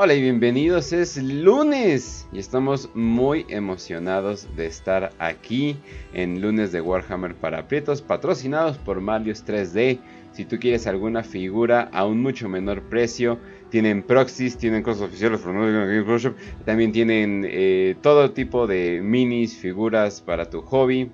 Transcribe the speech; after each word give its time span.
Hola 0.00 0.14
y 0.14 0.22
bienvenidos, 0.22 0.92
es 0.92 1.16
lunes 1.20 2.28
y 2.30 2.38
estamos 2.38 2.88
muy 2.94 3.44
emocionados 3.48 4.46
de 4.54 4.66
estar 4.66 5.10
aquí 5.18 5.76
en 6.12 6.40
lunes 6.40 6.70
de 6.70 6.80
Warhammer 6.80 7.34
para 7.34 7.58
aprietos 7.58 8.00
patrocinados 8.00 8.78
por 8.78 9.00
Malius 9.00 9.44
3D. 9.44 9.98
Si 10.30 10.44
tú 10.44 10.60
quieres 10.60 10.86
alguna 10.86 11.24
figura 11.24 11.90
a 11.92 12.06
un 12.06 12.22
mucho 12.22 12.48
menor 12.48 12.82
precio, 12.82 13.40
tienen 13.70 14.02
proxies, 14.02 14.56
tienen 14.56 14.82
cosas 14.82 15.02
oficiales, 15.02 15.40
también 16.64 16.92
tienen 16.92 17.46
eh, 17.48 17.96
todo 18.00 18.32
tipo 18.32 18.66
de 18.66 19.00
minis, 19.02 19.56
figuras 19.56 20.20
para 20.20 20.48
tu 20.48 20.62
hobby. 20.62 21.10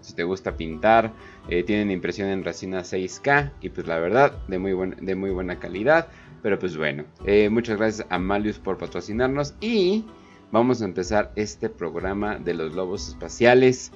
Si 0.00 0.14
te 0.14 0.24
gusta 0.24 0.56
pintar, 0.56 1.12
eh, 1.48 1.62
tienen 1.62 1.90
impresión 1.90 2.28
en 2.28 2.44
resina 2.44 2.80
6K 2.80 3.52
y 3.62 3.70
pues 3.70 3.86
la 3.86 3.98
verdad 3.98 4.36
de 4.48 4.58
muy, 4.58 4.72
de 5.00 5.14
muy 5.14 5.30
buena 5.30 5.58
calidad. 5.58 6.08
Pero 6.42 6.58
pues 6.58 6.76
bueno, 6.76 7.04
eh, 7.24 7.48
muchas 7.48 7.78
gracias 7.78 8.06
a 8.10 8.18
Malius 8.18 8.58
por 8.58 8.76
patrocinarnos 8.76 9.54
y 9.62 10.04
vamos 10.52 10.82
a 10.82 10.84
empezar 10.84 11.32
este 11.36 11.70
programa 11.70 12.38
de 12.38 12.52
los 12.52 12.74
lobos 12.74 13.08
espaciales. 13.08 13.92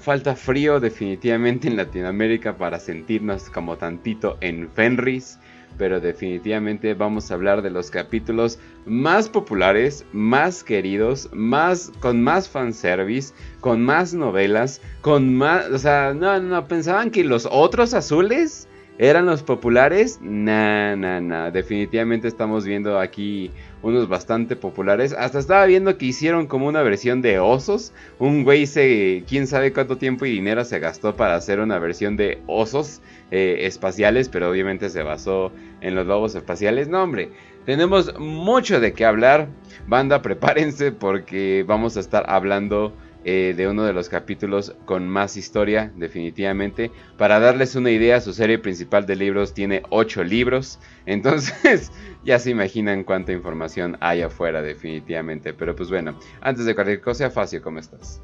Falta 0.00 0.36
frío 0.36 0.78
definitivamente 0.78 1.66
en 1.66 1.76
Latinoamérica 1.76 2.56
para 2.56 2.78
sentirnos 2.78 3.48
como 3.50 3.78
tantito 3.78 4.36
en 4.42 4.68
Fenris. 4.68 5.40
Pero 5.78 6.00
definitivamente 6.00 6.94
vamos 6.94 7.30
a 7.30 7.34
hablar 7.34 7.62
de 7.62 7.70
los 7.70 7.90
capítulos 7.90 8.58
más 8.86 9.28
populares, 9.28 10.04
más 10.12 10.62
queridos, 10.62 11.28
más 11.32 11.92
con 12.00 12.22
más 12.22 12.48
fanservice, 12.48 13.34
con 13.60 13.84
más 13.84 14.14
novelas, 14.14 14.80
con 15.00 15.34
más... 15.34 15.68
O 15.70 15.78
sea, 15.78 16.14
no, 16.14 16.38
no, 16.40 16.66
pensaban 16.66 17.10
que 17.10 17.24
los 17.24 17.48
otros 17.50 17.94
azules 17.94 18.68
¿Eran 18.98 19.26
los 19.26 19.42
populares? 19.42 20.20
Nah, 20.22 20.94
nah, 20.94 21.18
nah. 21.18 21.50
Definitivamente 21.50 22.28
estamos 22.28 22.64
viendo 22.64 22.98
aquí 22.98 23.50
unos 23.82 24.08
bastante 24.08 24.56
populares. 24.56 25.12
Hasta 25.12 25.38
estaba 25.38 25.66
viendo 25.66 25.98
que 25.98 26.06
hicieron 26.06 26.46
como 26.46 26.66
una 26.66 26.82
versión 26.82 27.22
de 27.22 27.38
osos. 27.38 27.92
Un 28.18 28.44
güey 28.44 28.66
se. 28.66 29.24
quién 29.28 29.46
sabe 29.46 29.72
cuánto 29.72 29.98
tiempo 29.98 30.24
y 30.24 30.30
dinero 30.30 30.64
se 30.64 30.78
gastó 30.78 31.16
para 31.16 31.34
hacer 31.34 31.60
una 31.60 31.78
versión 31.78 32.16
de 32.16 32.40
osos 32.46 33.00
eh, 33.30 33.58
espaciales. 33.62 34.28
Pero 34.28 34.50
obviamente 34.50 34.88
se 34.88 35.02
basó 35.02 35.52
en 35.80 35.94
los 35.94 36.06
lobos 36.06 36.34
espaciales. 36.34 36.88
No, 36.88 37.02
hombre. 37.02 37.30
Tenemos 37.66 38.18
mucho 38.18 38.80
de 38.80 38.92
qué 38.92 39.04
hablar. 39.04 39.48
Banda, 39.86 40.22
prepárense 40.22 40.92
porque 40.92 41.64
vamos 41.66 41.96
a 41.96 42.00
estar 42.00 42.24
hablando 42.28 42.92
eh, 43.24 43.54
de 43.56 43.68
uno 43.68 43.84
de 43.84 43.92
los 43.92 44.08
capítulos 44.08 44.74
con 44.84 45.08
más 45.08 45.36
historia, 45.36 45.92
definitivamente. 45.96 46.90
Para 47.16 47.38
darles 47.38 47.76
una 47.76 47.90
idea, 47.90 48.20
su 48.20 48.32
serie 48.32 48.58
principal 48.58 49.06
de 49.06 49.16
libros 49.16 49.54
tiene 49.54 49.82
8 49.90 50.24
libros. 50.24 50.80
Entonces, 51.06 51.92
ya 52.24 52.38
se 52.38 52.50
imaginan 52.50 53.04
cuánta 53.04 53.32
información 53.32 53.96
hay 54.00 54.22
afuera, 54.22 54.60
definitivamente. 54.60 55.54
Pero 55.54 55.76
pues 55.76 55.88
bueno, 55.88 56.18
antes 56.40 56.64
de 56.64 56.74
cualquier 56.74 57.00
cosa, 57.00 57.30
Facio, 57.30 57.62
¿cómo 57.62 57.78
estás? 57.78 58.20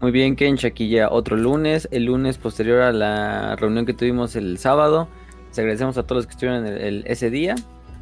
Muy 0.00 0.12
bien, 0.12 0.36
Kench, 0.36 0.64
aquí 0.64 0.88
ya 0.88 1.08
otro 1.08 1.36
lunes, 1.36 1.88
el 1.90 2.04
lunes 2.04 2.38
posterior 2.38 2.82
a 2.82 2.92
la 2.92 3.56
reunión 3.56 3.86
que 3.86 3.94
tuvimos 3.94 4.36
el 4.36 4.58
sábado. 4.58 5.08
Les 5.48 5.58
agradecemos 5.58 5.96
a 5.98 6.02
todos 6.04 6.18
los 6.18 6.26
que 6.26 6.32
estuvieron 6.32 6.66
ese 7.06 7.30
día. 7.30 7.56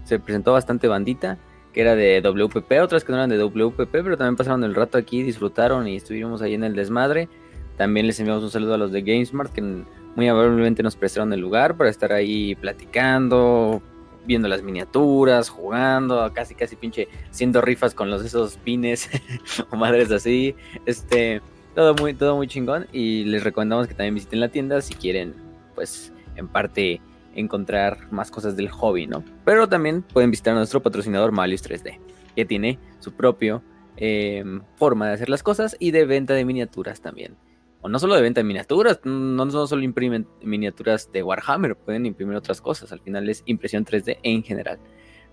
Se 0.04 0.18
presentó 0.18 0.52
bastante 0.52 0.88
bandita 0.88 1.38
que 1.76 1.82
era 1.82 1.94
de 1.94 2.22
WPP, 2.22 2.72
otras 2.82 3.04
que 3.04 3.12
no 3.12 3.18
eran 3.18 3.28
de 3.28 3.36
WPP, 3.36 3.90
pero 3.90 4.16
también 4.16 4.34
pasaron 4.34 4.64
el 4.64 4.74
rato 4.74 4.96
aquí, 4.96 5.22
disfrutaron 5.22 5.86
y 5.86 5.96
estuvimos 5.96 6.40
ahí 6.40 6.54
en 6.54 6.64
el 6.64 6.74
desmadre. 6.74 7.28
También 7.76 8.06
les 8.06 8.18
enviamos 8.18 8.42
un 8.42 8.50
saludo 8.50 8.72
a 8.72 8.78
los 8.78 8.92
de 8.92 9.02
GameSmart 9.02 9.52
que 9.52 9.60
muy 9.60 10.26
amablemente 10.26 10.82
nos 10.82 10.96
prestaron 10.96 11.34
el 11.34 11.40
lugar 11.40 11.76
para 11.76 11.90
estar 11.90 12.14
ahí 12.14 12.54
platicando, 12.54 13.82
viendo 14.24 14.48
las 14.48 14.62
miniaturas, 14.62 15.50
jugando, 15.50 16.32
casi 16.32 16.54
casi 16.54 16.76
pinche 16.76 17.08
haciendo 17.30 17.60
rifas 17.60 17.92
con 17.92 18.08
los 18.08 18.24
esos 18.24 18.56
pines 18.56 19.10
o 19.70 19.76
madres 19.76 20.10
así. 20.10 20.54
Este, 20.86 21.42
todo 21.74 21.94
muy 21.94 22.14
todo 22.14 22.36
muy 22.36 22.48
chingón 22.48 22.86
y 22.90 23.24
les 23.24 23.44
recomendamos 23.44 23.86
que 23.86 23.92
también 23.92 24.14
visiten 24.14 24.40
la 24.40 24.48
tienda 24.48 24.80
si 24.80 24.94
quieren 24.94 25.34
pues 25.74 26.10
en 26.36 26.48
parte 26.48 27.02
encontrar 27.36 28.10
más 28.10 28.30
cosas 28.30 28.56
del 28.56 28.68
hobby, 28.68 29.06
¿no? 29.06 29.22
Pero 29.44 29.68
también 29.68 30.02
pueden 30.02 30.30
visitar 30.30 30.54
a 30.54 30.58
nuestro 30.58 30.82
patrocinador 30.82 31.32
Malius 31.32 31.62
3D, 31.62 32.00
que 32.34 32.44
tiene 32.44 32.78
su 32.98 33.12
propio 33.12 33.62
em, 33.96 34.62
forma 34.76 35.06
de 35.08 35.14
hacer 35.14 35.28
las 35.28 35.42
cosas 35.42 35.76
y 35.78 35.90
de 35.90 36.04
venta 36.04 36.34
de 36.34 36.44
miniaturas 36.44 37.00
también. 37.00 37.36
O 37.82 37.88
no 37.88 37.98
solo 37.98 38.16
de 38.16 38.22
venta 38.22 38.40
de 38.40 38.44
miniaturas, 38.44 39.00
no, 39.04 39.66
solo 39.66 39.82
imprimen 39.82 40.26
miniaturas 40.42 41.12
de 41.12 41.22
Warhammer, 41.22 41.76
pueden 41.76 42.06
imprimir 42.06 42.36
otras 42.36 42.60
cosas, 42.60 42.90
al 42.90 43.00
final 43.00 43.28
es 43.28 43.42
impresión 43.46 43.84
3D 43.84 44.18
en 44.22 44.42
general. 44.42 44.78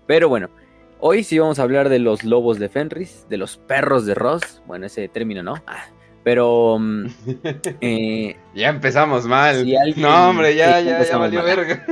Pero 0.06 0.28
bueno, 0.28 0.50
hoy 1.00 1.24
sí 1.24 1.38
vamos 1.38 1.58
a 1.58 1.62
hablar 1.62 1.88
de 1.88 1.98
los 1.98 2.22
lobos 2.22 2.58
de 2.58 2.68
Fenris, 2.68 3.26
de 3.28 3.38
los 3.38 3.56
perros 3.56 4.06
de 4.06 4.14
Ross, 4.14 4.62
bueno, 4.66 4.86
ese 4.86 5.08
término, 5.08 5.42
¿no? 5.42 5.54
Ah, 5.66 5.86
pero. 6.24 6.78
Mm, 6.80 7.06
eh, 7.80 8.36
ya 8.54 8.70
empezamos 8.70 9.26
mal. 9.26 9.64
no, 9.96 10.30
hombre, 10.30 10.56
ya, 10.56 10.80
ya, 10.80 11.04
ya 11.04 11.16
valió 11.16 11.44
verga. 11.44 11.86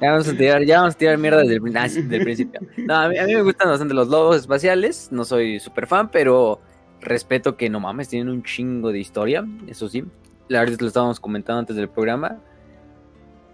Ya 0.00 0.12
vamos 0.12 0.28
a 0.28 0.36
tirar, 0.36 0.64
ya 0.64 0.78
vamos 0.78 0.94
a 0.94 0.98
tirar 0.98 1.18
mierda 1.18 1.42
desde 1.42 1.56
el, 1.56 1.76
ah, 1.76 2.24
principio. 2.24 2.60
No, 2.76 2.94
a 2.94 3.08
mí, 3.08 3.16
me 3.18 3.42
gustan 3.42 3.68
bastante 3.68 3.94
los 3.94 4.08
lobos 4.08 4.36
espaciales. 4.36 5.08
No 5.10 5.24
soy 5.24 5.58
súper 5.58 5.86
fan, 5.88 6.08
pero 6.10 6.60
respeto 7.00 7.56
que 7.56 7.68
no 7.68 7.80
mames, 7.80 8.08
tienen 8.08 8.28
un 8.28 8.42
chingo 8.44 8.92
de 8.92 9.00
historia. 9.00 9.44
Eso 9.66 9.88
sí. 9.88 10.04
La 10.48 10.60
verdad 10.60 10.72
es 10.72 10.78
que 10.78 10.84
lo 10.84 10.88
estábamos 10.88 11.20
comentando 11.20 11.60
antes 11.60 11.76
del 11.76 11.88
programa. 11.88 12.38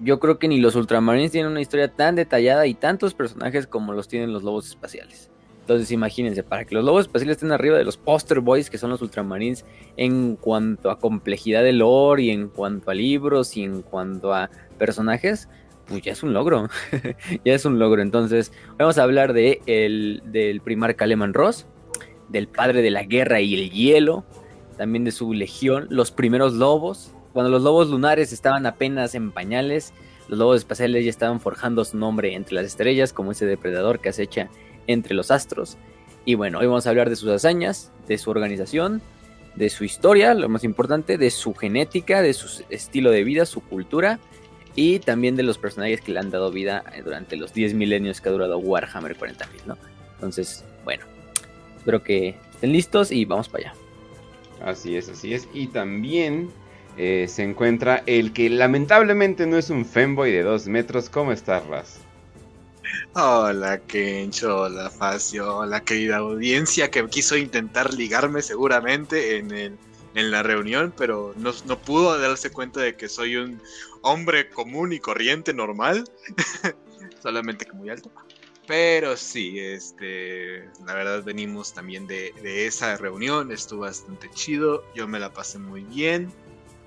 Yo 0.00 0.20
creo 0.20 0.38
que 0.38 0.48
ni 0.48 0.60
los 0.60 0.76
Ultramarines 0.76 1.32
tienen 1.32 1.50
una 1.50 1.62
historia 1.62 1.88
tan 1.88 2.14
detallada 2.14 2.66
y 2.66 2.74
tantos 2.74 3.14
personajes 3.14 3.66
como 3.66 3.94
los 3.94 4.06
tienen 4.06 4.32
los 4.32 4.42
lobos 4.42 4.66
espaciales. 4.66 5.30
Entonces 5.64 5.90
imagínense, 5.92 6.42
para 6.42 6.66
que 6.66 6.74
los 6.74 6.84
lobos 6.84 7.06
espaciales 7.06 7.38
estén 7.38 7.50
arriba 7.50 7.78
de 7.78 7.84
los 7.84 7.96
poster 7.96 8.40
boys, 8.40 8.68
que 8.68 8.76
son 8.76 8.90
los 8.90 9.00
ultramarines, 9.00 9.64
en 9.96 10.36
cuanto 10.36 10.90
a 10.90 10.98
complejidad 10.98 11.62
de 11.62 11.72
lore 11.72 12.24
y 12.24 12.30
en 12.30 12.48
cuanto 12.48 12.90
a 12.90 12.94
libros 12.94 13.56
y 13.56 13.62
en 13.62 13.80
cuanto 13.80 14.34
a 14.34 14.50
personajes, 14.76 15.48
pues 15.86 16.02
ya 16.02 16.12
es 16.12 16.22
un 16.22 16.34
logro. 16.34 16.68
ya 17.46 17.54
es 17.54 17.64
un 17.64 17.78
logro. 17.78 18.02
Entonces, 18.02 18.52
vamos 18.76 18.98
a 18.98 19.04
hablar 19.04 19.32
de 19.32 19.62
el, 19.64 20.22
del 20.26 20.60
primar 20.60 20.96
Kaleman 20.96 21.32
Ross, 21.32 21.66
del 22.28 22.46
padre 22.46 22.82
de 22.82 22.90
la 22.90 23.04
guerra 23.04 23.40
y 23.40 23.54
el 23.54 23.70
hielo, 23.70 24.26
también 24.76 25.04
de 25.04 25.12
su 25.12 25.32
legión, 25.32 25.86
los 25.88 26.10
primeros 26.10 26.52
lobos. 26.52 27.14
Cuando 27.32 27.50
los 27.50 27.62
lobos 27.62 27.88
lunares 27.88 28.34
estaban 28.34 28.66
apenas 28.66 29.14
en 29.14 29.32
pañales, 29.32 29.94
los 30.28 30.38
lobos 30.38 30.58
espaciales 30.58 31.04
ya 31.04 31.10
estaban 31.10 31.40
forjando 31.40 31.86
su 31.86 31.96
nombre 31.96 32.34
entre 32.34 32.54
las 32.54 32.66
estrellas, 32.66 33.14
como 33.14 33.32
ese 33.32 33.46
depredador 33.46 34.00
que 34.00 34.10
acecha 34.10 34.50
entre 34.86 35.14
los 35.14 35.30
astros. 35.30 35.76
Y 36.24 36.34
bueno, 36.34 36.58
hoy 36.58 36.66
vamos 36.66 36.86
a 36.86 36.90
hablar 36.90 37.10
de 37.10 37.16
sus 37.16 37.28
hazañas, 37.30 37.92
de 38.08 38.18
su 38.18 38.30
organización, 38.30 39.02
de 39.54 39.70
su 39.70 39.84
historia, 39.84 40.34
lo 40.34 40.48
más 40.48 40.64
importante, 40.64 41.18
de 41.18 41.30
su 41.30 41.54
genética, 41.54 42.22
de 42.22 42.32
su 42.32 42.64
estilo 42.70 43.10
de 43.10 43.24
vida, 43.24 43.46
su 43.46 43.60
cultura 43.60 44.18
y 44.74 44.98
también 44.98 45.36
de 45.36 45.42
los 45.42 45.58
personajes 45.58 46.00
que 46.00 46.12
le 46.12 46.18
han 46.18 46.30
dado 46.30 46.50
vida 46.50 46.84
durante 47.04 47.36
los 47.36 47.52
10 47.52 47.74
milenios 47.74 48.20
que 48.20 48.28
ha 48.28 48.32
durado 48.32 48.58
Warhammer 48.58 49.16
40.000, 49.16 49.66
¿no? 49.66 49.78
Entonces, 50.14 50.64
bueno, 50.84 51.04
espero 51.76 52.02
que 52.02 52.36
estén 52.50 52.72
listos 52.72 53.12
y 53.12 53.24
vamos 53.24 53.48
para 53.48 53.70
allá. 53.70 53.74
Así 54.64 54.96
es, 54.96 55.08
así 55.08 55.34
es. 55.34 55.46
Y 55.52 55.68
también 55.68 56.50
eh, 56.96 57.26
se 57.28 57.42
encuentra 57.42 58.02
el 58.06 58.32
que 58.32 58.48
lamentablemente 58.50 59.46
no 59.46 59.58
es 59.58 59.70
un 59.70 59.84
femboy 59.84 60.32
de 60.32 60.42
2 60.42 60.66
metros. 60.68 61.08
¿Cómo 61.08 61.32
estás, 61.32 61.64
Raz? 61.66 62.03
Hola 63.14 63.78
Kencho, 63.78 64.62
hola 64.62 64.90
Facio, 64.90 65.58
hola 65.58 65.82
querida 65.84 66.16
audiencia 66.16 66.90
que 66.90 67.06
quiso 67.06 67.36
intentar 67.36 67.94
ligarme 67.94 68.42
seguramente 68.42 69.36
en, 69.36 69.52
el, 69.52 69.78
en 70.14 70.30
la 70.30 70.42
reunión, 70.42 70.92
pero 70.96 71.32
no, 71.36 71.52
no, 71.66 71.78
pudo 71.78 72.18
darse 72.18 72.50
cuenta 72.50 72.80
de 72.80 72.96
que 72.96 73.08
soy 73.08 73.36
un 73.36 73.60
hombre 74.02 74.50
común 74.50 74.92
y 74.92 74.98
corriente 74.98 75.54
normal, 75.54 76.04
solamente 77.22 77.64
que 77.64 77.72
muy 77.72 77.88
alto. 77.88 78.10
Pero 78.66 79.16
sí, 79.16 79.58
este, 79.58 80.64
la 80.86 80.94
verdad 80.94 81.22
venimos 81.22 81.74
también 81.74 82.06
de, 82.06 82.32
de 82.42 82.66
esa 82.66 82.96
reunión, 82.96 83.52
estuvo 83.52 83.82
bastante 83.82 84.30
chido, 84.30 84.84
yo 84.94 85.06
me 85.06 85.20
la 85.20 85.32
pasé 85.32 85.58
muy 85.58 85.84
bien. 85.84 86.32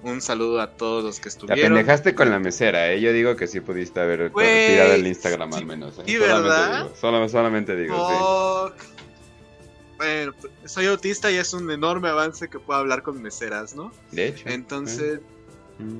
Un 0.03 0.21
saludo 0.21 0.61
a 0.61 0.71
todos 0.71 1.03
los 1.03 1.19
que 1.19 1.29
estuvieron. 1.29 1.57
Te 1.57 1.67
pendejaste 1.67 2.15
con 2.15 2.29
la 2.29 2.39
mesera, 2.39 2.91
¿eh? 2.91 3.01
Yo 3.01 3.11
digo 3.13 3.35
que 3.35 3.47
sí 3.47 3.59
pudiste 3.61 3.99
haber 3.99 4.31
tirado 4.31 4.93
el 4.93 5.07
Instagram 5.07 5.53
al 5.53 5.65
menos. 5.65 5.97
¿eh? 5.99 6.03
¿Y 6.05 6.17
verdad? 6.17 6.89
solamente 6.99 7.75
digo, 7.75 8.71
sí. 8.77 8.83
Bueno, 9.97 10.33
soy 10.65 10.85
autista 10.85 11.31
y 11.31 11.37
es 11.37 11.53
un 11.53 11.71
enorme 11.71 12.09
avance 12.09 12.47
que 12.47 12.59
puedo 12.59 12.79
hablar 12.79 13.01
con 13.01 13.19
meseras, 13.19 13.75
¿no? 13.75 13.91
De 14.11 14.27
hecho. 14.27 14.47
Entonces, 14.47 15.21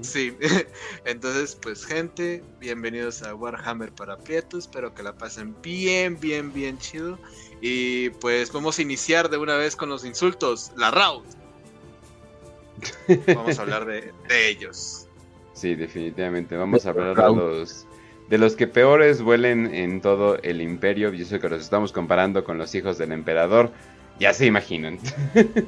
Sí, 0.02 0.36
entonces 1.06 1.56
pues 1.62 1.86
gente, 1.86 2.44
bienvenidos 2.60 3.22
a 3.22 3.36
Warhammer 3.36 3.92
para 3.92 4.18
Prieto, 4.18 4.58
espero 4.58 4.94
que 4.94 5.04
la 5.04 5.16
pasen 5.16 5.56
bien, 5.62 6.20
bien, 6.20 6.52
bien 6.52 6.80
chido. 6.80 7.20
Y 7.62 8.10
pues 8.10 8.52
vamos 8.52 8.80
a 8.80 8.82
iniciar 8.82 9.30
de 9.30 9.38
una 9.38 9.56
vez 9.56 9.76
con 9.76 9.90
los 9.90 10.04
insultos, 10.04 10.72
la 10.78 10.90
round. 10.92 11.26
Vamos 13.36 13.60
a 13.60 13.62
hablar 13.62 13.86
de, 13.86 14.14
ellos. 14.30 15.08
Sí, 15.54 15.76
definitivamente, 15.76 16.56
vamos 16.56 16.86
a 16.86 16.90
hablar 16.90 17.16
de 17.16 17.36
los, 17.36 17.88
de 18.30 18.38
los 18.38 18.56
que 18.56 18.68
peores 18.68 19.22
huelen 19.22 19.74
en 19.74 20.02
todo 20.02 20.38
el 20.44 20.62
imperio. 20.62 21.12
Yo 21.14 21.26
sé 21.26 21.40
que 21.40 21.50
los 21.50 21.62
estamos 21.62 21.92
comparando 21.92 22.44
con 22.44 22.58
los 22.58 22.74
hijos 22.76 22.98
del 22.98 23.12
emperador, 23.12 23.72
ya 24.20 24.34
se 24.34 24.46
imaginan. 24.46 25.00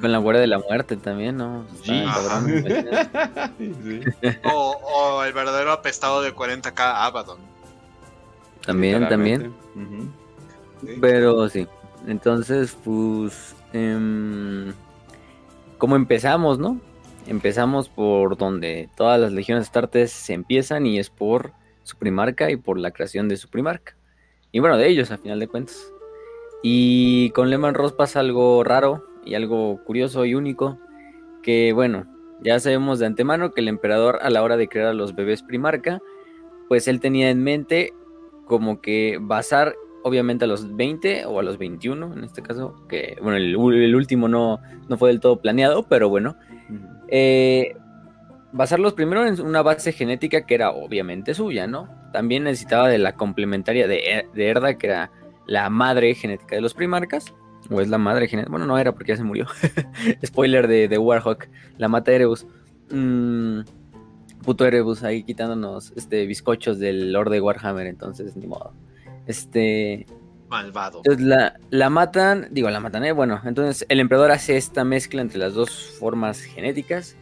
Con 0.00 0.10
la 0.10 0.18
guardia 0.18 0.40
de 0.40 0.48
la 0.48 0.58
muerte 0.58 0.96
también, 0.96 1.36
¿no? 1.36 1.64
o, 4.42 5.22
el 5.24 5.32
verdadero 5.32 5.70
apestado 5.70 6.22
de 6.22 6.34
40k 6.34 6.72
Abaddon. 6.76 7.38
También, 8.66 9.08
también. 9.08 9.54
Pero 11.00 11.48
sí. 11.48 11.68
Entonces, 12.08 12.76
pues. 12.82 13.54
Eh, 13.72 14.72
¿Cómo 15.82 15.96
empezamos, 15.96 16.60
no? 16.60 16.80
Empezamos 17.26 17.88
por 17.88 18.36
donde 18.36 18.88
todas 18.96 19.20
las 19.20 19.32
legiones 19.32 19.64
astartes 19.64 20.12
se 20.12 20.32
empiezan 20.32 20.86
y 20.86 21.00
es 21.00 21.10
por 21.10 21.54
su 21.82 21.96
primarca 21.96 22.52
y 22.52 22.56
por 22.56 22.78
la 22.78 22.92
creación 22.92 23.28
de 23.28 23.36
su 23.36 23.48
primarca. 23.50 23.96
Y 24.52 24.60
bueno, 24.60 24.78
de 24.78 24.86
ellos, 24.86 25.10
a 25.10 25.18
final 25.18 25.40
de 25.40 25.48
cuentas. 25.48 25.92
Y 26.62 27.30
con 27.30 27.50
Lehman 27.50 27.74
Ross 27.74 27.94
pasa 27.94 28.20
algo 28.20 28.62
raro 28.62 29.04
y 29.24 29.34
algo 29.34 29.82
curioso 29.82 30.24
y 30.24 30.36
único, 30.36 30.78
que 31.42 31.72
bueno, 31.72 32.06
ya 32.44 32.60
sabemos 32.60 33.00
de 33.00 33.06
antemano 33.06 33.50
que 33.50 33.60
el 33.60 33.66
emperador 33.66 34.20
a 34.22 34.30
la 34.30 34.44
hora 34.44 34.56
de 34.56 34.68
crear 34.68 34.86
a 34.86 34.94
los 34.94 35.16
bebés 35.16 35.42
primarca, 35.42 36.00
pues 36.68 36.86
él 36.86 37.00
tenía 37.00 37.28
en 37.28 37.42
mente 37.42 37.92
como 38.46 38.80
que 38.80 39.18
basar 39.20 39.74
obviamente 40.04 40.44
a 40.44 40.48
los 40.48 40.76
20 40.76 41.26
o 41.26 41.38
a 41.38 41.42
los 41.42 41.58
21 41.58 42.14
en 42.14 42.24
este 42.24 42.42
caso, 42.42 42.86
que 42.88 43.16
bueno, 43.22 43.36
el, 43.36 43.94
último 43.94 44.28
no, 44.28 44.60
no, 44.88 44.96
fue 44.96 45.10
del 45.10 45.20
todo 45.20 45.40
planeado, 45.40 45.84
pero 45.84 46.08
bueno, 46.08 46.36
eh, 47.08 47.76
basarlos 48.52 48.94
primero 48.94 49.26
en 49.26 49.40
una 49.40 49.62
base 49.62 49.92
genética 49.92 50.46
que 50.46 50.54
era 50.54 50.70
obviamente 50.70 51.34
suya, 51.34 51.66
¿no? 51.66 51.88
También 52.12 52.44
necesitaba 52.44 52.88
de 52.88 52.98
la 52.98 53.14
complementaria 53.14 53.86
de, 53.86 54.26
de 54.32 54.46
Erda, 54.46 54.76
que 54.76 54.86
era 54.88 55.10
la 55.46 55.70
madre 55.70 56.14
genética 56.14 56.56
de 56.56 56.62
los 56.62 56.74
primarcas, 56.74 57.34
o 57.70 57.80
es 57.80 57.88
la 57.88 57.98
madre 57.98 58.28
genética, 58.28 58.50
bueno, 58.50 58.66
no 58.66 58.78
era 58.78 58.92
porque 58.92 59.12
ya 59.12 59.16
se 59.16 59.24
murió. 59.24 59.46
Spoiler 60.24 60.66
de, 60.68 60.88
de, 60.88 60.98
Warhawk, 60.98 61.48
la 61.78 61.88
mata 61.88 62.12
Erebus. 62.12 62.46
Mm, 62.90 63.60
puto 64.44 64.66
Erebus 64.66 65.02
ahí 65.02 65.22
quitándonos 65.22 65.92
este 65.96 66.26
bizcochos 66.26 66.78
del 66.78 67.12
Lord 67.12 67.30
de 67.30 67.40
Warhammer, 67.40 67.86
entonces 67.86 68.36
ni 68.36 68.46
modo. 68.46 68.72
Este. 69.26 70.06
Malvado. 70.48 70.98
Entonces 70.98 71.24
la, 71.24 71.58
la 71.70 71.88
matan, 71.88 72.48
digo, 72.50 72.68
la 72.68 72.80
matan, 72.80 73.04
¿eh? 73.04 73.12
Bueno, 73.12 73.40
entonces 73.44 73.86
el 73.88 74.00
emperador 74.00 74.32
hace 74.32 74.56
esta 74.56 74.84
mezcla 74.84 75.22
entre 75.22 75.38
las 75.38 75.54
dos 75.54 75.96
formas 75.98 76.40
genéticas, 76.42 77.16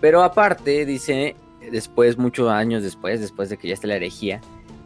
pero 0.00 0.24
aparte, 0.24 0.84
dice, 0.84 1.36
después, 1.70 2.18
muchos 2.18 2.50
años 2.50 2.82
después, 2.82 3.20
después 3.20 3.50
de 3.50 3.56
que 3.56 3.68
ya 3.68 3.74
está 3.74 3.86
la 3.86 3.96
herejía, 3.96 4.40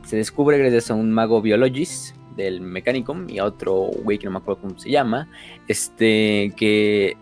se 0.04 0.16
descubre 0.16 0.58
gracias 0.58 0.90
a 0.90 0.94
un 0.94 1.10
mago 1.10 1.40
biologist 1.40 2.14
del 2.36 2.60
Mechanicum 2.60 3.28
y 3.30 3.38
a 3.38 3.44
otro 3.44 3.90
güey 4.04 4.18
que 4.18 4.26
no 4.26 4.32
me 4.32 4.38
acuerdo 4.38 4.60
cómo 4.60 4.78
se 4.78 4.90
llama, 4.90 5.28
este, 5.68 6.52
que 6.56 7.16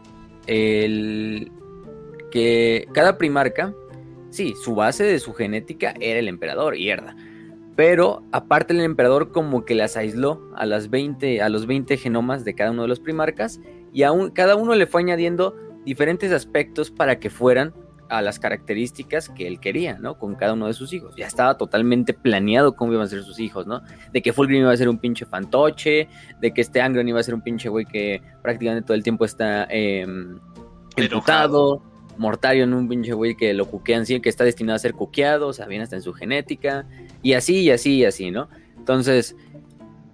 el, 0.46 1.52
que 2.32 2.88
cada 2.92 3.16
primarca, 3.16 3.72
sí, 4.30 4.54
su 4.62 4.74
base 4.74 5.04
de 5.04 5.20
su 5.20 5.32
genética 5.32 5.94
era 6.00 6.18
el 6.18 6.28
emperador, 6.28 6.74
Hierda. 6.74 7.16
Pero 7.76 8.22
aparte 8.32 8.72
el 8.72 8.80
emperador 8.80 9.32
como 9.32 9.64
que 9.64 9.74
las 9.74 9.96
aisló 9.96 10.40
a 10.54 10.66
las 10.66 10.90
20, 10.90 11.42
a 11.42 11.48
los 11.48 11.66
20 11.66 11.96
genomas 11.96 12.44
de 12.44 12.54
cada 12.54 12.70
uno 12.70 12.82
de 12.82 12.88
los 12.88 13.00
primarcas 13.00 13.60
y 13.92 14.04
a 14.04 14.10
cada 14.32 14.56
uno 14.56 14.74
le 14.74 14.86
fue 14.86 15.02
añadiendo 15.02 15.56
diferentes 15.84 16.32
aspectos 16.32 16.90
para 16.90 17.18
que 17.18 17.30
fueran 17.30 17.74
a 18.08 18.22
las 18.22 18.38
características 18.38 19.28
que 19.28 19.46
él 19.46 19.60
quería, 19.60 19.98
¿no? 19.98 20.18
Con 20.18 20.34
cada 20.34 20.52
uno 20.52 20.66
de 20.66 20.74
sus 20.74 20.92
hijos. 20.92 21.14
Ya 21.16 21.26
estaba 21.26 21.56
totalmente 21.56 22.14
planeado 22.14 22.76
cómo 22.76 22.92
iban 22.92 23.06
a 23.06 23.08
ser 23.08 23.22
sus 23.22 23.40
hijos, 23.40 23.66
¿no? 23.66 23.82
De 24.12 24.22
que 24.22 24.32
Fulgrim 24.32 24.60
iba 24.60 24.72
a 24.72 24.76
ser 24.76 24.88
un 24.88 24.98
pinche 24.98 25.26
fantoche, 25.26 26.08
de 26.40 26.52
que 26.52 26.60
este 26.60 26.80
Angron 26.80 27.08
iba 27.08 27.18
a 27.18 27.22
ser 27.22 27.34
un 27.34 27.42
pinche 27.42 27.68
güey 27.68 27.86
que 27.86 28.22
prácticamente 28.42 28.86
todo 28.86 28.94
el 28.94 29.02
tiempo 29.02 29.24
está 29.24 29.66
eh, 29.70 30.06
emputado, 30.96 31.82
Mortario 32.16 32.64
en 32.64 32.74
un 32.74 32.88
pinche 32.88 33.12
güey 33.12 33.34
que 33.34 33.52
lo 33.54 33.66
cuquean, 33.66 34.06
sí, 34.06 34.20
que 34.20 34.28
está 34.28 34.44
destinado 34.44 34.76
a 34.76 34.78
ser 34.78 34.94
cuqueado, 34.94 35.48
o 35.48 35.52
sea, 35.52 35.66
bien 35.66 35.82
hasta 35.82 35.96
en 35.96 36.02
su 36.02 36.12
genética, 36.12 36.86
y 37.24 37.32
así, 37.32 37.62
y 37.62 37.70
así, 37.70 37.96
y 37.96 38.04
así, 38.04 38.30
¿no? 38.30 38.48
Entonces, 38.76 39.34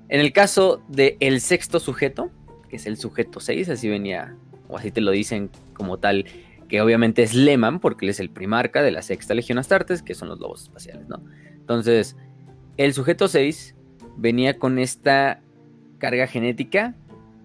en 0.09 0.21
el 0.21 0.33
caso 0.33 0.83
del 0.89 1.17
el 1.21 1.41
sexto 1.41 1.81
sujeto, 1.81 2.31
que 2.69 2.77
es 2.77 2.87
el 2.87 2.97
sujeto 2.97 3.41
6, 3.41 3.69
así 3.69 3.89
venía, 3.89 4.37
o 4.69 4.79
así 4.79 4.93
te 4.93 5.01
lo 5.01 5.11
dicen 5.11 5.51
como 5.75 5.99
tal, 5.99 6.25
que 6.69 6.81
obviamente 6.81 7.25
es 7.25 7.35
Lehman, 7.35 7.81
porque 7.81 8.07
él 8.07 8.11
es 8.11 8.21
el 8.21 8.31
primarca 8.31 8.81
de 8.81 8.93
la 8.93 9.03
sexta 9.03 9.35
legión 9.35 9.59
Astartes, 9.59 10.03
que 10.03 10.15
son 10.15 10.29
los 10.29 10.39
lobos 10.39 10.63
espaciales, 10.63 11.09
¿no? 11.09 11.21
Entonces, 11.51 12.17
el 12.77 12.95
sujeto 12.95 13.27
6 13.27 13.75
venía 14.17 14.57
con 14.59 14.79
esta 14.79 15.41
carga 15.99 16.29
genética 16.29 16.95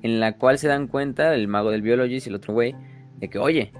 en 0.03 0.19
la 0.19 0.37
cual 0.37 0.59
se 0.59 0.67
dan 0.67 0.87
cuenta 0.87 1.33
el 1.33 1.47
mago 1.47 1.71
del 1.71 1.81
biologist 1.81 2.27
y 2.27 2.29
el 2.29 2.35
otro 2.35 2.53
güey 2.53 2.75
de 3.17 3.31
que, 3.31 3.39
oye, 3.39 3.73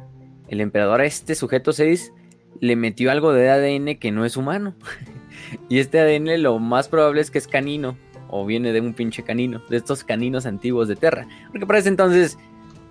el 0.47 0.61
emperador 0.61 1.01
a 1.01 1.05
este 1.05 1.35
sujeto 1.35 1.73
6 1.73 2.11
le 2.59 2.75
metió 2.75 3.11
algo 3.11 3.33
de 3.33 3.49
ADN 3.49 3.97
que 3.99 4.11
no 4.11 4.25
es 4.25 4.35
humano. 4.35 4.73
y 5.69 5.79
este 5.79 5.99
ADN 5.99 6.41
lo 6.41 6.59
más 6.59 6.87
probable 6.87 7.21
es 7.21 7.31
que 7.31 7.37
es 7.37 7.47
canino, 7.47 7.97
o 8.29 8.45
viene 8.45 8.73
de 8.73 8.81
un 8.81 8.93
pinche 8.93 9.23
canino, 9.23 9.61
de 9.69 9.77
estos 9.77 10.03
caninos 10.03 10.45
antiguos 10.45 10.87
de 10.87 10.95
Terra. 10.95 11.27
Porque 11.51 11.65
para 11.65 11.79
ese 11.79 11.89
entonces 11.89 12.37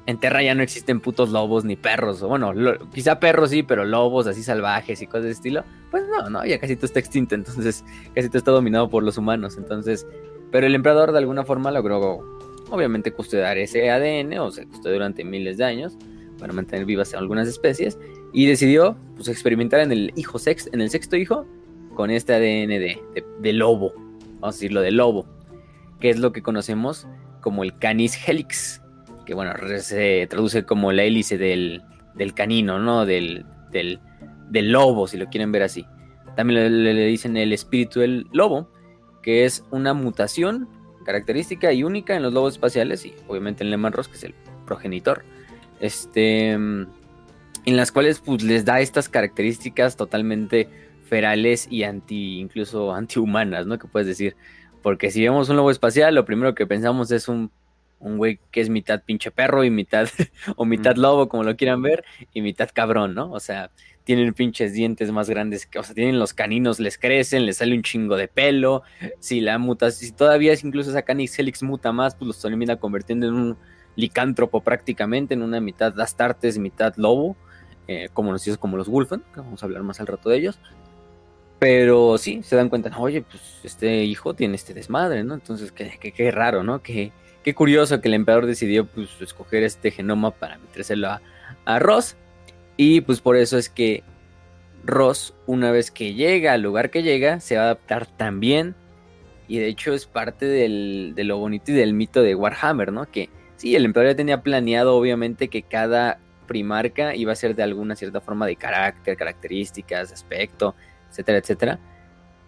en 0.06 0.18
Terra 0.18 0.42
ya 0.42 0.54
no 0.54 0.62
existen 0.62 1.00
putos 1.00 1.30
lobos 1.30 1.64
ni 1.64 1.76
perros, 1.76 2.22
o 2.22 2.28
bueno, 2.28 2.52
quizá 2.92 3.18
perros 3.20 3.50
sí, 3.50 3.62
pero 3.62 3.84
lobos 3.84 4.26
así 4.26 4.42
salvajes 4.42 5.00
y 5.00 5.06
cosas 5.06 5.24
de 5.24 5.30
estilo, 5.30 5.64
pues 5.90 6.04
no, 6.08 6.28
no, 6.28 6.44
ya 6.44 6.58
casi 6.60 6.76
todo 6.76 6.86
está 6.86 7.00
extinto, 7.00 7.34
entonces 7.34 7.84
casi 8.14 8.28
todo 8.28 8.38
está 8.38 8.50
dominado 8.50 8.90
por 8.90 9.02
los 9.02 9.16
humanos, 9.16 9.56
entonces, 9.56 10.06
pero 10.50 10.66
el 10.66 10.74
emperador 10.74 11.12
de 11.12 11.18
alguna 11.18 11.44
forma 11.44 11.70
logró, 11.70 12.22
obviamente, 12.70 13.12
custodiar 13.12 13.56
ese 13.56 13.90
ADN, 13.90 14.38
o 14.38 14.50
se 14.50 14.66
custodió 14.66 14.94
durante 14.94 15.24
miles 15.24 15.56
de 15.56 15.64
años, 15.64 15.96
para 16.38 16.52
mantener 16.52 16.84
vivas 16.84 17.14
algunas 17.14 17.48
especies, 17.48 17.98
y 18.32 18.46
decidió, 18.46 18.96
pues, 19.14 19.28
experimentar 19.28 19.80
en 19.80 19.92
el 19.92 20.12
hijo 20.16 20.38
sex, 20.38 20.68
en 20.72 20.82
el 20.82 20.90
sexto 20.90 21.16
hijo, 21.16 21.46
con 21.94 22.10
este 22.10 22.34
ADN 22.34 22.68
de, 23.40 23.52
lobo, 23.52 23.92
vamos 24.40 24.42
a 24.42 24.58
decirlo, 24.58 24.80
de 24.80 24.90
lobo, 24.90 25.26
que 26.00 26.10
es 26.10 26.18
lo 26.18 26.32
que 26.32 26.42
conocemos 26.42 27.06
como 27.40 27.62
el 27.62 27.78
Canis 27.78 28.16
helix, 28.28 28.82
que 29.26 29.34
bueno, 29.34 29.52
se 29.78 30.26
traduce 30.28 30.64
como 30.64 30.92
la 30.92 31.04
hélice 31.04 31.38
del, 31.38 31.82
canino, 32.34 32.78
¿no? 32.78 33.06
Del, 33.06 33.44
del, 33.70 34.00
lobo, 34.50 35.06
si 35.06 35.16
lo 35.16 35.26
quieren 35.26 35.52
ver 35.52 35.62
así. 35.62 35.86
También 36.36 36.84
le, 36.84 37.06
dicen 37.06 37.36
el 37.36 37.52
espíritu 37.52 38.00
del 38.00 38.26
lobo, 38.32 38.70
que 39.22 39.44
es 39.44 39.64
una 39.70 39.94
mutación 39.94 40.68
característica 41.04 41.72
y 41.72 41.84
única 41.84 42.16
en 42.16 42.22
los 42.22 42.32
lobos 42.32 42.54
espaciales 42.54 43.04
y 43.04 43.14
obviamente 43.28 43.62
en 43.62 43.70
Lehman 43.70 43.92
Ross, 43.92 44.08
que 44.08 44.16
es 44.16 44.24
el 44.24 44.34
progenitor. 44.66 45.24
Este, 45.80 46.56
en 47.66 47.76
las 47.76 47.92
cuales 47.92 48.20
pues 48.20 48.42
les 48.42 48.64
da 48.64 48.80
estas 48.80 49.08
características 49.08 49.96
totalmente 49.96 50.68
ferales 51.04 51.66
y 51.70 51.84
anti, 51.84 52.40
incluso 52.40 52.92
antihumanas, 52.94 53.66
¿no? 53.66 53.78
Que 53.78 53.88
puedes 53.88 54.08
decir. 54.08 54.36
Porque 54.82 55.10
si 55.10 55.22
vemos 55.22 55.48
un 55.48 55.56
lobo 55.56 55.70
espacial, 55.70 56.14
lo 56.14 56.26
primero 56.26 56.54
que 56.54 56.66
pensamos 56.66 57.10
es 57.10 57.28
un 57.28 57.50
un 58.04 58.18
güey 58.18 58.38
que 58.50 58.60
es 58.60 58.68
mitad 58.68 59.02
pinche 59.02 59.30
perro 59.30 59.64
y 59.64 59.70
mitad, 59.70 60.06
o 60.56 60.64
mitad 60.66 60.96
lobo, 60.96 61.28
como 61.28 61.42
lo 61.42 61.56
quieran 61.56 61.80
ver, 61.82 62.04
y 62.34 62.42
mitad 62.42 62.68
cabrón, 62.72 63.14
¿no? 63.14 63.32
O 63.32 63.40
sea, 63.40 63.70
tienen 64.04 64.34
pinches 64.34 64.74
dientes 64.74 65.10
más 65.10 65.30
grandes, 65.30 65.66
que, 65.66 65.78
o 65.78 65.82
sea, 65.82 65.94
tienen 65.94 66.18
los 66.18 66.34
caninos, 66.34 66.78
les 66.78 66.98
crecen, 66.98 67.46
les 67.46 67.56
sale 67.56 67.74
un 67.74 67.82
chingo 67.82 68.16
de 68.16 68.28
pelo. 68.28 68.82
Si 69.18 69.40
la 69.40 69.56
muta, 69.58 69.90
si 69.90 70.12
todavía 70.12 70.52
es 70.52 70.62
incluso 70.62 70.90
esa 70.90 71.02
Canis 71.02 71.38
Helix 71.38 71.62
muta 71.62 71.92
más, 71.92 72.14
pues 72.14 72.26
los 72.26 72.40
termina 72.40 72.76
convirtiendo 72.76 73.26
en 73.26 73.34
un 73.34 73.56
licántropo 73.96 74.60
prácticamente, 74.60 75.32
en 75.32 75.42
una 75.42 75.60
mitad 75.60 75.98
Astartes, 75.98 76.58
mitad 76.58 76.94
lobo, 76.96 77.36
eh, 77.88 78.10
como 78.12 78.34
como 78.60 78.76
los 78.76 78.88
Wolfen, 78.88 79.22
que 79.32 79.40
vamos 79.40 79.62
a 79.62 79.66
hablar 79.66 79.82
más 79.82 80.00
al 80.00 80.08
rato 80.08 80.28
de 80.28 80.36
ellos. 80.36 80.58
Pero 81.64 82.18
sí, 82.18 82.42
se 82.42 82.56
dan 82.56 82.68
cuenta, 82.68 82.92
oye, 82.98 83.22
pues 83.22 83.42
este 83.64 84.04
hijo 84.04 84.34
tiene 84.34 84.56
este 84.56 84.74
desmadre, 84.74 85.24
¿no? 85.24 85.32
Entonces, 85.32 85.72
qué, 85.72 85.96
qué, 85.98 86.12
qué 86.12 86.30
raro, 86.30 86.62
¿no? 86.62 86.82
Que 86.82 87.10
Qué 87.44 87.54
curioso 87.54 88.00
que 88.00 88.08
el 88.08 88.14
emperador 88.14 88.46
decidió 88.46 88.86
pues, 88.86 89.20
escoger 89.20 89.64
este 89.64 89.90
genoma 89.90 90.30
para 90.30 90.56
metérselo 90.56 91.10
a, 91.66 91.78
Ross. 91.78 92.16
Y 92.78 93.02
pues 93.02 93.20
por 93.20 93.36
eso 93.36 93.58
es 93.58 93.68
que 93.68 94.02
Ross, 94.82 95.34
una 95.46 95.70
vez 95.70 95.90
que 95.90 96.14
llega 96.14 96.54
al 96.54 96.62
lugar 96.62 96.90
que 96.90 97.02
llega, 97.02 97.40
se 97.40 97.56
va 97.56 97.62
a 97.62 97.64
adaptar 97.66 98.06
también. 98.06 98.74
Y 99.46 99.58
de 99.58 99.68
hecho 99.68 99.92
es 99.92 100.06
parte 100.06 100.46
de 100.46 101.24
lo 101.24 101.36
bonito 101.36 101.70
y 101.70 101.74
del 101.74 101.92
mito 101.92 102.22
de 102.22 102.34
Warhammer, 102.34 102.92
¿no? 102.92 103.10
Que 103.10 103.28
sí, 103.56 103.76
el 103.76 103.84
emperador 103.84 104.14
ya 104.14 104.16
tenía 104.16 104.42
planeado 104.42 104.96
obviamente 104.96 105.48
que 105.48 105.62
cada 105.62 106.18
primarca 106.46 107.14
iba 107.14 107.32
a 107.32 107.36
ser 107.36 107.54
de 107.54 107.62
alguna 107.62 107.94
cierta 107.94 108.22
forma 108.22 108.46
de 108.46 108.56
carácter, 108.56 109.18
características, 109.18 110.12
aspecto, 110.12 110.74
etcétera, 111.14 111.38
etcétera. 111.38 111.78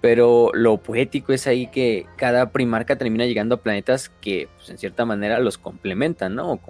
Pero 0.00 0.50
lo 0.52 0.76
poético 0.78 1.32
es 1.32 1.46
ahí 1.46 1.68
que 1.68 2.06
cada 2.16 2.50
primarca 2.50 2.96
termina 2.96 3.24
llegando 3.24 3.54
a 3.54 3.62
planetas 3.62 4.08
que, 4.08 4.48
pues, 4.56 4.70
en 4.70 4.78
cierta 4.78 5.04
manera, 5.04 5.38
los 5.40 5.56
complementan, 5.56 6.34
¿no? 6.34 6.60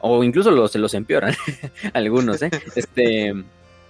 O, 0.00 0.24
incluso 0.24 0.50
los, 0.50 0.72
se 0.72 0.78
los 0.78 0.94
empeoran, 0.94 1.34
algunos, 1.92 2.42
¿eh? 2.42 2.50
Este, 2.76 3.34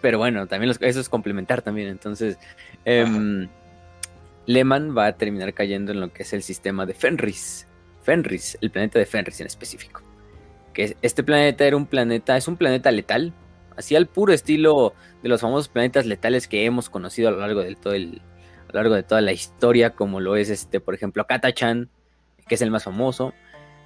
pero 0.00 0.18
bueno, 0.18 0.46
también 0.46 0.74
eso 0.80 1.00
es 1.00 1.08
complementar 1.08 1.62
también. 1.62 1.88
Entonces, 1.88 2.38
eh, 2.84 3.06
Lehman 4.46 4.96
va 4.96 5.06
a 5.06 5.12
terminar 5.12 5.52
cayendo 5.52 5.92
en 5.92 6.00
lo 6.00 6.12
que 6.12 6.22
es 6.22 6.32
el 6.32 6.42
sistema 6.42 6.86
de 6.86 6.94
Fenris. 6.94 7.66
Fenris, 8.02 8.56
el 8.62 8.70
planeta 8.70 8.98
de 8.98 9.04
Fenris 9.04 9.40
en 9.40 9.46
específico. 9.46 10.02
Que 10.72 10.96
este 11.02 11.22
planeta 11.22 11.66
era 11.66 11.76
un 11.76 11.84
planeta, 11.84 12.36
es 12.36 12.48
un 12.48 12.56
planeta 12.56 12.90
letal, 12.90 13.34
así 13.78 13.96
al 13.96 14.06
puro 14.06 14.32
estilo 14.32 14.94
de 15.22 15.28
los 15.28 15.40
famosos 15.40 15.68
planetas 15.68 16.06
letales 16.06 16.48
que 16.48 16.64
hemos 16.64 16.90
conocido 16.90 17.28
a 17.28 17.32
lo 17.32 17.38
largo 17.38 17.62
de 17.62 17.74
todo 17.74 17.94
el, 17.94 18.20
a 18.68 18.72
lo 18.72 18.74
largo 18.74 18.94
de 18.94 19.02
toda 19.02 19.20
la 19.20 19.32
historia, 19.32 19.90
como 19.90 20.20
lo 20.20 20.36
es 20.36 20.50
este, 20.50 20.80
por 20.80 20.94
ejemplo, 20.94 21.26
Katachan, 21.26 21.88
que 22.46 22.56
es 22.56 22.62
el 22.62 22.70
más 22.70 22.84
famoso. 22.84 23.32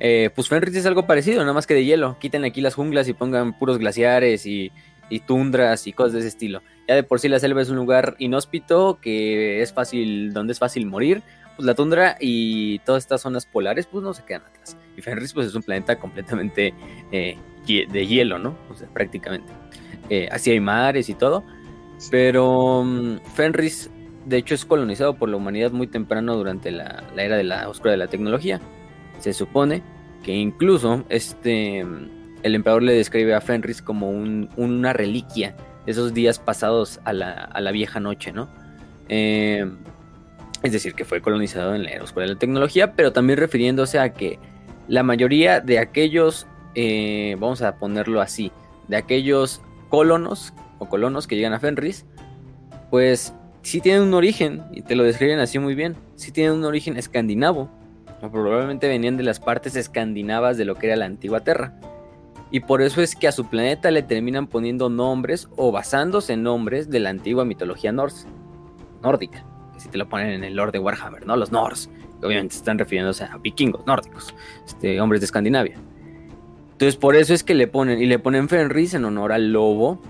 Eh, 0.00 0.30
pues 0.34 0.48
Fenris 0.48 0.74
es 0.74 0.86
algo 0.86 1.06
parecido, 1.06 1.40
nada 1.42 1.52
más 1.52 1.66
que 1.66 1.74
de 1.74 1.84
hielo. 1.84 2.18
Quiten 2.18 2.44
aquí 2.44 2.60
las 2.60 2.74
junglas 2.74 3.06
y 3.08 3.12
pongan 3.12 3.56
puros 3.56 3.78
glaciares 3.78 4.46
y 4.46 4.72
y 5.12 5.20
tundras 5.20 5.86
y 5.86 5.92
cosas 5.92 6.14
de 6.14 6.18
ese 6.20 6.28
estilo. 6.28 6.62
Ya 6.88 6.94
de 6.94 7.02
por 7.02 7.20
sí 7.20 7.28
la 7.28 7.38
selva 7.38 7.60
es 7.60 7.68
un 7.68 7.76
lugar 7.76 8.16
inhóspito 8.18 8.98
que 9.00 9.60
es 9.60 9.70
fácil, 9.70 10.32
donde 10.32 10.54
es 10.54 10.58
fácil 10.58 10.86
morir. 10.86 11.22
Pues 11.54 11.66
la 11.66 11.74
tundra 11.74 12.16
y 12.18 12.78
todas 12.80 13.02
estas 13.02 13.20
zonas 13.20 13.44
polares 13.44 13.86
pues 13.86 14.02
no 14.02 14.14
se 14.14 14.24
quedan 14.24 14.42
atrás. 14.42 14.74
Y 14.96 15.02
Fenris 15.02 15.34
pues 15.34 15.48
es 15.48 15.54
un 15.54 15.62
planeta 15.62 15.98
completamente 15.98 16.72
eh, 17.12 17.36
de 17.66 18.06
hielo, 18.06 18.38
¿no? 18.38 18.56
O 18.70 18.74
sea, 18.74 18.88
prácticamente. 18.88 19.52
Eh, 20.10 20.28
así 20.30 20.50
hay 20.50 20.60
mares 20.60 21.08
y 21.08 21.14
todo. 21.14 21.44
Pero 22.10 22.82
mm, 22.84 23.18
Fenris 23.34 23.90
de 24.26 24.36
hecho 24.36 24.54
es 24.54 24.64
colonizado 24.64 25.14
por 25.14 25.28
la 25.28 25.36
humanidad 25.36 25.72
muy 25.72 25.86
temprano 25.86 26.36
durante 26.36 26.70
la, 26.70 27.02
la 27.14 27.22
era 27.22 27.36
de 27.36 27.44
la 27.44 27.68
oscura 27.68 27.92
de 27.92 27.98
la 27.98 28.06
tecnología. 28.08 28.60
Se 29.18 29.32
supone 29.32 29.82
que 30.22 30.32
incluso 30.32 31.04
este 31.08 31.84
el 32.42 32.54
emperador 32.54 32.82
le 32.82 32.94
describe 32.94 33.34
a 33.34 33.40
Fenris 33.40 33.82
como 33.82 34.10
una 34.10 34.92
reliquia 34.92 35.54
de 35.84 35.92
esos 35.92 36.12
días 36.14 36.38
pasados 36.38 37.00
a 37.04 37.12
la, 37.12 37.70
vieja 37.72 38.00
noche, 38.00 38.32
¿no? 38.32 38.48
Eh, 39.08 39.64
es 40.62 40.72
decir, 40.72 40.94
que 40.94 41.04
fue 41.04 41.20
colonizado 41.20 41.74
en 41.74 41.84
la 41.84 41.90
era 41.90 42.04
oscura 42.04 42.26
de 42.26 42.34
la 42.34 42.38
tecnología, 42.38 42.92
pero 42.94 43.12
también 43.12 43.38
refiriéndose 43.38 43.98
a 43.98 44.12
que 44.12 44.38
la 44.88 45.02
mayoría 45.02 45.60
de 45.60 45.78
aquellos, 45.78 46.46
eh, 46.74 47.36
vamos 47.38 47.62
a 47.62 47.76
ponerlo 47.76 48.20
así, 48.20 48.52
de 48.88 48.96
aquellos 48.96 49.62
colonos 49.92 50.54
o 50.78 50.88
colonos 50.88 51.26
que 51.26 51.36
llegan 51.36 51.52
a 51.52 51.60
Fenris, 51.60 52.06
pues 52.90 53.34
sí 53.60 53.82
tienen 53.82 54.04
un 54.04 54.14
origen, 54.14 54.62
y 54.72 54.80
te 54.80 54.96
lo 54.96 55.04
describen 55.04 55.38
así 55.38 55.58
muy 55.58 55.74
bien, 55.74 55.96
sí 56.14 56.32
tienen 56.32 56.54
un 56.54 56.64
origen 56.64 56.96
escandinavo, 56.96 57.68
o 58.22 58.30
probablemente 58.30 58.88
venían 58.88 59.18
de 59.18 59.22
las 59.22 59.38
partes 59.38 59.76
escandinavas 59.76 60.56
de 60.56 60.64
lo 60.64 60.76
que 60.76 60.86
era 60.86 60.96
la 60.96 61.04
antigua 61.04 61.40
Tierra. 61.40 61.74
Y 62.50 62.60
por 62.60 62.80
eso 62.80 63.02
es 63.02 63.14
que 63.14 63.28
a 63.28 63.32
su 63.32 63.50
planeta 63.50 63.90
le 63.90 64.02
terminan 64.02 64.46
poniendo 64.46 64.88
nombres 64.88 65.50
o 65.56 65.72
basándose 65.72 66.32
en 66.32 66.42
nombres 66.42 66.88
de 66.88 67.00
la 67.00 67.10
antigua 67.10 67.44
mitología 67.44 67.92
norse, 67.92 68.28
nórdica. 69.02 69.44
Que 69.74 69.80
si 69.80 69.90
te 69.90 69.98
lo 69.98 70.08
ponen 70.08 70.28
en 70.28 70.44
el 70.44 70.54
Lord 70.54 70.72
de 70.72 70.78
Warhammer, 70.78 71.26
¿no? 71.26 71.36
Los 71.36 71.52
Norse. 71.52 71.90
Que 72.18 72.26
obviamente 72.26 72.56
están 72.56 72.78
refiriéndose 72.78 73.24
a 73.24 73.36
vikingos 73.36 73.86
nórdicos, 73.86 74.34
este, 74.66 74.98
hombres 75.02 75.20
de 75.20 75.26
Escandinavia. 75.26 75.76
Entonces 76.82 76.98
por 76.98 77.14
eso 77.14 77.32
es 77.32 77.44
que 77.44 77.54
le 77.54 77.68
ponen, 77.68 78.02
y 78.02 78.06
le 78.06 78.18
ponen 78.18 78.48
Fenris 78.48 78.94
en 78.94 79.04
honor 79.04 79.30
al 79.30 79.52
lobo, 79.52 80.02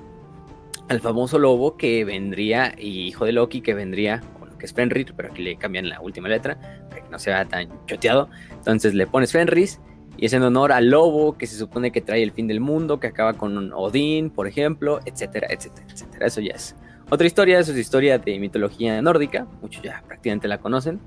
al 0.89 1.01
famoso 1.01 1.39
lobo 1.39 1.77
que 1.77 2.03
vendría, 2.07 2.75
hijo 2.79 3.27
de 3.27 3.33
Loki, 3.33 3.61
que 3.61 3.75
vendría, 3.75 4.23
bueno, 4.39 4.57
que 4.57 4.65
es 4.65 4.73
Fenrir, 4.73 5.13
pero 5.15 5.29
aquí 5.29 5.43
le 5.43 5.57
cambian 5.57 5.91
la 5.91 6.01
última 6.01 6.31
letra, 6.31 6.59
para 6.89 7.03
que 7.03 7.11
no 7.11 7.19
sea 7.19 7.45
tan 7.45 7.69
choteado. 7.85 8.31
Entonces 8.53 8.95
le 8.95 9.07
pones 9.07 9.33
Fenris 9.33 9.83
y 10.17 10.25
es 10.25 10.33
en 10.33 10.45
honor 10.45 10.73
al 10.73 10.89
lobo 10.89 11.37
que 11.37 11.47
se 11.47 11.59
supone 11.59 11.93
que 11.93 12.01
trae 12.01 12.23
el 12.23 12.33
fin 12.33 12.47
del 12.47 12.61
mundo, 12.61 12.99
que 12.99 13.09
acaba 13.09 13.35
con 13.35 13.71
Odín, 13.75 14.31
por 14.31 14.47
ejemplo, 14.47 15.01
etcétera, 15.05 15.49
etcétera, 15.51 15.87
etcétera. 15.93 16.27
Eso 16.27 16.41
ya 16.41 16.55
es 16.55 16.75
otra 17.11 17.27
historia, 17.27 17.59
eso 17.59 17.73
es 17.73 17.79
historia 17.79 18.17
de 18.17 18.39
mitología 18.39 19.03
nórdica, 19.03 19.47
muchos 19.61 19.83
ya 19.83 20.03
prácticamente 20.07 20.49
la 20.49 20.57
conocen. 20.57 21.01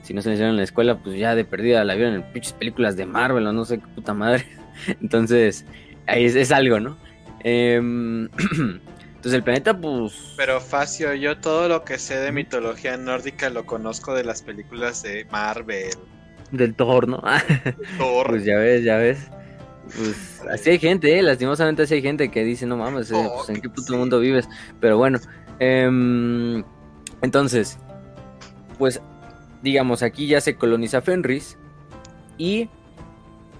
Si 0.00 0.14
no 0.14 0.22
se 0.22 0.30
enseñaron 0.30 0.54
en 0.54 0.56
la 0.56 0.64
escuela, 0.64 1.02
pues 1.02 1.18
ya 1.18 1.34
de 1.34 1.44
perdida 1.44 1.84
la 1.84 1.96
vieron 1.96 2.14
en 2.14 2.22
pinches 2.32 2.54
películas 2.54 2.96
de 2.96 3.04
Marvel 3.04 3.46
o 3.46 3.52
no 3.52 3.66
sé 3.66 3.78
qué 3.78 3.86
puta 3.94 4.14
madre. 4.14 4.61
Entonces, 5.00 5.64
ahí 6.06 6.24
es, 6.24 6.52
algo, 6.52 6.80
¿no? 6.80 6.96
Em, 7.40 8.24
entonces 9.16 9.32
el 9.34 9.42
planeta, 9.42 9.78
pues... 9.78 10.34
Pero 10.36 10.60
Facio, 10.60 11.14
yo 11.14 11.38
todo 11.38 11.68
lo 11.68 11.84
que 11.84 11.98
sé 11.98 12.16
de 12.16 12.32
mitología 12.32 12.96
nórdica 12.96 13.50
lo 13.50 13.66
conozco 13.66 14.14
de 14.14 14.24
las 14.24 14.42
películas 14.42 15.02
de 15.02 15.26
Marvel 15.30 15.90
del 16.52 16.74
Thor, 16.74 17.08
¿no? 17.08 17.22
Thor. 17.98 18.28
pues 18.28 18.44
ya 18.44 18.56
ves, 18.56 18.84
ya 18.84 18.96
ves. 18.96 19.28
Pues 19.96 20.40
así 20.50 20.70
hay 20.70 20.78
gente, 20.78 21.18
¿eh? 21.18 21.22
lastimosamente 21.22 21.82
así 21.82 21.94
hay 21.94 22.02
gente 22.02 22.30
que 22.30 22.44
dice, 22.44 22.66
no 22.66 22.76
mames, 22.76 23.10
eh, 23.10 23.28
pues, 23.34 23.48
¿en 23.50 23.60
qué 23.60 23.68
puto 23.68 23.96
mundo 23.96 24.20
vives? 24.20 24.48
Pero 24.80 24.96
bueno, 24.96 25.18
em, 25.58 26.62
entonces, 27.20 27.78
pues 28.78 29.00
digamos, 29.62 30.02
aquí 30.02 30.26
ya 30.28 30.40
se 30.40 30.56
coloniza 30.56 31.02
Fenris 31.02 31.58
y 32.38 32.68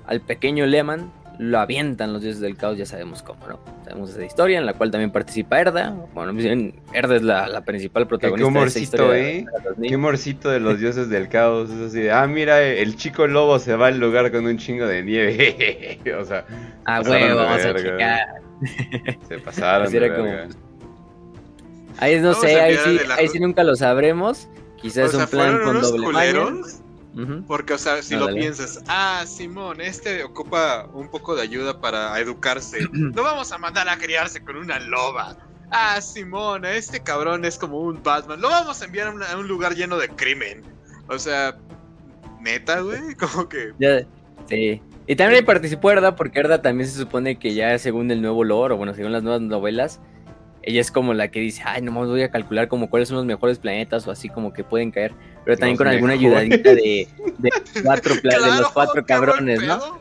al 0.06 0.20
pequeño 0.20 0.66
Lehman 0.66 1.10
lo 1.38 1.58
avientan 1.58 2.12
los 2.12 2.22
dioses 2.22 2.40
del 2.40 2.56
caos, 2.56 2.78
ya 2.78 2.86
sabemos 2.86 3.22
cómo, 3.22 3.46
¿no? 3.48 3.58
Sabemos 3.84 4.10
esa 4.10 4.24
historia 4.24 4.58
en 4.58 4.66
la 4.66 4.74
cual 4.74 4.90
también 4.90 5.10
participa 5.10 5.60
Erda. 5.60 5.90
Bueno, 6.14 6.38
Erda 6.92 7.16
es 7.16 7.22
la, 7.22 7.64
principal 7.64 8.06
protagonista. 8.06 8.44
Qué 8.44 8.48
humorcito, 8.48 9.14
¿eh? 9.14 9.46
Qué 9.82 9.96
humorcito 9.96 10.50
de 10.50 10.60
los 10.60 10.78
dioses 10.78 11.08
del 11.08 11.28
caos. 11.28 11.70
Es 11.70 11.88
así 11.88 12.00
de, 12.00 12.12
ah, 12.12 12.26
mira, 12.26 12.62
el 12.62 12.96
chico 12.96 13.26
lobo 13.26 13.58
se 13.58 13.74
va 13.76 13.88
al 13.88 13.98
lugar 13.98 14.30
con 14.30 14.46
un 14.46 14.58
chingo 14.58 14.86
de 14.86 15.02
nieve. 15.02 15.98
o 16.20 16.24
sea, 16.24 16.44
ah, 16.84 17.02
huevo, 17.04 17.36
vamos 17.36 17.64
a 17.64 17.74
checar. 17.74 18.20
Se 19.28 19.38
pasaron. 19.38 19.90
de 19.90 20.48
Ahí 21.98 22.20
no 22.20 22.34
sé, 22.34 22.60
ahí 22.60 22.76
sí, 22.84 22.98
ahí 23.16 23.28
sí 23.28 23.40
nunca 23.40 23.64
lo 23.64 23.76
sabremos. 23.76 24.48
Quizás 24.80 25.10
es 25.10 25.14
un 25.14 25.26
plan 25.26 25.60
con 25.62 25.80
doble 25.80 26.06
porque, 27.46 27.74
o 27.74 27.78
sea, 27.78 28.02
si 28.02 28.16
lo 28.16 28.32
piensas, 28.32 28.82
ah, 28.88 29.24
Simón, 29.26 29.80
este 29.80 30.24
ocupa 30.24 30.88
un 30.94 31.08
poco 31.10 31.34
de 31.36 31.42
ayuda 31.42 31.80
para 31.80 32.18
educarse. 32.18 32.78
no 32.92 33.22
vamos 33.22 33.52
a 33.52 33.58
mandar 33.58 33.88
a 33.88 33.98
criarse 33.98 34.42
con 34.42 34.56
una 34.56 34.78
loba. 34.80 35.36
Ah, 35.70 36.00
Simón, 36.00 36.64
este 36.64 37.00
cabrón 37.00 37.44
es 37.44 37.58
como 37.58 37.80
un 37.80 38.02
Batman. 38.02 38.40
Lo 38.40 38.48
vamos 38.48 38.80
a 38.82 38.84
enviar 38.84 39.14
a, 39.30 39.36
un 39.36 39.48
lugar 39.48 39.74
lleno 39.74 39.96
de 39.98 40.08
crimen. 40.08 40.62
O 41.08 41.18
sea, 41.18 41.56
neta, 42.40 42.80
güey, 42.80 43.14
como 43.18 43.48
que. 43.48 43.72
sí. 44.48 44.80
Y 45.06 45.16
también 45.16 45.44
participó 45.44 45.90
Erda, 45.90 46.14
porque 46.14 46.38
Erda 46.38 46.62
también 46.62 46.88
se 46.88 46.96
supone 46.96 47.36
que 47.36 47.54
ya 47.54 47.76
según 47.78 48.10
el 48.10 48.22
nuevo 48.22 48.44
lore, 48.44 48.74
o 48.74 48.76
bueno, 48.76 48.94
según 48.94 49.12
las 49.12 49.22
nuevas 49.22 49.42
novelas, 49.42 50.00
ella 50.62 50.80
es 50.80 50.90
como 50.90 51.14
la 51.14 51.28
que 51.28 51.40
dice, 51.40 51.62
ay, 51.64 51.82
nomás 51.82 52.08
voy 52.08 52.22
a 52.22 52.30
calcular 52.30 52.68
como 52.68 52.90
cuáles 52.90 53.08
son 53.08 53.16
los 53.16 53.26
mejores 53.26 53.58
planetas 53.58 54.06
o 54.06 54.10
así 54.10 54.28
como 54.28 54.52
que 54.52 54.64
pueden 54.64 54.90
caer 54.90 55.12
pero 55.44 55.56
también 55.56 55.76
con 55.76 55.88
alguna 55.88 56.12
ayudadita 56.12 56.74
de, 56.74 57.08
de 57.38 57.50
cuatro 57.82 58.14
de 58.14 58.60
los 58.60 58.70
cuatro 58.70 59.04
cabrones, 59.04 59.62
¿no? 59.62 60.00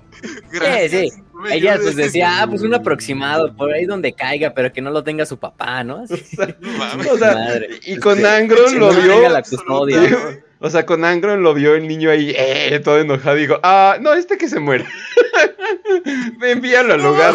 Sí, 0.52 0.90
sí. 0.90 1.12
Ella 1.52 1.80
pues 1.82 1.96
decía, 1.96 2.42
ah, 2.42 2.48
pues 2.48 2.62
un 2.62 2.76
aproximado, 2.76 3.56
por 3.56 3.74
ahí 3.74 3.86
donde 3.86 4.14
caiga, 4.14 4.54
pero 4.54 4.72
que 4.72 4.82
no 4.82 4.92
lo 4.92 5.04
tenga 5.04 5.26
su 5.26 5.40
papá, 5.40 5.84
¿no? 5.84 6.04
O 7.12 7.18
sea, 7.18 7.60
y 7.86 7.98
con 7.98 8.24
Angron 8.24 8.78
lo 8.78 8.94
vio. 8.94 9.30
La 9.30 9.42
custodia, 9.42 10.44
o 10.64 10.70
sea, 10.70 10.86
con 10.86 11.04
Angron 11.04 11.42
lo 11.42 11.56
vio 11.56 11.74
el 11.74 11.88
niño 11.88 12.12
ahí, 12.12 12.34
eh, 12.38 12.80
todo 12.84 13.00
enojado, 13.00 13.36
y 13.36 13.42
dijo, 13.42 13.60
ah, 13.64 13.98
no, 14.00 14.14
este 14.14 14.38
que 14.38 14.48
se 14.48 14.60
muere. 14.60 14.86
Envíalo 16.44 16.94
al 16.94 17.02
lugar. 17.02 17.34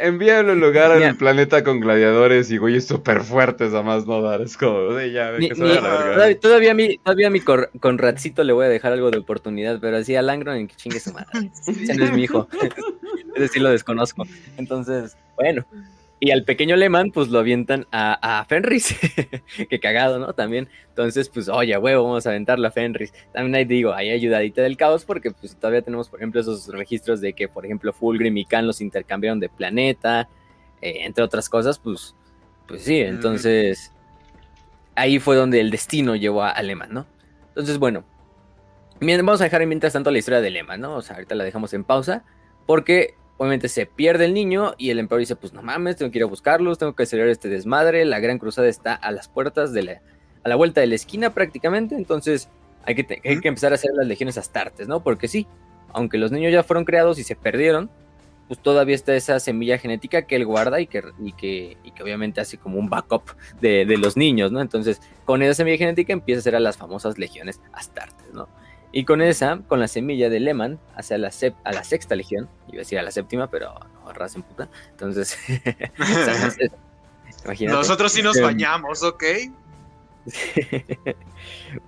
Envíalo 0.00 0.52
al 0.52 0.60
lugar 0.60 0.92
al 0.92 1.16
planeta 1.16 1.64
con 1.64 1.80
gladiadores 1.80 2.50
y 2.50 2.58
güeyes 2.58 2.86
súper 2.86 3.22
fuertes, 3.22 3.72
a 3.72 3.82
más 3.82 4.06
no 4.06 4.20
dar. 4.20 4.42
Es 4.42 4.58
como, 4.58 5.00
ya, 5.00 5.34
que 5.38 5.54
se 5.54 6.34
Todavía, 6.36 6.72
a 6.72 6.74
mí, 6.74 6.98
todavía 6.98 7.28
a 7.28 7.30
mí 7.30 7.40
con, 7.40 7.98
Ratcito 7.98 8.44
le 8.44 8.52
voy 8.52 8.66
a 8.66 8.68
dejar 8.68 8.92
algo 8.92 9.10
de 9.10 9.18
oportunidad, 9.18 9.80
pero 9.80 9.96
así 9.96 10.14
al 10.16 10.28
Angron 10.28 10.56
en 10.56 10.68
que 10.68 10.76
chingue 10.76 11.00
su 11.00 11.14
madre. 11.14 11.50
Ese 11.66 11.94
no 11.94 12.04
es 12.04 12.12
mi 12.12 12.24
hijo. 12.24 12.48
Es 13.34 13.40
decir, 13.40 13.62
lo 13.62 13.70
desconozco. 13.70 14.24
Entonces, 14.58 15.16
bueno. 15.34 15.64
Y 16.24 16.30
al 16.30 16.42
pequeño 16.44 16.74
alemán, 16.74 17.10
pues 17.12 17.28
lo 17.28 17.38
avientan 17.38 17.86
a, 17.92 18.38
a 18.40 18.46
Fenris. 18.46 18.96
Qué 19.68 19.78
cagado, 19.78 20.18
¿no? 20.18 20.32
También. 20.32 20.70
Entonces, 20.88 21.28
pues, 21.28 21.50
oye, 21.50 21.76
huevo, 21.76 22.04
vamos 22.04 22.26
a 22.26 22.30
aventarlo 22.30 22.66
a 22.66 22.70
Fenris. 22.70 23.12
También 23.34 23.54
ahí 23.54 23.66
digo, 23.66 23.92
hay 23.92 24.08
ayudadita 24.08 24.62
del 24.62 24.78
caos, 24.78 25.04
porque 25.04 25.32
pues 25.32 25.54
todavía 25.54 25.82
tenemos, 25.82 26.08
por 26.08 26.20
ejemplo, 26.20 26.40
esos 26.40 26.66
registros 26.68 27.20
de 27.20 27.34
que, 27.34 27.46
por 27.46 27.66
ejemplo, 27.66 27.92
Fulgrim 27.92 28.38
y 28.38 28.46
Khan 28.46 28.66
los 28.66 28.80
intercambiaron 28.80 29.38
de 29.38 29.50
planeta, 29.50 30.30
eh, 30.80 31.00
entre 31.00 31.22
otras 31.22 31.50
cosas, 31.50 31.78
pues, 31.78 32.14
pues 32.66 32.84
sí, 32.84 33.00
entonces. 33.00 33.92
Ahí 34.94 35.18
fue 35.18 35.36
donde 35.36 35.60
el 35.60 35.70
destino 35.70 36.16
llevó 36.16 36.42
a 36.42 36.48
Alemán, 36.52 36.88
¿no? 36.90 37.06
Entonces, 37.48 37.76
bueno. 37.76 38.02
Vamos 38.98 39.42
a 39.42 39.44
dejar 39.44 39.66
mientras 39.66 39.92
tanto 39.92 40.10
la 40.10 40.16
historia 40.16 40.40
de 40.40 40.48
Alemán, 40.48 40.80
¿no? 40.80 40.94
O 40.94 41.02
sea, 41.02 41.16
ahorita 41.16 41.34
la 41.34 41.44
dejamos 41.44 41.74
en 41.74 41.84
pausa. 41.84 42.24
Porque 42.64 43.14
obviamente 43.36 43.68
se 43.68 43.86
pierde 43.86 44.26
el 44.26 44.34
niño 44.34 44.74
y 44.78 44.90
el 44.90 44.98
emperador 44.98 45.20
dice, 45.20 45.36
pues 45.36 45.52
no 45.52 45.62
mames, 45.62 45.96
tengo 45.96 46.10
que 46.10 46.18
ir 46.18 46.24
a 46.24 46.28
buscarlos, 46.28 46.78
tengo 46.78 46.94
que 46.94 47.02
acelerar 47.02 47.30
este 47.30 47.48
desmadre, 47.48 48.04
la 48.04 48.20
gran 48.20 48.38
cruzada 48.38 48.68
está 48.68 48.94
a 48.94 49.10
las 49.10 49.28
puertas 49.28 49.72
de 49.72 49.82
la, 49.82 50.02
a 50.42 50.48
la 50.48 50.56
vuelta 50.56 50.80
de 50.80 50.86
la 50.86 50.94
esquina 50.94 51.30
prácticamente, 51.30 51.96
entonces 51.96 52.48
hay 52.84 52.94
que, 52.94 53.20
hay 53.24 53.40
que 53.40 53.48
empezar 53.48 53.72
a 53.72 53.76
hacer 53.76 53.90
las 53.94 54.06
legiones 54.06 54.38
astartes, 54.38 54.88
¿no? 54.88 55.02
Porque 55.02 55.26
sí, 55.26 55.46
aunque 55.92 56.18
los 56.18 56.32
niños 56.32 56.52
ya 56.52 56.62
fueron 56.62 56.84
creados 56.84 57.18
y 57.18 57.24
se 57.24 57.34
perdieron, 57.34 57.90
pues 58.46 58.60
todavía 58.60 58.94
está 58.94 59.14
esa 59.14 59.40
semilla 59.40 59.78
genética 59.78 60.22
que 60.22 60.36
él 60.36 60.44
guarda 60.44 60.80
y 60.80 60.86
que, 60.86 61.02
y 61.18 61.32
que, 61.32 61.78
y 61.82 61.90
que 61.92 62.02
obviamente 62.02 62.40
hace 62.40 62.58
como 62.58 62.78
un 62.78 62.90
backup 62.90 63.22
de, 63.60 63.86
de, 63.86 63.96
los 63.96 64.18
niños, 64.18 64.52
¿no? 64.52 64.60
Entonces, 64.60 65.00
con 65.24 65.42
esa 65.42 65.54
semilla 65.54 65.78
genética 65.78 66.12
empieza 66.12 66.40
a 66.40 66.42
hacer 66.42 66.56
a 66.56 66.60
las 66.60 66.76
famosas 66.76 67.16
legiones 67.16 67.60
astartes, 67.72 68.34
¿no? 68.34 68.48
Y 68.96 69.04
con 69.04 69.22
esa, 69.22 69.58
con 69.66 69.80
la 69.80 69.88
semilla 69.88 70.30
de 70.30 70.38
Leman, 70.38 70.78
hacia 70.94 71.18
la, 71.18 71.32
a 71.64 71.72
la 71.72 71.82
sexta 71.82 72.14
legión, 72.14 72.48
iba 72.68 72.76
a 72.76 72.78
decir 72.78 72.96
a 72.96 73.02
la 73.02 73.10
séptima, 73.10 73.50
pero 73.50 73.74
no, 74.04 74.12
raza 74.12 74.36
en 74.36 74.44
puta. 74.44 74.68
Entonces, 74.92 75.36
imagínate. 77.44 77.76
Nosotros 77.76 78.12
sí 78.12 78.22
nos 78.22 78.40
bañamos, 78.40 79.02
¿ok? 79.02 79.24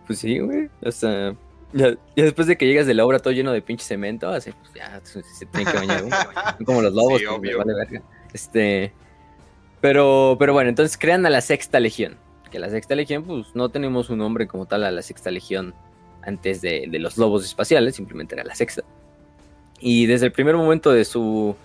pues 0.09 0.19
sí, 0.19 0.41
güey. 0.41 0.69
O 0.83 0.91
sea, 0.91 1.37
ya, 1.73 1.97
después 2.17 2.49
de 2.49 2.59
que 2.59 2.67
llegas 2.67 2.89
de 2.89 2.95
la 2.95 3.07
obra 3.07 3.21
todo 3.21 3.33
lleno 3.33 3.53
de 3.53 3.63
pinche 3.63 3.85
cemento, 3.85 4.29
así, 4.29 4.51
pues 4.51 4.75
ya 4.75 5.01
se, 5.05 5.47
tiene 5.47 5.71
que 5.71 5.79
bañar. 5.79 6.05
como 6.67 6.83
los 6.83 6.93
lobos, 6.93 7.23
pues, 7.39 7.57
vale 7.57 7.73
verga. 7.73 8.03
Este. 8.33 8.93
Pero, 9.81 10.35
pero 10.41 10.53
bueno, 10.55 10.71
entonces 10.71 10.99
crean 10.99 11.25
a 11.25 11.31
la 11.31 11.41
sexta 11.41 11.79
legión. 11.79 12.17
Que 12.51 12.59
la 12.59 12.69
sexta 12.69 12.97
legión, 12.97 13.23
pues 13.23 13.55
no 13.55 13.69
tenemos 13.69 14.11
un 14.11 14.19
nombre 14.19 14.49
como 14.49 14.67
tal 14.67 14.83
a 14.83 14.91
la 14.91 15.03
sexta 15.03 15.31
legión 15.31 15.73
antes 16.27 16.61
de, 16.61 16.87
los 16.99 17.17
lobos 17.17 17.45
espaciales, 17.45 17.95
simplemente 17.95 18.35
era 18.35 18.45
la 18.45 18.55
sexta. 18.55 18.83
Y 19.81 20.07
desde 20.07 20.27
el 20.27 20.33
primer 20.33 20.57
momento 20.57 20.93
de 20.93 21.05
su, 21.05 21.57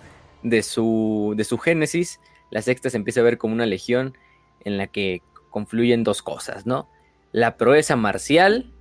de 0.42 0.62
su, 0.62 1.34
de 1.36 1.44
su 1.44 1.58
génesis, 1.58 2.20
la 2.50 2.62
sexta 2.62 2.88
se 2.88 2.96
empieza 2.96 3.20
a 3.20 3.24
ver 3.24 3.38
como 3.38 3.54
una 3.54 3.66
legión 3.66 4.16
en 4.64 4.78
la 4.78 4.86
que 4.86 5.22
confluyen 5.50 6.04
dos 6.04 6.22
cosas, 6.22 6.64
¿no? 6.64 6.88
La 7.32 7.56
proeza 7.56 7.96
marcial, 7.96 8.72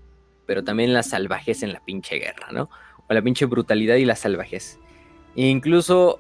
pero 0.45 0.63
también 0.63 0.93
la 0.93 1.03
salvajez 1.03 1.63
en 1.63 1.73
la 1.73 1.83
pinche 1.83 2.17
guerra, 2.17 2.49
¿no? 2.51 2.69
O 3.07 3.13
la 3.13 3.21
pinche 3.21 3.45
brutalidad 3.45 3.95
y 3.95 4.05
la 4.05 4.15
salvajez. 4.15 4.77
E 5.35 5.47
incluso 5.47 6.19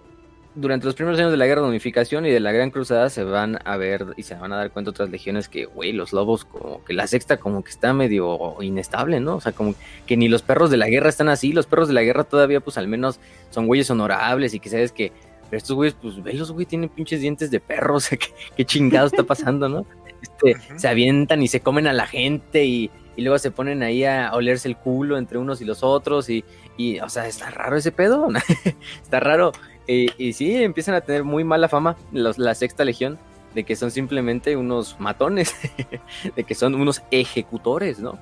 durante 0.53 0.85
los 0.85 0.95
primeros 0.95 1.19
años 1.19 1.31
de 1.31 1.37
la 1.37 1.45
guerra 1.45 1.61
de 1.61 1.69
unificación 1.69 2.25
y 2.25 2.29
de 2.29 2.39
la 2.39 2.51
Gran 2.51 2.71
Cruzada 2.71 3.09
se 3.09 3.23
van 3.23 3.59
a 3.63 3.77
ver 3.77 4.07
y 4.17 4.23
se 4.23 4.35
van 4.35 4.51
a 4.51 4.57
dar 4.57 4.71
cuenta 4.71 4.91
otras 4.91 5.09
legiones 5.09 5.47
que, 5.47 5.65
güey, 5.65 5.93
los 5.93 6.11
lobos, 6.11 6.43
como 6.43 6.83
que 6.83 6.93
la 6.93 7.07
sexta 7.07 7.37
como 7.37 7.63
que 7.63 7.71
está 7.71 7.93
medio 7.93 8.57
inestable, 8.61 9.19
¿no? 9.19 9.35
O 9.35 9.41
sea, 9.41 9.53
como 9.53 9.75
que 10.05 10.17
ni 10.17 10.27
los 10.27 10.41
perros 10.41 10.69
de 10.69 10.77
la 10.77 10.87
guerra 10.87 11.09
están 11.09 11.29
así, 11.29 11.53
los 11.53 11.67
perros 11.67 11.87
de 11.87 11.93
la 11.93 12.03
guerra 12.03 12.25
todavía 12.25 12.59
pues 12.59 12.77
al 12.77 12.87
menos 12.87 13.19
son 13.49 13.67
güeyes 13.67 13.89
honorables 13.89 14.53
y 14.53 14.59
que 14.59 14.69
sabes 14.69 14.91
que, 14.91 15.13
pero 15.49 15.57
estos 15.57 15.75
güeyes, 15.75 15.95
pues 16.01 16.21
velos, 16.21 16.51
güey, 16.51 16.65
tienen 16.65 16.89
pinches 16.89 17.21
dientes 17.21 17.49
de 17.49 17.59
perro, 17.61 17.95
o 17.97 17.99
sea, 17.99 18.17
¿qué, 18.17 18.27
qué 18.57 18.65
chingado 18.65 19.07
está 19.07 19.23
pasando, 19.23 19.69
¿no? 19.69 19.85
Este, 20.21 20.57
Se 20.77 20.87
avientan 20.87 21.41
y 21.41 21.47
se 21.47 21.61
comen 21.61 21.87
a 21.87 21.93
la 21.93 22.07
gente 22.07 22.65
y, 22.65 22.91
y 23.15 23.21
luego 23.21 23.39
se 23.39 23.51
ponen 23.51 23.83
ahí 23.83 24.03
a 24.03 24.31
olerse 24.33 24.67
el 24.67 24.75
culo 24.75 25.17
entre 25.17 25.37
unos 25.37 25.61
y 25.61 25.65
los 25.65 25.81
otros 25.81 26.29
y, 26.29 26.43
y 26.77 26.99
o 26.99 27.09
sea, 27.09 27.27
está 27.27 27.49
raro 27.49 27.77
ese 27.77 27.91
pedo, 27.91 28.27
está 29.01 29.19
raro 29.19 29.53
y, 29.87 30.33
sí, 30.33 30.55
empiezan 30.63 30.95
a 30.95 31.01
tener 31.01 31.23
muy 31.23 31.43
mala 31.43 31.67
fama 31.67 31.97
los, 32.11 32.37
la 32.37 32.55
sexta 32.55 32.85
legión 32.85 33.17
de 33.53 33.63
que 33.63 33.75
son 33.75 33.91
simplemente 33.91 34.55
unos 34.55 34.99
matones, 34.99 35.55
de 36.35 36.43
que 36.43 36.55
son 36.55 36.75
unos 36.75 37.01
ejecutores, 37.11 37.99
¿no? 37.99 38.17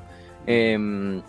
Em, 0.48 1.22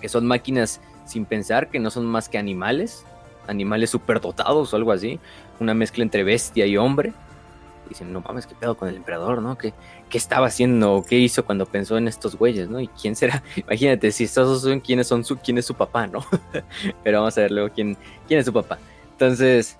que 0.00 0.08
son 0.08 0.26
máquinas 0.26 0.80
sin 1.04 1.26
pensar, 1.26 1.68
que 1.68 1.78
no 1.78 1.90
son 1.90 2.06
más 2.06 2.28
que 2.28 2.38
animales, 2.38 3.04
animales 3.46 3.90
superdotados 3.90 4.72
o 4.72 4.76
algo 4.76 4.92
así, 4.92 5.20
una 5.60 5.74
mezcla 5.74 6.02
entre 6.02 6.24
bestia 6.24 6.66
y 6.66 6.76
hombre. 6.76 7.12
dicen, 7.88 8.12
no 8.12 8.22
mames, 8.22 8.46
qué 8.46 8.54
pedo 8.54 8.76
con 8.76 8.88
el 8.88 8.96
emperador, 8.96 9.42
¿no? 9.42 9.58
¿Qué, 9.58 9.74
¿Qué 10.08 10.16
estaba 10.16 10.46
haciendo? 10.46 11.04
¿Qué 11.06 11.18
hizo 11.18 11.44
cuando 11.44 11.66
pensó 11.66 11.98
en 11.98 12.08
estos 12.08 12.36
güeyes, 12.36 12.70
¿no? 12.70 12.80
¿Y 12.80 12.88
quién 12.88 13.14
será? 13.14 13.42
Imagínate, 13.56 14.10
si 14.12 14.24
estos 14.24 14.62
son 14.62 14.80
quiénes 14.80 15.06
son 15.06 15.24
su, 15.24 15.36
quién 15.36 15.58
es 15.58 15.66
su 15.66 15.74
papá, 15.74 16.06
¿no? 16.06 16.24
Pero 17.04 17.18
vamos 17.18 17.36
a 17.36 17.42
ver 17.42 17.50
luego 17.50 17.70
quién, 17.74 17.98
quién 18.26 18.40
es 18.40 18.46
su 18.46 18.52
papá. 18.52 18.78
Entonces, 19.14 19.78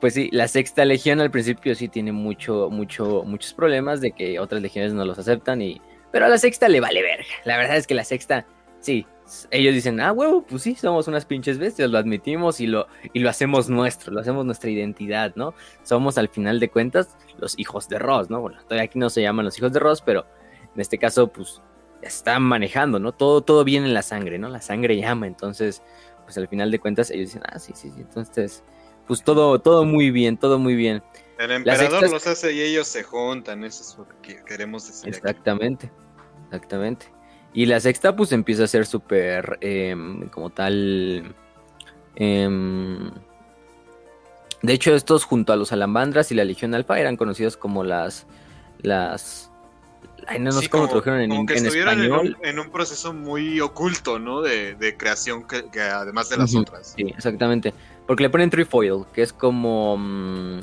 pues 0.00 0.14
sí, 0.14 0.30
la 0.32 0.48
sexta 0.48 0.86
legión 0.86 1.20
al 1.20 1.30
principio 1.30 1.74
sí 1.74 1.88
tiene 1.88 2.12
mucho, 2.12 2.70
mucho, 2.70 3.24
muchos 3.24 3.52
problemas 3.52 4.00
de 4.00 4.12
que 4.12 4.40
otras 4.40 4.62
legiones 4.62 4.94
no 4.94 5.04
los 5.04 5.18
aceptan 5.18 5.60
y... 5.60 5.80
Pero 6.10 6.24
a 6.24 6.28
la 6.28 6.38
sexta 6.38 6.68
le 6.68 6.80
vale 6.80 7.02
verga. 7.02 7.26
La 7.44 7.58
verdad 7.58 7.76
es 7.76 7.86
que 7.86 7.94
la 7.94 8.04
sexta, 8.04 8.46
sí, 8.80 9.06
ellos 9.50 9.74
dicen, 9.74 10.00
ah, 10.00 10.12
huevo, 10.12 10.42
pues 10.42 10.62
sí, 10.62 10.74
somos 10.74 11.06
unas 11.06 11.26
pinches 11.26 11.58
bestias, 11.58 11.90
lo 11.90 11.98
admitimos 11.98 12.60
y 12.60 12.66
lo, 12.66 12.86
y 13.12 13.20
lo 13.20 13.28
hacemos 13.28 13.68
nuestro, 13.68 14.12
lo 14.12 14.20
hacemos 14.20 14.46
nuestra 14.46 14.70
identidad, 14.70 15.34
¿no? 15.36 15.54
Somos 15.82 16.16
al 16.18 16.28
final 16.28 16.58
de 16.58 16.70
cuentas 16.70 17.16
los 17.38 17.58
hijos 17.58 17.88
de 17.88 17.98
Ross, 17.98 18.30
¿no? 18.30 18.40
Bueno, 18.40 18.58
todavía 18.62 18.84
aquí 18.84 18.98
no 18.98 19.10
se 19.10 19.22
llaman 19.22 19.44
los 19.44 19.58
hijos 19.58 19.72
de 19.72 19.78
Ross, 19.78 20.02
pero 20.02 20.26
en 20.74 20.80
este 20.80 20.98
caso, 20.98 21.28
pues, 21.28 21.62
están 22.02 22.42
manejando, 22.42 22.98
¿no? 22.98 23.12
Todo, 23.12 23.42
todo 23.42 23.62
viene 23.62 23.86
en 23.86 23.94
la 23.94 24.02
sangre, 24.02 24.38
¿no? 24.38 24.48
La 24.48 24.62
sangre 24.62 24.96
llama, 24.96 25.26
entonces 25.26 25.82
pues 26.30 26.38
al 26.38 26.46
final 26.46 26.70
de 26.70 26.78
cuentas 26.78 27.10
ellos 27.10 27.30
dicen, 27.30 27.42
ah, 27.50 27.58
sí, 27.58 27.72
sí, 27.74 27.90
sí, 27.90 28.02
entonces, 28.02 28.62
pues 29.04 29.24
todo, 29.24 29.58
todo 29.58 29.84
muy 29.84 30.12
bien, 30.12 30.36
todo 30.36 30.60
muy 30.60 30.76
bien. 30.76 31.02
El 31.40 31.50
emperador 31.50 32.08
los 32.08 32.24
hace 32.24 32.52
y 32.52 32.60
ellos 32.60 32.86
se 32.86 33.02
juntan, 33.02 33.64
eso 33.64 33.82
es 33.82 33.98
lo 33.98 34.06
que 34.22 34.44
queremos 34.44 34.86
decir. 34.86 35.08
Exactamente, 35.08 35.90
exactamente. 36.44 37.06
Y 37.52 37.66
la 37.66 37.80
sexta 37.80 38.14
pues 38.14 38.30
empieza 38.30 38.62
a 38.62 38.68
ser 38.68 38.86
súper, 38.86 39.58
em, 39.60 40.28
como 40.28 40.50
tal... 40.50 41.34
Em, 42.14 43.10
de 44.62 44.72
hecho, 44.72 44.94
estos 44.94 45.24
junto 45.24 45.52
a 45.52 45.56
los 45.56 45.72
Alambandras 45.72 46.30
y 46.30 46.36
la 46.36 46.44
Legión 46.44 46.76
Alfa 46.76 47.00
eran 47.00 47.16
conocidos 47.16 47.56
como 47.56 47.82
las... 47.82 48.28
las 48.82 49.49
no, 50.38 50.52
sé 50.52 50.68
cómo 50.68 50.86
tradujeron 50.86 51.20
en, 51.20 51.46
que 51.46 51.58
en 51.58 51.66
español. 51.66 52.36
En 52.42 52.58
un, 52.58 52.70
proceso 52.70 53.12
muy 53.12 53.60
oculto, 53.60 54.18
¿no? 54.18 54.40
De, 54.40 54.94
creación 54.98 55.44
que, 55.46 55.80
además 55.80 56.28
de 56.28 56.36
las 56.36 56.54
otras. 56.54 56.94
Sí, 56.96 57.04
exactamente. 57.08 57.74
Porque 58.06 58.24
le 58.24 58.30
ponen 58.30 58.50
trifoil, 58.50 59.04
que 59.12 59.22
es 59.22 59.32
como... 59.32 59.96
Mm, 59.96 60.60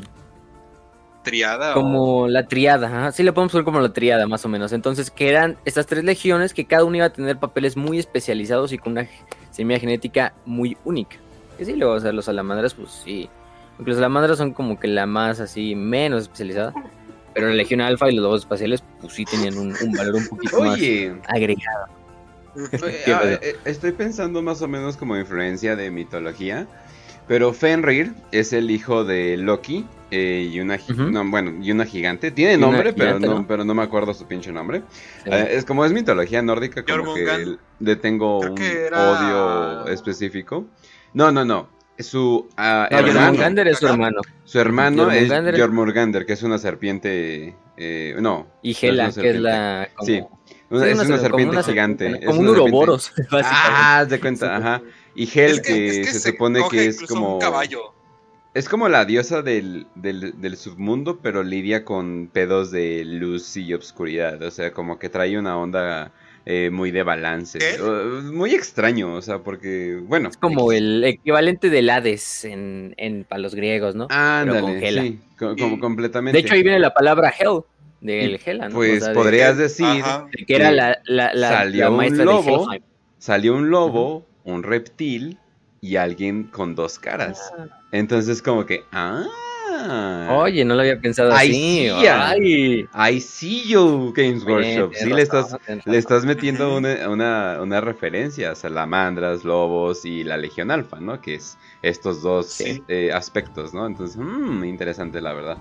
triada. 1.23 1.73
Como 1.73 2.27
la 2.27 2.47
triada, 2.47 3.11
sí 3.11 3.23
le 3.23 3.33
podemos 3.33 3.51
poner 3.51 3.65
como 3.65 3.79
la 3.79 3.91
triada 3.91 4.27
más 4.27 4.45
o 4.45 4.49
menos. 4.49 4.71
Entonces, 4.71 5.11
que 5.11 5.29
eran 5.29 5.57
estas 5.65 5.85
tres 5.85 6.03
legiones 6.03 6.53
que 6.53 6.65
cada 6.65 6.85
una 6.85 6.97
iba 6.97 7.05
a 7.05 7.13
tener 7.13 7.37
papeles 7.37 7.75
muy 7.75 7.99
especializados 7.99 8.71
y 8.71 8.77
con 8.77 8.93
una 8.93 9.07
semilla 9.51 9.79
genética 9.79 10.33
muy 10.45 10.77
única. 10.85 11.17
Que 11.57 11.65
sí, 11.65 11.75
luego, 11.75 11.93
o 11.93 11.99
sea, 11.99 12.11
los 12.11 12.25
salamandras, 12.25 12.73
pues 12.73 12.91
sí. 12.91 13.29
Aunque 13.77 13.91
los 13.91 13.97
salamandras 13.97 14.37
son 14.37 14.53
como 14.53 14.79
que 14.79 14.87
la 14.87 15.05
más 15.05 15.39
así, 15.39 15.75
menos 15.75 16.23
especializada. 16.23 16.73
Pero 17.37 17.49
la 17.49 17.55
Legión 17.55 17.81
Alfa 17.81 18.09
y 18.09 18.15
los 18.15 18.23
dos 18.23 18.41
espaciales, 18.41 18.83
pues 18.99 19.13
sí 19.13 19.23
tenían 19.23 19.59
un, 19.59 19.71
valor 19.95 20.15
un 20.15 20.27
poquito 20.27 20.59
más 20.59 20.79
agregado. 21.27 21.85
Ah, 23.13 23.21
eh, 23.23 23.55
estoy 23.65 23.91
pensando 23.91 24.41
más 24.41 24.63
o 24.63 24.67
menos 24.67 24.97
como 24.97 25.15
influencia 25.15 25.75
de 25.75 25.91
mitología. 25.91 26.65
Pero 27.27 27.53
Fenrir 27.53 28.15
es 28.31 28.51
el 28.51 28.71
hijo 28.71 29.03
de 29.03 29.37
Loki 29.37 29.85
eh, 30.09 30.49
y 30.51 30.59
una 30.59 30.79
bueno 31.25 31.53
y 31.61 31.71
una 31.71 31.85
gigante. 31.85 32.31
Tiene 32.31 32.57
nombre, 32.57 32.93
pero 32.93 33.19
no, 33.19 33.45
pero 33.47 33.63
no 33.63 33.75
me 33.75 33.83
acuerdo 33.83 34.15
su 34.15 34.25
pinche 34.25 34.51
nombre. 34.51 34.81
Eh, 35.25 35.49
es 35.51 35.65
como 35.65 35.85
es 35.85 35.91
mitología 35.91 36.41
nórdica, 36.41 36.83
como 36.83 37.13
que 37.13 37.57
le 37.79 37.95
tengo 37.97 38.39
un 38.39 38.59
odio 38.59 39.85
específico. 39.89 40.65
No, 41.13 41.31
no, 41.31 41.45
no 41.45 41.76
su 41.99 42.47
uh, 42.57 42.61
hermano. 42.89 43.61
es 43.63 43.77
su 43.79 43.87
hermano. 43.87 44.21
Su 44.43 44.59
hermano 44.59 45.11
es 45.11 45.29
Jormungandr, 45.29 46.25
que 46.25 46.33
es 46.33 46.43
una 46.43 46.57
serpiente. 46.57 47.55
Eh, 47.77 48.15
no. 48.19 48.47
Y 48.61 48.75
Hela, 48.79 49.11
que 49.11 49.29
es 49.29 49.39
la. 49.39 49.89
Sí, 50.01 50.23
es 50.69 50.99
una, 50.99 51.17
serpiente 51.17 51.63
gigante. 51.63 52.19
Como 52.25 52.41
un 52.41 52.49
uroboros. 52.49 53.11
Ah, 53.31 54.05
de 54.07 54.19
cuenta, 54.19 54.57
ajá. 54.57 54.81
Y 55.15 55.27
Hel, 55.33 55.61
que, 55.61 56.03
se, 56.05 56.31
supone 56.31 56.61
que 56.69 56.87
es 56.87 57.01
como. 57.03 57.35
Un 57.35 57.41
caballo. 57.41 57.93
Es 58.53 58.67
como 58.67 58.89
la 58.89 59.05
diosa 59.05 59.43
del, 59.43 59.85
del, 59.93 60.41
del, 60.41 60.57
submundo, 60.57 61.19
pero 61.21 61.43
lidia 61.43 61.85
con 61.85 62.27
pedos 62.33 62.71
de 62.71 63.05
luz 63.05 63.55
y 63.55 63.73
obscuridad. 63.73 64.41
O 64.41 64.49
sea, 64.49 64.73
como 64.73 64.97
que 64.97 65.09
trae 65.09 65.37
una 65.37 65.57
onda 65.57 66.11
eh, 66.49 66.69
muy 66.69 66.91
de 66.91 67.03
balance. 67.03 67.59
Muy 68.31 68.53
extraño, 68.53 69.13
o 69.13 69.21
sea, 69.21 69.39
porque, 69.39 69.99
bueno. 70.01 70.29
Es 70.29 70.37
como 70.37 70.71
el 70.71 71.03
equivalente 71.03 71.69
del 71.69 71.89
Hades 71.89 72.45
en, 72.45 72.93
en, 72.95 73.25
para 73.25 73.41
los 73.41 73.53
griegos, 73.53 73.95
¿no? 73.95 74.07
Ándale, 74.09 74.79
sí, 74.89 75.19
como 75.37 75.77
completamente. 75.77 76.37
De 76.37 76.45
hecho, 76.45 76.53
ahí 76.53 76.63
viene 76.63 76.79
la 76.79 76.93
palabra 76.93 77.33
Hell, 77.37 77.63
del 77.99 78.39
Hela, 78.45 78.69
¿no? 78.69 78.75
Pues 78.75 79.09
podrías 79.09 79.57
decir 79.57 80.03
que 80.47 80.55
era 80.55 80.71
la, 80.71 80.97
la, 81.03 81.33
la, 81.33 81.49
salió 81.49 81.91
un 81.91 82.17
lobo, 82.17 82.69
salió 83.17 83.53
un 83.53 83.69
lobo, 83.69 84.25
un 84.45 84.63
reptil 84.63 85.37
y 85.81 85.97
alguien 85.97 86.45
con 86.45 86.75
dos 86.75 86.97
caras. 86.97 87.51
Ah. 87.59 87.65
Entonces, 87.91 88.41
como 88.41 88.65
que, 88.65 88.83
ah, 88.93 89.25
Ah. 89.79 90.27
Oye, 90.41 90.65
no 90.65 90.73
lo 90.75 90.81
había 90.81 90.99
pensado 90.99 91.31
Ahí 91.33 91.49
así. 91.49 92.01
sí. 92.01 92.07
Ay. 92.95 93.13
I 93.13 93.19
see 93.21 93.63
you, 93.67 94.11
Games 94.15 94.43
Workshop. 94.43 94.93
Sí, 94.95 95.09
le 95.13 95.21
estás, 95.21 95.51
razón, 95.51 95.81
le 95.85 95.97
estás 95.97 96.25
metiendo 96.25 96.75
una, 96.75 97.07
una, 97.09 97.59
una 97.61 97.79
referencia 97.81 98.51
a 98.51 98.55
salamandras, 98.55 99.43
lobos 99.43 100.03
y 100.05 100.23
la 100.23 100.37
Legión 100.37 100.71
Alfa, 100.71 100.99
¿no? 100.99 101.21
Que 101.21 101.35
es 101.35 101.57
estos 101.81 102.21
dos 102.21 102.47
Sí. 102.47 102.83
eh, 102.87 103.11
aspectos, 103.13 103.73
¿no? 103.73 103.85
Entonces, 103.85 104.17
mmm, 104.17 104.63
interesante, 104.63 105.21
la 105.21 105.33
verdad. 105.33 105.57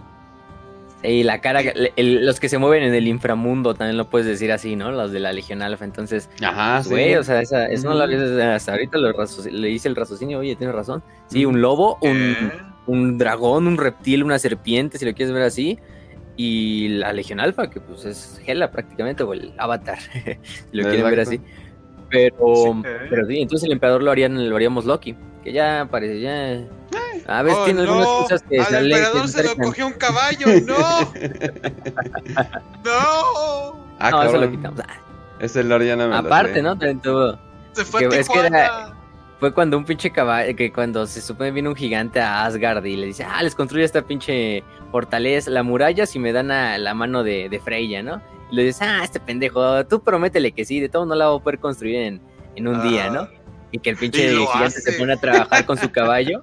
Y 1.02 1.22
la 1.22 1.40
cara, 1.40 1.60
el- 1.60 2.24
los 2.24 2.40
que 2.40 2.48
se 2.48 2.58
mueven 2.58 2.82
en 2.82 2.94
el 2.94 3.06
inframundo 3.06 3.74
también 3.74 3.96
lo 3.98 4.08
puedes 4.08 4.26
decir 4.26 4.50
así, 4.50 4.76
¿no? 4.76 4.90
Los 4.90 5.12
de 5.12 5.20
la 5.20 5.32
Legión 5.32 5.60
Alfa. 5.62 5.84
Entonces, 5.84 6.30
Ajá, 6.42 6.78
pues, 6.78 6.88
güey, 6.88 7.10
sí. 7.10 7.16
o 7.16 7.22
sea, 7.22 7.40
esa, 7.42 7.66
eso 7.66 7.88
no 7.90 8.06
lo 8.06 8.44
hasta 8.54 8.72
ahorita 8.72 8.98
lo 8.98 9.12
le 9.52 9.70
hice 9.70 9.88
el 9.88 9.94
raciocinio, 9.94 10.38
oye, 10.38 10.56
tienes 10.56 10.74
razón. 10.74 11.02
Sí, 11.28 11.44
un 11.44 11.60
lobo, 11.60 11.98
un. 12.00 12.75
Un 12.86 13.18
dragón, 13.18 13.66
un 13.66 13.76
reptil, 13.76 14.22
una 14.22 14.38
serpiente, 14.38 14.98
si 14.98 15.04
lo 15.04 15.14
quieres 15.14 15.32
ver 15.34 15.42
así. 15.44 15.78
Y 16.38 16.88
la 16.88 17.12
Legión 17.12 17.40
Alfa, 17.40 17.70
que 17.70 17.80
pues 17.80 18.04
es 18.04 18.40
Hela 18.46 18.70
prácticamente, 18.70 19.22
o 19.22 19.32
el 19.32 19.54
Avatar, 19.58 19.98
si 20.12 20.76
lo 20.76 20.82
quieren 20.84 21.04
ver 21.08 21.18
Exacto. 21.20 21.42
así. 21.42 21.52
Pero, 22.10 22.54
Sí. 22.64 22.88
pero 23.10 23.26
sí, 23.26 23.40
entonces 23.40 23.66
el 23.66 23.72
emperador 23.72 24.02
lo 24.02 24.10
harían, 24.10 24.48
lo 24.48 24.54
haríamos 24.54 24.84
Loki, 24.84 25.16
que 25.42 25.52
ya 25.52 25.88
parece, 25.90 26.20
ya. 26.20 26.60
A 27.28 27.42
veces 27.42 27.58
Oh, 27.60 27.64
tiene 27.64 27.80
algunas 27.80 28.06
cosas 28.06 28.42
que 28.48 28.60
Al 28.60 28.66
salen- 28.66 28.92
emperador 28.92 29.28
se 29.28 29.42
lo 29.42 29.56
cogió 29.56 29.86
un 29.88 29.94
caballo, 29.94 30.46
no. 30.66 30.76
no. 32.84 33.86
Ah, 33.98 34.10
no, 34.10 34.22
eso 34.22 34.36
lo 34.38 34.50
quitamos. 34.50 34.80
Ah, 34.86 34.94
Ese 35.40 35.64
Lord 35.64 35.82
ya 35.84 35.96
no 35.96 36.04
me 36.04 36.10
lo 36.10 36.16
Aparte, 36.18 36.54
sé. 36.54 36.62
¿no? 36.62 36.76
Se 37.72 37.84
fue 37.84 38.04
a 38.06 38.08
Que- 38.08 38.20
es 38.20 38.28
que 38.28 38.38
era- 38.38 38.95
Fue 39.38 39.52
cuando 39.52 39.76
un 39.76 39.84
pinche 39.84 40.10
caballo, 40.10 40.56
que 40.56 40.72
cuando 40.72 41.06
se 41.06 41.20
supone 41.20 41.50
viene 41.50 41.68
un 41.68 41.76
gigante 41.76 42.20
a 42.20 42.44
Asgard 42.44 42.84
y 42.86 42.96
le 42.96 43.06
dice, 43.06 43.24
ah, 43.24 43.42
les 43.42 43.54
construyo 43.54 43.84
esta 43.84 44.00
pinche 44.00 44.64
fortaleza, 44.90 45.50
la 45.50 45.62
muralla 45.62 46.06
si 46.06 46.18
me 46.18 46.32
dan 46.32 46.50
a 46.50 46.78
la 46.78 46.94
mano 46.94 47.22
de, 47.22 47.50
de 47.50 47.60
Freya, 47.60 48.02
¿no? 48.02 48.22
Y 48.50 48.56
le 48.56 48.64
dice, 48.64 48.84
ah, 48.84 49.00
este 49.04 49.20
pendejo, 49.20 49.84
tú 49.86 50.00
prométele 50.00 50.52
que 50.52 50.64
sí, 50.64 50.80
de 50.80 50.88
todo 50.88 51.04
no 51.04 51.14
la 51.14 51.28
voy 51.28 51.38
a 51.38 51.42
poder 51.42 51.58
construir 51.58 51.96
en, 51.96 52.20
en 52.54 52.68
un 52.68 52.82
día, 52.82 53.10
¿no? 53.10 53.28
Y 53.72 53.78
que 53.78 53.90
el 53.90 53.96
pinche 53.96 54.30
gigante 54.30 54.80
se 54.80 54.92
pone 54.92 55.12
a 55.12 55.16
trabajar 55.16 55.66
con 55.66 55.76
su 55.76 55.90
caballo. 55.90 56.42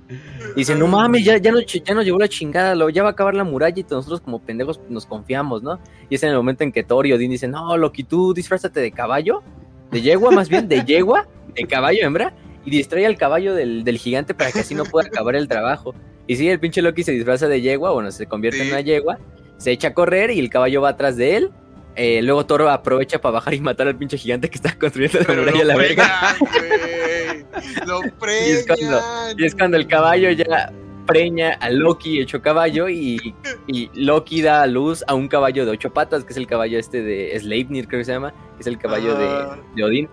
Y 0.55 0.59
dice, 0.59 0.75
no 0.75 0.85
mames, 0.85 1.25
ya, 1.25 1.37
ya, 1.37 1.51
nos, 1.51 1.65
ya 1.65 1.95
nos 1.95 2.05
llevó 2.05 2.19
la 2.19 2.27
chingada, 2.27 2.75
lo, 2.75 2.89
ya 2.89 3.01
va 3.01 3.09
a 3.09 3.11
acabar 3.13 3.33
la 3.33 3.43
muralla 3.43 3.79
y 3.79 3.85
nosotros 3.89 4.21
como 4.21 4.39
pendejos 4.39 4.79
nos 4.87 5.07
confiamos, 5.07 5.63
¿no? 5.63 5.79
Y 6.11 6.15
es 6.15 6.21
en 6.21 6.29
el 6.29 6.35
momento 6.35 6.63
en 6.63 6.71
que 6.71 6.83
Thor 6.83 7.07
y 7.07 7.13
Odín 7.13 7.31
dicen, 7.31 7.51
no, 7.51 7.75
Loki, 7.75 8.03
tú 8.03 8.35
disfrázate 8.35 8.81
de 8.81 8.91
caballo, 8.91 9.41
de 9.89 10.01
yegua 10.01 10.29
más 10.31 10.47
bien, 10.47 10.67
de 10.67 10.83
yegua, 10.85 11.27
de 11.55 11.65
caballo 11.65 12.05
hembra, 12.05 12.35
y 12.65 12.71
distrae 12.71 13.05
al 13.05 13.17
caballo 13.17 13.53
del, 13.55 13.83
del 13.83 13.97
gigante 13.97 14.33
para 14.33 14.51
que 14.51 14.59
así 14.61 14.73
no 14.75 14.83
pueda 14.85 15.07
acabar 15.07 15.35
el 15.35 15.47
trabajo. 15.47 15.93
Y 16.27 16.35
sí, 16.37 16.47
el 16.49 16.59
pinche 16.59 16.81
Loki 16.81 17.03
se 17.03 17.11
disfraza 17.11 17.47
de 17.47 17.61
yegua, 17.61 17.91
bueno, 17.91 18.11
se 18.11 18.25
convierte 18.27 18.59
en 18.59 18.65
Sí. 18.67 18.71
una 18.71 18.81
yegua, 18.81 19.17
se 19.57 19.71
echa 19.71 19.89
a 19.89 19.93
correr 19.93 20.31
y 20.31 20.39
el 20.39 20.49
caballo 20.49 20.81
va 20.81 20.89
atrás 20.89 21.17
de 21.17 21.35
él. 21.37 21.51
Eh, 21.95 22.21
luego 22.23 22.45
Thor 22.45 22.63
aprovecha 22.69 23.19
para 23.21 23.33
bajar 23.33 23.53
y 23.53 23.59
matar 23.61 23.87
al 23.87 23.95
pinche 23.97 24.17
gigante 24.17 24.49
que 24.49 24.55
está 24.55 24.73
construyendo 24.79 25.19
la 25.19 25.25
Pero 25.25 25.41
muralla 25.41 25.59
lo 25.59 25.65
la 25.65 25.75
verga. 25.77 26.35
Lo 27.85 27.99
Y 28.03 28.51
es 28.51 28.65
cuando-. 28.65 29.01
Y 29.37 29.45
es 29.45 29.55
cuando 29.55 29.77
el 29.77 29.87
caballo 29.87 30.31
ya 30.31 30.71
preña 31.05 31.51
a 31.59 31.69
Loki 31.69 32.19
hecho 32.21 32.41
caballo 32.41 32.87
y, 32.89 33.35
y 33.67 33.89
Loki 33.93 34.41
da 34.41 34.61
a 34.63 34.67
luz 34.67 35.03
a 35.07 35.13
un 35.13 35.27
caballo 35.27 35.65
de 35.65 35.71
ocho 35.71 35.91
patas, 35.93 36.23
que 36.23 36.31
es 36.31 36.37
el 36.37 36.47
caballo 36.47 36.79
este 36.79 37.03
de 37.03 37.37
Sleipnir, 37.39 37.87
creo 37.87 37.99
que 37.99 38.05
se 38.05 38.13
llama, 38.13 38.31
que 38.55 38.61
es 38.61 38.67
el 38.67 38.77
caballo 38.77 39.15
Ah. 39.17 39.57
de, 39.75 39.81
de 39.81 39.83
Odín. 39.83 40.09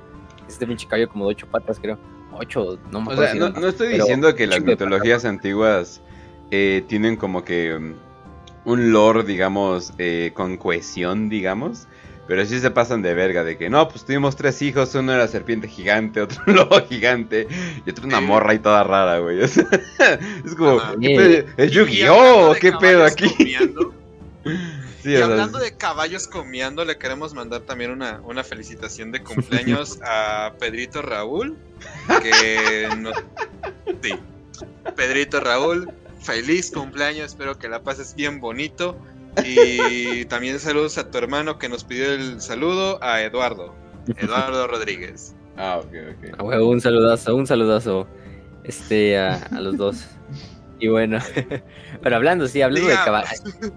Este 0.48 0.66
pinche 0.66 0.86
caballo 0.88 1.08
como 1.08 1.26
de 1.26 1.30
ocho 1.30 1.46
patas, 1.46 1.78
creo. 1.80 1.98
No 2.90 3.00
me 3.00 3.08
O 3.08 3.12
acuerdo. 3.12 3.22
sea, 3.22 3.32
si 3.32 3.60
no, 3.60 3.68
estoy 3.68 3.88
diciendo 3.88 4.34
que 4.34 4.46
las 4.46 4.62
mitologías 4.62 5.24
antiguas 5.24 6.00
eh, 6.50 6.82
tienen 6.88 7.16
como 7.16 7.44
que 7.44 7.74
um, 7.74 7.94
un 8.64 8.92
lore, 8.92 9.22
digamos, 9.24 9.92
eh, 9.98 10.32
con 10.34 10.56
cohesión, 10.56 11.28
digamos. 11.28 11.86
Pero 12.26 12.46
sí 12.46 12.60
se 12.60 12.70
pasan 12.70 13.02
de 13.02 13.12
verga, 13.12 13.42
de 13.42 13.58
que 13.58 13.68
no, 13.68 13.88
pues 13.88 14.04
tuvimos 14.04 14.36
tres 14.36 14.62
hijos, 14.62 14.94
uno 14.94 15.12
era 15.12 15.26
serpiente 15.26 15.66
gigante, 15.66 16.20
otro 16.22 16.40
un 16.46 16.54
lobo 16.54 16.80
gigante 16.82 17.48
y 17.84 17.90
otro 17.90 18.06
una 18.06 18.20
morra 18.20 18.54
y 18.54 18.60
toda 18.60 18.84
rara, 18.84 19.18
güey. 19.18 19.40
Es 19.42 20.54
como, 20.56 20.78
Ajá. 20.78 20.94
¿qué 21.00 21.16
pedo? 21.16 21.52
¿es 21.56 21.72
Yu-Gi-Oh! 21.72 22.54
¿Qué 22.60 22.72
pedo 22.72 23.04
aquí? 23.04 23.26
Sí, 25.02 25.12
y 25.12 25.16
hablando 25.16 25.58
de 25.58 25.76
caballos 25.76 26.28
comiendo, 26.28 26.84
le 26.84 26.98
queremos 26.98 27.32
mandar 27.32 27.62
también 27.62 27.90
una, 27.90 28.20
una 28.24 28.44
felicitación 28.44 29.12
de 29.12 29.22
cumpleaños 29.24 29.98
a 30.04 30.52
Pedrito 30.58 31.02
Raúl. 31.02 31.56
Que 32.22 32.88
no... 32.98 33.10
Sí. 34.02 34.12
Pedrito 34.94 35.40
Raúl, 35.40 35.90
feliz 36.20 36.70
cumpleaños, 36.70 37.26
espero 37.26 37.58
que 37.58 37.68
la 37.68 37.82
pases 37.82 38.14
bien 38.14 38.40
bonito. 38.40 38.96
Y 39.44 40.24
también 40.26 40.58
saludos 40.58 40.98
a 40.98 41.10
tu 41.10 41.18
hermano 41.18 41.58
que 41.58 41.68
nos 41.68 41.84
pidió 41.84 42.12
el 42.12 42.40
saludo, 42.40 43.02
a 43.02 43.22
Eduardo. 43.22 43.74
Eduardo 44.16 44.66
Rodríguez. 44.66 45.34
Ah, 45.56 45.78
ok, 45.78 46.40
ok. 46.40 46.52
Un 46.62 46.80
saludazo, 46.80 47.34
un 47.36 47.46
saludazo 47.46 48.06
este, 48.64 49.18
a, 49.18 49.36
a 49.36 49.60
los 49.60 49.76
dos. 49.76 50.06
Y 50.80 50.88
bueno, 50.88 51.18
pero 52.02 52.16
hablando, 52.16 52.48
sí, 52.48 52.62
hablando 52.62 52.88
de 52.88 52.94
caballo. 52.96 53.28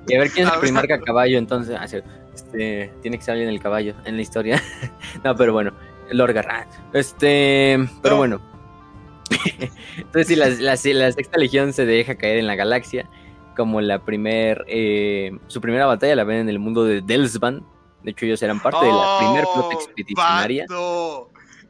Y 0.07 0.15
a 0.15 0.19
ver 0.19 0.31
quién 0.31 0.47
es 0.47 0.53
el 0.53 0.59
primer 0.61 0.83
Hablando. 0.83 1.05
caballo, 1.05 1.37
entonces. 1.37 1.75
Ah. 1.79 1.85
Este, 2.33 2.91
tiene 3.01 3.17
que 3.19 3.23
salir 3.23 3.43
en 3.43 3.49
el 3.49 3.59
caballo, 3.59 3.93
en 4.05 4.15
la 4.15 4.21
historia. 4.21 4.61
no, 5.23 5.35
pero 5.35 5.53
bueno, 5.53 5.71
Lord 6.11 6.33
Garrat. 6.33 6.67
Este, 6.93 7.77
pero 8.01 8.15
No. 8.15 8.17
bueno. 8.17 8.41
entonces, 9.97 10.27
sí, 10.27 10.35
la, 10.35 10.47
la- 10.49 10.77
sí, 10.77 10.93
la 10.93 11.11
sexta 11.11 11.37
legión 11.37 11.73
se 11.73 11.85
deja 11.85 12.15
caer 12.15 12.37
en 12.39 12.47
la 12.47 12.55
galaxia. 12.55 13.07
Como 13.55 13.81
la 13.81 14.03
primer, 14.03 14.65
eh, 14.67 15.37
su 15.47 15.61
primera 15.61 15.85
batalla 15.85 16.15
la 16.15 16.23
ven 16.23 16.37
en 16.39 16.49
el 16.49 16.57
mundo 16.57 16.85
de 16.85 17.01
Delsvan. 17.01 17.63
De 18.01 18.11
hecho, 18.11 18.25
ellos 18.25 18.41
eran 18.41 18.59
parte 18.59 18.83
de 18.85 18.91
la 18.91 19.17
primer 19.19 19.43
flota 19.53 19.67
¡Oh, 19.67 19.71
expedicionaria. 19.73 20.65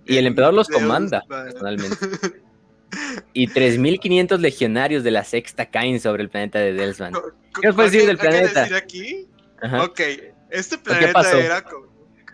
Y 0.06 0.18
el 0.18 0.28
emperador 0.28 0.54
los 0.54 0.68
comanda, 0.70 1.24
personalmente. 1.28 1.98
Y 3.34 3.48
3.500 3.48 4.40
legionarios 4.40 5.04
de 5.04 5.12
la 5.12 5.24
sexta 5.24 5.70
caen 5.70 6.00
sobre 6.00 6.24
el 6.24 6.30
planeta 6.30 6.60
de 6.60 6.94
co- 7.12 7.34
¿Qué 7.62 7.68
nos 7.68 7.76
puedes 7.76 7.92
decir 7.92 8.08
del 8.08 8.18
¿hay 8.20 8.22
que 8.22 8.30
planeta? 8.30 8.62
decir 8.62 8.76
aquí? 8.76 9.28
Ajá. 9.62 9.84
Ok, 9.84 10.02
este 10.50 10.78
planeta 10.78 11.40
era, 11.40 11.66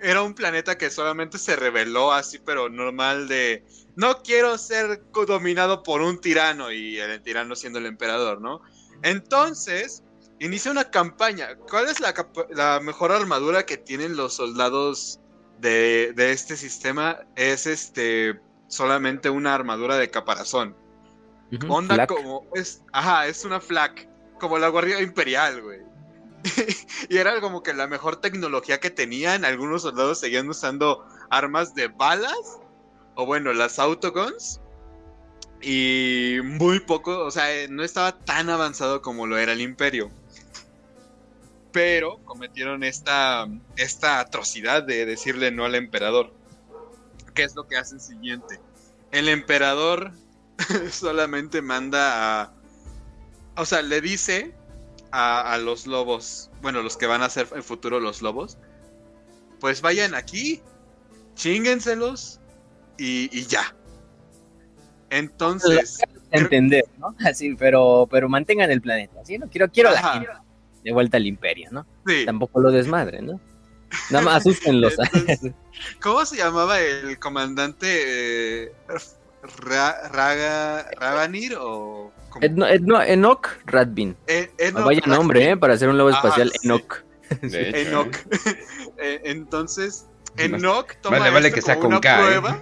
era 0.02 0.22
un 0.22 0.34
planeta 0.34 0.78
que 0.78 0.90
solamente 0.90 1.38
se 1.38 1.56
reveló 1.56 2.12
así, 2.12 2.40
pero 2.40 2.70
normal 2.70 3.28
de 3.28 3.64
no 3.96 4.22
quiero 4.24 4.58
ser 4.58 5.02
dominado 5.28 5.84
por 5.84 6.02
un 6.02 6.20
tirano 6.20 6.72
y 6.72 7.00
el 7.00 7.22
tirano 7.22 7.56
siendo 7.56 7.80
el 7.80 7.86
emperador, 7.86 8.42
¿no? 8.42 8.62
Entonces, 9.04 10.04
inicia 10.40 10.72
una 10.72 10.90
campaña. 10.90 11.56
¿Cuál 11.56 11.88
es 11.90 12.00
la, 12.00 12.80
mejor 12.82 13.12
armadura 13.12 13.66
que 13.66 13.78
tienen 13.78 14.16
los 14.16 14.34
soldados 14.36 15.20
de, 15.60 16.14
de 16.16 16.32
este 16.32 16.56
sistema? 16.58 17.20
Es 17.36 17.68
este 17.68 18.40
solamente 18.70 19.30
una 19.30 19.54
armadura 19.54 19.98
de 19.98 20.10
caparazón. 20.10 20.76
Onda 21.68 21.96
Flak. 21.96 22.10
como 22.10 22.48
es, 22.54 22.84
ajá, 22.94 23.28
es 23.28 23.44
una 23.44 23.60
flak, 23.60 24.08
como 24.40 24.58
la 24.58 24.70
guardia 24.70 25.02
imperial, 25.02 25.62
güey. 25.62 25.80
y 27.10 27.18
era 27.18 27.42
como 27.42 27.64
que 27.64 27.74
la 27.74 27.88
mejor 27.88 28.18
tecnología 28.18 28.80
que 28.80 28.90
tenían. 28.90 29.44
Algunos 29.44 29.82
soldados 29.82 30.20
seguían 30.20 30.48
usando 30.48 31.06
armas 31.30 31.74
de 31.76 31.88
balas, 31.88 32.60
o 33.16 33.26
bueno, 33.26 33.52
las 33.54 33.80
autoguns. 33.80 34.62
Y 35.62 36.38
muy 36.44 36.80
poco, 36.80 37.26
o 37.26 37.32
sea, 37.32 37.54
eh, 37.54 37.68
no 37.68 37.84
estaba 37.84 38.18
tan 38.18 38.50
avanzado 38.50 39.02
como 39.02 39.28
lo 39.28 39.38
era 39.38 39.52
el 39.52 39.62
imperio. 39.62 40.10
Pero 41.72 42.20
cometieron 42.26 42.84
esta, 42.84 43.48
esta 43.76 44.20
atrocidad 44.20 44.84
de 44.84 45.06
decirle 45.06 45.52
no 45.52 45.66
al 45.66 45.76
emperador. 45.76 46.34
¿Qué 47.40 47.46
es 47.46 47.56
lo 47.56 47.66
que 47.68 47.78
hacen 47.78 48.02
siguiente? 48.02 48.60
El 49.12 49.30
emperador 49.30 50.12
solamente 50.92 51.62
manda 51.62 52.42
a... 52.42 52.54
O 53.56 53.64
sea, 53.64 53.82
le 53.82 54.02
dice 54.02 54.54
a, 55.12 55.54
a 55.54 55.58
los 55.58 55.88
lobos, 55.88 56.52
bueno, 56.62 56.82
los 56.84 56.98
que 56.98 57.08
van 57.08 57.22
a 57.22 57.30
ser 57.30 57.48
en 57.56 57.64
futuro 57.64 58.02
los 58.02 58.22
lobos, 58.22 58.58
pues 59.62 59.82
vayan 59.82 60.16
aquí, 60.16 60.62
chinguenselos 61.36 62.42
y, 62.98 63.30
y 63.32 63.46
ya. 63.46 63.74
Entonces, 65.10 65.98
Entender, 66.32 66.84
¿no? 66.98 67.16
Así, 67.26 67.56
pero, 67.56 68.06
pero 68.12 68.28
mantengan 68.28 68.70
el 68.70 68.82
planeta, 68.82 69.24
¿sí? 69.24 69.38
No 69.38 69.48
quiero, 69.50 69.72
quiero 69.72 69.92
la 69.92 70.14
gente 70.14 70.30
de 70.84 70.92
vuelta 70.92 71.16
al 71.16 71.26
imperio, 71.26 71.70
¿no? 71.72 71.86
sí. 72.06 72.26
Tampoco 72.26 72.60
lo 72.60 72.70
desmadren, 72.70 73.28
¿no? 73.28 73.40
Nada 74.10 74.26
más 74.26 74.36
asústenlos. 74.38 74.96
Entonces, 75.14 75.52
¿Cómo 76.02 76.26
se 76.26 76.38
llamaba 76.38 76.80
el 76.80 77.18
comandante 77.20 78.66
eh, 78.66 78.72
Ra- 79.58 80.10
Raga, 80.10 80.90
Raganir 81.00 81.56
o? 81.60 82.12
Eno- 82.42 82.68
Eno- 82.68 83.02
Enoch 83.02 83.48
Radbin. 83.66 84.16
Eh, 84.28 84.52
Enoch 84.58 84.86
Vaya 84.86 85.02
nombre. 85.06 85.52
¿eh? 85.52 85.58
Para 85.58 85.74
hacer 85.74 85.90
un 85.90 85.98
lobo 85.98 86.10
Ajá, 86.10 86.20
espacial, 86.20 86.52
sí. 86.52 86.68
Enoch. 86.68 87.04
Enoch. 87.42 88.16
¿eh? 88.98 89.22
Entonces, 89.24 90.06
Enoch 90.38 90.94
toma 91.02 91.20
vale, 91.20 91.32
vale 91.32 91.48
esto 91.48 91.56
que 91.56 91.62
sea 91.62 91.76
como 91.76 91.82
con 91.84 91.92
una 91.94 92.02
K, 92.02 92.20
¿eh? 92.20 92.24
prueba. 92.26 92.62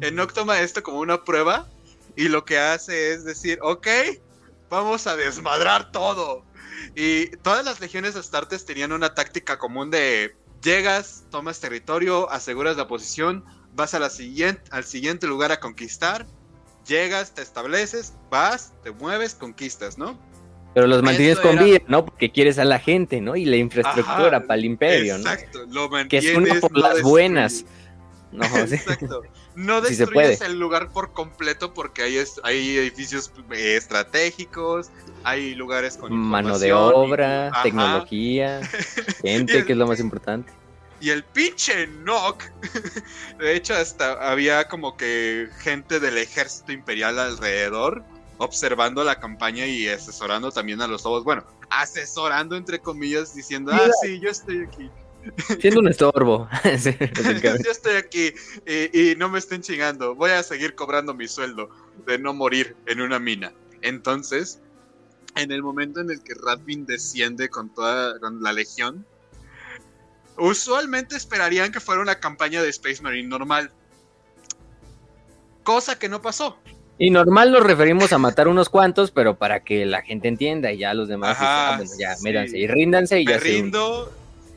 Enoch 0.00 0.32
toma 0.32 0.60
esto 0.60 0.82
como 0.82 1.00
una 1.00 1.24
prueba 1.24 1.66
y 2.16 2.28
lo 2.28 2.44
que 2.44 2.58
hace 2.58 3.12
es 3.12 3.24
decir, 3.24 3.58
ok, 3.62 3.86
vamos 4.68 5.06
a 5.06 5.16
desmadrar 5.16 5.90
todo. 5.92 6.44
Y 6.94 7.28
todas 7.38 7.64
las 7.64 7.80
legiones 7.80 8.16
astartes 8.16 8.64
tenían 8.64 8.92
una 8.92 9.14
táctica 9.14 9.58
común 9.58 9.90
de 9.90 10.34
llegas, 10.62 11.24
tomas 11.30 11.60
territorio, 11.60 12.30
aseguras 12.30 12.76
la 12.76 12.86
posición, 12.88 13.44
vas 13.74 13.94
a 13.94 13.98
la 13.98 14.10
siguiente, 14.10 14.62
al 14.70 14.84
siguiente 14.84 15.26
lugar 15.26 15.52
a 15.52 15.60
conquistar, 15.60 16.26
llegas, 16.86 17.34
te 17.34 17.42
estableces, 17.42 18.14
vas, 18.30 18.72
te 18.82 18.90
mueves, 18.90 19.34
conquistas, 19.34 19.98
¿no? 19.98 20.18
Pero 20.74 20.86
los 20.86 21.02
mantienes 21.02 21.40
con 21.40 21.58
vida, 21.58 21.80
¿no? 21.88 22.04
Porque 22.04 22.30
quieres 22.30 22.58
a 22.58 22.64
la 22.64 22.78
gente, 22.78 23.20
¿no? 23.20 23.34
Y 23.34 23.44
la 23.44 23.56
infraestructura 23.56 24.46
para 24.46 24.58
el 24.58 24.64
imperio, 24.64 25.18
¿no? 25.18 25.30
Exacto, 25.30 25.66
lo 25.68 25.88
mantienes. 25.88 26.24
Que 26.24 26.32
es 26.32 26.36
una 26.36 26.60
por 26.60 26.76
las 26.78 27.02
buenas. 27.02 27.64
No, 28.30 28.44
Exacto. 28.56 29.22
No 29.54 29.80
destruyes 29.80 30.40
el 30.40 30.58
lugar 30.58 30.90
por 30.90 31.12
completo 31.12 31.74
porque 31.74 32.02
hay, 32.02 32.16
hay 32.44 32.78
edificios 32.78 33.32
eh, 33.50 33.76
estratégicos, 33.76 34.90
hay 35.24 35.54
lugares 35.54 35.96
con 35.96 36.16
mano 36.16 36.58
de 36.58 36.72
obra, 36.72 37.50
tecnología, 37.62 38.60
gente, 39.22 39.64
que 39.64 39.72
es 39.72 39.78
lo 39.78 39.86
más 39.86 40.00
importante. 40.00 40.52
Y 41.00 41.10
el 41.10 41.24
pinche 41.24 41.86
Nock, 41.86 42.44
de 43.38 43.56
hecho 43.56 43.74
hasta 43.74 44.30
había 44.30 44.68
como 44.68 44.96
que 44.96 45.48
gente 45.58 45.98
del 45.98 46.18
ejército 46.18 46.72
imperial 46.72 47.18
alrededor 47.18 48.04
observando 48.40 49.04
la 49.04 49.20
campaña 49.20 49.66
y 49.66 49.86
asesorando 49.86 50.50
también 50.50 50.80
a 50.80 50.86
los 50.86 51.04
lobos. 51.04 51.24
Bueno, 51.24 51.44
asesorando 51.68 52.56
entre 52.56 52.78
comillas, 52.78 53.34
diciendo, 53.34 53.70
ah, 53.74 53.90
sí, 54.02 54.18
yo 54.18 54.30
estoy 54.30 54.62
aquí. 54.62 54.90
Siendo 55.60 55.80
un 55.80 55.88
estorbo. 55.88 56.48
Yo 56.64 57.70
estoy 57.70 57.96
aquí 57.96 58.32
y, 58.66 59.14
no 59.16 59.28
me 59.28 59.38
estén 59.38 59.62
chingando. 59.62 60.14
Voy 60.14 60.30
a 60.30 60.42
seguir 60.42 60.74
cobrando 60.74 61.14
mi 61.14 61.28
sueldo 61.28 61.68
de 62.06 62.18
no 62.18 62.32
morir 62.32 62.76
en 62.86 63.00
una 63.00 63.18
mina. 63.18 63.52
Entonces, 63.82 64.60
en 65.36 65.52
el 65.52 65.62
momento 65.62 66.00
en 66.00 66.10
el 66.10 66.22
que 66.22 66.34
Radvin 66.34 66.86
desciende 66.86 67.48
con 67.48 67.72
toda 67.74 68.14
la 68.40 68.52
legión, 68.52 69.06
usualmente 70.36 71.16
esperarían 71.16 71.72
que 71.72 71.80
fuera 71.80 72.00
una 72.00 72.18
campaña 72.18 72.62
de 72.62 72.70
Space 72.70 73.02
Marine 73.02 73.28
normal. 73.28 73.70
Cosa 75.62 75.98
que 75.98 76.08
no 76.08 76.22
pasó. 76.22 76.58
Y 76.98 77.08
normal 77.08 77.50
nos 77.50 77.62
referimos 77.62 78.12
a 78.12 78.18
matar 78.18 78.46
unos 78.46 78.68
cuantos, 78.68 79.10
pero 79.10 79.34
para 79.38 79.60
que 79.60 79.86
la 79.86 80.02
gente 80.02 80.28
entienda 80.28 80.70
y 80.70 80.78
ya 80.78 80.92
los 80.92 81.08
demás 81.08 81.38
ah, 81.40 81.80
ya 81.98 82.14
méranse 82.22 82.58
y 82.58 82.66
ríndanse 82.66 83.20
y 83.20 83.26
ya 83.26 83.38
rindo, 83.38 84.12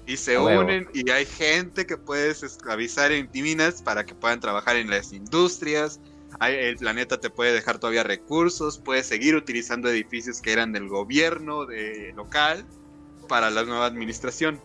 y 0.06 0.18
se 0.18 0.38
unen 0.38 0.88
y 0.94 1.10
hay 1.10 1.26
gente 1.26 1.86
que 1.86 1.98
puedes 1.98 2.44
esclavizar 2.44 3.12
en 3.12 3.30
minas 3.34 3.82
para 3.82 4.06
que 4.06 4.13
puedan 4.16 4.39
trabajar 4.39 4.76
en 4.76 4.89
las 4.89 5.13
industrias. 5.13 6.00
el 6.42 6.76
planeta 6.78 7.20
te 7.20 7.30
puede 7.30 7.54
dejar 7.54 7.80
todavía 7.80 8.04
recursos, 8.04 8.80
puedes 8.80 9.08
seguir 9.08 9.36
utilizando 9.36 9.89
edificios 9.89 10.42
que 10.42 10.52
eran 10.52 10.74
del 10.74 10.89
gobierno 10.89 11.66
de 11.66 12.13
local 12.16 12.66
para 13.28 13.50
la 13.50 13.63
nueva 13.63 13.86
administración. 13.86 14.60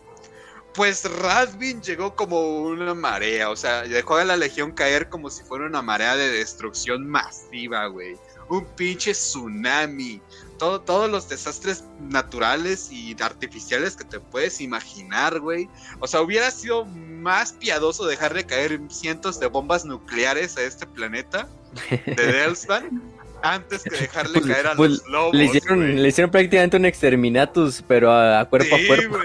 Pues 0.73 1.03
Radvin 1.21 1.81
llegó 1.81 2.15
como 2.15 2.61
una 2.61 2.93
marea, 2.93 3.49
o 3.49 3.55
sea, 3.55 3.83
dejó 3.83 4.17
a 4.17 4.25
la 4.25 4.37
legión 4.37 4.71
caer 4.71 5.09
como 5.09 5.29
si 5.29 5.43
fuera 5.43 5.65
una 5.65 5.81
marea 5.81 6.15
de 6.15 6.29
destrucción 6.29 7.07
masiva, 7.07 7.87
güey. 7.87 8.17
Un 8.49 8.65
pinche 8.75 9.11
tsunami 9.11 10.21
todos 10.59 11.09
los 11.09 11.29
desastres 11.29 11.85
naturales 12.01 12.91
y 12.91 13.15
artificiales 13.21 13.95
que 13.95 14.03
te 14.03 14.19
puedes 14.19 14.61
imaginar, 14.61 15.39
güey. 15.39 15.69
O 15.99 16.07
sea, 16.07 16.21
hubiera 16.21 16.51
sido 16.51 16.85
más 16.85 17.53
piadoso 17.53 18.05
dejarle 18.05 18.45
caer 18.45 18.79
cientos 18.89 19.39
de 19.39 19.47
bombas 19.47 19.85
nucleares 19.85 20.57
a 20.57 20.63
este 20.63 20.85
planeta 20.85 21.47
de 21.89 22.13
Delsvan 22.15 23.01
antes 23.41 23.83
que 23.83 23.95
dejarle 23.95 24.41
pues, 24.41 24.53
caer 24.53 24.67
a 24.67 24.75
pues, 24.75 24.91
los 24.91 25.07
lobos. 25.07 25.35
Le 25.35 25.45
hicieron, 25.45 26.01
le 26.01 26.07
hicieron, 26.07 26.29
prácticamente 26.29 26.75
un 26.75 26.85
exterminatus, 26.85 27.83
pero 27.87 28.11
a, 28.11 28.43
cuerpo 28.49 28.75
a 28.75 28.79
cuerpo. 28.85 29.17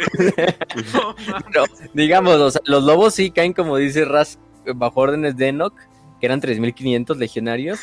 digamos, 1.95 2.37
o 2.37 2.51
sea, 2.53 2.61
los 2.65 2.85
lobos 2.85 3.15
sí 3.15 3.33
caen, 3.33 3.53
como 3.53 3.77
dice 3.77 4.05
Raz, 4.05 4.39
bajo 4.77 5.01
órdenes 5.01 5.37
de 5.37 5.49
Enoch, 5.49 5.75
que 6.21 6.27
eran 6.27 6.41
3.500 6.41 7.17
legionarios, 7.17 7.81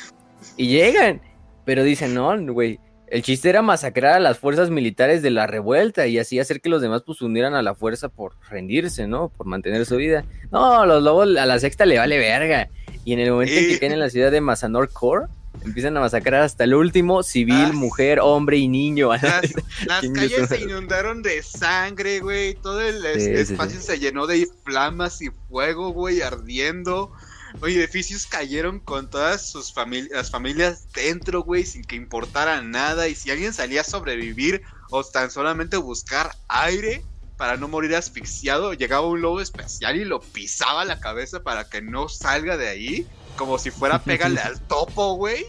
y 0.56 0.68
llegan. 0.68 1.22
Pero 1.66 1.84
dicen, 1.84 2.14
no, 2.14 2.36
güey, 2.54 2.80
el 3.12 3.24
chiste 3.24 3.50
era 3.50 3.62
masacrar 3.62 4.14
a 4.14 4.20
las 4.20 4.40
fuerzas 4.40 4.70
militares 4.70 5.22
de 5.22 5.32
la 5.32 5.46
revuelta 5.46 6.08
y 6.08 6.18
así 6.18 6.40
hacer 6.40 6.62
que 6.62 6.70
los 6.70 6.82
demás 6.82 7.04
pues 7.06 7.22
unieran 7.22 7.54
a 7.54 7.62
la 7.62 7.76
fuerza 7.76 8.08
por 8.08 8.36
rendirse, 8.50 9.06
¿no? 9.06 9.28
Por 9.30 9.48
mantener 9.48 9.86
su 9.86 9.98
vida. 9.98 10.24
No, 10.50 10.86
los 10.86 11.04
lobos 11.04 11.36
a 11.38 11.46
la 11.46 11.60
sexta 11.60 11.86
le 11.86 11.98
vale 11.98 12.18
verga. 12.18 12.70
Y 13.04 13.12
en 13.12 13.20
el 13.20 13.32
momento 13.32 13.54
en 13.54 13.68
que 13.68 13.80
caen 13.80 13.92
en 13.92 14.00
la 14.00 14.10
ciudad 14.10 14.32
de 14.32 14.40
Mazanor 14.40 14.90
Core, 14.94 15.26
empiezan 15.66 15.98
a 15.98 16.00
masacrar 16.00 16.44
hasta 16.44 16.64
el 16.64 16.74
último 16.74 17.22
civil, 17.22 17.74
mujer, 17.74 18.20
hombre 18.22 18.58
y 18.58 18.70
niño. 18.70 19.12
Las, 19.12 19.42
calles 20.16 20.48
se 20.48 20.62
inundaron 20.62 21.22
de 21.22 21.44
sangre, 21.44 22.22
güey. 22.22 22.54
Todo 22.56 22.80
el 22.80 23.06
espacio 23.06 23.82
se 23.82 24.00
llenó 24.00 24.26
de 24.26 24.48
flamas 24.64 25.22
y 25.22 25.30
fuego, 25.50 25.90
güey, 25.90 26.22
ardiendo. 26.22 27.12
Oye, 27.60 27.78
edificios 27.78 28.26
cayeron 28.26 28.80
con 28.80 29.10
todas 29.10 29.50
sus 29.50 29.74
familias, 29.74 30.12
las 30.12 30.32
familias 30.32 30.88
dentro, 30.94 31.44
güey, 31.44 31.66
sin 31.66 31.84
que 31.84 31.96
importara 31.96 32.62
nada. 32.62 33.08
Y 33.08 33.16
si 33.16 33.32
alguien 33.32 33.54
salía 33.54 33.82
a 33.82 33.84
sobrevivir 33.84 34.62
o 34.90 35.04
tan 35.04 35.30
solamente 35.30 35.78
buscar 35.78 36.32
aire 36.48 37.04
para 37.38 37.58
no 37.58 37.68
morir 37.68 37.96
asfixiado, 37.96 38.74
llegaba 38.74 39.08
un 39.08 39.22
lobo 39.22 39.42
especial 39.42 39.98
y 39.98 40.06
lo 40.06 40.20
pisaba 40.20 40.86
la 40.86 41.00
cabeza 41.00 41.42
para 41.42 41.68
que 41.68 41.82
no 41.82 42.08
salga 42.08 42.58
de 42.58 42.68
ahí, 42.70 43.08
como 43.36 43.58
si 43.58 43.72
fuera 43.72 44.04
pégale 44.04 44.40
al 44.42 44.60
topo, 44.68 45.16
güey. 45.16 45.46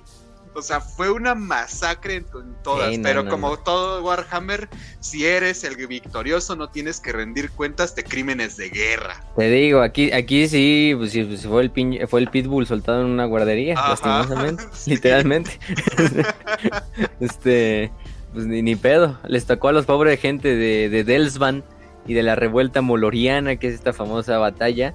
O 0.54 0.62
sea, 0.62 0.80
fue 0.80 1.10
una 1.10 1.34
masacre 1.34 2.16
en, 2.16 2.26
todas. 2.62 2.96
pero 3.02 3.26
como 3.28 3.58
todo 3.58 4.02
Warhammer, 4.02 4.68
si 5.00 5.24
eres 5.26 5.64
el 5.64 5.76
victorioso, 5.86 6.56
no 6.56 6.68
tienes 6.68 7.00
que 7.00 7.12
rendir 7.12 7.50
cuentas 7.50 7.94
de 7.94 8.04
crímenes 8.04 8.56
de 8.56 8.68
guerra. 8.68 9.24
Te 9.36 9.50
digo, 9.50 9.80
aquí, 9.80 10.12
aquí 10.12 10.48
sí, 10.48 10.94
pues, 10.96 11.12
pues 11.12 11.46
fue, 11.46 11.62
el 11.62 12.08
fue 12.08 12.20
el 12.20 12.28
pitbull 12.28 12.66
soltado 12.66 13.00
en 13.00 13.06
una 13.06 13.24
guardería, 13.24 13.74
lastimosamente, 13.74 14.64
literalmente. 14.86 15.58
este, 17.20 17.90
pues 18.32 18.46
ni, 18.46 18.62
ni, 18.62 18.76
pedo. 18.76 19.18
Les 19.26 19.46
tocó 19.46 19.68
a 19.68 19.72
los 19.72 19.86
pobres 19.86 20.20
gente 20.20 20.54
de, 20.54 20.90
de 20.90 21.04
Delsvan 21.04 21.64
y 22.06 22.14
de 22.14 22.22
la 22.22 22.34
revuelta 22.34 22.82
moloriana, 22.82 23.56
que 23.56 23.68
es 23.68 23.74
esta 23.74 23.92
famosa 23.92 24.36
batalla 24.38 24.94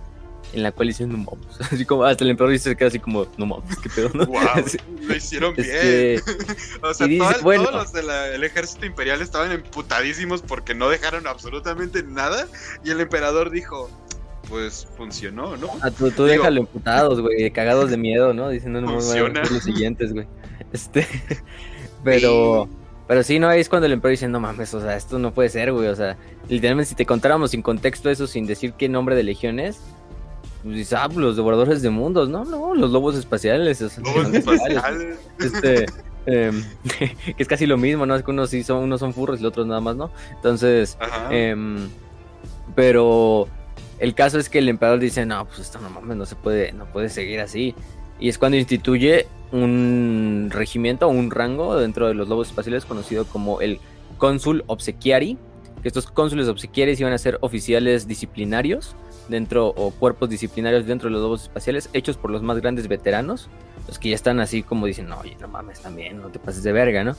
en 0.54 0.64
la 0.64 0.72
cual 0.72 0.90
hicieron 0.90 1.24
no 1.24 1.32
mames. 1.32 1.62
Así 1.72 1.86
como 1.86 2.04
hasta 2.04 2.24
el 2.24 2.32
emperador 2.32 2.58
se 2.60 2.76
queda 2.76 2.88
así 2.88 3.00
como, 3.00 3.28
no 3.38 3.46
mames, 3.46 3.78
qué 3.80 3.90
pedo, 3.90 4.10
¿no? 4.14 4.26
Wow, 4.26 4.42
lo 5.02 5.16
hicieron 5.16 5.54
este, 5.58 6.12
bien. 6.12 6.22
o 6.82 6.94
sea, 6.94 7.08
todos 7.42 7.72
los 7.72 7.92
del 7.92 8.44
ejército 8.44 8.86
imperial 8.86 9.22
estaban 9.22 9.52
emputadísimos 9.52 10.42
porque 10.42 10.74
no 10.74 10.90
dejaron 10.90 11.28
absolutamente 11.28 12.04
nada. 12.04 12.48
Y 12.84 12.92
el 12.92 13.02
emperador 13.02 13.50
dijo, 13.50 13.90
pues 14.50 14.88
funcionó, 14.98 15.58
¿no? 15.58 15.70
Ah, 15.82 15.92
tú, 15.92 16.10
tú 16.12 16.26
déjalo 16.26 16.62
emputados, 16.62 17.22
güey, 17.22 17.52
cagados 17.52 17.90
de 17.90 17.98
miedo, 17.98 18.34
¿no? 18.34 18.50
Diciendo, 18.50 18.82
no, 18.82 18.90
funciona. 18.94 19.44
los 19.44 19.64
siguientes, 19.64 20.14
güey. 20.14 20.28
Este, 20.72 21.08
pero... 22.04 22.70
Pero 23.08 23.24
sí, 23.24 23.40
no, 23.40 23.48
ahí 23.48 23.62
es 23.62 23.70
cuando 23.70 23.86
el 23.86 23.94
emperador 23.94 24.18
dice, 24.18 24.28
no 24.28 24.42
mames, 24.42 24.74
o 24.74 24.82
sea, 24.82 24.98
esto 24.98 25.18
no 25.18 25.34
puede 25.34 25.48
ser, 25.48 25.72
güey, 25.72 25.88
o 25.88 25.96
sea, 25.96 26.18
literalmente 26.50 26.90
si 26.90 26.96
te 26.96 27.06
contáramos 27.06 27.52
sin 27.52 27.62
contexto 27.62 28.10
eso, 28.10 28.28
sin 28.28 28.46
decir 28.46 28.74
qué 28.74 28.90
nombre 28.90 29.16
de 29.16 29.24
legión 29.24 29.62
es, 30.58 30.88
pues 30.90 30.94
ah, 30.94 31.06
pues, 31.08 31.18
los 31.18 31.36
devoradores 31.36 31.82
de 31.82 31.90
mundos, 31.90 32.30
no, 32.30 32.46
no, 32.46 32.76
los 32.76 32.92
lobos 32.92 33.16
espaciales. 33.16 33.82
Lobos 33.82 34.34
espaciales. 34.34 35.20
Este, 35.40 35.86
em, 36.26 36.64
que 36.98 37.36
es 37.38 37.48
casi 37.48 37.66
lo 37.66 37.78
mismo, 37.78 38.06
¿no? 38.06 38.16
Es 38.16 38.24
que 38.24 38.32
unos 38.32 38.50
sí 38.50 38.64
son, 38.64 38.84
unos 38.84 39.00
son 39.00 39.14
furros 39.14 39.40
y 39.40 39.44
los 39.44 39.52
otros 39.52 39.68
nada 39.68 39.82
más, 39.82 39.96
¿no? 39.96 40.12
Entonces, 40.36 40.98
em, 41.30 41.90
pero 42.76 43.48
el 44.00 44.14
caso 44.14 44.40
es 44.40 44.50
que 44.50 44.60
el 44.60 44.70
emperador 44.70 45.00
dice, 45.00 45.26
no, 45.26 45.46
pues 45.46 45.60
esto 45.60 45.80
no 45.80 45.90
mames, 45.90 46.18
no 46.18 46.26
se 46.26 46.36
puede, 46.36 46.72
no 46.72 46.86
puede 46.86 47.10
seguir 47.10 47.40
así. 47.40 47.76
Y 48.20 48.30
es 48.30 48.38
cuando 48.38 48.58
instituye 48.58 49.28
un 49.52 50.50
regimiento 50.52 51.08
un 51.08 51.32
rango 51.32 51.78
dentro 51.78 52.08
de 52.08 52.14
los 52.14 52.28
lobos 52.28 52.50
espaciales 52.50 52.86
conocido 52.86 53.26
como 53.26 53.62
el 53.62 53.80
cónsul 54.18 54.64
obsequiari, 54.68 55.38
que 55.82 55.88
estos 55.88 56.08
cónsules 56.08 56.48
obsequiaris 56.48 57.00
iban 57.00 57.14
a 57.14 57.18
ser 57.18 57.38
oficiales 57.42 58.08
disciplinarios 58.08 58.96
dentro 59.30 59.68
o 59.68 59.92
cuerpos 59.92 60.30
disciplinarios 60.30 60.86
dentro 60.86 61.10
de 61.10 61.14
los 61.14 61.22
lobos 61.22 61.44
espaciales 61.44 61.90
hechos 61.94 62.18
por 62.18 62.32
los 62.32 62.42
más 62.42 62.60
grandes 62.60 62.88
veteranos, 62.88 63.50
los 63.88 64.00
que 64.00 64.10
ya 64.10 64.16
están 64.16 64.40
así 64.40 64.64
como 64.64 64.86
dicen, 64.86 65.12
oye, 65.12 65.38
no 65.40 65.48
mames 65.48 65.82
también, 65.82 66.22
no 66.22 66.30
te 66.30 66.40
pases 66.40 66.64
de 66.64 66.72
verga, 66.72 67.04
¿no? 67.04 67.16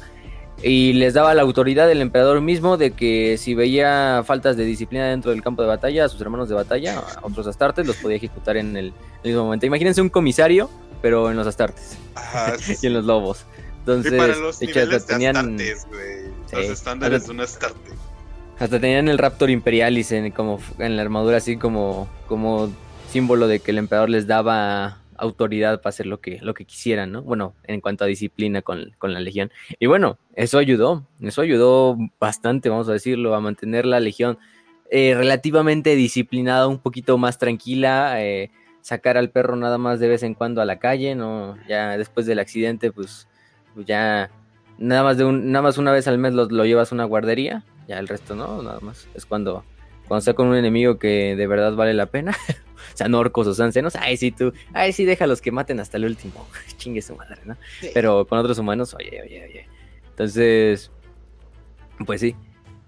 Y 0.63 0.95
les 0.95 1.15
daba 1.15 1.35
la 1.35 1.43
autoridad 1.43 1.87
del 1.87 2.01
emperador 2.01 2.41
mismo 2.41 2.77
de 2.77 2.91
que 2.91 3.39
si 3.39 3.55
veía 3.55 4.23
faltas 4.27 4.57
de 4.57 4.65
disciplina 4.65 5.07
dentro 5.07 5.31
del 5.31 5.43
campo 5.43 5.63
de 5.63 5.69
batalla, 5.69 6.05
a 6.05 6.09
sus 6.09 6.21
hermanos 6.21 6.49
de 6.49 6.57
batalla, 6.57 6.99
a 6.99 7.21
otros 7.23 7.47
astartes, 7.47 7.87
los 7.87 7.97
podía 7.97 8.17
ejecutar 8.17 8.57
en 8.57 8.77
el, 8.77 8.93
mismo 9.23 9.45
momento. 9.45 9.67
Imagínense 9.67 10.03
un 10.03 10.09
comisario, 10.09 10.69
pero 11.01 11.31
en 11.31 11.37
los 11.37 11.47
astartes 11.47 11.97
y 12.83 12.87
en 12.87 12.95
los 12.95 13.05
lobos. 13.05 13.45
Entonces, 13.81 14.13
para 14.15 14.35
los 14.37 14.59
tenían, 15.07 15.37
astartes, 15.37 15.87
Los 16.53 16.65
estándares 16.67 17.27
de 17.27 17.31
un 17.31 17.41
astarte. 17.41 17.93
Hasta 18.59 18.81
tenían 18.81 19.09
el 19.09 19.19
Raptor 19.19 19.51
Imperialis 19.51 20.11
en, 20.11 20.33
como, 20.33 20.59
en 20.79 20.97
la 20.97 21.03
armadura, 21.03 21.37
así 21.37 21.57
como, 21.57 22.09
como 22.27 22.73
símbolo 23.09 23.47
de 23.47 23.61
que 23.61 23.71
el 23.71 23.79
emperador 23.79 24.11
les 24.11 24.27
daba 24.27 24.99
autoridad 25.17 25.81
para 25.81 25.91
hacer 25.91 26.07
lo 26.07 26.21
que, 26.21 26.39
lo 26.43 26.55
que 26.55 26.65
quisieran, 26.65 27.13
¿no? 27.13 27.23
Bueno, 27.23 27.55
en 27.65 27.81
cuanto 27.81 28.05
a 28.05 28.09
disciplina 28.09 28.63
con, 28.63 28.93
con, 28.99 29.13
la 29.13 29.21
legión. 29.21 29.51
Y 29.79 29.87
bueno, 29.87 30.19
eso 30.35 30.59
ayudó, 30.59 31.07
eso 31.21 31.43
ayudó 31.43 31.97
bastante, 32.19 32.69
vamos 32.69 32.89
a 32.89 32.93
decirlo, 32.93 33.35
a 33.35 33.41
mantener 33.41 33.87
la 33.87 34.01
legión 34.01 34.39
eh, 34.91 35.15
relativamente 35.15 35.95
disciplinada, 35.95 36.67
un 36.67 36.79
poquito 36.79 37.19
más 37.19 37.39
tranquila, 37.39 38.25
eh, 38.25 38.51
sacar 38.81 39.17
al 39.17 39.31
perro 39.31 39.55
nada 39.55 39.79
más 39.79 40.01
de 40.01 40.09
vez 40.09 40.23
en 40.23 40.35
cuando 40.35 40.63
a 40.63 40.65
la 40.65 40.79
calle, 40.79 41.15
¿no? 41.15 41.57
Ya 41.69 41.97
después 41.97 42.27
del 42.27 42.39
accidente, 42.39 42.91
pues, 42.91 43.29
pues 43.75 43.87
ya 43.87 44.31
nada 44.79 45.03
más 45.03 45.19
de 45.19 45.25
un, 45.25 45.53
nada 45.53 45.63
más 45.63 45.79
una 45.79 45.93
vez 45.93 46.09
al 46.09 46.19
mes 46.19 46.33
lo, 46.33 46.47
lo, 46.47 46.65
llevas 46.65 46.91
a 46.91 46.95
una 46.95 47.05
guardería, 47.05 47.65
ya 47.89 47.99
el 47.99 48.07
resto 48.07 48.37
no, 48.37 48.63
nada 48.63 48.79
más. 48.81 49.09
Es 49.15 49.27
cuando, 49.27 49.65
cuando 50.07 50.19
está 50.19 50.35
con 50.35 50.47
un 50.47 50.57
enemigo 50.57 50.99
que 50.99 51.35
de 51.35 51.47
verdad 51.47 51.75
vale 51.75 51.95
la 51.95 52.07
pena. 52.07 52.37
o 52.95 52.97
sea, 52.97 53.09
no 53.09 53.19
orcos 53.19 53.59
o 53.59 53.65
ancianos, 53.65 53.97
ay 53.97 54.17
sí 54.17 54.31
tú, 54.31 54.53
ay 54.75 54.93
sí 54.93 55.05
déjalos 55.05 55.41
que 55.41 55.51
maten 55.51 55.81
hasta 55.81 55.97
el 55.97 56.05
último. 56.05 56.47
Chingue 56.77 57.03
su 57.03 57.17
madre, 57.17 57.41
¿no? 57.45 57.57
Pero 57.95 58.27
con 58.27 58.39
otros 58.39 58.59
humanos, 58.59 58.95
oye, 58.95 59.21
oye, 59.23 59.45
oye. 59.45 59.69
Entonces, 60.11 60.93
pues 62.07 62.21
sí. 62.21 62.37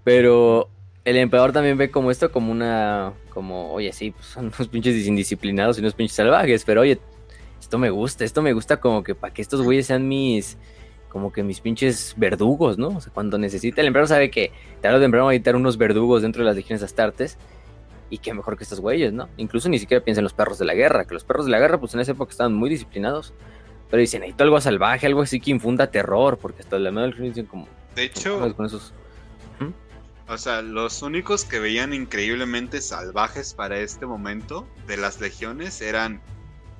Pero 0.04 0.68
el 1.04 1.16
emperador 1.16 1.52
también 1.52 1.78
ve 1.78 1.90
como 1.90 2.10
esto 2.10 2.30
como 2.30 2.52
una, 2.52 3.14
como, 3.30 3.72
oye, 3.72 3.92
sí, 3.92 4.10
pues 4.10 4.26
son 4.26 4.46
unos 4.46 4.68
pinches 4.68 5.06
indisciplinados 5.06 5.78
y 5.78 5.80
unos 5.80 5.94
pinches 5.94 6.16
salvajes, 6.16 6.64
pero 6.64 6.82
oye, 6.82 7.00
esto 7.58 7.78
me 7.78 7.90
gusta, 7.90 8.24
esto 8.24 8.42
me 8.42 8.52
gusta 8.52 8.80
como 8.80 9.02
que 9.02 9.14
para 9.14 9.32
que 9.32 9.40
estos 9.40 9.62
güeyes 9.62 9.86
sean 9.86 10.08
mis, 10.08 10.58
como 11.10 11.32
que 11.32 11.42
mis 11.42 11.60
pinches 11.60 12.14
verdugos, 12.16 12.78
¿no? 12.78 12.88
O 12.88 13.00
sea, 13.00 13.12
cuando 13.12 13.36
necesita, 13.36 13.82
el 13.82 13.88
emperador 13.88 14.08
sabe 14.08 14.30
que 14.30 14.52
tarde 14.80 14.96
o 14.96 15.00
temprano 15.00 15.26
va 15.26 15.32
a 15.32 15.34
editar 15.34 15.56
unos 15.56 15.76
verdugos 15.76 16.22
dentro 16.22 16.42
de 16.42 16.46
las 16.46 16.56
legiones 16.56 16.82
astartes, 16.82 17.36
y 18.08 18.18
qué 18.18 18.32
mejor 18.32 18.56
que 18.56 18.64
estos 18.64 18.80
güeyes, 18.80 19.12
¿no? 19.12 19.28
Incluso 19.36 19.68
ni 19.68 19.78
siquiera 19.78 20.02
piensa 20.02 20.20
en 20.20 20.24
los 20.24 20.32
perros 20.32 20.58
de 20.58 20.64
la 20.64 20.74
guerra, 20.74 21.04
que 21.04 21.14
los 21.14 21.24
perros 21.24 21.44
de 21.44 21.52
la 21.52 21.58
guerra, 21.58 21.78
pues 21.78 21.94
en 21.94 22.00
esa 22.00 22.12
época 22.12 22.30
estaban 22.30 22.54
muy 22.54 22.70
disciplinados, 22.70 23.34
pero 23.90 24.00
dicen, 24.00 24.20
necesito 24.22 24.44
algo 24.44 24.60
salvaje, 24.60 25.06
algo 25.06 25.22
así 25.22 25.40
que 25.40 25.50
infunda 25.50 25.90
terror, 25.90 26.38
porque 26.38 26.62
hasta 26.62 26.78
la 26.78 26.90
medio 26.90 27.10
del 27.10 27.22
dicen 27.22 27.46
como... 27.46 27.68
De 27.94 28.04
hecho, 28.04 28.54
con 28.56 28.66
esos 28.66 28.94
o 30.30 30.38
sea, 30.38 30.62
los 30.62 31.02
únicos 31.02 31.44
que 31.44 31.58
veían 31.58 31.92
increíblemente 31.92 32.80
salvajes 32.80 33.52
para 33.52 33.80
este 33.80 34.06
momento 34.06 34.64
de 34.86 34.96
las 34.96 35.20
legiones 35.20 35.80
eran 35.80 36.22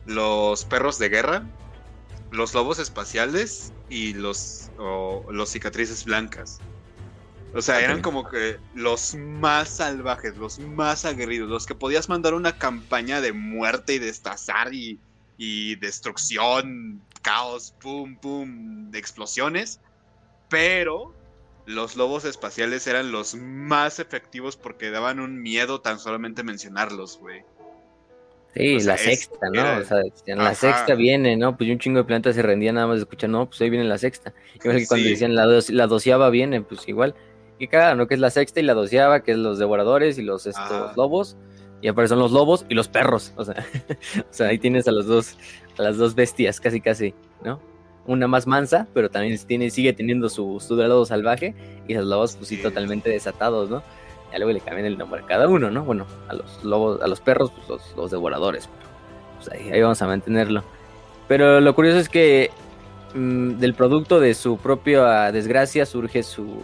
los 0.06 0.64
perros 0.64 1.00
de 1.00 1.08
guerra, 1.08 1.42
los 2.30 2.54
lobos 2.54 2.78
espaciales 2.78 3.72
y 3.90 4.14
los, 4.14 4.70
los 4.78 5.50
cicatrices 5.50 6.04
blancas. 6.04 6.60
O 7.52 7.60
sea, 7.60 7.80
eran 7.80 8.00
como 8.00 8.28
que 8.28 8.58
los 8.74 9.16
más 9.16 9.68
salvajes, 9.68 10.36
los 10.36 10.60
más 10.60 11.04
aguerridos, 11.04 11.50
los 11.50 11.66
que 11.66 11.74
podías 11.74 12.08
mandar 12.08 12.34
una 12.34 12.56
campaña 12.56 13.20
de 13.20 13.32
muerte 13.32 13.94
y 13.94 13.98
destazar 13.98 14.72
y, 14.72 15.00
y 15.36 15.74
destrucción, 15.76 17.02
caos, 17.22 17.74
pum, 17.80 18.16
pum, 18.16 18.92
de 18.92 18.98
explosiones. 19.00 19.80
Pero 20.48 21.12
los 21.66 21.96
lobos 21.96 22.24
espaciales 22.24 22.86
eran 22.86 23.10
los 23.10 23.34
más 23.34 23.98
efectivos 23.98 24.56
porque 24.56 24.90
daban 24.90 25.18
un 25.18 25.42
miedo 25.42 25.80
tan 25.80 25.98
solamente 25.98 26.44
mencionarlos, 26.44 27.18
güey. 27.18 27.42
Sí, 28.54 28.80
la 28.80 28.96
sexta, 28.96 29.48
¿no? 29.52 29.78
O 29.78 29.84
sea, 29.84 30.00
en 30.26 30.38
la 30.38 30.54
sexta 30.54 30.94
viene, 30.94 31.36
¿no? 31.36 31.56
Pues 31.56 31.70
un 31.70 31.78
chingo 31.78 31.98
de 31.98 32.04
plantas 32.04 32.34
se 32.34 32.42
rendía 32.42 32.72
nada 32.72 32.88
más 32.88 32.96
de 32.96 33.02
escuchar, 33.02 33.30
no, 33.30 33.46
pues 33.46 33.60
ahí 33.60 33.70
viene 33.70 33.84
la 33.84 33.98
sexta. 33.98 34.34
Igual 34.54 34.78
que 34.78 34.86
cuando 34.86 35.08
decían 35.08 35.34
la, 35.34 35.46
la 35.68 35.86
doceava 35.86 36.30
viene, 36.30 36.60
pues 36.60 36.88
igual. 36.88 37.14
Y 37.58 37.68
cada, 37.68 37.94
¿no? 37.94 38.08
Que 38.08 38.14
es 38.14 38.20
la 38.20 38.30
sexta 38.30 38.58
y 38.58 38.64
la 38.64 38.74
doceava, 38.74 39.22
que 39.22 39.32
es 39.32 39.38
los 39.38 39.58
devoradores 39.58 40.18
y 40.18 40.22
los 40.22 40.46
estos, 40.46 40.96
lobos. 40.96 41.36
Y 41.82 41.88
aparecen 41.88 42.18
los 42.18 42.32
lobos 42.32 42.66
y 42.68 42.74
los 42.74 42.88
perros. 42.88 43.32
O 43.36 43.44
sea, 43.44 43.54
o 44.18 44.32
sea, 44.32 44.48
ahí 44.48 44.58
tienes 44.58 44.88
a 44.88 44.92
los 44.92 45.06
dos, 45.06 45.36
a 45.78 45.82
las 45.82 45.96
dos 45.96 46.14
bestias, 46.14 46.60
casi 46.60 46.80
casi, 46.80 47.14
¿no? 47.44 47.60
una 48.06 48.26
más 48.26 48.46
mansa, 48.46 48.88
pero 48.92 49.10
también 49.10 49.38
tiene, 49.46 49.70
sigue 49.70 49.92
teniendo 49.92 50.28
su, 50.28 50.58
su 50.58 50.74
lado 50.74 51.04
salvaje 51.04 51.54
y 51.86 51.94
los 51.94 52.06
lobos 52.06 52.36
pues 52.36 52.48
sí 52.48 52.56
totalmente 52.56 53.10
desatados, 53.10 53.70
¿no? 53.70 53.82
Y 54.32 54.36
luego 54.38 54.52
le 54.52 54.60
cambian 54.60 54.86
el 54.86 54.96
nombre 54.96 55.22
a 55.22 55.26
cada 55.26 55.48
uno, 55.48 55.70
¿no? 55.70 55.84
Bueno, 55.84 56.06
a 56.28 56.34
los 56.34 56.62
lobos, 56.64 57.02
a 57.02 57.06
los 57.06 57.20
perros, 57.20 57.50
pues 57.66 57.80
los, 57.96 58.10
devoradores. 58.10 58.68
Pues 59.36 59.50
ahí, 59.50 59.80
vamos 59.80 60.00
a 60.02 60.06
mantenerlo. 60.06 60.62
Pero 61.28 61.60
lo 61.60 61.74
curioso 61.74 61.98
es 61.98 62.08
que 62.08 62.50
mm, 63.14 63.58
del 63.58 63.74
producto 63.74 64.20
de 64.20 64.34
su 64.34 64.56
propia 64.58 65.32
desgracia 65.32 65.86
surge 65.86 66.22
su, 66.22 66.62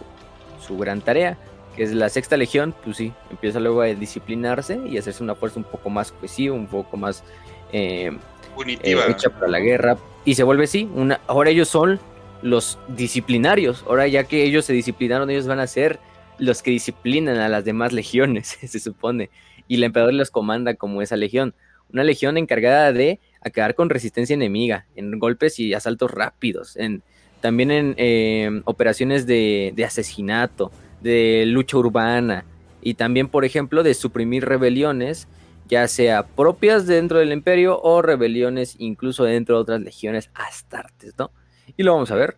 su 0.65 0.77
gran 0.77 1.01
tarea, 1.01 1.37
que 1.75 1.83
es 1.83 1.93
la 1.93 2.09
sexta 2.09 2.37
legión, 2.37 2.73
pues 2.83 2.97
sí, 2.97 3.13
empieza 3.29 3.59
luego 3.59 3.81
a 3.81 3.85
disciplinarse 3.85 4.79
y 4.87 4.97
hacerse 4.97 5.23
una 5.23 5.35
fuerza 5.35 5.59
un 5.59 5.65
poco 5.65 5.89
más 5.89 6.11
cohesiva, 6.11 6.55
un 6.55 6.67
poco 6.67 6.97
más 6.97 7.23
eh, 7.71 8.17
Punitiva. 8.55 9.05
Eh, 9.05 9.11
hecha 9.11 9.29
para 9.29 9.47
la 9.47 9.59
guerra, 9.59 9.97
y 10.25 10.35
se 10.35 10.43
vuelve 10.43 10.65
así, 10.65 10.89
una, 10.95 11.21
ahora 11.27 11.51
ellos 11.51 11.69
son 11.69 11.99
los 12.41 12.79
disciplinarios, 12.87 13.83
ahora 13.87 14.07
ya 14.07 14.23
que 14.23 14.43
ellos 14.43 14.65
se 14.65 14.73
disciplinaron, 14.73 15.29
ellos 15.29 15.47
van 15.47 15.59
a 15.59 15.67
ser 15.67 15.99
los 16.39 16.61
que 16.61 16.71
disciplinan 16.71 17.37
a 17.37 17.49
las 17.49 17.65
demás 17.65 17.93
legiones, 17.93 18.57
se 18.67 18.79
supone, 18.79 19.29
y 19.67 19.75
el 19.75 19.83
emperador 19.83 20.13
los 20.13 20.31
comanda 20.31 20.75
como 20.75 21.01
esa 21.01 21.15
legión, 21.15 21.53
una 21.91 22.03
legión 22.03 22.37
encargada 22.37 22.91
de 22.91 23.19
acabar 23.41 23.75
con 23.75 23.89
resistencia 23.89 24.33
enemiga, 24.33 24.85
en 24.95 25.17
golpes 25.19 25.59
y 25.59 25.73
asaltos 25.73 26.11
rápidos, 26.11 26.75
en, 26.77 27.01
también 27.41 27.71
en 27.71 27.95
eh, 27.97 28.61
operaciones 28.65 29.25
de, 29.25 29.73
de 29.75 29.85
asesinato, 29.85 30.71
de 31.01 31.45
lucha 31.47 31.77
urbana, 31.77 32.45
y 32.81 32.93
también, 32.93 33.27
por 33.27 33.45
ejemplo, 33.45 33.83
de 33.83 33.93
suprimir 33.93 34.45
rebeliones 34.45 35.27
ya 35.67 35.87
sea 35.87 36.25
propias 36.25 36.87
dentro 36.87 37.19
del 37.19 37.31
imperio 37.31 37.79
o 37.81 38.01
rebeliones 38.01 38.75
incluso 38.79 39.23
dentro 39.23 39.55
de 39.55 39.61
otras 39.61 39.81
legiones 39.81 40.29
astartes, 40.33 41.13
¿no? 41.17 41.31
Y 41.75 41.83
lo 41.83 41.93
vamos 41.93 42.11
a 42.11 42.15
ver, 42.15 42.37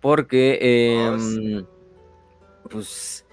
porque, 0.00 0.58
em, 0.60 1.64
pues, 2.70 3.25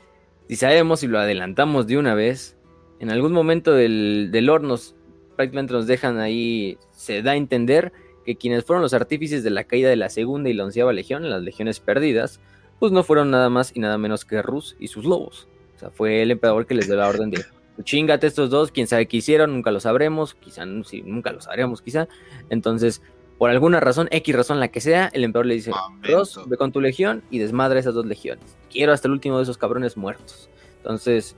si 0.47 0.55
sabemos 0.55 1.03
y 1.03 1.07
lo 1.07 1.19
adelantamos 1.19 1.87
de 1.87 1.97
una 1.97 2.15
vez, 2.15 2.57
en 2.99 3.11
algún 3.11 3.33
momento 3.33 3.73
del, 3.73 4.29
del 4.31 4.45
nos 4.45 4.95
prácticamente 5.35 5.73
nos 5.73 5.87
dejan 5.87 6.19
ahí, 6.19 6.77
se 6.91 7.21
da 7.21 7.31
a 7.31 7.35
entender 7.35 7.91
que 8.25 8.35
quienes 8.35 8.63
fueron 8.63 8.81
los 8.81 8.93
artífices 8.93 9.43
de 9.43 9.49
la 9.49 9.63
caída 9.65 9.89
de 9.89 9.95
la 9.95 10.09
segunda 10.09 10.49
y 10.49 10.53
la 10.53 10.65
onceava 10.65 10.93
legión, 10.93 11.29
las 11.29 11.41
legiones 11.41 11.79
perdidas, 11.79 12.39
pues 12.79 12.91
no 12.91 13.03
fueron 13.03 13.31
nada 13.31 13.49
más 13.49 13.71
y 13.75 13.79
nada 13.79 13.97
menos 13.97 14.25
que 14.25 14.41
Rus 14.41 14.75
y 14.79 14.87
sus 14.87 15.05
lobos. 15.05 15.47
O 15.75 15.79
sea, 15.79 15.89
fue 15.89 16.21
el 16.21 16.31
emperador 16.31 16.65
que 16.65 16.75
les 16.75 16.87
dio 16.87 16.95
la 16.95 17.07
orden 17.07 17.31
de 17.31 17.43
chingate 17.83 18.27
estos 18.27 18.49
dos, 18.49 18.71
quién 18.71 18.87
sabe 18.87 19.07
qué 19.07 19.17
hicieron, 19.17 19.51
nunca 19.53 19.71
lo 19.71 19.79
sabremos, 19.79 20.35
quizá, 20.35 20.65
nunca 20.65 21.31
lo 21.31 21.41
sabremos, 21.41 21.81
quizá. 21.81 22.07
Entonces, 22.49 23.01
por 23.43 23.49
alguna 23.49 23.81
razón, 23.81 24.07
X 24.09 24.33
razón 24.33 24.61
la 24.61 24.69
que 24.69 24.79
sea, 24.79 25.09
el 25.11 25.25
emperador 25.25 25.47
le 25.47 25.55
dice, 25.55 25.71
Ross, 26.03 26.39
ve 26.45 26.55
con 26.55 26.71
tu 26.71 26.79
legión 26.79 27.25
y 27.29 27.39
desmadra 27.39 27.77
esas 27.77 27.93
dos 27.93 28.05
legiones. 28.05 28.55
Quiero 28.71 28.93
hasta 28.93 29.09
el 29.09 29.11
último 29.11 29.35
de 29.35 29.43
esos 29.43 29.57
cabrones 29.57 29.97
muertos. 29.97 30.49
Entonces, 30.77 31.35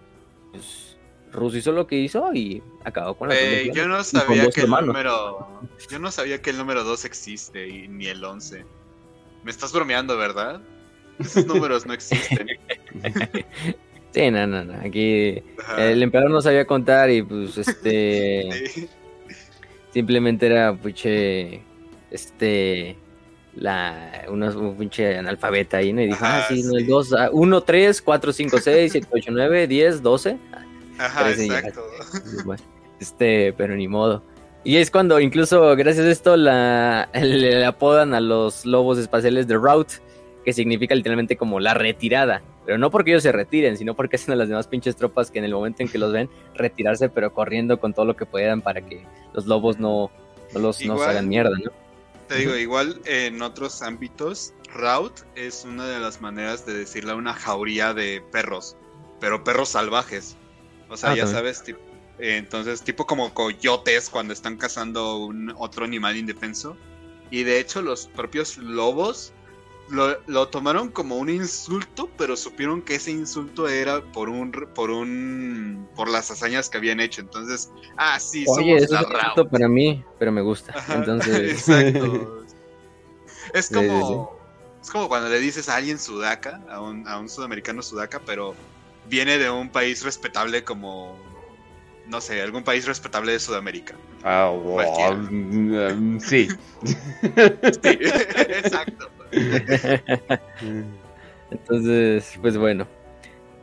pues, 0.52 0.98
Rus 1.32 1.56
hizo 1.56 1.72
lo 1.72 1.88
que 1.88 1.96
hizo 1.96 2.32
y 2.32 2.62
acabó 2.84 3.16
con 3.16 3.30
la 3.30 3.36
eh, 3.36 3.72
Yo 3.74 3.88
no 3.88 4.04
sabía 4.04 4.48
que 4.52 4.62
el 4.62 4.70
número... 4.70 5.50
Yo 5.90 5.98
no 5.98 6.12
sabía 6.12 6.40
que 6.44 6.52
el 6.52 6.60
número 6.60 6.84
2 6.84 7.06
existe 7.06 7.68
y 7.68 7.88
ni 7.88 8.06
el 8.06 8.24
11. 8.24 8.64
Me 9.44 9.50
estás 9.50 9.74
bromeando, 9.74 10.16
¿verdad? 10.16 10.62
Esos 11.18 11.44
números 11.48 11.88
no 11.88 11.94
existen. 11.96 12.50
Sí, 14.12 14.30
no, 14.30 14.46
no, 14.46 14.64
no. 14.64 14.76
Aquí 14.86 15.42
el 15.76 16.04
emperador 16.04 16.30
no 16.30 16.42
sabía 16.44 16.68
contar 16.68 17.10
y 17.10 17.24
pues 17.24 17.58
este. 17.68 18.88
Simplemente 19.92 20.46
era 20.46 20.76
puche. 20.76 21.64
Este. 22.16 22.98
La, 23.56 24.26
un 24.28 24.76
pinche 24.78 25.18
analfabeta 25.18 25.78
ahí, 25.78 25.94
¿no? 25.94 26.02
Y 26.02 26.08
dijo, 26.08 26.20
ah, 26.22 26.44
sí, 26.50 26.62
no, 26.64 26.78
el 26.78 26.86
2, 26.86 27.16
1, 27.32 27.62
3, 27.62 28.02
4, 28.02 28.34
5, 28.34 28.58
6, 28.60 28.92
7, 28.92 29.08
8, 29.10 29.32
9, 29.32 29.68
10, 29.68 30.02
12. 30.02 30.38
Ajá, 30.98 31.32
exacto. 31.32 31.82
Bueno, 32.44 32.62
este, 33.00 33.54
pero 33.54 33.76
ni 33.76 33.88
modo. 33.88 34.24
Y 34.66 34.76
es 34.78 34.92
cuando 34.92 35.22
incluso 35.22 35.76
gracias 35.78 36.06
a 36.06 36.12
esto 36.12 36.36
la, 36.36 37.08
le, 37.14 37.56
le 37.60 37.66
apodan 37.66 38.14
a 38.14 38.20
los 38.20 38.66
lobos 38.66 38.98
espaciales 38.98 39.48
de 39.48 39.56
Route, 39.56 39.96
que 40.44 40.52
significa 40.52 40.94
literalmente 40.94 41.38
como 41.38 41.62
la 41.62 41.74
retirada. 41.74 42.42
Pero 42.66 42.78
no 42.78 42.90
porque 42.90 43.12
ellos 43.12 43.24
se 43.24 43.32
retiren, 43.32 43.78
sino 43.78 43.96
porque 43.96 44.16
hacen 44.16 44.34
a 44.34 44.36
las 44.36 44.50
demás 44.50 44.68
pinches 44.68 44.96
tropas 44.96 45.30
que 45.30 45.40
en 45.40 45.46
el 45.46 45.54
momento 45.54 45.84
en 45.84 45.90
que 45.90 46.00
los 46.00 46.12
ven, 46.12 46.30
retirarse, 46.56 47.10
pero 47.10 47.32
corriendo 47.32 47.80
con 47.80 47.94
todo 47.94 48.06
lo 48.06 48.16
que 48.16 48.26
puedan 48.26 48.62
para 48.62 48.82
que 48.82 49.06
los 49.34 49.46
lobos 49.46 49.80
no, 49.80 50.10
los, 50.54 50.84
no 50.84 50.98
se 50.98 51.06
hagan 51.06 51.30
mierda, 51.30 51.56
¿no? 51.64 51.72
Te 52.28 52.38
digo, 52.38 52.56
igual 52.56 53.02
en 53.06 53.42
otros 53.42 53.82
ámbitos, 53.82 54.54
route 54.74 55.22
es 55.36 55.64
una 55.64 55.86
de 55.88 56.00
las 56.00 56.22
maneras 56.22 56.66
de 56.66 56.74
decirle 56.74 57.12
a 57.12 57.16
una 57.16 57.34
jauría 57.34 57.94
de 57.94 58.24
perros, 58.32 58.76
pero 59.20 59.44
perros 59.44 59.70
salvajes. 59.70 60.36
O 60.90 60.98
sea, 60.98 61.12
ah, 61.12 61.16
ya 61.16 61.28
sabes, 61.28 61.64
tipo, 61.64 61.80
eh, 62.18 62.38
entonces, 62.38 62.82
tipo 62.82 63.06
como 63.06 63.34
coyotes 63.34 64.10
cuando 64.10 64.34
están 64.34 64.58
cazando 64.58 65.18
un 65.18 65.54
otro 65.58 65.86
animal 65.86 66.18
indefenso. 66.18 66.78
Y 67.30 67.44
de 67.44 67.60
hecho, 67.60 67.82
los 67.82 68.08
propios 68.08 68.58
lobos 68.58 69.34
lo, 69.90 70.18
lo 70.26 70.48
tomaron 70.50 70.90
como 70.90 71.18
un 71.18 71.30
insulto, 71.30 72.10
pero 72.18 72.36
supieron 72.36 72.82
que 72.82 72.96
ese 72.96 73.12
insulto 73.12 73.68
era 73.68 74.02
por 74.02 74.30
un 74.30 74.52
por 74.74 74.90
un 74.90 75.88
por 75.96 76.10
las 76.10 76.32
hazañas 76.32 76.70
que 76.70 76.78
habían 76.78 77.00
hecho. 77.00 77.22
Entonces, 77.22 77.70
ah, 77.98 78.20
sí, 78.20 78.46
Oye, 78.48 78.80
somos 78.80 78.82
eso 78.84 78.94
la 78.94 79.02
es 79.02 79.08
gusto 79.26 79.50
para 79.50 79.68
mí, 79.68 80.04
pero 80.18 80.32
me 80.32 80.42
gusta. 80.42 80.74
Ajá, 80.78 80.96
Entonces, 80.96 81.68
Exacto. 81.70 82.42
Es 83.54 83.68
Sí, 83.68 83.76
como 83.76 84.32
es 84.82 84.90
como 84.90 85.08
cuando 85.08 85.30
le 85.30 85.40
dices 85.40 85.70
a 85.70 85.76
alguien 85.78 86.00
sudaca, 86.00 86.62
a 86.70 86.82
un, 86.82 87.08
a 87.08 87.20
un 87.20 87.30
sudamericano 87.30 87.82
sudaca, 87.82 88.20
pero 88.26 88.56
viene 89.08 89.38
de 89.38 89.50
un 89.50 89.70
país 89.70 90.04
respetable 90.04 90.64
como 90.64 91.18
no 92.08 92.22
sé, 92.22 92.42
algún 92.42 92.64
país 92.64 92.86
respetable 92.86 93.32
de 93.32 93.40
Sudamérica. 93.40 93.96
Ah, 94.24 94.50
wow, 94.50 94.74
Cualquiera. 94.76 95.16
mm, 95.16 96.20
sí. 96.20 96.48
Sí, 96.86 97.98
exacto. 98.48 99.10
entonces, 101.52 102.38
pues 102.42 102.58
bueno. 102.58 102.88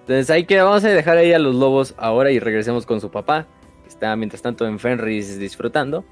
Entonces 0.01 0.31
hay 0.31 0.45
que 0.45 0.61
vamos 0.61 0.85
a 0.85 0.89
dejar 0.89 1.17
ahí 1.17 1.33
a 1.33 1.39
los 1.39 1.55
lobos 1.55 1.95
ahora 1.97 2.31
y 2.31 2.39
regresemos 2.41 2.87
con 2.87 3.01
su 3.01 3.11
papá, 3.11 3.47
que 3.83 3.89
está 3.89 4.15
mientras 4.17 4.43
tanto 4.43 4.67
en 4.67 4.79
Fenris 4.79 5.39
disfrutando. 5.39 6.05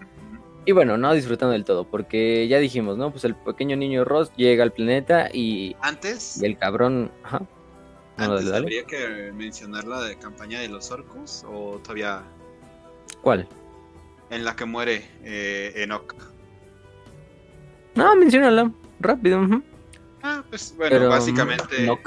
Y 0.66 0.72
bueno, 0.72 0.96
no 0.96 1.12
disfrutando 1.14 1.52
del 1.52 1.64
todo, 1.64 1.84
porque 1.84 2.46
ya 2.46 2.58
dijimos, 2.58 2.96
¿no? 2.98 3.10
Pues 3.10 3.24
el 3.24 3.34
pequeño 3.34 3.76
niño 3.76 4.04
Ross 4.04 4.30
llega 4.36 4.62
al 4.62 4.72
planeta 4.72 5.28
y, 5.32 5.74
Antes, 5.80 6.40
y 6.42 6.46
el 6.46 6.58
cabrón... 6.58 7.10
Ajá. 7.24 7.40
No, 8.18 8.24
antes 8.24 8.44
dale, 8.44 8.50
dale. 8.50 8.64
habría 8.64 8.84
que 8.84 9.32
mencionar 9.32 9.84
la 9.84 10.02
de 10.02 10.16
campaña 10.18 10.60
de 10.60 10.68
los 10.68 10.90
orcos 10.90 11.44
o 11.48 11.80
todavía 11.82 12.22
¿Cuál? 13.22 13.48
en 14.30 14.44
la 14.44 14.56
que 14.56 14.64
muere 14.64 15.04
eh, 15.24 15.72
Enoch. 15.76 16.14
No, 17.94 18.14
menciónala. 18.16 18.70
Rápido. 19.00 19.40
ujú. 19.40 19.62
Ah, 20.22 20.44
pues 20.48 20.74
bueno, 20.76 20.90
Pero, 20.96 21.08
básicamente. 21.08 21.86
no. 21.86 21.98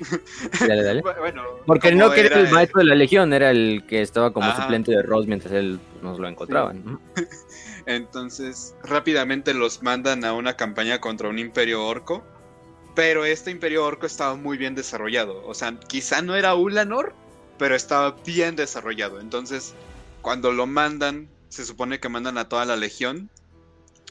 dale, 0.60 0.82
dale. 0.82 1.02
Bueno, 1.02 1.42
Porque 1.66 1.94
no 1.94 2.10
que 2.10 2.22
era 2.22 2.40
el 2.40 2.46
el- 2.46 2.52
maestro 2.52 2.80
de 2.80 2.86
la 2.86 2.94
legión, 2.94 3.32
era 3.32 3.50
el 3.50 3.84
que 3.86 4.00
estaba 4.02 4.32
como 4.32 4.46
Ajá. 4.48 4.62
suplente 4.62 4.90
de 4.92 5.02
Ross 5.02 5.26
mientras 5.26 5.52
él 5.52 5.78
nos 6.02 6.18
lo 6.18 6.26
encontraban. 6.28 6.98
Entonces, 7.86 8.74
rápidamente 8.82 9.54
los 9.54 9.82
mandan 9.82 10.24
a 10.24 10.32
una 10.32 10.54
campaña 10.56 11.00
contra 11.00 11.28
un 11.28 11.38
imperio 11.38 11.84
orco. 11.84 12.24
Pero 12.94 13.24
este 13.24 13.50
imperio 13.52 13.84
orco 13.84 14.06
estaba 14.06 14.34
muy 14.34 14.58
bien 14.58 14.74
desarrollado. 14.74 15.46
O 15.46 15.54
sea, 15.54 15.78
quizá 15.78 16.22
no 16.22 16.34
era 16.34 16.54
Ulanor, 16.54 17.14
pero 17.56 17.76
estaba 17.76 18.16
bien 18.26 18.56
desarrollado. 18.56 19.20
Entonces, 19.20 19.74
cuando 20.22 20.50
lo 20.52 20.66
mandan, 20.66 21.28
se 21.48 21.64
supone 21.64 22.00
que 22.00 22.08
mandan 22.08 22.36
a 22.36 22.48
toda 22.48 22.64
la 22.64 22.76
legión. 22.76 23.30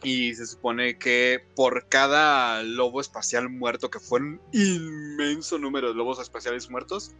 Y 0.03 0.33
se 0.35 0.45
supone 0.45 0.97
que 0.97 1.43
por 1.55 1.89
cada 1.89 2.63
lobo 2.63 3.01
espacial 3.01 3.49
muerto, 3.49 3.89
que 3.89 3.99
fue 3.99 4.21
un 4.21 4.41
inmenso 4.53 5.57
número 5.57 5.89
de 5.89 5.95
lobos 5.95 6.19
espaciales 6.19 6.69
muertos, 6.69 7.11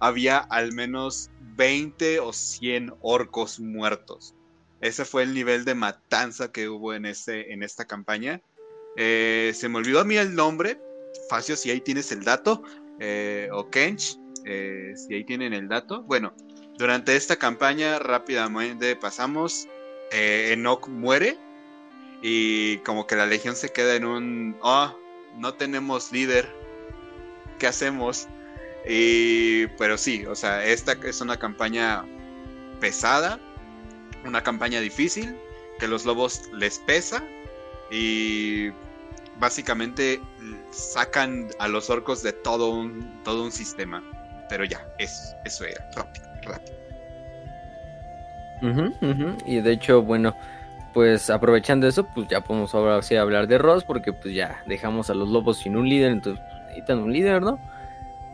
había 0.00 0.38
al 0.38 0.72
menos 0.72 1.30
20 1.56 2.20
o 2.20 2.32
100 2.32 2.94
orcos 3.00 3.58
muertos. 3.58 4.34
Ese 4.80 5.04
fue 5.04 5.24
el 5.24 5.34
nivel 5.34 5.64
de 5.64 5.74
matanza 5.74 6.52
que 6.52 6.68
hubo 6.68 6.94
en, 6.94 7.06
ese, 7.06 7.52
en 7.52 7.62
esta 7.62 7.84
campaña. 7.86 8.40
Eh, 8.96 9.52
se 9.54 9.68
me 9.68 9.78
olvidó 9.78 10.00
a 10.00 10.04
mí 10.04 10.16
el 10.16 10.34
nombre. 10.34 10.80
Facio, 11.28 11.56
si 11.56 11.70
ahí 11.70 11.80
tienes 11.80 12.12
el 12.12 12.22
dato. 12.24 12.62
eh, 13.00 13.48
o 13.52 13.70
Kench, 13.70 14.18
eh, 14.44 14.92
si 14.96 15.14
ahí 15.14 15.24
tienen 15.24 15.52
el 15.52 15.68
dato. 15.68 16.02
Bueno, 16.02 16.34
durante 16.78 17.16
esta 17.16 17.36
campaña 17.36 17.98
rápidamente 17.98 18.94
pasamos. 18.96 19.66
Enoch 20.10 20.88
muere. 20.88 21.36
Y 22.22 22.78
como 22.78 23.06
que 23.06 23.16
la 23.16 23.26
legión 23.26 23.56
se 23.56 23.70
queda 23.70 23.94
en 23.94 24.04
un... 24.04 24.56
Oh, 24.60 24.96
no 25.36 25.54
tenemos 25.54 26.12
líder. 26.12 26.48
¿Qué 27.58 27.66
hacemos? 27.66 28.26
Y, 28.88 29.66
pero 29.78 29.98
sí, 29.98 30.24
o 30.26 30.34
sea, 30.34 30.64
esta 30.64 30.92
es 31.04 31.20
una 31.20 31.36
campaña 31.36 32.04
pesada 32.80 33.38
una 34.24 34.42
campaña 34.42 34.80
difícil, 34.80 35.36
que 35.78 35.88
los 35.88 36.04
lobos 36.04 36.42
les 36.52 36.78
pesa 36.80 37.22
y 37.90 38.70
básicamente 39.38 40.20
sacan 40.70 41.48
a 41.58 41.68
los 41.68 41.88
orcos 41.90 42.22
de 42.22 42.32
todo 42.32 42.70
un, 42.70 43.22
todo 43.24 43.44
un 43.44 43.52
sistema. 43.52 44.02
Pero 44.48 44.64
ya, 44.64 44.86
eso, 44.98 45.36
eso 45.44 45.64
era, 45.64 45.90
rápido. 45.94 46.28
Y 49.46 49.60
de 49.60 49.72
hecho, 49.72 50.02
bueno, 50.02 50.34
pues 50.92 51.30
aprovechando 51.30 51.86
eso, 51.86 52.06
pues 52.14 52.28
ya 52.28 52.42
podemos 52.42 52.74
ahora 52.74 53.02
sí 53.02 53.16
hablar 53.16 53.46
de 53.46 53.58
Ross, 53.58 53.84
porque 53.84 54.12
pues 54.12 54.34
ya 54.34 54.62
dejamos 54.66 55.10
a 55.10 55.14
los 55.14 55.28
lobos 55.28 55.58
sin 55.58 55.76
un 55.76 55.88
líder, 55.88 56.12
entonces 56.12 56.42
pues, 56.48 56.62
necesitan 56.66 56.98
un 56.98 57.12
líder, 57.12 57.42
¿no? 57.42 57.58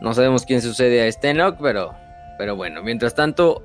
No 0.01 0.13
sabemos 0.13 0.45
quién 0.45 0.61
sucede 0.61 1.01
a 1.01 1.29
Enoch, 1.29 1.57
pero, 1.61 1.93
pero 2.37 2.55
bueno, 2.55 2.83
mientras 2.83 3.15
tanto, 3.15 3.63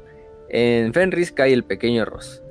en 0.48 0.92
Fenris 0.92 1.32
cae 1.32 1.52
el 1.52 1.64
pequeño 1.64 2.04
Ross. 2.04 2.42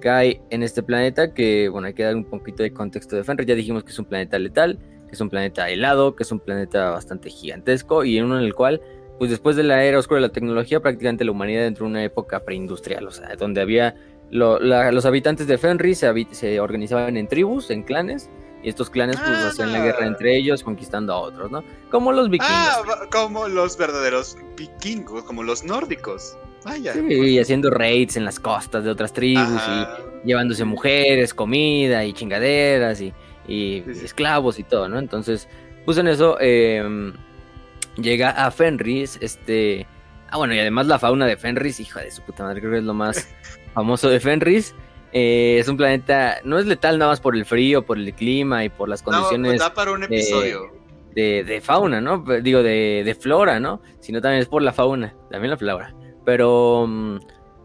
Cae 0.00 0.40
en 0.50 0.62
este 0.62 0.82
planeta 0.82 1.34
que, 1.34 1.68
bueno, 1.68 1.88
hay 1.88 1.94
que 1.94 2.04
dar 2.04 2.14
un 2.14 2.24
poquito 2.24 2.62
de 2.62 2.72
contexto 2.72 3.16
de 3.16 3.24
Fenris. 3.24 3.48
Ya 3.48 3.54
dijimos 3.54 3.82
que 3.84 3.90
es 3.90 3.98
un 3.98 4.04
planeta 4.04 4.38
letal, 4.38 4.78
que 5.06 5.12
es 5.12 5.20
un 5.20 5.28
planeta 5.28 5.68
helado, 5.68 6.14
que 6.14 6.22
es 6.22 6.30
un 6.30 6.40
planeta 6.40 6.90
bastante 6.90 7.30
gigantesco 7.30 8.04
y 8.04 8.18
en 8.18 8.26
uno 8.26 8.38
en 8.38 8.44
el 8.44 8.54
cual 8.54 8.80
pues 9.18 9.30
después 9.30 9.56
de 9.56 9.64
la 9.64 9.84
era 9.84 9.98
oscura 9.98 10.20
de 10.20 10.28
la 10.28 10.32
tecnología, 10.32 10.80
prácticamente 10.80 11.24
la 11.24 11.32
humanidad 11.32 11.66
entró 11.66 11.86
en 11.86 11.92
una 11.92 12.04
época 12.04 12.44
preindustrial, 12.44 13.06
o 13.06 13.10
sea, 13.10 13.34
donde 13.36 13.60
había 13.60 13.96
lo- 14.30 14.58
la- 14.58 14.92
los 14.92 15.04
habitantes 15.06 15.46
de 15.46 15.58
Fenris 15.58 15.98
se, 15.98 16.08
habi- 16.10 16.30
se 16.32 16.60
organizaban 16.60 17.16
en 17.16 17.28
tribus, 17.28 17.70
en 17.70 17.82
clanes, 17.82 18.28
y 18.62 18.68
estos 18.68 18.90
clanes 18.90 19.16
pues 19.16 19.30
Ah. 19.30 19.48
hacían 19.48 19.72
la 19.72 19.78
guerra 19.84 20.06
entre 20.06 20.36
ellos, 20.36 20.62
conquistando 20.62 21.12
a 21.12 21.18
otros, 21.20 21.50
¿no? 21.50 21.62
Como 21.90 22.12
los 22.12 22.28
vikingos. 22.28 22.50
Ah, 22.52 22.82
como 23.10 23.46
los 23.48 23.76
verdaderos 23.78 24.36
vikingos, 24.56 25.22
como 25.24 25.42
los 25.42 25.62
nórdicos. 25.64 26.36
Vaya. 26.64 26.92
Sí, 26.92 27.00
y 27.08 27.38
haciendo 27.38 27.70
raids 27.70 28.16
en 28.16 28.24
las 28.24 28.40
costas 28.40 28.82
de 28.82 28.90
otras 28.90 29.12
tribus 29.12 29.44
Ajá. 29.44 29.98
y 30.24 30.26
llevándose 30.28 30.64
mujeres, 30.64 31.32
comida 31.32 32.04
y 32.04 32.12
chingaderas 32.12 33.00
y, 33.00 33.14
y 33.46 33.82
Sí, 33.86 33.94
sí. 33.94 34.04
esclavos 34.06 34.58
y 34.58 34.64
todo, 34.64 34.88
¿no? 34.88 34.98
Entonces, 34.98 35.48
pues 35.84 35.96
en 35.98 36.08
eso 36.08 36.36
eh, 36.40 37.12
llega 37.96 38.30
a 38.30 38.50
Fenris, 38.50 39.18
este... 39.20 39.86
Ah, 40.30 40.36
bueno, 40.36 40.52
y 40.54 40.58
además 40.58 40.86
la 40.86 40.98
fauna 40.98 41.26
de 41.26 41.36
Fenris, 41.38 41.80
hija 41.80 42.00
de 42.00 42.10
su 42.10 42.20
puta 42.22 42.42
madre, 42.42 42.60
creo 42.60 42.72
que 42.72 42.78
es 42.78 42.84
lo 42.84 42.92
más 42.92 43.28
famoso 43.74 44.08
de 44.08 44.20
Fenris. 44.20 44.74
Eh, 45.12 45.58
es 45.58 45.68
un 45.68 45.76
planeta, 45.78 46.36
no 46.44 46.58
es 46.58 46.66
letal 46.66 46.98
nada 46.98 47.12
más 47.12 47.20
por 47.20 47.34
el 47.34 47.44
frío, 47.46 47.84
por 47.86 47.96
el 47.98 48.12
clima 48.14 48.64
y 48.64 48.68
por 48.68 48.88
las 48.88 49.00
No, 49.06 49.12
condiciones 49.12 49.58
da 49.60 49.72
para 49.72 49.92
un 49.92 50.04
episodio. 50.04 50.70
de, 51.14 51.44
de 51.44 51.60
fauna, 51.62 52.00
¿no? 52.00 52.22
Digo, 52.42 52.62
de, 52.62 53.02
de 53.04 53.14
flora, 53.14 53.58
¿no? 53.58 53.80
Sino 54.00 54.20
también 54.20 54.42
es 54.42 54.48
por 54.48 54.62
la 54.62 54.72
fauna, 54.72 55.14
también 55.30 55.50
la 55.50 55.56
flora. 55.56 55.94
Pero 56.26 56.84
mm, 56.86 57.16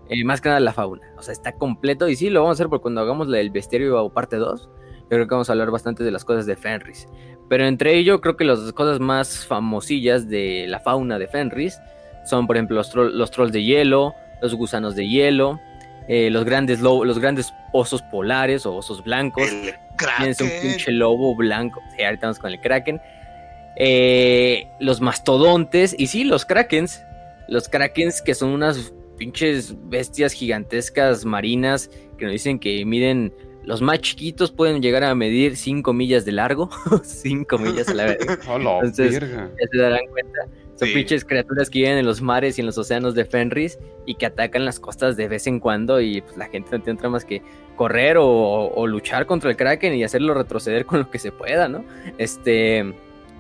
eh, 0.10 0.24
más 0.24 0.40
que 0.40 0.48
nada 0.50 0.62
la 0.62 0.72
fauna. 0.72 1.02
O 1.18 1.22
sea, 1.22 1.34
está 1.34 1.52
completo 1.58 2.08
y 2.08 2.16
sí, 2.16 2.30
lo 2.30 2.42
vamos 2.42 2.56
a 2.56 2.58
hacer 2.58 2.70
por 2.70 2.80
cuando 2.82 3.02
hagamos 3.02 3.30
del 3.30 3.50
bestiario 3.50 4.02
o 4.02 4.10
parte 4.14 4.38
2. 4.38 4.70
Yo 5.02 5.08
creo 5.10 5.28
que 5.28 5.36
vamos 5.36 5.50
a 5.50 5.54
hablar 5.54 5.70
bastante 5.70 6.04
de 6.06 6.12
las 6.12 6.24
cosas 6.24 6.46
de 6.46 6.56
Fenris. 6.56 7.08
Pero 7.50 7.66
entre 7.68 7.98
ello, 7.98 8.22
creo 8.22 8.38
que 8.38 8.46
las 8.46 8.72
cosas 8.72 9.02
más 9.02 9.46
famosillas 9.46 10.30
de 10.30 10.66
la 10.70 10.80
fauna 10.80 11.20
de 11.20 11.28
Fenris 11.28 11.78
son, 12.26 12.48
por 12.48 12.56
ejemplo, 12.56 12.78
los, 12.78 12.96
tro- 12.96 13.12
los 13.12 13.30
trolls 13.32 13.52
de 13.52 13.64
hielo, 13.66 14.14
los 14.42 14.56
gusanos 14.56 14.96
de 14.96 15.08
hielo, 15.10 15.60
eh, 16.08 16.30
los, 16.30 16.44
grandes 16.46 16.80
lo- 16.82 17.04
los 17.06 17.20
grandes 17.20 17.54
osos 17.72 18.02
polares 18.04 18.66
o 18.66 18.76
osos 18.76 19.04
blancos. 19.04 19.44
El 19.52 19.74
Tienes 20.18 20.42
un 20.42 20.50
pinche 20.62 20.92
lobo 20.92 21.36
blanco. 21.36 21.82
Sí, 21.96 22.04
ahorita 22.04 22.28
vamos 22.28 22.40
con 22.40 22.52
el 22.52 22.60
Kraken. 22.60 23.00
Eh, 23.76 24.68
los 24.80 25.02
mastodontes. 25.02 25.96
Y 25.98 26.08
sí, 26.08 26.24
los 26.24 26.46
Krakens. 26.46 27.02
Los 27.48 27.70
Krakens 27.70 28.22
que 28.22 28.36
son 28.36 28.50
unas 28.50 28.94
pinches 29.18 29.76
bestias 29.90 30.34
gigantescas 30.34 31.26
marinas 31.26 31.90
que 32.18 32.26
nos 32.26 32.34
dicen 32.34 32.60
que 32.60 32.84
miden. 32.86 33.34
Los 33.64 33.82
más 33.82 34.00
chiquitos 34.02 34.52
pueden 34.52 34.82
llegar 34.82 35.06
a 35.06 35.16
medir 35.16 35.56
5 35.56 35.94
millas 35.94 36.26
de 36.26 36.34
largo. 36.34 36.70
5 37.04 37.58
millas 37.60 37.88
a 37.88 37.94
la 37.94 38.06
vez. 38.06 38.18
Entonces-. 38.84 39.20
Ya 39.22 39.68
se 39.72 39.78
darán 39.78 40.06
cuenta. 40.12 40.40
Son 40.84 40.88
Sí. 40.90 40.94
pinches 40.96 41.26
criaturas 41.26 41.70
que 41.70 41.80
viven 41.80 41.98
en 41.98 42.06
los 42.06 42.22
mares 42.22 42.58
y 42.58 42.62
en 42.62 42.68
los 42.68 42.78
océanos 42.78 43.16
de 43.16 43.26
Fenris 43.26 43.80
y 44.06 44.16
que 44.16 44.26
atacan 44.26 44.66
las 44.66 44.80
costas 44.80 45.18
de 45.18 45.28
vez 45.28 45.48
en 45.48 45.60
cuando 45.60 46.00
y 46.02 46.22
pues 46.22 46.38
la 46.38 46.48
gente 46.48 46.70
no 46.78 46.84
tiene 46.84 46.98
otra 46.98 47.10
más 47.10 47.26
que 47.26 47.42
correr 47.76 48.18
o, 48.18 48.28
o 48.28 48.88
luchar 48.88 49.26
contra 49.26 49.50
el 49.50 49.58
Kraken 49.58 49.94
y 49.96 50.04
hacerlo 50.04 50.34
retroceder 50.34 50.86
con 50.86 51.00
lo 51.00 51.10
que 51.10 51.20
se 51.20 51.32
pueda, 51.32 51.68
¿no? 51.68 51.84
Este... 52.18 52.94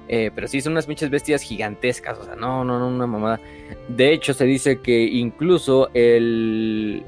eh, 0.08 0.32
pero 0.36 0.48
sí, 0.48 0.60
son 0.62 0.74
unas 0.74 0.86
pinches 0.86 1.10
bestias 1.10 1.42
gigantescas, 1.42 2.18
o 2.20 2.26
sea, 2.26 2.36
no, 2.36 2.64
no, 2.66 2.80
no, 2.80 2.88
una 2.88 3.08
mamada. 3.08 3.40
De 3.88 4.12
hecho, 4.12 4.34
se 4.34 4.46
dice 4.46 4.80
que 4.82 5.04
incluso 5.04 5.90
el... 5.94 7.04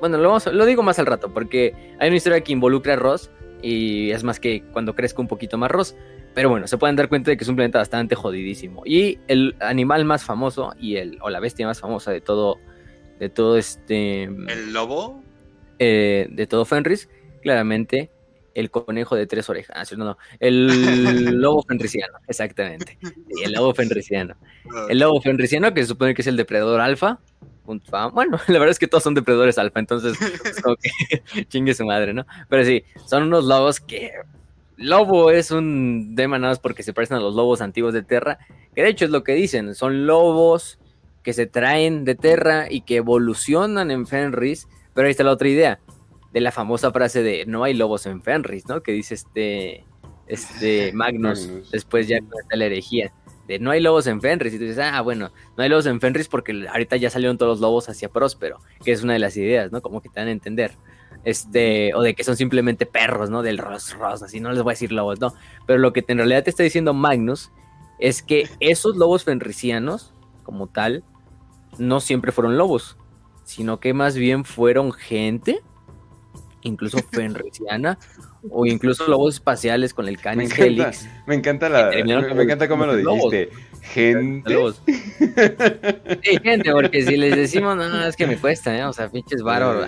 Bueno, 0.00 0.16
lo, 0.18 0.28
vamos 0.28 0.46
a- 0.46 0.52
lo 0.52 0.64
digo 0.66 0.82
más 0.82 0.98
al 0.98 1.06
rato, 1.06 1.32
porque 1.34 1.74
hay 1.98 2.08
una 2.08 2.16
historia 2.16 2.40
que 2.40 2.52
involucra 2.52 2.92
a 2.94 2.96
Ross 2.96 3.30
y 3.60 4.10
es 4.12 4.22
más 4.22 4.38
que 4.38 4.62
cuando 4.72 4.94
crezca 4.94 5.20
un 5.20 5.28
poquito 5.28 5.58
más 5.58 5.70
Ross. 5.70 5.96
Pero 6.38 6.50
bueno, 6.50 6.68
se 6.68 6.78
pueden 6.78 6.94
dar 6.94 7.08
cuenta 7.08 7.32
de 7.32 7.36
que 7.36 7.42
es 7.42 7.48
un 7.48 7.56
planeta 7.56 7.78
bastante 7.80 8.14
jodidísimo. 8.14 8.84
Y 8.86 9.18
el 9.26 9.56
animal 9.58 10.04
más 10.04 10.22
famoso 10.22 10.72
y 10.78 10.94
el 10.94 11.18
o 11.20 11.30
la 11.30 11.40
bestia 11.40 11.66
más 11.66 11.80
famosa 11.80 12.12
de 12.12 12.20
todo 12.20 12.60
de 13.18 13.28
todo 13.28 13.58
este 13.58 14.22
El 14.22 14.72
lobo. 14.72 15.20
eh, 15.80 16.28
de 16.30 16.46
todo 16.46 16.64
Fenris, 16.64 17.08
claramente 17.42 18.12
el 18.54 18.70
conejo 18.70 19.16
de 19.16 19.26
tres 19.26 19.50
orejas. 19.50 19.90
Ah, 19.92 19.96
no, 19.96 20.04
no. 20.04 20.18
El 20.38 20.68
lobo 21.40 21.64
fenriciano, 21.64 22.18
exactamente. 22.28 23.00
el 23.42 23.50
lobo 23.50 23.74
fenriciano. 23.74 24.36
El 24.88 25.00
lobo 25.00 25.20
fenriciano, 25.20 25.74
que 25.74 25.82
se 25.82 25.88
supone 25.88 26.14
que 26.14 26.22
es 26.22 26.28
el 26.28 26.36
depredador 26.36 26.80
alfa. 26.80 27.18
Bueno, 28.12 28.38
la 28.46 28.58
verdad 28.60 28.70
es 28.70 28.78
que 28.78 28.86
todos 28.86 29.02
son 29.02 29.14
depredadores 29.14 29.58
alfa, 29.58 29.80
entonces, 29.80 30.16
como 30.62 30.76
que 30.76 31.46
chingue 31.46 31.74
su 31.74 31.84
madre, 31.84 32.14
¿no? 32.14 32.26
Pero 32.48 32.64
sí, 32.64 32.84
son 33.08 33.24
unos 33.24 33.44
lobos 33.44 33.80
que. 33.80 34.12
Lobo 34.78 35.32
es 35.32 35.50
un 35.50 36.14
tema 36.16 36.38
nada 36.38 36.52
más 36.52 36.60
porque 36.60 36.84
se 36.84 36.92
parecen 36.92 37.16
a 37.16 37.20
los 37.20 37.34
lobos 37.34 37.60
antiguos 37.60 37.92
de 37.92 38.02
Terra, 38.02 38.38
que 38.74 38.82
de 38.82 38.88
hecho 38.88 39.04
es 39.04 39.10
lo 39.10 39.24
que 39.24 39.34
dicen, 39.34 39.74
son 39.74 40.06
lobos 40.06 40.78
que 41.24 41.32
se 41.32 41.46
traen 41.46 42.04
de 42.04 42.14
Terra 42.14 42.68
y 42.70 42.82
que 42.82 42.96
evolucionan 42.96 43.90
en 43.90 44.06
Fenris, 44.06 44.68
pero 44.94 45.06
ahí 45.06 45.10
está 45.10 45.24
la 45.24 45.32
otra 45.32 45.48
idea 45.48 45.80
de 46.32 46.40
la 46.40 46.52
famosa 46.52 46.92
frase 46.92 47.24
de 47.24 47.44
no 47.46 47.64
hay 47.64 47.74
lobos 47.74 48.06
en 48.06 48.22
Fenris, 48.22 48.68
¿no? 48.68 48.82
Que 48.82 48.92
dice 48.92 49.14
este, 49.14 49.84
este 50.28 50.92
Magnus, 50.94 51.70
después 51.72 52.06
ya 52.06 52.20
con 52.20 52.58
la 52.58 52.64
herejía, 52.64 53.12
de 53.48 53.58
no 53.58 53.72
hay 53.72 53.80
lobos 53.80 54.06
en 54.06 54.20
Fenris, 54.20 54.54
y 54.54 54.58
tú 54.58 54.64
dices, 54.64 54.78
ah, 54.78 55.00
bueno, 55.00 55.32
no 55.56 55.62
hay 55.64 55.68
lobos 55.68 55.86
en 55.86 56.00
Fenris 56.00 56.28
porque 56.28 56.68
ahorita 56.68 56.96
ya 56.96 57.10
salieron 57.10 57.36
todos 57.36 57.54
los 57.54 57.60
lobos 57.60 57.88
hacia 57.88 58.10
Próspero, 58.10 58.60
que 58.84 58.92
es 58.92 59.02
una 59.02 59.14
de 59.14 59.18
las 59.18 59.36
ideas, 59.36 59.72
¿no? 59.72 59.82
Como 59.82 60.00
que 60.00 60.08
te 60.08 60.20
dan 60.20 60.28
a 60.28 60.32
entender. 60.32 60.72
Este, 61.24 61.94
o 61.94 62.02
de 62.02 62.14
que 62.14 62.24
son 62.24 62.36
simplemente 62.36 62.86
perros, 62.86 63.28
¿no? 63.28 63.42
Del 63.42 63.58
ros, 63.58 63.94
ros, 63.98 64.22
así, 64.22 64.40
no 64.40 64.52
les 64.52 64.62
voy 64.62 64.72
a 64.72 64.74
decir 64.74 64.92
lobos, 64.92 65.20
no. 65.20 65.34
Pero 65.66 65.78
lo 65.78 65.92
que 65.92 66.04
en 66.06 66.18
realidad 66.18 66.44
te 66.44 66.50
está 66.50 66.62
diciendo 66.62 66.94
Magnus 66.94 67.50
es 67.98 68.22
que 68.22 68.48
esos 68.60 68.96
lobos 68.96 69.24
fenricianos, 69.24 70.14
como 70.44 70.68
tal, 70.68 71.04
no 71.78 72.00
siempre 72.00 72.32
fueron 72.32 72.56
lobos, 72.56 72.96
sino 73.44 73.80
que 73.80 73.92
más 73.92 74.14
bien 74.14 74.44
fueron 74.44 74.92
gente 74.92 75.60
incluso 76.62 76.98
fenrisiana, 77.10 77.98
o 78.50 78.66
incluso 78.66 79.06
lobos 79.06 79.34
espaciales 79.34 79.94
con 79.94 80.08
el 80.08 80.18
Canis 80.18 80.56
me 80.58 80.66
encanta, 80.66 80.98
Me 81.26 81.34
encanta, 81.34 81.68
la, 81.68 81.90
me, 81.90 82.42
encanta 82.42 82.68
cómo 82.68 82.86
lo 82.86 82.96
dijiste. 82.96 83.50
Gente. 83.82 84.54
Sí, 86.22 86.38
gente, 86.42 86.72
porque 86.72 87.02
si 87.02 87.16
les 87.16 87.34
decimos, 87.36 87.76
no, 87.76 88.06
es 88.06 88.16
que 88.16 88.26
me 88.26 88.36
cuesta, 88.36 88.76
¿eh? 88.76 88.84
O 88.84 88.92
sea, 88.92 89.08
pinches 89.08 89.42
varos. 89.42 89.86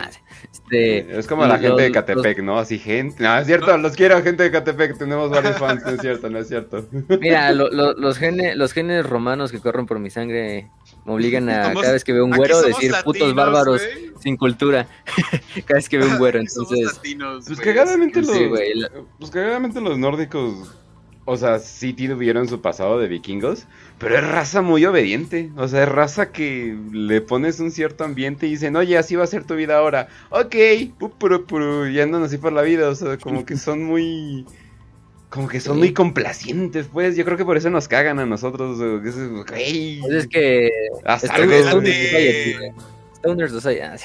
Este, 0.53 1.19
es 1.19 1.27
como 1.27 1.45
la 1.47 1.59
gente 1.59 1.83
de 1.83 1.93
Catepec, 1.93 2.43
¿no? 2.43 2.59
Así, 2.59 2.79
gente. 2.79 3.23
No, 3.23 3.39
es 3.39 3.47
cierto, 3.47 3.77
los 3.77 3.97
quiero, 3.97 4.23
gente 4.23 4.45
de 4.45 4.51
Catepec. 4.51 4.97
Tenemos 4.97 5.31
varios 5.31 5.59
fans, 5.59 5.83
no 5.85 5.91
es 5.91 6.01
cierto, 6.01 6.31
no 6.31 6.39
es 6.39 6.49
cierto. 6.49 6.87
Mira, 7.21 7.53
los, 7.53 8.19
genes, 8.19 8.57
los 8.57 8.73
genes 8.73 9.05
romanos 9.05 9.53
que 9.53 9.61
corren 9.61 9.87
por 9.87 9.99
mi 9.99 10.11
sangre 10.11 10.71
me 11.05 11.13
obligan 11.13 11.49
a 11.49 11.73
cada 11.75 11.93
vez 11.93 12.05
que 12.05 12.13
veo 12.13 12.25
un 12.25 12.33
güero 12.33 12.61
decir 12.63 12.93
putos 13.05 13.35
bárbaros 13.35 13.83
sin 14.21 14.37
cultura. 14.37 14.87
cada 15.67 15.79
vez 15.79 15.89
que 15.89 15.99
veo 15.99 16.09
un 16.09 16.19
güero, 16.19 16.39
entonces. 16.39 17.01
pues 17.47 17.61
cagadamente 17.61 18.21
los, 18.21 18.39
pues 19.19 19.31
cagadamente 19.31 19.81
los 19.81 19.99
nórdicos, 19.99 20.75
o 21.25 21.37
sea, 21.37 21.59
sí 21.59 21.93
tuvieron 21.93 22.49
su 22.49 22.61
pasado 22.61 22.99
de 22.99 23.09
vikingos, 23.09 23.67
pero 23.99 24.17
es 24.19 24.27
raza 24.27 24.63
muy 24.63 24.85
obediente. 24.85 25.51
O 25.57 25.69
sea, 25.69 25.85
es 25.85 25.89
raza 25.89 26.33
que 26.33 26.77
le 26.93 27.21
pones 27.21 27.61
un 27.61 27.71
cierto 27.71 28.05
ambiente 28.05 28.47
y 28.47 28.51
dicen, 28.51 28.75
oye, 28.77 28.99
así 28.99 29.17
va 29.17 29.25
a 29.25 29.29
ser 29.29 29.45
tu 29.45 29.55
vida 29.55 29.79
ahora. 29.79 30.09
Ok, 30.31 30.57
y 30.57 32.01
andan 32.01 32.23
así 32.23 32.39
por 32.39 32.53
la 32.53 32.63
vida. 32.63 32.89
O 32.89 32.95
sea, 32.95 33.17
como 33.19 33.45
que 33.45 33.57
son 33.57 33.85
muy 33.85 34.47
como 35.31 35.49
que 35.49 35.61
son 35.61 35.79
muy 35.79 35.95
complacientes, 35.95 36.89
pues. 36.93 37.17
Yo 37.17 37.25
creo 37.25 37.39
que 37.39 37.45
por 37.45 37.57
eso 37.57 37.71
nos 37.71 37.89
cagan 37.89 38.19
a 38.19 38.27
nosotros. 38.27 38.79
Pues 39.01 39.17
es 40.13 40.27
que. 40.27 40.69
Hasta 41.05 41.29
Stoners 41.29 41.71
Society. 43.53 44.05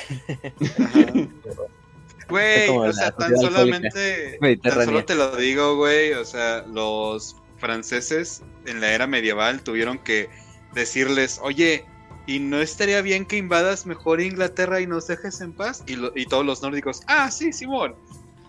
Güey, 2.28 2.70
o 2.70 2.94
sea, 2.94 3.12
tan 3.12 3.38
solamente. 3.38 4.38
Tan 4.62 4.86
solo 4.86 5.06
te 5.06 5.16
lo 5.16 5.36
digo, 5.36 5.76
güey. 5.76 6.14
O 6.14 6.26
sea, 6.26 6.64
los 6.72 7.36
franceses 7.58 8.42
en 8.66 8.82
la 8.82 8.94
era 8.94 9.08
medieval 9.08 9.62
tuvieron 9.62 10.00
que 10.00 10.30
decirles, 10.74 11.40
oye, 11.42 11.86
¿y 12.28 12.40
no 12.40 12.62
estaría 12.62 13.02
bien 13.02 13.26
que 13.26 13.38
invadas 13.38 13.86
mejor 13.86 14.22
Inglaterra 14.22 14.82
y 14.82 14.88
nos 14.88 15.08
dejes 15.08 15.42
en 15.42 15.54
paz? 15.54 15.84
Y, 15.88 15.98
y 16.20 16.26
todos 16.26 16.46
los 16.46 16.62
nórdicos, 16.62 17.02
ah, 17.08 17.32
sí, 17.32 17.54
Simón. 17.54 17.96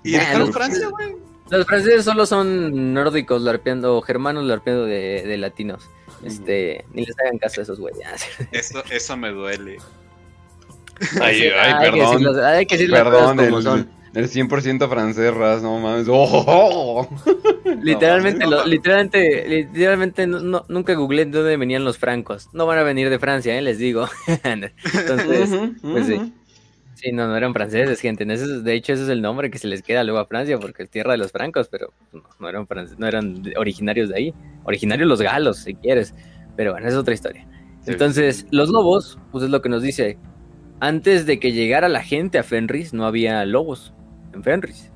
Y 0.02 0.12
dejaron 0.12 0.52
Francia, 0.52 0.88
güey. 0.88 1.16
Los 1.50 1.66
franceses 1.66 2.04
solo 2.04 2.26
son 2.26 2.92
nórdicos 2.94 3.42
larpeando, 3.42 4.00
germanos 4.02 4.44
larpeando 4.44 4.84
de, 4.84 5.22
de 5.26 5.36
latinos. 5.36 5.88
Este, 6.24 6.84
ni 6.92 7.04
les 7.04 7.14
hagan 7.20 7.38
caso 7.38 7.60
a 7.60 7.64
esos 7.64 7.78
güeyes. 7.78 8.02
Eso, 8.52 8.82
eso 8.90 9.16
me 9.16 9.30
duele. 9.30 9.78
Ay, 11.20 11.50
ay, 11.56 11.90
perdón. 11.90 12.44
Hay 12.44 12.66
que 12.66 12.78
perdón, 12.88 13.36
como 13.36 13.58
el, 13.58 13.62
son. 13.62 13.90
El 14.14 14.30
100% 14.30 14.88
francés, 14.88 15.34
ras, 15.34 15.62
no 15.62 15.78
mames. 15.78 16.06
¡Oh! 16.08 17.06
Literalmente, 17.82 18.46
lo, 18.46 18.64
literalmente, 18.64 19.46
literalmente 19.46 20.26
no, 20.26 20.64
nunca 20.68 20.94
googleé 20.94 21.26
de 21.26 21.32
dónde 21.32 21.56
venían 21.58 21.84
los 21.84 21.98
francos. 21.98 22.48
No 22.54 22.64
van 22.64 22.78
a 22.78 22.82
venir 22.82 23.10
de 23.10 23.18
Francia, 23.18 23.58
¿eh? 23.58 23.60
les 23.60 23.76
digo. 23.76 24.08
Entonces, 24.42 25.50
pues 25.82 26.06
sí. 26.06 26.32
Sí, 26.96 27.12
no, 27.12 27.28
no 27.28 27.36
eran 27.36 27.52
franceses, 27.52 28.00
gente. 28.00 28.24
de 28.24 28.74
hecho, 28.74 28.94
ese 28.94 29.02
es 29.02 29.08
el 29.10 29.20
nombre 29.20 29.50
que 29.50 29.58
se 29.58 29.68
les 29.68 29.82
queda 29.82 30.02
luego 30.02 30.18
a 30.18 30.24
Francia, 30.24 30.58
porque 30.58 30.84
es 30.84 30.88
tierra 30.88 31.12
de 31.12 31.18
los 31.18 31.30
francos, 31.30 31.68
pero 31.68 31.92
no, 32.40 32.48
eran, 32.48 32.66
no 32.96 33.06
eran 33.06 33.42
originarios 33.58 34.08
de 34.08 34.16
ahí. 34.16 34.34
Originarios 34.64 35.06
los 35.06 35.20
galos, 35.20 35.58
si 35.58 35.74
quieres. 35.74 36.14
Pero 36.56 36.72
bueno, 36.72 36.88
es 36.88 36.94
otra 36.94 37.12
historia. 37.12 37.46
Entonces, 37.84 38.46
los 38.50 38.70
lobos, 38.70 39.18
pues 39.30 39.44
es 39.44 39.50
lo 39.50 39.60
que 39.60 39.68
nos 39.68 39.82
dice. 39.82 40.16
Antes 40.80 41.26
de 41.26 41.38
que 41.38 41.52
llegara 41.52 41.90
la 41.90 42.02
gente 42.02 42.38
a 42.38 42.42
Fenris, 42.42 42.94
no 42.94 43.04
había 43.04 43.44
lobos 43.44 43.92
en 44.32 44.42
Fenris. 44.42 44.90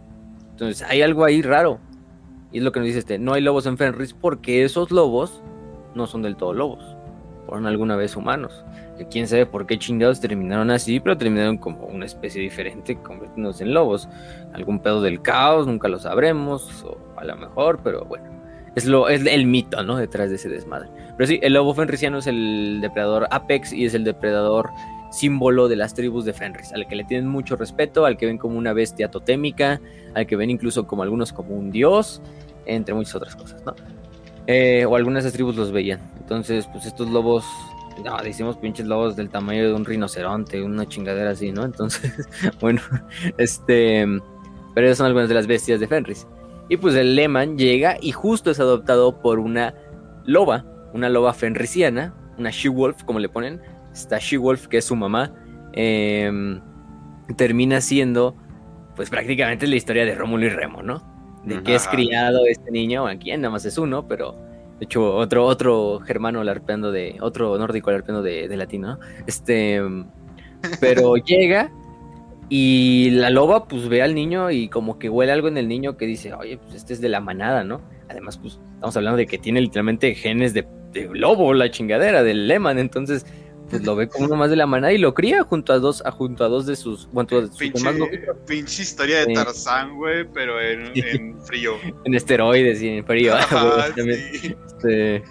Entonces, 0.52 0.82
hay 0.88 1.02
algo 1.02 1.26
ahí 1.26 1.42
raro. 1.42 1.80
Y 2.50 2.58
es 2.58 2.64
lo 2.64 2.72
que 2.72 2.80
nos 2.80 2.86
dice 2.86 3.00
este, 3.00 3.18
no 3.18 3.34
hay 3.34 3.42
lobos 3.42 3.66
en 3.66 3.76
Fenris 3.76 4.14
porque 4.14 4.64
esos 4.64 4.90
lobos 4.90 5.42
no 5.94 6.06
son 6.06 6.22
del 6.22 6.36
todo 6.36 6.54
lobos. 6.54 6.96
Fueron 7.44 7.66
alguna 7.66 7.96
vez 7.96 8.16
humanos 8.16 8.64
quién 9.08 9.28
sabe 9.28 9.46
por 9.46 9.66
qué 9.66 9.78
chingados 9.78 10.20
terminaron 10.20 10.70
así, 10.70 11.00
pero 11.00 11.16
terminaron 11.16 11.58
como 11.58 11.86
una 11.86 12.06
especie 12.06 12.40
diferente, 12.40 12.96
convirtiéndose 12.96 13.64
en 13.64 13.74
lobos. 13.74 14.08
Algún 14.52 14.80
pedo 14.80 15.00
del 15.00 15.22
caos, 15.22 15.66
nunca 15.66 15.88
lo 15.88 15.98
sabremos, 15.98 16.84
o 16.84 16.98
a 17.16 17.24
lo 17.24 17.36
mejor, 17.36 17.80
pero 17.82 18.04
bueno. 18.04 18.24
Es, 18.76 18.86
lo, 18.86 19.08
es 19.08 19.26
el 19.26 19.46
mito, 19.46 19.82
¿no? 19.82 19.96
Detrás 19.96 20.30
de 20.30 20.36
ese 20.36 20.48
desmadre. 20.48 20.88
Pero 21.16 21.26
sí, 21.26 21.40
el 21.42 21.54
lobo 21.54 21.74
fenrisiano 21.74 22.18
es 22.18 22.26
el 22.26 22.78
depredador 22.80 23.26
apex 23.30 23.72
y 23.72 23.84
es 23.84 23.94
el 23.94 24.04
depredador 24.04 24.70
símbolo 25.10 25.68
de 25.68 25.76
las 25.76 25.94
tribus 25.94 26.24
de 26.24 26.32
Fenris, 26.32 26.72
al 26.72 26.86
que 26.86 26.94
le 26.94 27.04
tienen 27.04 27.28
mucho 27.28 27.56
respeto, 27.56 28.06
al 28.06 28.16
que 28.16 28.26
ven 28.26 28.38
como 28.38 28.56
una 28.56 28.72
bestia 28.72 29.10
totémica, 29.10 29.80
al 30.14 30.26
que 30.26 30.36
ven 30.36 30.50
incluso 30.50 30.86
como 30.86 31.02
algunos 31.02 31.32
como 31.32 31.54
un 31.56 31.72
dios, 31.72 32.22
entre 32.64 32.94
muchas 32.94 33.16
otras 33.16 33.34
cosas, 33.34 33.64
¿no? 33.64 33.74
Eh, 34.46 34.84
o 34.84 34.96
algunas 34.96 35.24
de 35.24 35.28
esas 35.28 35.34
tribus 35.34 35.56
los 35.56 35.72
veían. 35.72 36.00
Entonces, 36.18 36.68
pues 36.72 36.86
estos 36.86 37.10
lobos 37.10 37.44
no, 38.00 38.16
decimos 38.22 38.56
pinches 38.56 38.86
lobos 38.86 39.16
del 39.16 39.28
tamaño 39.28 39.66
de 39.68 39.74
un 39.74 39.84
rinoceronte, 39.84 40.62
una 40.62 40.86
chingadera 40.86 41.30
así, 41.30 41.52
¿no? 41.52 41.64
Entonces, 41.64 42.28
bueno, 42.60 42.80
este, 43.38 44.06
pero 44.74 44.86
esas 44.86 44.98
son 44.98 45.06
algunas 45.06 45.28
de 45.28 45.34
las 45.34 45.46
bestias 45.46 45.80
de 45.80 45.88
Fenris. 45.88 46.26
Y 46.68 46.76
pues 46.76 46.94
el 46.94 47.16
Lehman 47.16 47.58
llega 47.58 47.96
y 48.00 48.12
justo 48.12 48.50
es 48.50 48.60
adoptado 48.60 49.20
por 49.20 49.40
una 49.40 49.74
loba, 50.24 50.64
una 50.92 51.08
loba 51.08 51.32
fenrisiana, 51.34 52.14
una 52.38 52.50
she-wolf, 52.50 53.02
como 53.04 53.18
le 53.18 53.28
ponen. 53.28 53.60
Esta 53.92 54.18
she-wolf, 54.18 54.68
que 54.68 54.78
es 54.78 54.84
su 54.84 54.94
mamá, 54.94 55.32
em, 55.72 56.60
termina 57.36 57.80
siendo, 57.80 58.36
pues 58.94 59.10
prácticamente 59.10 59.66
la 59.66 59.76
historia 59.76 60.04
de 60.04 60.14
Rómulo 60.14 60.46
y 60.46 60.50
Remo, 60.50 60.82
¿no? 60.82 61.02
De 61.44 61.62
que 61.62 61.74
es 61.74 61.88
criado 61.88 62.44
este 62.46 62.70
niño, 62.70 63.06
aquí 63.06 63.34
nada 63.36 63.50
más 63.50 63.64
es 63.64 63.78
uno, 63.78 64.06
pero 64.06 64.36
de 64.80 64.84
hecho, 64.86 65.14
otro, 65.14 65.44
otro 65.44 66.00
germano 66.00 66.42
larpeando 66.42 66.90
de. 66.90 67.18
Otro 67.20 67.58
nórdico 67.58 67.90
larpeando 67.90 68.22
de, 68.22 68.48
de 68.48 68.56
latino. 68.56 68.98
Este. 69.26 69.78
Pero 70.80 71.16
llega 71.26 71.70
y 72.48 73.10
la 73.10 73.28
loba, 73.28 73.68
pues 73.68 73.90
ve 73.90 74.00
al 74.00 74.14
niño 74.14 74.50
y 74.50 74.68
como 74.68 74.98
que 74.98 75.10
huele 75.10 75.32
algo 75.32 75.48
en 75.48 75.58
el 75.58 75.68
niño 75.68 75.98
que 75.98 76.06
dice, 76.06 76.32
oye, 76.32 76.56
pues 76.56 76.74
este 76.74 76.94
es 76.94 77.02
de 77.02 77.10
la 77.10 77.20
manada, 77.20 77.62
¿no? 77.62 77.82
Además, 78.08 78.38
pues 78.38 78.58
estamos 78.74 78.96
hablando 78.96 79.18
de 79.18 79.26
que 79.26 79.36
tiene 79.36 79.60
literalmente 79.60 80.14
genes 80.14 80.54
de, 80.54 80.66
de 80.92 81.10
lobo, 81.12 81.52
la 81.52 81.70
chingadera, 81.70 82.22
del 82.22 82.48
Lehman. 82.48 82.78
Entonces, 82.78 83.26
pues 83.70 83.84
lo 83.84 83.94
ve 83.94 84.08
como 84.08 84.26
uno 84.26 84.36
más 84.36 84.50
de 84.50 84.56
la 84.56 84.66
manada 84.66 84.92
y 84.92 84.98
lo 84.98 85.14
cría 85.14 85.44
junto 85.44 85.72
a 85.72 85.78
dos, 85.78 86.02
a, 86.04 86.10
junto 86.10 86.44
a 86.44 86.48
dos 86.48 86.66
de 86.66 86.74
sus, 86.74 87.08
bueno, 87.12 87.28
pinche, 87.56 87.92
pinche 88.46 88.82
historia 88.82 89.24
de 89.24 89.32
Tarzán, 89.32 89.96
güey, 89.96 90.26
pero 90.34 90.60
en, 90.60 91.40
frío. 91.44 91.74
en 92.04 92.14
esteroides 92.14 92.82
y 92.82 92.88
en 92.88 93.06
frío. 93.06 93.34
este, 93.96 95.22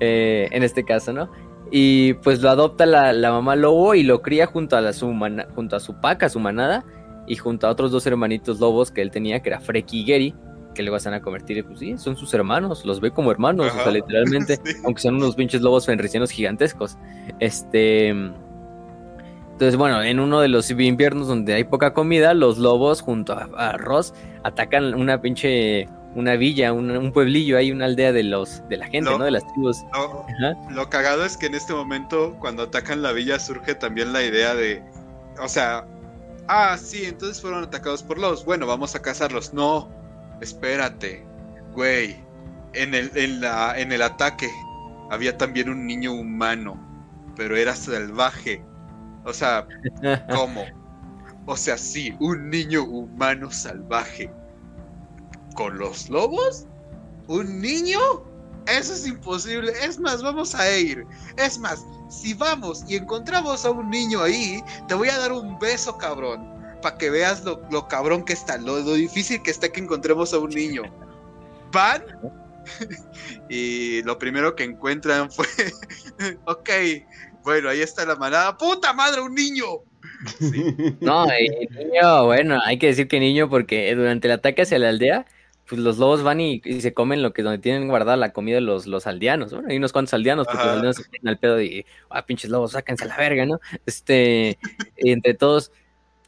eh, 0.00 0.48
en 0.50 0.62
este 0.62 0.84
caso, 0.84 1.12
¿no? 1.12 1.30
Y 1.70 2.14
pues 2.14 2.40
lo 2.40 2.50
adopta 2.50 2.86
la, 2.86 3.12
la, 3.12 3.30
mamá 3.32 3.54
lobo 3.54 3.94
y 3.94 4.02
lo 4.02 4.22
cría 4.22 4.46
junto 4.46 4.76
a, 4.76 4.80
la, 4.80 4.92
su, 4.92 5.12
junto 5.54 5.76
a 5.76 5.80
su 5.80 6.00
paca, 6.00 6.28
su 6.28 6.40
manada, 6.40 6.84
y 7.26 7.36
junto 7.36 7.66
a 7.66 7.70
otros 7.70 7.90
dos 7.90 8.06
hermanitos 8.06 8.60
lobos 8.60 8.90
que 8.90 9.02
él 9.02 9.10
tenía, 9.10 9.40
que 9.40 9.50
era 9.50 9.60
Freki 9.60 10.00
y 10.00 10.04
Gary 10.06 10.34
que 10.74 10.82
luego 10.82 10.98
se 10.98 11.08
van 11.08 11.20
a 11.20 11.22
convertir, 11.22 11.64
pues 11.64 11.78
sí, 11.78 11.96
son 11.96 12.16
sus 12.16 12.34
hermanos, 12.34 12.84
los 12.84 13.00
ve 13.00 13.10
como 13.10 13.30
hermanos, 13.30 13.72
o 13.72 13.82
sea, 13.82 13.92
literalmente, 13.92 14.60
aunque 14.84 15.00
son 15.00 15.16
unos 15.16 15.36
pinches 15.36 15.62
lobos 15.62 15.86
fenricianos 15.86 16.30
gigantescos. 16.30 16.98
Este. 17.38 18.08
Entonces, 18.08 19.76
bueno, 19.76 20.02
en 20.02 20.18
uno 20.18 20.40
de 20.40 20.48
los 20.48 20.68
inviernos 20.70 21.28
donde 21.28 21.54
hay 21.54 21.64
poca 21.64 21.94
comida, 21.94 22.34
los 22.34 22.58
lobos 22.58 23.00
junto 23.00 23.32
a, 23.34 23.48
a 23.56 23.76
Ross 23.76 24.12
atacan 24.42 24.94
una 24.94 25.20
pinche 25.20 25.88
una 26.14 26.36
villa, 26.36 26.72
un, 26.72 26.90
un 26.90 27.12
pueblillo, 27.12 27.58
hay 27.58 27.72
una 27.72 27.86
aldea 27.86 28.12
de 28.12 28.22
los 28.22 28.66
de 28.68 28.76
la 28.76 28.86
gente, 28.86 29.10
No. 29.10 29.18
¿no? 29.18 29.24
De 29.24 29.30
las 29.30 29.46
tribus. 29.52 29.84
Ajá. 29.92 30.54
Lo 30.70 30.88
cagado 30.88 31.24
es 31.24 31.36
que 31.36 31.46
en 31.46 31.54
este 31.54 31.72
momento, 31.74 32.36
cuando 32.40 32.64
atacan 32.64 33.02
la 33.02 33.12
villa, 33.12 33.38
surge 33.38 33.74
también 33.74 34.12
la 34.12 34.22
idea 34.22 34.54
de. 34.54 34.82
O 35.42 35.48
sea. 35.48 35.86
Ah, 36.46 36.76
sí, 36.78 37.04
entonces 37.06 37.40
fueron 37.40 37.64
atacados 37.64 38.02
por 38.02 38.18
lobos. 38.18 38.44
Bueno, 38.44 38.66
vamos 38.66 38.94
a 38.94 39.00
cazarlos. 39.00 39.54
No, 39.54 39.88
espérate. 40.44 41.26
Güey. 41.72 42.22
En 42.74 42.94
el, 42.94 43.10
en 43.16 43.40
la, 43.40 43.78
en 43.78 43.92
el 43.92 44.02
ataque 44.02 44.50
había 45.10 45.36
también 45.36 45.68
un 45.68 45.86
niño 45.86 46.12
humano. 46.12 46.78
Pero 47.36 47.56
era 47.56 47.74
salvaje. 47.74 48.64
O 49.24 49.32
sea, 49.32 49.66
¿cómo? 50.34 50.64
O 51.46 51.56
sea, 51.56 51.76
sí, 51.76 52.16
un 52.20 52.50
niño 52.50 52.84
humano 52.84 53.50
salvaje. 53.50 54.30
¿Con 55.54 55.78
los 55.78 56.08
lobos? 56.08 56.66
¿Un 57.28 57.60
niño? 57.60 57.98
Eso 58.66 58.94
es 58.94 59.06
imposible. 59.06 59.72
Es 59.82 59.98
más, 59.98 60.22
vamos 60.22 60.54
a 60.54 60.76
ir. 60.76 61.06
Es 61.36 61.58
más, 61.58 61.84
si 62.08 62.34
vamos 62.34 62.84
y 62.88 62.96
encontramos 62.96 63.64
a 63.64 63.70
un 63.70 63.90
niño 63.90 64.22
ahí, 64.22 64.62
te 64.88 64.94
voy 64.94 65.08
a 65.08 65.18
dar 65.18 65.32
un 65.32 65.58
beso, 65.58 65.96
cabrón. 65.98 66.53
Para 66.84 66.98
que 66.98 67.08
veas 67.08 67.42
lo, 67.44 67.62
lo 67.70 67.88
cabrón 67.88 68.26
que 68.26 68.34
está, 68.34 68.58
lo, 68.58 68.78
lo 68.80 68.92
difícil 68.92 69.40
que 69.40 69.50
está 69.50 69.70
que 69.70 69.80
encontremos 69.80 70.34
a 70.34 70.38
un 70.38 70.50
niño. 70.50 70.82
Van 71.72 72.04
y 73.48 74.02
lo 74.02 74.18
primero 74.18 74.54
que 74.54 74.64
encuentran 74.64 75.30
fue, 75.30 75.46
ok, 76.44 76.70
bueno, 77.42 77.70
ahí 77.70 77.80
está 77.80 78.04
la 78.04 78.16
manada. 78.16 78.58
¡Puta 78.58 78.92
madre, 78.92 79.22
un 79.22 79.34
niño! 79.34 79.64
Sí. 80.38 80.52
No, 81.00 81.26
y 81.26 81.66
niño, 81.74 82.26
bueno, 82.26 82.60
hay 82.62 82.78
que 82.78 82.88
decir 82.88 83.08
que 83.08 83.18
niño 83.18 83.48
porque 83.48 83.94
durante 83.94 84.28
el 84.28 84.32
ataque 84.32 84.60
hacia 84.60 84.78
la 84.78 84.90
aldea, 84.90 85.24
pues 85.66 85.80
los 85.80 85.96
lobos 85.96 86.22
van 86.22 86.42
y, 86.42 86.60
y 86.66 86.82
se 86.82 86.92
comen 86.92 87.22
lo 87.22 87.32
que 87.32 87.42
donde 87.42 87.60
tienen 87.60 87.88
guardada 87.88 88.18
la 88.18 88.34
comida 88.34 88.60
los, 88.60 88.86
los 88.86 89.06
aldeanos. 89.06 89.54
Bueno, 89.54 89.68
hay 89.70 89.78
unos 89.78 89.94
cuantos 89.94 90.12
aldeanos, 90.12 90.46
porque 90.46 90.58
Ajá. 90.58 90.66
los 90.66 90.74
aldeanos 90.76 90.96
se 90.96 91.04
tienen 91.04 91.28
al 91.28 91.38
pedo 91.38 91.62
y, 91.62 91.86
ah, 92.10 92.26
pinches 92.26 92.50
lobos, 92.50 92.72
sáquense 92.72 93.04
a 93.04 93.08
la 93.08 93.16
verga, 93.16 93.46
¿no? 93.46 93.58
Este, 93.86 94.58
entre 94.96 95.32
todos, 95.32 95.72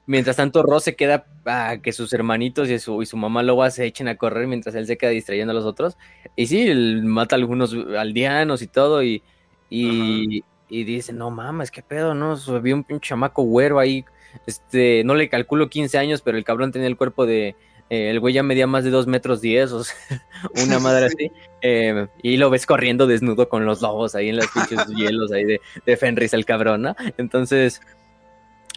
mientras 0.07 0.37
tanto 0.37 0.63
Ross 0.63 0.85
se 0.85 0.97
queda 0.97 1.27
a 1.45 1.79
que 1.79 1.93
sus 1.93 2.13
hermanitos 2.13 2.69
y 2.71 2.79
su, 2.79 3.03
y 3.03 3.07
su 3.07 3.17
mamá 3.17 3.43
loba 3.43 3.71
se 3.71 3.85
echen 3.85 4.09
a 4.09 4.17
correr 4.17 4.47
mientras 4.47 4.75
él 4.75 4.87
se 4.87 4.97
queda 4.97 5.11
distrayendo 5.11 5.53
a 5.53 5.55
los 5.55 5.65
otros. 5.65 5.97
Y 6.37 6.47
sí, 6.47 6.69
él 6.69 7.03
mata 7.05 7.37
a 7.37 7.39
algunos 7.39 7.75
aldeanos 7.99 8.63
y 8.63 8.67
todo, 8.67 9.03
y, 9.03 9.23
y, 9.71 10.43
y 10.69 10.85
dice, 10.85 11.13
no 11.13 11.31
mames, 11.31 11.71
qué 11.71 11.83
pedo, 11.83 12.15
¿no? 12.15 12.37
Había 12.49 12.75
un 12.75 12.85
pinche 12.85 13.09
chamaco 13.09 13.43
güero 13.43 13.79
ahí 13.79 14.05
este, 14.47 15.03
no 15.05 15.15
le 15.15 15.29
calculo 15.29 15.69
15 15.71 15.99
años, 15.99 16.23
pero 16.23 16.37
el 16.37 16.45
cabrón 16.45 16.73
tenía 16.73 16.89
el 16.89 16.97
cuerpo 16.97 17.27
de. 17.27 17.55
eh, 17.91 18.11
el 18.11 18.21
güey 18.21 18.35
ya 18.35 18.43
medía 18.43 18.67
más 18.67 18.85
de 18.85 18.91
2 18.91 19.07
metros 19.07 19.41
10, 19.41 19.73
o 19.73 19.85
sea, 19.85 19.97
una 20.65 20.79
madre 20.79 21.07
así. 21.07 21.31
eh, 21.63 22.07
y 22.23 22.37
lo 22.37 22.51
ves 22.51 22.67
corriendo 22.67 23.07
desnudo 23.07 23.49
con 23.49 23.65
los 23.65 23.81
lobos 23.81 24.15
ahí 24.15 24.29
en 24.29 24.37
los 24.37 24.49
pinches 24.49 24.87
hielos 24.97 25.33
ahí 25.33 25.45
de, 25.45 25.61
de 25.85 25.97
Fenris, 25.97 26.35
el 26.35 26.45
cabrón, 26.45 26.83
¿no? 26.83 26.97
Entonces, 27.17 27.81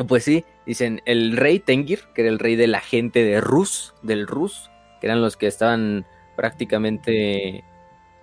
pues 0.08 0.24
sí, 0.24 0.46
dicen, 0.66 1.02
el 1.06 1.36
rey 1.38 1.60
Tengir, 1.60 2.02
que 2.14 2.22
era 2.22 2.30
el 2.30 2.40
rey 2.40 2.56
de 2.56 2.68
la 2.68 2.80
gente 2.82 3.24
de 3.24 3.42
Rus, 3.42 3.94
del 4.02 4.28
Rus, 4.28 4.70
que 5.02 5.08
eran 5.08 5.22
los 5.22 5.38
que 5.38 5.48
estaban 5.48 6.06
prácticamente. 6.36 7.64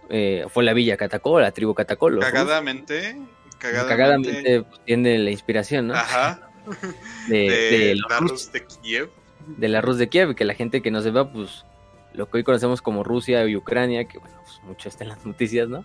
eh, 0.08 0.46
fue 0.48 0.64
la 0.64 0.72
villa 0.72 0.96
atacó, 1.04 1.40
la 1.40 1.52
tribu 1.52 1.74
Rus. 1.74 2.20
Cagadamente. 2.20 3.16
Cagadamente. 3.58 3.96
Cagadamente 3.96 4.62
pues, 4.62 4.80
tiene 4.84 5.18
la 5.18 5.30
inspiración, 5.30 5.88
¿no? 5.88 5.94
Ajá. 5.94 6.50
De, 7.28 7.36
De, 7.36 7.78
de 7.78 7.94
los 7.96 8.10
la 8.10 8.18
Rus. 8.20 8.30
Rus 8.30 8.52
de 8.52 8.64
Kiev. 8.82 9.10
de 9.46 9.68
la 9.68 9.80
Rus 9.80 9.98
de 9.98 10.08
Kiev, 10.08 10.34
que 10.34 10.44
la 10.44 10.54
gente 10.54 10.82
que 10.82 10.90
no 10.90 11.00
se 11.00 11.10
va, 11.10 11.30
pues 11.32 11.64
lo 12.12 12.28
que 12.30 12.38
hoy 12.38 12.44
conocemos 12.44 12.80
como 12.82 13.04
Rusia 13.04 13.46
y 13.46 13.56
Ucrania, 13.56 14.06
que 14.06 14.18
bueno, 14.18 14.36
pues 14.44 14.60
mucho 14.64 14.88
está 14.88 15.04
en 15.04 15.10
las 15.10 15.24
noticias, 15.26 15.68
¿no? 15.68 15.84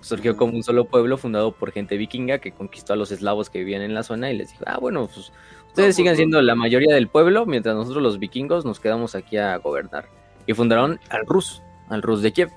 Surgió 0.00 0.36
como 0.36 0.54
un 0.54 0.62
solo 0.62 0.84
pueblo 0.84 1.16
fundado 1.18 1.52
por 1.52 1.72
gente 1.72 1.96
vikinga 1.96 2.38
que 2.38 2.52
conquistó 2.52 2.92
a 2.92 2.96
los 2.96 3.10
eslavos 3.10 3.50
que 3.50 3.58
vivían 3.58 3.82
en 3.82 3.94
la 3.94 4.02
zona 4.02 4.30
y 4.30 4.36
les 4.36 4.50
dijo, 4.50 4.64
ah, 4.66 4.78
bueno, 4.78 5.06
pues 5.06 5.32
ustedes 5.68 5.94
No, 5.94 5.96
sigan 5.96 6.12
pues, 6.12 6.18
siendo 6.18 6.42
la 6.42 6.54
mayoría 6.54 6.94
del 6.94 7.08
pueblo, 7.08 7.46
mientras 7.46 7.74
nosotros 7.74 8.02
los 8.02 8.18
vikingos 8.18 8.64
nos 8.64 8.80
quedamos 8.80 9.14
aquí 9.14 9.36
a 9.36 9.56
gobernar. 9.56 10.08
Y 10.46 10.54
fundaron 10.54 11.00
al 11.10 11.26
Rus, 11.26 11.62
al 11.88 12.02
Rus 12.02 12.22
de 12.22 12.32
Kiev. 12.32 12.50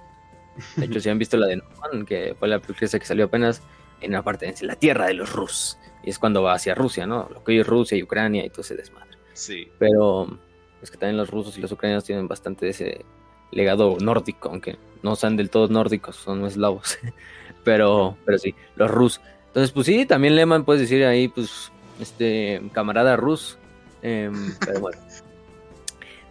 De 0.76 0.86
hecho, 0.86 1.00
si 1.00 1.10
han 1.10 1.18
visto 1.18 1.38
la 1.38 1.48
de 1.48 1.58
Norman, 1.58 2.06
que 2.06 2.36
fue 2.38 2.48
la 2.48 2.60
película 2.60 3.00
que 3.00 3.06
salió 3.06 3.26
apenas 3.26 3.62
en 4.02 4.12
una 4.12 4.24
parte, 4.24 4.48
en 4.48 4.68
la 4.68 4.76
tierra 4.76 5.08
de 5.08 5.14
los 5.14 5.34
Rus. 5.34 5.78
Y 6.04 6.10
es 6.10 6.20
cuando 6.20 6.44
va 6.44 6.54
hacia 6.54 6.76
Rusia, 6.76 7.06
¿no? 7.06 7.30
Lo 7.32 7.44
que 7.44 7.54
hoy 7.54 7.60
es 7.60 7.68
Rusia 7.68 7.98
y 7.98 8.04
Ucrania 8.04 8.46
y 8.46 8.50
todo 8.50 8.62
ese 8.62 8.76
desmadre. 8.76 9.18
Sí. 9.34 9.68
Pero 9.80 10.40
es 10.82 10.90
que 10.90 10.98
también 10.98 11.18
los 11.18 11.30
rusos 11.30 11.58
y 11.58 11.62
los 11.62 11.72
ucranianos 11.72 12.04
tienen 12.04 12.28
bastante 12.28 12.66
de 12.66 12.72
ese 12.72 13.06
legado 13.52 13.98
nórdico, 14.00 14.50
aunque 14.50 14.78
no 15.04 15.16
sean 15.16 15.38
del 15.38 15.50
todo 15.50 15.68
nórdicos, 15.68 16.16
son 16.16 16.46
eslavos. 16.46 16.98
pero, 17.64 18.18
pero 18.26 18.38
sí, 18.38 18.56
los 18.76 18.90
rusos. 18.90 19.22
Entonces, 19.48 19.72
pues 19.72 19.86
sí, 19.88 20.06
también 20.06 20.36
Lehman 20.36 20.64
puedes 20.64 20.82
decir 20.82 21.04
ahí, 21.04 21.28
pues, 21.28 21.72
este, 22.00 22.62
camarada 22.74 23.18
rus. 23.18 23.58
em, 24.02 24.54
pero 24.66 24.80
bueno. 24.80 24.98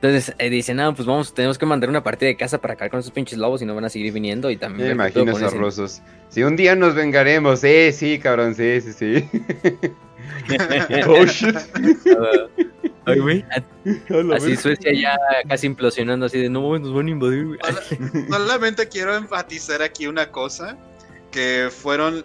Entonces 0.03 0.35
eh, 0.39 0.49
dicen, 0.49 0.81
ah, 0.81 0.95
pues 0.95 1.07
vamos, 1.07 1.35
tenemos 1.35 1.59
que 1.59 1.67
mandar 1.67 1.91
una 1.91 2.03
partida 2.03 2.29
de 2.29 2.37
casa 2.37 2.59
para 2.59 2.73
acabar 2.73 2.91
con 2.91 3.01
esos 3.01 3.13
pinches 3.13 3.39
lobos 3.39 3.61
y 3.61 3.67
no 3.67 3.75
van 3.75 3.85
a 3.85 3.91
seguir 3.91 4.11
viniendo. 4.15 4.51
Y 4.51 4.57
también 4.57 4.89
Me 4.89 4.95
imagino 4.95 5.31
esos 5.33 5.53
rusos. 5.53 6.01
Si 6.31 6.43
un 6.43 6.57
día 6.57 6.75
nos 6.75 6.95
vengaremos, 6.95 7.63
eh, 7.65 7.93
sí, 7.93 8.19
cabrón, 8.19 8.55
sí, 8.55 8.81
sí, 8.81 8.93
sí. 8.95 9.29
oh 11.07 11.27
shit. 11.27 11.55
Ay, 13.13 13.19
güey. 13.21 13.45
Así. 14.35 14.57
Suecia 14.57 14.93
ya 14.93 15.17
casi 15.49 15.67
implosionando, 15.67 16.27
así 16.27 16.39
de 16.39 16.49
no, 16.51 16.61
güey, 16.61 16.81
nos 16.81 16.93
van 16.95 17.07
a 17.07 17.11
invadir, 17.11 17.47
güey. 17.47 17.59
Solamente 18.31 18.89
quiero 18.89 19.17
enfatizar 19.17 19.83
aquí 19.83 20.07
una 20.07 20.31
cosa, 20.31 20.77
que 21.31 21.69
fueron 21.71 22.25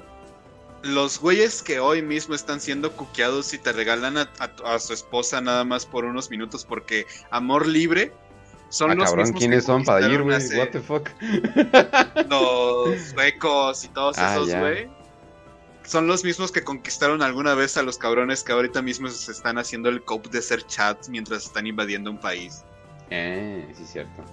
los 0.84 1.20
güeyes 1.20 1.64
que 1.64 1.80
hoy 1.80 2.02
mismo 2.02 2.36
están 2.36 2.60
siendo 2.62 2.92
cuqueados 2.92 3.54
y 3.54 3.58
te 3.58 3.72
regalan 3.72 4.18
a, 4.18 4.30
a- 4.40 4.76
a 4.76 4.80
su 4.80 4.94
esposa 4.94 5.42
nada 5.42 5.64
más 5.64 5.86
por 5.86 6.06
unos 6.06 6.30
minutos 6.30 6.64
porque 6.64 7.06
amor 7.32 7.66
libre 7.68 8.12
son 8.70 8.92
Ah, 8.92 8.96
los 8.96 9.06
cabrón, 9.06 9.24
mismos 9.26 9.40
¿quiénes 9.40 9.60
que 9.62 9.66
son 9.66 9.84
para 9.84 10.08
ir, 10.12 10.20
conquistaron 10.20 10.26
güey? 10.26 10.38
hace- 10.38 10.60
What 10.60 10.70
the 10.70 10.82
fuck? 10.82 11.10
los 12.30 13.00
suecos 13.10 13.84
y 13.84 13.88
todos 13.90 14.18
Ah, 14.20 14.34
esos, 14.36 14.54
güey. 14.56 14.88
Son 15.86 16.08
los 16.08 16.24
mismos 16.24 16.52
que 16.52 16.64
conquistaron 16.64 17.22
alguna 17.22 17.54
vez 17.54 17.78
a 17.78 17.84
los 17.84 17.98
cabrones 17.98 18.44
que 18.44 18.52
ahorita 18.52 18.82
mismo 18.82 19.08
se 19.08 19.32
están 19.32 19.58
haciendo 19.58 19.90
el 19.90 20.02
cop 20.04 20.28
de 20.28 20.42
ser 20.42 20.66
chats 20.66 21.10
mientras 21.10 21.46
están 21.46 21.68
invadiendo 21.68 22.10
un 22.10 22.20
país. 22.20 22.66
Eh, 23.12 23.68
sí, 23.76 23.86
cierto. 23.86 24.24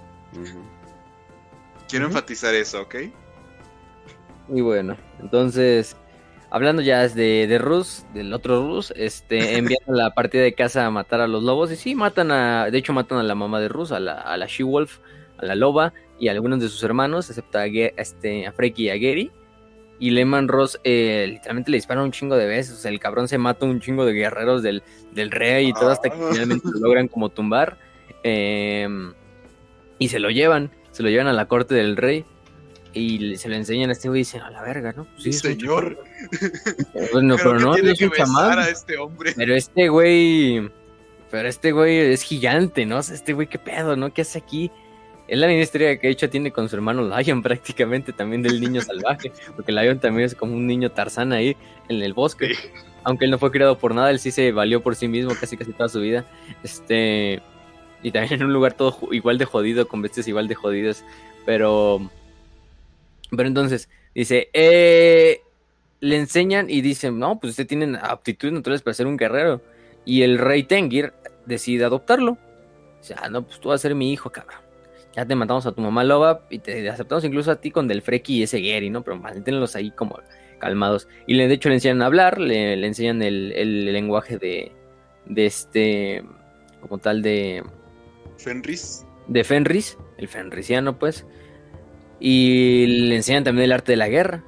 Quiero 1.87 2.07
enfatizar 2.07 2.55
eso, 2.55 2.81
¿ok? 2.81 2.95
Y 4.49 4.61
bueno, 4.61 4.97
entonces, 5.21 5.95
hablando 6.49 6.81
ya 6.81 7.07
de, 7.07 7.45
de 7.47 7.57
Rus, 7.59 8.03
del 8.15 8.33
otro 8.33 8.67
Rus, 8.67 8.91
este, 8.95 9.57
envían 9.57 9.81
a 9.87 9.91
la 9.91 10.13
partida 10.15 10.41
de 10.41 10.55
casa 10.55 10.85
a 10.85 10.91
matar 10.91 11.21
a 11.21 11.27
los 11.27 11.43
lobos. 11.43 11.71
Y 11.71 11.75
sí, 11.75 11.93
matan 11.93 12.31
a, 12.31 12.71
de 12.71 12.77
hecho 12.77 12.93
matan 12.93 13.19
a 13.19 13.23
la 13.23 13.35
mamá 13.35 13.59
de 13.59 13.69
Rus, 13.69 13.91
a 13.91 13.99
la, 13.99 14.13
a 14.13 14.37
la 14.37 14.47
She-Wolf, 14.47 14.99
a 15.37 15.45
la 15.45 15.55
loba 15.55 15.93
y 16.19 16.29
a 16.29 16.31
algunos 16.31 16.59
de 16.59 16.69
sus 16.69 16.83
hermanos, 16.83 17.29
excepto 17.29 17.59
a, 17.59 17.67
este, 17.67 18.47
a 18.47 18.51
Freki 18.51 18.85
y 18.85 18.89
a 18.89 18.95
Gary. 18.95 19.31
Y 20.03 20.09
Lehman 20.09 20.49
Ross 20.49 20.81
eh, 20.83 21.25
literalmente 21.29 21.71
le 21.71 21.77
disparan 21.77 22.03
un 22.03 22.11
chingo 22.11 22.35
de 22.35 22.45
veces. 22.45 22.73
O 22.73 22.77
sea, 22.77 22.91
el 22.91 22.99
cabrón 22.99 23.29
se 23.29 23.37
mata 23.37 23.65
un 23.65 23.79
chingo 23.79 24.05
de 24.05 24.11
guerreros 24.11 24.61
del, 24.61 24.83
del 25.13 25.31
rey 25.31 25.67
y 25.69 25.73
todo 25.73 25.91
hasta 25.91 26.09
que 26.09 26.17
Ah. 26.19 26.29
finalmente 26.33 26.67
lo 26.73 26.79
logran 26.81 27.07
como 27.07 27.29
tumbar. 27.29 27.77
Em, 28.21 29.13
y 29.99 30.09
se 30.09 30.19
lo 30.19 30.29
llevan, 30.29 30.71
se 30.91 31.03
lo 31.03 31.09
llevan 31.09 31.27
a 31.27 31.33
la 31.33 31.45
corte 31.45 31.73
del 31.73 31.95
rey. 31.95 32.25
Y 32.93 33.37
se 33.37 33.47
lo 33.47 33.55
enseñan 33.55 33.89
a 33.91 33.93
este 33.93 34.09
güey 34.09 34.19
y 34.19 34.23
dicen, 34.23 34.41
a 34.41 34.51
la 34.51 34.61
verga, 34.61 34.91
¿no? 34.95 35.05
Pues 35.05 35.23
sí, 35.23 35.31
señor. 35.33 35.97
chamán". 36.33 37.09
Bueno, 37.13 37.35
pero, 37.37 37.53
que 37.57 37.63
no, 37.63 37.69
no 37.69 37.75
es 37.91 37.97
que 37.99 38.03
un 38.05 38.11
besar 38.11 38.27
chamán. 38.27 38.59
a 38.59 38.67
este 38.69 38.97
hombre. 38.97 39.33
Pero 39.37 39.55
este 39.55 39.87
güey. 39.87 40.69
Pero 41.31 41.47
este 41.47 41.71
güey 41.71 41.97
es 41.97 42.23
gigante, 42.23 42.85
¿no? 42.85 42.97
O 42.97 43.03
sea, 43.03 43.15
este 43.15 43.31
güey, 43.33 43.47
¿qué 43.47 43.57
pedo, 43.57 43.95
no? 43.95 44.13
¿Qué 44.13 44.21
hace 44.23 44.37
aquí? 44.37 44.69
Es 45.27 45.39
la 45.39 45.51
historia 45.53 45.97
que 45.97 46.07
de 46.07 46.13
hecho 46.13 46.29
tiene 46.29 46.51
con 46.51 46.67
su 46.67 46.75
hermano 46.75 47.03
Lion, 47.03 47.41
prácticamente 47.43 48.13
también 48.13 48.41
del 48.41 48.59
niño 48.59 48.81
salvaje. 48.81 49.31
Porque 49.55 49.71
Lion 49.71 49.99
también 49.99 50.25
es 50.25 50.35
como 50.35 50.53
un 50.53 50.67
niño 50.67 50.91
Tarzán 50.91 51.31
ahí 51.33 51.55
en 51.89 52.01
el 52.01 52.13
bosque. 52.13 52.55
Sí. 52.55 52.69
Aunque 53.03 53.25
él 53.25 53.31
no 53.31 53.39
fue 53.39 53.51
criado 53.51 53.77
por 53.77 53.93
nada, 53.93 54.11
él 54.11 54.19
sí 54.19 54.31
se 54.31 54.51
valió 54.51 54.81
por 54.81 54.95
sí 54.95 55.07
mismo 55.07 55.33
casi 55.39 55.57
casi 55.57 55.73
toda 55.73 55.89
su 55.89 55.99
vida. 55.99 56.25
Este. 56.63 57.41
Y 58.01 58.11
también 58.11 58.41
en 58.41 58.47
un 58.47 58.53
lugar 58.53 58.73
todo 58.73 58.97
igual 59.11 59.37
de 59.37 59.45
jodido, 59.45 59.87
con 59.87 60.01
bestias 60.01 60.27
igual 60.27 60.47
de 60.47 60.55
jodidas. 60.55 61.05
Pero. 61.45 62.09
Pero 63.29 63.47
entonces, 63.47 63.89
dice, 64.13 64.49
eh, 64.53 65.41
le 65.99 66.17
enseñan 66.17 66.69
y 66.69 66.81
dicen, 66.81 67.17
no, 67.17 67.39
pues 67.39 67.51
usted 67.51 67.65
tiene 67.65 67.97
aptitudes 67.99 68.53
naturales 68.53 68.81
para 68.81 68.93
ser 68.93 69.07
un 69.07 69.17
guerrero. 69.17 69.61
Y 70.05 70.21
el 70.21 70.37
rey 70.37 70.63
Tengir 70.63 71.13
decide 71.45 71.85
adoptarlo. 71.85 72.37
Dice, 73.01 73.15
ah, 73.17 73.29
no, 73.29 73.43
pues 73.43 73.59
tú 73.59 73.69
vas 73.69 73.81
a 73.81 73.83
ser 73.83 73.95
mi 73.95 74.11
hijo, 74.11 74.29
cabrón. 74.29 74.63
Ya 75.15 75.25
te 75.25 75.35
matamos 75.35 75.65
a 75.65 75.71
tu 75.71 75.81
mamá 75.81 76.03
loba 76.03 76.41
y 76.49 76.59
te 76.59 76.89
aceptamos 76.89 77.23
incluso 77.23 77.51
a 77.51 77.55
ti 77.57 77.69
con 77.69 77.87
Del 77.87 78.01
Freki 78.01 78.39
y 78.39 78.43
ese 78.43 78.61
Gary, 78.61 78.89
¿no? 78.89 79.03
Pero 79.03 79.17
manténlos 79.17 79.75
ahí 79.75 79.91
como, 79.91 80.19
calmados. 80.59 81.07
Y 81.27 81.37
de 81.37 81.53
hecho 81.53 81.69
le 81.69 81.75
enseñan 81.75 82.01
a 82.01 82.07
hablar, 82.07 82.39
le, 82.39 82.77
le 82.77 82.87
enseñan 82.87 83.21
el, 83.21 83.51
el 83.53 83.91
lenguaje 83.91 84.37
de, 84.37 84.71
de 85.25 85.45
este, 85.45 86.23
como 86.81 86.97
tal 86.97 87.21
de... 87.21 87.63
Fenris. 88.37 89.05
De 89.27 89.43
Fenris, 89.43 89.97
el 90.17 90.27
fenrisiano 90.27 90.97
pues. 90.97 91.25
Y 92.19 92.85
le 93.07 93.15
enseñan 93.17 93.43
también 93.43 93.65
el 93.65 93.71
arte 93.73 93.91
de 93.91 93.97
la 93.97 94.07
guerra. 94.07 94.43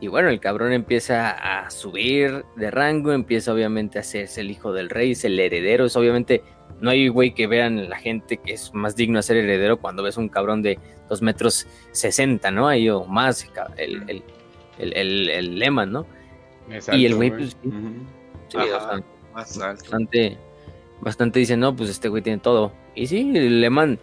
Y 0.00 0.06
bueno, 0.06 0.28
el 0.28 0.40
cabrón 0.40 0.72
empieza 0.72 1.30
a 1.30 1.70
subir 1.70 2.44
de 2.56 2.70
rango, 2.70 3.12
empieza 3.12 3.52
obviamente 3.52 3.98
a 3.98 4.02
hacerse 4.02 4.42
el 4.42 4.50
hijo 4.50 4.72
del 4.72 4.90
rey, 4.90 5.12
es 5.12 5.24
el 5.24 5.38
heredero, 5.38 5.86
es 5.86 5.96
obviamente, 5.96 6.42
no 6.80 6.90
hay 6.90 7.08
güey 7.08 7.34
que 7.34 7.46
vean 7.46 7.88
la 7.88 7.98
gente 7.98 8.36
que 8.36 8.52
es 8.52 8.72
más 8.74 8.96
digno 8.96 9.18
de 9.18 9.22
ser 9.22 9.36
heredero 9.36 9.78
cuando 9.78 10.02
ves 10.02 10.16
un 10.16 10.28
cabrón 10.28 10.62
de 10.62 10.78
2 11.08 11.22
metros 11.22 11.66
60, 11.92 12.50
¿no? 12.50 12.68
Ahí 12.68 12.88
o 12.88 13.04
más, 13.04 13.46
el, 13.76 14.02
el, 14.08 14.22
el, 14.78 15.28
el, 15.30 15.58
Lehman, 15.58 15.92
¿no? 15.92 16.06
y 16.92 17.06
el 17.06 17.14
güey, 17.14 17.30
pues, 17.30 17.56
sí, 18.48 18.58
bastante, 19.34 20.36
bastante 21.00 21.38
dice, 21.38 21.56
no, 21.56 21.74
pues 21.74 21.90
este 21.90 22.08
güey 22.08 22.22
tiene 22.22 22.38
todo. 22.38 22.72
Y 22.94 23.06
sí, 23.06 23.20
el 23.34 23.60
Lehman 23.60 23.98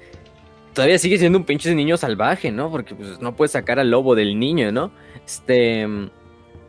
todavía 0.73 0.99
sigue 0.99 1.17
siendo 1.17 1.37
un 1.37 1.45
pinche 1.45 1.73
niño 1.73 1.97
salvaje, 1.97 2.51
¿no? 2.51 2.69
Porque 2.69 2.95
pues 2.95 3.19
no 3.19 3.35
puede 3.35 3.49
sacar 3.49 3.79
al 3.79 3.91
lobo 3.91 4.15
del 4.15 4.39
niño, 4.39 4.71
¿no? 4.71 4.91
Este, 5.25 5.87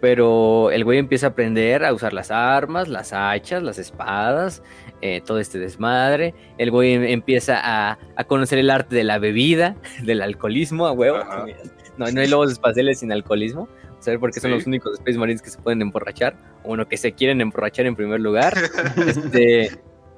pero 0.01 0.71
el 0.71 0.85
güey 0.85 0.99
empieza 0.99 1.27
a 1.27 1.31
aprender 1.31 1.85
a 1.85 1.93
usar 1.93 2.13
las 2.13 2.31
armas, 2.31 2.89
las 2.89 3.13
hachas, 3.13 3.63
las 3.63 3.79
espadas, 3.79 4.63
eh, 5.07 5.23
todo 5.25 5.39
este 5.39 5.59
desmadre. 5.59 6.35
El 6.59 6.71
güey 6.71 6.95
em, 6.95 7.05
empieza 7.05 7.61
a, 7.63 7.99
conocer 8.27 8.59
el 8.59 8.71
arte 8.71 8.97
de 8.97 9.05
la 9.05 9.19
bebida, 9.19 9.77
del 10.03 10.23
alcoholismo, 10.23 10.87
a 10.87 10.93
huevo. 10.93 11.19
No, 11.97 12.11
no 12.11 12.21
hay 12.21 12.29
lobos 12.29 12.53
espaciales 12.53 13.01
sin 13.01 13.13
alcoholismo. 13.13 13.69
Saber 14.01 14.21
por 14.21 14.31
qué 14.31 14.41
son 14.41 14.51
los 14.51 14.67
únicos 14.67 14.93
Space 14.99 15.19
Marines 15.19 15.43
que 15.43 15.51
se 15.51 15.59
pueden 15.59 15.81
emborrachar. 15.83 16.37
O 16.65 16.69
bueno, 16.69 16.87
que 16.87 16.97
se 16.97 17.13
quieren 17.13 17.41
emborrachar 17.41 17.87
en 17.87 17.97
primer 17.97 18.21
lugar. 18.21 18.55
este, 19.07 19.71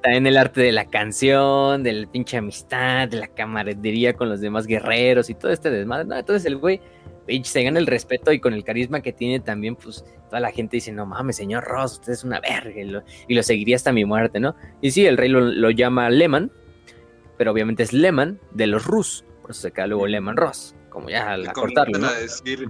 también 0.03 0.27
el 0.27 0.37
arte 0.37 0.61
de 0.61 0.73
la 0.73 0.85
canción, 0.85 1.83
de 1.83 1.93
la 1.93 2.07
pinche 2.07 2.37
amistad, 2.37 3.09
de 3.09 3.19
la 3.19 3.29
camaradería 3.29 4.15
con 4.15 4.29
los 4.29 4.41
demás 4.41 4.67
guerreros 4.67 5.31
y 5.31 5.35
todo 5.35 5.53
este 5.53 5.71
desmadre. 5.71 6.05
No, 6.05 6.17
entonces 6.17 6.45
el 6.47 6.57
güey 6.57 6.81
se 7.45 7.63
gana 7.63 7.79
el 7.79 7.87
respeto 7.87 8.33
y 8.33 8.41
con 8.41 8.55
el 8.55 8.65
carisma 8.65 9.01
que 9.01 9.13
tiene 9.13 9.41
también, 9.41 9.77
pues 9.77 10.05
toda 10.27 10.41
la 10.41 10.51
gente 10.51 10.79
dice, 10.79 10.93
no 10.93 11.07
mames, 11.07 11.37
señor 11.37 11.65
Ross, 11.65 11.95
usted 11.95 12.13
es 12.13 12.25
una 12.25 12.41
verga, 12.41 13.03
y 13.29 13.35
lo, 13.35 13.43
seguiría 13.43 13.77
hasta 13.77 13.93
mi 13.93 14.05
muerte, 14.05 14.41
¿no? 14.41 14.55
Y 14.81 14.91
sí, 14.91 15.07
el 15.07 15.17
rey 15.17 15.29
lo, 15.29 15.71
llama 15.71 16.11
Lehman, 16.11 16.51
pero 17.37 17.53
obviamente 17.53 17.83
es 17.83 17.93
Lehman 17.93 18.41
de 18.53 18.67
los 18.67 18.87
Rus, 18.87 19.25
por 19.43 19.51
eso 19.51 19.61
se 19.61 19.73
queda 19.73 19.87
luego 19.87 20.07
Lehman 20.07 20.37
Ross, 20.37 20.75
como 20.89 21.11
ya 21.11 21.33
al 21.33 21.53
cortarlo. 21.53 21.99
¿no? 21.99 22.13
decir, 22.13 22.69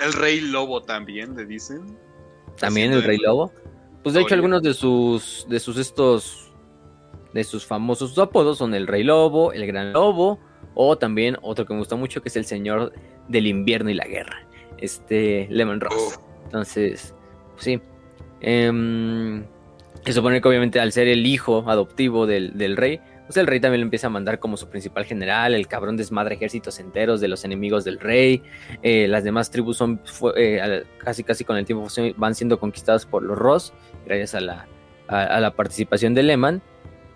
el 0.00 0.12
rey 0.12 0.40
lobo 0.40 0.82
también, 0.82 1.36
le 1.36 1.44
dicen. 1.46 1.96
También 2.58 2.92
el 2.92 3.02
rey 3.02 3.18
lobo. 3.18 3.52
Pues 4.02 4.14
de 4.14 4.22
hecho 4.22 4.34
algunos 4.34 4.62
de 4.62 4.72
sus, 4.72 5.46
de 5.48 5.58
sus 5.58 5.78
estos, 5.78 6.52
de 7.34 7.42
sus 7.42 7.66
famosos 7.66 8.16
apodos 8.18 8.58
son 8.58 8.72
el 8.74 8.86
rey 8.86 9.02
lobo, 9.02 9.52
el 9.52 9.66
gran 9.66 9.92
lobo, 9.92 10.38
o 10.74 10.96
también 10.96 11.36
otro 11.42 11.66
que 11.66 11.72
me 11.72 11.80
gusta 11.80 11.96
mucho, 11.96 12.22
que 12.22 12.28
es 12.28 12.36
el 12.36 12.44
Señor 12.44 12.92
del 13.28 13.46
Invierno 13.46 13.90
y 13.90 13.94
la 13.94 14.06
Guerra. 14.06 14.46
Este, 14.78 15.46
Lemon 15.50 15.80
Ross. 15.80 16.20
Entonces, 16.44 17.14
pues 17.54 17.64
sí. 17.64 17.80
Eh, 18.40 19.42
se 20.06 20.12
supone 20.12 20.40
que 20.40 20.46
obviamente 20.46 20.78
al 20.78 20.92
ser 20.92 21.08
el 21.08 21.26
hijo 21.26 21.64
adoptivo 21.66 22.28
del, 22.28 22.76
rey, 22.76 23.00
pues 23.26 23.36
el 23.38 23.46
rey 23.48 23.58
también 23.58 23.80
lo 23.80 23.86
empieza 23.86 24.06
a 24.06 24.10
mandar 24.10 24.38
como 24.38 24.56
su 24.56 24.68
principal 24.68 25.04
general, 25.04 25.52
el 25.52 25.66
cabrón 25.66 25.96
desmadre 25.96 26.36
ejércitos 26.36 26.78
enteros 26.78 27.20
de 27.20 27.26
los 27.26 27.44
enemigos 27.44 27.82
del 27.82 27.98
rey, 27.98 28.40
eh, 28.84 29.08
las 29.08 29.24
demás 29.24 29.50
tribus 29.50 29.78
son 29.78 30.00
eh, 30.36 30.84
casi 30.98 31.24
casi 31.24 31.42
con 31.44 31.56
el 31.56 31.64
tiempo 31.64 31.88
van 32.16 32.36
siendo 32.36 32.60
conquistadas 32.60 33.04
por 33.04 33.24
los 33.24 33.36
Ross, 33.36 33.72
gracias 34.06 34.36
a 34.36 34.40
la, 34.40 34.68
a 35.08 35.40
la 35.40 35.50
participación 35.50 36.14
de 36.14 36.22
Lehman, 36.22 36.62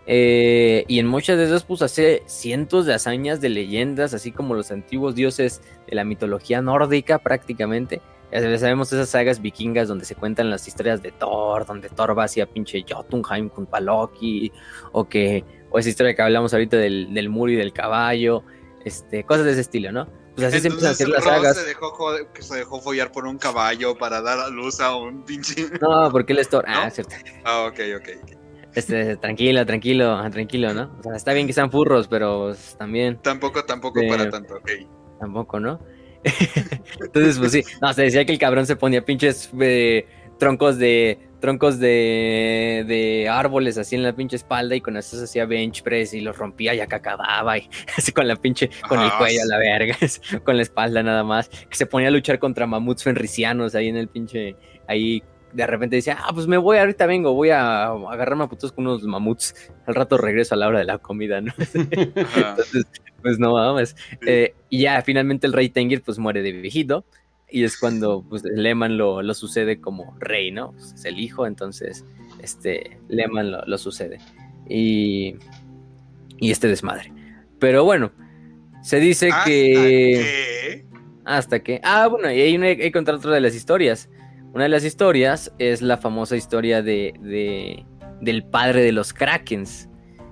eh, 0.07 0.85
y 0.89 0.99
en 0.99 1.07
muchas 1.07 1.39
de 1.39 1.45
esas, 1.45 1.65
pues 1.65 1.83
hace 1.83 2.23
cientos 2.27 2.87
de 2.87 2.95
hazañas 2.95 3.41
de 3.41 3.49
leyendas, 3.49 4.15
así 4.15 4.33
como 4.33 4.55
los 4.55 4.71
antiguos 4.71 5.15
dioses 5.15 5.61
de 5.87 5.95
la 5.95 6.05
mitología 6.05 6.63
nórdica 6.63 7.19
prácticamente. 7.19 8.01
Ya 8.33 8.59
sabemos 8.59 8.93
esas 8.93 9.09
sagas 9.09 9.43
vikingas 9.43 9.89
donde 9.89 10.05
se 10.05 10.15
cuentan 10.15 10.51
las 10.51 10.67
historias 10.69 11.03
de 11.03 11.11
Thor, 11.11 11.67
donde 11.67 11.89
Thor 11.89 12.17
va 12.17 12.25
hacia 12.25 12.47
pinche 12.47 12.85
Jotunheim 12.89 13.49
con 13.49 13.67
Paloki, 13.67 14.53
o 14.93 15.09
que, 15.09 15.45
o 15.71 15.79
esa 15.81 15.89
historia 15.89 16.15
que 16.15 16.23
hablamos 16.23 16.53
ahorita 16.53 16.77
del, 16.77 17.13
del 17.13 17.29
muro 17.29 17.51
y 17.51 17.57
del 17.57 17.73
caballo, 17.73 18.45
este, 18.85 19.25
cosas 19.25 19.47
de 19.47 19.53
ese 19.53 19.63
estilo, 19.63 19.91
¿no? 19.91 20.07
Pues 20.37 20.47
así 20.47 20.61
se 20.61 20.69
empiezan 20.69 20.91
a 20.91 20.93
hacer 20.93 21.09
las 21.09 21.25
sagas. 21.25 21.57
Se 21.57 21.67
dejó, 21.67 21.93
que 22.33 22.43
se 22.43 22.57
dejó 22.57 22.81
follar 22.81 23.11
por 23.11 23.27
un 23.27 23.37
caballo 23.37 23.99
para 23.99 24.23
dar 24.23 24.39
a 24.39 24.49
luz 24.49 24.81
a 24.81 24.95
un 24.95 25.25
pinche. 25.25 25.67
No, 25.81 26.09
porque 26.13 26.33
él 26.33 26.39
es 26.39 26.49
Thor. 26.49 26.65
Ah, 26.69 26.89
cierto. 26.89 27.17
Ah, 27.45 27.67
ok, 27.67 27.81
ok. 27.97 28.40
Este, 28.75 29.17
tranquilo, 29.17 29.67
tranquilo, 29.67 30.31
tranquilo, 30.31 30.73
¿no? 30.75 30.97
O 30.99 31.03
sea, 31.03 31.17
está 31.17 31.33
bien 31.33 31.47
que 31.47 31.53
sean 31.53 31.71
furros, 31.71 32.09
pero 32.09 32.47
pues, 32.47 32.77
también. 32.79 33.19
Tampoco, 33.23 33.65
tampoco 33.65 34.01
para 34.09 34.31
tanto, 34.31 34.57
ok. 34.57 34.71
Tampoco, 35.19 35.61
¿no? 35.61 35.81
Entonces, 37.01 37.39
pues 37.39 37.53
sí. 37.53 37.65
No, 37.81 37.93
se 37.93 38.03
decía 38.03 38.25
que 38.25 38.33
el 38.33 38.39
cabrón 38.39 38.67
se 38.67 38.77
ponía 38.77 39.05
pinches 39.05 39.51
eh, 39.61 40.07
troncos 40.39 40.79
de. 40.79 41.19
troncos 41.41 41.79
de. 41.79 42.85
de 42.87 43.29
árboles 43.29 43.79
así 43.79 43.97
en 43.97 44.03
la 44.03 44.15
pinche 44.15 44.37
espalda 44.37 44.77
y 44.77 44.81
con 44.81 44.97
eso 44.97 45.17
se 45.17 45.25
hacía 45.25 45.47
bench 45.47 45.83
press 45.83 46.15
y 46.15 46.21
los 46.21 46.37
rompía 46.37 46.75
y 46.75 46.81
acá 46.81 46.97
acababa 46.97 47.59
y 47.59 47.69
así 47.97 48.13
con 48.13 48.29
la 48.29 48.37
pinche. 48.37 48.71
con 48.89 49.01
el 49.01 49.11
cuello 49.13 49.43
a 49.43 49.47
la 49.47 49.59
verga, 49.59 49.97
con 50.45 50.57
la 50.57 50.63
espalda 50.63 51.03
nada 51.03 51.25
más. 51.25 51.49
Que 51.49 51.77
se 51.77 51.87
ponía 51.87 52.09
a 52.09 52.13
luchar 52.13 52.39
contra 52.39 52.67
mamuts 52.67 53.03
fenricianos 53.03 53.75
ahí 53.75 53.89
en 53.89 53.97
el 53.97 54.09
pinche. 54.09 54.57
ahí 54.87 55.23
de 55.53 55.67
repente 55.67 55.97
decía, 55.97 56.19
ah, 56.21 56.33
pues 56.33 56.47
me 56.47 56.57
voy, 56.57 56.79
ahorita 56.79 57.07
vengo, 57.07 57.33
voy 57.35 57.51
a 57.51 57.87
agarrarme 57.87 58.45
a 58.45 58.49
putos 58.49 58.73
con 58.73 58.87
unos 58.87 59.03
mamuts, 59.03 59.55
al 59.87 59.95
rato 59.95 60.17
regreso 60.17 60.55
a 60.55 60.59
la 60.59 60.69
hora 60.69 60.79
de 60.79 60.85
la 60.85 60.99
comida, 60.99 61.41
¿no? 61.41 61.53
Entonces, 61.75 62.87
pues 63.23 63.39
no 63.39 63.55
vamos. 63.55 63.97
Eh, 64.27 64.55
y 64.69 64.83
ya 64.83 65.03
finalmente 65.03 65.47
el 65.47 65.53
rey 65.53 65.69
Tengir 65.69 66.03
pues 66.03 66.19
muere 66.19 66.43
de 66.43 66.53
viejito, 66.53 67.05
y 67.51 67.65
es 67.65 67.79
cuando 67.79 68.25
pues 68.29 68.45
Lehman 68.45 68.97
lo, 68.97 69.23
lo 69.23 69.35
sucede 69.35 69.81
como 69.81 70.17
rey, 70.19 70.53
¿no? 70.53 70.73
Pues, 70.73 70.93
es 70.93 71.05
el 71.05 71.19
hijo, 71.19 71.47
entonces 71.47 72.05
este 72.43 72.99
Lehman 73.09 73.51
lo, 73.51 73.79
sucede. 73.79 74.19
Y, 74.69 75.37
y 76.39 76.51
este 76.51 76.69
desmadre. 76.69 77.13
Pero 77.59 77.85
bueno, 77.85 78.13
se 78.83 79.01
dice 79.01 79.31
que... 79.45 80.87
Hasta 81.25 81.63
que... 81.63 81.81
Ah, 81.83 82.07
bueno, 82.07 82.31
y 82.31 82.41
hay, 82.41 82.57
una, 82.57 82.67
hay 82.67 82.77
que 82.77 82.93
contar 82.93 83.17
otra 83.17 83.33
de 83.33 83.41
las 83.41 83.55
historias 83.55 84.09
una 84.53 84.65
de 84.65 84.71
las 84.71 84.85
historias 84.85 85.53
es 85.59 85.81
la 85.81 85.97
famosa 85.97 86.37
historia 86.37 86.83
de, 86.83 87.85
del 88.21 88.45
padre 88.45 88.83
de 88.83 88.93
los 88.93 89.13
Krakens. 89.13 89.89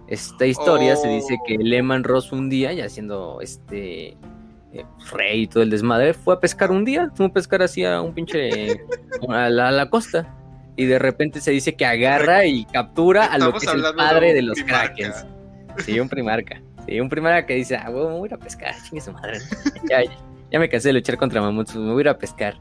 Esta 0.09 0.47
historia 0.47 0.97
se 0.97 1.09
dice 1.09 1.39
que 1.47 1.57
oh. 1.57 1.63
Lehman 1.63 2.03
Ross 2.03 2.33
un 2.33 2.49
día, 2.49 2.73
ya 2.73 2.89
siendo 2.89 3.41
este 3.41 4.17
eh, 4.73 4.85
rey 5.13 5.43
y 5.43 5.47
todo 5.47 5.63
el 5.63 5.71
desmadre, 5.71 6.15
fue 6.15 6.35
a 6.35 6.41
pescar 6.41 6.71
un 6.71 6.85
día, 6.85 7.11
fue 7.15 7.27
a 7.27 7.29
pescar 7.29 7.63
así 7.63 7.85
a 7.85 8.01
un 8.01 8.15
pinche 8.15 8.81
a 9.29 9.49
la, 9.51 9.91
costa. 9.91 10.35
Y 10.77 10.87
de 10.87 10.99
repente 10.99 11.41
se 11.41 11.51
dice 11.51 11.77
que 11.77 11.85
agarra 11.85 12.45
y 12.47 12.65
captura 12.67 13.27
a 13.27 13.39
lo 13.39 13.53
que 13.53 13.67
es 13.67 13.73
el 13.73 13.83
padre 13.97 14.33
de, 14.33 14.43
los 14.43 14.63
Krakens. 14.63 15.27
Sí, 15.79 15.99
un 16.01 16.09
primarca. 16.09 16.63
Sí, 16.87 16.99
un 17.01 17.09
primarca 17.09 17.47
que 17.47 17.55
dice, 17.55 17.77
ah, 17.77 17.91
me 17.91 18.01
voy 18.01 18.31
a 18.33 18.37
pescar, 18.37 18.75
chingue 18.85 19.01
su 19.01 19.13
madre. 19.13 19.39
ya, 19.91 20.03
ya, 20.51 20.59
me 20.59 20.69
cansé 20.69 20.89
de 20.89 20.95
luchar 20.95 21.19
contra 21.19 21.41
mamuts, 21.41 21.77
me 21.77 21.93
voy 21.93 21.99
a 21.99 22.01
ir 22.01 22.09
a 22.09 22.19
pescar. 22.19 22.55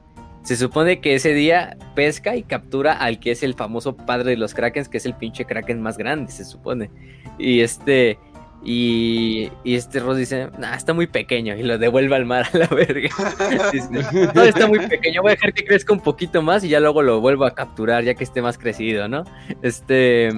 Se 0.43 0.55
supone 0.55 1.01
que 1.01 1.15
ese 1.15 1.33
día 1.33 1.77
pesca 1.95 2.35
y 2.35 2.43
captura 2.43 2.93
al 2.93 3.19
que 3.19 3.31
es 3.31 3.43
el 3.43 3.53
famoso 3.53 3.95
padre 3.95 4.31
de 4.31 4.37
los 4.37 4.53
krakens, 4.53 4.87
que 4.87 4.97
es 4.97 5.05
el 5.05 5.13
pinche 5.13 5.45
kraken 5.45 5.81
más 5.81 5.97
grande, 5.97 6.31
se 6.31 6.45
supone. 6.45 6.89
Y 7.37 7.61
este. 7.61 8.17
Y, 8.63 9.49
este 9.63 9.99
Ross 9.99 10.17
dice, 10.17 10.49
nah, 10.57 10.75
está 10.75 10.93
muy 10.93 11.07
pequeño 11.07 11.55
y 11.55 11.63
lo 11.63 11.77
devuelve 11.77 12.15
al 12.15 12.25
mar 12.25 12.47
a 12.51 12.57
la 12.57 12.67
verga. 12.67 13.09
no, 14.33 14.43
está 14.43 14.67
muy 14.67 14.79
pequeño, 14.79 15.21
voy 15.21 15.31
a 15.31 15.35
dejar 15.35 15.53
que 15.53 15.63
crezca 15.63 15.93
un 15.93 16.01
poquito 16.01 16.41
más 16.41 16.63
y 16.63 16.69
ya 16.69 16.79
luego 16.79 17.01
lo 17.01 17.21
vuelvo 17.21 17.45
a 17.45 17.53
capturar 17.53 18.03
ya 18.03 18.15
que 18.15 18.23
esté 18.23 18.41
más 18.41 18.57
crecido, 18.57 19.07
¿no? 19.07 19.23
Este... 19.61 20.29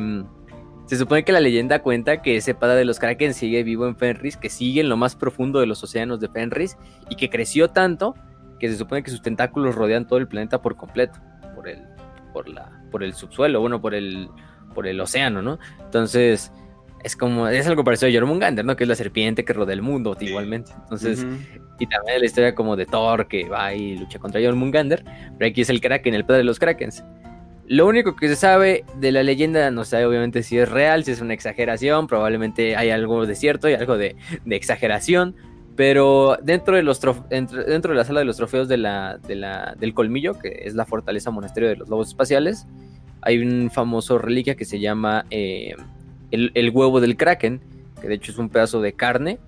Se 0.90 0.98
supone 0.98 1.24
que 1.24 1.32
la 1.32 1.40
leyenda 1.40 1.84
cuenta 1.84 2.24
que 2.24 2.36
ese 2.36 2.56
padre 2.56 2.78
de 2.78 2.86
los 2.86 2.98
Kraken 2.98 3.36
sigue 3.36 3.62
vivo 3.62 3.88
en 3.88 3.96
Fenris, 3.96 4.38
que 4.38 4.50
sigue 4.50 4.82
en 4.82 4.90
lo 4.90 4.98
más 4.98 5.16
profundo 5.16 5.60
de 5.60 5.68
los 5.68 5.84
océanos 5.84 6.20
de 6.20 6.30
Fenris 6.30 6.78
y 7.12 7.16
que 7.16 7.30
creció 7.30 7.70
tanto 7.70 8.16
que 8.60 8.70
se 8.70 8.78
supone 8.78 9.04
que 9.04 9.12
sus 9.12 9.22
tentáculos 9.22 9.76
rodean 9.76 10.06
todo 10.06 10.20
el 10.20 10.28
planeta 10.28 10.62
por 10.62 10.76
completo, 10.76 11.20
por 11.56 11.68
el, 11.68 11.82
por 12.34 12.48
la, 12.48 12.84
por 12.92 13.04
el 13.04 13.14
subsuelo, 13.14 13.62
bueno, 13.62 13.82
por 13.82 13.94
el, 13.94 14.30
por 14.74 14.88
el 14.88 15.00
océano, 15.02 15.42
¿no? 15.42 15.60
Entonces, 15.80 16.52
es 17.04 17.16
como, 17.16 17.48
es 17.48 17.68
algo 17.68 17.84
parecido 17.84 18.10
a 18.10 18.14
Jormungandr, 18.14 18.66
¿no? 18.66 18.76
Que 18.76 18.84
es 18.84 18.88
la 18.88 18.96
serpiente 18.96 19.46
que 19.46 19.54
rodea 19.54 19.74
el 19.74 19.82
mundo, 19.82 20.16
igualmente. 20.20 20.72
Entonces, 20.84 21.26
y 21.80 21.88
también 21.88 22.20
la 22.20 22.26
historia 22.26 22.56
como 22.56 22.76
de 22.76 22.86
Thor, 22.86 23.28
que 23.28 23.48
va 23.48 23.74
y 23.74 23.98
lucha 23.98 24.20
contra 24.20 24.42
Jormungandr, 24.42 25.04
pero 25.38 25.50
aquí 25.50 25.62
es 25.62 25.70
el 25.70 25.82
Kraken, 25.82 26.14
el 26.14 26.26
padre 26.26 26.40
de 26.40 26.44
los 26.44 26.60
Krakens. 26.60 27.04
Lo 27.68 27.86
único 27.86 28.16
que 28.16 28.28
se 28.28 28.36
sabe 28.36 28.84
de 28.98 29.12
la 29.12 29.22
leyenda, 29.22 29.70
no 29.70 29.86
sabe 29.86 30.06
obviamente 30.08 30.42
si 30.42 30.58
es 30.58 30.68
real, 30.68 31.04
si 31.04 31.12
es 31.12 31.22
una 31.22 31.36
exageración, 31.36 32.08
probablemente 32.08 32.76
hay 32.76 32.90
algo 32.90 33.28
de 33.28 33.36
cierto 33.36 33.70
y 33.70 33.76
algo 33.76 33.96
de, 33.96 34.16
de 34.44 34.56
exageración, 34.56 35.36
Pero 35.80 36.38
dentro 36.44 36.76
de, 36.76 36.84
los 36.84 37.02
trof- 37.02 37.26
dentro, 37.30 37.64
de 37.94 37.96
la 37.98 38.04
sala 38.04 38.20
de 38.20 38.26
los 38.26 38.36
trofeos 38.36 38.68
de 38.68 38.76
la, 38.76 39.18
de 39.18 39.36
la- 39.36 39.78
del 39.80 39.94
colmillo, 39.94 40.38
que 40.38 40.64
es 40.66 40.76
la 40.76 40.84
fortaleza 40.86 41.32
monasterio 41.32 41.70
de 41.70 41.78
los 41.78 41.88
lobos 41.88 42.10
espaciales, 42.10 42.68
hay 43.22 43.38
un 43.42 43.72
famoso 43.72 44.18
reliquia 44.18 44.56
que 44.56 44.66
se 44.66 44.82
llama 44.82 45.26
eh, 45.30 45.76
el, 46.32 46.52
el 46.54 46.70
huevo 46.72 47.00
del 47.00 47.16
kraken, 47.16 47.62
que 48.02 48.10
de 48.10 48.16
hecho 48.16 48.34
es 48.34 48.38
un 48.38 48.50
pedazo 48.50 48.82
de 48.82 48.92
carne 48.92 49.40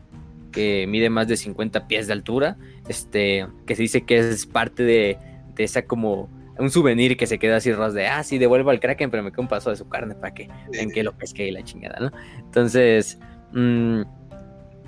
que 0.53 0.85
mide 0.87 1.09
más 1.09 1.27
de 1.27 1.35
50 1.35 1.89
pies 1.89 2.07
de 2.07 2.13
altura, 2.13 2.55
este, 2.87 3.45
que 3.67 3.75
se 3.75 3.81
dice 3.81 4.03
que 4.05 4.19
es 4.19 4.45
parte 4.45 4.83
de, 4.83 5.17
de 5.53 5.63
esa 5.65 5.81
como 5.81 6.29
un 6.57 6.69
souvenir 6.71 7.17
que 7.17 7.27
se 7.27 7.39
queda 7.39 7.57
así 7.57 7.73
ras 7.73 7.93
de, 7.93 8.07
ah, 8.07 8.23
sí, 8.23 8.37
devuelvo 8.37 8.69
al 8.69 8.79
kraken, 8.79 9.11
pero 9.11 9.21
me 9.21 9.31
queda 9.33 9.41
un 9.41 9.49
pedazo 9.49 9.69
de 9.69 9.75
su 9.75 9.89
carne 9.89 10.15
para 10.15 10.33
que 10.33 10.47
en 10.71 10.91
que 10.91 11.03
lo 11.03 11.11
pesque 11.11 11.45
y 11.45 11.51
la 11.51 11.61
chingada, 11.61 11.99
¿no? 11.99 12.11
Entonces, 12.39 13.19
mm, 13.51 14.03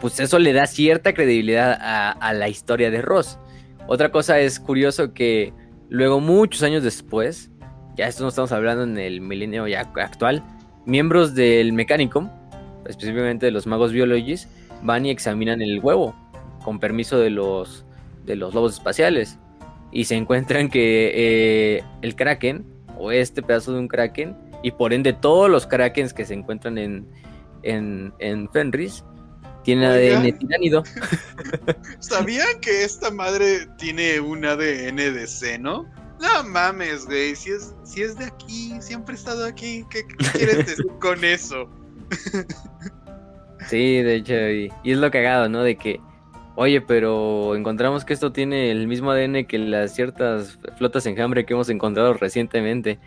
pues 0.03 0.19
eso 0.19 0.37
le 0.37 0.51
da 0.51 0.67
cierta 0.67 1.13
credibilidad 1.13 1.77
a, 1.79 2.33
la 2.33 2.49
historia 2.49 2.91
de 2.91 3.01
Ross. 3.01 3.39
Otra 3.87 4.11
cosa 4.11 4.37
es 4.41 4.59
curioso 4.59 5.13
que 5.13 5.53
luego, 5.87 6.19
muchos 6.19 6.61
años 6.61 6.83
después, 6.83 7.51
ya 7.95 8.07
esto 8.07 8.23
no 8.23 8.27
estamos 8.27 8.51
hablando 8.51 8.83
en 8.83 8.97
el 8.97 9.21
milenio 9.21 9.65
ya 9.65 9.79
actual, 9.95 10.43
miembros 10.85 11.35
del 11.35 11.71
Mechanicum, 11.71 12.29
específicamente 12.85 13.45
de 13.45 13.53
los 13.53 13.65
magos 13.65 13.93
biologis, 13.93 14.49
van 14.81 15.05
y 15.05 15.09
examinan 15.09 15.61
el 15.61 15.79
huevo 15.79 16.13
con 16.65 16.81
permiso 16.81 17.17
de 17.17 17.29
los, 17.29 17.85
de 18.25 18.35
los 18.35 18.53
lobos 18.53 18.73
espaciales 18.73 19.39
y 19.89 20.03
se 20.03 20.15
encuentran 20.15 20.69
que 20.69 21.13
eh, 21.77 21.83
el 22.01 22.17
kraken 22.17 22.65
o 22.97 23.13
este 23.13 23.41
pedazo 23.41 23.71
de 23.71 23.79
un 23.79 23.87
kraken 23.87 24.35
y 24.63 24.71
por 24.71 24.91
ende 24.91 25.13
todos 25.13 25.49
los 25.49 25.65
krakens 25.65 26.13
que 26.13 26.25
se 26.25 26.33
encuentran 26.33 26.77
en, 26.77 27.07
en, 27.61 28.13
en 28.19 28.49
Fenris 28.49 29.05
Oigan. 29.65 29.83
ADN 29.83 30.37
tiránido. 30.37 30.83
¿Sabían 31.99 32.59
que 32.61 32.83
esta 32.83 33.11
madre 33.11 33.67
tiene 33.77 34.19
un 34.19 34.45
ADN 34.45 34.97
de 34.97 35.27
seno? 35.27 35.85
No 36.19 36.43
mames, 36.43 37.05
güey. 37.05 37.35
Si 37.35 37.51
es, 37.51 37.73
si 37.83 38.01
es 38.01 38.17
de 38.17 38.25
aquí, 38.25 38.73
siempre 38.79 39.15
he 39.15 39.17
estado 39.17 39.45
aquí. 39.45 39.85
¿Qué, 39.89 40.05
qué 40.07 40.15
quieres 40.37 40.57
decir 40.65 40.85
con 40.99 41.23
eso? 41.23 41.69
Sí, 43.67 44.01
de 44.01 44.15
hecho, 44.15 44.33
y, 44.33 44.71
y 44.83 44.91
es 44.91 44.97
lo 44.97 45.11
cagado, 45.11 45.49
¿no? 45.49 45.63
De 45.63 45.75
que, 45.75 45.99
oye, 46.55 46.81
pero 46.81 47.55
encontramos 47.55 48.05
que 48.05 48.13
esto 48.13 48.31
tiene 48.31 48.71
el 48.71 48.87
mismo 48.87 49.11
ADN 49.11 49.45
que 49.45 49.57
las 49.57 49.95
ciertas 49.95 50.59
flotas 50.77 51.05
enjambre 51.05 51.45
que 51.45 51.53
hemos 51.53 51.69
encontrado 51.69 52.13
recientemente. 52.13 52.99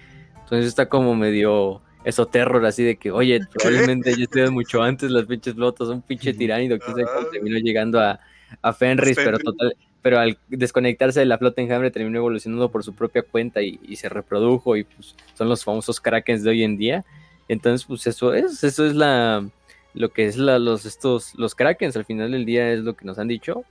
Entonces 0.43 0.67
está 0.67 0.89
como 0.89 1.15
medio 1.15 1.83
eso 2.07 2.25
terror 2.27 2.65
así 2.65 2.85
de 2.85 2.97
que, 2.97 3.11
oye, 3.11 3.41
probablemente 3.53 4.17
ya 4.17 4.23
estuvieron 4.23 4.55
mucho 4.55 4.81
antes 4.81 5.11
las 5.11 5.27
pinches 5.27 5.55
flotas, 5.55 5.89
un 5.89 6.03
pinche 6.03 6.33
tiránido 6.33 6.79
que 6.79 7.05
terminó 7.33 7.59
llegando 7.59 8.01
a, 8.01 8.21
a 8.63 8.73
Fenris, 8.73 9.17
pero 9.17 9.41
total, 9.41 9.77
pero 10.03 10.21
al 10.21 10.39
desconectarse 10.47 11.19
de 11.19 11.27
la 11.27 11.37
flota 11.37 11.61
enjambre 11.61 11.91
terminó 11.91 12.19
evolucionando 12.19 12.71
por 12.71 12.85
su 12.85 12.95
propia 12.95 13.23
cuenta 13.23 13.61
y, 13.61 13.81
y 13.83 13.97
se 13.97 14.09
reprodujo 14.09 14.77
y 14.77 14.85
pues 14.85 15.17
son 15.35 15.49
los 15.49 15.65
famosos 15.65 16.01
krakens 16.01 16.45
de 16.45 16.51
hoy 16.51 16.63
en 16.63 16.79
día. 16.79 17.05
Entonces, 17.49 17.85
pues 17.85 18.07
eso 18.07 18.35
es, 18.35 18.63
eso 18.63 18.87
es 18.87 18.95
la 18.95 19.45
lo 19.93 20.11
que 20.11 20.27
es 20.27 20.37
la, 20.37 20.61
los 20.61 20.87
estos 20.87 21.35
los 21.35 21.57
krakens 21.57 21.97
al 21.97 22.05
final 22.05 22.31
del 22.31 22.45
día 22.45 22.71
es 22.71 22.81
lo 22.81 22.95
que 22.95 23.05
nos 23.05 23.19
han 23.19 23.27
dicho 23.27 23.65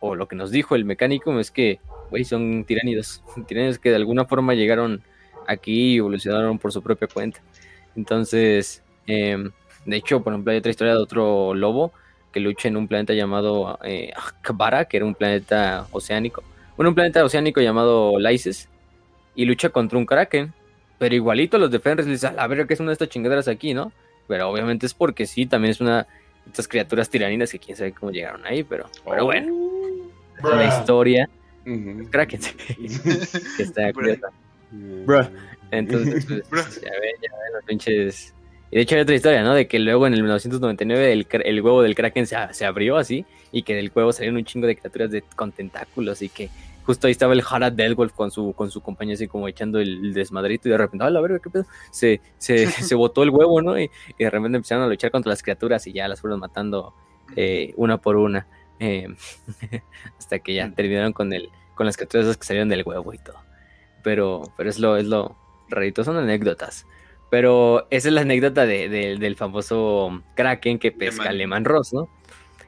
o 0.00 0.16
lo 0.16 0.26
que 0.26 0.34
nos 0.34 0.50
dijo 0.50 0.74
el 0.74 0.84
mecánico 0.84 1.38
es 1.38 1.50
que 1.50 1.78
güey 2.10 2.24
son 2.24 2.64
tiránidos 2.64 3.22
tiránidos 3.46 3.78
que 3.78 3.90
de 3.90 3.96
alguna 3.96 4.24
forma 4.24 4.54
llegaron 4.54 5.02
aquí 5.46 5.92
y 5.92 5.96
evolucionaron 5.98 6.58
por 6.58 6.72
su 6.72 6.82
propia 6.82 7.06
cuenta 7.06 7.40
entonces 7.98 8.82
em, 9.06 9.50
de 9.84 9.96
hecho 9.96 10.22
por 10.22 10.32
ejemplo 10.32 10.52
hay 10.52 10.58
otra 10.58 10.70
historia 10.70 10.94
de 10.94 11.00
otro 11.00 11.54
lobo 11.54 11.92
que 12.32 12.40
lucha 12.40 12.68
en 12.68 12.76
un 12.76 12.88
planeta 12.88 13.12
llamado 13.12 13.78
eh, 13.82 14.12
Akbara 14.16 14.84
que 14.86 14.96
era 14.96 15.06
un 15.06 15.14
planeta 15.14 15.86
oceánico. 15.90 16.42
Bueno 16.76 16.90
un 16.90 16.94
planeta 16.94 17.24
oceánico 17.24 17.60
llamado 17.60 18.18
Lysis 18.18 18.68
y 19.34 19.44
lucha 19.44 19.68
contra 19.70 19.98
un 19.98 20.06
kraken. 20.06 20.52
Pero 20.98 21.14
igualito 21.14 21.58
los 21.58 21.70
de 21.70 21.78
Fenris 21.78 22.06
les 22.08 22.20
dicen, 22.20 22.38
a 22.38 22.46
ver 22.48 22.66
qué 22.66 22.74
es 22.74 22.80
una 22.80 22.90
de 22.90 22.94
estas 22.94 23.08
chingaderas 23.08 23.46
aquí 23.48 23.72
no 23.74 23.92
pero 24.26 24.50
obviamente 24.50 24.84
es 24.84 24.92
porque 24.92 25.26
sí, 25.26 25.46
también 25.46 25.70
es 25.70 25.80
una 25.80 26.02
de 26.02 26.06
estas 26.50 26.68
criaturas 26.68 27.08
tiraninas 27.08 27.50
que 27.50 27.58
quién 27.58 27.76
sabe 27.76 27.92
cómo 27.92 28.12
llegaron 28.12 28.44
ahí, 28.44 28.62
pero, 28.62 28.90
pero 29.04 29.24
bueno, 29.24 29.68
Oh. 30.42 30.54
la 30.54 30.66
historia. 30.66 31.28
Kraken, 32.10 32.40
que 33.56 33.62
está 33.62 33.92
Bruh. 34.70 35.26
Entonces, 35.70 36.24
pues, 36.50 36.80
ya 36.80 36.90
ven, 36.90 37.14
ya 37.22 37.30
ven 37.30 37.52
los 37.54 37.64
pinches. 37.66 38.34
Y 38.70 38.76
de 38.76 38.82
hecho 38.82 38.96
hay 38.96 39.00
otra 39.00 39.14
historia, 39.14 39.42
¿no? 39.42 39.54
De 39.54 39.66
que 39.66 39.78
luego 39.78 40.06
en 40.06 40.12
el 40.14 40.20
1999 40.20 41.12
el, 41.12 41.26
el 41.44 41.62
huevo 41.62 41.82
del 41.82 41.94
Kraken 41.94 42.26
se, 42.26 42.36
se 42.52 42.66
abrió 42.66 42.96
así 42.96 43.24
y 43.50 43.62
que 43.62 43.74
del 43.74 43.90
huevo 43.94 44.12
salieron 44.12 44.36
un 44.36 44.44
chingo 44.44 44.66
de 44.66 44.76
criaturas 44.76 45.10
de, 45.10 45.22
con 45.22 45.52
tentáculos 45.52 46.20
y 46.20 46.28
que 46.28 46.50
justo 46.84 47.06
ahí 47.06 47.12
estaba 47.12 47.32
el 47.32 47.42
Harald 47.48 47.76
Delwolf 47.76 48.12
con 48.12 48.30
su, 48.30 48.52
con 48.52 48.70
su 48.70 48.82
compañía 48.82 49.14
así 49.14 49.26
como 49.26 49.48
echando 49.48 49.78
el, 49.78 50.06
el 50.06 50.14
desmadrito 50.14 50.68
y 50.68 50.72
de 50.72 50.78
repente, 50.78 51.04
¡ah, 51.04 51.10
la 51.10 51.20
verga, 51.20 51.38
qué 51.38 51.48
pedo! 51.50 51.66
Se, 51.90 52.20
se, 52.36 52.66
se 52.70 52.94
botó 52.94 53.22
el 53.22 53.30
huevo, 53.30 53.62
¿no? 53.62 53.78
Y, 53.78 53.90
y 54.18 54.24
de 54.24 54.30
repente 54.30 54.56
empezaron 54.56 54.84
a 54.84 54.86
luchar 54.86 55.10
contra 55.10 55.30
las 55.30 55.42
criaturas 55.42 55.86
y 55.86 55.92
ya 55.92 56.06
las 56.08 56.20
fueron 56.20 56.40
matando 56.40 56.94
eh, 57.36 57.72
una 57.76 57.98
por 57.98 58.16
una. 58.16 58.46
eh, 58.80 59.08
hasta 60.18 60.38
que 60.40 60.54
ya 60.54 60.70
terminaron 60.70 61.12
con 61.12 61.32
el 61.32 61.48
con 61.74 61.86
las 61.86 61.96
criaturas 61.96 62.36
que 62.36 62.44
salieron 62.44 62.68
del 62.68 62.82
huevo 62.84 63.14
y 63.14 63.18
todo. 63.18 63.38
Pero, 64.02 64.42
pero 64.56 64.68
es 64.68 64.78
lo, 64.78 64.96
es 64.96 65.06
lo 65.06 65.36
rarito, 65.70 66.04
son 66.04 66.16
anécdotas. 66.16 66.86
Pero 67.30 67.86
esa 67.90 68.08
es 68.08 68.14
la 68.14 68.22
anécdota 68.22 68.64
de- 68.66 68.88
de- 68.88 69.16
del 69.18 69.36
famoso 69.36 70.22
Kraken 70.34 70.78
que 70.78 70.92
pesca 70.92 71.24
Lehman. 71.24 71.38
Lehman 71.38 71.64
Ross, 71.66 71.92
¿no? 71.92 72.08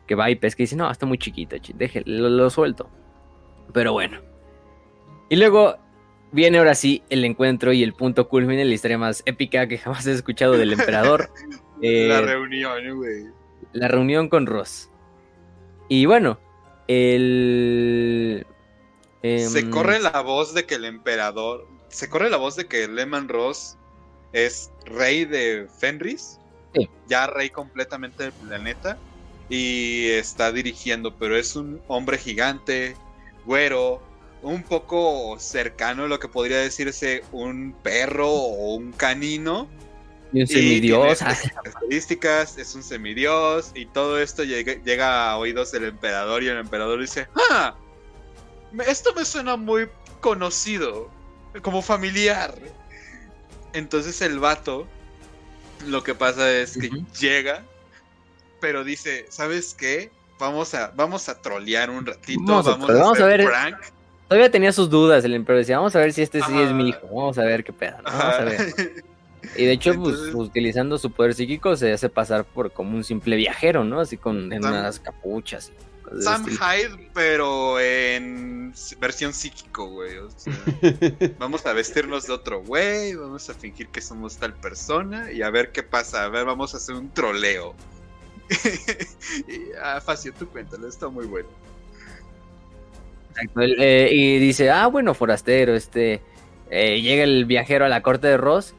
Que 0.07 0.15
va 0.15 0.31
y 0.31 0.37
pesca 0.37 0.63
y 0.63 0.65
dice, 0.65 0.77
no, 0.77 0.91
está 0.91 1.07
muy 1.07 1.19
chiquito, 1.19 1.57
chi- 1.59 1.73
déjelo, 1.75 2.05
lo, 2.07 2.29
lo 2.29 2.51
suelto. 2.51 2.91
Pero 3.73 3.93
bueno. 3.93 4.21
Y 5.31 5.37
luego 5.37 5.77
viene 6.33 6.59
ahora 6.59 6.75
sí 6.75 7.03
el 7.09 7.25
encuentro 7.25 7.73
y 7.73 7.83
el 7.83 7.93
punto 7.95 8.29
culmine, 8.29 8.65
la 8.65 8.75
historia 8.75 8.99
más 8.99 9.23
épica 9.27 9.67
que 9.69 9.79
jamás 9.79 10.07
he 10.07 10.13
escuchado 10.13 10.53
del 10.53 10.73
emperador. 10.73 11.31
Eh, 11.83 12.09
La 12.09 12.21
reunión, 12.21 12.97
güey. 12.99 13.25
la 13.73 13.89
reunión 13.89 14.29
con 14.29 14.45
Ross. 14.45 14.91
Y 15.89 16.05
bueno, 16.05 16.39
el... 16.89 18.47
Se 19.23 19.61
em, 19.61 19.71
corre 19.71 19.99
la 19.99 20.21
voz 20.21 20.53
de 20.53 20.67
que 20.67 20.75
el 20.75 20.85
emperador. 20.85 21.67
Se 21.91 22.09
corre 22.09 22.31
la 22.31 22.37
voz 22.37 22.57
de 22.57 22.67
que 22.67 22.89
Lehman 22.89 23.29
Ross 23.29 23.77
es 24.33 24.71
rey 24.85 25.25
de 25.25 25.69
Fenris. 25.79 26.39
Sí. 26.75 26.89
Ya 27.09 27.27
rey 27.27 27.51
completamente 27.51 28.25
del 28.25 28.33
planeta. 28.33 28.99
Y 29.49 30.07
está 30.11 30.53
dirigiendo, 30.53 31.17
pero 31.17 31.37
es 31.37 31.57
un 31.57 31.83
hombre 31.89 32.19
gigante, 32.19 32.97
güero, 33.45 34.01
un 34.43 34.63
poco 34.63 35.37
cercano 35.39 36.05
a 36.05 36.09
lo 36.09 36.19
que 36.19 36.29
podría 36.29 36.59
decirse 36.59 37.23
un 37.33 37.75
perro 37.83 38.31
o 38.31 38.75
un 38.75 38.93
canino. 38.93 39.69
Y 40.33 40.43
un 40.43 40.47
semidios. 40.47 41.19
características, 41.19 42.57
es 42.59 42.75
un 42.75 42.83
semidios 42.83 43.73
y 43.75 43.87
todo 43.87 44.21
esto 44.21 44.45
llega, 44.45 44.75
llega 44.85 45.31
a 45.31 45.37
oídos 45.37 45.73
del 45.73 45.85
emperador 45.85 46.43
y 46.43 46.49
el 46.49 46.59
emperador 46.59 47.01
dice, 47.01 47.27
¡Ah! 47.51 47.75
Esto 48.87 49.13
me 49.15 49.25
suena 49.25 49.57
muy 49.57 49.89
conocido, 50.21 51.11
como 51.63 51.83
familiar. 51.83 52.55
Entonces 53.73 54.21
el 54.23 54.39
vato, 54.39 54.87
lo 55.87 56.03
que 56.03 56.15
pasa 56.15 56.51
es 56.53 56.77
que 56.77 56.91
llega, 57.21 57.63
pero 58.61 58.85
dice, 58.85 59.27
¿sabes 59.31 59.75
qué? 59.75 60.11
Vamos 60.39 60.75
a, 60.75 60.93
vamos 60.97 61.29
a 61.29 61.41
trolear 61.41 61.91
un 61.91 62.05
ratito, 62.07 62.41
Vamos 62.45 62.67
a 62.67 62.71
vamos, 62.73 62.87
trolear, 62.87 63.03
a, 63.03 63.05
vamos 63.09 63.21
a 63.21 63.27
hacer 63.27 63.39
ver- 63.39 63.47
prank. 63.49 63.77
Todavía 64.29 64.51
tenía 64.51 64.73
sus 64.73 64.89
dudas 64.89 65.25
el 65.25 65.35
emperador. 65.35 65.63
Decía, 65.63 65.77
vamos 65.79 65.97
a 65.97 65.99
ver 65.99 66.13
si 66.13 66.23
este 66.23 66.41
sí 66.41 66.61
es 66.61 66.73
mi 66.73 66.89
hijo. 66.91 67.01
Vamos 67.09 67.37
a 67.37 67.43
ver 67.43 67.65
qué 67.65 67.73
pedo. 67.73 67.97
¿no? 67.99 68.05
Vamos 68.05 68.35
a 68.35 68.45
ver. 68.45 68.75
Y 69.57 69.65
de 69.65 69.73
hecho, 69.73 69.95
pues, 69.95 70.17
utilizando 70.35 70.99
su 70.99 71.11
poder 71.13 71.35
psíquico, 71.35 71.75
se 71.75 71.91
hace 71.93 72.11
pasar 72.11 72.45
por 72.45 72.71
como 72.73 72.95
un 72.95 73.03
simple 73.03 73.37
viajero, 73.37 73.85
¿no? 73.85 73.99
Así 73.99 74.19
con 74.19 74.53
en 74.53 74.63
unas 74.65 75.01
capuchas. 75.01 75.73
y 75.73 75.90
Sam. 76.19 76.47
Hyde, 76.47 77.11
pero 77.15 77.79
en 77.79 78.73
versión 78.99 79.33
psíquico, 79.33 79.87
güey. 79.87 80.19
o 80.19 80.31
sea, 80.31 80.53
vamos 81.39 81.65
a 81.67 81.73
vestirnos 81.73 82.27
de 82.27 82.33
otro 82.33 82.63
güey, 82.63 83.15
vamos 83.15 83.49
a 83.49 83.55
fingir 83.55 83.89
que 83.89 84.01
somos 84.01 84.37
tal 84.37 84.55
persona 84.55 85.31
y 85.31 85.43
a 85.43 85.51
ver 85.51 85.73
qué 85.73 85.83
pasa. 85.83 86.25
A 86.25 86.29
ver, 86.29 86.45
vamos 86.45 86.75
a 86.75 86.79
hacer 86.79 86.97
un 86.97 87.11
troleo. 87.11 87.75
y, 89.49 89.73
ah, 89.81 90.01
Facio, 90.01 90.33
tú 90.33 90.49
cuéntalo, 90.49 90.89
está 90.89 91.09
muy 91.09 91.27
bueno. 91.27 91.49
Exacto, 93.31 93.61
eh, 93.63 94.09
y 94.11 94.39
dice, 94.39 94.71
ah, 94.71 94.89
bueno, 94.89 95.15
forastero, 95.15 95.75
este, 95.75 96.21
eh, 96.71 97.01
llega 97.01 97.23
el 97.23 97.45
viajero 97.45 97.85
a 97.85 97.89
la 97.89 98.03
corte 98.03 98.27
de 98.27 98.37
Ross 98.37 98.75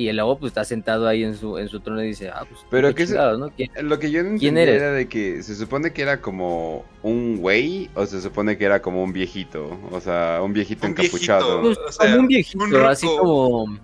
y 0.00 0.08
el 0.08 0.16
lobo 0.16 0.38
pues 0.38 0.50
está 0.50 0.64
sentado 0.64 1.06
ahí 1.06 1.22
en 1.24 1.36
su, 1.36 1.58
en 1.58 1.68
su 1.68 1.80
trono 1.80 2.02
y 2.02 2.08
dice, 2.08 2.28
ah, 2.30 2.44
pues, 2.48 2.60
Pero 2.70 2.88
qué 2.88 2.94
que 2.94 3.06
se- 3.06 3.12
chingados, 3.12 3.38
¿no? 3.38 3.50
¿Quién- 3.50 3.70
Lo 3.82 3.98
que 3.98 4.10
yo 4.10 4.22
no 4.22 4.38
¿Quién 4.38 4.58
eres? 4.58 4.76
era 4.80 4.92
de 4.92 5.08
que 5.08 5.42
se 5.42 5.54
supone 5.54 5.92
que 5.92 6.02
era 6.02 6.20
como 6.20 6.84
un 7.02 7.36
güey 7.38 7.88
o 7.94 8.06
se 8.06 8.20
supone 8.20 8.56
que 8.58 8.64
era 8.64 8.80
como 8.82 9.02
un 9.02 9.12
viejito, 9.12 9.78
o 9.90 10.00
sea, 10.00 10.40
un 10.42 10.52
viejito 10.52 10.86
Un 10.86 10.92
encapuchado. 10.92 11.60
viejito. 11.62 11.82
Pues, 11.82 11.88
o 11.88 11.92
sea, 12.00 12.10
como 12.10 12.20
un 12.22 12.26
viejito, 12.28 12.64
un 12.64 12.74
así 12.86 13.06
como, 13.06 13.78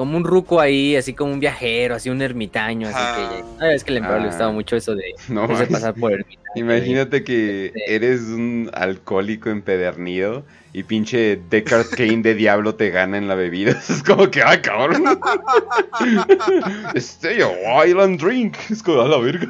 como 0.00 0.16
un 0.16 0.24
ruco 0.24 0.60
ahí, 0.60 0.96
así 0.96 1.12
como 1.12 1.34
un 1.34 1.40
viajero, 1.40 1.94
así 1.94 2.08
un 2.08 2.22
ermitaño, 2.22 2.88
así 2.88 2.96
que... 2.96 3.44
Ah. 3.60 3.72
es 3.74 3.84
que 3.84 3.90
al 3.90 3.98
emperador 3.98 4.22
le 4.22 4.28
Ah. 4.28 4.30
gustaba 4.30 4.50
mucho 4.52 4.74
eso 4.76 4.94
de, 4.94 5.14
No 5.28 5.46
pasar 5.46 5.92
por 5.92 6.12
ermitaño. 6.12 6.40
Imagínate 6.54 7.22
que 7.22 7.66
Este- 7.66 7.94
eres 7.94 8.20
un 8.22 8.70
alcohólico 8.72 9.50
empedernido 9.50 10.42
y 10.72 10.84
pinche 10.84 11.38
Deckard 11.50 11.90
Kane 11.90 12.22
de 12.22 12.34
diablo 12.34 12.76
te 12.76 12.88
gana 12.88 13.18
en 13.18 13.28
la 13.28 13.34
bebida. 13.34 13.72
Es 13.90 14.02
como 14.02 14.30
que, 14.30 14.42
ay, 14.42 14.62
cabrón. 14.62 15.04
Stay 16.94 17.42
a 17.42 17.48
while 17.48 18.02
and 18.02 18.18
drink. 18.18 18.56
Es 18.70 18.82
como, 18.82 19.02
a 19.02 19.08
la 19.08 19.18
verga. 19.18 19.46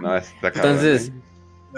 No, 0.00 0.16
está 0.16 0.50
cabrón. 0.50 0.72
Entonces, 0.76 1.08
¿eh? 1.08 1.12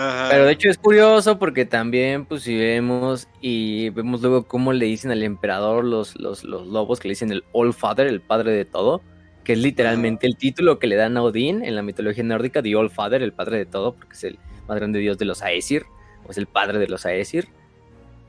Ajá. 0.01 0.29
Pero 0.31 0.47
de 0.47 0.53
hecho 0.53 0.71
es 0.71 0.79
curioso 0.79 1.39
porque 1.39 1.67
también, 1.67 2.25
pues 2.25 2.45
si 2.45 2.57
vemos 2.57 3.29
y 3.43 3.91
vemos 3.91 4.23
luego 4.23 4.45
cómo 4.45 4.73
le 4.73 4.87
dicen 4.87 5.11
al 5.11 5.23
emperador 5.23 5.85
los, 5.85 6.19
los, 6.19 6.43
los 6.43 6.67
lobos, 6.67 7.01
que 7.01 7.09
le 7.09 7.13
dicen 7.13 7.31
el 7.31 7.45
All 7.53 7.75
Father, 7.75 8.07
el 8.07 8.23
padre 8.23 8.53
de 8.53 8.65
todo, 8.65 9.03
que 9.45 9.53
es 9.53 9.59
literalmente 9.59 10.27
el 10.27 10.39
título 10.39 10.79
que 10.79 10.87
le 10.87 10.97
dan 10.97 11.19
a 11.19 11.23
Odín 11.23 11.63
en 11.63 11.77
la 11.77 11.83
mitología 11.83 12.25
nórdica, 12.25 12.63
The 12.63 12.75
All 12.77 12.89
Father, 12.89 13.21
el 13.21 13.35
padre 13.35 13.59
de 13.59 13.67
todo, 13.67 13.95
porque 13.95 14.15
es 14.15 14.25
el 14.25 14.39
más 14.67 14.79
grande 14.79 15.01
dios 15.01 15.19
de 15.19 15.27
los 15.27 15.43
Aesir, 15.43 15.85
o 16.27 16.31
es 16.31 16.39
el 16.39 16.47
padre 16.47 16.79
de 16.79 16.89
los 16.89 17.05
Aesir. 17.05 17.49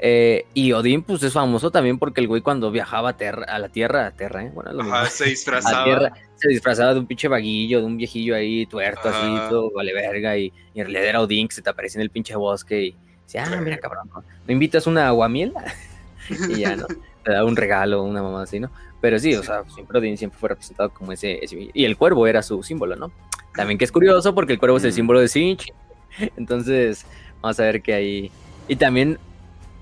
Eh, 0.04 0.46
y 0.56 0.72
Odín, 0.72 1.04
pues 1.04 1.22
es 1.22 1.32
famoso 1.34 1.70
también 1.70 2.00
porque 2.00 2.22
el 2.22 2.28
güey 2.28 2.42
cuando 2.42 2.72
viajaba 2.72 3.10
a, 3.10 3.18
terra- 3.18 3.46
a 3.46 3.60
la 3.60 3.70
tierra, 3.70 4.08
a 4.08 4.12
tierra, 4.12 4.44
¿eh? 4.46 4.52
bueno, 4.52 4.74
mismo 4.74 4.96
Ajá, 4.96 5.06
se 5.06 5.24
a 5.26 5.28
disfrazaba. 5.28 5.84
tierra, 5.84 6.14
se 6.36 6.50
disfrazaba 6.50 6.94
de 6.96 7.00
un 7.02 7.06
pinche 7.06 7.28
vaguillo, 7.28 7.82
de 7.82 7.86
un 7.86 7.98
viejillo 7.98 8.36
ahí 8.36 8.66
tuerto, 8.66 9.10
Ajá. 9.10 9.20
así, 9.20 9.50
todo 9.52 9.70
vale 9.76 9.94
verga, 9.94 10.36
y, 10.38 10.52
y 10.74 10.80
en 10.80 10.88
realidad 10.88 11.06
era 11.06 11.22
Odín 11.22 11.48
que 11.48 11.54
se 11.54 11.62
te 11.62 11.70
aparecía 11.70 12.00
en 12.00 12.04
el 12.04 12.10
pinche 12.10 12.36
bosque 12.36 12.82
y 12.82 12.96
decía, 13.26 13.46
ah, 13.46 13.62
mira 13.62 13.78
cabrón, 13.78 14.10
¿no? 14.12 14.24
¿me 14.48 14.54
invitas 14.54 14.88
una 14.88 15.08
aguamiel? 15.08 15.54
y 16.50 16.56
ya, 16.62 16.76
¿no? 16.76 16.88
Te 17.24 17.32
da 17.34 17.46
un 17.46 17.56
regalo, 17.56 18.02
una 18.02 18.24
mamá 18.24 18.42
así, 18.42 18.60
¿no? 18.60 18.72
Pero 19.02 19.20
sí, 19.20 19.36
o 19.36 19.44
sea, 19.44 19.64
siempre 19.70 20.00
Odín 20.00 20.18
siempre 20.18 20.40
fue 20.40 20.50
representado 20.50 20.90
como 20.92 21.12
ese, 21.12 21.44
ese- 21.46 21.70
y 21.72 21.86
el 21.86 21.96
cuervo 21.96 22.26
era 22.26 22.42
su 22.42 22.64
símbolo, 22.64 22.96
¿no? 22.96 23.12
También 23.56 23.78
que 23.78 23.86
es 23.86 23.92
curioso 23.92 24.34
porque 24.34 24.54
el 24.54 24.60
cuervo 24.60 24.78
es 24.78 24.84
el 24.84 24.94
símbolo 24.94 25.20
de 25.20 25.28
Sinch, 25.28 25.72
entonces 26.38 27.06
vamos 27.40 27.60
a 27.60 27.64
ver 27.64 27.84
que 27.84 27.94
ahí, 27.94 28.32
y 28.68 28.76
también 28.78 29.20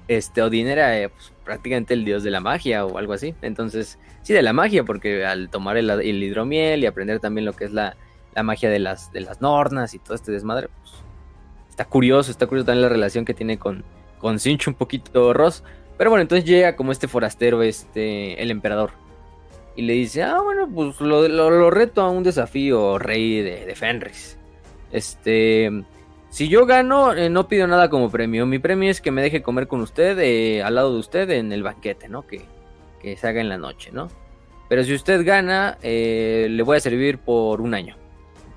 este 0.10 0.42
Odín 0.42 0.68
era 0.68 1.00
eh, 1.00 1.08
pues, 1.10 1.32
prácticamente 1.46 1.94
el 1.94 2.04
dios 2.04 2.24
de 2.24 2.32
la 2.32 2.42
magia 2.42 2.86
o 2.86 2.98
algo 2.98 3.14
así. 3.14 3.34
Entonces, 3.42 3.98
sí, 4.24 4.34
de 4.34 4.42
la 4.42 4.52
magia, 4.52 4.84
porque 4.84 5.26
al 5.26 5.50
tomar 5.50 5.78
el, 5.78 5.90
el 5.90 6.22
hidromiel 6.24 6.84
y 6.84 6.88
aprender 6.88 7.20
también 7.22 7.46
lo 7.46 7.54
que 7.54 7.64
es 7.66 7.72
la, 7.72 7.96
la 8.36 8.44
magia 8.44 8.70
de 8.70 8.80
las, 8.80 9.12
de 9.14 9.22
las 9.22 9.40
nornas 9.40 9.94
y 9.94 10.00
todo 10.00 10.16
este 10.16 10.32
desmadre, 10.32 10.68
pues 10.82 10.94
está 11.70 11.86
curioso, 11.86 12.32
está 12.32 12.46
curioso 12.48 12.66
también 12.66 12.82
la 12.82 12.90
relación 12.90 13.24
que 13.24 13.34
tiene 13.34 13.58
con, 13.58 13.84
con 14.18 14.40
Sinch 14.40 14.68
un 14.68 14.74
poquito 14.74 15.32
Ross. 15.34 15.64
Pero 15.98 16.10
bueno, 16.10 16.22
entonces 16.24 16.46
llega 16.46 16.76
como 16.76 16.92
este 16.92 17.08
forastero, 17.08 17.62
este, 17.62 18.42
el 18.42 18.52
emperador. 18.52 18.92
Y 19.76 19.84
le 19.84 19.94
dice, 19.94 20.24
ah, 20.24 20.40
bueno, 20.42 20.68
pues 20.74 21.00
lo, 21.00 21.28
lo- 21.28 21.52
lo 21.52 21.70
reto 21.72 22.02
a 22.02 22.10
un 22.10 22.24
desafío, 22.24 22.98
rey 22.98 23.42
de, 23.42 23.66
de 23.66 23.76
Fenris. 23.76 24.38
Este, 24.92 25.84
si 26.30 26.48
yo 26.48 26.66
gano, 26.66 27.14
eh, 27.14 27.30
no 27.30 27.48
pido 27.48 27.68
nada 27.68 27.90
como 27.90 28.10
premio. 28.12 28.46
Mi 28.46 28.60
premio 28.60 28.90
es 28.92 29.02
que 29.02 29.12
me 29.12 29.22
deje 29.22 29.42
comer 29.42 29.68
con 29.68 29.82
usted, 29.82 30.18
eh, 30.20 30.62
al 30.64 30.76
lado 30.76 30.94
de 30.94 31.00
usted, 31.00 31.30
en 31.32 31.52
el 31.52 31.64
banquete, 31.64 32.08
¿no? 32.10 32.26
Que, 32.28 32.42
que 33.02 33.18
se 33.18 33.28
haga 33.28 33.42
en 33.42 33.50
la 33.50 33.58
noche, 33.58 33.92
¿no? 33.92 34.10
Pero 34.68 34.84
si 34.84 34.94
usted 34.94 35.26
gana, 35.26 35.78
eh, 35.82 36.48
le 36.50 36.62
voy 36.64 36.78
a 36.78 36.80
servir 36.80 37.18
por 37.18 37.62
un 37.62 37.74
año. 37.74 37.96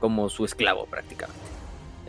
Como 0.01 0.29
su 0.29 0.45
esclavo, 0.45 0.87
prácticamente. 0.87 1.41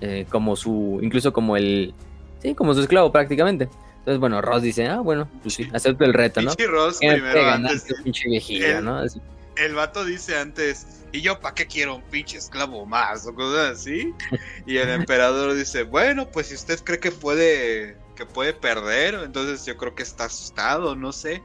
Eh, 0.01 0.26
como 0.30 0.55
su. 0.55 0.99
Incluso 1.01 1.32
como 1.32 1.55
el. 1.55 1.93
Sí, 2.41 2.55
como 2.55 2.74
su 2.74 2.82
esclavo, 2.82 3.11
prácticamente. 3.11 3.70
Entonces, 3.99 4.20
bueno, 4.20 4.41
Ross 4.41 4.61
dice, 4.61 4.88
ah, 4.88 4.99
bueno, 4.99 5.30
pues 5.43 5.53
sí, 5.55 5.70
acepto 5.72 6.03
el 6.03 6.14
reto, 6.14 6.41
¿no? 6.41 6.49
Pinche 6.53 6.68
Ross 6.70 6.97
primero 6.97 7.45
antes. 7.47 7.86
viejillo, 8.26 8.80
el- 8.80 8.84
¿no? 8.84 8.97
Así. 8.97 9.22
El 9.55 9.76
vato 9.76 10.03
dice 10.03 10.38
antes, 10.38 11.02
¿y 11.14 11.22
yo 11.22 11.39
para 11.39 11.55
qué 11.55 11.66
quiero 11.68 11.95
un 11.95 12.01
pinche 12.01 12.38
esclavo 12.38 12.86
más? 12.86 13.26
O 13.26 13.34
cosas 13.34 13.80
así. 13.80 14.14
Y 14.66 14.78
el 14.78 14.89
emperador 14.89 15.53
dice, 15.53 15.84
bueno, 15.84 16.28
pues 16.30 16.47
si 16.47 16.55
usted 16.55 16.80
cree 16.84 16.99
que 16.99 17.11
puede, 17.11 17.95
que 18.16 18.26
puede 18.26 18.53
perder, 18.53 19.14
entonces 19.24 19.66
yo 19.66 19.78
creo 19.78 19.95
que 19.95 20.03
está 20.03 20.26
asustado, 20.26 20.95
no 20.95 21.14
sé. 21.14 21.41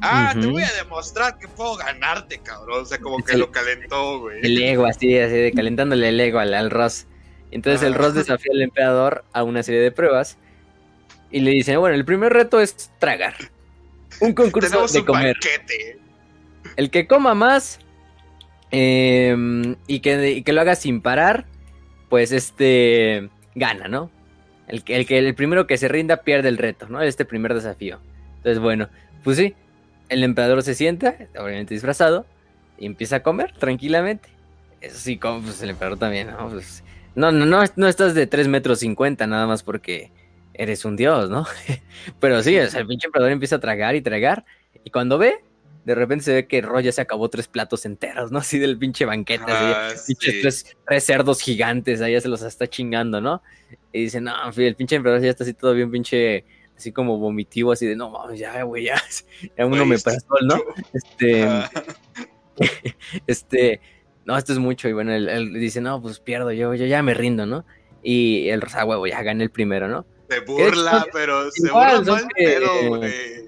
Ah, 0.00 0.32
te 0.40 0.46
voy 0.46 0.62
a 0.62 0.72
demostrar 0.74 1.38
que 1.38 1.48
puedo 1.48 1.74
ganarte, 1.74 2.38
cabrón. 2.38 2.82
O 2.82 2.84
sea, 2.86 2.98
como 2.98 3.18
que 3.24 3.36
lo 3.36 3.50
calentó, 3.50 4.20
güey. 4.20 4.38
El 4.42 4.62
ego, 4.62 4.86
así, 4.86 5.18
así 5.18 5.34
de 5.34 5.52
calentándole 5.52 6.10
el 6.10 6.20
ego 6.20 6.38
al, 6.38 6.54
al 6.54 6.70
Ross. 6.70 7.06
Entonces 7.50 7.82
el. 7.82 7.94
Ross 7.94 8.14
desafía 8.14 8.52
al 8.54 8.62
emperador 8.62 9.24
a 9.32 9.42
una 9.42 9.64
serie 9.64 9.80
de 9.80 9.90
pruebas 9.90 10.38
y 11.32 11.40
le 11.40 11.50
dice, 11.50 11.76
bueno, 11.76 11.96
el 11.96 12.04
primer 12.04 12.32
reto 12.32 12.60
es 12.60 12.92
tragar. 13.00 13.34
Un 14.20 14.34
concurso 14.34 14.68
Tenemos 14.70 14.92
de 14.92 15.00
un 15.00 15.06
comer. 15.06 15.34
banquete. 15.34 15.98
El 16.76 16.90
que 16.90 17.08
coma 17.08 17.34
más 17.34 17.80
eh, 18.70 19.76
y, 19.86 20.00
que, 20.00 20.30
y 20.30 20.42
que 20.42 20.52
lo 20.52 20.60
haga 20.60 20.74
sin 20.74 21.00
parar, 21.00 21.46
pues 22.08 22.32
este 22.32 23.28
gana, 23.54 23.88
¿no? 23.88 24.10
El, 24.66 24.82
el, 24.86 25.06
el 25.10 25.34
primero 25.34 25.66
que 25.66 25.78
se 25.78 25.88
rinda 25.88 26.18
pierde 26.18 26.48
el 26.48 26.58
reto, 26.58 26.88
¿no? 26.88 27.00
Este 27.00 27.24
primer 27.24 27.54
desafío. 27.54 27.98
Entonces, 28.36 28.60
bueno, 28.60 28.88
pues 29.24 29.36
sí, 29.36 29.54
el 30.08 30.24
emperador 30.24 30.62
se 30.62 30.74
sienta, 30.74 31.16
obviamente 31.38 31.74
disfrazado, 31.74 32.26
y 32.78 32.86
empieza 32.86 33.16
a 33.16 33.22
comer 33.22 33.52
tranquilamente. 33.58 34.28
Eso 34.80 34.96
sí, 34.96 35.16
como 35.16 35.42
pues 35.42 35.62
el 35.62 35.70
emperador 35.70 35.98
también, 35.98 36.28
¿no? 36.28 36.48
Pues, 36.50 36.84
no, 37.14 37.32
no, 37.32 37.46
no, 37.46 37.64
no 37.76 37.88
estás 37.88 38.14
de 38.14 38.26
3 38.26 38.48
metros 38.48 38.78
50 38.80 39.26
nada 39.26 39.46
más 39.46 39.62
porque 39.62 40.12
eres 40.54 40.84
un 40.84 40.96
dios, 40.96 41.30
¿no? 41.30 41.46
Pero 42.20 42.42
sí, 42.42 42.58
o 42.58 42.66
sea, 42.68 42.80
el 42.80 42.86
pinche 42.86 43.06
emperador 43.06 43.32
empieza 43.32 43.56
a 43.56 43.60
tragar 43.60 43.96
y 43.96 44.02
tragar, 44.02 44.44
y 44.84 44.90
cuando 44.90 45.18
ve, 45.18 45.40
de 45.88 45.94
repente 45.94 46.24
se 46.24 46.34
ve 46.34 46.46
que 46.46 46.60
Roy 46.60 46.82
ya 46.84 46.92
se 46.92 47.00
acabó 47.00 47.28
tres 47.30 47.48
platos 47.48 47.86
enteros, 47.86 48.30
¿no? 48.30 48.38
Así 48.40 48.58
del 48.58 48.78
pinche 48.78 49.04
banquete, 49.06 49.44
así, 49.50 49.54
Ah, 49.74 49.90
sí. 49.96 50.14
tres, 50.40 50.76
tres 50.86 51.04
cerdos 51.04 51.40
gigantes, 51.40 52.00
ahí 52.02 52.12
ya 52.12 52.20
se 52.20 52.28
los 52.28 52.42
está 52.42 52.66
chingando, 52.68 53.20
¿no? 53.20 53.42
Y 53.92 54.02
dice, 54.02 54.20
no, 54.20 54.32
el 54.56 54.76
pinche 54.76 54.96
emperador 54.96 55.22
ya 55.22 55.30
está 55.30 55.44
así 55.44 55.54
todo 55.54 55.72
bien 55.74 55.90
pinche, 55.90 56.44
así 56.76 56.92
como 56.92 57.18
vomitivo, 57.18 57.72
así 57.72 57.86
de, 57.86 57.96
no 57.96 58.10
mames, 58.10 58.38
ya, 58.38 58.62
güey, 58.64 58.84
ya, 58.84 59.02
ya 59.58 59.66
uno 59.66 59.84
me 59.86 59.94
está 59.94 60.12
pasó, 60.12 60.26
¿no? 60.42 60.60
Este, 60.92 61.42
Ah, 61.44 61.70
este, 63.26 63.80
no, 64.24 64.36
esto 64.36 64.52
es 64.52 64.58
mucho, 64.58 64.88
y 64.88 64.92
bueno, 64.92 65.12
él, 65.14 65.28
él 65.28 65.52
dice, 65.54 65.80
no, 65.80 66.02
pues 66.02 66.20
pierdo, 66.20 66.52
yo, 66.52 66.74
yo 66.74 66.86
ya 66.86 67.02
me 67.02 67.14
rindo, 67.14 67.46
¿no? 67.46 67.64
Y 68.02 68.48
el 68.50 68.60
rosa 68.60 68.84
huevo 68.84 69.06
ya 69.06 69.22
gana 69.22 69.42
el 69.42 69.50
primero, 69.50 69.88
¿no? 69.88 70.06
se 70.28 70.40
burla, 70.40 71.06
pero 71.10 71.50
se 71.50 71.70
burla 71.70 72.02
mal 72.02 72.28
que- 72.36 72.44
pedo, 72.44 72.96
güey. 72.98 73.47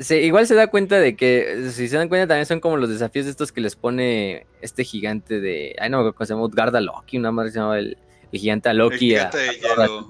Se, 0.00 0.20
igual 0.22 0.46
se 0.46 0.54
da 0.54 0.66
cuenta 0.66 0.98
de 0.98 1.14
que, 1.14 1.68
si 1.72 1.86
se 1.88 1.96
dan 1.96 2.08
cuenta, 2.08 2.26
también 2.26 2.46
son 2.46 2.58
como 2.60 2.76
los 2.76 2.88
desafíos 2.88 3.26
estos 3.26 3.52
que 3.52 3.60
les 3.60 3.76
pone 3.76 4.46
este 4.60 4.82
gigante 4.84 5.40
de. 5.40 5.76
Ay, 5.78 5.90
no, 5.90 6.02
¿cómo 6.12 6.26
se 6.26 6.32
llama? 6.34 6.44
Utgard 6.46 6.74
a 6.74 6.80
Loki, 6.80 7.18
una 7.18 7.30
madre 7.30 7.52
se 7.52 7.58
llama 7.60 7.78
el, 7.78 7.96
el 8.32 8.40
gigante 8.40 8.68
a 8.68 8.72
Loki. 8.72 9.14
El 9.14 9.20
a- 9.20 9.30
de 9.30 9.48
a 9.48 9.60
Thor, 9.60 10.06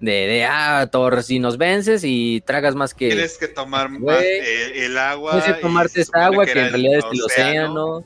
de, 0.00 0.12
de, 0.12 0.44
ah, 0.44 0.88
Thor, 0.90 1.22
si 1.22 1.38
nos 1.40 1.58
vences 1.58 2.02
y 2.04 2.40
tragas 2.46 2.74
más 2.74 2.94
que. 2.94 3.08
Tienes 3.08 3.36
que 3.38 3.48
tomar 3.48 3.88
más 3.90 4.00
Güey, 4.00 4.38
el, 4.38 4.72
el 4.84 4.98
agua. 4.98 5.32
Tienes 5.32 5.56
que 5.56 5.60
tomarte 5.60 6.00
esta 6.00 6.26
agua 6.26 6.44
que, 6.46 6.52
en 6.52 6.70
realidad 6.70 6.98
es 6.98 7.04
el 7.12 7.22
océano. 7.22 8.04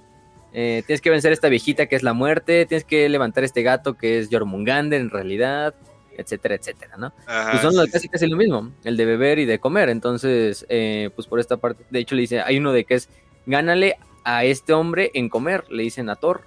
eh, 0.55 0.83
tienes 0.87 1.01
que 1.01 1.11
vencer 1.11 1.31
a 1.31 1.35
esta 1.35 1.49
viejita 1.49 1.87
que 1.87 1.97
es 1.97 2.03
la 2.03 2.15
muerte. 2.15 2.67
Tienes 2.67 2.85
que 2.85 3.09
levantar 3.09 3.45
este 3.45 3.63
gato 3.63 3.95
que 3.95 4.19
es 4.19 4.29
Jormungander 4.31 5.01
en 5.01 5.11
realidad. 5.11 5.75
Etcétera, 6.23 6.55
etcétera, 6.55 6.97
¿no? 6.97 7.13
Ajá, 7.27 7.51
pues 7.51 7.63
son 7.63 7.73
sí, 7.85 7.93
casi 7.93 8.09
casi 8.09 8.27
lo 8.27 8.37
mismo, 8.37 8.73
el 8.85 8.97
de 8.97 9.05
beber 9.05 9.39
y 9.39 9.45
de 9.45 9.59
comer. 9.59 9.89
Entonces, 9.91 10.65
eh, 10.69 11.11
pues 11.15 11.27
por 11.29 11.41
esta 11.41 11.59
parte, 11.59 11.85
de 11.91 11.99
hecho 11.99 12.15
le 12.15 12.23
dice, 12.23 12.41
hay 12.41 12.59
uno 12.59 12.73
de 12.73 12.85
que 12.85 12.95
es, 12.95 13.09
gánale 13.47 13.97
a 14.25 14.45
este 14.45 14.73
hombre 14.73 15.11
en 15.15 15.29
comer, 15.29 15.65
le 15.71 15.83
dicen 15.83 16.09
a 16.09 16.17
Thor. 16.17 16.43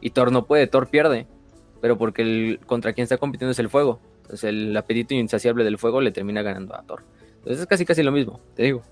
Y 0.00 0.10
Thor 0.10 0.32
no 0.32 0.46
puede, 0.46 0.66
Thor 0.66 0.88
pierde. 0.88 1.26
Pero 1.80 1.96
porque 1.96 2.22
el, 2.22 2.60
contra 2.66 2.92
quien 2.92 3.04
está 3.04 3.18
compitiendo 3.18 3.52
es 3.52 3.58
el 3.58 3.70
fuego. 3.70 4.00
Entonces 4.22 4.44
el 4.44 4.76
apetito 4.76 5.14
insaciable 5.14 5.64
del 5.64 5.78
fuego 5.78 6.00
le 6.00 6.12
termina 6.12 6.42
ganando 6.42 6.74
a 6.74 6.82
Thor. 6.82 7.04
Entonces 7.36 7.60
es 7.60 7.66
casi 7.66 7.84
casi 7.84 8.02
lo 8.02 8.12
mismo, 8.12 8.40
te 8.54 8.64
digo. 8.64 8.82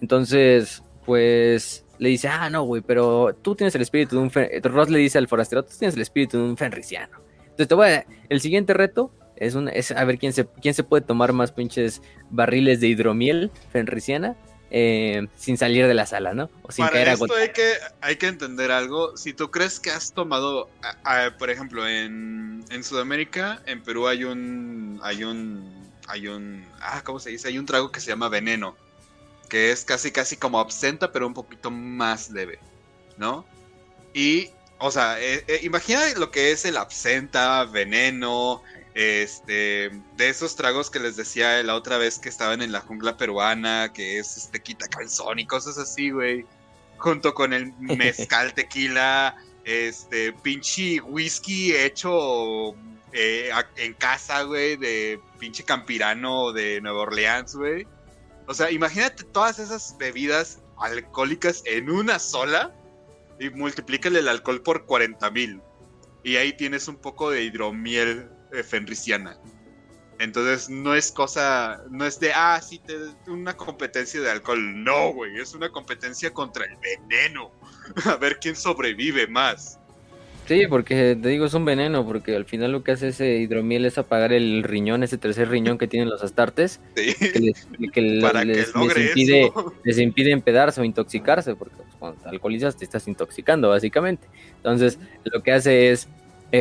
Entonces, 0.00 0.82
pues 1.06 1.84
le 1.98 2.08
dice, 2.10 2.28
ah, 2.28 2.50
no, 2.50 2.64
güey, 2.64 2.82
pero 2.82 3.34
tú 3.40 3.54
tienes 3.54 3.74
el 3.74 3.82
espíritu 3.82 4.16
de 4.16 4.22
un... 4.22 4.30
Fen-". 4.30 4.62
Ross 4.62 4.90
le 4.90 4.98
dice 4.98 5.18
al 5.18 5.28
forastero, 5.28 5.62
tú 5.62 5.72
tienes 5.78 5.94
el 5.94 6.02
espíritu 6.02 6.38
de 6.38 6.44
un 6.44 6.56
fenriciano. 6.56 7.18
Entonces 7.40 7.68
te 7.68 7.74
voy 7.74 7.88
a... 7.88 8.06
El 8.28 8.40
siguiente 8.40 8.74
reto 8.74 9.10
es, 9.36 9.54
un, 9.54 9.68
es 9.68 9.90
a 9.90 10.04
ver 10.04 10.18
quién 10.18 10.32
se, 10.32 10.46
quién 10.46 10.74
se 10.74 10.84
puede 10.84 11.02
tomar 11.02 11.32
más 11.32 11.52
pinches 11.52 12.02
barriles 12.30 12.80
de 12.80 12.88
hidromiel 12.88 13.50
fenriciana 13.72 14.36
eh, 14.70 15.28
sin 15.36 15.56
salir 15.56 15.86
de 15.86 15.94
la 15.94 16.04
sala, 16.06 16.34
¿no? 16.34 16.50
O 16.62 16.72
sin 16.72 16.84
Para 16.84 16.94
caer 16.94 17.08
a 17.10 17.12
esto 17.12 17.34
hay 17.36 17.50
que, 17.50 17.74
hay 18.00 18.16
que 18.16 18.26
entender 18.26 18.72
algo. 18.72 19.16
Si 19.16 19.32
tú 19.32 19.50
crees 19.50 19.78
que 19.78 19.90
has 19.90 20.12
tomado, 20.12 20.68
a- 21.04 21.26
a- 21.26 21.36
por 21.36 21.50
ejemplo, 21.50 21.86
en, 21.86 22.64
en 22.70 22.82
Sudamérica, 22.82 23.62
en 23.66 23.82
Perú 23.84 24.08
hay 24.08 24.24
un, 24.24 24.98
hay 25.04 25.22
un, 25.22 25.92
hay 26.08 26.26
un, 26.26 26.64
ah, 26.80 27.02
¿cómo 27.04 27.20
se 27.20 27.30
dice? 27.30 27.48
Hay 27.48 27.58
un 27.58 27.66
trago 27.66 27.92
que 27.92 28.00
se 28.00 28.08
llama 28.10 28.28
veneno, 28.28 28.76
que 29.48 29.70
es 29.70 29.84
casi, 29.84 30.10
casi 30.10 30.36
como 30.36 30.58
absenta, 30.58 31.12
pero 31.12 31.26
un 31.28 31.34
poquito 31.34 31.70
más 31.70 32.30
leve, 32.30 32.58
¿no? 33.16 33.44
Y, 34.12 34.50
o 34.78 34.90
sea, 34.90 35.20
eh, 35.20 35.44
eh, 35.46 35.60
imagina 35.62 36.00
lo 36.16 36.32
que 36.32 36.50
es 36.50 36.64
el 36.64 36.78
absenta, 36.78 37.64
veneno, 37.64 38.62
este, 38.94 39.90
de 40.16 40.28
esos 40.28 40.54
tragos 40.54 40.88
que 40.88 41.00
les 41.00 41.16
decía 41.16 41.62
la 41.64 41.74
otra 41.74 41.98
vez 41.98 42.18
que 42.18 42.28
estaban 42.28 42.62
en 42.62 42.70
la 42.70 42.80
jungla 42.80 43.16
peruana, 43.16 43.92
que 43.92 44.18
es 44.18 44.36
este 44.36 44.62
quita 44.62 44.86
calzón 44.86 45.40
y 45.40 45.46
cosas 45.46 45.78
así, 45.78 46.10
güey. 46.10 46.46
Junto 46.98 47.34
con 47.34 47.52
el 47.52 47.72
mezcal 47.78 48.54
tequila, 48.54 49.36
este, 49.64 50.32
pinche 50.32 51.00
whisky 51.00 51.74
hecho 51.74 52.74
eh, 53.12 53.50
en 53.76 53.94
casa, 53.94 54.42
güey, 54.42 54.76
de 54.76 55.20
pinche 55.40 55.64
campirano 55.64 56.52
de 56.52 56.80
Nueva 56.80 57.00
Orleans, 57.00 57.56
güey. 57.56 57.86
O 58.46 58.54
sea, 58.54 58.70
imagínate 58.70 59.24
todas 59.24 59.58
esas 59.58 59.96
bebidas 59.98 60.60
alcohólicas 60.78 61.62
en 61.66 61.90
una 61.90 62.18
sola 62.20 62.72
y 63.40 63.50
multiplícale 63.50 64.20
el 64.20 64.28
alcohol 64.28 64.62
por 64.62 64.86
40 64.86 65.30
mil. 65.30 65.60
Y 66.22 66.36
ahí 66.36 66.52
tienes 66.56 66.86
un 66.86 66.96
poco 66.96 67.30
de 67.30 67.42
hidromiel 67.42 68.30
fenriciana. 68.62 69.36
Entonces 70.18 70.70
no 70.70 70.94
es 70.94 71.10
cosa, 71.10 71.82
no 71.90 72.06
es 72.06 72.20
de, 72.20 72.32
ah, 72.32 72.60
sí, 72.62 72.78
te, 72.78 72.94
una 73.30 73.56
competencia 73.56 74.20
de 74.20 74.30
alcohol. 74.30 74.84
No, 74.84 75.12
güey, 75.12 75.38
es 75.38 75.54
una 75.54 75.70
competencia 75.70 76.32
contra 76.32 76.64
el 76.66 76.76
veneno. 76.76 77.50
A 78.04 78.16
ver 78.16 78.38
quién 78.40 78.54
sobrevive 78.54 79.26
más. 79.26 79.78
Sí, 80.46 80.66
porque 80.68 81.16
te 81.20 81.28
digo, 81.28 81.46
es 81.46 81.54
un 81.54 81.64
veneno, 81.64 82.04
porque 82.06 82.36
al 82.36 82.44
final 82.44 82.70
lo 82.70 82.84
que 82.84 82.92
hace 82.92 83.08
ese 83.08 83.38
hidromiel 83.38 83.86
es 83.86 83.96
apagar 83.96 84.30
el 84.32 84.62
riñón, 84.62 85.02
ese 85.02 85.16
tercer 85.16 85.48
riñón 85.48 85.78
que 85.78 85.88
tienen 85.88 86.10
los 86.10 86.22
astartes, 86.22 86.80
que, 86.94 87.40
les, 87.40 87.66
impide, 87.78 89.50
les 89.84 89.98
impide 89.98 90.32
empedarse 90.32 90.82
o 90.82 90.84
intoxicarse, 90.84 91.56
porque 91.56 91.76
pues, 91.76 91.88
cuando 91.98 92.20
te 92.20 92.28
alcoholizas 92.28 92.76
te 92.76 92.84
estás 92.84 93.08
intoxicando, 93.08 93.70
básicamente. 93.70 94.26
Entonces, 94.56 94.98
lo 95.24 95.42
que 95.42 95.52
hace 95.52 95.90
es 95.90 96.08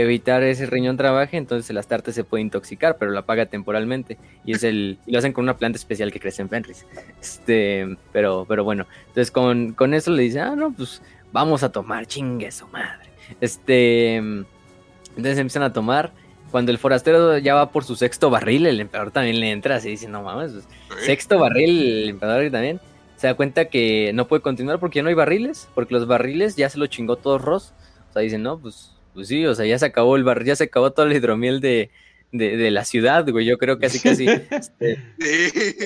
evitar 0.01 0.41
ese 0.43 0.65
riñón 0.65 0.97
trabaje, 0.97 1.37
entonces 1.37 1.69
el 1.69 1.77
astarte 1.77 2.11
se 2.13 2.23
puede 2.23 2.41
intoxicar, 2.41 2.97
pero 2.97 3.11
lo 3.11 3.19
apaga 3.19 3.45
temporalmente. 3.45 4.17
Y 4.45 4.53
es 4.53 4.63
el, 4.63 4.97
lo 5.05 5.19
hacen 5.19 5.33
con 5.33 5.43
una 5.43 5.57
planta 5.57 5.77
especial 5.77 6.11
que 6.11 6.19
crece 6.19 6.41
en 6.41 6.49
Fenris. 6.49 6.85
Este, 7.21 7.97
pero, 8.11 8.45
pero 8.47 8.63
bueno, 8.63 8.87
entonces 9.07 9.29
con, 9.31 9.73
con 9.73 9.93
eso 9.93 10.11
le 10.11 10.23
dice, 10.23 10.39
ah, 10.39 10.55
no, 10.55 10.71
pues 10.71 11.01
vamos 11.31 11.63
a 11.63 11.71
tomar, 11.71 12.05
chingue 12.05 12.51
su 12.51 12.67
madre. 12.67 13.09
Este, 13.39 14.15
entonces 14.15 15.37
empiezan 15.37 15.63
a 15.63 15.73
tomar. 15.73 16.11
Cuando 16.49 16.71
el 16.71 16.77
forastero 16.77 17.39
ya 17.39 17.55
va 17.55 17.71
por 17.71 17.83
su 17.83 17.95
sexto 17.95 18.29
barril, 18.29 18.67
el 18.67 18.79
emperador 18.79 19.11
también 19.11 19.39
le 19.39 19.51
entra 19.51 19.75
así, 19.75 19.89
dice, 19.89 20.07
no 20.07 20.21
mames, 20.21 20.51
pues, 20.51 21.03
sexto 21.03 21.39
barril, 21.39 22.03
el 22.03 22.09
emperador 22.09 22.51
también 22.51 22.79
se 23.15 23.27
da 23.27 23.33
cuenta 23.35 23.65
que 23.65 24.11
no 24.13 24.27
puede 24.27 24.41
continuar 24.41 24.79
porque 24.79 24.97
ya 24.99 25.03
no 25.03 25.09
hay 25.09 25.15
barriles, 25.15 25.67
porque 25.73 25.93
los 25.93 26.07
barriles 26.07 26.55
ya 26.55 26.69
se 26.69 26.77
lo 26.77 26.87
chingó 26.87 27.15
todo 27.15 27.37
Ross. 27.37 27.73
O 28.09 28.13
sea, 28.13 28.21
dicen, 28.21 28.43
no, 28.43 28.59
pues, 28.59 28.92
pues 29.13 29.27
sí, 29.27 29.45
o 29.45 29.55
sea, 29.55 29.65
ya 29.65 29.77
se 29.79 29.85
acabó 29.85 30.15
el 30.15 30.23
barril, 30.23 30.47
ya 30.47 30.55
se 30.55 30.65
acabó 30.65 30.91
todo 30.91 31.05
el 31.05 31.13
hidromiel 31.13 31.59
de, 31.59 31.91
de, 32.31 32.71
la 32.71 32.83
ciudad, 32.85 33.29
güey. 33.29 33.45
Yo 33.45 33.57
creo 33.57 33.77
que 33.77 33.85
así, 33.85 33.99
casi. 33.99 34.27
este, 34.27 34.99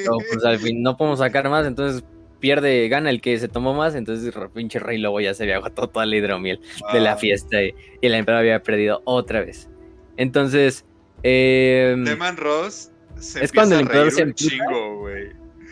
pues 0.05 0.45
al 0.45 0.59
fin 0.59 0.81
no 0.81 0.97
podemos 0.97 1.19
sacar 1.19 1.49
más, 1.49 1.65
entonces 1.67 2.03
pierde, 2.39 2.87
gana 2.87 3.09
el 3.09 3.21
que 3.21 3.37
se 3.39 3.47
tomó 3.47 3.73
más, 3.73 3.95
entonces 3.95 4.33
pinche 4.53 4.79
rey 4.79 4.97
lobo 4.97 5.19
ya 5.19 5.33
se 5.33 5.43
había 5.43 5.57
agotado 5.57 5.89
toda 5.89 6.05
la 6.05 6.15
hidromiel 6.15 6.61
de 6.93 6.99
la 6.99 7.17
fiesta 7.17 7.61
y, 7.63 7.73
el 8.01 8.13
emperador 8.13 8.41
había 8.45 8.63
perdido 8.63 9.01
otra 9.05 9.41
vez. 9.41 9.69
Entonces, 10.17 10.85
eh, 11.23 11.95
Ross 12.35 12.91
se 13.19 13.43
es 13.43 13.51
cuando 13.51 13.75
el 13.75 13.81
emperador 13.81 14.11
se 14.11 14.33
chingo, 14.33 14.99
güey. 14.99 15.31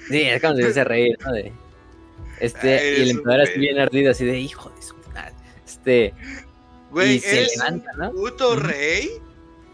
Sí, 0.10 0.22
es 0.22 0.42
cuando 0.42 0.58
se 0.58 0.62
empieza 0.64 0.82
a 0.82 0.86
reír, 0.86 1.18
¿no? 1.24 1.32
De, 1.32 1.52
este, 2.40 3.00
y 3.00 3.02
el 3.04 3.12
emperador 3.12 3.48
así 3.48 3.60
bien 3.60 3.80
ardido, 3.80 4.12
así 4.12 4.26
de 4.26 4.40
hijo 4.40 4.70
de 4.70 4.82
su 4.82 4.96
madre. 5.14 5.34
Este, 5.66 6.14
güey, 6.96 7.20
se 7.20 7.48
levanta, 7.56 7.92
¿no? 7.98 8.12
puto 8.12 8.56
rey 8.56 9.22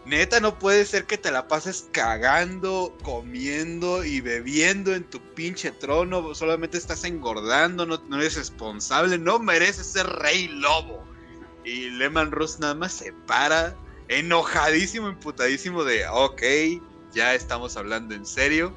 Neta, 0.04 0.40
no 0.40 0.58
puede 0.58 0.84
ser 0.84 1.04
que 1.04 1.16
te 1.16 1.30
la 1.30 1.46
pases 1.46 1.88
cagando, 1.92 2.96
comiendo 3.04 4.04
y 4.04 4.20
bebiendo 4.20 4.94
en 4.94 5.04
tu 5.04 5.20
pinche 5.20 5.70
trono. 5.70 6.34
Solamente 6.34 6.76
estás 6.76 7.04
engordando, 7.04 7.86
no, 7.86 8.00
eres 8.16 8.36
responsable, 8.36 9.16
no 9.16 9.38
mereces 9.38 9.86
ser 9.86 10.06
rey 10.06 10.48
lobo. 10.48 11.04
Y 11.64 11.90
Lehman 11.90 12.32
Ross 12.32 12.58
nada 12.58 12.74
más 12.74 12.94
se 12.94 13.12
para, 13.26 13.76
enojadísimo, 14.08 15.08
imputadísimo 15.08 15.84
de, 15.84 16.04
ok, 16.08 16.42
ya 17.12 17.34
estamos 17.34 17.76
hablando 17.76 18.16
en 18.16 18.26
serio. 18.26 18.74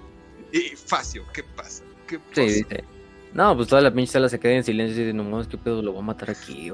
Y 0.52 0.76
Facio, 0.76 1.26
¿qué 1.34 1.42
pasa? 1.44 1.84
¿Qué 2.06 2.20
pasa? 2.20 2.36
Sí, 2.36 2.64
dice, 2.64 2.84
no, 3.36 3.54
pues 3.54 3.68
toda 3.68 3.82
la 3.82 3.92
pinche 3.92 4.14
sala 4.14 4.30
se 4.30 4.40
queda 4.40 4.54
en 4.54 4.64
silencio 4.64 4.96
y 4.96 5.06
dice, 5.08 5.14
no 5.14 5.26
mames, 5.26 5.48
qué 5.48 5.58
pedo, 5.58 5.82
lo 5.82 5.92
voy 5.92 6.00
a 6.00 6.06
matar 6.06 6.30
aquí. 6.30 6.72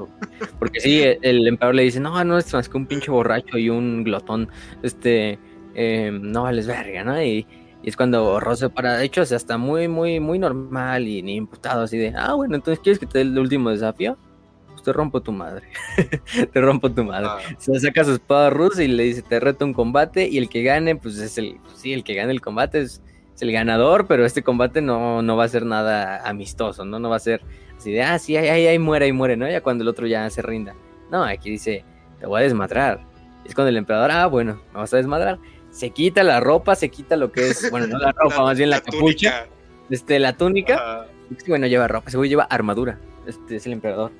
Porque 0.59 0.79
sí, 0.79 1.01
el, 1.01 1.47
emperador 1.47 1.73
le 1.73 1.81
dice, 1.81 1.99
no, 1.99 2.23
no 2.23 2.37
es 2.37 2.53
más 2.53 2.69
que 2.69 2.77
un 2.77 2.85
pinche 2.85 3.09
borracho 3.09 3.57
y 3.57 3.71
un 3.71 4.03
glotón, 4.03 4.47
este, 4.83 5.39
eh, 5.73 6.11
no 6.13 6.43
vales 6.43 6.67
verga, 6.67 7.03
¿no? 7.03 7.19
Y, 7.21 7.47
es 7.81 7.97
cuando 7.97 8.39
Ross 8.39 8.59
se 8.59 8.69
para, 8.69 8.97
de 8.97 9.05
hecho, 9.05 9.21
o 9.21 9.25
sea, 9.25 9.37
está 9.37 9.57
muy, 9.57 9.87
muy, 9.87 10.19
muy 10.19 10.37
normal 10.37 11.07
y 11.07 11.23
ni 11.23 11.35
imputado, 11.35 11.81
así 11.81 11.97
de, 11.97 12.13
ah, 12.15 12.35
bueno, 12.35 12.53
entonces, 12.53 12.79
¿quieres 12.83 12.99
que 12.99 13.07
te 13.07 13.17
dé 13.17 13.23
el 13.23 13.39
último 13.39 13.71
desafío? 13.71 14.19
Pues 14.67 14.83
te 14.83 14.93
rompo 14.93 15.19
tu 15.19 15.31
madre, 15.31 15.65
te 16.53 16.61
rompo 16.61 16.91
tu 16.91 17.03
madre. 17.03 17.25
Ah. 17.27 17.39
Se 17.57 17.79
saca 17.79 18.03
su 18.03 18.11
espada 18.11 18.51
rusa 18.51 18.83
y 18.83 18.87
le 18.87 19.01
dice, 19.01 19.23
te 19.23 19.39
reto 19.39 19.65
un 19.65 19.73
combate 19.73 20.29
y 20.29 20.37
el 20.37 20.47
que 20.47 20.61
gane, 20.61 20.95
pues 20.95 21.17
es 21.17 21.39
el, 21.39 21.57
pues 21.63 21.79
sí, 21.79 21.91
el 21.91 22.03
que 22.03 22.13
gane 22.13 22.31
el 22.31 22.39
combate 22.39 22.81
es 22.81 23.01
el 23.41 23.51
ganador, 23.51 24.07
pero 24.07 24.25
este 24.25 24.43
combate 24.43 24.81
no, 24.81 25.21
no 25.21 25.35
va 25.35 25.45
a 25.45 25.49
ser 25.49 25.65
nada 25.65 26.27
amistoso, 26.27 26.85
¿no? 26.85 26.99
No 26.99 27.09
va 27.09 27.17
a 27.17 27.19
ser 27.19 27.41
así 27.77 27.91
de, 27.91 28.03
ah, 28.03 28.19
sí, 28.19 28.37
ahí, 28.37 28.47
ahí, 28.47 28.67
ahí 28.67 28.79
muere, 28.79 29.05
ahí 29.05 29.11
muere, 29.11 29.37
¿no? 29.37 29.49
Ya 29.49 29.61
cuando 29.61 29.83
el 29.83 29.87
otro 29.87 30.07
ya 30.07 30.29
se 30.29 30.41
rinda. 30.41 30.75
No, 31.09 31.23
aquí 31.23 31.49
dice, 31.49 31.83
te 32.19 32.25
voy 32.25 32.41
a 32.41 32.43
desmadrar. 32.43 33.01
Es 33.45 33.55
cuando 33.55 33.69
el 33.69 33.77
emperador, 33.77 34.11
ah, 34.11 34.27
bueno, 34.27 34.61
me 34.73 34.79
vas 34.79 34.93
a 34.93 34.97
desmadrar. 34.97 35.39
Se 35.71 35.89
quita 35.89 36.23
la 36.23 36.39
ropa, 36.39 36.75
se 36.75 36.89
quita 36.89 37.15
lo 37.15 37.31
que 37.31 37.49
es, 37.49 37.69
bueno, 37.71 37.87
no 37.87 37.97
la 37.97 38.11
ropa, 38.15 38.41
más 38.43 38.57
bien 38.57 38.69
la, 38.69 38.81
capucha. 38.81 39.47
Este, 39.89 40.19
la 40.19 40.37
túnica. 40.37 41.07
Bueno, 41.47 41.67
lleva 41.67 41.87
ropa, 41.87 42.09
seguro 42.11 42.27
lleva 42.27 42.43
armadura. 42.43 42.99
Este 43.25 43.55
es 43.55 43.65
el 43.65 43.73
emperador. 43.73 44.11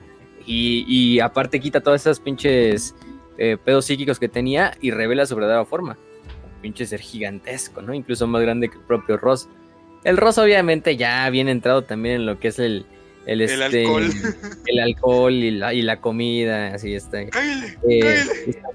Y, 0.46 0.86
y 0.88 1.20
aparte 1.20 1.60
quita 1.60 1.82
todas 1.82 2.02
esas 2.02 2.20
pinches 2.20 2.96
eh, 3.38 3.58
pedos 3.64 3.86
psíquicos 3.86 4.20
que 4.20 4.28
tenía 4.28 4.74
y 4.82 4.92
revela 4.92 5.26
su 5.26 5.36
verdadera 5.36 5.66
forma 5.66 5.98
pinche 6.62 6.86
ser 6.86 7.00
gigantesco, 7.00 7.82
¿no? 7.82 7.94
Incluso 7.94 8.28
más 8.28 8.42
grande 8.42 8.70
que 8.70 8.78
el 8.78 8.84
propio 8.84 9.18
Ross. 9.18 9.50
El 10.04 10.18
Ross 10.18 10.38
obviamente 10.38 10.98
ya 10.98 11.30
viene 11.30 11.52
entrado 11.52 11.84
también 11.84 12.16
en 12.16 12.26
lo 12.26 12.40
que 12.40 12.50
es 12.50 12.60
el... 12.60 12.86
El, 13.28 13.42
este, 13.42 13.84
alcohol. 13.84 14.10
El 14.66 14.80
alcohol 14.80 15.34
y 15.34 15.52
la, 15.52 15.76
y 15.76 15.84
la 15.84 16.02
comida, 16.02 16.74
así 16.74 16.96
está. 16.96 17.24
Cállale, 17.30 17.78
eh, 17.88 18.24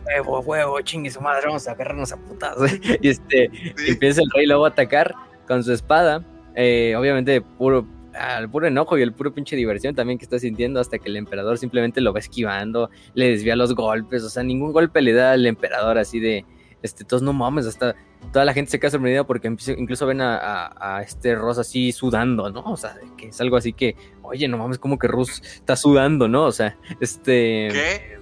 Huevo, 0.06 0.38
huevo, 0.38 0.80
chingue 0.82 1.10
su 1.10 1.20
madre, 1.20 1.46
vamos 1.46 1.66
a 1.66 1.72
agarrarnos 1.72 2.12
a 2.12 2.16
putados. 2.16 2.70
y 3.02 3.08
este, 3.08 3.50
empieza 3.88 4.22
el 4.22 4.30
rey 4.32 4.46
luego 4.46 4.64
a 4.64 4.68
atacar 4.68 5.16
con 5.48 5.64
su 5.64 5.72
espada. 5.72 6.24
Eh, 6.54 6.94
obviamente, 6.96 7.40
puro, 7.40 7.88
al 8.16 8.48
puro 8.48 8.66
enojo 8.66 8.96
y 8.98 9.02
el 9.02 9.12
puro 9.12 9.32
pinche 9.32 9.56
diversión 9.56 9.94
también 9.94 10.18
que 10.18 10.24
está 10.24 10.38
sintiendo 10.38 10.80
hasta 10.80 10.98
que 10.98 11.08
el 11.08 11.16
emperador 11.16 11.58
simplemente 11.58 12.00
lo 12.00 12.12
va 12.12 12.18
esquivando, 12.18 12.90
le 13.14 13.30
desvía 13.30 13.56
los 13.56 13.74
golpes, 13.74 14.22
o 14.22 14.28
sea, 14.28 14.42
ningún 14.42 14.72
golpe 14.72 15.02
le 15.02 15.12
da 15.12 15.32
al 15.32 15.46
emperador 15.46 15.98
así 15.98 16.20
de, 16.20 16.44
este, 16.82 17.04
todos 17.04 17.22
no 17.22 17.32
mames, 17.32 17.66
hasta 17.66 17.96
toda 18.32 18.44
la 18.44 18.52
gente 18.52 18.70
se 18.70 18.78
queda 18.78 18.90
sorprendida 18.90 19.24
porque 19.24 19.48
incluso 19.48 20.06
ven 20.06 20.20
a, 20.20 21.00
este 21.02 21.34
Ross 21.34 21.58
así 21.58 21.92
sudando, 21.92 22.50
¿no? 22.50 22.62
O 22.64 22.76
sea, 22.76 22.96
que 23.16 23.28
es 23.28 23.40
algo 23.40 23.56
así 23.56 23.72
que, 23.72 23.96
oye, 24.22 24.48
no 24.48 24.58
mames, 24.58 24.78
como 24.78 24.98
que 24.98 25.08
Ross 25.08 25.42
está 25.42 25.76
sudando, 25.76 26.28
¿no? 26.28 26.44
O 26.44 26.52
sea, 26.52 26.76
este... 27.00 27.68
¿Qué? 27.72 28.16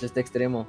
Este 0.00 0.20
extremo. 0.20 0.66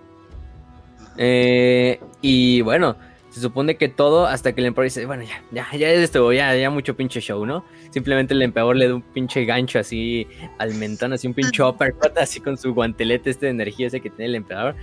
Eh, 1.18 2.00
y 2.22 2.62
bueno, 2.62 2.96
se 3.34 3.42
supone 3.42 3.78
que 3.78 3.90
todo 3.90 4.28
hasta 4.28 4.54
que 4.54 4.62
el 4.62 4.68
emperador 4.68 4.92
dice, 4.92 5.08
bueno, 5.08 5.24
ya, 5.24 5.44
ya, 5.52 5.68
ya 5.76 5.90
es 5.90 6.02
esto, 6.02 6.32
ya, 6.32 6.56
ya 6.56 6.70
mucho 6.70 6.96
pinche 6.96 7.20
show, 7.20 7.44
¿no? 7.48 7.66
Simplemente 7.90 8.36
el 8.36 8.44
emperador 8.44 8.76
le 8.76 8.88
da 8.88 8.94
un 8.94 9.02
pinche 9.02 9.44
gancho 9.46 9.80
así 9.80 10.28
al 10.60 10.76
mentón, 10.76 11.14
así 11.14 11.26
un 11.26 11.34
pinche 11.34 11.64
uppercut, 11.64 12.16
así 12.16 12.40
con 12.40 12.60
su 12.60 12.76
guantelete 12.76 13.32
este 13.32 13.48
de 13.48 13.52
energía 13.52 13.88
ese 13.88 14.02
que 14.02 14.12
tiene 14.12 14.26
el 14.26 14.36
emperador, 14.36 14.76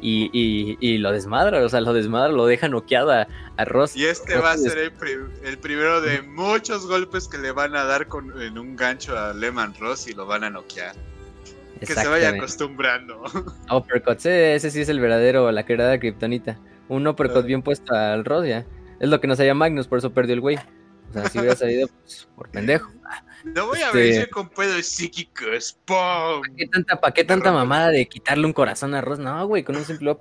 y, 0.00 0.30
y, 0.80 0.98
lo 0.98 1.10
desmadra, 1.10 1.64
o 1.64 1.68
sea, 1.68 1.80
lo 1.80 1.92
desmadra, 1.92 2.28
lo 2.28 2.46
deja 2.46 2.68
noqueado 2.68 3.10
a, 3.10 3.26
Ross. 3.64 3.96
Y 3.96 4.04
este 4.04 4.36
va 4.36 4.52
a 4.52 4.56
ser 4.56 4.78
el, 4.78 5.58
primero 5.58 6.00
de 6.00 6.22
muchos 6.22 6.86
golpes 6.86 7.26
que 7.26 7.38
le 7.38 7.50
van 7.50 7.74
a 7.74 7.84
dar 7.84 8.06
con, 8.06 8.40
en 8.40 8.56
un 8.56 8.76
gancho 8.76 9.18
a 9.18 9.32
Lehman 9.32 9.74
Ross 9.80 10.06
y 10.06 10.12
lo 10.12 10.26
van 10.26 10.44
a 10.44 10.50
noquear. 10.50 10.94
Que 11.80 11.86
se 11.86 12.06
vaya 12.06 12.28
acostumbrando. 12.28 13.22
Uppercut, 13.70 14.24
ese, 14.24 14.70
sí 14.70 14.80
es 14.80 14.88
el 14.88 15.00
verdadero, 15.00 15.50
la 15.50 15.66
creada 15.66 15.98
kriptonita. 15.98 16.56
Un 16.88 17.06
uppercut 17.06 17.44
bien 17.44 17.62
puesto 17.62 17.94
al 17.94 18.24
Ross 18.24 18.46
ya. 18.46 18.64
Es 19.00 19.08
lo 19.08 19.20
que 19.20 19.26
nos 19.26 19.40
haya 19.40 19.54
Magnus, 19.54 19.88
por 19.88 19.98
eso 19.98 20.12
perdió 20.12 20.34
el 20.34 20.40
güey. 20.40 20.56
O 20.56 21.12
sea, 21.12 21.28
si 21.28 21.38
hubiera 21.38 21.54
salido 21.54 21.88
pues, 21.88 22.28
por 22.34 22.48
pendejo. 22.50 22.90
No 23.44 23.66
voy 23.66 23.80
a 23.80 23.92
ver 23.92 24.06
este, 24.06 24.30
con 24.30 24.48
pedos 24.48 24.86
psíquicos. 24.86 25.78
¡Pum! 25.84 25.96
¿Para 25.96 26.56
qué 26.56 26.66
tanta, 26.66 27.12
qué 27.12 27.24
tanta 27.24 27.52
mamada 27.52 27.90
de 27.90 28.06
quitarle 28.06 28.46
un 28.46 28.52
corazón 28.52 28.94
a 28.94 29.00
Ross? 29.00 29.18
No, 29.18 29.46
güey, 29.46 29.62
con 29.62 29.76
un 29.76 29.84
simple 29.84 30.16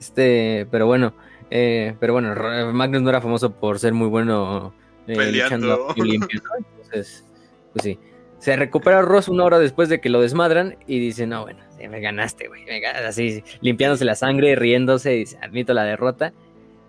Este, 0.00 0.66
pero 0.70 0.86
bueno, 0.86 1.14
eh, 1.50 1.94
pero 2.00 2.12
bueno, 2.14 2.34
Magnus 2.72 3.02
no 3.02 3.10
era 3.10 3.20
famoso 3.20 3.52
por 3.52 3.78
ser 3.78 3.92
muy 3.92 4.08
bueno 4.08 4.72
eh, 5.06 5.32
luchando 5.32 5.94
limpio, 5.96 6.40
Entonces, 6.58 7.24
pues 7.72 7.82
sí. 7.82 7.98
Se 8.38 8.54
recupera 8.56 9.02
Ross 9.02 9.28
una 9.28 9.44
hora 9.44 9.58
después 9.58 9.88
de 9.88 10.00
que 10.00 10.10
lo 10.10 10.20
desmadran 10.20 10.76
y 10.86 11.00
dice, 11.00 11.26
no, 11.26 11.42
bueno, 11.42 11.60
me 11.86 12.00
ganaste, 12.00 12.48
güey. 12.48 12.64
Así, 12.84 13.44
limpiándose 13.60 14.04
la 14.04 14.14
sangre, 14.14 14.56
riéndose, 14.56 15.10
dice, 15.10 15.38
admito 15.42 15.74
la 15.74 15.84
derrota. 15.84 16.32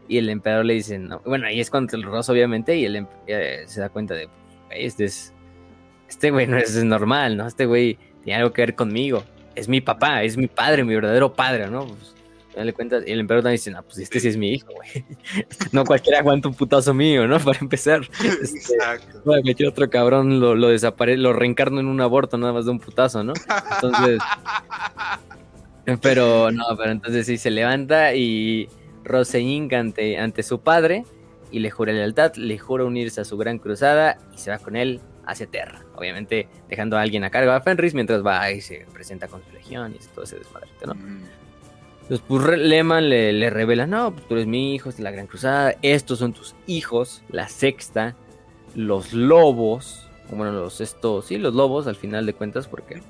Y 0.07 0.17
el 0.17 0.29
emperador 0.29 0.65
le 0.65 0.73
dice, 0.73 0.97
no. 0.97 1.19
Bueno, 1.25 1.45
ahí 1.45 1.59
es 1.59 1.69
cuando 1.69 1.95
el 1.95 2.03
Ross, 2.03 2.29
obviamente, 2.29 2.75
y 2.75 2.85
él 2.85 3.05
eh, 3.27 3.63
se 3.67 3.79
da 3.79 3.89
cuenta 3.89 4.15
de, 4.15 4.27
este 4.71 5.05
es, 5.05 5.33
este 6.07 6.31
güey 6.31 6.47
no 6.47 6.57
es, 6.57 6.75
normal, 6.83 7.37
¿no? 7.37 7.45
Este 7.45 7.65
güey 7.67 7.99
tiene 8.23 8.39
algo 8.39 8.51
que 8.51 8.63
ver 8.63 8.75
conmigo. 8.75 9.23
Es 9.55 9.67
mi 9.67 9.81
papá, 9.81 10.23
es 10.23 10.37
mi 10.37 10.47
padre, 10.47 10.83
mi 10.83 10.95
verdadero 10.95 11.33
padre, 11.33 11.67
¿no? 11.67 11.85
Pues, 11.85 12.15
le 12.63 12.73
cuentas, 12.73 13.03
y 13.05 13.11
el 13.11 13.19
emperador 13.19 13.43
también 13.43 13.57
dice, 13.57 13.71
no, 13.71 13.83
pues 13.83 13.99
este 13.99 14.19
sí 14.19 14.27
es 14.27 14.37
mi 14.37 14.53
hijo, 14.53 14.67
güey. 14.73 15.05
no 15.71 15.83
cualquiera 15.83 16.19
aguanta 16.19 16.47
un 16.47 16.55
putazo 16.55 16.93
mío, 16.93 17.27
¿no? 17.27 17.39
Para 17.43 17.59
empezar. 17.59 18.01
Este, 18.23 18.57
Exacto. 18.57 19.21
Cualquier 19.23 19.69
otro 19.69 19.89
cabrón 19.89 20.39
lo, 20.39 20.55
lo 20.55 20.69
desaparece, 20.69 21.17
lo 21.17 21.33
reencarno 21.33 21.79
en 21.79 21.87
un 21.87 22.01
aborto 22.01 22.37
nada 22.37 22.53
más 22.53 22.65
de 22.65 22.71
un 22.71 22.79
putazo, 22.79 23.23
¿no? 23.23 23.33
Entonces. 23.75 24.19
pero 26.01 26.51
no, 26.51 26.63
pero 26.77 26.91
entonces 26.91 27.25
sí 27.25 27.37
se 27.37 27.49
levanta 27.49 28.13
y 28.13 28.67
Roseñín 29.03 29.73
ante, 29.73 30.17
ante 30.17 30.43
su 30.43 30.61
padre 30.61 31.03
y 31.51 31.59
le 31.59 31.71
jura 31.71 31.93
lealtad, 31.93 32.35
le 32.35 32.59
jura 32.59 32.85
unirse 32.85 33.21
a 33.21 33.25
su 33.25 33.37
gran 33.37 33.57
cruzada 33.57 34.17
y 34.33 34.37
se 34.37 34.51
va 34.51 34.59
con 34.59 34.75
él 34.75 35.01
hacia 35.25 35.47
Terra. 35.47 35.83
Obviamente 35.95 36.47
dejando 36.67 36.97
a 36.97 37.01
alguien 37.01 37.23
a 37.23 37.29
cargo 37.29 37.51
a 37.51 37.61
Fenris 37.61 37.93
mientras 37.93 38.25
va 38.25 38.51
y 38.51 38.61
se 38.61 38.85
presenta 38.93 39.27
con 39.27 39.43
su 39.43 39.51
legión 39.53 39.95
y 39.95 40.05
todo 40.13 40.23
ese 40.23 40.37
desmadre, 40.37 40.69
¿no? 40.85 40.93
Mm. 40.93 41.38
Entonces, 42.09 42.25
pues 42.27 42.57
Lehman 42.57 43.07
le, 43.07 43.49
revela, 43.51 43.85
no, 43.85 44.11
pues 44.11 44.27
tú 44.27 44.33
eres 44.33 44.47
mi 44.47 44.73
hijo, 44.73 44.89
es 44.89 44.99
la 44.99 45.11
Gran 45.11 45.27
Cruzada, 45.27 45.75
estos 45.83 46.17
son 46.17 46.33
tus 46.33 46.55
hijos, 46.65 47.21
la 47.29 47.47
sexta, 47.49 48.15
los 48.73 49.13
lobos, 49.13 50.09
bueno, 50.31 50.51
los 50.51 50.81
estos, 50.81 51.27
sí, 51.27 51.37
los 51.37 51.53
lobos 51.53 51.85
al 51.85 51.95
final 51.95 52.25
de 52.25 52.33
cuentas, 52.33 52.67
porque 52.67 53.03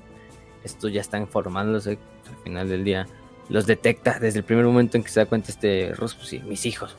estos 0.64 0.92
ya 0.92 1.00
están 1.00 1.26
formándose 1.26 1.92
al 2.28 2.42
final 2.44 2.68
del 2.68 2.84
día. 2.84 3.06
Los 3.48 3.66
detecta 3.66 4.18
desde 4.18 4.40
el 4.40 4.44
primer 4.44 4.66
momento 4.66 4.98
en 4.98 5.02
que 5.02 5.08
se 5.08 5.20
da 5.20 5.24
cuenta 5.24 5.50
este 5.50 5.94
Ross, 5.94 6.14
pues 6.14 6.28
sí, 6.28 6.40
mis 6.40 6.66
hijos, 6.66 6.94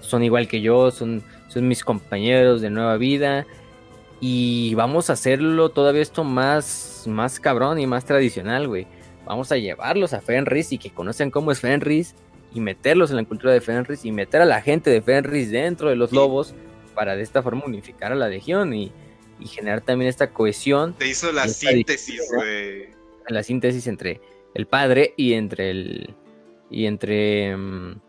Son 0.00 0.22
igual 0.22 0.46
que 0.46 0.60
yo, 0.60 0.90
son, 0.90 1.22
son 1.48 1.66
mis 1.66 1.84
compañeros 1.84 2.60
de 2.60 2.68
nueva 2.68 2.98
vida. 2.98 3.46
Y 4.20 4.74
vamos 4.74 5.08
a 5.08 5.14
hacerlo 5.14 5.70
todavía 5.70 6.02
esto 6.02 6.22
más, 6.22 7.04
más 7.06 7.40
cabrón 7.40 7.78
y 7.78 7.86
más 7.86 8.04
tradicional, 8.04 8.68
güey 8.68 8.86
vamos 9.24 9.52
a 9.52 9.56
llevarlos 9.56 10.12
a 10.12 10.20
Fenris 10.20 10.72
y 10.72 10.78
que 10.78 10.90
conozcan 10.90 11.30
cómo 11.30 11.52
es 11.52 11.60
Fenris 11.60 12.14
y 12.52 12.60
meterlos 12.60 13.10
en 13.10 13.16
la 13.16 13.24
cultura 13.24 13.52
de 13.52 13.60
Fenris 13.60 14.04
y 14.04 14.12
meter 14.12 14.40
a 14.40 14.44
la 14.44 14.62
gente 14.62 14.90
de 14.90 15.02
Fenris 15.02 15.50
dentro 15.50 15.88
de 15.88 15.96
los 15.96 16.12
lobos 16.12 16.54
para 16.94 17.16
de 17.16 17.22
esta 17.22 17.42
forma 17.42 17.64
unificar 17.66 18.12
a 18.12 18.14
la 18.14 18.28
legión 18.28 18.72
y, 18.74 18.92
generar 19.46 19.82
también 19.82 20.08
esta 20.08 20.30
cohesión. 20.30 20.94
Te 20.94 21.08
hizo 21.08 21.30
la 21.30 21.46
síntesis, 21.48 22.22
güey. 22.34 22.88
La 23.28 23.42
síntesis 23.42 23.86
entre 23.88 24.22
el 24.54 24.66
padre 24.66 25.12
y 25.18 25.34
entre 25.34 25.70
el 25.70 26.14
y 26.70 26.86
entre 26.86 27.54
mm, 27.54 28.00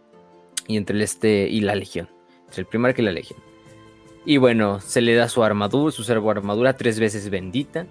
y 0.67 0.77
entre 0.77 0.95
el 0.95 1.01
este 1.01 1.49
y 1.49 1.59
la 1.61 1.75
legión, 1.75 2.09
entre 2.45 2.61
el 2.61 2.67
primarca 2.67 3.01
y 3.01 3.05
la 3.05 3.11
legión. 3.11 3.39
Y 4.25 4.37
bueno, 4.37 4.79
se 4.79 5.01
le 5.01 5.13
da 5.13 5.27
su 5.27 5.43
armadura, 5.43 5.91
su 5.91 6.03
servo 6.03 6.31
armadura 6.31 6.77
tres 6.77 6.99
veces 6.99 7.29
bendita, 7.29 7.85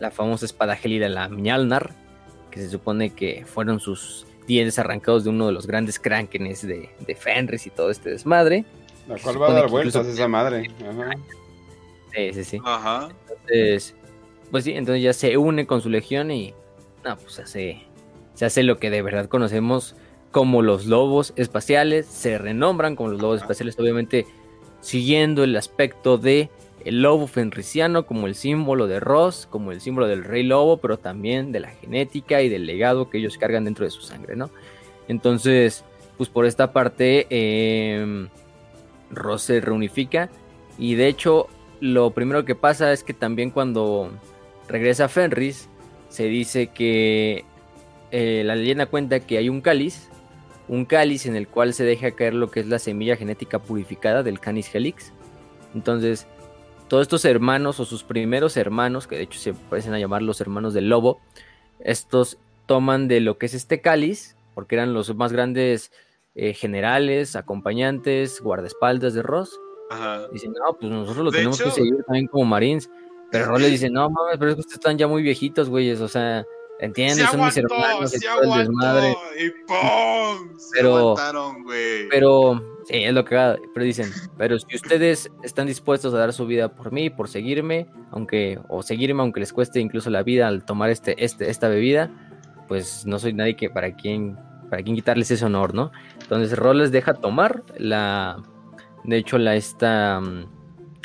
la 0.00 0.10
famosa 0.10 0.46
espada 0.46 0.74
gélida 0.74 1.08
la 1.08 1.28
Mjolnir 1.28 1.90
que 2.50 2.60
se 2.60 2.68
supone 2.68 3.10
que 3.10 3.44
fueron 3.46 3.80
sus 3.80 4.26
dientes 4.46 4.78
arrancados 4.78 5.24
de 5.24 5.30
uno 5.30 5.46
de 5.46 5.52
los 5.52 5.66
grandes 5.66 5.98
crankenes 5.98 6.66
de, 6.66 6.90
de 6.98 7.14
Fenris 7.14 7.66
y 7.66 7.70
todo 7.70 7.90
este 7.90 8.10
desmadre. 8.10 8.64
La 9.08 9.18
cual 9.18 9.40
va 9.40 9.50
a 9.50 9.52
dar 9.52 9.68
vueltas 9.68 10.06
esa 10.06 10.28
madre. 10.28 10.70
Ajá. 10.80 11.10
Sí, 12.14 12.32
sí, 12.32 12.44
sí. 12.44 12.60
Ajá. 12.64 13.08
Entonces, 13.28 13.94
pues 14.50 14.64
sí, 14.64 14.72
entonces 14.72 15.02
ya 15.02 15.12
se 15.12 15.36
une 15.36 15.66
con 15.66 15.80
su 15.80 15.88
legión 15.88 16.30
y, 16.30 16.54
no, 17.04 17.16
pues 17.16 17.38
hace, 17.38 17.82
se 18.34 18.44
hace 18.44 18.62
lo 18.62 18.78
que 18.78 18.90
de 18.90 19.02
verdad 19.02 19.26
conocemos 19.26 19.94
como 20.30 20.62
los 20.62 20.86
lobos 20.86 21.32
espaciales, 21.36 22.06
se 22.06 22.38
renombran 22.38 22.96
como 22.96 23.10
los 23.10 23.20
lobos 23.20 23.40
espaciales, 23.40 23.78
obviamente 23.78 24.26
siguiendo 24.80 25.44
el 25.44 25.56
aspecto 25.56 26.18
de 26.18 26.50
el 26.84 27.02
lobo 27.02 27.26
fenriciano 27.26 28.06
como 28.06 28.26
el 28.26 28.34
símbolo 28.34 28.86
de 28.86 29.00
Ross, 29.00 29.46
como 29.50 29.72
el 29.72 29.80
símbolo 29.80 30.06
del 30.06 30.24
rey 30.24 30.42
lobo, 30.42 30.78
pero 30.78 30.98
también 30.98 31.52
de 31.52 31.60
la 31.60 31.70
genética 31.70 32.42
y 32.42 32.48
del 32.48 32.66
legado 32.66 33.10
que 33.10 33.18
ellos 33.18 33.38
cargan 33.38 33.64
dentro 33.64 33.84
de 33.84 33.90
su 33.90 34.02
sangre, 34.02 34.36
¿no? 34.36 34.50
Entonces, 35.08 35.84
pues 36.16 36.28
por 36.28 36.46
esta 36.46 36.72
parte, 36.72 37.26
eh, 37.30 38.28
Ross 39.10 39.42
se 39.42 39.60
reunifica 39.60 40.30
y 40.78 40.94
de 40.94 41.08
hecho 41.08 41.48
lo 41.80 42.10
primero 42.10 42.44
que 42.44 42.54
pasa 42.54 42.92
es 42.92 43.02
que 43.02 43.14
también 43.14 43.50
cuando 43.50 44.10
regresa 44.68 45.08
Fenris, 45.08 45.68
se 46.08 46.24
dice 46.24 46.68
que 46.68 47.44
eh, 48.10 48.42
la 48.44 48.56
leyenda 48.56 48.86
cuenta 48.86 49.20
que 49.20 49.38
hay 49.38 49.48
un 49.48 49.60
cáliz, 49.60 50.08
un 50.68 50.84
cáliz 50.84 51.26
en 51.26 51.36
el 51.36 51.48
cual 51.48 51.72
se 51.72 51.84
deja 51.84 52.10
caer 52.12 52.34
lo 52.34 52.50
que 52.50 52.60
es 52.60 52.66
la 52.66 52.78
semilla 52.78 53.16
genética 53.16 53.58
purificada 53.58 54.22
del 54.22 54.40
Canis 54.40 54.72
Helix. 54.74 55.12
Entonces, 55.74 56.26
todos 56.90 57.02
estos 57.02 57.24
hermanos 57.24 57.78
o 57.78 57.84
sus 57.84 58.02
primeros 58.02 58.56
hermanos, 58.56 59.06
que 59.06 59.14
de 59.14 59.22
hecho 59.22 59.38
se 59.38 59.54
parecen 59.54 59.94
a 59.94 60.00
llamar 60.00 60.22
los 60.22 60.40
hermanos 60.40 60.74
del 60.74 60.88
lobo, 60.88 61.20
estos 61.78 62.36
toman 62.66 63.06
de 63.06 63.20
lo 63.20 63.38
que 63.38 63.46
es 63.46 63.54
este 63.54 63.80
cáliz, 63.80 64.36
porque 64.56 64.74
eran 64.74 64.92
los 64.92 65.14
más 65.14 65.32
grandes 65.32 65.92
eh, 66.34 66.52
generales, 66.52 67.36
acompañantes, 67.36 68.40
guardaespaldas 68.40 69.14
de 69.14 69.22
Ross. 69.22 69.56
Ajá. 69.88 70.26
Dicen, 70.32 70.52
no, 70.52 70.76
pues 70.76 70.90
nosotros 70.90 71.24
lo 71.24 71.30
tenemos 71.30 71.62
que 71.62 71.70
seguir 71.70 72.02
también 72.04 72.26
como 72.26 72.44
marines. 72.44 72.90
Pero 73.30 73.44
Ross 73.46 73.60
le 73.60 73.68
dice, 73.70 73.88
no 73.88 74.10
mames, 74.10 74.36
pero 74.38 74.50
es 74.50 74.54
que 74.56 74.60
ustedes 74.62 74.78
están 74.78 74.98
ya 74.98 75.06
muy 75.06 75.22
viejitos, 75.22 75.68
güeyes, 75.68 76.00
o 76.00 76.08
sea, 76.08 76.44
entiendes, 76.80 77.28
son 77.30 77.44
mis 77.44 77.56
hermanos, 77.56 78.14
el 78.14 78.50
desmadre. 78.58 79.16
Y 79.38 79.50
¡pum! 79.66 80.56
pero, 80.72 81.14
pero 82.10 82.60
Sí, 82.90 83.04
es 83.04 83.12
lo 83.12 83.24
que 83.24 83.36
pero 83.74 83.84
dicen, 83.84 84.10
pero 84.38 84.58
si 84.58 84.74
ustedes 84.74 85.30
están 85.42 85.66
dispuestos 85.66 86.14
a 86.14 86.18
dar 86.18 86.32
su 86.32 86.46
vida 86.46 86.74
por 86.74 86.92
mí, 86.92 87.10
por 87.10 87.28
seguirme, 87.28 87.86
aunque 88.10 88.58
o 88.68 88.82
seguirme 88.82 89.22
aunque 89.22 89.40
les 89.40 89.52
cueste 89.52 89.80
incluso 89.80 90.10
la 90.10 90.22
vida 90.22 90.48
al 90.48 90.64
tomar 90.64 90.90
este, 90.90 91.22
este 91.24 91.50
esta 91.50 91.68
bebida, 91.68 92.10
pues 92.68 93.04
no 93.06 93.18
soy 93.18 93.32
nadie 93.32 93.56
que 93.56 93.70
para 93.70 93.94
quien 93.94 94.38
para 94.70 94.82
quien 94.82 94.96
quitarles 94.96 95.30
ese 95.30 95.44
honor, 95.44 95.74
¿no? 95.74 95.92
Entonces 96.20 96.56
Rol 96.56 96.78
les 96.78 96.90
deja 96.90 97.14
tomar 97.14 97.62
la 97.76 98.42
de 99.04 99.18
hecho 99.18 99.38
la 99.38 99.56
esta 99.56 100.20
mm, 100.20 100.46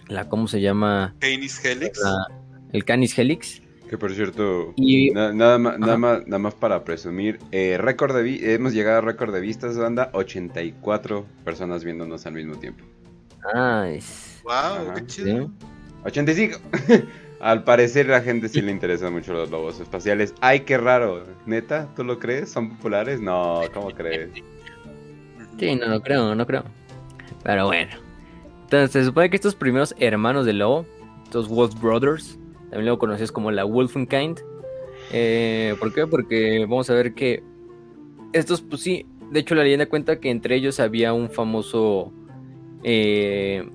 la 0.07 0.30
cómo 0.30 0.47
se 0.47 0.61
llama 0.61 1.15
Canis 1.19 1.64
Helix. 1.64 2.02
el 2.72 2.85
Canis 2.85 3.18
Helix 3.18 3.61
que 3.90 3.98
por 3.98 4.14
cierto, 4.14 4.74
nada, 5.14 5.57
más, 5.57 5.80
nada, 5.80 5.98
más, 5.98 6.28
nada 6.28 6.40
más 6.40 6.53
para 6.53 6.84
presumir, 6.84 7.40
eh, 7.52 7.78
récord 7.80 8.16
de 8.16 8.56
hemos 8.56 8.74
llegado 8.74 8.98
a 8.98 9.02
récord 9.02 9.34
de 9.34 9.41
vistas, 9.41 9.78
banda, 9.78 10.10
84 10.14 11.26
personas 11.44 11.84
viéndonos 11.84 12.26
al 12.26 12.34
mismo 12.34 12.56
tiempo. 12.57 12.84
Nice. 13.53 14.41
Wow, 14.44 14.94
qué 14.95 15.06
chido. 15.06 15.52
85. 16.03 16.60
al 17.40 17.64
parecer 17.64 18.07
la 18.07 18.22
gente 18.22 18.49
sí 18.49 18.62
le 18.62 18.72
interesa 18.72 19.10
mucho 19.10 19.34
los 19.34 19.49
lobos 19.52 19.80
espaciales. 19.80 20.34
Ay, 20.41 20.62
qué 20.62 20.78
raro. 20.78 21.24
¿Neta? 21.45 21.88
¿Tú 21.95 22.03
lo 22.03 22.20
crees? 22.20 22.52
¿Son 22.52 22.70
populares? 22.70 23.22
No, 23.22 23.62
¿cómo 23.74 23.91
crees? 23.91 24.30
Sí, 25.60 25.76
no, 25.76 25.88
no 25.88 26.02
creo, 26.02 26.34
no 26.36 26.45
creo. 26.45 26.64
Pero 27.44 27.68
bueno. 27.68 27.91
Entonces, 28.64 28.91
se 28.91 29.06
supone 29.06 29.30
que 29.30 29.36
estos 29.36 29.53
primeros 29.53 29.94
hermanos 29.99 30.45
de 30.45 30.53
lobo, 30.53 30.86
estos 31.24 31.48
Wolf 31.48 31.80
Brothers, 31.80 32.40
también 32.76 32.91
lo 32.91 32.99
conoces 32.99 33.31
como 33.31 33.52
la 33.52 33.64
Wolfenkind. 33.64 34.41
Eh, 35.14 35.77
¿Por 35.80 35.93
qué? 35.93 36.07
Porque 36.07 36.65
vamos 36.68 36.89
a 36.89 36.93
ver 36.93 37.14
que 37.14 37.41
estos, 38.34 38.61
pues 38.61 38.81
sí, 38.81 39.06
de 39.31 39.39
hecho 39.39 39.56
la 39.56 39.64
leyenda 39.64 39.85
cuenta 39.85 40.19
que 40.19 40.30
entre 40.30 40.57
ellos 40.57 40.81
había 40.81 41.14
un 41.14 41.30
famoso 41.30 42.11
eh, 42.84 43.65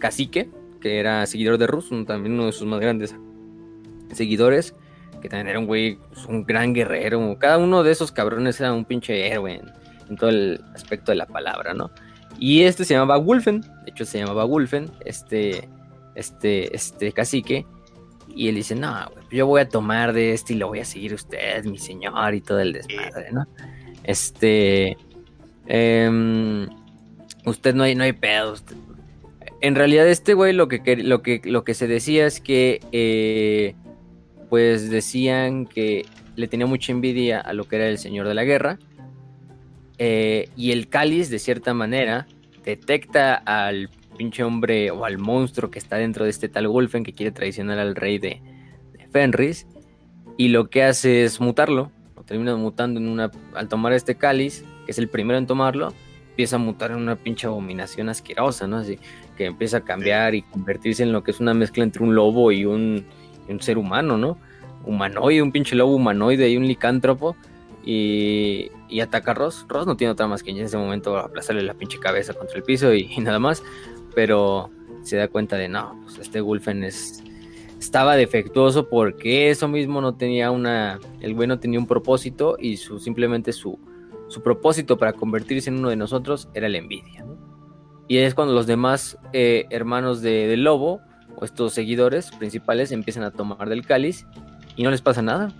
cacique, 0.00 0.50
que 0.80 0.98
era 0.98 1.24
seguidor 1.26 1.56
de 1.56 1.68
Rus, 1.68 1.90
también 2.04 2.34
uno 2.34 2.46
de 2.46 2.52
sus 2.52 2.66
más 2.66 2.80
grandes 2.80 3.14
seguidores, 4.10 4.74
que 5.20 5.28
también 5.28 5.46
era 5.46 5.60
un 5.60 5.66
güey, 5.66 6.00
pues, 6.12 6.26
un 6.26 6.42
gran 6.42 6.74
guerrero. 6.74 7.36
Cada 7.38 7.58
uno 7.58 7.84
de 7.84 7.92
esos 7.92 8.10
cabrones 8.10 8.58
era 8.58 8.72
un 8.72 8.84
pinche 8.84 9.28
héroe 9.28 9.54
en, 9.54 9.70
en, 10.10 10.16
todo 10.16 10.30
el 10.30 10.60
aspecto 10.74 11.12
de 11.12 11.16
la 11.18 11.26
palabra, 11.26 11.74
¿no? 11.74 11.92
Y 12.40 12.62
este 12.62 12.84
se 12.84 12.94
llamaba 12.94 13.18
Wolfen, 13.18 13.60
de 13.60 13.68
hecho 13.92 14.04
se 14.04 14.18
llamaba 14.18 14.44
Wolfen, 14.46 14.90
este, 15.04 15.68
este, 16.16 16.74
este 16.74 17.12
cacique. 17.12 17.66
Y 18.34 18.48
él 18.48 18.56
dice, 18.56 18.74
no, 18.74 19.10
yo 19.30 19.46
voy 19.46 19.60
a 19.60 19.68
tomar 19.68 20.12
de 20.12 20.32
este 20.32 20.54
y 20.54 20.56
lo 20.56 20.68
voy 20.68 20.80
a 20.80 20.84
seguir 20.84 21.14
usted, 21.14 21.64
mi 21.64 21.78
señor, 21.78 22.34
y 22.34 22.40
todo 22.40 22.60
el 22.60 22.72
desmadre, 22.72 23.32
¿no? 23.32 23.46
Este, 24.04 24.96
em, 25.66 26.68
usted 27.44 27.74
no 27.74 27.84
hay, 27.84 27.94
no 27.94 28.04
hay 28.04 28.12
pedo. 28.12 28.54
En 29.60 29.74
realidad 29.74 30.08
este 30.08 30.34
güey 30.34 30.52
lo 30.52 30.68
que, 30.68 30.96
lo 30.96 31.22
que, 31.22 31.40
lo 31.44 31.64
que 31.64 31.74
se 31.74 31.86
decía 31.86 32.26
es 32.26 32.40
que, 32.40 32.80
eh, 32.92 33.74
pues 34.48 34.90
decían 34.90 35.66
que 35.66 36.04
le 36.36 36.48
tenía 36.48 36.66
mucha 36.66 36.92
envidia 36.92 37.40
a 37.40 37.52
lo 37.52 37.64
que 37.64 37.76
era 37.76 37.88
el 37.88 37.98
señor 37.98 38.28
de 38.28 38.34
la 38.34 38.44
guerra. 38.44 38.78
Eh, 39.98 40.48
y 40.56 40.72
el 40.72 40.88
cáliz, 40.88 41.30
de 41.30 41.38
cierta 41.38 41.74
manera, 41.74 42.26
detecta 42.64 43.34
al 43.34 43.88
pinche 44.16 44.42
hombre 44.42 44.90
o 44.90 45.04
al 45.04 45.18
monstruo 45.18 45.70
que 45.70 45.78
está 45.78 45.96
dentro 45.96 46.24
de 46.24 46.30
este 46.30 46.48
tal 46.48 46.68
Wolfen 46.68 47.04
que 47.04 47.12
quiere 47.12 47.32
traicionar 47.32 47.78
al 47.78 47.94
rey 47.94 48.18
de, 48.18 48.40
Fenris 49.12 49.66
y 50.36 50.48
lo 50.48 50.70
que 50.70 50.82
hace 50.82 51.24
es 51.24 51.40
mutarlo. 51.40 51.92
Lo 52.16 52.24
termina 52.24 52.56
mutando 52.56 52.98
en 52.98 53.08
una. 53.08 53.30
Al 53.54 53.68
tomar 53.68 53.92
este 53.92 54.16
cáliz, 54.16 54.64
que 54.86 54.92
es 54.92 54.98
el 54.98 55.08
primero 55.08 55.38
en 55.38 55.46
tomarlo, 55.46 55.92
empieza 56.30 56.56
a 56.56 56.58
mutar 56.58 56.90
en 56.90 56.96
una 56.96 57.16
pinche 57.16 57.46
abominación 57.46 58.08
asquerosa, 58.08 58.66
¿no? 58.66 58.78
Así 58.78 58.98
que 59.36 59.46
empieza 59.46 59.78
a 59.78 59.80
cambiar 59.82 60.34
y 60.34 60.42
convertirse 60.42 61.02
en 61.02 61.12
lo 61.12 61.22
que 61.22 61.30
es 61.30 61.40
una 61.40 61.54
mezcla 61.54 61.84
entre 61.84 62.02
un 62.02 62.14
lobo 62.14 62.50
y 62.52 62.64
un, 62.64 63.04
y 63.48 63.52
un 63.52 63.60
ser 63.60 63.78
humano, 63.78 64.16
¿no? 64.16 64.38
Humanoide, 64.84 65.42
un 65.42 65.52
pinche 65.52 65.76
lobo 65.76 65.94
humanoide 65.94 66.48
y 66.48 66.56
un 66.56 66.66
licántropo. 66.66 67.36
Y, 67.84 68.70
y 68.88 69.00
ataca 69.00 69.32
a 69.32 69.34
Ross. 69.34 69.66
Ross 69.68 69.86
no 69.86 69.96
tiene 69.96 70.12
otra 70.12 70.28
más 70.28 70.42
que 70.42 70.52
en 70.52 70.58
ese 70.58 70.76
momento 70.76 71.18
aplastarle 71.18 71.62
la 71.62 71.74
pinche 71.74 71.98
cabeza 71.98 72.32
contra 72.32 72.56
el 72.56 72.62
piso 72.62 72.94
y, 72.94 73.10
y 73.10 73.20
nada 73.20 73.38
más. 73.38 73.62
Pero 74.14 74.70
se 75.02 75.16
da 75.16 75.28
cuenta 75.28 75.56
de 75.56 75.68
no, 75.68 76.00
pues 76.04 76.18
este 76.18 76.40
Wolfen 76.40 76.84
es, 76.84 77.22
estaba 77.78 78.16
defectuoso 78.16 78.88
porque 78.88 79.50
eso 79.50 79.68
mismo 79.68 80.00
no 80.00 80.14
tenía 80.14 80.50
una, 80.50 81.00
el 81.20 81.34
güey 81.34 81.48
tenía 81.58 81.78
un 81.78 81.86
propósito 81.86 82.56
y 82.58 82.76
su, 82.76 82.98
simplemente 82.98 83.52
su, 83.52 83.78
su 84.28 84.42
propósito 84.42 84.96
para 84.96 85.12
convertirse 85.12 85.70
en 85.70 85.78
uno 85.78 85.90
de 85.90 85.96
nosotros 85.96 86.48
era 86.54 86.68
la 86.68 86.78
envidia. 86.78 87.24
Y 88.08 88.18
es 88.18 88.34
cuando 88.34 88.54
los 88.54 88.66
demás 88.66 89.18
eh, 89.32 89.66
hermanos 89.70 90.22
de, 90.22 90.46
del 90.46 90.64
lobo, 90.64 91.00
o 91.36 91.44
estos 91.44 91.72
seguidores 91.72 92.30
principales, 92.32 92.92
empiezan 92.92 93.24
a 93.24 93.30
tomar 93.30 93.68
del 93.68 93.86
cáliz 93.86 94.26
y 94.76 94.82
no 94.82 94.90
les 94.90 95.00
pasa 95.00 95.22
nada. 95.22 95.52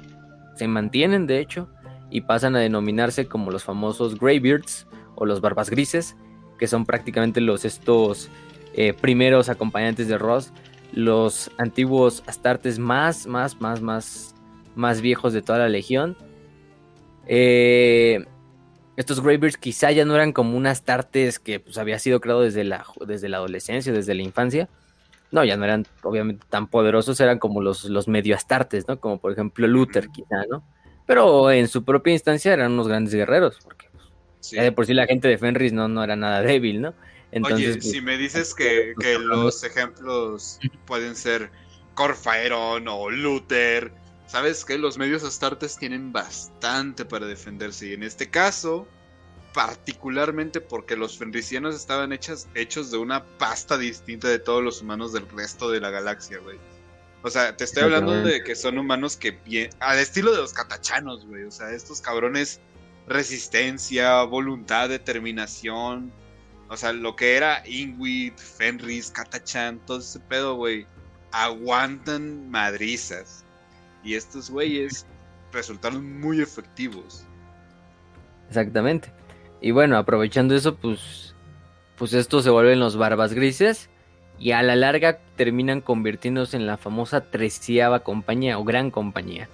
Se 0.56 0.68
mantienen, 0.68 1.26
de 1.26 1.40
hecho, 1.40 1.68
y 2.10 2.22
pasan 2.22 2.54
a 2.56 2.60
denominarse 2.60 3.26
como 3.26 3.50
los 3.50 3.64
famosos 3.64 4.18
Greybeards 4.18 4.86
o 5.14 5.24
los 5.24 5.40
Barbas 5.40 5.70
Grises, 5.70 6.16
que 6.58 6.66
son 6.66 6.86
prácticamente 6.86 7.40
los 7.40 7.64
estos 7.64 8.28
eh, 8.74 8.92
primeros 8.92 9.48
acompañantes 9.48 10.08
de 10.08 10.18
Ross, 10.18 10.52
los 10.92 11.50
antiguos 11.58 12.22
astartes 12.26 12.78
más, 12.78 13.26
más, 13.26 13.60
más, 13.60 13.80
más, 13.80 14.34
más 14.74 15.00
viejos 15.00 15.32
de 15.32 15.42
toda 15.42 15.58
la 15.58 15.68
legión. 15.68 16.16
Eh, 17.26 18.24
estos 18.96 19.22
Greybeards 19.22 19.56
quizá 19.56 19.90
ya 19.90 20.04
no 20.04 20.14
eran 20.14 20.32
como 20.32 20.56
un 20.56 20.66
astartes 20.66 21.38
que 21.38 21.60
pues, 21.60 21.78
había 21.78 21.98
sido 21.98 22.20
creado 22.20 22.42
desde 22.42 22.64
la, 22.64 22.84
desde 23.06 23.28
la 23.28 23.38
adolescencia, 23.38 23.92
desde 23.92 24.14
la 24.14 24.22
infancia. 24.22 24.68
No, 25.30 25.44
ya 25.44 25.56
no 25.56 25.64
eran 25.64 25.86
obviamente 26.02 26.44
tan 26.50 26.66
poderosos, 26.66 27.18
eran 27.20 27.38
como 27.38 27.62
los, 27.62 27.84
los 27.86 28.06
medio 28.06 28.36
astartes, 28.36 28.86
¿no? 28.86 29.00
Como 29.00 29.18
por 29.18 29.32
ejemplo 29.32 29.66
Luther, 29.66 30.08
quizá, 30.08 30.44
¿no? 30.50 30.62
Pero 31.06 31.50
en 31.50 31.68
su 31.68 31.84
propia 31.84 32.12
instancia 32.12 32.52
eran 32.52 32.72
unos 32.72 32.86
grandes 32.86 33.14
guerreros, 33.14 33.58
porque 33.64 33.88
Sí. 34.42 34.56
ya 34.56 34.64
de 34.64 34.72
por 34.72 34.86
sí 34.86 34.92
la 34.92 35.06
gente 35.06 35.28
de 35.28 35.38
Fenris 35.38 35.72
no, 35.72 35.88
no 35.88 36.02
era 36.02 36.16
nada 36.16 36.42
débil, 36.42 36.82
¿no? 36.82 36.94
Entonces, 37.30 37.68
Oye, 37.68 37.78
pues, 37.78 37.90
si 37.90 38.00
me 38.00 38.18
dices 38.18 38.54
que, 38.54 38.94
que 39.00 39.18
los 39.18 39.64
ejemplos 39.64 40.58
pueden 40.84 41.16
ser 41.16 41.50
Corfaeron 41.94 42.86
o 42.88 43.08
Luther, 43.10 43.92
¿sabes 44.26 44.64
que 44.64 44.76
Los 44.78 44.98
medios 44.98 45.24
astartes 45.24 45.78
tienen 45.78 46.12
bastante 46.12 47.04
para 47.04 47.26
defenderse. 47.26 47.86
Y 47.88 47.92
en 47.94 48.02
este 48.02 48.28
caso, 48.28 48.86
particularmente 49.54 50.60
porque 50.60 50.96
los 50.96 51.18
fenricianos 51.18 51.74
estaban 51.74 52.12
hechas, 52.12 52.48
hechos 52.54 52.90
de 52.90 52.98
una 52.98 53.24
pasta 53.24 53.78
distinta 53.78 54.28
de 54.28 54.38
todos 54.38 54.62
los 54.62 54.82
humanos 54.82 55.12
del 55.12 55.28
resto 55.28 55.70
de 55.70 55.80
la 55.80 55.90
galaxia, 55.90 56.38
güey. 56.38 56.58
O 57.22 57.30
sea, 57.30 57.56
te 57.56 57.64
estoy 57.64 57.84
hablando 57.84 58.12
de 58.12 58.42
que 58.42 58.56
son 58.56 58.78
humanos 58.78 59.16
que 59.16 59.30
bien. 59.30 59.70
Al 59.78 59.98
estilo 59.98 60.32
de 60.32 60.38
los 60.38 60.52
catachanos, 60.52 61.24
güey. 61.24 61.44
O 61.44 61.50
sea, 61.50 61.70
estos 61.70 62.00
cabrones. 62.00 62.60
Resistencia, 63.06 64.22
voluntad, 64.24 64.88
determinación. 64.88 66.12
O 66.68 66.76
sea, 66.76 66.92
lo 66.92 67.16
que 67.16 67.36
era 67.36 67.62
Ingrid, 67.66 68.34
Fenris, 68.36 69.10
Katachan, 69.10 69.78
todo 69.86 69.98
ese 69.98 70.20
pedo, 70.20 70.54
güey. 70.56 70.86
Aguantan 71.32 72.50
madrizas. 72.50 73.44
Y 74.04 74.14
estos 74.14 74.50
güeyes 74.50 75.06
resultaron 75.52 76.20
muy 76.20 76.40
efectivos. 76.40 77.24
Exactamente. 78.48 79.12
Y 79.60 79.70
bueno, 79.70 79.96
aprovechando 79.96 80.54
eso, 80.54 80.76
pues, 80.76 81.34
pues 81.96 82.12
estos 82.12 82.44
se 82.44 82.50
vuelven 82.50 82.80
los 82.80 82.96
barbas 82.96 83.32
grises 83.32 83.88
y 84.38 84.52
a 84.52 84.62
la 84.62 84.74
larga 84.74 85.20
terminan 85.36 85.80
convirtiéndose 85.80 86.56
en 86.56 86.66
la 86.66 86.76
famosa 86.76 87.30
treceava 87.30 88.00
compañía 88.00 88.58
o 88.58 88.64
gran 88.64 88.90
compañía. 88.90 89.48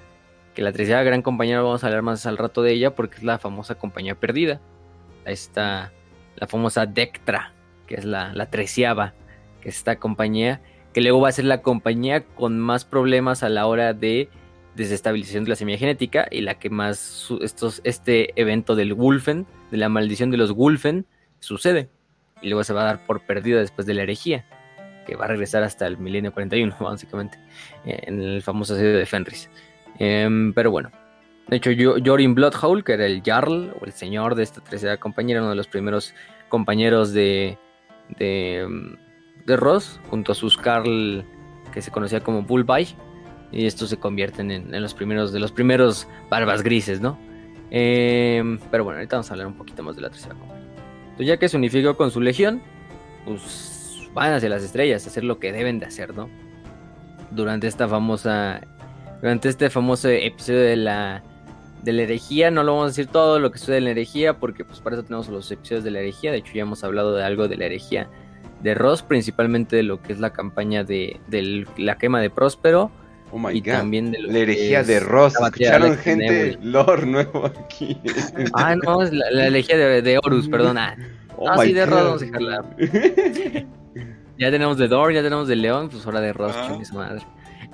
Que 0.58 0.64
la 0.64 0.72
treceava 0.72 1.04
gran 1.04 1.22
compañía 1.22 1.60
vamos 1.60 1.84
a 1.84 1.86
hablar 1.86 2.02
más 2.02 2.26
al 2.26 2.36
rato 2.36 2.64
de 2.64 2.72
ella 2.72 2.92
porque 2.92 3.18
es 3.18 3.22
la 3.22 3.38
famosa 3.38 3.76
compañía 3.76 4.16
perdida. 4.16 4.60
Esta, 5.24 5.92
la 6.34 6.48
famosa 6.48 6.84
Dectra, 6.84 7.52
que 7.86 7.94
es 7.94 8.04
la, 8.04 8.34
la 8.34 8.50
treceava, 8.50 9.14
que 9.60 9.68
es 9.68 9.76
esta 9.76 10.00
compañía, 10.00 10.60
que 10.92 11.00
luego 11.00 11.20
va 11.20 11.28
a 11.28 11.32
ser 11.32 11.44
la 11.44 11.62
compañía 11.62 12.24
con 12.24 12.58
más 12.58 12.84
problemas 12.84 13.44
a 13.44 13.48
la 13.48 13.68
hora 13.68 13.94
de 13.94 14.30
desestabilización 14.74 15.44
de 15.44 15.50
la 15.50 15.54
semilla 15.54 15.78
genética 15.78 16.26
y 16.28 16.40
la 16.40 16.58
que 16.58 16.70
más 16.70 17.28
estos, 17.40 17.80
este 17.84 18.32
evento 18.34 18.74
del 18.74 18.94
Wolfen, 18.94 19.46
de 19.70 19.76
la 19.76 19.88
maldición 19.88 20.32
de 20.32 20.38
los 20.38 20.50
Wolfen, 20.50 21.06
sucede. 21.38 21.88
Y 22.42 22.48
luego 22.48 22.64
se 22.64 22.72
va 22.72 22.80
a 22.80 22.86
dar 22.86 23.06
por 23.06 23.20
perdida 23.20 23.60
después 23.60 23.86
de 23.86 23.94
la 23.94 24.02
herejía, 24.02 24.44
que 25.06 25.14
va 25.14 25.26
a 25.26 25.28
regresar 25.28 25.62
hasta 25.62 25.86
el 25.86 25.98
milenio 25.98 26.32
41, 26.32 26.74
básicamente, 26.80 27.38
eh, 27.84 28.00
en 28.08 28.20
el 28.20 28.42
famoso 28.42 28.74
asedio 28.74 28.98
de 28.98 29.06
Fenris. 29.06 29.48
Em, 29.98 30.52
pero 30.52 30.70
bueno, 30.70 30.90
de 31.48 31.56
hecho, 31.56 31.70
Jorin 32.04 32.34
Bloodhowl, 32.34 32.84
que 32.84 32.92
era 32.92 33.06
el 33.06 33.22
Jarl 33.24 33.74
o 33.80 33.84
el 33.84 33.92
señor 33.92 34.34
de 34.34 34.42
esta 34.42 34.60
tercera 34.62 34.96
compañía, 34.98 35.34
era 35.34 35.42
uno 35.42 35.50
de 35.50 35.56
los 35.56 35.66
primeros 35.66 36.14
compañeros 36.48 37.12
de, 37.12 37.58
de, 38.18 38.60
em, 38.60 38.96
de 39.46 39.56
Ross, 39.56 40.00
junto 40.10 40.32
a 40.32 40.34
sus 40.34 40.56
Carl, 40.56 41.24
que 41.72 41.82
se 41.82 41.90
conocía 41.90 42.20
como 42.20 42.42
Bullby, 42.42 42.88
y 43.50 43.66
estos 43.66 43.88
se 43.88 43.96
convierten 43.96 44.50
en, 44.50 44.74
en 44.74 44.82
los 44.82 44.94
primeros 44.94 45.32
de 45.32 45.40
los 45.40 45.52
primeros 45.52 46.06
barbas 46.28 46.62
grises, 46.62 47.00
¿no? 47.00 47.18
Em, 47.70 48.58
pero 48.70 48.84
bueno, 48.84 48.98
ahorita 48.98 49.16
vamos 49.16 49.30
a 49.30 49.34
hablar 49.34 49.46
un 49.46 49.54
poquito 49.54 49.82
más 49.82 49.96
de 49.96 50.02
la 50.02 50.10
tercera 50.10 50.34
compañía. 50.34 50.66
Entonces, 51.02 51.26
ya 51.26 51.36
que 51.36 51.48
se 51.48 51.56
unificó 51.56 51.96
con 51.96 52.10
su 52.10 52.20
legión, 52.20 52.62
pues 53.24 54.08
van 54.14 54.32
hacia 54.32 54.48
las 54.48 54.62
estrellas 54.62 55.04
a 55.06 55.10
hacer 55.10 55.24
lo 55.24 55.38
que 55.38 55.52
deben 55.52 55.78
de 55.78 55.86
hacer, 55.86 56.14
¿no? 56.14 56.28
Durante 57.30 57.66
esta 57.66 57.88
famosa. 57.88 58.60
Durante 59.20 59.48
este 59.48 59.70
famoso 59.70 60.08
episodio 60.08 60.60
de 60.60 60.76
la. 60.76 61.22
De 61.82 61.92
la 61.92 62.02
herejía, 62.02 62.50
no 62.50 62.64
lo 62.64 62.72
vamos 62.72 62.86
a 62.86 62.88
decir 62.88 63.06
todo 63.06 63.38
lo 63.38 63.52
que 63.52 63.58
sucede 63.58 63.78
en 63.78 63.84
la 63.84 63.90
herejía, 63.90 64.34
porque 64.40 64.64
pues 64.64 64.80
para 64.80 64.96
eso 64.96 65.04
tenemos 65.04 65.28
los 65.28 65.48
episodios 65.52 65.84
de 65.84 65.92
la 65.92 66.00
herejía. 66.00 66.32
De 66.32 66.38
hecho, 66.38 66.52
ya 66.52 66.62
hemos 66.62 66.82
hablado 66.82 67.14
de 67.14 67.22
algo 67.22 67.46
de 67.46 67.56
la 67.56 67.66
herejía 67.66 68.08
de 68.62 68.74
Ross, 68.74 69.02
principalmente 69.04 69.76
de 69.76 69.84
lo 69.84 70.02
que 70.02 70.12
es 70.12 70.18
la 70.18 70.30
campaña 70.32 70.82
de, 70.82 71.20
de 71.28 71.64
la 71.76 71.96
quema 71.96 72.20
de 72.20 72.30
Próspero. 72.30 72.90
Oh 73.30 73.38
my 73.38 73.56
y 73.56 73.60
god. 73.60 73.72
también 73.78 74.10
de 74.10 74.18
lo 74.18 74.32
La 74.32 74.38
herejía 74.40 74.82
de 74.82 74.98
Ross. 74.98 75.34
de 75.34 75.44
Escucharon 75.46 75.82
Alex 75.88 76.02
gente 76.02 76.58
lore 76.62 77.06
nuevo 77.06 77.46
aquí. 77.46 77.96
Ah, 78.54 78.74
no, 78.74 79.02
es 79.02 79.12
la, 79.12 79.30
la 79.30 79.46
herejía 79.46 79.76
de, 79.78 80.02
de 80.02 80.18
Horus, 80.18 80.48
perdona. 80.48 80.96
Oh 81.36 81.48
Ah, 81.48 81.56
my 81.58 81.66
sí, 81.68 81.72
de 81.74 81.86
Ross 81.86 82.02
vamos 82.04 82.22
a 82.22 82.24
dejarla. 82.24 82.64
Ya 84.38 84.50
tenemos 84.50 84.78
de 84.78 84.86
Dor, 84.88 85.12
ya 85.12 85.22
tenemos 85.22 85.46
de 85.48 85.56
León, 85.56 85.88
pues 85.90 86.04
ahora 86.06 86.20
de 86.20 86.32
Ross, 86.32 86.54
Ah. 86.56 86.78
madre. 86.94 87.22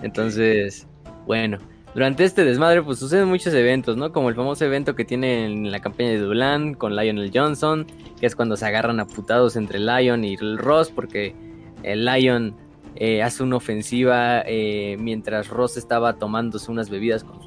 Entonces, 0.02 0.86
bueno, 1.26 1.58
durante 1.94 2.24
este 2.24 2.44
desmadre, 2.44 2.82
pues 2.82 2.98
suceden 2.98 3.28
muchos 3.28 3.54
eventos, 3.54 3.96
¿no? 3.96 4.12
Como 4.12 4.28
el 4.28 4.34
famoso 4.34 4.64
evento 4.64 4.96
que 4.96 5.04
tiene 5.04 5.46
en 5.46 5.70
la 5.70 5.80
campaña 5.80 6.10
de 6.10 6.18
Dulan 6.18 6.74
con 6.74 6.96
Lionel 6.96 7.30
Johnson, 7.32 7.86
que 8.18 8.26
es 8.26 8.34
cuando 8.34 8.56
se 8.56 8.66
agarran 8.66 8.98
a 8.98 9.06
entre 9.54 9.78
Lion 9.78 10.24
y 10.24 10.36
Ross, 10.36 10.90
porque 10.90 11.36
el 11.84 12.04
Lion 12.04 12.56
eh, 12.96 13.22
hace 13.22 13.44
una 13.44 13.56
ofensiva 13.56 14.42
eh, 14.46 14.96
mientras 14.98 15.48
Ross 15.48 15.76
estaba 15.76 16.14
tomándose 16.14 16.70
unas 16.70 16.90
bebidas 16.90 17.22
con 17.22 17.40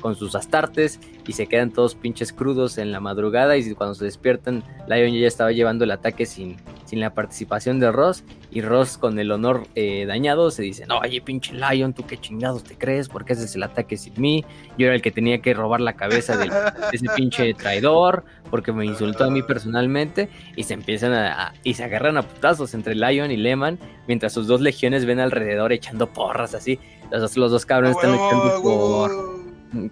con 0.00 0.14
sus 0.16 0.34
astartes 0.34 1.00
y 1.26 1.32
se 1.32 1.46
quedan 1.46 1.70
todos 1.70 1.94
pinches 1.94 2.32
crudos 2.32 2.78
en 2.78 2.92
la 2.92 3.00
madrugada 3.00 3.56
y 3.56 3.74
cuando 3.74 3.94
se 3.94 4.04
despiertan, 4.04 4.64
Lion 4.88 5.12
ya 5.12 5.26
estaba 5.26 5.52
llevando 5.52 5.84
el 5.84 5.90
ataque 5.90 6.24
sin, 6.26 6.56
sin 6.84 7.00
la 7.00 7.12
participación 7.14 7.80
de 7.80 7.92
Ross 7.92 8.24
y 8.50 8.62
Ross 8.62 8.96
con 8.96 9.18
el 9.18 9.30
honor 9.30 9.66
eh, 9.74 10.06
dañado 10.06 10.50
se 10.50 10.62
dice, 10.62 10.86
no, 10.86 10.98
oye 10.98 11.20
pinche 11.20 11.52
Lion, 11.54 11.92
tú 11.92 12.06
qué 12.06 12.16
chingados 12.16 12.64
te 12.64 12.76
crees, 12.76 13.08
porque 13.08 13.34
haces 13.34 13.54
el 13.54 13.62
ataque 13.62 13.96
sin 13.96 14.14
mí, 14.20 14.44
yo 14.78 14.86
era 14.86 14.94
el 14.94 15.02
que 15.02 15.10
tenía 15.10 15.40
que 15.42 15.52
robar 15.52 15.80
la 15.80 15.92
cabeza 15.94 16.36
de 16.36 16.50
ese 16.92 17.06
pinche 17.14 17.52
traidor, 17.54 18.24
porque 18.50 18.72
me 18.72 18.86
insultó 18.86 19.24
a 19.24 19.30
mí 19.30 19.42
personalmente, 19.42 20.30
y 20.56 20.62
se 20.62 20.72
empiezan 20.74 21.12
a, 21.12 21.48
a- 21.48 21.52
y 21.62 21.74
se 21.74 21.84
agarran 21.84 22.16
a 22.16 22.22
putazos 22.22 22.72
entre 22.72 22.94
Lion 22.94 23.30
y 23.30 23.36
Lehman, 23.36 23.78
mientras 24.06 24.32
sus 24.32 24.46
dos 24.46 24.62
legiones 24.62 25.04
ven 25.04 25.20
alrededor 25.20 25.72
echando 25.74 26.06
porras 26.10 26.54
así, 26.54 26.78
los, 27.12 27.36
los 27.36 27.50
dos 27.50 27.66
cabrones 27.66 27.96
están 27.96 28.12
Huevo, 28.12 28.26
echando 28.28 28.62
por... 28.62 29.37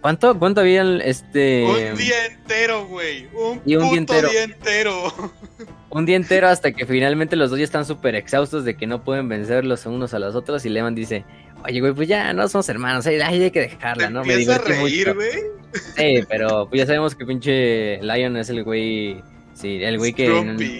¿Cuánto, 0.01 0.39
cuánto 0.39 0.61
habían 0.61 1.01
este... 1.03 1.65
Un 1.65 1.97
día 1.97 2.27
entero, 2.27 2.87
güey. 2.87 3.29
Un, 3.35 3.61
Y 3.65 3.77
un 3.77 3.83
puto 3.83 3.91
día 3.93 3.99
entero. 3.99 4.29
día 4.31 4.43
entero. 4.45 5.13
Un 5.91 6.05
día 6.05 6.17
entero 6.17 6.49
hasta 6.49 6.73
que 6.73 6.85
finalmente 6.85 7.37
los 7.37 7.49
dos 7.49 7.59
ya 7.59 7.65
están 7.65 7.87
súper 7.87 8.17
exhaustos 8.17 8.65
de 8.65 8.77
que 8.77 8.87
no 8.87 9.03
pueden 9.03 9.29
vencer 9.29 9.65
los 9.65 9.87
unos 9.87 10.13
a 10.13 10.19
los 10.19 10.35
otros 10.35 10.67
y 10.67 10.69
Lehman 10.69 10.95
dice, 10.95 11.25
oye 11.65 11.81
güey, 11.81 11.95
pues 11.95 12.07
ya 12.07 12.35
no 12.35 12.47
somos 12.49 12.69
hermanos, 12.69 13.07
ay, 13.07 13.19
ay, 13.21 13.45
hay 13.45 13.51
que 13.51 13.61
dejarla, 13.61 14.09
Te 14.09 14.13
¿no? 14.13 14.23
Me 14.23 14.35
a 14.35 14.59
reír, 14.59 15.15
güey. 15.15 15.31
Sí, 15.97 16.25
pero 16.29 16.69
pues 16.69 16.81
ya 16.81 16.87
sabemos 16.87 17.15
que 17.15 17.25
pinche 17.25 18.03
Lion 18.03 18.37
es 18.37 18.51
el 18.51 18.63
güey, 18.65 19.23
sí, 19.55 19.83
el 19.83 19.97
güey 19.97 20.13
que 20.13 20.29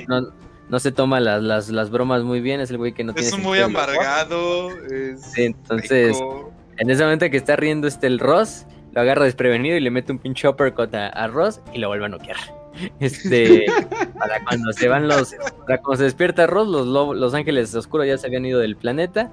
no, 0.07 0.33
no 0.69 0.81
se 0.81 0.93
toma 0.93 1.21
las, 1.21 1.43
las, 1.43 1.69
las 1.69 1.91
bromas 1.91 2.23
muy 2.23 2.41
bien, 2.41 2.61
es 2.61 2.71
el 2.71 2.79
güey 2.79 2.93
que 2.93 3.05
no 3.05 3.15
tiene 3.15 3.29
Es 3.29 3.39
muy 3.39 3.59
amargado. 3.61 4.71
Es 4.91 5.23
Sí, 5.33 5.45
entonces, 5.45 6.09
rico. 6.09 6.53
En 6.79 6.91
ese 6.91 7.03
momento 7.05 7.31
que 7.31 7.37
está 7.37 7.57
riendo 7.57 7.87
este 7.87 8.07
el 8.07 8.19
Ross, 8.19 8.67
lo 8.97 9.03
agarra 9.03 9.27
desprevenido 9.27 9.77
y 9.77 9.81
le 9.81 9.91
mete 9.91 10.11
un 10.11 10.19
pinche 10.19 10.49
uppercut 10.49 10.93
a, 10.95 11.09
a 11.09 11.29
Ross 11.29 11.61
y 11.75 11.79
lo 11.79 11.89
vuelve 11.89 12.07
a 12.07 12.09
noquear. 12.09 12.37
Este, 13.01 13.65
para 14.19 14.45
cuando 14.45 14.71
se 14.71 14.87
van 14.87 15.09
los, 15.09 15.35
para 15.67 15.81
cuando 15.81 15.97
se 15.97 16.05
despierta 16.05 16.47
Ross, 16.47 16.69
los, 16.69 17.17
los 17.17 17.33
ángeles 17.33 17.75
oscuros 17.75 18.07
ya 18.07 18.19
se 18.19 18.27
habían 18.27 18.45
ido 18.45 18.61
del 18.61 18.77
planeta. 18.77 19.31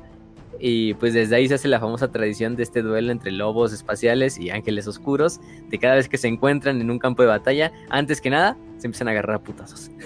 Y 0.59 0.93
pues 0.95 1.13
desde 1.13 1.35
ahí 1.35 1.47
se 1.47 1.55
hace 1.55 1.67
la 1.67 1.80
famosa 1.80 2.11
tradición 2.11 2.55
de 2.55 2.63
este 2.63 2.81
duelo 2.81 3.11
entre 3.11 3.31
lobos 3.31 3.73
espaciales 3.73 4.38
y 4.39 4.49
ángeles 4.49 4.88
oscuros, 4.88 5.39
de 5.69 5.77
cada 5.80 5.95
vez 5.95 6.07
que 6.07 6.17
se 6.17 6.27
encuentran 6.27 6.80
en 6.80 6.89
un 6.91 6.99
campo 6.99 7.21
de 7.23 7.27
batalla, 7.27 7.71
antes 7.89 8.21
que 8.21 8.30
nada, 8.30 8.55
se 8.77 8.88
empiezan 8.88 9.07
a 9.07 9.11
agarrar 9.11 9.38
a 9.38 9.43
putazos. 9.43 9.89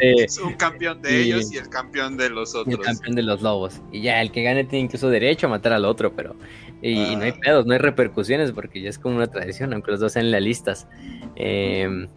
Eh, 0.00 0.24
Es 0.24 0.38
un 0.38 0.52
campeón 0.54 1.00
de 1.00 1.22
y- 1.22 1.24
ellos 1.32 1.50
y 1.52 1.56
el 1.56 1.68
campeón 1.70 2.16
de 2.18 2.28
los 2.28 2.54
el 2.54 2.60
otros. 2.60 2.80
campeón 2.86 3.14
de 3.14 3.22
los 3.22 3.40
lobos. 3.40 3.80
Y 3.90 4.02
ya, 4.02 4.20
el 4.20 4.30
que 4.30 4.42
gane 4.42 4.64
tiene 4.64 4.84
incluso 4.84 5.08
derecho 5.08 5.46
a 5.46 5.50
matar 5.50 5.72
al 5.72 5.84
otro, 5.86 6.12
pero. 6.14 6.36
Y, 6.82 7.00
y 7.00 7.16
no 7.16 7.22
hay 7.22 7.30
Ah. 7.30 7.40
pedos, 7.40 7.64
no 7.66 7.72
hay 7.72 7.78
repercusiones, 7.78 8.52
porque 8.52 8.82
ya 8.82 8.90
es 8.90 8.98
como 8.98 9.16
una 9.16 9.28
tradición, 9.28 9.72
aunque 9.72 9.92
los 9.92 10.00
dos 10.00 10.12
sean 10.12 10.30
lealistas. 10.30 10.86
Eh, 11.36 12.08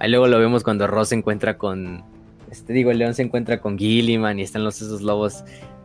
ahí 0.00 0.10
luego 0.10 0.26
lo 0.26 0.38
vemos 0.38 0.64
cuando 0.64 0.86
Ross 0.88 1.10
se 1.10 1.14
encuentra 1.16 1.58
con. 1.58 2.02
Este, 2.50 2.72
digo, 2.72 2.90
el 2.90 2.98
león 2.98 3.14
se 3.14 3.22
encuentra 3.22 3.60
con 3.60 3.78
Gilliman 3.78 4.38
y 4.38 4.42
están 4.42 4.64
los 4.64 4.80
esos 4.82 5.00
lobos. 5.02 5.44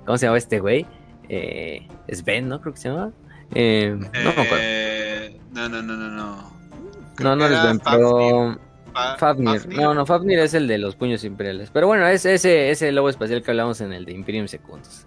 ¿Cómo 0.10 0.18
se 0.18 0.26
llama 0.26 0.40
este 0.40 0.60
güey? 0.60 0.88
Eh, 1.30 1.88
Sven, 2.12 2.50
¿no? 2.50 2.60
Creo 2.62 2.74
que 2.74 2.80
se 2.80 2.90
llama. 2.90 3.12
Eh, 3.54 3.96
no 3.96 4.10
me 4.12 4.30
acuerdo. 4.32 4.56
Eh, 4.60 5.40
no, 5.52 5.70
no, 5.70 5.84
no, 5.84 5.96
no, 5.96 6.10
no. 6.10 6.54
No, 7.20 7.36
no 7.36 7.46
es 7.46 7.52
Sven, 7.62 7.80
pero. 7.80 8.60
Fa- 8.92 9.18
Fafnir. 9.20 9.60
Fafnir. 9.60 9.78
No, 9.80 9.94
no, 9.94 10.08
Fafnir 10.08 10.40
es 10.40 10.56
el 10.56 10.68
de 10.68 10.80
los 10.80 10.96
puños 10.96 11.24
imperiales. 11.24 11.70
Pero 11.72 11.86
bueno, 11.86 12.08
es 12.08 12.26
ese, 12.26 12.72
ese 12.72 12.92
lobo 12.92 13.10
espacial 13.10 13.44
que 13.44 13.52
hablamos 13.52 13.82
en 13.82 13.94
el 13.94 14.04
de 14.06 14.14
Imperium 14.14 14.48
Secundus. 14.48 15.06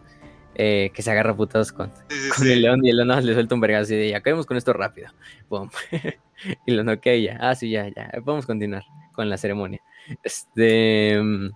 Eh, 0.55 0.93
que 0.95 1.03
se 1.03 1.11
agarra 1.11 1.35
putados 1.35 1.73
con, 1.73 1.91
Sí, 2.09 2.16
sí, 2.20 2.29
con 2.29 2.45
sí. 2.47 2.53
el 2.53 2.62
león 2.62 2.87
y 2.87 2.91
el 2.91 2.97
león 2.99 3.09
más 3.09 3.24
le 3.24 3.33
suelta 3.35 3.57
un 3.57 3.61
vergazo 3.61 3.95
y 3.95 3.97
de 3.97 4.11
ya 4.11 4.19
acabemos 4.19 4.47
con 4.47 4.57
esto 4.57 4.73
rápido. 4.73 5.09
Pum. 5.49 5.69
y 6.66 6.70
lo 6.74 6.85
noquea 6.85 7.16
y 7.16 7.24
ya. 7.24 7.39
Ah, 7.41 7.57
sí, 7.57 7.70
ya, 7.70 7.89
ya. 7.89 8.09
Podemos 8.24 8.47
continuar 8.47 8.85
con 9.15 9.29
la 9.29 9.37
ceremonia. 9.37 9.81
Este. 10.23 11.20
mm, 11.20 11.49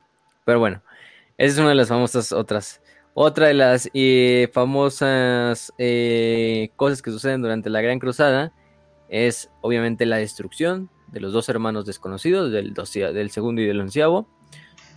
Pero 0.44 0.58
bueno, 0.58 0.82
esa 1.38 1.52
es 1.54 1.58
una 1.60 1.68
de 1.68 1.74
las 1.76 1.86
famosas 1.88 2.32
otras. 2.32 2.80
Otra 3.18 3.46
de 3.46 3.54
las 3.54 3.88
eh, 3.94 4.50
famosas 4.52 5.72
eh, 5.78 6.68
cosas 6.76 7.00
que 7.00 7.10
suceden 7.10 7.40
durante 7.40 7.70
la 7.70 7.80
Gran 7.80 7.98
Cruzada 7.98 8.52
es 9.08 9.50
obviamente 9.62 10.04
la 10.04 10.18
destrucción 10.18 10.90
de 11.12 11.20
los 11.20 11.32
dos 11.32 11.48
hermanos 11.48 11.86
desconocidos, 11.86 12.52
del, 12.52 12.74
segundo 13.30 13.62
y 13.62 13.64
del 13.64 13.80
onceavo. 13.80 14.28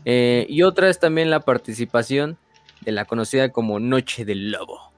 Eh, 0.03 0.45
y 0.49 0.63
otra 0.63 0.89
es 0.89 0.99
también 0.99 1.29
la 1.29 1.39
participación 1.39 2.37
de 2.81 2.91
la 2.91 3.05
conocida 3.05 3.53
como 3.53 3.79
Noche 3.79 4.25
del 4.25 4.51
Lobo, 4.51 4.91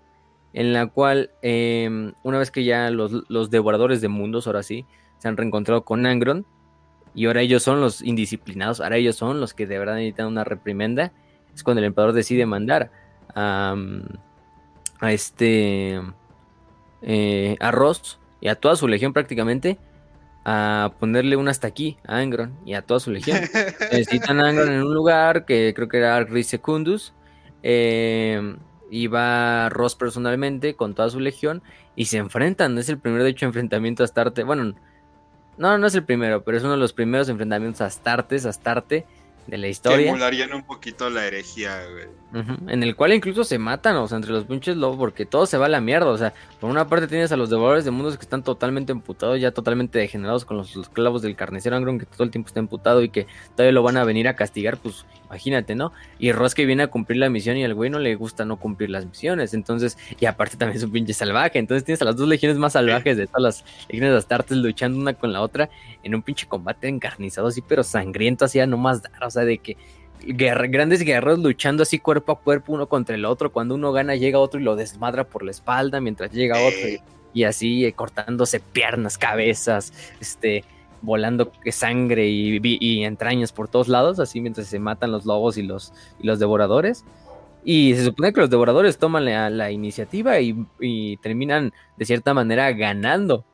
en 0.53 0.73
la 0.73 0.87
cual 0.87 1.29
eh, 1.43 2.11
una 2.23 2.39
vez 2.39 2.49
que 2.49 2.63
ya 2.63 2.89
los, 2.89 3.29
los 3.29 3.51
devoradores 3.51 4.01
de 4.01 4.07
mundos, 4.07 4.47
ahora 4.47 4.63
sí, 4.63 4.83
se 5.19 5.27
han 5.27 5.37
reencontrado 5.37 5.85
con 5.85 6.07
Angron, 6.07 6.47
y 7.13 7.27
ahora 7.27 7.41
ellos 7.41 7.61
son 7.61 7.81
los 7.81 8.01
indisciplinados, 8.01 8.81
ahora 8.81 8.97
ellos 8.97 9.15
son 9.15 9.39
los 9.39 9.53
que 9.53 9.67
de 9.67 9.77
verdad 9.77 9.93
necesitan 9.93 10.25
una 10.25 10.43
reprimenda, 10.43 11.13
es 11.53 11.63
cuando 11.63 11.81
el 11.81 11.85
emperador 11.85 12.15
decide 12.15 12.47
mandar 12.47 12.91
a, 13.35 13.75
a 14.99 15.11
este 15.11 16.01
eh, 17.01 17.57
a 17.59 17.71
Ross 17.71 18.19
y 18.39 18.47
a 18.47 18.55
toda 18.55 18.75
su 18.75 18.87
legión 18.87 19.13
prácticamente 19.13 19.77
a 20.43 20.93
ponerle 20.99 21.35
un 21.35 21.47
hasta 21.47 21.67
aquí 21.67 21.97
a 22.07 22.17
Angron 22.17 22.57
y 22.65 22.73
a 22.73 22.81
toda 22.81 22.99
su 22.99 23.11
legión. 23.11 23.37
Necesitan 23.91 24.39
a 24.39 24.49
Angron 24.49 24.71
en 24.71 24.83
un 24.83 24.93
lugar 24.93 25.45
que 25.45 25.73
creo 25.75 25.87
que 25.87 25.97
era 25.97 26.15
Argris 26.15 26.47
Secundus. 26.47 27.13
Eh, 27.63 28.55
y 28.91 29.07
va 29.07 29.69
Ross 29.69 29.95
personalmente 29.95 30.75
con 30.75 30.93
toda 30.93 31.09
su 31.09 31.19
legión 31.19 31.63
y 31.95 32.05
se 32.05 32.17
enfrentan. 32.17 32.77
Es 32.77 32.89
el 32.89 32.99
primer, 32.99 33.23
de 33.23 33.29
hecho, 33.29 33.45
enfrentamiento 33.45 34.03
a 34.03 34.05
Astarte. 34.05 34.43
Bueno, 34.43 34.75
no, 35.57 35.77
no 35.77 35.87
es 35.87 35.95
el 35.95 36.03
primero, 36.03 36.43
pero 36.43 36.57
es 36.57 36.63
uno 36.63 36.73
de 36.73 36.77
los 36.77 36.91
primeros 36.91 37.29
enfrentamientos 37.29 37.81
a 37.81 37.85
Astartes, 37.85 38.45
Astarte 38.45 39.05
de 39.51 39.57
la 39.57 39.63
Que 39.65 39.69
historia. 39.69 40.07
emularían 40.09 40.53
un 40.53 40.63
poquito 40.63 41.09
la 41.09 41.27
herejía, 41.27 41.81
güey. 41.91 42.07
En 42.67 42.81
el 42.83 42.95
cual 42.95 43.11
incluso 43.13 43.43
se 43.43 43.59
matan, 43.59 43.97
o 43.97 44.07
sea, 44.07 44.15
entre 44.15 44.31
los 44.31 44.45
pinches 44.45 44.77
lobos, 44.77 44.97
porque 44.97 45.25
todo 45.25 45.45
se 45.45 45.57
va 45.57 45.65
a 45.65 45.69
la 45.69 45.81
mierda. 45.81 46.07
O 46.07 46.17
sea, 46.17 46.33
por 46.61 46.69
una 46.69 46.87
parte 46.87 47.07
tienes 47.07 47.33
a 47.33 47.37
los 47.37 47.49
devoradores 47.49 47.83
de 47.83 47.91
mundos 47.91 48.15
que 48.17 48.23
están 48.23 48.41
totalmente 48.43 48.93
emputados, 48.93 49.39
ya 49.41 49.51
totalmente 49.51 49.99
degenerados 49.99 50.45
con 50.45 50.55
los, 50.55 50.73
los 50.77 50.87
clavos 50.87 51.21
del 51.21 51.35
carnicero 51.35 51.75
Angron, 51.75 51.99
que 51.99 52.05
todo 52.05 52.23
el 52.23 52.31
tiempo 52.31 52.47
está 52.47 52.61
emputado 52.61 53.03
y 53.03 53.09
que 53.09 53.27
todavía 53.55 53.73
lo 53.73 53.83
van 53.83 53.97
a 53.97 54.05
venir 54.05 54.29
a 54.29 54.35
castigar, 54.37 54.77
pues 54.77 55.05
imagínate, 55.31 55.75
¿no? 55.75 55.93
Y 56.19 56.33
Ross 56.33 56.53
que 56.53 56.65
viene 56.65 56.83
a 56.83 56.87
cumplir 56.87 57.17
la 57.17 57.29
misión 57.29 57.55
y 57.55 57.63
al 57.63 57.73
güey 57.73 57.89
no 57.89 57.99
le 57.99 58.15
gusta 58.15 58.43
no 58.43 58.57
cumplir 58.57 58.89
las 58.89 59.05
misiones. 59.05 59.53
Entonces, 59.53 59.97
y 60.19 60.25
aparte 60.25 60.57
también 60.57 60.77
es 60.77 60.83
un 60.83 60.91
pinche 60.91 61.13
salvaje. 61.13 61.57
Entonces 61.57 61.85
tienes 61.85 62.01
a 62.01 62.05
las 62.05 62.17
dos 62.17 62.27
legiones 62.27 62.57
más 62.57 62.73
salvajes 62.73 63.15
de 63.15 63.27
todas 63.27 63.41
las 63.41 63.65
legiones 63.87 64.11
de 64.11 64.17
Astartes 64.17 64.57
luchando 64.57 64.99
una 64.99 65.13
con 65.13 65.31
la 65.31 65.41
otra 65.41 65.69
en 66.03 66.13
un 66.15 66.21
pinche 66.21 66.47
combate 66.47 66.89
encarnizado 66.89 67.47
así, 67.47 67.61
pero 67.61 67.81
sangriento, 67.83 68.43
así 68.43 68.59
a 68.59 68.67
no 68.67 68.75
más 68.77 69.01
dar. 69.03 69.23
O 69.23 69.31
sea, 69.31 69.45
de 69.45 69.57
que 69.59 69.77
guerra- 70.25 70.67
grandes 70.67 71.01
guerreros 71.01 71.39
luchando 71.39 71.83
así 71.83 71.97
cuerpo 71.97 72.33
a 72.33 72.39
cuerpo 72.39 72.73
uno 72.73 72.87
contra 72.87 73.15
el 73.15 73.23
otro. 73.23 73.53
Cuando 73.53 73.75
uno 73.75 73.93
gana 73.93 74.15
llega 74.15 74.37
otro 74.37 74.59
y 74.59 74.63
lo 74.63 74.75
desmadra 74.75 75.23
por 75.23 75.43
la 75.43 75.51
espalda 75.51 76.01
mientras 76.01 76.31
llega 76.31 76.59
otro. 76.59 76.89
Y, 76.89 76.99
y 77.33 77.43
así 77.45 77.85
eh, 77.85 77.93
cortándose 77.93 78.59
piernas, 78.59 79.17
cabezas, 79.17 79.93
este, 80.19 80.65
volando 81.01 81.51
sangre 81.71 82.27
y, 82.29 83.03
entrañas 83.03 83.51
por 83.51 83.67
todos 83.67 83.87
lados, 83.87 84.19
así 84.19 84.41
mientras 84.41 84.67
se 84.67 84.79
matan 84.79 85.11
los 85.11 85.25
lobos 85.25 85.57
y 85.57 85.63
los, 85.63 85.93
devoradores. 86.21 87.05
Y 87.63 87.93
se 87.95 88.05
supone 88.05 88.33
que 88.33 88.41
los 88.41 88.49
devoradores 88.49 88.97
toman 88.97 89.25
la, 89.25 89.71
iniciativa 89.71 90.39
y, 90.39 91.17
terminan 91.17 91.73
de 91.97 92.05
cierta 92.05 92.33
manera 92.33 92.71
ganando 92.71 93.45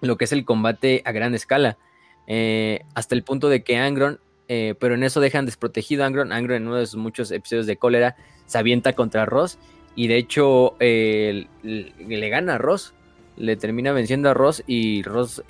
lo 0.00 0.16
que 0.16 0.24
es 0.24 0.32
el 0.32 0.44
combate 0.44 1.02
a 1.04 1.12
gran 1.12 1.34
escala. 1.34 1.78
Eh, 2.26 2.80
hasta 2.94 3.14
el 3.14 3.22
punto 3.22 3.48
de 3.48 3.62
que 3.62 3.76
Angron, 3.76 4.18
eh, 4.48 4.74
pero 4.78 4.94
en 4.94 5.02
eso 5.02 5.20
dejan 5.20 5.46
desprotegido 5.46 6.04
a 6.04 6.06
Angron. 6.06 6.32
Angron 6.32 6.62
en 6.62 6.68
uno 6.68 6.76
de 6.76 6.86
sus 6.86 6.98
muchos 6.98 7.30
episodios 7.30 7.66
de 7.66 7.76
cólera 7.76 8.16
se 8.46 8.58
avienta 8.58 8.92
contra 8.92 9.24
Ross 9.24 9.58
y 9.96 10.08
de 10.08 10.16
hecho 10.16 10.76
eh, 10.80 11.46
le, 11.62 11.92
le 11.98 12.28
gana 12.28 12.56
a 12.56 12.58
Ross. 12.58 12.94
Le 13.36 13.56
termina 13.56 13.92
venciendo 13.92 14.30
a 14.30 14.34
Ross 14.34 14.62
y 14.66 15.02
Ross 15.02 15.42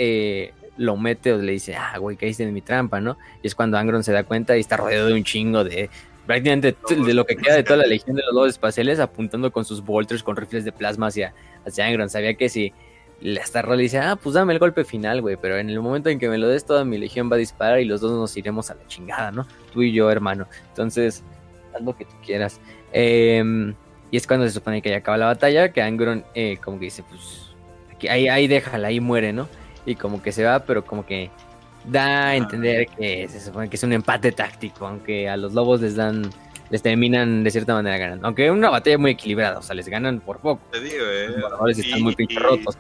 lo 0.77 0.97
mete 0.97 1.33
o 1.33 1.39
le 1.39 1.53
dice, 1.53 1.77
ah, 1.77 1.99
güey, 1.99 2.17
caíste 2.17 2.43
en 2.43 2.53
mi 2.53 2.61
trampa, 2.61 3.01
¿no? 3.01 3.17
Y 3.43 3.47
es 3.47 3.55
cuando 3.55 3.79
Angron 3.79 4.03
se 4.03 4.13
da 4.13 4.25
cuenta 4.25 4.57
y 4.57 4.61
está 4.61 4.77
rodeado 4.77 5.09
de 5.09 5.15
un 5.15 5.25
chingo 5.25 5.65
de... 5.65 5.91
Prácticamente 6.27 6.75
de 6.89 7.13
lo 7.13 7.27
que 7.27 7.37
queda 7.37 7.55
de 7.55 7.63
toda 7.63 7.77
la 7.77 7.87
legión 7.87 8.17
de 8.17 8.23
los 8.23 8.33
lobos 8.33 8.49
espaciales 8.49 8.99
apuntando 8.99 9.53
con 9.53 9.67
sus 9.67 9.85
bolters 9.85 10.23
con 10.23 10.37
rifles 10.37 10.65
de 10.65 10.73
plasma 10.73 11.09
hacia, 11.09 11.35
hacia 11.67 11.87
Angron. 11.87 12.09
Sabía 12.09 12.33
que 12.33 12.49
si 12.49 12.73
hasta 13.41 13.63
Roll 13.63 13.79
dice, 13.79 13.99
ah, 13.99 14.17
pues 14.17 14.35
dame 14.35 14.53
el 14.53 14.59
golpe 14.59 14.85
final, 14.85 15.21
güey, 15.21 15.37
pero 15.37 15.59
en 15.59 15.71
el 15.71 15.81
momento 15.81 16.09
en 16.09 16.19
que 16.19 16.29
me 16.29 16.39
lo 16.39 16.49
des, 16.49 16.65
toda 16.65 16.85
mi 16.85 16.99
legión 16.99 17.31
va 17.31 17.37
a 17.37 17.39
disparar 17.39 17.81
y 17.81 17.85
los 17.85 18.01
dos 18.01 18.13
nos 18.13 18.37
iremos 18.37 18.71
a 18.71 18.75
la 18.75 18.87
chingada, 18.87 19.31
¿no? 19.33 19.47
Tú 19.73 19.83
y 19.83 19.93
yo, 19.93 20.11
hermano. 20.11 20.47
Entonces, 20.69 21.23
haz 21.75 21.83
lo 21.83 21.97
que 21.97 22.05
tú 22.05 22.15
quieras. 22.25 22.61
Em, 22.93 23.75
y 24.11 24.17
es 24.17 24.27
cuando 24.27 24.47
se 24.47 24.53
supone 24.53 24.83
que 24.83 24.91
ya 24.91 24.99
acaba 24.99 25.17
la 25.17 25.27
batalla, 25.27 25.73
que 25.73 25.83
Angron 25.83 26.25
eh, 26.35 26.59
como 26.63 26.79
que 26.79 26.87
dice, 26.87 27.03
pues, 27.03 27.55
ahí, 28.09 28.29
ahí 28.29 28.47
déjala, 28.47 28.89
ahí 28.89 29.01
muere, 29.01 29.33
¿no? 29.33 29.49
Y 29.87 29.97
como 29.97 30.23
que 30.23 30.33
se 30.33 30.45
va, 30.45 30.61
pero 30.65 30.85
como 30.85 31.05
que 31.05 31.31
da 31.85 32.29
a 32.29 32.37
entender 32.37 32.87
que 32.87 33.29
se 33.29 33.41
supone 33.41 33.69
que 33.69 33.77
es 33.77 33.83
un 33.83 33.93
empate 33.93 34.33
táctico, 34.33 34.87
aunque 34.87 35.29
a 35.29 35.37
los 35.37 35.53
lobos 35.53 35.81
les 35.83 35.95
dan, 35.97 36.31
les 36.71 36.81
terminan 36.83 37.45
de 37.45 37.51
cierta 37.51 37.75
manera 37.75 37.99
ganando. 37.99 38.27
Aunque 38.27 38.47
es 38.47 38.51
una 38.53 38.71
batalla 38.71 38.97
muy 38.97 39.11
equilibrada, 39.13 39.59
o 39.59 39.63
sea, 39.63 39.75
les 39.75 39.89
ganan 39.89 40.21
por 40.21 40.39
poco. 40.39 40.63
Te 40.73 40.81
digo, 40.81 41.05
eh. 41.05 41.29
Los 41.29 41.45
jugadores 41.45 41.79
están 41.79 42.03
muy 42.03 42.15
pinche 42.15 42.35
y- 42.35 42.39
rotos. 42.39 42.79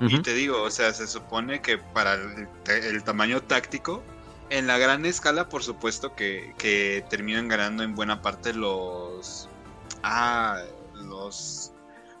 Y 0.00 0.20
te 0.20 0.34
digo, 0.34 0.60
o 0.62 0.70
sea, 0.70 0.92
se 0.92 1.06
supone 1.06 1.62
que 1.62 1.78
para 1.78 2.14
el, 2.14 2.48
el 2.66 3.04
tamaño 3.04 3.40
táctico, 3.40 4.02
en 4.50 4.66
la 4.66 4.76
gran 4.76 5.06
escala, 5.06 5.48
por 5.48 5.62
supuesto 5.62 6.14
que, 6.14 6.52
que 6.58 7.04
terminan 7.08 7.48
ganando 7.48 7.82
en 7.82 7.94
buena 7.94 8.20
parte 8.20 8.52
los. 8.52 9.48
Ah, 10.02 10.60
los 10.94 11.72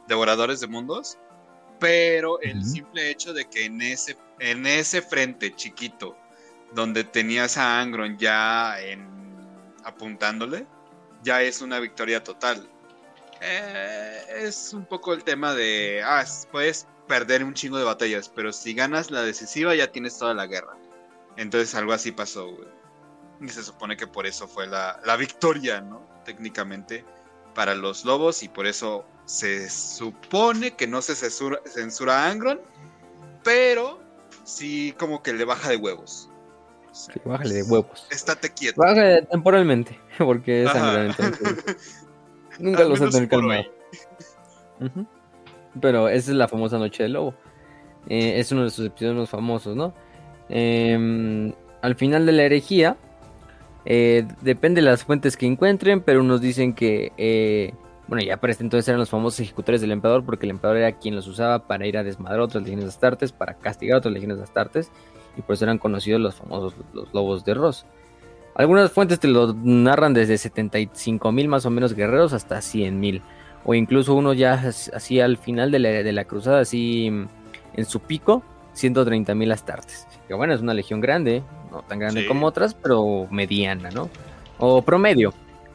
devoradores 0.08 0.60
de 0.60 0.68
mundos. 0.68 1.18
Pero 1.84 2.40
el 2.40 2.64
simple 2.64 3.10
hecho 3.10 3.34
de 3.34 3.44
que 3.44 3.66
en 3.66 3.82
ese, 3.82 4.16
en 4.38 4.66
ese 4.66 5.02
frente 5.02 5.54
chiquito, 5.54 6.16
donde 6.72 7.04
tenías 7.04 7.58
a 7.58 7.78
Angron 7.78 8.16
ya 8.16 8.80
en, 8.80 9.06
apuntándole, 9.84 10.66
ya 11.22 11.42
es 11.42 11.60
una 11.60 11.80
victoria 11.80 12.24
total. 12.24 12.66
Eh, 13.42 14.18
es 14.46 14.72
un 14.72 14.86
poco 14.86 15.12
el 15.12 15.24
tema 15.24 15.52
de, 15.52 16.00
ah, 16.02 16.24
puedes 16.50 16.86
perder 17.06 17.44
un 17.44 17.52
chingo 17.52 17.76
de 17.76 17.84
batallas, 17.84 18.30
pero 18.30 18.50
si 18.50 18.72
ganas 18.72 19.10
la 19.10 19.20
decisiva 19.20 19.74
ya 19.74 19.92
tienes 19.92 20.16
toda 20.16 20.32
la 20.32 20.46
guerra. 20.46 20.78
Entonces 21.36 21.74
algo 21.74 21.92
así 21.92 22.12
pasó, 22.12 22.50
güey. 22.50 22.68
Y 23.42 23.48
se 23.48 23.62
supone 23.62 23.94
que 23.98 24.06
por 24.06 24.24
eso 24.24 24.48
fue 24.48 24.66
la, 24.66 25.02
la 25.04 25.18
victoria, 25.18 25.82
¿no? 25.82 26.00
Técnicamente 26.24 27.04
para 27.54 27.74
los 27.74 28.04
lobos 28.04 28.42
y 28.42 28.48
por 28.48 28.66
eso 28.66 29.04
se 29.24 29.70
supone 29.70 30.72
que 30.72 30.86
no 30.86 31.00
se 31.00 31.14
censura, 31.14 31.60
censura 31.64 32.24
a 32.24 32.30
Angron, 32.30 32.60
pero 33.42 34.00
sí 34.44 34.94
como 34.98 35.22
que 35.22 35.32
le 35.32 35.44
baja 35.44 35.70
de 35.70 35.76
huevos. 35.76 36.28
Sí, 36.92 37.12
bájale 37.24 37.54
de 37.54 37.62
huevos. 37.62 38.06
Estate 38.10 38.50
quieto. 38.50 38.80
Bájale 38.80 39.22
temporalmente, 39.22 39.98
porque 40.18 40.64
es 40.64 40.70
entonces. 40.74 42.04
Nunca 42.58 42.84
los 42.84 43.00
por 43.00 43.28
calmado. 43.28 43.64
Ujú. 44.80 45.06
pero 45.80 46.08
esa 46.08 46.30
es 46.32 46.36
la 46.36 46.48
famosa 46.48 46.78
Noche 46.78 47.04
del 47.04 47.14
Lobo. 47.14 47.34
Eh, 48.08 48.38
es 48.38 48.52
uno 48.52 48.64
de 48.64 48.70
sus 48.70 48.86
episodios 48.86 49.16
más 49.16 49.30
famosos, 49.30 49.74
¿no? 49.76 49.94
Em, 50.48 51.52
al 51.80 51.94
final 51.96 52.26
de 52.26 52.32
la 52.32 52.42
herejía, 52.44 52.96
eh, 53.86 54.26
depende 54.40 54.80
de 54.80 54.86
las 54.86 55.04
fuentes 55.04 55.36
que 55.36 55.46
encuentren, 55.46 56.00
pero 56.00 56.20
unos 56.20 56.40
dicen 56.40 56.74
que, 56.74 57.12
eh, 57.16 57.74
bueno, 58.08 58.24
ya 58.24 58.38
para 58.38 58.50
este 58.50 58.64
entonces 58.64 58.88
eran 58.88 58.98
los 58.98 59.10
famosos 59.10 59.40
ejecutores 59.40 59.80
del 59.80 59.92
emperador, 59.92 60.24
porque 60.24 60.46
el 60.46 60.50
emperador 60.50 60.78
era 60.78 60.92
quien 60.92 61.16
los 61.16 61.26
usaba 61.26 61.66
para 61.66 61.86
ir 61.86 61.98
a 61.98 62.02
desmadrar 62.04 62.40
otras 62.40 62.62
legiones 62.62 62.86
de 62.86 62.90
Astartes, 62.90 63.32
para 63.32 63.54
castigar 63.54 63.98
otras 63.98 64.14
legiones 64.14 64.38
de 64.38 64.44
Astartes, 64.44 64.90
y 65.36 65.42
por 65.42 65.54
eso 65.54 65.64
eran 65.64 65.78
conocidos 65.78 66.20
los 66.20 66.34
famosos 66.34 66.74
los 66.92 67.12
lobos 67.12 67.44
de 67.44 67.54
Ross. 67.54 67.86
Algunas 68.54 68.92
fuentes 68.92 69.18
te 69.18 69.28
lo 69.28 69.52
narran 69.52 70.14
desde 70.14 70.38
75 70.38 71.32
mil 71.32 71.48
más 71.48 71.66
o 71.66 71.70
menos 71.70 71.94
guerreros 71.94 72.32
hasta 72.32 72.60
100 72.60 73.00
mil, 73.00 73.22
o 73.64 73.74
incluso 73.74 74.14
uno 74.14 74.32
ya 74.32 74.54
así 74.94 75.20
al 75.20 75.36
final 75.36 75.70
de 75.70 75.78
la, 75.78 75.88
de 75.88 76.12
la 76.12 76.24
cruzada, 76.24 76.60
así 76.60 77.06
en 77.06 77.84
su 77.84 78.00
pico, 78.00 78.42
130 78.74 79.34
mil 79.34 79.50
Astartes. 79.50 80.06
Que 80.28 80.34
bueno, 80.34 80.54
es 80.54 80.60
una 80.60 80.74
legión 80.74 81.00
grande, 81.00 81.42
no 81.70 81.82
tan 81.82 81.98
grande 81.98 82.26
como 82.26 82.46
otras, 82.46 82.74
pero 82.74 83.26
mediana, 83.30 83.90
¿no? 83.90 84.10
O 84.58 84.82
promedio, 84.82 85.34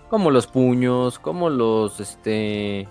como 0.09 0.31
los 0.31 0.47
puños, 0.47 1.19
como 1.19 1.49
los, 1.49 1.99
este, 1.99 2.87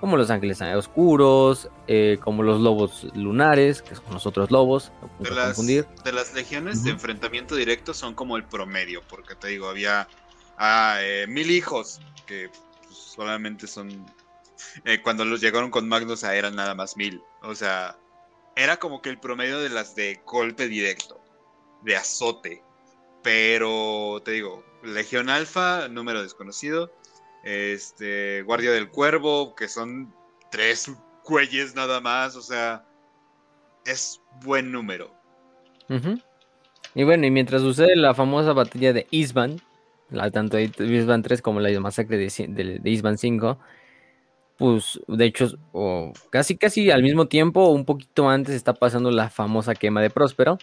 como 0.00 0.16
los 0.16 0.30
ángeles 0.30 0.60
oscuros, 0.60 1.68
eh, 1.86 2.18
como 2.22 2.42
los 2.42 2.60
lobos 2.60 3.06
lunares, 3.14 3.82
que 3.82 3.94
son 3.94 4.04
los 4.12 4.26
otros 4.26 4.50
lobos, 4.50 4.92
de 5.18 5.30
las, 5.30 5.66
de 5.66 6.12
las, 6.12 6.34
legiones 6.34 6.84
de 6.84 6.90
enfrentamiento 6.90 7.56
directo 7.56 7.94
son 7.94 8.14
como 8.14 8.36
el 8.36 8.44
promedio, 8.44 9.02
porque 9.08 9.34
te 9.34 9.48
digo, 9.48 9.68
había 9.68 10.08
ah, 10.56 10.98
eh, 11.00 11.26
mil 11.28 11.50
hijos, 11.50 12.00
que 12.26 12.50
pues, 12.84 12.96
solamente 12.96 13.66
son, 13.66 14.06
eh, 14.84 15.00
cuando 15.02 15.24
los 15.24 15.40
llegaron 15.40 15.70
con 15.70 15.88
Magnus 15.88 16.22
eran 16.22 16.54
nada 16.54 16.74
más 16.74 16.96
mil, 16.96 17.22
o 17.42 17.54
sea, 17.54 17.96
era 18.58 18.78
como 18.78 19.00
que 19.00 19.08
el 19.08 19.18
promedio 19.18 19.60
de 19.60 19.68
las 19.68 19.94
de 19.94 20.20
golpe 20.26 20.66
directo, 20.66 21.20
de 21.82 21.96
azote. 21.96 22.62
Pero 23.22 24.20
te 24.24 24.32
digo, 24.32 24.64
Legión 24.82 25.30
Alfa, 25.30 25.88
número 25.88 26.22
desconocido. 26.22 26.92
Este, 27.44 28.42
Guardia 28.42 28.72
del 28.72 28.90
Cuervo, 28.90 29.54
que 29.54 29.68
son 29.68 30.12
tres 30.50 30.90
cuelles 31.22 31.76
nada 31.76 32.00
más, 32.00 32.34
o 32.34 32.42
sea, 32.42 32.84
es 33.86 34.20
buen 34.42 34.72
número. 34.72 35.14
Y 36.94 37.04
bueno, 37.04 37.26
y 37.26 37.30
mientras 37.30 37.62
sucede 37.62 37.94
la 37.94 38.12
famosa 38.12 38.52
batalla 38.54 38.92
de 38.92 39.06
Isban, 39.10 39.60
la, 40.10 40.30
tanto 40.30 40.58
Isban 40.58 41.22
3 41.22 41.42
como 41.42 41.60
la 41.60 41.78
masacre 41.80 42.16
de, 42.16 42.32
de, 42.48 42.78
de 42.80 42.90
Isban 42.90 43.18
5, 43.18 43.58
pues 44.58 45.00
de 45.06 45.24
hecho, 45.24 45.56
casi 46.30 46.56
casi 46.56 46.90
al 46.90 47.02
mismo 47.02 47.26
tiempo, 47.26 47.68
un 47.68 47.84
poquito 47.84 48.28
antes, 48.28 48.54
está 48.54 48.74
pasando 48.74 49.10
la 49.12 49.30
famosa 49.30 49.74
quema 49.74 50.02
de 50.02 50.10
Próspero, 50.10 50.58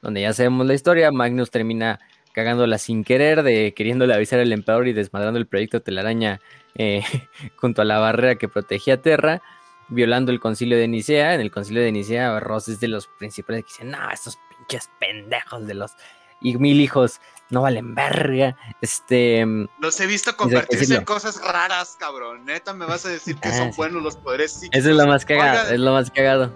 donde 0.00 0.22
ya 0.22 0.32
sabemos 0.32 0.66
la 0.66 0.74
historia, 0.74 1.12
Magnus 1.12 1.50
termina 1.50 2.00
cagándola 2.32 2.78
sin 2.78 3.04
querer, 3.04 3.42
de 3.42 3.74
queriéndole 3.74 4.14
avisar 4.14 4.40
al 4.40 4.52
emperador 4.52 4.88
y 4.88 4.94
desmadrando 4.94 5.38
el 5.38 5.46
proyecto 5.46 5.82
telaraña 5.82 6.40
eh, 6.74 7.02
junto 7.56 7.82
a 7.82 7.84
la 7.84 7.98
barrera 7.98 8.36
que 8.36 8.48
protegía 8.48 9.00
Terra, 9.00 9.42
violando 9.88 10.32
el 10.32 10.40
concilio 10.40 10.78
de 10.78 10.88
Nicea. 10.88 11.34
En 11.34 11.40
el 11.40 11.50
concilio 11.50 11.82
de 11.82 11.92
Nicea, 11.92 12.40
Ross 12.40 12.68
es 12.68 12.80
de 12.80 12.88
los 12.88 13.06
principales 13.18 13.64
que 13.64 13.68
dicen, 13.68 13.90
no, 13.90 14.10
estos 14.10 14.38
pinches 14.48 14.90
pendejos 14.98 15.66
de 15.66 15.74
los 15.74 15.92
y 16.40 16.56
mil 16.58 16.80
hijos 16.80 17.20
no 17.54 17.62
valen 17.62 17.94
verga. 17.94 18.56
Este. 18.82 19.46
Los 19.78 19.98
he 20.00 20.06
visto 20.06 20.36
convertirse 20.36 20.94
en 20.94 21.04
cosas 21.04 21.40
raras, 21.40 21.96
cabrón. 21.98 22.44
Neta, 22.44 22.74
me 22.74 22.84
vas 22.84 23.06
a 23.06 23.08
decir 23.08 23.36
que 23.36 23.50
son 23.50 23.68
ah, 23.68 23.72
buenos 23.76 24.02
los 24.02 24.16
poderes 24.16 24.60
Eso 24.70 24.90
es 24.90 24.96
lo 24.96 25.06
más 25.06 25.24
cagado, 25.24 25.72
es 25.72 25.80
lo 25.80 25.92
más 25.92 26.10
cagado. 26.10 26.52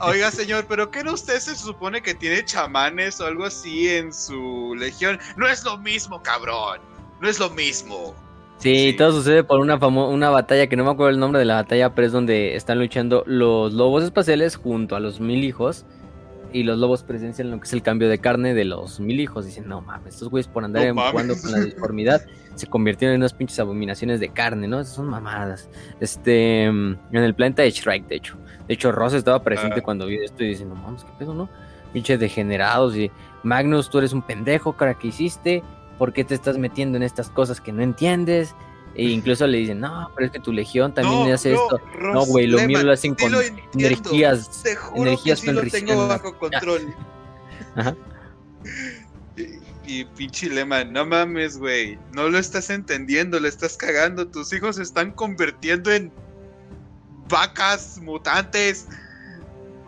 Oiga, 0.00 0.30
señor, 0.32 0.66
pero 0.68 0.90
¿qué 0.90 1.04
no 1.04 1.12
usted 1.12 1.38
se 1.38 1.54
supone 1.54 2.02
que 2.02 2.14
tiene 2.14 2.44
chamanes 2.44 3.20
o 3.20 3.26
algo 3.26 3.44
así 3.44 3.88
en 3.88 4.12
su 4.12 4.74
legión? 4.76 5.20
No 5.36 5.48
es 5.48 5.64
lo 5.64 5.78
mismo, 5.78 6.22
cabrón. 6.22 6.80
No 7.20 7.28
es 7.28 7.38
lo 7.38 7.50
mismo. 7.50 8.14
Sí, 8.58 8.94
todo 8.96 9.12
sucede 9.12 9.44
por 9.44 9.60
una 9.60 9.76
una 9.76 10.30
batalla 10.30 10.68
que 10.68 10.76
no 10.76 10.84
me 10.84 10.90
acuerdo 10.90 11.10
el 11.10 11.18
nombre 11.18 11.38
de 11.38 11.44
la 11.44 11.56
batalla, 11.56 11.94
pero 11.94 12.06
es 12.06 12.12
donde 12.12 12.56
están 12.56 12.78
luchando 12.78 13.22
los 13.26 13.72
lobos 13.72 14.04
espaciales 14.04 14.56
junto 14.56 14.96
a 14.96 15.00
los 15.00 15.20
mil 15.20 15.44
hijos 15.44 15.84
y 16.54 16.62
los 16.62 16.78
lobos 16.78 17.02
presencian 17.02 17.50
lo 17.50 17.58
que 17.58 17.64
es 17.64 17.72
el 17.72 17.82
cambio 17.82 18.08
de 18.08 18.18
carne 18.18 18.54
de 18.54 18.64
los 18.64 19.00
mil 19.00 19.18
hijos. 19.18 19.44
Dicen, 19.44 19.68
no 19.68 19.80
mames, 19.80 20.14
estos 20.14 20.30
güeyes 20.30 20.46
por 20.46 20.64
andar 20.64 20.88
jugando 20.88 21.34
con 21.36 21.50
la 21.50 21.58
disformidad 21.58 22.24
se 22.54 22.68
convirtieron 22.68 23.16
en 23.16 23.22
unas 23.22 23.32
pinches 23.32 23.58
abominaciones 23.58 24.20
de 24.20 24.28
carne, 24.28 24.68
¿no? 24.68 24.78
Esas 24.78 24.94
son 24.94 25.06
mamadas. 25.06 25.68
Este, 25.98 26.62
en 26.66 26.98
el 27.10 27.34
planeta 27.34 27.62
de 27.62 27.72
Shrike, 27.72 28.06
de 28.06 28.14
hecho. 28.14 28.36
De 28.68 28.74
hecho, 28.74 28.92
Ross 28.92 29.14
estaba 29.14 29.42
presente 29.42 29.80
ah. 29.80 29.82
cuando 29.82 30.06
vi 30.06 30.16
esto 30.16 30.44
y 30.44 30.50
dice, 30.50 30.64
no 30.64 30.76
mames, 30.76 31.02
qué 31.02 31.10
pedo, 31.18 31.34
¿no? 31.34 31.48
Pinches 31.92 32.20
degenerados 32.20 32.96
y 32.96 33.10
Magnus, 33.42 33.90
tú 33.90 33.98
eres 33.98 34.12
un 34.12 34.22
pendejo, 34.22 34.74
cara, 34.74 34.94
¿qué 34.94 35.08
hiciste? 35.08 35.64
¿Por 35.98 36.12
qué 36.12 36.22
te 36.22 36.36
estás 36.36 36.56
metiendo 36.56 36.96
en 36.96 37.02
estas 37.02 37.30
cosas 37.30 37.60
que 37.60 37.72
no 37.72 37.82
entiendes? 37.82 38.54
E 38.94 39.04
incluso 39.04 39.46
le 39.46 39.58
dicen, 39.58 39.80
no, 39.80 40.10
pero 40.14 40.26
es 40.26 40.32
que 40.32 40.38
tu 40.38 40.52
legión 40.52 40.94
también 40.94 41.32
hace 41.32 41.54
esto. 41.54 41.80
no, 42.00 42.24
güey, 42.26 42.46
lo 42.46 42.62
mío 42.66 42.82
lo 42.82 42.92
hacen 42.92 43.14
con 43.14 43.32
energías. 43.74 44.62
Te 44.62 44.76
energías 44.94 45.40
que 45.40 45.48
sí 45.48 45.52
lo 45.52 45.62
tengo 45.62 46.08
bajo 46.08 46.38
control. 46.38 46.94
Ajá. 47.74 47.96
Y, 49.36 50.00
y, 50.00 50.04
pinche 50.04 50.48
lema, 50.48 50.84
no 50.84 51.04
mames, 51.04 51.58
güey. 51.58 51.98
No 52.12 52.28
lo 52.28 52.38
estás 52.38 52.70
entendiendo, 52.70 53.38
le 53.38 53.48
estás 53.48 53.76
cagando. 53.76 54.26
Tus 54.26 54.52
hijos 54.52 54.76
se 54.76 54.82
están 54.82 55.10
convirtiendo 55.10 55.92
en 55.92 56.12
vacas 57.28 57.98
mutantes. 58.00 58.86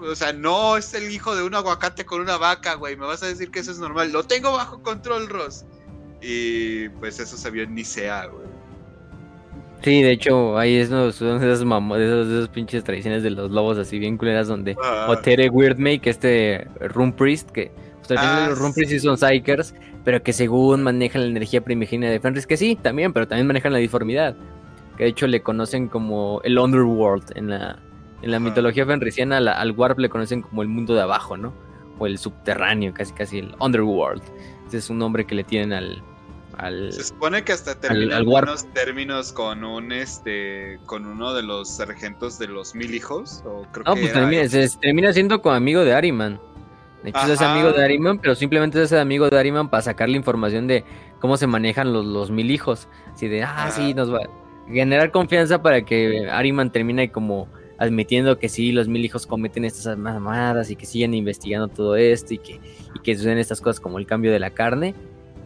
O 0.01 0.15
sea, 0.15 0.33
no 0.33 0.77
es 0.77 0.93
el 0.95 1.11
hijo 1.11 1.35
de 1.35 1.43
un 1.43 1.55
aguacate 1.55 2.05
con 2.05 2.21
una 2.21 2.37
vaca, 2.37 2.75
güey. 2.75 2.97
Me 2.97 3.07
vas 3.07 3.23
a 3.23 3.27
decir 3.27 3.51
que 3.51 3.61
eso 3.61 3.71
es 3.71 3.79
normal. 3.79 4.13
Lo 4.13 4.25
tengo 4.25 4.53
bajo 4.53 4.83
control, 4.83 5.29
Ross. 5.29 5.65
Y 6.21 6.89
pues 6.91 7.19
eso 7.19 7.37
se 7.37 7.51
vio 7.51 7.63
en 7.63 7.75
Nicea, 7.75 8.27
güey. 8.27 8.46
Sí, 9.83 10.03
de 10.03 10.11
hecho, 10.11 10.59
ahí 10.59 10.77
es 10.77 10.91
no, 10.91 11.13
son 11.13 11.37
esas, 11.37 11.61
esas, 11.61 12.49
pinches 12.49 12.83
tradiciones 12.83 13.23
de 13.23 13.31
los 13.31 13.51
lobos 13.51 13.79
así 13.79 13.99
bien 13.99 14.17
culeras 14.17 14.49
donde 14.49 14.77
ah. 14.83 15.07
Otere 15.09 15.49
Weirdmake, 15.49 16.07
este 16.09 16.67
Room 16.81 17.13
Priest, 17.13 17.51
que 17.51 17.71
ah, 18.17 18.47
los 18.49 18.59
Room 18.59 18.73
Priest 18.73 18.91
sí 18.91 19.01
son 19.01 19.17
Psychers, 19.17 19.75
pero 20.05 20.23
que 20.23 20.33
según 20.33 20.83
manejan 20.83 21.23
la 21.23 21.29
energía 21.29 21.61
primigenia 21.61 22.11
de 22.11 22.21
Fenris, 22.21 22.47
que 22.47 22.57
sí, 22.57 22.77
también, 22.81 23.13
pero 23.13 23.29
también 23.29 23.47
manejan 23.47 23.73
la 23.73 23.79
disformidad. 23.79 24.35
Que 24.97 25.05
de 25.05 25.11
hecho 25.11 25.27
le 25.27 25.43
conocen 25.43 25.89
como 25.89 26.41
el 26.43 26.59
Underworld 26.59 27.37
en 27.37 27.51
la, 27.51 27.79
en 28.23 28.31
la 28.31 28.41
mitología 28.41 28.87
fenrisiana, 28.87 29.37
al 29.37 29.73
Warp 29.73 29.99
le 29.99 30.09
conocen 30.09 30.43
como 30.43 30.63
el 30.63 30.69
mundo 30.69 30.95
de 30.95 31.03
abajo, 31.03 31.37
¿no? 31.37 31.53
O 31.99 32.07
el 32.07 32.19
subterráneo, 32.19 32.95
casi 32.95 33.13
casi 33.13 33.39
el 33.39 33.55
Underworld. 33.61 34.23
Ese 34.67 34.79
es 34.79 34.91
un 34.91 34.99
nombre 34.99 35.27
que 35.27 35.35
le 35.35 35.45
tienen 35.45 35.73
al, 35.73 36.03
se 36.91 37.05
supone 37.05 37.45
que 37.45 37.53
hasta 37.53 37.79
termina 37.79 38.17
algunos 38.17 38.67
términos 38.73 39.33
con 39.33 39.63
un 39.63 39.93
este 39.93 40.79
con 40.87 41.07
uno 41.07 41.35
de 41.35 41.43
los 41.43 41.69
sargentos 41.69 42.39
de 42.39 42.49
los 42.49 42.75
mil 42.75 42.95
hijos. 42.95 43.43
O 43.45 43.67
creo 43.73 43.85
no, 43.85 43.95
pues 43.95 44.13
termina, 44.13 44.49
se, 44.49 44.69
termina 44.79 45.13
siendo 45.13 45.43
como 45.43 45.55
amigo 45.55 45.85
de 45.85 45.93
Ariman. 45.93 46.41
De 47.03 47.11
hecho, 47.11 47.33
es 47.33 47.41
amigo 47.41 47.73
de 47.73 47.85
Ariman, 47.85 48.19
pero 48.19 48.35
simplemente 48.35 48.83
es 48.83 48.93
amigo 48.93 49.29
de 49.29 49.39
Ariman 49.39 49.69
para 49.69 49.83
sacar 49.83 50.09
la 50.09 50.17
información 50.17 50.67
de 50.67 50.85
cómo 51.21 51.37
se 51.37 51.47
manejan 51.47 51.93
los, 51.93 52.05
los 52.05 52.31
mil 52.31 52.51
hijos. 52.51 52.89
Así 53.13 53.29
de, 53.29 53.43
ah, 53.43 53.71
sí, 53.71 53.95
nos 53.95 54.13
va 54.13 54.19
a 54.19 54.73
generar 54.73 55.13
confianza 55.13 55.63
para 55.63 55.85
que 55.85 56.29
Ariman 56.31 56.73
termine 56.73 57.13
como 57.13 57.49
admitiendo 57.79 58.39
que 58.39 58.49
sí, 58.49 58.73
los 58.73 58.89
mil 58.89 59.05
hijos 59.05 59.27
cometen 59.27 59.67
estas 59.67 59.99
mamadas 59.99 60.71
y 60.71 60.77
que 60.77 60.87
siguen 60.87 61.13
investigando 61.13 61.69
todo 61.69 61.97
esto 61.97 62.33
y 62.33 62.39
que, 62.39 62.61
y 62.95 63.01
que 63.03 63.15
suceden 63.15 63.39
estas 63.39 63.61
cosas 63.61 63.79
como 63.81 63.99
el 63.99 64.07
cambio 64.07 64.33
de 64.33 64.39
la 64.39 64.51
carne 64.51 64.95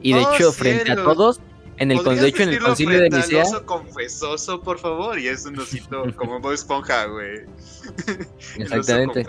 y 0.02 0.12
de 0.12 0.20
oh, 0.20 0.35
hecho, 0.35 0.52
frente 0.52 0.93
a 0.93 0.97
todos, 0.97 1.40
en 1.81 1.90
el, 1.90 2.05
de 2.05 2.28
hecho, 2.28 2.43
en 2.43 2.51
el 2.51 2.59
concilio 2.60 3.01
de 3.01 3.09
Nicea. 3.09 3.44
confesoso, 3.64 4.60
por 4.60 4.78
favor, 4.78 5.18
y 5.18 5.28
es 5.28 5.47
un 5.47 5.59
osito 5.59 6.05
como 6.16 6.39
Bob 6.39 6.52
Esponja, 6.52 7.06
güey. 7.06 7.47
Exactamente. 8.59 9.24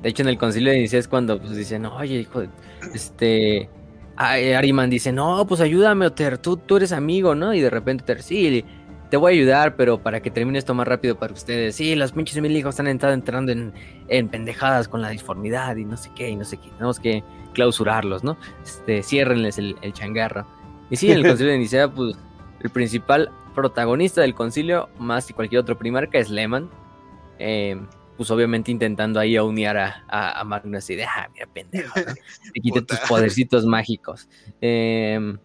De 0.00 0.08
hecho, 0.08 0.22
en 0.22 0.28
el 0.28 0.38
concilio 0.38 0.70
de 0.70 0.78
Nicea 0.78 1.00
es 1.00 1.08
cuando 1.08 1.40
pues, 1.40 1.56
dicen, 1.56 1.86
oye, 1.86 2.20
hijo, 2.20 2.42
este. 2.94 3.68
Ariman 4.16 4.90
dice, 4.90 5.12
no, 5.12 5.44
pues 5.46 5.60
ayúdame, 5.60 6.06
Oter, 6.06 6.38
tú, 6.38 6.56
tú 6.56 6.76
eres 6.76 6.92
amigo, 6.92 7.34
¿no? 7.34 7.52
Y 7.52 7.60
de 7.60 7.70
repente 7.70 8.04
Oter, 8.04 8.22
sí, 8.22 8.64
te 9.10 9.16
voy 9.16 9.32
a 9.32 9.36
ayudar, 9.36 9.74
pero 9.74 10.00
para 10.00 10.20
que 10.20 10.30
termine 10.30 10.58
esto 10.58 10.72
más 10.74 10.86
rápido 10.86 11.18
para 11.18 11.32
ustedes. 11.32 11.74
Sí, 11.74 11.96
los 11.96 12.12
pinches 12.12 12.40
mil 12.40 12.56
hijos 12.56 12.78
están 12.78 12.86
entrando 12.86 13.50
en, 13.50 13.72
en 14.06 14.28
pendejadas 14.28 14.86
con 14.86 15.02
la 15.02 15.10
disformidad 15.10 15.76
y 15.76 15.84
no 15.84 15.96
sé 15.96 16.10
qué, 16.14 16.28
y 16.30 16.36
no 16.36 16.44
sé 16.44 16.58
qué. 16.58 16.68
Tenemos 16.70 17.00
que 17.00 17.24
clausurarlos, 17.52 18.24
¿no? 18.24 18.36
Este, 18.62 19.02
ciérrenles 19.02 19.58
el, 19.58 19.76
el 19.82 19.92
changarro. 19.92 20.46
Y 20.90 20.96
sí, 20.96 21.10
en 21.10 21.18
el 21.18 21.22
concilio 21.28 21.52
de 21.52 21.58
Nicea, 21.58 21.92
pues 21.92 22.16
el 22.60 22.70
principal 22.70 23.30
protagonista 23.54 24.20
del 24.20 24.34
concilio, 24.34 24.88
más 24.98 25.26
que 25.26 25.34
cualquier 25.34 25.60
otro 25.60 25.78
primarca, 25.78 26.18
es 26.18 26.30
Lehman. 26.30 26.70
Eh, 27.38 27.80
pues 28.16 28.30
obviamente 28.32 28.72
intentando 28.72 29.20
ahí 29.20 29.36
aunear 29.36 29.76
a, 29.76 30.02
a, 30.08 30.42
Magnus 30.42 30.90
y 30.90 30.96
de, 30.96 31.04
ah, 31.04 31.28
mira, 31.32 31.46
pendejo, 31.46 32.00
¿no? 32.00 32.04
te 32.52 32.60
quite 32.60 32.82
tus 32.82 32.98
podercitos 33.00 33.64
mágicos. 33.64 34.28
Eh, 34.60 35.38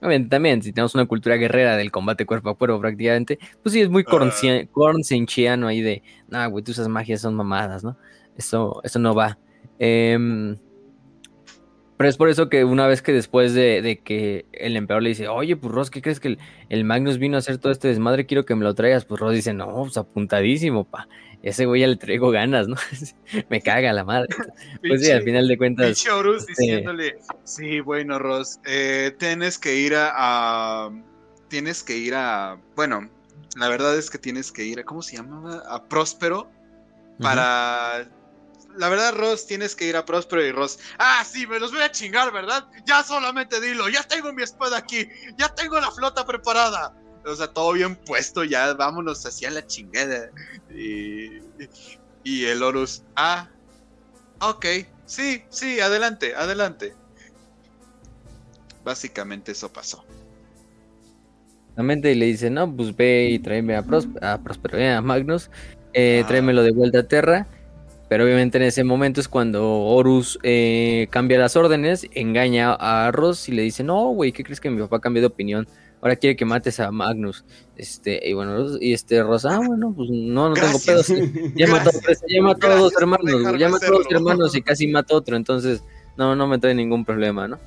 Obviamente 0.00 0.28
también, 0.28 0.62
si 0.62 0.72
tenemos 0.72 0.94
una 0.94 1.06
cultura 1.06 1.36
guerrera 1.36 1.76
del 1.76 1.90
combate 1.90 2.26
cuerpo 2.26 2.50
a 2.50 2.54
cuerpo 2.54 2.78
prácticamente, 2.80 3.38
pues 3.62 3.72
sí 3.72 3.80
es 3.80 3.88
muy 3.88 4.04
cornsenchiano 4.04 5.66
ahí 5.66 5.80
de, 5.80 6.02
nah, 6.28 6.46
güey, 6.46 6.62
tú 6.62 6.72
esas 6.72 6.88
magias 6.88 7.22
son 7.22 7.34
mamadas, 7.34 7.82
¿no? 7.82 7.96
Eso, 8.36 8.80
eso 8.84 8.98
no 8.98 9.14
va. 9.14 9.38
Em, 9.78 10.56
pero 11.96 12.08
es 12.10 12.16
por 12.16 12.28
eso 12.28 12.48
que 12.48 12.64
una 12.64 12.86
vez 12.86 13.02
que 13.02 13.12
después 13.12 13.54
de, 13.54 13.82
de 13.82 13.98
que 14.00 14.46
el 14.52 14.76
emperador 14.76 15.02
le 15.02 15.10
dice, 15.10 15.28
oye, 15.28 15.56
pues 15.56 15.72
Ross, 15.72 15.90
¿qué 15.90 16.02
crees 16.02 16.20
que 16.20 16.28
el, 16.28 16.38
el 16.68 16.84
Magnus 16.84 17.18
vino 17.18 17.36
a 17.36 17.38
hacer 17.38 17.58
todo 17.58 17.72
este 17.72 17.88
desmadre? 17.88 18.26
Quiero 18.26 18.44
que 18.44 18.54
me 18.54 18.64
lo 18.64 18.74
traigas. 18.74 19.04
Pues 19.04 19.20
Ross 19.20 19.34
dice, 19.34 19.52
no, 19.54 19.72
pues 19.82 19.96
apuntadísimo, 19.96 20.84
pa. 20.84 21.08
Ese 21.42 21.66
güey 21.66 21.82
ya 21.82 21.86
le 21.86 21.96
traigo 21.96 22.30
ganas, 22.30 22.66
¿no? 22.66 22.76
me 23.50 23.60
caga 23.60 23.92
la 23.92 24.04
madre. 24.04 24.28
Pues 24.86 25.04
sí, 25.04 25.10
al 25.12 25.22
final 25.22 25.46
de 25.48 25.56
cuentas. 25.58 25.86
Pinche 25.86 26.10
Horus 26.10 26.48
este, 26.48 26.62
diciéndole, 26.62 27.18
sí, 27.44 27.80
bueno, 27.80 28.18
Ross, 28.18 28.58
eh, 28.66 29.14
tienes 29.18 29.58
que 29.58 29.76
ir 29.76 29.94
a, 29.94 30.12
a- 30.14 30.90
Tienes 31.48 31.84
que 31.84 31.96
ir 31.96 32.14
a... 32.16 32.58
Bueno, 32.74 33.08
la 33.56 33.68
verdad 33.68 33.96
es 33.96 34.10
que 34.10 34.18
tienes 34.18 34.50
que 34.50 34.64
ir 34.64 34.80
a... 34.80 34.84
¿Cómo 34.84 35.00
se 35.00 35.16
llamaba? 35.16 35.62
A 35.68 35.84
Próspero 35.84 36.50
para... 37.20 38.08
La 38.76 38.88
verdad, 38.88 39.14
Ross, 39.14 39.46
tienes 39.46 39.74
que 39.74 39.86
ir 39.86 39.96
a 39.96 40.04
Próspero 40.04 40.44
y 40.44 40.52
Ross. 40.52 40.78
Ah, 40.98 41.24
sí, 41.24 41.46
me 41.46 41.58
los 41.58 41.72
voy 41.72 41.80
a 41.80 41.90
chingar, 41.90 42.32
¿verdad? 42.32 42.66
Ya 42.86 43.02
solamente 43.02 43.60
dilo, 43.60 43.88
ya 43.88 44.02
tengo 44.02 44.32
mi 44.32 44.42
espada 44.42 44.76
aquí, 44.78 45.08
ya 45.38 45.48
tengo 45.48 45.80
la 45.80 45.90
flota 45.90 46.24
preparada. 46.26 46.94
O 47.24 47.34
sea, 47.34 47.48
todo 47.48 47.72
bien 47.72 47.96
puesto, 47.96 48.44
ya 48.44 48.74
vámonos 48.74 49.24
hacia 49.24 49.50
la 49.50 49.66
chingada. 49.66 50.30
Y, 50.70 51.38
y 52.22 52.44
el 52.44 52.62
Horus, 52.62 53.02
ah, 53.16 53.48
ok, 54.40 54.66
sí, 55.06 55.44
sí, 55.48 55.80
adelante, 55.80 56.34
adelante. 56.34 56.94
Básicamente 58.84 59.52
eso 59.52 59.72
pasó. 59.72 60.04
Y 61.78 62.14
le 62.14 62.26
dice, 62.26 62.48
no, 62.48 62.74
pues 62.74 62.96
ve 62.96 63.28
y 63.32 63.38
tráeme 63.38 63.76
a, 63.76 63.82
Pros 63.82 64.08
a 64.22 64.38
Próspero, 64.38 64.78
eh, 64.78 64.92
a 64.94 65.02
Magnus, 65.02 65.50
eh, 65.92 66.22
Ah. 66.24 66.26
tráemelo 66.26 66.62
de 66.62 66.70
vuelta 66.72 67.00
a 67.00 67.02
Terra. 67.02 67.46
Pero 68.08 68.24
obviamente 68.24 68.58
en 68.58 68.64
ese 68.64 68.84
momento 68.84 69.20
es 69.20 69.28
cuando 69.28 69.80
Horus 69.80 70.38
eh, 70.42 71.08
cambia 71.10 71.38
las 71.38 71.56
órdenes, 71.56 72.06
engaña 72.12 72.72
a 72.74 73.10
Ross 73.10 73.48
y 73.48 73.52
le 73.52 73.62
dice, 73.62 73.82
no, 73.82 74.10
güey, 74.10 74.32
¿qué 74.32 74.44
crees 74.44 74.60
que 74.60 74.70
mi 74.70 74.80
papá 74.80 75.00
cambió 75.00 75.20
de 75.22 75.26
opinión? 75.26 75.66
Ahora 76.00 76.14
quiere 76.14 76.36
que 76.36 76.44
mates 76.44 76.78
a 76.78 76.92
Magnus. 76.92 77.44
Este, 77.76 78.20
y 78.28 78.32
bueno, 78.32 78.78
y 78.80 78.92
este 78.92 79.22
Ross, 79.22 79.44
ah, 79.44 79.60
bueno, 79.64 79.92
pues 79.96 80.08
no, 80.10 80.50
no 80.50 80.54
tengo 80.54 80.78
pedos. 80.84 81.12
Ya 81.56 81.66
mató, 81.70 81.90
ya 82.28 82.42
mató 82.42 82.66
a 82.68 82.76
dos 82.76 82.92
hermanos, 83.00 83.42
güey, 83.42 83.58
ya 83.58 83.68
mató 83.68 83.86
a 83.86 83.90
dos 83.90 84.06
hermanos 84.10 84.54
y 84.54 84.62
casi 84.62 84.86
mató 84.86 85.14
a 85.14 85.18
otro, 85.18 85.36
entonces 85.36 85.82
no, 86.16 86.36
no 86.36 86.46
me 86.46 86.58
trae 86.58 86.74
ningún 86.74 87.04
problema, 87.04 87.48
¿no? 87.48 87.58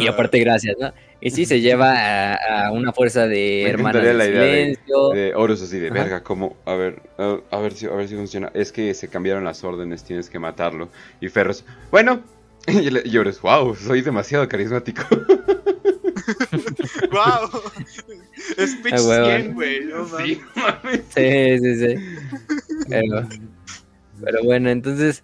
Y 0.00 0.08
aparte, 0.08 0.40
gracias, 0.40 0.74
¿no? 0.80 0.92
Y 1.20 1.30
sí, 1.30 1.46
se 1.46 1.60
lleva 1.60 1.92
a, 2.34 2.66
a 2.66 2.72
una 2.72 2.92
fuerza 2.92 3.26
de 3.26 3.62
Me 3.64 3.70
hermanas 3.70 4.02
encantaría 4.02 4.08
del 4.08 4.18
la 4.18 4.26
idea 4.26 4.40
de- 4.42 4.60
silencio. 4.74 5.08
De 5.10 5.34
Horus 5.34 5.62
así 5.62 5.78
de 5.78 5.86
Ajá. 5.88 5.94
verga, 5.94 6.22
como, 6.22 6.56
a 6.66 6.74
ver, 6.74 7.02
a, 7.18 7.38
a 7.50 7.58
ver 7.60 7.72
si, 7.72 7.86
a 7.86 7.90
ver 7.90 8.06
si 8.08 8.16
funciona. 8.16 8.50
Es 8.54 8.70
que 8.70 8.92
se 8.94 9.08
cambiaron 9.08 9.42
las 9.44 9.64
órdenes, 9.64 10.04
tienes 10.04 10.28
que 10.28 10.38
matarlo. 10.38 10.88
Y 11.20 11.28
Ferros, 11.28 11.64
bueno, 11.90 12.22
y, 12.68 13.08
y 13.08 13.16
Horus, 13.18 13.40
wow, 13.40 13.74
soy 13.74 14.02
demasiado 14.02 14.46
carismático. 14.48 15.02
¡Wow! 17.10 17.62
Speech 18.66 18.94
Ah, 18.94 19.02
huevo. 19.02 19.26
100, 19.26 19.54
güey. 19.54 19.84
No. 19.86 20.06
Sí, 20.18 20.40
mames. 20.54 21.02
Sí, 21.14 21.58
sí, 21.58 21.76
sí. 21.76 21.94
Pero, 22.88 23.28
pero 24.22 24.44
bueno, 24.44 24.70
entonces 24.70 25.22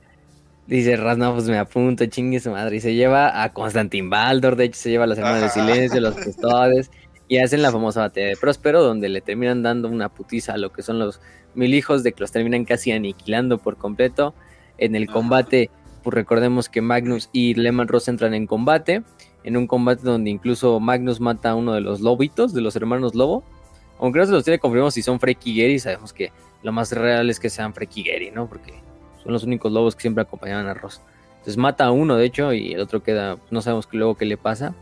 dice 0.66 0.96
Raz, 0.96 1.18
no, 1.18 1.34
pues 1.34 1.48
me 1.48 1.58
apunto, 1.58 2.06
chingue 2.06 2.40
su 2.40 2.50
madre. 2.50 2.76
Y 2.76 2.80
se 2.80 2.94
lleva 2.94 3.42
a 3.42 3.52
Constantin 3.52 4.10
Baldor, 4.10 4.56
de 4.56 4.64
hecho 4.64 4.80
se 4.80 4.90
lleva 4.90 5.04
a 5.04 5.06
las 5.06 5.18
hermanas 5.18 5.42
Ajá. 5.42 5.64
del 5.64 5.74
silencio, 5.74 6.00
los 6.00 6.16
custodes. 6.16 6.90
Y 7.28 7.38
hacen 7.38 7.62
la 7.62 7.72
famosa 7.72 8.00
batalla 8.00 8.26
de 8.26 8.36
Próspero, 8.36 8.82
donde 8.82 9.08
le 9.08 9.20
terminan 9.20 9.62
dando 9.62 9.88
una 9.88 10.08
putiza 10.08 10.54
a 10.54 10.58
lo 10.58 10.72
que 10.72 10.82
son 10.82 10.98
los 10.98 11.20
mil 11.54 11.72
hijos, 11.74 12.02
de 12.02 12.12
que 12.12 12.20
los 12.20 12.32
terminan 12.32 12.64
casi 12.64 12.92
aniquilando 12.92 13.58
por 13.58 13.76
completo. 13.76 14.34
En 14.78 14.94
el 14.96 15.06
combate, 15.06 15.70
pues 16.02 16.14
recordemos 16.14 16.68
que 16.68 16.82
Magnus 16.82 17.30
y 17.32 17.54
Lehman 17.54 17.88
Ross 17.88 18.08
entran 18.08 18.34
en 18.34 18.46
combate. 18.46 19.02
En 19.44 19.56
un 19.56 19.66
combate 19.66 20.02
donde 20.02 20.30
incluso 20.30 20.78
Magnus 20.78 21.20
mata 21.20 21.50
a 21.50 21.54
uno 21.54 21.72
de 21.72 21.80
los 21.80 22.00
lobitos, 22.00 22.52
de 22.52 22.60
los 22.60 22.76
hermanos 22.76 23.14
lobo. 23.14 23.44
Aunque 23.98 24.18
no 24.18 24.26
se 24.26 24.32
los 24.32 24.44
tiene 24.44 24.58
confirmado 24.58 24.90
si 24.90 25.02
son 25.02 25.20
Freki 25.20 25.56
Gary, 25.56 25.78
sabemos 25.78 26.12
que 26.12 26.32
lo 26.62 26.72
más 26.72 26.92
real 26.92 27.30
es 27.30 27.38
que 27.38 27.50
sean 27.50 27.72
Freki 27.72 28.02
Gary, 28.02 28.30
¿no? 28.30 28.48
Porque 28.48 28.74
son 29.22 29.32
los 29.32 29.44
únicos 29.44 29.72
lobos 29.72 29.94
que 29.94 30.02
siempre 30.02 30.22
acompañaban 30.22 30.66
a 30.66 30.74
Ross. 30.74 31.00
Entonces 31.32 31.56
mata 31.56 31.86
a 31.86 31.90
uno, 31.90 32.16
de 32.16 32.24
hecho, 32.24 32.52
y 32.52 32.72
el 32.72 32.80
otro 32.80 33.02
queda, 33.02 33.36
no 33.50 33.62
sabemos 33.62 33.86
que 33.86 33.96
luego 33.96 34.16
qué 34.16 34.24
le 34.24 34.36
pasa. 34.36 34.74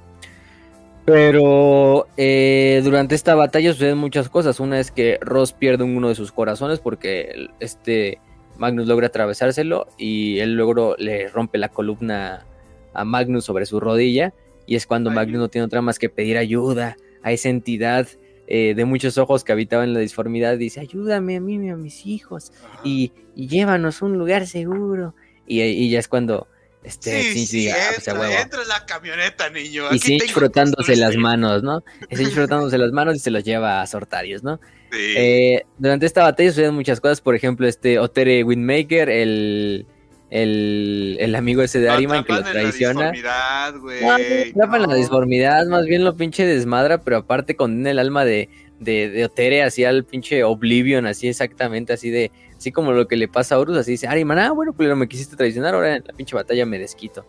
Pero 1.05 2.07
eh, 2.17 2.81
durante 2.85 3.15
esta 3.15 3.35
batalla 3.35 3.73
suceden 3.73 3.99
muchas 3.99 4.29
cosas. 4.29 4.61
Una 4.61 4.79
es 4.79 4.91
que 4.91 5.19
Ross 5.21 5.53
pierde 5.53 5.85
uno 5.85 6.09
de 6.09 6.15
sus 6.15 6.33
corazones 6.33 6.79
porque 6.79 7.49
este 7.59 8.19
Magnus 8.59 8.87
logra 8.87 9.07
atravesárselo 9.07 9.89
y 9.97 10.39
él 10.41 10.55
luego 10.55 10.95
le 10.99 11.29
rompe 11.29 11.59
la 11.59 11.71
columna 11.71 12.45
a 12.93 13.05
Magnus 13.05 13.45
sobre 13.45 13.67
su 13.67 13.81
rodilla. 13.81 14.35
Y 14.67 14.77
es 14.77 14.87
cuando 14.87 15.11
Ay, 15.11 15.17
Magnus 15.17 15.41
no 15.41 15.49
tiene 15.49 15.65
otra 15.65 15.81
más 15.81 15.99
que 15.99 16.11
pedir 16.11 16.37
ayuda 16.37 16.97
a 17.23 17.33
esa 17.33 17.49
entidad 17.49 18.07
eh, 18.51 18.75
de 18.75 18.85
muchos 18.85 19.17
ojos 19.17 19.45
que 19.45 19.53
habitaba 19.53 19.85
en 19.85 19.95
la 19.95 20.01
disformidad. 20.01 20.59
Dice, 20.59 20.81
ayúdame 20.81 21.37
a 21.37 21.41
mí 21.41 21.57
y 21.65 21.69
a 21.71 21.77
mis 21.77 22.05
hijos 22.05 22.53
y, 22.85 23.13
y 23.35 23.49
llévanos 23.49 24.03
a 24.03 24.05
un 24.05 24.19
lugar 24.19 24.47
seguro. 24.47 25.15
Y, 25.47 25.63
y 25.63 25.89
ya 25.91 25.99
es 26.01 26.09
cuando 26.09 26.47
este, 26.83 27.23
Sí, 27.23 27.47
sí, 27.47 27.59
diga, 27.59 27.75
"Ah, 27.79 27.93
pues, 27.95 28.09
a 28.09 28.11
entra, 28.13 28.29
huevo". 28.29 28.43
entra 28.43 28.63
en 28.63 28.69
la 28.69 28.87
camioneta, 28.87 29.51
niño. 29.51 29.85
Y 29.93 29.99
Sinch 29.99 30.33
frotándose 30.33 30.97
las 30.97 31.17
manos, 31.17 31.63
¿no? 31.63 31.83
Sinch 32.11 32.33
frotándose 32.33 32.79
las 32.79 32.93
manos 32.93 33.17
y 33.17 33.19
se 33.19 33.31
los 33.31 33.45
lleva 33.45 33.83
a 33.83 33.87
Sortarius, 33.87 34.43
¿no? 34.43 34.61
Sí. 34.91 34.99
Eh, 35.17 35.67
durante 35.79 36.07
esta 36.07 36.23
batalla 36.23 36.51
suceden 36.51 36.75
muchas 36.75 37.01
cosas, 37.01 37.21
por 37.21 37.35
ejemplo, 37.35 37.69
este 37.69 37.99
Otere 37.99 38.43
Windmaker, 38.45 39.09
el, 39.11 39.87
el, 40.31 41.17
el 41.21 41.35
amigo 41.35 41.63
ese 41.63 41.81
de 41.81 41.91
Ariman 41.91 42.25
que 42.25 42.33
lo 42.33 42.41
la 42.41 42.53
traiciona. 42.53 43.11
disformidad, 43.11 43.75
güey. 43.79 44.53
No, 44.55 44.67
no 44.67 44.79
la 44.79 44.87
No. 44.87 44.95
disformidad, 44.95 45.67
más 45.67 45.87
bien 45.87 46.05
lo 46.05 46.17
pinche 46.17 46.47
desmadra, 46.47 47.03
pero 47.03 47.19
aparte 47.19 47.57
condena 47.57 47.91
el 47.91 47.99
alma 47.99 48.25
de, 48.25 48.49
de, 48.79 49.11
de 49.11 49.25
Otere 49.25 49.63
así 49.63 49.85
al 49.85 50.05
pinche 50.05 50.45
Oblivion, 50.45 51.07
así 51.07 51.29
exactamente, 51.29 51.93
así 51.93 52.11
de, 52.11 52.31
así 52.57 52.71
como 52.73 52.93
lo 52.93 53.09
que 53.09 53.17
le 53.17 53.27
pasa 53.29 53.57
a 53.57 53.59
Horus, 53.59 53.77
así 53.77 53.93
dice, 53.93 54.07
Ariman, 54.07 54.39
ah, 54.39 54.53
bueno, 54.53 54.73
pues 54.73 54.95
me 54.97 55.09
quisiste 55.09 55.37
traicionar, 55.37 55.75
ahora 55.75 55.97
en 55.97 56.05
la 56.07 56.13
pinche 56.15 56.37
batalla 56.37 56.65
me 56.65 56.79
desquito. 56.79 57.27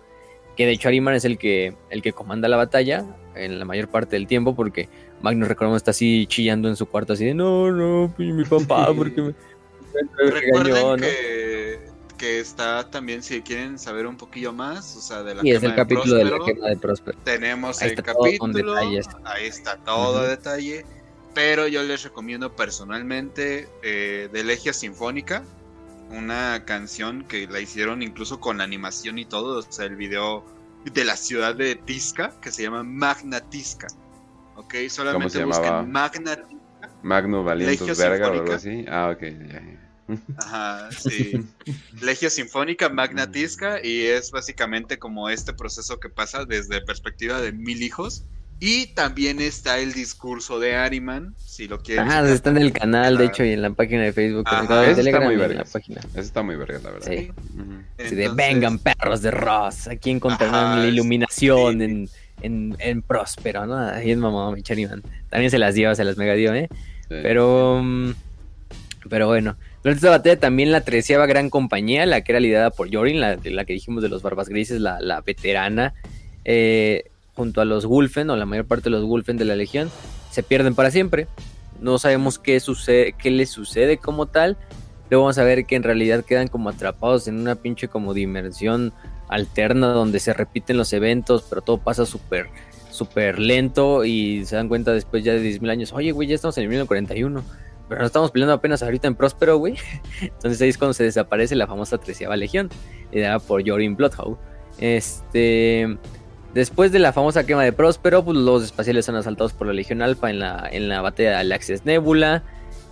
Que 0.56 0.65
de 0.65 0.73
hecho 0.73 0.90
Ariman 0.90 1.15
es 1.15 1.26
el 1.26 1.38
que, 1.38 1.73
el 1.90 2.02
que 2.02 2.11
comanda 2.14 2.48
la 2.49 2.57
batalla 2.57 3.06
en 3.36 3.57
la 3.57 3.65
mayor 3.65 3.88
parte 3.88 4.15
del 4.15 4.28
tiempo, 4.28 4.53
porque 4.56 4.90
Magnus, 5.22 5.48
recordemos, 5.48 5.78
está 5.78 5.91
así 5.91 6.26
chillando 6.28 6.68
en 6.69 6.76
su 6.76 6.86
cuarto, 6.86 7.14
así 7.14 7.26
de, 7.26 7.34
no, 7.34 7.72
no, 7.72 8.14
pinche 8.15 8.34
mi 8.34 8.44
papá, 8.44 8.94
porque 8.94 9.22
me, 9.22 9.28
me 10.23 10.32
regañó, 10.32 10.95
Recuerden 10.95 10.99
¿no? 11.86 11.91
Que, 12.22 12.39
está 12.39 12.88
también, 12.88 13.23
si 13.23 13.41
quieren 13.41 13.80
saber 13.80 14.06
un 14.06 14.15
poquillo 14.15 14.53
más, 14.53 14.95
o 14.95 15.02
sea, 15.02 15.23
de 15.23 15.34
la 15.34 15.43
Y 15.43 15.52
es 15.52 15.60
quema 15.60 15.73
el 15.73 15.76
capítulo 15.76 16.15
de 16.15 16.23
la 16.23 16.30
Próspero, 16.30 16.56
quema 16.56 16.69
de 16.69 16.77
Próspero. 16.77 17.18
Tenemos 17.23 17.81
Ahí 17.81 17.89
el 17.89 17.95
capítulo, 17.95 18.76
ahí 19.26 19.45
está 19.48 19.77
todo 19.77 20.19
a 20.19 20.22
Ujú. 20.22 20.30
detalle, 20.30 20.85
pero 21.34 21.68
yo 21.68 21.81
les 21.81 22.03
recomiendo 22.03 22.56
personalmente 22.56 23.68
eh, 23.81 24.30
de 24.31 24.43
Legia 24.43 24.72
Sinfónica, 24.72 25.43
una 26.11 26.64
canción 26.64 27.23
que 27.23 27.48
la 27.48 27.60
hicieron 27.60 28.03
incluso 28.03 28.39
con 28.39 28.61
animación 28.61 29.18
y 29.18 29.26
todo, 29.26 29.57
o 29.57 29.61
sea, 29.64 29.85
el 29.85 29.95
video 29.95 30.45
de 30.85 31.03
la 31.03 31.15
ciudad 31.15 31.56
de 31.56 31.76
Tisca, 31.76 32.34
que 32.39 32.52
se 32.52 32.61
llama 32.61 32.84
Magna 32.84 33.39
Tisca. 33.39 33.88
Ok, 34.57 34.76
solamente 34.89 35.31
se 35.31 35.39
llamaba? 35.39 35.81
busquen 35.81 35.91
Magna 35.91 36.38
Magno 37.02 37.43
Valientos 37.43 37.98
Verga 37.98 38.30
o 38.30 38.34
algo 38.34 38.53
así. 38.53 38.85
Ah, 38.88 39.10
ok, 39.11 39.22
ya, 39.22 39.60
ya. 39.60 39.91
Ajá, 40.38 40.90
sí. 41.00 41.44
Legia 42.02 42.30
Sinfónica, 42.30 42.90
Magna 42.90 43.28
Mm. 43.28 43.80
Y 43.84 44.02
es 44.06 44.32
básicamente 44.32 44.98
como 45.00 45.30
este 45.30 45.54
proceso 45.54 46.00
que 46.00 46.10
pasa 46.10 46.46
desde 46.46 46.82
perspectiva 46.82 47.42
de 47.42 47.52
mil 47.52 47.82
hijos. 47.84 48.24
Y 48.64 48.94
también 48.94 49.42
está 49.42 49.80
el 49.80 49.92
discurso 49.92 50.60
de 50.60 50.76
Ariman, 50.76 51.34
si 51.44 51.68
lo 51.68 51.80
quieren. 51.82 52.06
Ah, 52.06 52.18
checar. 52.22 52.28
está 52.30 52.50
en 52.52 52.58
el 52.58 52.72
canal, 52.72 53.18
de 53.18 53.24
Ajá. 53.24 53.34
hecho, 53.34 53.44
y 53.44 53.54
en 53.54 53.64
la 53.64 53.72
página 53.72 54.04
de 54.04 54.14
Facebook, 54.14 54.44
Ajá. 54.48 54.62
de 54.82 54.82
Ese 54.84 54.92
está 54.92 54.96
Telegram 54.98 55.24
muy 55.24 55.36
verga. 55.36 55.56
la 55.56 55.66
página. 55.66 56.02
Eso 56.02 56.20
está 56.20 56.44
muy 56.44 56.56
verga, 56.58 56.80
la 56.84 56.92
verdad. 56.92 57.08
Sí. 57.08 58.16
De 58.16 58.30
vengan 58.30 58.78
perros 58.78 59.24
de 59.24 59.32
Ross, 59.32 59.88
aquí 59.88 60.12
encontrarán 60.12 60.54
Ajá, 60.74 60.76
la 60.78 60.86
iluminación 60.88 61.80
sí. 61.80 61.84
en, 61.86 62.10
en, 62.44 62.76
en 62.78 63.02
Próspero, 63.02 63.66
¿no? 63.66 63.78
Ahí 63.80 64.12
es 64.12 64.18
mamá, 64.20 64.52
mi 64.52 64.62
Chariman. 64.62 65.02
También 65.32 65.50
se 65.50 65.58
las 65.58 65.74
dio, 65.74 65.96
se 65.96 66.04
las 66.04 66.18
mega 66.18 66.36
dio, 66.36 66.54
¿eh? 66.54 66.68
Sí. 66.72 66.76
Pero, 67.24 67.82
mm, 67.84 68.12
pero 69.10 69.26
bueno, 69.26 69.58
durante 69.84 69.98
esta 69.99 70.10
batalla 70.10 70.40
también 70.40 70.72
la 70.72 70.82
treceava 70.82 71.26
gran 71.26 71.49
compañía, 71.49 72.06
la 72.06 72.22
que 72.22 72.32
era 72.32 72.40
liderada 72.40 72.70
por 72.70 72.90
Yorin, 72.90 73.20
la, 73.20 73.38
la 73.44 73.66
que 73.66 73.74
dijimos 73.74 74.03
de 74.03 74.10
los 74.10 74.22
Barbas 74.22 74.49
Grises, 74.49 74.80
la, 74.80 74.99
la 75.02 75.22
veterana, 75.22 75.94
eh, 76.45 77.06
junto 77.34 77.62
a 77.62 77.66
los 77.66 77.86
Wolfen, 77.86 78.30
o 78.30 78.36
la 78.36 78.45
mayor 78.45 78.66
parte 78.66 78.86
de 78.86 78.91
los 78.91 79.06
Wolfen 79.06 79.38
de 79.38 79.45
la 79.45 79.56
Legión, 79.56 79.90
se 80.30 80.44
pierden 80.44 80.76
para 80.76 80.91
siempre. 80.91 81.28
No 81.80 81.98
sabemos 81.98 82.38
qué, 82.38 82.60
sucede, 82.60 83.14
qué 83.18 83.32
les 83.32 83.49
sucede 83.49 83.98
como 83.98 84.28
tal. 84.28 84.58
Luego 85.10 85.26
vamos 85.26 85.40
a 85.40 85.44
ver 85.44 85.66
que 85.66 85.76
en 85.76 85.84
realidad 85.84 86.24
quedan 86.24 86.48
como 86.48 86.70
atrapados 86.70 87.28
en 87.28 87.40
una 87.40 87.56
pinche 87.56 87.88
como 87.88 88.14
dimensión 88.14 88.94
alterna 89.28 89.88
donde 89.88 90.20
se 90.20 90.34
repiten 90.34 90.78
los 90.78 90.94
eventos, 90.94 91.45
pero 91.49 91.62
todo 91.62 91.80
pasa 91.80 92.06
súper 92.06 92.48
súper 92.91 93.40
lento 93.40 94.06
y 94.06 94.45
se 94.45 94.58
dan 94.58 94.68
cuenta 94.68 94.91
después 94.91 95.24
ya 95.24 95.34
de 95.34 95.41
10.000 95.41 95.72
años, 95.72 95.94
oye, 95.94 96.12
güey, 96.12 96.28
ya 96.28 96.36
estamos 96.36 96.58
en 96.58 96.64
el 96.64 96.70
1941, 96.70 97.44
pero 97.92 98.00
no 98.00 98.08
estamos 98.08 98.32
peleando 98.32 98.54
apenas 98.54 98.82
ahorita 98.84 99.10
en 99.10 99.16
Próspero, 99.16 99.58
güey. 99.58 99.76
Entonces 100.22 100.62
ahí 100.62 100.70
es 100.70 100.78
cuando 100.78 100.94
se 100.94 101.04
desaparece 101.04 101.58
la 101.58 101.68
famosa 101.68 101.98
treceava 101.98 102.38
legión, 102.38 102.70
liderada 103.12 103.40
por 103.40 103.68
Jorin 103.68 103.98
Bloodhound. 103.98 104.38
Este... 104.78 105.98
Después 106.54 106.94
de 106.94 107.00
la 107.00 107.12
famosa 107.12 107.46
quema 107.46 107.66
de 107.66 107.74
Próspero, 107.74 108.24
pues 108.24 108.38
los 108.38 108.64
espaciales 108.64 109.06
son 109.06 109.18
asaltados 109.18 109.52
por 109.52 109.68
la 109.68 109.74
Legión 109.74 110.02
Alpha 110.02 110.30
en 110.30 110.40
la, 110.40 110.70
en 110.72 110.88
la 110.88 111.02
batalla 111.02 111.32
de 111.32 111.36
Alaxes 111.36 111.84
Nebula, 111.84 112.44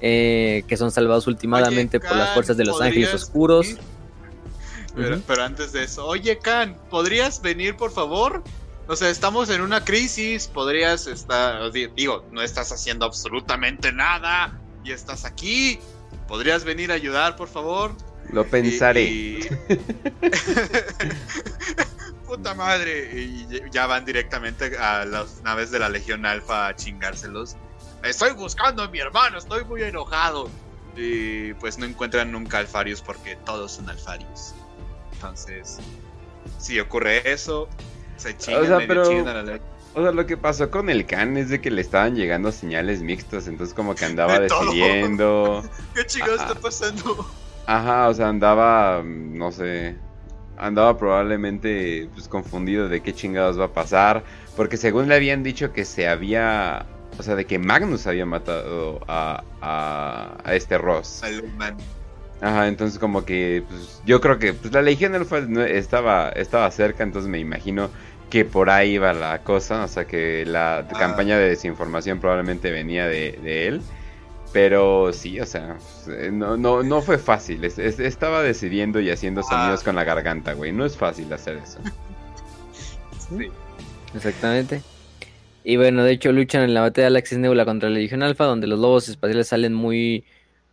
eh, 0.02 0.64
que 0.68 0.76
son 0.76 0.92
salvados 0.92 1.28
últimamente 1.28 2.02
por 2.02 2.18
las 2.18 2.34
fuerzas 2.34 2.58
de 2.58 2.66
los 2.66 2.82
Ángeles 2.82 3.14
Oscuros. 3.14 3.78
Pero, 4.96 5.22
pero, 5.26 5.44
antes 5.44 5.72
de 5.72 5.84
eso, 5.84 6.06
oye 6.06 6.40
Khan, 6.40 6.76
¿podrías 6.90 7.42
venir 7.42 7.78
por 7.78 7.92
favor? 7.92 8.44
O 8.88 8.98
sea, 8.98 9.10
estamos 9.10 9.50
en 9.50 9.62
una 9.62 9.86
crisis, 9.86 10.48
podrías 10.48 11.08
estar, 11.08 11.72
digo, 11.72 12.26
no 12.32 12.42
estás 12.42 12.74
haciendo 12.74 13.06
absolutamente 13.06 13.94
nada 13.94 14.59
y 14.84 14.91
estás 14.91 15.26
aquí. 15.26 15.80
¿Podrías 16.27 16.64
venir 16.64 16.91
a 16.91 16.95
ayudar, 16.95 17.35
por 17.35 17.47
favor? 17.47 17.93
Lo 18.31 18.45
pensaré. 18.47 19.39
Puta 22.27 22.53
madre. 22.53 23.11
Y 23.15 23.47
ya 23.72 23.88
van 23.88 24.06
directamente 24.06 24.77
a 24.77 25.06
las 25.06 25.41
naves 25.41 25.72
de 25.72 25.80
la 25.80 25.89
Legión 25.89 26.26
Alfa 26.26 26.68
a 26.68 26.76
chingárselos. 26.76 27.56
Estoy 28.03 28.34
buscando 28.34 28.84
a 28.84 28.88
mi 28.88 28.99
hermano, 28.99 29.38
estoy 29.38 29.65
muy 29.65 29.81
enojado. 29.84 30.49
Y 30.95 31.53
pues 31.56 31.77
no 31.77 31.85
encuentran 31.85 32.31
nunca 32.31 32.60
Alfarius 32.60 33.01
porque 33.01 33.35
todos 33.38 33.73
son 33.73 33.89
Alfarius. 33.89 34.53
Entonces, 35.14 35.80
si 36.57 36.80
ocurre 36.80 37.31
eso, 37.31 37.68
se 38.18 38.38
chingan, 38.38 38.64
o 38.64 38.77
sea, 38.77 38.88
pero... 38.88 39.27
a 39.27 39.34
la 39.34 39.60
o 39.94 40.02
sea, 40.02 40.11
lo 40.11 40.26
que 40.26 40.38
pasó 40.38 40.70
con 40.70 40.90
el 40.90 41.06
Khan 41.06 41.38
es 41.38 41.49
de 41.49 41.61
que 41.61 41.72
le 41.72 41.82
estaban 41.82 42.16
llegando 42.16 42.52
señales 42.52 43.02
mixtas, 43.02 43.48
entonces 43.48 43.74
como 43.74 43.95
que 43.95 44.06
andaba 44.06 44.40
decidiendo. 44.40 45.64
¿Qué 45.95 46.06
chingados 46.06 46.41
está 46.41 46.56
pasando? 46.56 47.28
Ajá, 47.66 48.10
o 48.10 48.14
sea, 48.14 48.30
andaba, 48.30 49.03
no 49.03 49.52
sé, 49.52 49.95
andaba 50.57 50.98
probablemente 50.98 52.10
pues, 52.14 52.28
confundido 52.28 52.90
de 52.90 53.02
qué 53.02 53.14
chingados 53.14 53.60
va 53.60 53.66
a 53.66 53.74
pasar, 53.74 54.24
porque 54.56 54.78
según 54.78 55.07
le 55.07 55.16
habían 55.16 55.44
dicho 55.44 55.72
que 55.72 55.86
se 55.86 56.07
había, 56.07 56.86
o 57.18 57.24
sea, 57.24 57.36
de 57.36 57.45
que 57.45 57.57
Magnus 57.57 58.07
había 58.07 58.26
matado 58.26 58.99
a, 59.07 59.44
a, 59.61 60.53
este 60.53 60.78
Ross. 60.78 61.22
Ajá, 62.41 62.68
entonces 62.68 62.99
como 62.99 63.26
que 63.26 63.64
pues, 63.68 64.02
yo 64.06 64.22
creo 64.22 64.40
que 64.40 64.53
pues, 64.53 64.74
la 64.74 64.82
Legión 64.82 65.14
Alpha 65.16 65.40
estaba, 65.68 66.30
estaba 66.30 66.70
cerca, 66.72 67.03
entonces 67.03 67.30
me 67.30 67.40
imagino 67.40 67.90
que 68.30 68.45
por 68.45 68.69
ahí 68.69 68.93
iba 68.93 69.14
la 69.14 69.39
cosa, 69.43 69.84
o 69.84 69.88
sea 69.88 70.06
que 70.06 70.45
la 70.45 70.80
ah. 70.80 70.88
campaña 70.88 71.38
de 71.38 71.49
desinformación 71.49 72.19
probablemente 72.19 72.72
venía 72.72 73.07
de, 73.07 73.68
él. 73.68 73.81
Pero 74.51 75.14
sí, 75.14 75.39
o 75.39 75.45
sea, 75.45 75.77
eh, 76.07 76.30
no, 76.31 76.57
no, 76.57 76.81
no 76.81 77.01
fue 77.01 77.18
fácil. 77.19 77.64
estaba 77.64 78.41
decidiendo 78.41 78.99
y 78.99 79.11
haciendo 79.11 79.43
sonidos 79.43 79.81
ah. 79.81 79.85
con 79.85 79.95
la 79.95 80.03
garganta, 80.03 80.53
güey. 80.53 80.72
No 80.72 80.85
es 80.85 80.97
fácil 80.97 81.31
hacer 81.34 81.57
eso. 81.57 81.80
sí. 83.30 83.47
Exactamente. 84.15 84.81
Y 85.64 85.77
bueno, 85.77 86.03
de 86.03 86.14
hecho 86.14 86.31
luchan 86.31 86.64
en 86.64 86.73
la 86.73 86.81
batalla 86.81 87.06
de 87.06 87.07
Alexis 87.07 87.38
Nebula 87.38 87.65
contra 87.65 87.89
la 87.89 87.99
Legión 87.99 88.23
Alpha, 88.23 88.45
donde 88.45 88.65
los 88.65 88.80
lobos 88.80 89.07
espaciales 89.07 89.49
salen 89.49 89.73
muy, 89.73 90.23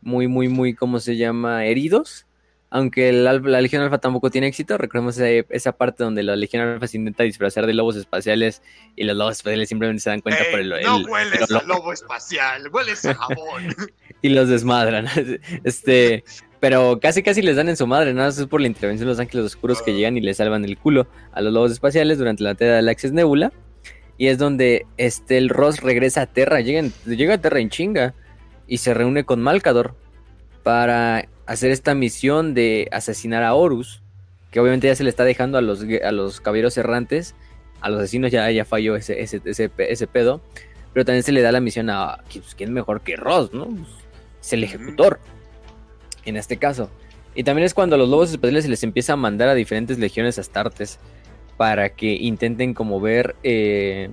muy, 0.00 0.26
muy, 0.26 0.48
muy, 0.48 0.74
¿cómo 0.74 1.00
se 1.00 1.16
llama? 1.16 1.66
Heridos 1.66 2.26
aunque 2.68 3.12
la, 3.12 3.34
Legión 3.34 3.82
Alfa 3.82 3.98
tampoco 3.98 4.30
tiene 4.30 4.48
éxito, 4.48 4.76
recordemos 4.76 5.18
esa, 5.18 5.72
parte 5.72 6.02
donde 6.02 6.22
la 6.22 6.34
Legión 6.34 6.62
Alfa 6.62 6.86
se 6.88 6.97
intenta 6.97 7.22
disfrazar 7.22 7.66
de 7.66 7.74
lobos 7.74 7.97
espaciales 7.97 8.60
y 8.97 9.05
los 9.05 9.16
lobos 9.16 9.36
espaciales 9.36 9.68
simplemente 9.68 10.01
se 10.01 10.10
dan 10.10 10.20
cuenta 10.20 10.43
por 10.51 10.60
el, 10.60 10.70
No 10.82 10.98
hueles 10.98 11.51
a 11.51 11.62
lobo 11.62 11.93
espacial, 11.93 12.68
hueles 12.72 13.05
a 13.05 13.14
jabón. 13.14 13.74
y 14.22 14.30
los 14.30 14.48
desmadran. 14.48 15.06
Este, 15.64 16.24
pero 16.60 16.98
casi 17.01 17.22
casi 17.22 17.43
les 17.43 17.56
dan 17.56 17.68
en 17.68 17.76
su 17.76 17.86
madre, 17.86 18.12
nada 18.12 18.28
más 18.28 18.38
es 18.38 18.47
por 18.47 18.60
la 18.60 18.66
intervención 18.66 19.06
de 19.06 19.12
los 19.12 19.20
ángeles 19.20 19.47
oscuros 19.47 19.82
que 19.82 19.93
ah. 19.93 19.94
llegan 19.94 20.16
y 20.16 20.20
le 20.20 20.34
salvan 20.34 20.64
el 20.64 20.76
culo 20.78 21.06
a 21.32 21.40
los 21.40 21.52
lobos 21.52 21.72
espaciales 21.72 22.18
durante 22.18 22.43
la 22.43 22.51
batalla 22.51 22.76
de 22.76 22.82
la 22.82 22.90
Access 22.90 23.12
Nebula. 23.12 23.52
Y 24.18 24.28
es 24.28 24.38
donde 24.38 24.86
este, 24.97 25.36
el 25.36 25.51
Ross 25.51 25.82
regresa 25.82 26.22
a 26.22 26.26
Terra, 26.26 26.60
llega, 26.60 26.88
llega 27.05 27.34
a 27.34 27.38
Terra 27.38 27.60
en 27.60 27.68
chinga 27.68 28.14
y 28.66 28.78
se 28.78 28.94
reúne 28.94 29.24
con 29.24 29.43
Malcador 29.43 29.94
para 30.62 31.28
hacer 31.47 31.70
esta 31.70 31.94
misión 31.94 32.55
de 32.55 32.89
asesinar 32.93 33.43
a 33.43 33.55
Horus, 33.55 34.02
que 34.51 34.60
obviamente 34.60 34.89
ya 34.89 34.97
se 34.97 35.05
le 35.05 35.10
está 35.10 35.24
dejando 35.24 35.59
a 35.59 35.60
los, 35.60 35.85
a 36.05 36.12
los 36.12 36.40
caballeros 36.40 36.77
errantes, 36.77 37.35
a 37.81 37.89
los 37.89 38.01
asesinos 38.01 38.31
ya, 38.31 38.51
ya 38.51 38.64
falló 38.64 38.97
ese, 38.97 39.20
ese, 39.20 39.40
ese, 39.44 40.06
pedo, 40.06 40.40
pero 40.93 41.05
también 41.05 41.23
se 41.23 41.32
le 41.32 41.43
da 41.43 41.52
la 41.52 41.60
misión 41.60 41.90
a 41.90 42.24
pues, 42.32 42.55
quién 42.55 42.73
mejor 42.73 43.02
que 43.02 43.16
Ross, 43.16 43.52
¿no? 43.52 43.66
Pues, 43.66 43.89
es 44.43 44.52
el 44.52 44.64
ejecutor, 44.64 45.20
en 46.24 46.36
este 46.36 46.56
caso. 46.56 46.90
Y 47.35 47.44
también 47.44 47.66
es 47.66 47.74
cuando 47.74 47.97
a 47.97 47.98
los 47.98 48.09
lobos 48.09 48.31
espaciales 48.31 48.64
se 48.64 48.70
les 48.70 48.82
empieza 48.82 49.12
a 49.12 49.16
mandar 49.16 49.48
a 49.48 49.55
diferentes 49.55 49.98
legiones 49.98 50.39
astartes 50.39 50.98
para 51.56 51.90
que 51.90 52.14
intenten 52.14 52.74
como 52.74 53.01
ver 53.01 53.36
eh, 53.43 54.09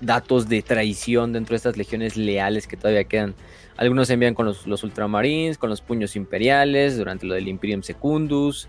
datos 0.00 0.48
de 0.48 0.62
traición 0.62 1.32
dentro 1.32 1.54
de 1.54 1.56
estas 1.56 1.76
legiones 1.76 2.16
leales 2.16 2.66
que 2.66 2.76
todavía 2.76 3.04
quedan 3.04 3.34
algunos 3.78 4.08
se 4.08 4.14
envían 4.14 4.34
con 4.34 4.44
los, 4.44 4.66
los, 4.66 4.82
ultramarines, 4.82 5.56
con 5.56 5.70
los 5.70 5.80
puños 5.80 6.16
imperiales, 6.16 6.98
durante 6.98 7.26
lo 7.26 7.34
del 7.34 7.46
Imperium 7.46 7.82
Secundus. 7.82 8.68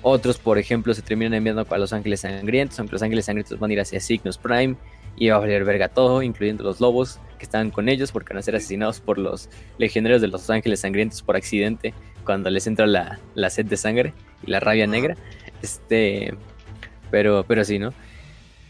Otros, 0.00 0.38
por 0.38 0.58
ejemplo, 0.58 0.94
se 0.94 1.02
terminan 1.02 1.34
enviando 1.34 1.66
a 1.68 1.78
los 1.78 1.92
ángeles 1.92 2.20
sangrientos, 2.20 2.78
aunque 2.78 2.94
los 2.94 3.02
ángeles 3.02 3.26
sangrientos 3.26 3.58
van 3.58 3.70
a 3.70 3.74
ir 3.74 3.80
hacia 3.80 4.00
Cygnus 4.00 4.38
Prime 4.38 4.76
y 5.16 5.28
va 5.28 5.36
a 5.36 5.38
valer 5.40 5.64
verga 5.64 5.88
todo, 5.88 6.22
incluyendo 6.22 6.64
los 6.64 6.80
lobos 6.80 7.20
que 7.38 7.44
están 7.44 7.70
con 7.70 7.88
ellos, 7.88 8.12
porque 8.12 8.32
van 8.32 8.38
a 8.38 8.42
ser 8.42 8.56
asesinados 8.56 9.00
por 9.00 9.18
los 9.18 9.50
legionarios 9.78 10.22
de 10.22 10.28
los 10.28 10.48
ángeles 10.48 10.80
sangrientos 10.80 11.22
por 11.22 11.36
accidente 11.36 11.92
cuando 12.24 12.48
les 12.48 12.66
entra 12.66 12.86
la, 12.86 13.50
sed 13.50 13.66
de 13.66 13.76
sangre 13.76 14.14
y 14.46 14.50
la 14.50 14.60
rabia 14.60 14.86
negra. 14.86 15.16
Este, 15.60 16.34
pero, 17.10 17.44
pero 17.46 17.64
sí, 17.64 17.78
¿no? 17.78 17.92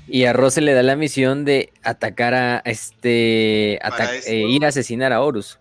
Y 0.09 0.25
a 0.25 0.33
Rose 0.33 0.61
le 0.61 0.73
da 0.73 0.83
la 0.83 0.97
misión 0.97 1.45
de 1.45 1.73
atacar 1.83 2.35
a 2.35 2.59
este, 2.65 3.75
eh, 3.75 4.47
ir 4.49 4.65
a 4.65 4.69
asesinar 4.69 5.13
a 5.13 5.21
Horus. 5.21 5.59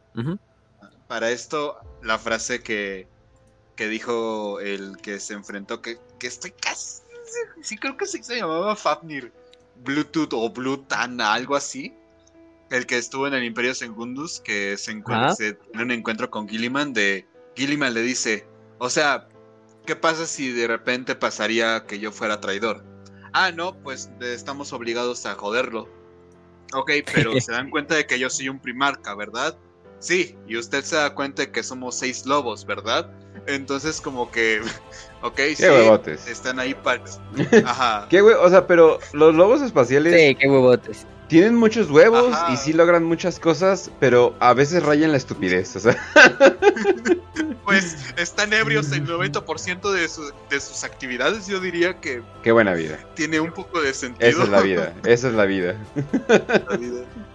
Para 1.07 1.31
esto, 1.31 1.77
la 2.01 2.17
frase 2.17 2.61
que, 2.61 3.07
que 3.75 3.87
dijo 3.87 4.59
el 4.59 4.97
que 4.97 5.19
se 5.19 5.33
enfrentó, 5.33 5.81
que, 5.81 5.97
que 6.19 6.27
estoy 6.27 6.51
casi. 6.51 7.03
Sí, 7.61 7.77
creo 7.77 7.97
que 7.97 8.05
sí 8.05 8.23
se 8.23 8.37
llamaba 8.37 8.75
Fafnir. 8.75 9.31
Bluetooth 9.83 10.33
o 10.33 10.49
Blutana, 10.49 11.33
algo 11.33 11.55
así. 11.55 11.93
El 12.69 12.85
que 12.85 12.97
estuvo 12.97 13.27
en 13.27 13.33
el 13.33 13.43
Imperio 13.43 13.75
Segundus, 13.75 14.39
que 14.39 14.77
se, 14.77 14.91
encuentra, 14.91 15.35
en 15.39 15.81
un 15.81 15.91
encuentro 15.91 16.29
con 16.31 16.47
Gilliman, 16.47 16.93
de 16.93 17.27
Gilliman 17.55 17.93
le 17.93 18.01
dice, 18.01 18.47
o 18.79 18.89
sea, 18.89 19.27
¿qué 19.85 19.95
pasa 19.95 20.25
si 20.25 20.51
de 20.51 20.67
repente 20.67 21.15
pasaría 21.15 21.85
que 21.85 21.99
yo 21.99 22.11
fuera 22.11 22.41
traidor? 22.41 22.83
Ah, 23.33 23.51
no, 23.51 23.75
pues 23.83 24.09
estamos 24.21 24.73
obligados 24.73 25.25
a 25.25 25.35
joderlo. 25.35 25.89
Ok, 26.73 26.91
pero 27.13 27.31
se 27.41 27.51
dan 27.51 27.69
cuenta 27.69 27.95
de 27.95 28.07
que 28.07 28.17
yo 28.17 28.29
soy 28.29 28.49
un 28.49 28.59
primarca, 28.59 29.13
¿verdad? 29.13 29.57
Sí, 30.05 30.37
y 30.47 30.55
usted 30.55 30.83
se 30.83 30.97
da 30.97 31.15
cuenta 31.15 31.41
de 31.41 31.51
que 31.51 31.63
somos 31.63 31.95
seis 31.95 32.27
lobos, 32.27 32.63
¿verdad? 32.63 33.09
Entonces 33.47 33.99
como 33.99 34.29
que, 34.29 34.61
ok, 35.23 35.33
¿Qué 35.35 35.55
sí, 35.55 35.63
huevotes? 35.63 36.27
están 36.27 36.59
ahí 36.59 36.75
para... 36.75 37.01
Ajá. 37.65 38.05
¿Qué 38.07 38.21
hue... 38.21 38.35
O 38.35 38.47
sea, 38.47 38.67
pero 38.67 38.99
los 39.13 39.33
lobos 39.33 39.63
espaciales... 39.63 40.13
Sí, 40.13 40.35
qué 40.35 40.47
huevotes. 40.47 41.07
Tienen 41.27 41.55
muchos 41.55 41.89
huevos 41.89 42.35
y 42.51 42.57
sí 42.57 42.73
logran 42.73 43.03
muchas 43.03 43.39
cosas, 43.39 43.89
pero 43.99 44.35
a 44.39 44.53
veces 44.53 44.83
rayan 44.83 45.11
la 45.11 45.17
estupidez, 45.17 45.75
o 45.75 45.79
sea. 45.79 45.97
Pues 47.65 48.13
están 48.15 48.53
ebrios 48.53 48.91
el 48.91 49.07
90% 49.07 49.91
de, 49.91 50.01
de 50.01 50.59
sus 50.61 50.83
actividades, 50.83 51.47
yo 51.47 51.59
diría 51.59 51.99
que... 51.99 52.21
Qué 52.43 52.51
buena 52.51 52.75
vida. 52.75 52.99
Tiene 53.15 53.39
un 53.39 53.51
poco 53.51 53.81
de 53.81 53.91
sentido. 53.91 54.29
Esa 54.29 54.43
es 54.43 54.49
la 54.49 54.61
vida, 54.61 54.93
esa 55.03 55.29
es 55.29 55.33
la 55.33 55.45
vida. 55.45 55.75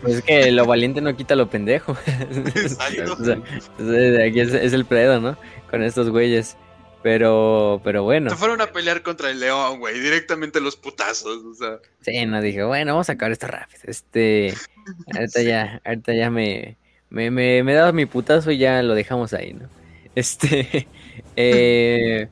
Pues 0.01 0.15
es 0.15 0.23
que 0.23 0.53
lo 0.53 0.67
valiente 0.67 1.01
no 1.01 1.17
quita 1.17 1.35
lo 1.35 1.51
pendejo. 1.51 1.97
Exacto. 2.07 3.19
aquí 3.21 4.41
es, 4.41 4.55
es 4.55 4.73
el 4.73 4.85
predo, 4.85 5.21
¿no? 5.21 5.37
Con 5.69 5.83
estos 5.83 6.11
güeyes. 6.11 6.57
Pero, 7.03 7.81
pero 7.83 8.03
bueno. 8.03 8.31
Se 8.31 8.37
fueron 8.37 8.61
a 8.61 8.67
pelear 8.67 9.03
contra 9.03 9.31
el 9.31 9.41
león, 9.41 9.79
güey, 9.79 9.99
directamente 9.99 10.61
los 10.61 10.77
putazos, 10.77 11.43
o 11.45 11.55
sea. 11.55 11.79
Sí, 12.03 12.27
no, 12.27 12.43
dije, 12.43 12.63
bueno, 12.63 12.93
vamos 12.93 13.09
a 13.09 13.13
acabar 13.13 13.33
esto 13.33 13.47
rápido. 13.47 13.81
Este, 13.85 14.55
ahorita 15.15 15.43
ya, 15.43 15.81
ahorita 15.85 16.13
ya 16.13 16.31
me, 16.31 16.77
me, 17.09 17.31
me, 17.31 17.63
me 17.63 17.75
dado 17.75 17.93
mi 17.93 18.07
putazo 18.07 18.51
y 18.51 18.59
ya 18.59 18.83
lo 18.83 18.95
dejamos 18.95 19.33
ahí, 19.33 19.55
¿no? 19.55 19.69
Este, 20.15 20.89
eh, 21.37 22.29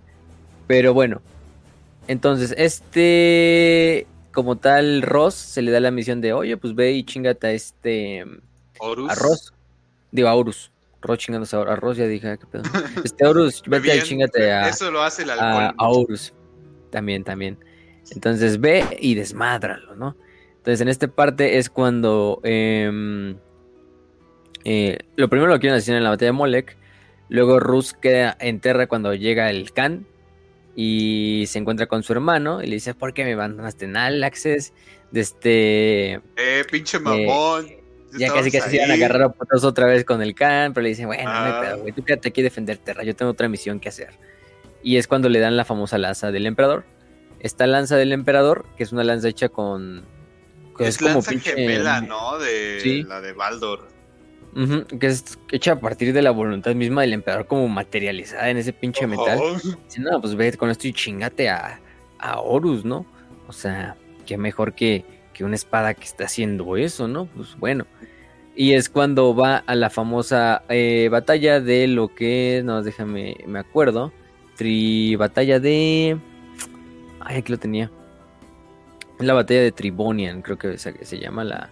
pero 0.67 0.93
bueno. 0.93 1.23
Entonces, 2.07 2.55
este, 2.57 4.07
como 4.33 4.57
tal, 4.57 5.03
Ross 5.03 5.35
se 5.35 5.63
le 5.63 5.71
da 5.71 5.81
la 5.81 5.91
misión 5.91 6.21
de, 6.21 6.33
oye, 6.33 6.57
pues 6.57 6.75
ve 6.75 6.93
y 6.93 7.05
chingate 7.05 7.47
a 7.47 7.53
este, 7.53 8.25
Horus. 8.79 9.11
a 9.11 9.15
Ross, 9.15 9.53
digo, 10.11 10.29
a 10.29 10.35
Horus. 10.35 10.71
Ross 11.01 11.19
chingándose 11.19 11.57
a 11.57 11.77
Ross, 11.77 11.97
ya 11.97 12.07
dije, 12.07 12.39
¿qué 12.39 12.47
pedo? 12.47 12.63
Este 13.05 13.27
Horus, 13.27 13.63
vete 13.67 13.97
y 13.97 14.03
chingate 14.03 14.51
a. 14.51 14.69
Eso 14.69 14.91
lo 14.91 15.03
hace 15.03 15.23
el 15.23 15.31
alcohol. 15.31 15.75
A, 15.77 15.89
Horus. 15.89 16.35
También, 16.91 17.25
también. 17.25 17.59
Entonces 18.11 18.61
ve 18.61 18.85
y 19.01 19.15
desmádralo, 19.15 19.95
¿no? 19.95 20.17
Entonces, 20.57 20.81
en 20.81 20.89
esta 20.89 21.09
parte 21.09 21.59
es 21.59 21.71
cuando 21.71 22.41
em, 22.43 23.37
eh, 24.65 24.99
lo 25.17 25.29
primero 25.29 25.51
lo 25.51 25.61
quieren 25.61 25.77
asesinar 25.77 25.99
en 25.99 26.05
la 26.05 26.11
batalla 26.11 26.33
de 26.33 26.37
Molek. 26.37 26.77
Luego 27.29 27.61
Rus 27.61 27.93
queda 27.93 28.37
en 28.41 28.61
tierra 28.61 28.87
cuando 28.87 29.15
llega 29.15 29.51
el 29.51 29.73
Khan 29.73 30.07
y 30.75 31.45
se 31.47 31.59
encuentra 31.59 31.87
con 31.87 32.03
su 32.03 32.13
hermano 32.13 32.63
y 32.63 32.67
le 32.67 32.75
dice, 32.75 32.95
¿por 32.95 33.15
qué 33.15 33.25
me 33.25 33.35
abandonaste 33.35 33.85
en 33.85 33.97
Alaxes? 33.97 34.73
De 35.11 35.21
este... 35.21 36.21
Eh, 36.37 36.65
pinche 36.71 36.99
mamón. 36.99 37.78
Ya 38.17 38.33
casi 38.33 38.51
casi 38.51 38.71
se 38.71 38.77
iban 38.77 38.91
a 38.91 38.95
agarrar 38.95 39.23
a 39.23 39.29
putos 39.31 39.65
otra 39.65 39.87
vez 39.87 40.05
con 40.05 40.23
el 40.23 40.35
Khan, 40.35 40.73
pero 40.73 40.83
le 40.83 40.91
dicen, 40.91 41.07
bueno, 41.07 41.25
no 41.25 41.31
hay 41.31 41.53
Ah. 41.53 41.61
pedo, 41.63 41.79
güey, 41.81 41.93
tú 41.93 42.05
quédate 42.05 42.29
aquí 42.29 42.41
a 42.41 42.45
defender 42.45 42.79
Terra, 42.79 43.03
yo 43.05 43.15
tengo 43.17 43.31
otra 43.33 43.49
misión 43.49 43.81
que 43.81 43.89
hacer. 43.89 44.11
Y 44.83 44.97
es 44.97 45.07
cuando 45.09 45.29
le 45.29 45.41
dan 45.41 45.57
la 45.57 45.65
famosa 45.65 45.99
lanza 45.99 46.31
del 46.31 46.47
emperador. 46.47 46.85
Esta 47.41 47.67
lanza 47.67 47.97
del 47.97 48.13
emperador, 48.13 48.65
que 48.77 48.83
es 48.85 48.93
una 48.93 49.05
lanza 49.05 49.29
hecha 49.29 49.49
con... 49.49 50.05
con- 50.73 50.87
Es 50.87 51.01
lanza 51.01 51.33
gemela, 51.39 52.01
¿no? 52.01 52.39
De 52.39 52.79
Sí. 52.81 53.03
la 53.03 53.21
de 53.21 53.33
Baldor. 53.33 53.89
Que 54.99 55.07
es 55.07 55.39
hecha 55.53 55.73
a 55.73 55.81
partir 55.81 56.13
de 56.13 56.21
la 56.23 56.31
voluntad 56.33 56.75
misma 56.75 57.03
del 57.03 57.13
emperador 57.13 57.47
como 57.47 57.69
materializada 57.69 58.51
en 58.51 58.57
ese 58.57 58.73
pinche 58.73 59.07
metal. 59.07 59.39
Dice, 59.85 60.01
no, 60.01 60.21
pues 60.21 60.35
ve 60.35 60.53
con 60.57 60.71
esto 60.71 60.89
y 60.89 60.93
chingate 60.93 61.49
a, 61.49 61.81
a 62.19 62.41
Horus, 62.41 62.85
¿no? 62.85 63.07
O 63.47 63.53
sea, 63.53 63.95
qué 64.27 64.37
mejor 64.37 64.75
que, 64.75 65.05
que 65.33 65.45
una 65.45 65.55
espada 65.55 65.95
que 65.95 66.05
está 66.05 66.25
haciendo 66.25 66.77
eso, 66.77 67.07
¿no? 67.07 67.27
Pues 67.27 67.57
bueno. 67.57 67.87
Y 68.61 68.75
es 68.75 68.89
cuando 68.89 69.37
va 69.37 69.59
a 69.59 69.77
la 69.77 69.89
famosa 69.89 70.65
eh, 70.69 71.09
batalla 71.13 71.61
de 71.61 71.87
lo 71.87 72.13
que, 72.13 72.61
no, 72.65 72.83
déjame, 72.83 73.37
me 73.47 73.61
acuerdo. 73.61 74.13
Tri 74.57 75.15
batalla 75.15 75.61
de... 75.61 76.19
Ay, 77.21 77.37
aquí 77.37 77.53
lo 77.53 77.59
tenía. 77.61 77.89
Es 79.17 79.25
la 79.25 79.35
batalla 79.35 79.61
de 79.61 79.71
Tribonian, 79.71 80.43
creo 80.43 80.59
que 80.59 80.77
se, 80.77 81.05
se 81.05 81.21
llama 81.21 81.45
la, 81.45 81.71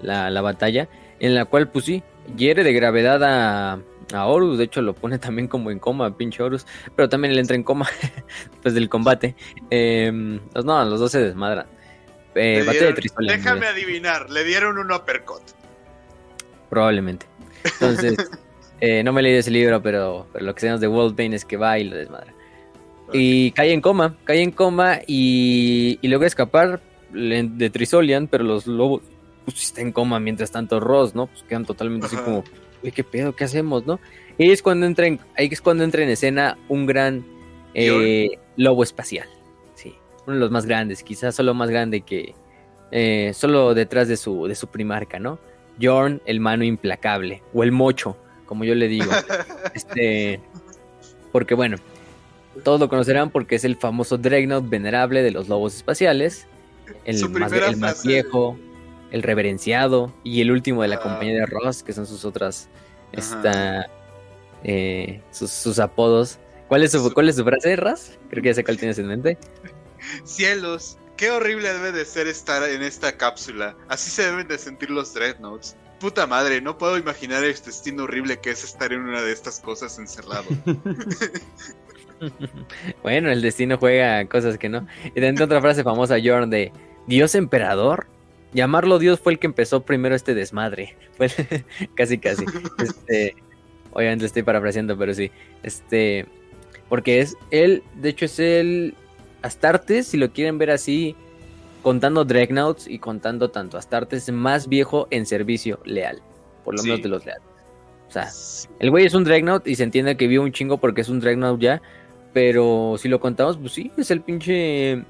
la, 0.00 0.30
la 0.30 0.40
batalla. 0.40 0.88
En 1.20 1.34
la 1.34 1.44
cual, 1.44 1.68
pues 1.68 1.84
sí, 1.84 2.02
hiere 2.38 2.64
de 2.64 2.72
gravedad 2.72 3.22
a, 3.22 3.78
a 4.14 4.26
Horus. 4.26 4.56
De 4.56 4.64
hecho, 4.64 4.80
lo 4.80 4.94
pone 4.94 5.18
también 5.18 5.46
como 5.46 5.70
en 5.70 5.78
coma, 5.78 6.16
pinche 6.16 6.42
Horus. 6.42 6.66
Pero 6.96 7.10
también 7.10 7.32
él 7.32 7.38
entra 7.38 7.54
en 7.54 7.64
coma 7.64 7.86
después 8.50 8.72
del 8.72 8.88
combate. 8.88 9.36
Eh, 9.70 10.40
los, 10.54 10.64
no, 10.64 10.82
los 10.86 11.00
dos 11.00 11.12
se 11.12 11.22
desmadran. 11.22 11.66
Eh, 12.34 12.60
Le 12.60 12.64
batalla 12.64 12.92
de. 12.92 13.26
Déjame 13.26 13.66
adivinar, 13.66 14.30
le 14.30 14.42
dieron 14.44 14.78
un 14.78 14.90
uppercut. 14.90 15.42
Probablemente. 16.74 17.26
Entonces, 17.62 18.16
eh, 18.80 19.04
no 19.04 19.12
me 19.12 19.20
he 19.20 19.22
leído 19.22 19.38
ese 19.38 19.52
libro, 19.52 19.80
pero, 19.80 20.26
pero 20.32 20.44
lo 20.44 20.54
que 20.56 20.60
sabemos 20.60 20.80
de 20.80 20.88
Wolfbane 20.88 21.36
es 21.36 21.44
que 21.44 21.56
va 21.56 21.78
y 21.78 21.84
lo 21.84 21.94
desmadra. 21.94 22.34
Y 23.12 23.52
cae 23.52 23.72
en 23.72 23.80
coma, 23.80 24.16
cae 24.24 24.42
en 24.42 24.50
coma 24.50 24.98
y, 25.06 26.00
y 26.02 26.08
logra 26.08 26.26
escapar 26.26 26.80
de 27.12 27.70
Trisolian, 27.70 28.26
pero 28.26 28.42
los 28.42 28.66
lobos 28.66 29.02
pues, 29.44 29.62
está 29.62 29.82
en 29.82 29.92
coma 29.92 30.18
mientras 30.18 30.50
tanto 30.50 30.80
Ross, 30.80 31.14
¿no? 31.14 31.28
Pues 31.28 31.44
quedan 31.44 31.64
totalmente 31.64 32.06
así 32.06 32.16
como, 32.16 32.42
uy, 32.82 32.90
qué 32.90 33.04
pedo, 33.04 33.36
¿qué 33.36 33.44
hacemos, 33.44 33.86
no? 33.86 34.00
Y 34.36 34.50
es 34.50 34.62
cuando 34.62 34.84
entra 34.84 35.06
en, 35.06 35.20
ahí 35.36 35.48
es 35.48 35.60
cuando 35.60 35.84
entra 35.84 36.02
en 36.02 36.08
escena 36.08 36.58
un 36.68 36.86
gran 36.86 37.24
eh, 37.74 38.30
lobo 38.56 38.82
espacial, 38.82 39.28
sí, 39.76 39.94
uno 40.26 40.34
de 40.34 40.40
los 40.40 40.50
más 40.50 40.66
grandes, 40.66 41.04
quizás 41.04 41.36
solo 41.36 41.54
más 41.54 41.70
grande 41.70 42.00
que, 42.00 42.34
eh, 42.90 43.30
solo 43.32 43.74
detrás 43.74 44.08
de 44.08 44.16
su, 44.16 44.48
de 44.48 44.56
su 44.56 44.66
primarca, 44.66 45.20
¿no? 45.20 45.38
Jorn, 45.80 46.20
el 46.26 46.40
mano 46.40 46.64
implacable, 46.64 47.42
o 47.52 47.62
el 47.62 47.72
mocho, 47.72 48.16
como 48.46 48.64
yo 48.64 48.74
le 48.74 48.88
digo. 48.88 49.10
este, 49.74 50.40
porque 51.32 51.54
bueno, 51.54 51.76
todos 52.62 52.78
lo 52.80 52.88
conocerán 52.88 53.30
porque 53.30 53.56
es 53.56 53.64
el 53.64 53.76
famoso 53.76 54.16
Dreadnought 54.18 54.68
venerable 54.68 55.22
de 55.22 55.30
los 55.30 55.48
lobos 55.48 55.74
espaciales, 55.76 56.46
el, 57.04 57.28
más, 57.30 57.52
el 58.04 58.08
viejo, 58.08 58.58
el 59.10 59.22
reverenciado 59.22 60.12
y 60.22 60.40
el 60.40 60.50
último 60.50 60.82
de 60.82 60.88
la 60.88 60.96
Ah. 60.96 61.00
compañía 61.00 61.34
de 61.40 61.46
Ross, 61.46 61.82
que 61.82 61.92
son 61.92 62.06
sus 62.06 62.24
otras, 62.24 62.68
esta, 63.12 63.88
eh, 64.62 65.20
sus, 65.30 65.50
sus 65.50 65.78
apodos. 65.78 66.38
¿Cuál 66.68 66.82
es 66.84 66.92
su, 66.92 66.98
Su- 67.02 67.12
¿Cuál 67.12 67.28
es 67.28 67.36
su 67.36 67.44
frase, 67.44 67.76
Ras? 67.76 68.18
Creo 68.30 68.42
que 68.42 68.48
ya 68.50 68.54
sé 68.54 68.64
cuál 68.64 68.76
tienes 68.78 68.98
en 68.98 69.06
mente. 69.06 69.38
Cielos, 70.24 70.98
qué 71.16 71.30
horrible 71.30 71.72
debe 71.72 71.92
de 71.92 72.04
ser 72.04 72.26
estar 72.26 72.68
en 72.68 72.82
esta 72.82 73.16
cápsula. 73.16 73.76
Así 73.88 74.10
se 74.10 74.24
deben 74.24 74.48
de 74.48 74.58
sentir 74.58 74.90
los 74.90 75.14
Dreadnoughts. 75.14 75.76
Puta 76.00 76.26
madre, 76.26 76.60
no 76.60 76.76
puedo 76.76 76.98
imaginar 76.98 77.44
el 77.44 77.54
destino 77.54 78.04
horrible 78.04 78.38
que 78.40 78.50
es 78.50 78.64
estar 78.64 78.92
en 78.92 79.00
una 79.00 79.22
de 79.22 79.32
estas 79.32 79.60
cosas 79.60 79.98
encerrado. 79.98 80.44
Bueno, 83.02 83.30
el 83.30 83.42
destino 83.42 83.78
juega 83.78 84.24
cosas 84.26 84.58
que 84.58 84.68
no. 84.68 84.86
Y 85.14 85.20
dentro 85.20 85.44
otra 85.44 85.60
frase 85.60 85.82
famosa, 85.82 86.16
Jorn, 86.22 86.50
de 86.50 86.72
Dios 87.06 87.34
emperador. 87.34 88.06
Llamarlo 88.52 88.98
Dios 88.98 89.20
fue 89.20 89.32
el 89.32 89.38
que 89.38 89.46
empezó 89.46 89.84
primero 89.84 90.14
este 90.14 90.34
desmadre. 90.34 90.96
Casi, 91.94 92.18
casi. 92.18 92.44
Este, 92.78 93.34
obviamente 93.92 94.26
estoy 94.26 94.42
parafraseando, 94.42 94.96
pero 94.96 95.12
sí. 95.12 95.30
Este, 95.62 96.26
porque 96.88 97.20
es 97.20 97.36
él, 97.50 97.82
de 97.96 98.10
hecho 98.10 98.26
es 98.26 98.38
el 98.38 98.94
Astartes, 99.44 100.06
si 100.08 100.16
lo 100.16 100.30
quieren 100.32 100.58
ver 100.58 100.70
así, 100.70 101.14
contando 101.82 102.24
Dreadnoughts 102.24 102.88
y 102.88 102.98
contando 102.98 103.50
tanto 103.50 103.76
Astartes, 103.76 104.30
más 104.32 104.68
viejo 104.68 105.06
en 105.10 105.26
servicio 105.26 105.80
leal. 105.84 106.20
Por 106.64 106.74
lo 106.74 106.82
Sí. 106.82 106.88
menos 106.88 107.02
de 107.02 107.08
los 107.10 107.26
leales. 107.26 107.42
O 108.08 108.10
sea, 108.10 108.28
el 108.80 108.90
güey 108.90 109.06
es 109.06 109.14
un 109.14 109.24
Dreadnought 109.24 109.66
y 109.66 109.74
se 109.74 109.82
entiende 109.82 110.16
que 110.16 110.26
vio 110.28 110.42
un 110.42 110.52
chingo 110.52 110.78
porque 110.78 111.02
es 111.02 111.08
un 111.08 111.20
Dreadnought 111.20 111.60
ya. 111.60 111.82
Pero 112.32 112.96
si 112.98 113.08
lo 113.08 113.20
contamos, 113.20 113.58
pues 113.58 113.72
sí, 113.72 113.92
es 113.96 114.10
el 114.10 114.20
pinche. 114.20 115.02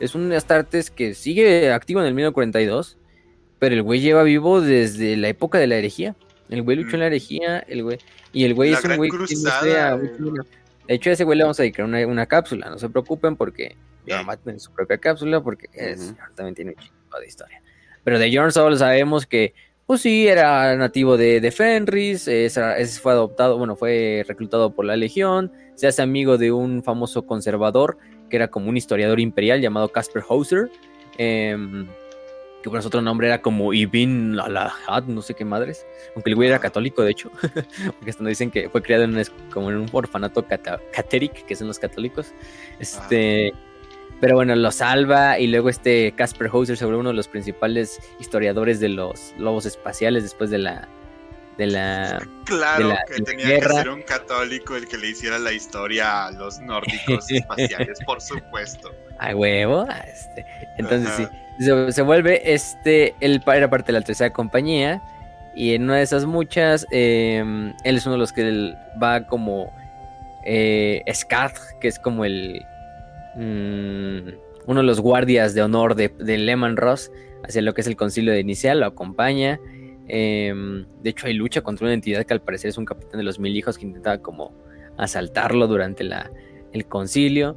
Es 0.00 0.14
un 0.14 0.32
Astartes 0.32 0.90
que 0.90 1.14
sigue 1.14 1.72
activo 1.72 2.00
en 2.00 2.06
el 2.06 2.14
1942. 2.14 2.96
Pero 3.58 3.74
el 3.74 3.82
güey 3.82 4.00
lleva 4.00 4.22
vivo 4.22 4.60
desde 4.60 5.16
la 5.16 5.28
época 5.28 5.58
de 5.58 5.66
la 5.66 5.76
herejía. 5.76 6.14
El 6.48 6.62
güey 6.62 6.76
luchó 6.76 6.94
en 6.96 7.00
la 7.00 7.06
herejía, 7.06 7.58
el 7.60 7.82
güey. 7.82 7.98
Y 8.32 8.44
el 8.44 8.54
güey 8.54 8.70
La 8.70 8.78
es 8.78 8.84
un 8.84 8.96
güey 8.96 9.10
que 9.10 9.16
De 10.88 10.94
hecho, 10.94 11.10
a 11.10 11.12
ese 11.12 11.24
güey 11.24 11.38
le 11.38 11.44
vamos 11.44 11.60
a 11.60 11.62
dedicar 11.62 11.84
una, 11.84 12.04
una 12.06 12.26
cápsula. 12.26 12.70
No 12.70 12.78
se 12.78 12.88
preocupen 12.88 13.36
porque 13.36 13.76
a 14.10 14.36
tener 14.36 14.58
su 14.58 14.72
propia 14.72 14.98
cápsula 14.98 15.40
porque 15.42 15.68
es-. 15.72 16.14
Jorn 16.18 16.34
también 16.34 16.54
tiene 16.54 16.70
un 16.72 16.76
chingo 16.76 17.20
de 17.20 17.26
historia. 17.26 17.62
Pero 18.04 18.18
de 18.18 18.34
Jorn 18.34 18.52
solo 18.52 18.76
sabemos 18.76 19.26
que, 19.26 19.54
pues 19.86 20.00
sí, 20.00 20.26
era 20.26 20.74
nativo 20.76 21.16
de, 21.16 21.40
de 21.40 21.50
Fenris, 21.50 22.26
ese, 22.26 22.62
ese 22.80 23.00
fue 23.00 23.12
adoptado, 23.12 23.58
bueno, 23.58 23.76
fue 23.76 24.24
reclutado 24.26 24.74
por 24.74 24.86
la 24.86 24.96
Legión, 24.96 25.52
se 25.74 25.86
hace 25.86 26.00
amigo 26.00 26.38
de 26.38 26.52
un 26.52 26.82
famoso 26.82 27.26
conservador 27.26 27.98
que 28.30 28.36
era 28.36 28.48
como 28.48 28.68
un 28.68 28.76
historiador 28.76 29.20
imperial 29.20 29.60
llamado 29.60 29.88
Casper 29.88 30.22
Hauser, 30.28 30.70
em, 31.18 31.86
que 32.62 32.70
por 32.70 32.78
otro 32.78 33.00
nombre 33.02 33.28
era 33.28 33.40
como 33.40 33.72
Ibn 33.72 34.38
Alahad, 34.40 35.04
no 35.04 35.22
sé 35.22 35.34
qué 35.34 35.44
madres, 35.44 35.86
aunque 36.14 36.30
el 36.30 36.36
güey 36.36 36.48
era 36.48 36.58
católico, 36.58 37.02
de 37.02 37.12
hecho, 37.12 37.30
porque 37.98 38.10
hasta 38.10 38.22
nos 38.22 38.30
dicen 38.30 38.50
que 38.50 38.68
fue 38.68 38.82
criado 38.82 39.04
en 39.04 39.16
un, 39.16 39.24
como 39.52 39.70
en 39.70 39.76
un 39.76 39.88
orfanato 39.92 40.44
cateric, 40.92 41.44
que 41.46 41.54
son 41.56 41.66
los 41.68 41.78
católicos, 41.78 42.32
este... 42.78 43.52
Pero 44.20 44.34
bueno, 44.34 44.56
lo 44.56 44.72
salva 44.72 45.38
y 45.38 45.46
luego 45.46 45.68
este 45.68 46.10
Casper 46.16 46.48
Hauser 46.52 46.76
se 46.76 46.84
uno 46.84 47.10
de 47.10 47.14
los 47.14 47.28
principales 47.28 48.00
historiadores 48.18 48.80
de 48.80 48.88
los 48.88 49.32
lobos 49.38 49.64
espaciales 49.64 50.24
después 50.24 50.50
de 50.50 50.58
la 50.58 50.88
de 51.56 51.66
la 51.68 52.18
Claro 52.44 52.88
de 52.88 52.94
la- 52.94 53.04
que 53.06 53.14
de 53.14 53.20
tenía 53.22 53.46
guerra. 53.46 53.68
que 53.68 53.76
ser 53.76 53.88
un 53.90 54.02
católico 54.02 54.74
el 54.74 54.88
que 54.88 54.96
le 54.98 55.10
hiciera 55.10 55.38
la 55.38 55.52
historia 55.52 56.26
a 56.26 56.32
los 56.32 56.58
nórdicos 56.58 57.30
espaciales, 57.30 57.98
por 58.04 58.20
supuesto. 58.20 58.90
a 59.30 59.34
huevo. 59.34 59.86
este, 60.06 60.46
Entonces 60.76 61.08
Ajá. 61.08 61.30
sí, 61.58 61.64
se, 61.64 61.92
se 61.92 62.02
vuelve 62.02 62.52
este, 62.52 63.14
él 63.20 63.42
era 63.46 63.70
parte 63.70 63.92
de 63.92 63.98
la 63.98 64.04
tercera 64.04 64.32
compañía 64.32 65.02
y 65.54 65.74
en 65.74 65.84
una 65.84 65.96
de 65.96 66.02
esas 66.02 66.24
muchas, 66.24 66.86
eh, 66.92 67.72
él 67.82 67.96
es 67.96 68.06
uno 68.06 68.12
de 68.14 68.18
los 68.18 68.32
que 68.32 68.74
va 69.02 69.26
como 69.26 69.72
eh, 70.44 71.02
que 71.80 71.88
es 71.88 71.98
como 71.98 72.24
el 72.24 72.64
mm, 73.34 74.28
uno 74.66 74.80
de 74.80 74.86
los 74.86 75.00
guardias 75.00 75.54
de 75.54 75.62
honor 75.62 75.94
de, 75.94 76.10
de 76.10 76.38
Lehman 76.38 76.76
Ross 76.76 77.10
hacia 77.42 77.62
lo 77.62 77.74
que 77.74 77.80
es 77.80 77.86
el 77.86 77.96
concilio 77.96 78.32
de 78.32 78.44
Nicea, 78.44 78.74
lo 78.74 78.86
acompaña. 78.86 79.58
eh, 80.06 80.54
de 81.02 81.10
hecho, 81.10 81.26
hay 81.26 81.34
lucha 81.34 81.60
contra 81.62 81.86
una 81.86 81.94
entidad 81.94 82.24
que 82.24 82.34
al 82.34 82.40
parecer 82.40 82.68
es 82.70 82.78
un 82.78 82.84
capitán 82.84 83.18
de 83.18 83.24
los 83.24 83.38
mil 83.38 83.56
hijos 83.56 83.78
que 83.78 83.86
intentaba 83.86 84.18
como 84.18 84.52
asaltarlo 84.96 85.66
durante 85.66 86.04
la, 86.04 86.30
el 86.72 86.86
concilio. 86.86 87.56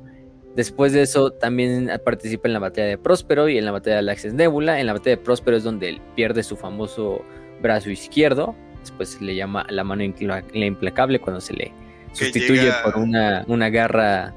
Después 0.56 0.92
de 0.92 1.02
eso, 1.02 1.32
también 1.32 1.90
participa 2.04 2.48
en 2.48 2.54
la 2.54 2.60
batalla 2.60 2.88
de 2.88 2.98
Próspero 2.98 3.48
y 3.48 3.58
en 3.58 3.66
la 3.66 3.72
batalla 3.72 3.96
de 3.96 4.00
Alaxes 4.00 4.34
Nebula. 4.34 4.80
En 4.80 4.88
la 4.88 4.94
batalla 4.94 5.16
de 5.16 5.22
Próspero 5.24 5.56
es 5.58 5.64
donde 5.64 5.90
él 5.90 6.02
pierde 6.16 6.44
su 6.44 6.58
famoso 6.58 7.24
brazo 7.62 7.90
izquierdo. 7.90 8.56
Después 8.82 9.10
se 9.10 9.24
le 9.24 9.36
llama 9.36 9.66
la 9.70 9.84
mano 9.84 10.04
implacable 10.04 11.20
cuando 11.20 11.40
se 11.40 11.54
le 11.54 11.72
sustituye 12.14 12.64
llega- 12.64 12.84
por 12.84 12.98
una, 12.98 13.46
una 13.48 13.70
garra 13.70 14.34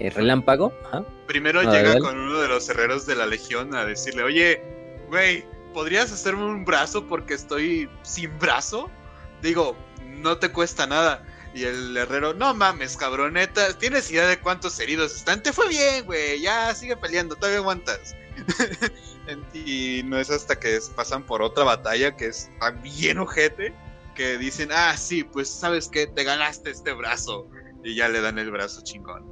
eh, 0.00 0.10
relámpago. 0.10 0.72
Ajá. 0.86 1.04
Primero 1.26 1.62
No, 1.62 1.72
llega 1.72 1.98
con 1.98 2.18
uno 2.18 2.40
de 2.40 2.48
los 2.48 2.68
herreros 2.68 3.06
de 3.06 3.14
la 3.14 3.26
legión 3.26 3.74
a 3.74 3.84
decirle, 3.84 4.22
oye, 4.24 4.60
güey, 5.08 5.44
¿podrías 5.72 6.10
hacerme 6.10 6.44
un 6.44 6.64
brazo 6.64 7.06
porque 7.06 7.34
estoy 7.34 7.88
sin 8.02 8.36
brazo? 8.38 8.90
Digo, 9.42 9.76
no 10.20 10.38
te 10.38 10.50
cuesta 10.50 10.86
nada. 10.86 11.22
Y 11.54 11.64
el 11.64 11.96
herrero, 11.96 12.32
no 12.32 12.54
mames, 12.54 12.96
cabroneta, 12.96 13.76
¿tienes 13.76 14.10
idea 14.10 14.26
de 14.26 14.40
cuántos 14.40 14.78
heridos 14.80 15.14
están? 15.14 15.42
Te 15.42 15.52
fue 15.52 15.68
bien, 15.68 16.06
güey, 16.06 16.40
ya 16.40 16.74
sigue 16.74 16.96
peleando, 16.96 17.36
todavía 17.36 17.58
aguantas. 17.58 18.16
y 19.54 20.02
no 20.04 20.18
es 20.18 20.30
hasta 20.30 20.58
que 20.58 20.78
pasan 20.96 21.24
por 21.24 21.42
otra 21.42 21.64
batalla 21.64 22.16
que 22.16 22.28
es 22.28 22.50
bien 22.82 23.18
ojete 23.18 23.74
que 24.14 24.38
dicen, 24.38 24.70
ah, 24.72 24.96
sí, 24.96 25.24
pues 25.24 25.48
sabes 25.48 25.88
que 25.88 26.06
te 26.06 26.24
ganaste 26.24 26.70
este 26.70 26.92
brazo. 26.92 27.48
Y 27.84 27.96
ya 27.96 28.08
le 28.08 28.20
dan 28.20 28.38
el 28.38 28.50
brazo 28.50 28.82
chingón. 28.82 29.31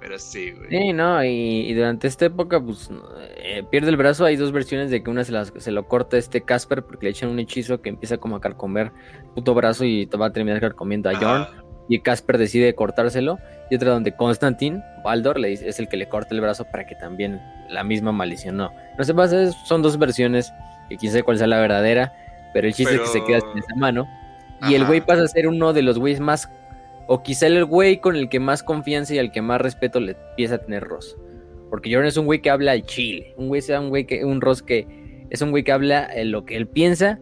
Pero 0.00 0.18
sí, 0.18 0.52
güey. 0.52 0.70
Sí, 0.70 0.92
no, 0.94 1.22
y, 1.22 1.74
durante 1.74 2.08
esta 2.08 2.24
época, 2.24 2.60
pues 2.60 2.90
eh, 3.36 3.62
pierde 3.70 3.90
el 3.90 3.96
brazo. 3.96 4.24
Hay 4.24 4.36
dos 4.36 4.50
versiones 4.50 4.90
de 4.90 5.02
que 5.02 5.10
una 5.10 5.24
se, 5.24 5.60
se 5.60 5.70
lo 5.70 5.86
corta 5.86 6.16
este 6.16 6.40
Casper 6.40 6.82
porque 6.82 7.06
le 7.06 7.10
echan 7.10 7.28
un 7.28 7.38
hechizo 7.38 7.82
que 7.82 7.90
empieza 7.90 8.16
como 8.16 8.36
a 8.36 8.40
carcomer 8.40 8.92
puto 9.34 9.54
brazo 9.54 9.84
y 9.84 10.06
va 10.06 10.26
a 10.26 10.32
terminar 10.32 10.60
carcomiendo 10.60 11.10
a 11.10 11.14
Jorn. 11.14 11.46
Y 11.88 12.00
Casper 12.00 12.38
decide 12.38 12.74
cortárselo. 12.74 13.38
Y 13.70 13.76
otra 13.76 13.90
donde 13.90 14.16
Constantine, 14.16 14.82
Baldor, 15.04 15.38
le 15.38 15.48
dice, 15.48 15.68
es 15.68 15.78
el 15.78 15.88
que 15.88 15.96
le 15.96 16.08
corta 16.08 16.34
el 16.34 16.40
brazo 16.40 16.64
para 16.64 16.86
que 16.86 16.94
también 16.94 17.40
la 17.68 17.84
misma 17.84 18.10
maldición 18.10 18.56
no. 18.56 18.72
No 18.96 19.04
sé, 19.04 19.14
pasa, 19.14 19.52
son 19.52 19.82
dos 19.82 19.98
versiones, 19.98 20.52
que 20.88 20.96
quién 20.96 21.12
sabe 21.12 21.24
cuál 21.24 21.38
sea 21.38 21.46
la 21.46 21.60
verdadera, 21.60 22.12
pero 22.52 22.66
el 22.66 22.74
chiste 22.74 22.94
es 22.94 23.00
que 23.00 23.06
se 23.06 23.24
queda 23.24 23.40
sin 23.40 23.58
esa 23.58 23.74
mano. 23.76 24.08
Y 24.68 24.74
el 24.74 24.84
güey 24.86 25.00
pasa 25.00 25.22
a 25.22 25.28
ser 25.28 25.46
uno 25.46 25.72
de 25.72 25.82
los 25.82 25.98
güeyes 25.98 26.20
más, 26.20 26.50
o 27.12 27.24
quizá 27.24 27.48
el 27.48 27.64
güey 27.64 28.00
con 28.00 28.14
el 28.14 28.28
que 28.28 28.38
más 28.38 28.62
confianza 28.62 29.12
y 29.12 29.18
al 29.18 29.32
que 29.32 29.42
más 29.42 29.60
respeto 29.60 29.98
le 29.98 30.12
empieza 30.12 30.54
a 30.54 30.58
tener 30.58 30.84
Ross. 30.84 31.16
Porque 31.68 31.92
Jordan 31.92 32.06
es 32.06 32.16
un 32.16 32.24
güey 32.24 32.40
que 32.40 32.50
habla 32.50 32.70
al 32.70 32.84
chile, 32.84 33.34
un 33.36 33.48
güey 33.48 33.62
sea 33.62 33.80
un 33.80 33.88
güey 33.88 34.06
que, 34.06 34.24
un 34.24 34.40
Ross 34.40 34.62
que 34.62 34.86
es 35.28 35.42
un 35.42 35.50
güey 35.50 35.64
que 35.64 35.72
habla 35.72 36.08
lo 36.22 36.44
que 36.44 36.56
él 36.56 36.68
piensa 36.68 37.18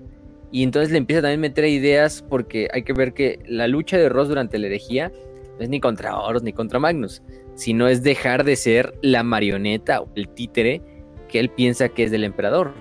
y 0.53 0.63
entonces 0.63 0.93
le 0.93 0.99
empieza 0.99 1.23
también 1.23 1.41
a 1.41 1.49
meter 1.49 1.65
ideas 1.65 2.23
porque 2.29 2.69
hay 2.71 2.83
que 2.83 2.93
ver 2.93 3.15
que 3.15 3.39
la 3.47 3.67
lucha 3.67 3.97
de 3.97 4.11
Ross 4.11 4.29
durante 4.29 4.59
la 4.59 4.67
herejía 4.67 5.11
no 5.57 5.65
es 5.65 5.71
ni 5.71 5.81
contra 5.81 6.19
Horus 6.19 6.43
ni 6.43 6.53
contra 6.53 6.79
Magnus, 6.79 7.23
sino 7.55 7.89
es 7.89 8.03
dejar 8.03 8.45
de 8.45 8.57
ser 8.57 8.93
la 9.01 9.23
marioneta 9.23 10.03
o 10.03 10.11
el 10.17 10.29
títere 10.29 10.83
que 11.29 11.41
él 11.41 11.49
piensa 11.49 11.89
que 11.89 12.05
es 12.05 12.11
del 12.11 12.25
emperador. 12.25 12.75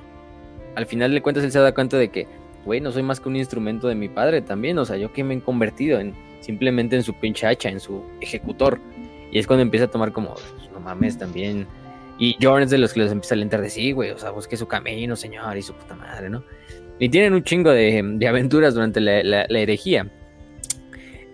Al 0.76 0.86
final 0.86 1.14
de 1.14 1.22
cuentas 1.22 1.46
él 1.46 1.54
se 1.54 1.60
da 1.60 1.74
cuenta 1.74 1.96
de 1.96 2.10
que, 2.10 2.28
güey, 2.66 2.82
no 2.82 2.92
soy 2.92 3.04
más 3.04 3.22
que 3.22 3.30
un 3.30 3.38
instrumento 3.38 3.88
de 3.88 3.96
mi 3.96 4.10
padre 4.10 4.42
también, 4.42 4.78
o 4.78 4.84
sea, 4.84 4.98
yo 4.98 5.14
que 5.14 5.24
me 5.24 5.36
he 5.36 5.40
convertido 5.40 6.02
en 6.02 6.27
simplemente 6.40 6.96
en 6.96 7.04
su 7.04 7.14
pinche 7.14 7.48
hacha, 7.48 7.70
en 7.70 7.80
su 7.80 8.04
ejecutor. 8.22 8.80
Y 9.32 9.40
es 9.40 9.48
cuando 9.48 9.62
empieza 9.62 9.86
a 9.86 9.90
tomar 9.90 10.12
como, 10.12 10.34
pues, 10.34 10.70
no 10.72 10.80
mames, 10.80 11.18
también. 11.18 11.68
Y 12.20 12.36
Jordan 12.42 12.64
es 12.64 12.70
de 12.70 12.78
los 12.78 12.94
que 12.94 13.02
los 13.02 13.12
empieza 13.12 13.36
a 13.36 13.38
alentar 13.38 13.62
de 13.62 13.70
sí, 13.70 13.92
güey, 13.92 14.12
o 14.12 14.18
sea, 14.18 14.32
busque 14.32 14.58
su 14.58 14.68
camino, 14.68 15.16
señor, 15.16 15.58
y 15.58 15.62
su 15.62 15.74
puta 15.74 15.96
madre, 15.96 16.30
¿no? 16.30 16.44
Y 17.00 17.10
tienen 17.10 17.34
un 17.34 17.44
chingo 17.44 17.70
de, 17.72 18.28
aventuras 18.28 18.74
durante 18.74 19.00
la 19.02 19.46
herejía. 19.50 20.12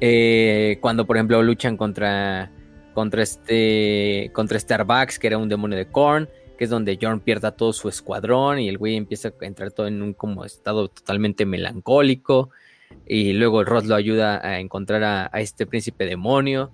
Eh, 0.05 0.80
cuando, 0.81 1.05
por 1.05 1.15
ejemplo, 1.15 1.41
luchan 1.41 1.77
contra, 1.77 2.51
contra, 2.93 3.23
este, 3.23 4.31
contra 4.34 4.59
Starbucks, 4.59 5.17
que 5.17 5.27
era 5.27 5.38
un 5.38 5.47
demonio 5.47 5.77
de 5.77 5.85
Korn, 5.85 6.27
que 6.57 6.65
es 6.65 6.69
donde 6.69 6.99
Jorn 7.01 7.21
pierda 7.21 7.55
todo 7.55 7.71
su 7.71 7.88
escuadrón 7.88 8.59
y 8.59 8.67
el 8.67 8.77
güey 8.77 8.97
empieza 8.97 9.30
a 9.30 9.45
entrar 9.45 9.71
todo 9.71 9.88
en 9.88 10.01
un 10.01 10.13
como 10.13 10.43
estado 10.43 10.89
totalmente 10.89 11.45
melancólico. 11.45 12.49
Y 13.05 13.34
luego 13.34 13.63
Ross 13.63 13.85
lo 13.85 13.95
ayuda 13.95 14.45
a 14.45 14.59
encontrar 14.59 15.03
a, 15.03 15.30
a 15.31 15.41
este 15.41 15.65
príncipe 15.65 16.05
demonio. 16.05 16.71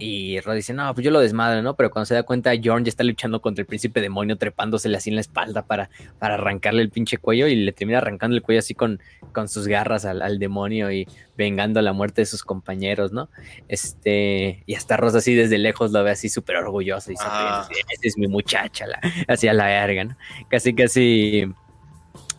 Y 0.00 0.40
Rod 0.40 0.54
dice, 0.54 0.72
no, 0.72 0.92
pues 0.94 1.04
yo 1.04 1.10
lo 1.10 1.20
desmadro, 1.20 1.62
¿no? 1.62 1.76
Pero 1.76 1.90
cuando 1.90 2.06
se 2.06 2.14
da 2.14 2.22
cuenta, 2.22 2.52
Jorn 2.62 2.84
ya 2.84 2.88
está 2.88 3.04
luchando 3.04 3.42
contra 3.42 3.60
el 3.60 3.66
príncipe 3.66 4.00
demonio, 4.00 4.38
trepándosele 4.38 4.96
así 4.96 5.10
en 5.10 5.16
la 5.16 5.20
espalda 5.20 5.62
para, 5.62 5.90
para 6.18 6.34
arrancarle 6.34 6.80
el 6.80 6.88
pinche 6.88 7.18
cuello 7.18 7.46
y 7.46 7.54
le 7.54 7.72
termina 7.72 7.98
arrancando 7.98 8.34
el 8.34 8.42
cuello 8.42 8.60
así 8.60 8.74
con, 8.74 9.00
con 9.32 9.48
sus 9.48 9.68
garras 9.68 10.06
al, 10.06 10.38
demonio 10.38 10.90
y 10.90 11.06
vengando 11.36 11.82
la 11.82 11.92
muerte 11.92 12.22
de 12.22 12.26
sus 12.26 12.42
compañeros, 12.42 13.12
¿no? 13.12 13.28
Este, 13.68 14.62
y 14.64 14.74
hasta 14.74 14.96
Ross 14.96 15.14
así 15.14 15.34
desde 15.34 15.58
lejos 15.58 15.92
lo 15.92 16.02
ve 16.02 16.12
así 16.12 16.30
súper 16.30 16.56
orgulloso 16.56 17.10
y 17.10 17.14
dice, 17.14 17.24
ah. 17.26 17.68
esa 17.70 18.00
es 18.02 18.16
mi 18.16 18.26
muchacha, 18.26 18.86
la, 18.86 19.00
así 19.28 19.48
a 19.48 19.52
la 19.52 19.66
verga, 19.66 20.04
¿no? 20.04 20.16
Casi, 20.48 20.74
casi, 20.74 21.46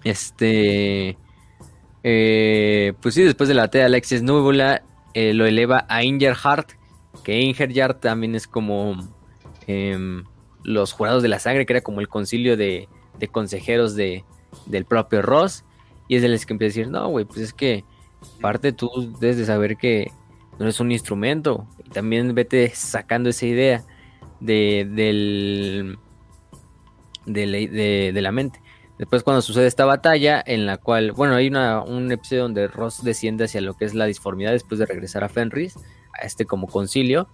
este... 0.03 1.15
Eh, 2.03 2.93
pues 3.01 3.15
sí, 3.15 3.23
después 3.23 3.47
de 3.47 3.55
la 3.55 3.63
batalla 3.63 3.83
de 3.83 3.87
Alexis 3.87 4.23
Núbula, 4.23 4.83
eh, 5.13 5.33
lo 5.33 5.45
eleva 5.45 5.85
a 5.89 6.03
Inger 6.03 6.35
Heart, 6.35 6.71
que 7.23 7.39
Ingeryard 7.39 7.99
también 7.99 8.35
es 8.35 8.47
como 8.47 8.97
em, 9.67 10.23
los 10.63 10.93
jurados 10.93 11.21
de 11.21 11.29
la 11.29 11.39
sangre, 11.39 11.65
que 11.65 11.73
era 11.73 11.81
como 11.81 12.01
el 12.01 12.07
concilio 12.07 12.57
de, 12.57 12.87
consejeros 13.31 13.95
de, 13.95 14.23
del 14.65 14.85
propio 14.85 15.21
Ross. 15.21 15.63
Y 16.07 16.15
es 16.15 16.21
de 16.21 16.29
los 16.29 16.45
que 16.45 16.53
empieza 16.53 16.73
a 16.73 16.79
decir, 16.79 16.91
no, 16.91 17.07
güey, 17.07 17.25
pues 17.25 17.39
es 17.39 17.53
que 17.53 17.85
parte 18.41 18.73
tú 18.73 19.15
debes 19.19 19.37
de 19.37 19.45
saber 19.45 19.77
que 19.77 20.11
no 20.59 20.67
es 20.67 20.79
un 20.79 20.91
instrumento. 20.91 21.67
Y 21.85 21.89
también 21.89 22.33
vete 22.33 22.69
sacando 22.75 23.29
esa 23.29 23.45
idea 23.45 23.85
de, 24.39 24.87
del, 24.89 25.97
de, 27.25 28.11
de, 28.13 28.21
la 28.21 28.31
mente. 28.31 28.59
Después 29.01 29.23
cuando 29.23 29.41
sucede 29.41 29.65
esta 29.65 29.85
batalla 29.85 30.43
en 30.45 30.67
la 30.67 30.77
cual, 30.77 31.11
bueno, 31.11 31.33
hay 31.33 31.47
una, 31.47 31.81
un 31.81 32.11
episodio 32.11 32.43
donde 32.43 32.67
Ross 32.67 33.03
desciende 33.03 33.45
hacia 33.45 33.59
lo 33.59 33.73
que 33.73 33.85
es 33.85 33.95
la 33.95 34.05
disformidad 34.05 34.51
después 34.51 34.77
de 34.77 34.85
regresar 34.85 35.23
a 35.23 35.27
Fenris 35.27 35.75
a 36.13 36.23
este 36.23 36.45
como 36.45 36.67
concilio, 36.67 37.27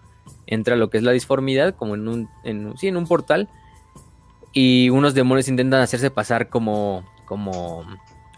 entra 0.46 0.78
lo 0.78 0.90
que 0.90 0.98
es 0.98 1.04
la 1.04 1.12
disformidad, 1.12 1.76
como 1.76 1.96
en 1.96 2.08
un, 2.08 2.30
en, 2.46 2.78
sí, 2.78 2.88
en 2.88 2.96
un 2.96 3.06
portal, 3.06 3.50
y 4.54 4.90
unos 4.92 5.14
demonios 5.14 5.50
intentan 5.50 5.82
hacerse 5.82 6.10
pasar 6.10 6.48
como, 6.48 7.04
como, 7.26 7.86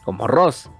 como 0.03 0.25
Ross. 0.25 0.71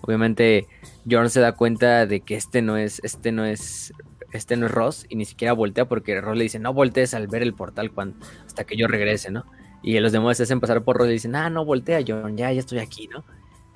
Obviamente 0.00 0.66
Jorn 1.10 1.28
se 1.28 1.40
da 1.40 1.52
cuenta 1.56 2.06
de 2.06 2.20
que 2.20 2.36
este 2.36 2.62
no 2.62 2.78
es, 2.78 3.02
este 3.04 3.32
no 3.32 3.44
es, 3.44 3.92
este 4.32 4.56
no 4.56 4.64
es 4.64 4.72
Ross 4.72 5.04
y 5.10 5.16
ni 5.16 5.26
siquiera 5.26 5.52
voltea 5.52 5.84
porque 5.84 6.18
Ross 6.22 6.38
le 6.38 6.44
dice 6.44 6.58
no 6.58 6.72
voltees 6.72 7.12
al 7.12 7.28
ver 7.28 7.42
el 7.42 7.52
portal 7.52 7.90
cuando, 7.92 8.24
hasta 8.46 8.64
que 8.64 8.78
yo 8.78 8.88
regrese, 8.88 9.30
¿no? 9.30 9.44
Y 9.82 9.98
los 10.00 10.12
demonios 10.12 10.36
se 10.36 10.42
hacen 10.42 10.60
pasar 10.60 10.82
por 10.82 10.96
Ross 10.96 11.08
y 11.08 11.12
dicen, 11.12 11.36
ah, 11.36 11.50
no 11.50 11.64
voltea 11.64 12.00
Jorn, 12.06 12.36
ya, 12.36 12.52
ya 12.52 12.60
estoy 12.60 12.78
aquí, 12.78 13.08
¿no? 13.08 13.24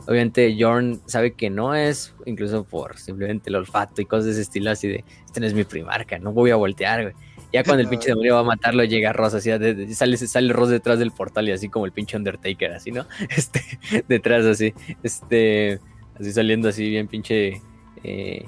Obviamente 0.07 0.57
Jorn 0.59 1.01
sabe 1.07 1.35
que 1.35 1.49
no 1.49 1.75
es, 1.75 2.15
incluso 2.27 2.65
por 2.65 2.99
simplemente 2.99 3.51
el 3.51 3.57
olfato 3.57 4.03
y 4.03 4.05
cosas 4.05 4.27
de 4.27 4.31
ese 4.33 4.41
estilo, 4.43 4.71
así 4.71 4.89
de, 4.89 5.05
este 5.25 5.41
no 5.41 5.47
es 5.47 5.55
mi 5.55 5.63
primarca, 5.65 6.19
no 6.19 6.33
voy 6.33 6.51
a 6.51 6.57
voltear, 6.57 7.03
güey. 7.03 7.15
Ya 7.53 7.63
cuando 7.63 7.83
el 7.83 7.89
pinche 7.91 8.09
demonio 8.09 8.35
va 8.35 8.41
a 8.41 8.45
matarlo, 8.45 8.83
llega 8.83 9.13
Ross 9.13 9.35
así, 9.35 9.51
sale, 9.95 10.17
sale 10.17 10.53
Ross 10.53 10.71
detrás 10.71 10.99
del 10.99 11.13
portal 11.13 11.49
y 11.49 11.53
así 11.53 11.69
como 11.69 11.87
el 11.87 11.93
pinche 11.93 12.17
Undertaker, 12.17 12.73
así, 12.73 12.91
¿no? 12.91 13.07
Este, 13.31 13.63
detrás 14.09 14.45
así, 14.45 14.75
este, 15.05 15.79
así 16.19 16.33
saliendo 16.33 16.69
así 16.69 16.89
bien 16.89 17.07
pinche 17.07 17.63
eh, 18.03 18.47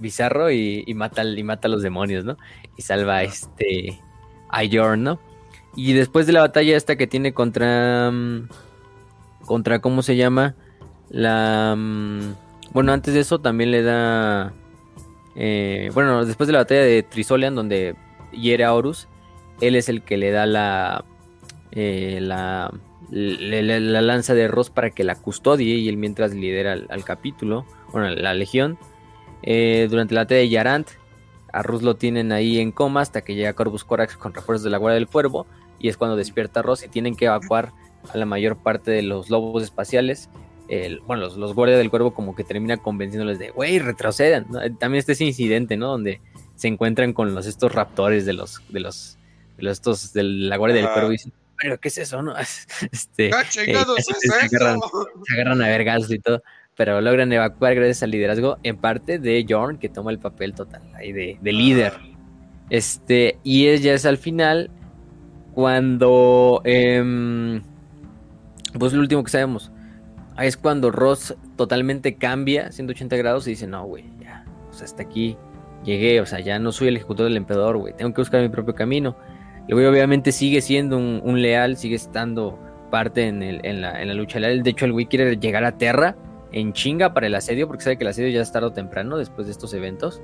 bizarro 0.00 0.50
y, 0.50 0.84
mata, 0.94 1.24
y 1.24 1.42
mata 1.42 1.68
a 1.68 1.70
los 1.70 1.82
demonios, 1.82 2.24
¿no? 2.24 2.36
Y 2.76 2.82
salva 2.82 3.18
a 3.18 3.22
este, 3.22 4.00
a 4.50 4.62
Jorn, 4.70 5.02
¿no? 5.02 5.20
Y 5.76 5.92
después 5.92 6.26
de 6.26 6.32
la 6.32 6.40
batalla 6.40 6.76
esta 6.76 6.96
que 6.96 7.06
tiene 7.06 7.32
contra, 7.32 8.10
mm, 8.10 8.48
contra, 9.44 9.80
¿cómo 9.80 10.02
se 10.02 10.16
llama? 10.16 10.54
La. 11.10 11.74
Mm, 11.76 12.34
bueno, 12.72 12.92
antes 12.92 13.14
de 13.14 13.20
eso 13.20 13.40
también 13.40 13.70
le 13.70 13.82
da. 13.82 14.52
Eh, 15.36 15.90
bueno, 15.94 16.24
después 16.24 16.46
de 16.46 16.52
la 16.52 16.60
batalla 16.60 16.82
de 16.82 17.02
Trisolian, 17.02 17.54
donde 17.54 17.96
hiere 18.32 18.64
a 18.64 18.74
Horus, 18.74 19.08
él 19.60 19.76
es 19.76 19.88
el 19.88 20.02
que 20.02 20.16
le 20.16 20.30
da 20.30 20.46
la. 20.46 21.04
Eh, 21.72 22.20
la, 22.20 22.72
la, 23.10 24.02
lanza 24.02 24.34
de 24.34 24.46
Ross 24.46 24.70
para 24.70 24.90
que 24.90 25.02
la 25.02 25.16
custodie 25.16 25.76
y 25.76 25.88
él 25.88 25.96
mientras 25.96 26.32
lidera 26.34 26.72
al, 26.72 27.04
capítulo, 27.04 27.66
bueno, 27.92 28.10
la 28.10 28.34
legión. 28.34 28.78
Eh, 29.42 29.88
durante 29.90 30.14
la 30.14 30.22
batalla 30.22 30.40
de 30.40 30.48
Yarant, 30.48 30.88
a 31.52 31.62
Ross 31.62 31.82
lo 31.82 31.96
tienen 31.96 32.32
ahí 32.32 32.60
en 32.60 32.72
coma 32.72 33.00
hasta 33.02 33.22
que 33.22 33.34
llega 33.34 33.52
Corvus 33.52 33.84
Corax 33.84 34.16
con 34.16 34.32
refuerzos 34.32 34.64
de 34.64 34.70
la 34.70 34.78
Guardia 34.78 34.94
del 34.94 35.08
Cuervo 35.08 35.46
y 35.84 35.88
es 35.88 35.98
cuando 35.98 36.16
despierta 36.16 36.62
Ross 36.62 36.82
y 36.82 36.88
tienen 36.88 37.14
que 37.14 37.26
evacuar 37.26 37.72
a 38.10 38.16
la 38.16 38.24
mayor 38.24 38.56
parte 38.56 38.90
de 38.90 39.02
los 39.02 39.28
lobos 39.28 39.62
espaciales 39.62 40.30
bueno, 41.06 41.22
los, 41.22 41.36
los 41.36 41.54
guardias 41.54 41.78
del 41.78 41.90
cuervo 41.90 42.14
como 42.14 42.34
que 42.34 42.44
termina 42.44 42.76
convenciéndoles 42.76 43.38
de, 43.38 43.50
güey, 43.50 43.78
retrocedan. 43.78 44.46
También 44.78 44.94
está 44.98 45.12
ese 45.12 45.24
incidente, 45.24 45.76
¿no? 45.76 45.88
Donde 45.88 46.20
se 46.56 46.68
encuentran 46.68 47.12
con 47.12 47.34
los 47.34 47.46
estos 47.46 47.72
raptores 47.72 48.24
de 48.24 48.32
los, 48.32 48.62
de 48.68 48.80
los, 48.80 49.18
de 49.56 49.62
los 49.62 49.72
estos, 49.74 50.12
de 50.12 50.22
la 50.22 50.56
guardia 50.56 50.80
del 50.80 50.90
cuervo 50.90 51.10
y 51.10 51.12
dicen, 51.12 51.32
pero 51.56 51.78
¿qué 51.78 51.88
es 51.88 51.98
eso, 51.98 52.22
no? 52.22 52.34
Este, 52.92 53.28
eh, 53.28 53.32
se, 53.50 53.60
agarran, 53.60 54.80
se 55.26 55.34
agarran 55.34 55.62
a 55.62 55.68
vergas 55.68 56.10
y 56.10 56.18
todo, 56.18 56.42
pero 56.76 57.00
logran 57.00 57.32
evacuar 57.32 57.74
gracias 57.74 58.02
al 58.02 58.10
liderazgo 58.10 58.58
en 58.62 58.76
parte 58.76 59.18
de 59.18 59.44
Jorn, 59.48 59.78
que 59.78 59.88
toma 59.88 60.10
el 60.10 60.18
papel 60.18 60.54
total 60.54 60.82
ahí 60.94 61.12
de, 61.12 61.38
de 61.40 61.52
líder. 61.52 61.92
Este, 62.70 63.38
y 63.44 63.68
ella 63.68 63.92
es 63.94 64.06
al 64.06 64.16
final 64.16 64.70
cuando, 65.54 66.60
eh, 66.64 67.60
pues 68.78 68.92
lo 68.92 69.00
último 69.00 69.22
que 69.22 69.30
sabemos, 69.30 69.70
es 70.42 70.56
cuando 70.56 70.90
Ross 70.90 71.34
totalmente 71.56 72.16
cambia 72.16 72.72
180 72.72 73.16
grados 73.16 73.46
y 73.46 73.50
dice, 73.50 73.66
no, 73.66 73.84
güey, 73.84 74.04
ya, 74.20 74.44
o 74.68 74.72
sea, 74.72 74.84
hasta 74.84 75.02
aquí 75.02 75.36
llegué, 75.84 76.20
o 76.20 76.26
sea, 76.26 76.40
ya 76.40 76.58
no 76.58 76.72
soy 76.72 76.88
el 76.88 76.96
ejecutor 76.96 77.26
del 77.26 77.36
emperador, 77.36 77.76
güey, 77.76 77.94
tengo 77.96 78.12
que 78.12 78.20
buscar 78.20 78.42
mi 78.42 78.48
propio 78.48 78.74
camino. 78.74 79.16
El 79.68 79.76
güey 79.76 79.86
obviamente 79.86 80.32
sigue 80.32 80.60
siendo 80.60 80.98
un, 80.98 81.40
leal, 81.40 81.76
sigue 81.76 81.94
estando 81.94 82.58
parte 82.90 83.28
en, 83.28 83.40
la, 83.40 84.00
en, 84.00 84.08
la, 84.08 84.14
lucha 84.14 84.38
leal. 84.38 84.62
De 84.62 84.70
hecho, 84.70 84.84
el 84.84 84.92
güey 84.92 85.06
quiere 85.06 85.38
llegar 85.38 85.64
a 85.64 85.78
Terra 85.78 86.16
en 86.52 86.74
chinga 86.74 87.14
para 87.14 87.28
el 87.28 87.34
asedio, 87.34 87.66
porque 87.66 87.82
sabe 87.82 87.96
que 87.96 88.04
el 88.04 88.10
asedio 88.10 88.28
ya 88.28 88.42
es 88.42 88.52
tarde 88.52 88.66
o 88.66 88.72
temprano 88.72 89.16
después 89.16 89.46
de 89.46 89.52
estos 89.52 89.72
eventos. 89.72 90.20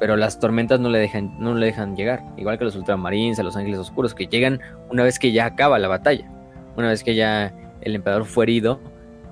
Pero 0.00 0.16
las 0.16 0.40
tormentas 0.40 0.80
no 0.80 0.88
le 0.88 0.98
dejan, 0.98 1.38
no 1.38 1.54
le 1.54 1.66
dejan 1.66 1.94
llegar, 1.94 2.24
igual 2.38 2.58
que 2.58 2.64
los 2.64 2.74
ultramarines, 2.74 3.38
a 3.38 3.42
los 3.42 3.54
ángeles 3.54 3.78
oscuros, 3.78 4.14
que 4.14 4.26
llegan 4.26 4.58
una 4.88 5.04
vez 5.04 5.18
que 5.18 5.30
ya 5.30 5.44
acaba 5.44 5.78
la 5.78 5.88
batalla, 5.88 6.26
una 6.74 6.88
vez 6.88 7.04
que 7.04 7.14
ya 7.14 7.54
el 7.82 7.94
emperador 7.94 8.24
fue 8.24 8.46
herido 8.46 8.80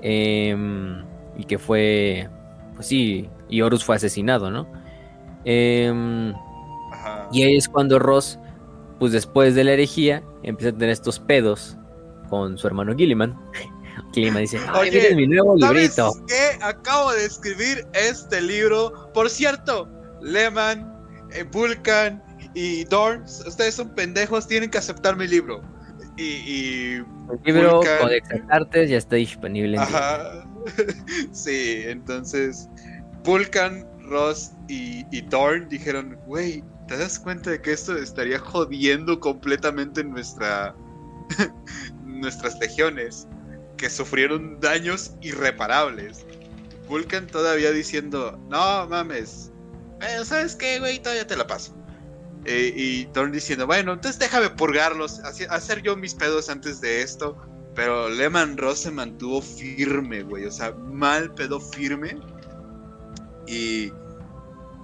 em, 0.03 1.03
y 1.39 1.45
que 1.45 1.59
fue, 1.59 2.29
pues 2.75 2.87
sí, 2.87 3.31
y 3.49 3.63
Horus 3.63 3.83
fue 3.83 3.97
asesinado, 3.97 4.51
¿no? 4.51 4.69
Em, 5.47 6.35
y 7.33 7.43
ahí 7.45 7.57
es 7.57 7.67
cuando 7.67 7.99
Ross, 7.99 8.39
pues 8.99 9.13
después 9.13 9.55
de 9.55 9.65
la 9.65 9.73
herejía, 9.73 10.23
empieza 10.43 10.69
a 10.69 10.73
tener 10.73 10.91
estos 10.91 11.19
pedos 11.19 11.79
con 12.29 12.59
su 12.59 12.67
hermano 12.67 12.95
Gilliman. 12.95 13.35
Gilliman 14.13 14.43
dice, 14.43 14.61
Oye, 14.79 15.15
mi 15.15 15.27
nuevo 15.27 15.57
librito. 15.57 16.13
qué? 16.27 16.63
Acabo 16.63 17.13
de 17.13 17.25
escribir 17.25 17.87
este 17.95 18.43
libro. 18.43 19.11
Por 19.15 19.31
cierto, 19.31 19.89
Lehman, 20.21 20.95
eh, 21.33 21.45
Vulcan 21.45 22.23
y 22.55 22.85
Dorn, 22.85 23.23
ustedes 23.23 23.75
son 23.75 23.95
pendejos, 23.95 24.47
tienen 24.47 24.71
que 24.71 24.79
aceptar 24.79 25.17
mi 25.17 25.27
libro. 25.27 25.63
Y, 26.17 26.23
y 26.23 26.95
el 26.97 27.41
libro 27.45 27.77
Vulcan... 27.77 27.99
Codex 28.01 28.29
Artes 28.49 28.91
ya 28.91 28.97
está 28.97 29.17
disponible. 29.17 29.79
Ajá. 29.79 30.45
sí, 31.33 31.83
entonces 31.87 32.69
Vulcan, 33.25 33.87
Ross 34.09 34.53
y, 34.69 35.05
y 35.11 35.21
Dorn 35.23 35.69
dijeron, 35.69 36.19
güey, 36.27 36.65
¿te 36.87 36.97
das 36.97 37.19
cuenta 37.19 37.51
de 37.51 37.61
que 37.61 37.73
esto 37.73 37.97
estaría 37.97 38.39
jodiendo 38.39 39.21
completamente 39.21 40.03
nuestra 40.03 40.75
nuestras 42.05 42.59
legiones 42.59 43.29
que 43.77 43.91
sufrieron 43.91 44.59
daños 44.61 45.15
irreparables? 45.21 46.25
Vulcan 46.89 47.27
todavía 47.27 47.71
diciendo, 47.71 48.39
no 48.49 48.87
mames, 48.89 49.48
eh, 50.01 50.25
¿sabes 50.25 50.55
qué, 50.55 50.79
güey? 50.79 51.01
Todavía 51.01 51.27
te 51.27 51.37
la 51.37 51.47
paso. 51.47 51.75
Eh, 52.45 52.73
y 52.75 53.07
Thorn 53.07 53.33
diciendo, 53.33 53.67
bueno, 53.67 53.93
entonces 53.93 54.19
déjame 54.19 54.51
purgarlos, 54.51 55.21
hacer 55.21 55.83
yo 55.83 55.97
mis 55.97 56.15
pedos 56.15 56.49
antes 56.49 56.81
de 56.81 57.03
esto. 57.03 57.37
Pero 57.75 58.09
Lehman 58.09 58.57
Ross 58.57 58.81
se 58.81 58.91
mantuvo 58.91 59.41
firme, 59.41 60.23
güey. 60.23 60.47
O 60.47 60.51
sea, 60.51 60.73
mal 60.73 61.33
pedo 61.35 61.61
firme. 61.61 62.19
Y, 63.47 63.93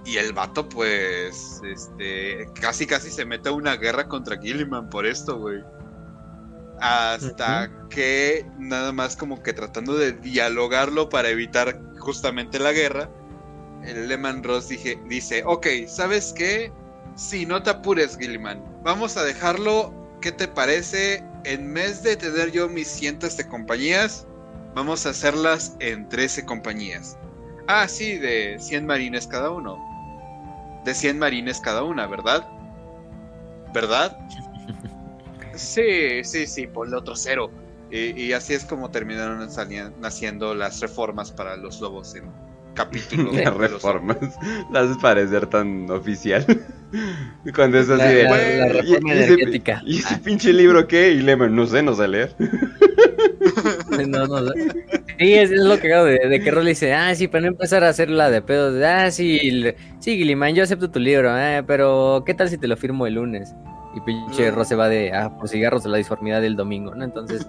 y 0.05 0.17
el 0.17 0.33
vato, 0.33 0.69
pues, 0.69 1.61
este, 1.63 2.47
casi 2.59 2.85
casi 2.85 3.09
se 3.09 3.25
mete 3.25 3.49
a 3.49 3.51
una 3.51 3.75
guerra 3.75 4.07
contra 4.07 4.39
Gilliman 4.39 4.89
por 4.89 5.05
esto, 5.05 5.37
güey. 5.37 5.61
Hasta 6.79 7.71
que 7.89 8.45
nada 8.59 8.91
más 8.91 9.15
como 9.15 9.41
que 9.41 9.53
tratando 9.53 9.95
de 9.95 10.13
dialogarlo 10.13 11.09
para 11.09 11.29
evitar 11.29 11.81
justamente 11.99 12.59
la 12.59 12.73
guerra 12.73 13.09
el 13.87 14.07
Lehman 14.07 14.43
Ross 14.43 14.69
dije, 14.69 14.99
dice, 15.07 15.43
ok, 15.45 15.67
¿sabes 15.87 16.33
qué? 16.33 16.71
Si 17.15 17.45
no 17.45 17.61
te 17.63 17.69
apures, 17.69 18.17
Gilliman. 18.17 18.63
Vamos 18.83 19.17
a 19.17 19.23
dejarlo, 19.23 19.93
¿qué 20.21 20.31
te 20.31 20.47
parece? 20.47 21.23
En 21.43 21.73
vez 21.73 22.03
de 22.03 22.15
tener 22.15 22.51
yo 22.51 22.67
mis 22.67 22.87
cientos 22.87 23.37
de 23.37 23.47
compañías, 23.47 24.27
vamos 24.73 25.05
a 25.05 25.09
hacerlas 25.09 25.75
en 25.79 26.09
13 26.09 26.45
compañías. 26.45 27.17
Ah, 27.67 27.87
sí, 27.87 28.17
de 28.17 28.57
100 28.59 28.85
marines 28.85 29.27
cada 29.27 29.49
uno. 29.49 29.77
De 30.83 30.93
100 30.93 31.17
marines 31.17 31.59
cada 31.61 31.83
una, 31.83 32.07
¿verdad? 32.07 32.47
¿Verdad? 33.73 34.17
Sí, 35.55 36.21
sí, 36.25 36.47
sí, 36.47 36.67
ponle 36.67 36.97
otro 36.97 37.15
cero. 37.15 37.49
Y, 37.89 38.21
y 38.21 38.33
así 38.33 38.53
es 38.53 38.65
como 38.65 38.91
terminaron 38.91 39.47
naciendo 40.01 40.53
las 40.53 40.81
reformas 40.81 41.31
para 41.31 41.55
los 41.55 41.79
lobos 41.79 42.13
en, 42.15 42.29
capítulo 42.75 43.31
de 43.31 43.49
reformas. 43.49 44.17
Las 44.71 44.85
haces 44.85 44.97
parecer 44.97 45.47
tan 45.47 45.89
oficial. 45.89 46.45
Cuando 47.55 47.79
es 47.79 47.89
así 47.89 48.13
de. 48.13 48.23
La, 48.23 48.67
reforma 48.67 49.13
y, 49.13 49.17
energética. 49.17 49.81
¿Y 49.85 49.99
ese, 49.99 50.13
ah. 50.13 50.21
pinche 50.23 50.53
libro 50.53 50.87
qué? 50.87 51.11
Y 51.11 51.21
Lemon, 51.21 51.55
no 51.55 51.65
sé, 51.65 51.81
no 51.81 51.95
sé 51.95 52.07
leer. 52.07 52.35
no, 54.07 54.27
no. 54.27 54.51
Sí, 55.17 55.33
es, 55.33 55.51
es 55.51 55.61
lo 55.61 55.79
que 55.79 55.87
acabo 55.87 56.05
de, 56.05 56.19
de 56.19 56.41
que 56.41 56.51
Rolly 56.51 56.69
dice, 56.69 56.93
ah, 56.93 57.15
sí, 57.15 57.27
para 57.27 57.41
no 57.41 57.47
empezar 57.47 57.83
a 57.83 57.89
hacer 57.89 58.09
la 58.09 58.29
de 58.29 58.41
pedos, 58.41 58.81
ah, 58.83 59.09
sí, 59.11 59.39
sí, 59.99 60.17
Gilliman, 60.17 60.53
yo 60.53 60.63
acepto 60.63 60.91
tu 60.91 60.99
libro, 60.99 61.37
eh, 61.37 61.63
pero 61.65 62.23
¿qué 62.25 62.33
tal 62.33 62.49
si 62.49 62.57
te 62.57 62.67
lo 62.67 62.75
firmo 62.75 63.07
el 63.07 63.15
lunes? 63.15 63.55
Y 63.95 64.01
pinche 64.01 64.51
mm. 64.51 64.55
Ro 64.55 64.65
se 64.65 64.75
va 64.75 64.89
de, 64.89 65.13
ah, 65.13 65.37
por 65.37 65.47
cigarros 65.47 65.83
de 65.83 65.89
la 65.89 65.97
disformidad 65.97 66.41
del 66.41 66.57
domingo, 66.57 66.93
¿no? 66.93 67.05
Entonces, 67.05 67.47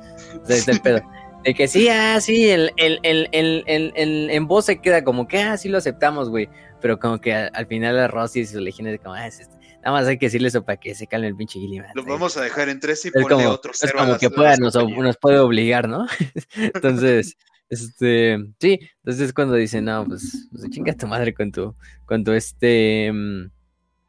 está 0.48 0.70
el 0.70 0.80
pedo. 0.80 1.02
De 1.46 1.54
que 1.54 1.68
sí, 1.68 1.88
ah, 1.88 2.20
sí, 2.20 2.50
el, 2.50 2.72
el, 2.76 2.98
el, 3.04 3.28
el, 3.30 4.30
en 4.32 4.48
voz 4.48 4.64
se 4.64 4.80
queda 4.80 5.04
como 5.04 5.28
que, 5.28 5.38
ah, 5.38 5.56
sí 5.56 5.68
lo 5.68 5.78
aceptamos, 5.78 6.28
güey. 6.28 6.48
Pero 6.80 6.98
como 6.98 7.20
que 7.20 7.32
al, 7.32 7.66
final 7.68 7.96
a 8.00 8.08
Rossi 8.08 8.40
y 8.40 8.46
sus 8.46 8.60
legiones, 8.60 8.98
como, 8.98 9.14
ah, 9.14 9.28
es 9.28 9.48
nada 9.76 9.92
más 9.92 10.08
hay 10.08 10.18
que 10.18 10.26
decirle 10.26 10.48
eso 10.48 10.64
para 10.64 10.78
que 10.78 10.96
se 10.96 11.06
calme 11.06 11.28
el 11.28 11.36
pinche 11.36 11.60
Gilliman. 11.60 11.92
Lo 11.94 12.04
vamos 12.04 12.36
a 12.36 12.42
dejar 12.42 12.68
en 12.68 12.80
tres 12.80 13.06
y 13.06 13.12
ponle 13.12 13.46
otro 13.46 13.70
cero. 13.72 13.92
Es 13.94 14.02
como 14.02 14.18
que 14.18 14.28
pueda, 14.28 14.56
nos, 14.56 14.74
nos, 14.74 15.16
puede 15.18 15.38
obligar, 15.38 15.88
¿no? 15.88 16.08
entonces, 16.56 17.36
este, 17.70 18.38
sí, 18.58 18.80
entonces 19.04 19.26
es 19.28 19.32
cuando 19.32 19.54
dicen, 19.54 19.84
no, 19.84 20.04
pues, 20.04 20.48
pues 20.50 20.68
chinga 20.70 20.96
tu 20.96 21.06
madre 21.06 21.32
con 21.32 21.52
tu, 21.52 21.76
con 22.06 22.24
tu 22.24 22.32
este... 22.32 23.12
Mm, 23.12 23.52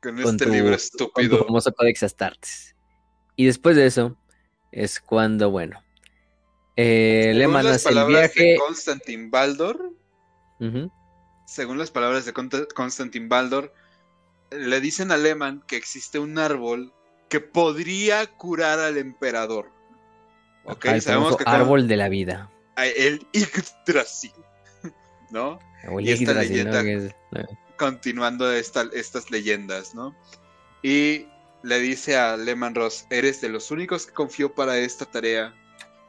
con, 0.02 0.18
este 0.18 0.50
libro 0.50 0.74
estúpido. 0.74 1.30
Con 1.30 1.30
tu 1.30 1.46
famoso 1.46 1.72
Codex 1.72 2.02
Astartes. 2.02 2.76
Y 3.36 3.46
después 3.46 3.76
de 3.76 3.86
eso, 3.86 4.18
es 4.72 5.00
cuando, 5.00 5.52
bueno, 5.52 5.80
eh, 6.78 7.34
le 7.34 7.48
mandas 7.48 7.86
el 7.88 8.06
viaje. 8.06 8.52
De 8.52 8.58
Constantin 8.58 9.32
Baldor. 9.32 9.92
Según 11.46 11.78
las 11.80 11.92
palabras 11.92 12.26
de 12.26 12.34
Constantin 12.34 13.28
Baldor, 13.28 13.74
le 14.52 14.80
dicen 14.80 15.12
a 15.12 15.18
Lehman 15.18 15.64
que 15.68 15.76
existe 15.76 16.20
un 16.20 16.38
árbol 16.38 16.94
que 17.30 17.40
podría 17.40 18.28
curar 18.28 18.80
al 18.80 18.98
emperador. 18.98 19.72
Ok, 20.66 20.86
sabemos 21.00 21.36
que 21.38 21.44
árbol 21.48 21.88
de 21.88 21.98
la 21.98 22.10
vida. 22.10 22.52
El 22.78 23.26
Yggdrasil. 23.34 24.34
¿No? 25.32 25.60
y 26.00 26.12
esta 26.12 26.34
leyenda. 26.34 26.84
Continuando 27.78 28.52
estas 28.52 29.32
leyendas, 29.32 29.96
¿no? 29.96 30.16
Y 30.84 31.26
le 31.64 31.80
dice 31.80 32.18
a 32.18 32.38
Lehman 32.38 32.76
Ross: 32.76 33.08
Eres 33.10 33.42
de 33.42 33.50
los 33.50 33.72
únicos 33.72 34.06
que 34.06 34.14
confió 34.14 34.54
para 34.54 34.78
esta 34.78 35.06
tarea 35.06 35.54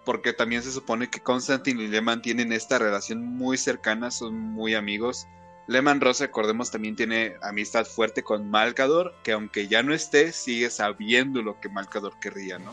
porque 0.09 0.32
también 0.32 0.62
se 0.62 0.72
supone 0.72 1.10
que 1.10 1.20
Constantine 1.20 1.82
y 1.82 1.86
Lehman 1.86 2.22
tienen 2.22 2.51
esta 2.51 2.78
relación 2.78 3.22
muy 3.22 3.59
cercana, 3.59 4.10
son 4.10 4.39
muy 4.39 4.74
amigos. 4.74 5.28
Lehman 5.66 6.01
Ross, 6.01 6.20
recordemos, 6.20 6.70
también 6.70 6.97
tiene 6.97 7.35
amistad 7.43 7.85
fuerte 7.85 8.22
con 8.22 8.48
Malcador, 8.48 9.14
que 9.22 9.32
aunque 9.32 9.68
ya 9.68 9.82
no 9.82 9.93
esté, 9.93 10.32
sigue 10.32 10.70
sabiendo 10.70 11.43
lo 11.43 11.60
que 11.60 11.68
Malcador 11.68 12.18
querría, 12.18 12.59
¿no? 12.59 12.72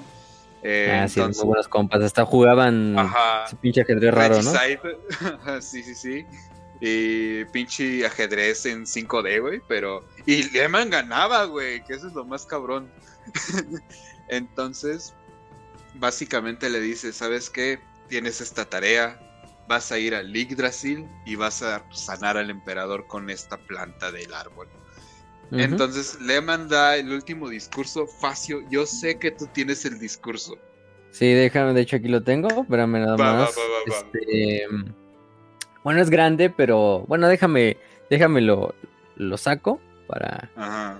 Eh, 0.63 0.97
ah, 0.97 1.09
sí, 1.09 1.19
muy 1.19 1.43
buenos 1.43 1.67
compas, 1.67 2.01
hasta 2.03 2.23
jugaban 2.23 2.97
Ajá, 2.97 3.47
ese 3.47 3.57
pinche 3.57 3.81
ajedrez 3.81 4.13
raro, 4.13 4.41
¿no? 4.41 4.53
sí, 5.61 5.83
sí, 5.83 5.93
sí. 5.93 6.25
Y 6.79 7.43
pinche 7.51 8.05
ajedrez 8.05 8.65
en 8.65 8.85
5D, 8.85 9.41
güey, 9.41 9.61
pero... 9.67 10.07
Y 10.25 10.51
Lehman 10.51 10.89
ganaba, 10.89 11.43
güey, 11.43 11.83
que 11.83 11.95
eso 11.95 12.07
es 12.07 12.13
lo 12.13 12.23
más 12.23 12.45
cabrón. 12.45 12.89
Entonces, 14.29 15.13
básicamente 15.99 16.69
le 16.69 16.79
dice, 16.79 17.13
¿sabes 17.13 17.49
qué? 17.49 17.79
Tienes 18.07 18.41
esta 18.41 18.65
tarea, 18.65 19.19
vas 19.67 19.91
a 19.91 19.99
ir 19.99 20.13
al 20.15 20.35
Yggdrasil 20.35 21.07
y 21.25 21.35
vas 21.35 21.63
a 21.63 21.83
sanar 21.91 22.37
al 22.37 22.49
emperador 22.49 23.07
con 23.07 23.29
esta 23.29 23.57
planta 23.57 24.11
del 24.11 24.33
árbol. 24.33 24.67
Entonces 25.51 26.19
le 26.21 26.41
manda 26.41 26.95
el 26.97 27.11
último 27.11 27.49
discurso. 27.49 28.07
Facio, 28.07 28.67
yo 28.69 28.85
sé 28.85 29.19
que 29.19 29.31
tú 29.31 29.47
tienes 29.53 29.85
el 29.85 29.99
discurso. 29.99 30.57
Sí, 31.11 31.31
déjame, 31.33 31.73
de 31.73 31.81
hecho 31.81 31.95
aquí 31.97 32.07
lo 32.07 32.23
tengo, 32.23 32.49
espérame 32.61 32.99
nada 32.99 33.15
más. 33.15 33.55
Este, 33.85 34.65
bueno, 35.83 36.01
es 36.01 36.09
grande, 36.09 36.49
pero 36.49 37.05
bueno, 37.07 37.27
déjame, 37.27 37.77
déjame 38.09 38.41
lo, 38.41 38.73
lo 39.15 39.37
saco 39.37 39.79
para... 40.07 40.49
Ajá. 40.55 40.99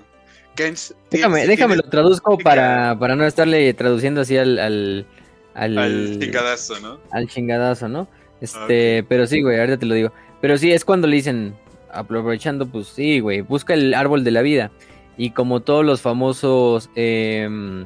Déjame, 1.11 1.48
déjame 1.48 1.76
lo 1.76 1.84
traduzco 1.84 2.38
para, 2.38 2.98
para 2.99 3.15
no 3.15 3.26
estarle 3.26 3.73
traduciendo 3.73 4.22
así 4.22 4.38
al, 4.38 4.57
al, 4.60 5.06
al, 5.53 6.19
chingadazo, 6.19 6.80
¿no? 6.80 6.99
Al 7.11 7.27
chingadazo, 7.27 7.88
¿no? 7.88 8.07
Este, 8.41 9.03
pero 9.07 9.26
sí, 9.27 9.41
güey, 9.41 9.60
ahorita 9.60 9.77
te 9.77 9.86
lo 9.86 9.95
digo. 9.95 10.11
Pero 10.41 10.57
sí, 10.57 10.72
es 10.72 10.86
cuando 10.86 11.07
le 11.07 11.15
dicen, 11.15 11.56
aprovechando, 11.91 12.68
pues 12.68 12.88
sí, 12.88 13.19
güey, 13.19 13.41
busca 13.41 13.73
el 13.73 13.94
árbol 13.94 14.23
de 14.23 14.32
la 14.32 14.41
vida. 14.41 14.72
Y 15.18 15.32
como 15.32 15.61
todos 15.61 15.86
los 15.86 16.02
famosos 16.02 16.90
em, 16.95 17.86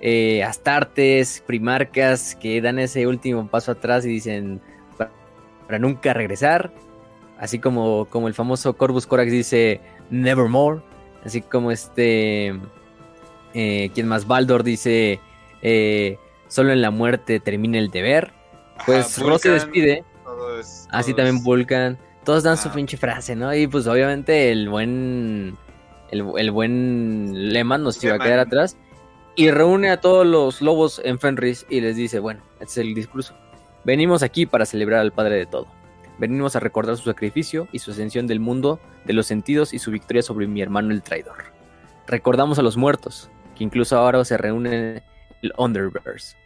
eh, 0.00 0.42
astartes, 0.42 1.42
primarcas 1.46 2.34
que 2.34 2.60
dan 2.60 2.78
ese 2.78 3.06
último 3.06 3.48
paso 3.48 3.72
atrás 3.72 4.06
y 4.06 4.08
dicen, 4.08 4.60
para, 4.96 5.10
para 5.66 5.78
nunca 5.78 6.14
regresar. 6.14 6.72
Así 7.38 7.58
como, 7.58 8.06
como 8.06 8.28
el 8.28 8.34
famoso 8.34 8.76
Corvus 8.76 9.06
Corax 9.06 9.30
dice, 9.30 9.80
nevermore. 10.10 10.82
Así 11.24 11.42
como 11.42 11.70
este. 11.70 12.58
Eh, 13.54 13.90
quien 13.94 14.08
más 14.08 14.26
Baldor 14.26 14.62
dice. 14.62 15.20
Eh, 15.62 16.16
solo 16.48 16.72
en 16.72 16.80
la 16.82 16.90
muerte 16.90 17.40
termina 17.40 17.78
el 17.78 17.90
deber. 17.90 18.32
Pues 18.86 19.18
Ross 19.18 19.42
se 19.42 19.50
despide. 19.50 20.04
así 20.90 21.14
también 21.14 21.42
Vulcan. 21.42 21.98
Todos 22.24 22.42
dan 22.42 22.56
su 22.56 22.68
Ah. 22.68 22.72
pinche 22.72 22.96
frase, 22.96 23.34
¿no? 23.36 23.54
Y 23.54 23.66
pues 23.66 23.86
obviamente 23.86 24.50
el 24.52 24.68
buen. 24.68 25.56
El, 26.10 26.24
el 26.38 26.50
buen 26.50 27.52
Lehman 27.52 27.82
nos 27.84 28.02
iba 28.02 28.14
a 28.16 28.18
quedar 28.18 28.40
atrás. 28.40 28.76
Y 29.36 29.50
reúne 29.50 29.90
a 29.90 30.00
todos 30.00 30.26
los 30.26 30.60
lobos 30.60 31.00
en 31.04 31.18
Fenris 31.18 31.66
y 31.70 31.80
les 31.80 31.96
dice: 31.96 32.18
Bueno, 32.18 32.42
este 32.60 32.64
es 32.80 32.86
el 32.86 32.94
discurso. 32.94 33.34
Venimos 33.84 34.22
aquí 34.22 34.44
para 34.46 34.66
celebrar 34.66 35.00
al 35.00 35.12
Padre 35.12 35.36
de 35.36 35.46
todo. 35.46 35.66
Venimos 36.20 36.54
a 36.54 36.60
recordar 36.60 36.98
su 36.98 37.04
sacrificio 37.04 37.66
y 37.72 37.78
su 37.78 37.92
ascensión 37.92 38.26
del 38.26 38.40
mundo 38.40 38.78
de 39.06 39.14
los 39.14 39.26
sentidos 39.26 39.72
y 39.72 39.78
su 39.78 39.90
victoria 39.90 40.20
sobre 40.20 40.46
mi 40.46 40.60
hermano 40.60 40.90
el 40.90 41.02
traidor. 41.02 41.44
Recordamos 42.06 42.58
a 42.58 42.62
los 42.62 42.76
muertos, 42.76 43.30
que 43.56 43.64
incluso 43.64 43.96
ahora 43.96 44.22
se 44.26 44.36
reúnen 44.36 44.74
en 44.74 45.02
el 45.40 45.52
Underverse. 45.56 46.36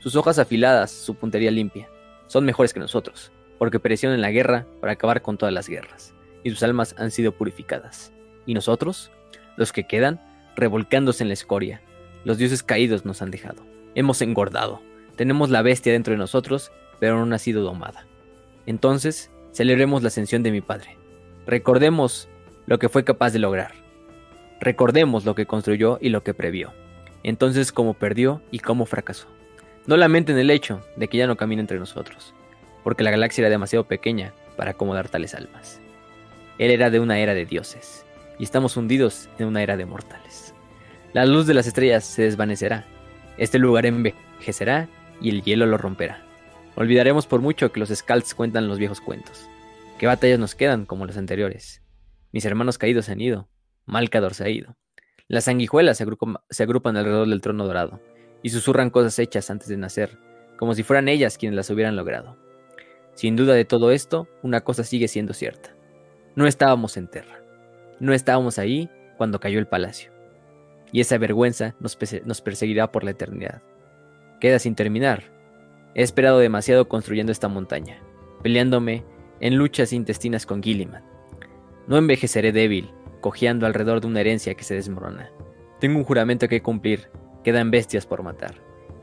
Sus 0.00 0.16
hojas 0.16 0.40
afiladas, 0.40 0.90
su 0.90 1.14
puntería 1.14 1.52
limpia, 1.52 1.88
son 2.26 2.44
mejores 2.44 2.74
que 2.74 2.80
nosotros, 2.80 3.30
porque 3.56 3.78
perecieron 3.78 4.16
en 4.16 4.20
la 4.20 4.32
guerra 4.32 4.66
para 4.80 4.94
acabar 4.94 5.22
con 5.22 5.38
todas 5.38 5.54
las 5.54 5.68
guerras, 5.68 6.12
y 6.42 6.50
sus 6.50 6.64
almas 6.64 6.96
han 6.98 7.12
sido 7.12 7.30
purificadas. 7.30 8.12
Y 8.46 8.54
nosotros, 8.54 9.12
los 9.56 9.72
que 9.72 9.86
quedan, 9.86 10.20
revolcándose 10.56 11.22
en 11.22 11.28
la 11.28 11.34
escoria, 11.34 11.80
los 12.24 12.36
dioses 12.36 12.64
caídos 12.64 13.04
nos 13.04 13.22
han 13.22 13.30
dejado. 13.30 13.64
Hemos 13.94 14.20
engordado, 14.22 14.82
tenemos 15.14 15.50
la 15.50 15.62
bestia 15.62 15.92
dentro 15.92 16.10
de 16.10 16.18
nosotros, 16.18 16.72
pero 16.98 17.24
no 17.24 17.32
ha 17.32 17.38
sido 17.38 17.62
domada. 17.62 18.08
Entonces, 18.66 19.30
celebremos 19.52 20.02
la 20.02 20.08
ascensión 20.08 20.42
de 20.42 20.50
mi 20.50 20.60
Padre. 20.60 20.96
Recordemos 21.46 22.28
lo 22.66 22.78
que 22.78 22.88
fue 22.88 23.04
capaz 23.04 23.32
de 23.32 23.38
lograr. 23.38 23.72
Recordemos 24.60 25.24
lo 25.24 25.34
que 25.34 25.46
construyó 25.46 25.98
y 26.00 26.08
lo 26.08 26.22
que 26.22 26.34
previó. 26.34 26.72
Entonces, 27.22 27.72
cómo 27.72 27.94
perdió 27.94 28.42
y 28.50 28.58
cómo 28.60 28.86
fracasó. 28.86 29.28
No 29.86 29.96
lamenten 29.96 30.38
el 30.38 30.50
hecho 30.50 30.80
de 30.96 31.08
que 31.08 31.18
ya 31.18 31.26
no 31.26 31.36
camina 31.36 31.60
entre 31.60 31.78
nosotros, 31.78 32.34
porque 32.82 33.04
la 33.04 33.10
galaxia 33.10 33.42
era 33.42 33.50
demasiado 33.50 33.84
pequeña 33.84 34.32
para 34.56 34.72
acomodar 34.72 35.08
tales 35.08 35.34
almas. 35.34 35.80
Él 36.58 36.70
era 36.70 36.88
de 36.90 37.00
una 37.00 37.18
era 37.18 37.34
de 37.34 37.44
dioses, 37.44 38.06
y 38.38 38.44
estamos 38.44 38.76
hundidos 38.76 39.28
en 39.38 39.46
una 39.46 39.62
era 39.62 39.76
de 39.76 39.84
mortales. 39.84 40.54
La 41.12 41.26
luz 41.26 41.46
de 41.46 41.54
las 41.54 41.66
estrellas 41.66 42.04
se 42.04 42.22
desvanecerá, 42.22 42.86
este 43.36 43.58
lugar 43.58 43.84
envejecerá 43.84 44.88
y 45.20 45.30
el 45.30 45.42
hielo 45.42 45.66
lo 45.66 45.76
romperá. 45.76 46.23
Olvidaremos 46.76 47.26
por 47.26 47.40
mucho 47.40 47.70
que 47.72 47.80
los 47.80 47.90
Scalds 47.90 48.34
cuentan 48.34 48.68
los 48.68 48.78
viejos 48.78 49.00
cuentos. 49.00 49.48
¿Qué 49.98 50.06
batallas 50.06 50.38
nos 50.38 50.54
quedan 50.54 50.86
como 50.86 51.06
las 51.06 51.16
anteriores? 51.16 51.82
Mis 52.32 52.44
hermanos 52.44 52.78
caídos 52.78 53.04
se 53.06 53.12
han 53.12 53.20
ido, 53.20 53.48
Malcador 53.86 54.34
se 54.34 54.44
ha 54.44 54.48
ido. 54.48 54.76
Las 55.28 55.44
sanguijuelas 55.44 55.98
se, 55.98 56.04
agrupan- 56.06 56.96
alrededor 56.96 57.28
del 57.28 57.40
trono 57.40 57.64
dorado 57.66 58.00
y 58.42 58.50
susurran 58.50 58.90
cosas 58.90 59.18
hechas 59.18 59.50
antes 59.50 59.68
de 59.68 59.76
nacer, 59.76 60.18
como 60.58 60.74
si 60.74 60.82
fueran 60.82 61.08
ellas 61.08 61.38
quienes 61.38 61.56
las 61.56 61.70
hubieran 61.70 61.96
logrado. 61.96 62.36
Sin 63.14 63.36
duda 63.36 63.54
de 63.54 63.64
todo 63.64 63.92
esto, 63.92 64.28
una 64.42 64.62
cosa 64.62 64.82
sigue 64.82 65.06
siendo 65.06 65.32
cierta. 65.32 65.70
No 66.34 66.46
estábamos 66.46 66.96
en 66.96 67.08
Terra. 67.08 67.40
No 68.00 68.12
estábamos 68.12 68.58
ahí 68.58 68.90
cuando 69.16 69.38
cayó 69.38 69.60
el 69.60 69.68
palacio. 69.68 70.10
Y 70.90 71.00
esa 71.00 71.16
vergüenza 71.18 71.76
nos 71.78 72.40
perseguirá 72.42 72.90
por 72.90 73.04
la 73.04 73.12
eternidad. 73.12 73.62
Queda 74.40 74.58
sin 74.58 74.74
terminar. 74.74 75.32
He 75.94 76.02
esperado 76.02 76.38
demasiado 76.38 76.88
construyendo 76.88 77.32
esta 77.32 77.48
montaña, 77.48 77.98
peleándome 78.42 79.04
en 79.40 79.56
luchas 79.56 79.92
intestinas 79.92 80.46
con 80.46 80.62
Gilliman. 80.62 81.04
No 81.86 81.96
envejeceré 81.96 82.52
débil, 82.52 82.90
cojeando 83.20 83.66
alrededor 83.66 84.00
de 84.00 84.06
una 84.06 84.20
herencia 84.20 84.54
que 84.54 84.64
se 84.64 84.74
desmorona. 84.74 85.30
Tengo 85.80 85.98
un 85.98 86.04
juramento 86.04 86.48
que 86.48 86.62
cumplir. 86.62 87.10
Quedan 87.42 87.70
bestias 87.70 88.06
por 88.06 88.22
matar. 88.22 88.54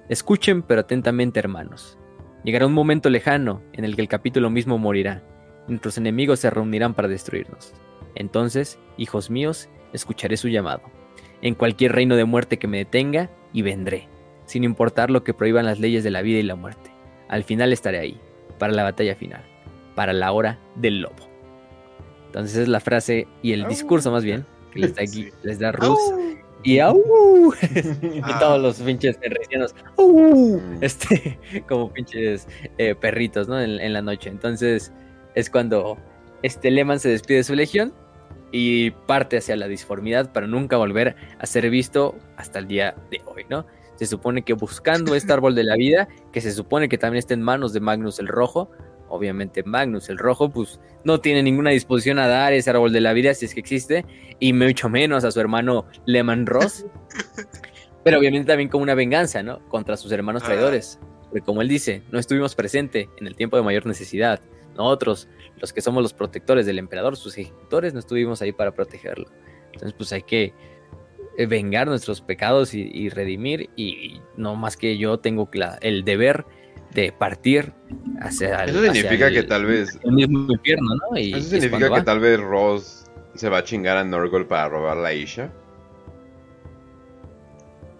Escuchen 0.09 0.63
pero 0.63 0.81
atentamente, 0.81 1.39
hermanos. 1.39 1.97
Llegará 2.43 2.65
un 2.65 2.73
momento 2.73 3.09
lejano 3.09 3.61
en 3.73 3.85
el 3.85 3.95
que 3.95 4.01
el 4.01 4.07
capítulo 4.07 4.49
mismo 4.49 4.77
morirá. 4.77 5.23
Nuestros 5.68 5.97
enemigos 5.97 6.39
se 6.39 6.49
reunirán 6.49 6.95
para 6.95 7.07
destruirnos. 7.07 7.73
Entonces, 8.15 8.80
hijos 8.97 9.30
míos, 9.30 9.69
escucharé 9.93 10.38
su 10.38 10.47
llamado. 10.47 10.81
En 11.41 11.55
cualquier 11.55 11.93
reino 11.93 12.15
de 12.15 12.26
muerte 12.26 12.57
que 12.57 12.68
me 12.68 12.80
detenga, 12.80 13.30
y 13.53 13.61
vendré, 13.61 14.07
sin 14.52 14.64
importar 14.65 15.10
lo 15.10 15.23
que 15.23 15.34
prohíban 15.34 15.65
las 15.65 15.80
leyes 15.80 16.03
de 16.03 16.11
la 16.11 16.22
vida 16.22 16.40
y 16.40 16.44
la 16.44 16.56
muerte. 16.56 16.91
Al 17.30 17.44
final 17.45 17.72
estaré 17.72 17.99
ahí, 17.99 18.19
para 18.60 18.73
la 18.73 18.84
batalla 18.84 19.15
final, 19.15 19.41
para 19.95 20.11
la 20.11 20.32
hora 20.34 20.60
del 20.76 20.99
lobo. 21.02 21.30
Entonces 22.28 22.57
es 22.57 22.68
la 22.68 22.82
frase 22.82 23.28
y 23.41 23.53
el 23.53 23.65
discurso 23.68 24.11
más 24.11 24.23
bien 24.26 24.45
que 24.73 24.80
les 24.80 24.95
da, 24.95 25.02
aquí, 25.03 25.23
Sí. 25.23 25.32
les 25.44 25.60
da 25.60 25.72
Rus. 25.72 25.98
Y 26.64 26.80
au. 26.80 27.02
y 28.03 28.19
Ah. 28.23 28.38
todos 28.40 28.61
los 28.61 28.76
pinches 28.82 29.18
terrecianos. 29.19 29.73
au, 29.98 30.60
Mm. 30.60 30.84
Este, 30.84 31.40
como 31.68 31.91
pinches 31.91 32.48
eh, 32.78 32.94
perritos, 32.95 33.48
¿no? 33.48 33.60
En, 33.60 33.80
en 33.80 33.94
la 33.94 34.02
noche. 34.02 34.30
Entonces 34.30 34.91
es 35.34 35.49
cuando 35.49 35.98
este 36.44 36.69
Lehman 36.72 36.99
se 36.99 37.07
despide 37.10 37.38
de 37.38 37.44
su 37.45 37.56
legión 37.56 37.94
y 38.52 38.91
parte 38.91 39.38
hacia 39.38 39.56
la 39.56 39.68
disformidad 39.69 40.34
para 40.34 40.45
nunca 40.45 40.76
volver 40.76 41.15
a 41.40 41.45
ser 41.45 41.69
visto 41.69 42.15
hasta 42.36 42.60
el 42.60 42.68
día 42.68 42.95
de 43.10 43.22
hoy, 43.26 43.45
¿no? 43.49 43.65
Se 44.02 44.07
supone 44.07 44.41
que 44.41 44.53
buscando 44.53 45.14
este 45.14 45.32
árbol 45.32 45.53
de 45.53 45.64
la 45.64 45.76
vida, 45.76 46.07
que 46.34 46.41
se 46.41 46.52
supone 46.52 46.90
que 46.90 46.98
también 46.98 47.19
está 47.19 47.36
en 47.36 47.44
manos 47.44 47.72
de 47.72 47.82
Magnus 47.82 48.18
el 48.18 48.28
Rojo, 48.28 48.72
obviamente 49.10 49.61
Magnus 49.61 50.10
el 50.10 50.18
Rojo, 50.18 50.49
pues 50.49 50.80
no 51.03 51.22
tiene 51.22 51.44
ninguna 51.44 51.69
disposición 51.69 52.18
a 52.18 52.28
dar 52.28 52.52
ese 52.52 52.72
árbol 52.72 52.94
de 52.94 52.99
la 52.99 53.14
vida 53.14 53.36
si 53.36 53.45
es 53.45 53.53
que 53.53 53.60
existe, 53.60 54.03
y 54.40 54.53
mucho 54.53 54.90
menos 54.90 55.23
a 55.23 55.30
su 55.30 55.40
hermano 55.40 55.86
Lehman 56.07 56.48
Ross, 56.48 56.84
pero 58.03 58.18
obviamente 58.18 58.48
también 58.48 58.69
como 58.69 58.82
una 58.82 58.95
venganza, 58.95 59.44
¿no? 59.44 59.60
Contra 59.69 59.95
sus 59.98 60.11
hermanos 60.11 60.41
Ah. 60.41 60.48
traidores, 60.48 60.99
porque 61.26 61.41
como 61.41 61.61
él 61.61 61.68
dice, 61.68 62.02
no 62.10 62.18
estuvimos 62.18 62.56
presentes 62.56 63.07
en 63.19 63.28
el 63.28 63.36
tiempo 63.36 63.56
de 63.56 63.61
mayor 63.61 63.86
necesidad, 63.86 64.41
nosotros, 64.76 65.28
los 65.57 65.73
que 65.73 65.82
somos 65.82 66.02
los 66.02 66.14
protectores 66.14 66.65
del 66.65 66.80
emperador, 66.80 67.18
sus 67.18 67.38
ejecutores, 67.38 67.94
no 67.94 67.99
estuvimos 67.99 68.41
ahí 68.41 68.52
para 68.52 68.73
protegerlo. 68.73 69.30
Entonces, 69.73 69.94
pues 69.94 70.11
hay 70.11 70.23
que 70.23 70.56
vengar 71.48 71.88
nuestros 71.88 72.22
pecados 72.22 72.74
y, 72.74 72.82
y 72.94 73.10
redimir, 73.10 73.70
y 73.76 74.20
no 74.38 74.56
más 74.56 74.78
que 74.78 74.98
yo 74.98 75.18
tengo 75.20 75.49
la- 75.53 75.78
el 75.82 76.03
deber 76.03 76.45
de 76.94 77.12
partir 77.14 77.74
hacia 78.20 78.64
el, 78.64 78.70
Eso 78.72 78.80
hacia 78.80 78.94
significa 78.94 79.28
el- 79.28 79.34
que 79.34 79.44
tal 79.44 79.66
vez. 79.66 79.98
el 80.03 80.12
mismo 80.12 80.52
infierno, 80.52 80.95
¿no? 81.10 81.18
Y 81.18 81.30
Eso 81.30 81.38
es 81.38 81.45
significa 81.64 81.80
que 81.86 81.90
va. 81.90 82.03
tal 82.03 82.20
vez 82.20 82.40
Ross 82.40 83.06
se 83.36 83.48
va 83.49 83.60
a 83.60 83.64
chingar 83.64 83.98
a 83.98 84.03
Norgol 84.03 84.45
para 84.45 84.68
robar 84.70 84.98
la 84.98 85.14
Isha. 85.14 85.52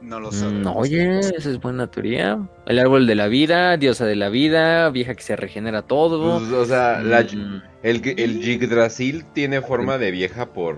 No 0.02 0.20
lo 0.20 0.32
sabemos. 0.32 0.74
oye, 0.76 1.20
esa 1.20 1.50
es 1.50 1.60
buena 1.62 1.90
teoría. 1.90 2.40
El 2.66 2.80
árbol 2.80 3.06
de 3.06 3.16
la 3.16 3.28
vida, 3.28 3.78
diosa 3.78 4.06
de 4.06 4.16
la 4.16 4.30
vida, 4.30 4.90
vieja 4.90 5.14
que 5.14 5.22
se 5.22 5.36
regenera 5.36 5.84
todo. 5.84 6.40
Pues, 6.40 6.52
o 6.52 6.66
sea, 6.66 7.02
la- 7.02 7.22
Mm, 7.22 7.62
el, 7.84 8.02
el 8.18 8.42
Yggdrasil 8.42 9.26
tiene 9.34 9.62
forma 9.62 9.98
de 10.00 10.12
vieja 10.12 10.48
por. 10.54 10.78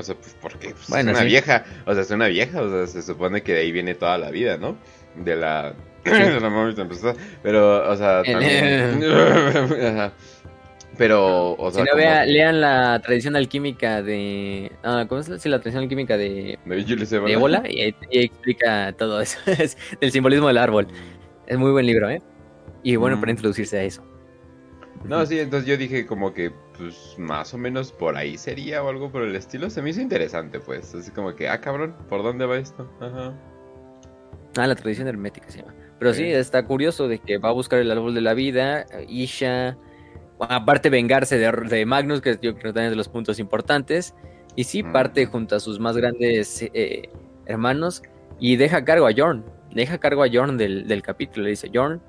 O 0.00 0.02
sea, 0.02 0.14
pues 0.16 0.36
porque 0.40 0.70
pues, 0.70 0.88
Bueno, 0.88 1.10
es 1.12 1.16
una 1.16 1.22
sí. 1.24 1.28
vieja. 1.28 1.64
O 1.86 1.92
sea, 1.94 2.02
es 2.02 2.10
una 2.10 2.26
vieja. 2.28 2.60
O 2.62 2.68
sea, 2.70 2.86
se 2.86 3.02
supone 3.02 3.42
que 3.42 3.54
de 3.54 3.60
ahí 3.60 3.72
viene 3.72 3.94
toda 3.94 4.18
la 4.18 4.30
vida, 4.30 4.56
¿no? 4.56 4.76
De 5.16 5.36
la. 5.36 5.74
de 6.04 6.40
la 6.40 6.50
mami. 6.50 6.74
Pero, 7.42 7.88
o 7.90 7.96
sea, 7.96 8.20
El- 8.20 8.32
también. 8.32 9.04
Ajá. 9.86 10.12
Pero, 10.98 11.52
o 11.52 11.70
si 11.70 11.76
sea. 11.76 11.84
no, 11.84 11.90
como 11.92 12.02
vea- 12.02 12.24
que- 12.24 12.30
lean 12.32 12.60
la 12.60 13.00
tradición 13.00 13.36
alquímica 13.36 14.02
de. 14.02 14.72
Ah, 14.82 15.04
¿Cómo 15.08 15.20
es? 15.20 15.28
la- 15.28 15.38
Sí, 15.38 15.48
la 15.48 15.58
tradición 15.60 15.84
alquímica 15.84 16.16
de, 16.16 16.58
de 16.64 16.84
de 16.84 17.32
ébola 17.32 17.62
y, 17.68 17.94
y 18.10 18.24
explica 18.24 18.92
todo 18.98 19.20
eso. 19.20 19.38
Es 19.46 19.78
el 20.00 20.10
simbolismo 20.12 20.48
del 20.48 20.58
árbol. 20.58 20.88
Es 21.46 21.56
muy 21.58 21.70
buen 21.70 21.86
libro, 21.86 22.10
¿eh? 22.10 22.20
Y 22.82 22.96
bueno 22.96 23.16
Mm. 23.16 23.20
para 23.20 23.32
introducirse 23.32 23.78
a 23.78 23.82
eso. 23.84 24.02
No, 25.04 25.24
sí, 25.24 25.38
entonces 25.38 25.66
yo 25.68 25.76
dije 25.78 26.06
como 26.06 26.34
que, 26.34 26.52
pues, 26.80 27.14
más 27.18 27.54
o 27.54 27.58
menos 27.58 27.92
por 27.92 28.16
ahí 28.16 28.36
sería 28.38 28.82
o 28.82 28.88
algo 28.88 29.10
por 29.12 29.22
el 29.22 29.36
estilo. 29.36 29.70
Se 29.70 29.82
me 29.82 29.90
hizo 29.90 30.00
interesante, 30.00 30.58
pues. 30.60 30.94
Así 30.94 31.10
como 31.10 31.34
que, 31.36 31.48
ah, 31.48 31.60
cabrón, 31.60 31.94
¿por 32.08 32.22
dónde 32.22 32.46
va 32.46 32.56
esto? 32.58 32.90
Ajá. 33.00 33.32
Ah, 34.56 34.66
la 34.66 34.74
tradición 34.74 35.06
hermética 35.06 35.48
se 35.50 35.58
llama. 35.60 35.74
Pero 35.98 36.12
sí, 36.14 36.24
Sí. 36.24 36.32
está 36.32 36.64
curioso 36.64 37.06
de 37.08 37.18
que 37.18 37.38
va 37.38 37.50
a 37.50 37.52
buscar 37.52 37.78
el 37.78 37.90
árbol 37.90 38.14
de 38.14 38.20
la 38.22 38.34
vida, 38.34 38.86
Isha, 39.08 39.76
aparte 40.40 40.90
vengarse 40.90 41.38
de, 41.38 41.52
de 41.68 41.86
Magnus, 41.86 42.20
que 42.20 42.32
yo 42.40 42.54
creo 42.54 42.54
que 42.54 42.62
también 42.72 42.86
es 42.86 42.90
de 42.92 42.96
los 42.96 43.08
puntos 43.08 43.38
importantes, 43.38 44.14
y 44.56 44.64
sí, 44.64 44.82
Mm. 44.82 44.92
parte 44.92 45.26
junto 45.26 45.54
a 45.56 45.60
sus 45.60 45.78
más 45.78 45.96
grandes 45.96 46.62
eh, 46.74 47.08
hermanos 47.46 48.02
y 48.40 48.56
deja 48.56 48.78
a 48.78 48.84
cargo 48.84 49.06
a 49.06 49.12
Jorn, 49.16 49.44
deja 49.72 49.94
a 49.96 49.98
cargo 49.98 50.24
a 50.24 50.28
Jorn 50.32 50.56
del, 50.56 50.88
del 50.88 51.02
capítulo, 51.02 51.44
le 51.44 51.50
dice, 51.50 51.70
Jorn, 51.72 52.00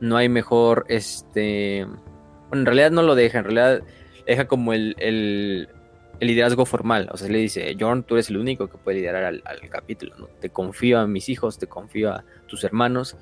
no 0.00 0.16
hay 0.16 0.28
mejor, 0.28 0.86
este, 0.88 1.84
bueno, 2.48 2.60
en 2.60 2.66
realidad 2.66 2.90
no 2.92 3.02
lo 3.02 3.14
deja, 3.16 3.38
en 3.40 3.44
realidad 3.44 3.82
deja 4.26 4.46
como 4.46 4.72
el, 4.72 4.94
el, 4.98 5.68
liderazgo 6.20 6.64
formal, 6.64 7.08
o 7.12 7.16
sea, 7.16 7.28
le 7.28 7.38
dice, 7.38 7.76
Jorn, 7.78 8.02
tú 8.02 8.14
eres 8.14 8.30
el 8.30 8.38
único 8.38 8.68
que 8.68 8.78
puede 8.78 8.98
liderar 8.98 9.24
al, 9.24 9.42
capítulo, 9.68 10.30
te 10.40 10.48
confío 10.48 11.00
a 11.00 11.06
mis 11.06 11.28
hijos, 11.28 11.58
te 11.58 11.66
confío 11.66 12.12
a 12.12 12.24
tus 12.46 12.64
hermanos 12.64 13.16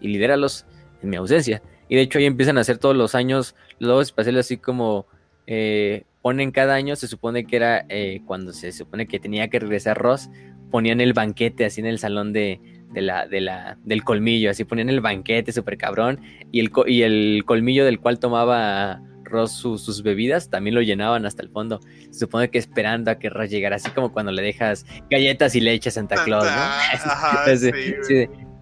y 0.00 0.08
lidéralos 0.08 0.66
en 1.02 1.10
mi 1.10 1.16
ausencia. 1.16 1.62
Y 1.88 1.96
de 1.96 2.02
hecho 2.02 2.18
ahí 2.18 2.24
empiezan 2.24 2.58
a 2.58 2.62
hacer 2.62 2.78
todos 2.78 2.96
los 2.96 3.14
años 3.14 3.54
los 3.78 4.02
espaciales 4.02 4.46
así 4.46 4.56
como 4.56 5.06
eh, 5.46 6.04
ponen 6.22 6.50
cada 6.52 6.74
año, 6.74 6.96
se 6.96 7.06
supone 7.06 7.44
que 7.44 7.56
era 7.56 7.84
eh, 7.88 8.22
cuando 8.24 8.52
se 8.52 8.72
supone 8.72 9.06
que 9.06 9.20
tenía 9.20 9.48
que 9.48 9.58
regresar 9.58 9.98
Ross, 9.98 10.30
ponían 10.70 11.00
el 11.00 11.12
banquete 11.12 11.64
así 11.64 11.80
en 11.80 11.86
el 11.86 11.98
salón 11.98 12.32
de, 12.32 12.60
de 12.92 13.02
la, 13.02 13.26
de 13.26 13.40
la, 13.40 13.76
del 13.84 14.04
colmillo, 14.04 14.50
así 14.50 14.64
ponían 14.64 14.88
el 14.88 15.00
banquete 15.00 15.52
súper 15.52 15.76
cabrón 15.76 16.20
y 16.50 16.60
el, 16.60 16.70
y 16.86 17.02
el 17.02 17.42
colmillo 17.44 17.84
del 17.84 18.00
cual 18.00 18.18
tomaba 18.18 19.02
Ross 19.32 19.52
su- 19.52 19.78
sus 19.78 20.02
bebidas, 20.02 20.48
también 20.50 20.74
lo 20.74 20.82
llenaban 20.82 21.26
hasta 21.26 21.42
el 21.42 21.48
fondo. 21.48 21.80
Se 22.10 22.20
supone 22.20 22.50
que 22.50 22.58
esperando 22.58 23.10
a 23.10 23.18
que 23.18 23.28
Ross 23.30 23.50
llegara, 23.50 23.76
así 23.76 23.90
como 23.90 24.12
cuando 24.12 24.30
le 24.30 24.42
dejas 24.42 24.86
galletas 25.10 25.54
y 25.56 25.60
leche 25.60 25.88
a 25.88 25.92
Santa 25.92 26.22
Claus, 26.24 26.44
¿no? 26.44 26.50
Ajá, 26.50 27.44
sí, 27.56 27.70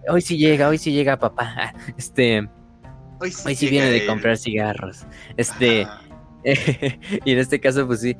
hoy 0.09 0.21
sí 0.21 0.37
llega, 0.37 0.67
hoy 0.69 0.77
sí 0.77 0.91
llega 0.91 1.19
papá. 1.19 1.73
Este, 1.97 2.47
Hoy 3.19 3.31
hoy 3.45 3.53
sí 3.55 3.69
viene 3.69 3.91
de 3.91 4.05
comprar 4.07 4.35
cigarros. 4.37 5.05
Este, 5.37 5.85
y 7.25 7.31
en 7.31 7.37
este 7.37 7.59
caso, 7.59 7.85
pues 7.85 8.01
sí, 8.01 8.17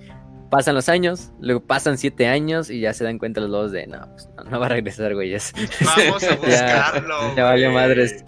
pasan 0.52 0.76
los 0.76 0.90
años, 0.90 1.32
luego 1.40 1.65
pasan 1.65 1.98
siete 1.98 2.28
años 2.28 2.69
y 2.69 2.82
ya 2.82 2.94
se 2.94 3.03
dan 3.03 3.18
cuenta 3.18 3.41
los 3.41 3.49
lobos 3.49 3.72
de, 3.72 3.88
no, 3.88 4.07
pues 4.11 4.30
no, 4.38 4.44
no 4.44 4.60
va 4.60 4.68
a 4.68 4.69
regresar, 4.69 5.14
güeyes. 5.15 5.53
Vamos 5.98 6.23
a 6.23 6.36
buscarlo. 6.36 7.36
ya 7.36 7.44
valió 7.45 7.72
madres. 7.72 8.23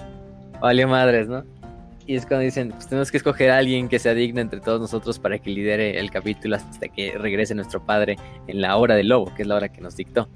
Valió 0.61 0.87
madres, 0.87 1.27
¿no? 1.27 1.43
Y 2.05 2.15
es 2.15 2.25
cuando 2.25 2.43
dicen, 2.43 2.71
pues 2.71 2.87
tenemos 2.87 3.11
que 3.11 3.17
escoger 3.17 3.49
a 3.51 3.57
alguien 3.57 3.87
que 3.87 3.97
sea 3.97 4.13
digno 4.13 4.41
entre 4.41 4.59
todos 4.59 4.81
nosotros 4.81 5.19
para 5.19 5.39
que 5.39 5.49
lidere 5.51 5.99
el 5.99 6.11
capítulo 6.11 6.57
hasta 6.57 6.87
que 6.89 7.17
regrese 7.17 7.55
nuestro 7.55 7.85
padre 7.85 8.17
en 8.47 8.61
la 8.61 8.75
hora 8.75 8.95
del 8.95 9.07
lobo, 9.07 9.33
que 9.35 9.43
es 9.43 9.47
la 9.47 9.55
hora 9.55 9.69
que 9.69 9.79
nos 9.81 9.95
dictó. 9.95 10.27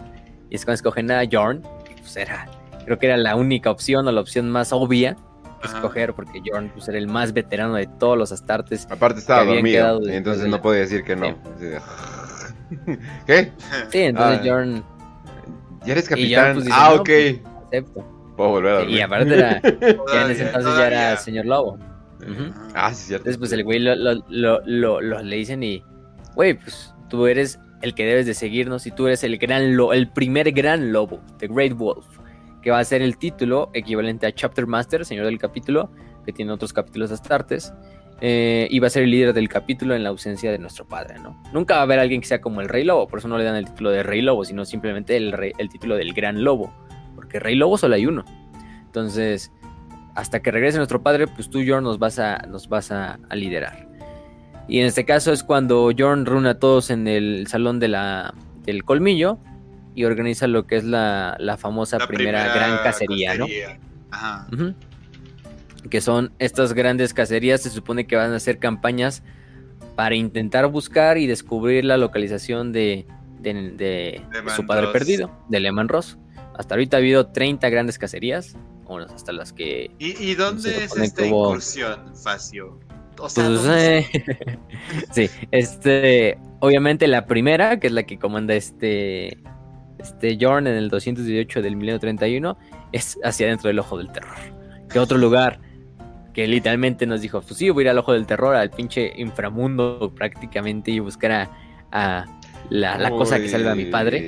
Y 0.49 0.55
es 0.55 0.63
cuando 0.63 0.75
escogen 0.75 1.11
a 1.11 1.23
Jorn, 1.29 1.61
que 1.83 1.95
pues 1.99 2.15
era, 2.15 2.47
creo 2.85 2.97
que 2.97 3.07
era 3.07 3.17
la 3.17 3.35
única 3.35 3.69
opción 3.69 4.07
o 4.07 4.11
la 4.13 4.21
opción 4.21 4.49
más 4.49 4.71
obvia 4.71 5.17
Ajá. 5.61 5.75
escoger, 5.77 6.13
porque 6.13 6.41
Jorn 6.45 6.69
pues, 6.69 6.87
era 6.87 6.97
el 6.97 7.07
más 7.07 7.33
veterano 7.33 7.73
de 7.75 7.87
todos 7.87 8.17
los 8.17 8.31
Astartes. 8.31 8.87
Aparte 8.89 9.19
estaba 9.19 9.43
dormido, 9.43 9.99
y 10.09 10.13
entonces 10.13 10.43
de 10.43 10.49
no 10.49 10.61
podía 10.61 10.81
decir 10.81 11.03
que 11.03 11.15
no. 11.17 11.35
Sí. 11.59 11.67
¿Qué? 13.27 13.51
Sí, 13.89 13.99
entonces 13.99 14.39
Ah. 14.41 14.43
Jorn 14.45 14.83
¿Ya 15.85 15.91
eres 15.93 16.07
capitán? 16.07 16.53
pues, 16.53 16.65
dice, 16.65 16.77
ah, 16.79 16.93
no, 16.95 17.01
ok. 17.01 17.09
acepta. 17.67 18.01
Puedo 18.37 18.51
volver 18.51 18.71
a 18.73 18.77
dormir. 18.79 18.95
Y 18.97 19.01
aparte 19.01 19.33
era, 19.35 19.61
ya 20.13 20.25
en 20.25 20.31
ese 20.31 20.45
entonces 20.45 20.77
ya 20.77 20.87
era 20.87 21.17
señor 21.17 21.45
lobo. 21.45 21.77
Ah, 22.73 22.93
sí, 22.93 23.07
cierto. 23.07 23.23
Entonces, 23.29 23.37
pues 23.37 23.51
el 23.51 23.63
güey 23.63 23.79
lo, 23.79 23.95
lo, 23.95 24.23
lo, 24.29 24.61
lo- 24.65 25.01
lo- 25.01 25.21
le 25.21 25.35
dicen 25.35 25.61
y, 25.63 25.83
güey, 26.35 26.53
pues 26.55 26.93
tú 27.09 27.27
eres 27.27 27.59
el 27.81 27.93
que 27.93 28.05
debes 28.05 28.25
de 28.25 28.33
seguirnos 28.33 28.87
y 28.87 28.91
tú 28.91 29.07
eres 29.07 29.23
el 29.23 29.37
gran 29.37 29.75
lo, 29.77 29.93
el 29.93 30.09
primer 30.09 30.51
gran 30.51 30.91
lobo, 30.91 31.19
The 31.37 31.47
Great 31.47 31.73
Wolf, 31.73 32.05
que 32.61 32.71
va 32.71 32.79
a 32.79 32.83
ser 32.83 33.01
el 33.01 33.17
título 33.17 33.69
equivalente 33.73 34.25
a 34.27 34.33
Chapter 34.33 34.65
Master, 34.67 35.05
señor 35.05 35.25
del 35.25 35.37
capítulo, 35.37 35.91
que 36.25 36.33
tiene 36.33 36.51
otros 36.51 36.73
capítulos 36.73 37.11
astartes, 37.11 37.73
eh, 38.19 38.67
y 38.71 38.79
va 38.79 38.87
a 38.87 38.89
ser 38.89 39.03
el 39.03 39.11
líder 39.11 39.31
del 39.33 39.47
capítulo 39.47 39.93
en 39.95 40.01
la 40.03 40.09
ausencia 40.09 40.51
de 40.51 40.57
nuestro 40.57 40.87
padre, 40.87 41.19
¿no? 41.19 41.39
Nunca 41.53 41.75
va 41.75 41.81
a 41.81 41.83
haber 41.83 41.99
alguien 41.99 42.19
que 42.19 42.27
sea 42.27 42.41
como 42.41 42.61
el 42.61 42.67
Rey 42.67 42.83
Lobo, 42.83 43.07
por 43.07 43.19
eso 43.19 43.27
no 43.27 43.37
le 43.37 43.43
dan 43.43 43.55
el 43.55 43.65
título 43.65 43.91
de 43.91 44.01
Rey 44.01 44.21
Lobo, 44.23 44.43
sino 44.43 44.65
simplemente 44.65 45.15
el, 45.15 45.31
rey- 45.33 45.53
el 45.59 45.69
título 45.69 45.95
del 45.95 46.13
Gran 46.13 46.43
Lobo, 46.43 46.73
porque 47.27 47.39
Rey 47.41 47.55
Lobo 47.55 47.77
solo 47.77 47.95
hay 47.95 48.05
uno. 48.05 48.23
Entonces, 48.85 49.51
hasta 50.15 50.39
que 50.41 50.49
regrese 50.49 50.77
nuestro 50.77 51.03
padre, 51.03 51.27
pues 51.27 51.49
tú, 51.49 51.59
Jorn, 51.67 51.83
nos 51.83 51.99
vas 51.99 52.19
a, 52.19 52.37
nos 52.47 52.69
vas 52.69 52.89
a, 52.91 53.19
a 53.29 53.35
liderar. 53.35 53.85
Y 54.69 54.79
en 54.79 54.85
este 54.85 55.03
caso 55.03 55.33
es 55.33 55.43
cuando 55.43 55.91
Jorn 55.97 56.25
reúne 56.25 56.49
a 56.49 56.57
todos 56.59 56.89
en 56.89 57.05
el 57.07 57.47
salón 57.47 57.79
de 57.79 57.89
la, 57.89 58.33
del 58.63 58.85
colmillo 58.85 59.39
y 59.93 60.05
organiza 60.05 60.47
lo 60.47 60.65
que 60.67 60.77
es 60.77 60.85
la, 60.85 61.35
la 61.39 61.57
famosa 61.57 61.97
La 61.99 62.07
primera, 62.07 62.53
gran 62.55 62.77
cacería, 62.83 63.35
¿no? 63.35 63.45
Ajá. 64.09 64.47
Que 65.89 65.99
son 65.99 66.31
estas 66.39 66.71
grandes 66.73 67.13
cacerías, 67.13 67.61
se 67.61 67.69
supone 67.69 68.07
que 68.07 68.15
van 68.15 68.31
a 68.33 68.39
ser 68.39 68.57
campañas 68.57 69.21
para 69.97 70.15
intentar 70.15 70.65
buscar 70.67 71.17
y 71.17 71.27
descubrir 71.27 71.83
la 71.83 71.97
localización 71.97 72.71
de, 72.71 73.05
de, 73.41 73.53
de- 73.71 74.21
su 74.55 74.65
padre 74.65 74.87
perdido, 74.93 75.29
de 75.49 75.59
Lehman 75.59 75.89
Ross. 75.89 76.17
Hasta 76.57 76.75
ahorita 76.75 76.97
ha 76.97 76.99
habido 76.99 77.27
30 77.27 77.69
grandes 77.69 77.99
cacerías, 77.99 78.55
o 78.85 78.99
hasta 78.99 79.31
las 79.31 79.53
que 79.53 79.91
¿Y, 79.99 80.23
y 80.23 80.35
dónde 80.35 80.83
es 80.83 80.95
esta 80.95 81.25
incursión, 81.25 82.15
Facio? 82.15 82.79
O 83.19 83.29
sea, 83.29 83.45
Pues, 83.45 83.63
¿dónde 83.63 83.97
eh, 83.99 84.59
sí, 85.11 85.29
este, 85.51 86.37
obviamente 86.59 87.07
la 87.07 87.25
primera, 87.25 87.79
que 87.79 87.87
es 87.87 87.93
la 87.93 88.03
que 88.03 88.19
comanda 88.19 88.53
este, 88.53 89.37
este 89.97 90.37
Jorn 90.39 90.67
en 90.67 90.75
el 90.75 90.89
218 90.89 91.61
del 91.61 91.75
milenio 91.75 91.99
31, 91.99 92.57
es 92.91 93.17
hacia 93.23 93.47
adentro 93.47 93.69
del 93.69 93.79
Ojo 93.79 93.97
del 93.97 94.11
Terror. 94.11 94.35
Que 94.89 94.99
otro 94.99 95.17
lugar 95.17 95.59
que 96.33 96.47
literalmente 96.47 97.07
nos 97.07 97.21
dijo, 97.21 97.41
pues 97.41 97.57
sí, 97.57 97.71
voy 97.71 97.83
a 97.83 97.85
ir 97.85 97.89
al 97.89 97.97
Ojo 97.97 98.13
del 98.13 98.27
Terror, 98.27 98.55
al 98.55 98.69
pinche 98.69 99.11
inframundo 99.17 100.13
prácticamente 100.15 100.91
y 100.91 100.99
buscar 100.99 101.31
a, 101.31 101.49
a 101.91 102.25
la, 102.69 102.97
la 102.99 103.09
cosa 103.09 103.39
que 103.39 103.49
salva 103.49 103.71
a 103.71 103.75
mi 103.75 103.85
padre. 103.85 104.19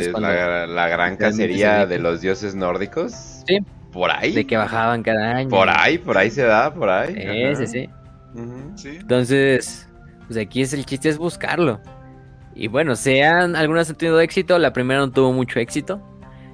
Es 0.00 0.08
cuando 0.08 0.28
la, 0.28 0.66
la 0.66 0.88
gran 0.88 1.16
cacería 1.16 1.86
de 1.86 1.98
los 1.98 2.20
dioses 2.20 2.54
nórdicos. 2.54 3.12
Sí. 3.46 3.58
Por 3.92 4.10
ahí. 4.10 4.32
De 4.32 4.46
que 4.46 4.56
bajaban 4.56 5.02
cada 5.02 5.36
año. 5.36 5.48
Por 5.48 5.68
ahí, 5.68 5.98
por 5.98 6.16
ahí 6.16 6.30
se 6.30 6.42
da, 6.42 6.72
por 6.72 6.88
ahí. 6.88 7.56
Sí. 7.66 7.88
Sí. 8.76 8.88
Entonces, 9.00 9.88
pues 10.28 10.38
aquí 10.38 10.62
es 10.62 10.72
el 10.72 10.86
chiste 10.86 11.08
es 11.08 11.18
buscarlo. 11.18 11.80
Y 12.54 12.68
bueno, 12.68 12.94
sean 12.94 13.56
algunas 13.56 13.90
han 13.90 13.96
tenido 13.96 14.20
éxito, 14.20 14.58
la 14.58 14.72
primera 14.72 15.00
no 15.00 15.10
tuvo 15.10 15.32
mucho 15.32 15.58
éxito, 15.58 16.00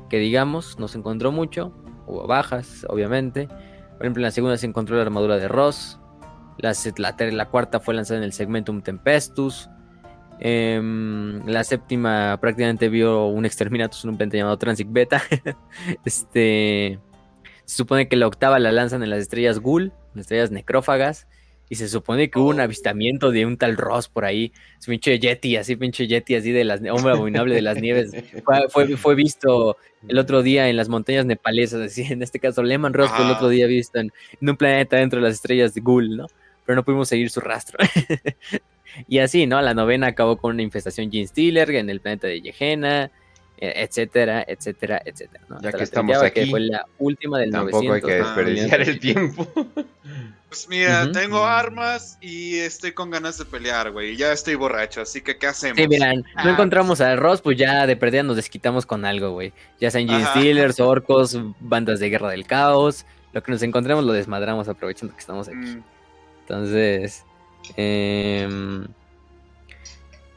que 0.09 0.18
digamos, 0.18 0.78
no 0.78 0.89
se 0.89 0.98
encontró 0.98 1.32
mucho, 1.32 1.73
hubo 2.06 2.27
bajas, 2.27 2.86
obviamente. 2.89 3.48
Por 3.48 4.02
ejemplo, 4.05 4.20
en 4.20 4.24
la 4.24 4.31
segunda 4.31 4.56
se 4.56 4.66
encontró 4.66 4.97
la 4.97 5.02
armadura 5.02 5.36
de 5.36 5.48
Ross, 5.48 5.98
la, 6.59 6.73
la, 6.98 7.16
ter- 7.16 7.32
la 7.35 7.47
cuarta 7.47 7.81
fue 7.81 7.94
lanzada 7.94 8.18
en 8.18 8.24
el 8.24 8.32
Segmentum 8.32 8.82
Tempestus, 8.82 9.68
em, 10.40 11.44
la 11.46 11.64
séptima 11.64 12.38
prácticamente 12.40 12.88
vio 12.88 13.26
un 13.26 13.44
Exterminatus 13.44 14.04
en 14.04 14.10
un 14.10 14.16
planeta 14.16 14.38
llamado 14.38 14.58
Transit 14.58 14.88
Beta. 14.90 15.22
este, 16.04 16.98
se 17.64 17.76
supone 17.76 18.08
que 18.08 18.16
la 18.16 18.26
octava 18.26 18.58
la 18.58 18.72
lanzan 18.72 19.02
en 19.02 19.10
las 19.10 19.20
estrellas 19.20 19.60
Ghoul, 19.60 19.92
las 20.14 20.22
estrellas 20.22 20.50
necrófagas. 20.50 21.26
Y 21.68 21.74
se 21.74 21.88
supone 21.88 22.30
que 22.30 22.38
hubo 22.38 22.50
un 22.50 22.60
avistamiento 22.60 23.32
de 23.32 23.44
un 23.44 23.56
tal 23.56 23.76
Ross 23.76 24.08
por 24.08 24.24
ahí. 24.24 24.52
Es 24.78 24.86
pinche 24.86 25.18
Yeti, 25.18 25.56
así 25.56 25.74
pinche 25.74 26.06
Yeti, 26.06 26.36
así 26.36 26.52
de 26.52 26.62
las 26.62 26.80
hombre 26.88 27.12
abominable 27.12 27.56
de 27.56 27.62
las 27.62 27.80
nieves. 27.80 28.12
Fue, 28.44 28.68
fue, 28.68 28.96
fue 28.96 29.14
visto 29.16 29.76
el 30.06 30.18
otro 30.18 30.42
día 30.42 30.68
en 30.68 30.76
las 30.76 30.88
montañas 30.88 31.26
nepalesas, 31.26 31.80
así, 31.80 32.02
en 32.02 32.22
este 32.22 32.38
caso 32.38 32.62
Lehman 32.62 32.94
Ross 32.94 33.10
fue 33.10 33.24
el 33.24 33.32
otro 33.32 33.48
día 33.48 33.66
visto 33.66 33.98
en, 33.98 34.12
en 34.40 34.48
un 34.48 34.56
planeta 34.56 34.96
dentro 34.96 35.18
de 35.18 35.26
las 35.26 35.34
estrellas 35.34 35.74
de 35.74 35.80
Ghoul, 35.80 36.16
¿no? 36.16 36.26
Pero 36.64 36.76
no 36.76 36.84
pudimos 36.84 37.08
seguir 37.08 37.30
su 37.30 37.40
rastro. 37.40 37.78
y 39.09 39.18
así, 39.18 39.47
¿no? 39.47 39.60
La 39.62 39.74
novena 39.74 40.09
acabó 40.09 40.36
con 40.36 40.55
una 40.55 40.62
infestación 40.62 41.10
Gene 41.10 41.27
Stealer 41.27 41.70
en 41.73 41.90
el 41.90 42.01
planeta 42.01 42.27
de 42.27 42.40
Yegena, 42.40 43.10
eh, 43.59 43.73
etcétera, 43.77 44.44
etcétera, 44.47 45.01
etcétera. 45.05 45.44
¿no? 45.48 45.60
Ya 45.60 45.68
Hasta 45.68 45.73
que 45.73 45.77
la 45.78 45.85
estamos 45.85 46.09
treintaava, 46.18 46.31
que 46.31 46.40
aquí, 46.43 46.51
fue 46.51 46.60
la 46.60 46.86
última 46.98 47.39
del 47.39 47.51
Tampoco 47.51 47.78
hay 47.81 47.86
900. 48.02 48.09
que 48.10 48.14
Ah, 48.20 48.24
desperdiciar 48.27 48.81
el 48.82 49.01
tiempo. 49.01 49.47
Pues 50.48 50.68
mira, 50.68 51.10
tengo 51.10 51.44
armas 51.44 52.18
y 52.20 52.59
estoy 52.59 52.93
con 52.93 53.10
ganas 53.10 53.36
de 53.36 53.44
pelear, 53.44 53.90
güey. 53.90 54.16
Ya 54.16 54.31
estoy 54.32 54.55
borracho, 54.55 55.01
así 55.02 55.20
que 55.20 55.36
¿qué 55.36 55.48
hacemos? 55.48 55.77
Sí, 55.77 55.89
miran, 55.89 56.24
Ah, 56.36 56.44
no 56.44 56.51
encontramos 56.52 57.01
a 57.01 57.16
Ross, 57.16 57.43
pues 57.43 57.59
ya 57.59 57.85
de 57.86 57.97
perdida 57.97 58.23
nos 58.23 58.36
desquitamos 58.36 58.86
con 58.86 59.05
algo, 59.05 59.32
güey. 59.32 59.52
Ya 59.81 59.90
sean 59.90 60.09
Gene. 60.09 60.24
Stealers, 60.24 60.78
orcos, 60.78 61.36
bandas 61.59 61.98
de 61.98 62.09
guerra 62.10 62.31
del 62.31 62.47
caos. 62.47 63.05
Lo 63.32 63.43
que 63.43 63.51
nos 63.51 63.60
encontremos 63.64 64.05
lo 64.05 64.12
desmadramos 64.12 64.68
aprovechando 64.68 65.12
que 65.14 65.20
estamos 65.20 65.48
aquí. 65.48 65.56
Mm, 65.56 65.82
Entonces, 66.43 67.24
em, 67.76 68.86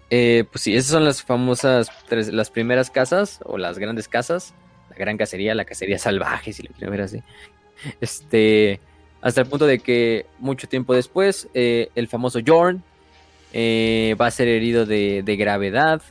eh, 0.10 0.45
pues 0.51 0.64
sí, 0.64 0.76
esas 0.76 0.91
son 0.91 1.06
las 1.06 1.22
famosas, 1.23 1.89
tres- 2.07 2.34
las 2.34 2.49
primeras 2.49 2.89
casas 2.89 3.39
o 3.45 3.57
las 3.57 3.77
grandes 3.77 4.07
casas. 4.07 4.53
La 4.89 4.95
gran 4.95 5.18
cacería, 5.18 5.53
la 5.56 5.65
cacería 5.65 5.99
salvaje, 5.99 6.51
si 6.53 6.64
lo 6.64 6.72
quieren 6.72 6.91
ver 6.91 7.01
así. 7.01 7.22
Este, 8.01 8.80
hasta 9.22 9.41
el 9.41 9.47
punto 9.47 9.65
de 9.68 9.80
que 9.80 10.26
mucho 10.39 10.68
tiempo 10.68 10.93
después, 10.93 11.47
eh, 11.53 11.89
el 11.95 12.07
famoso 12.07 12.39
Jorn 12.45 12.84
eh, 13.53 14.15
va 14.19 14.27
a 14.27 14.31
ser 14.31 14.47
herido 14.47 14.85
de, 14.85 15.22
de 15.23 15.35
gravedad. 15.35 16.01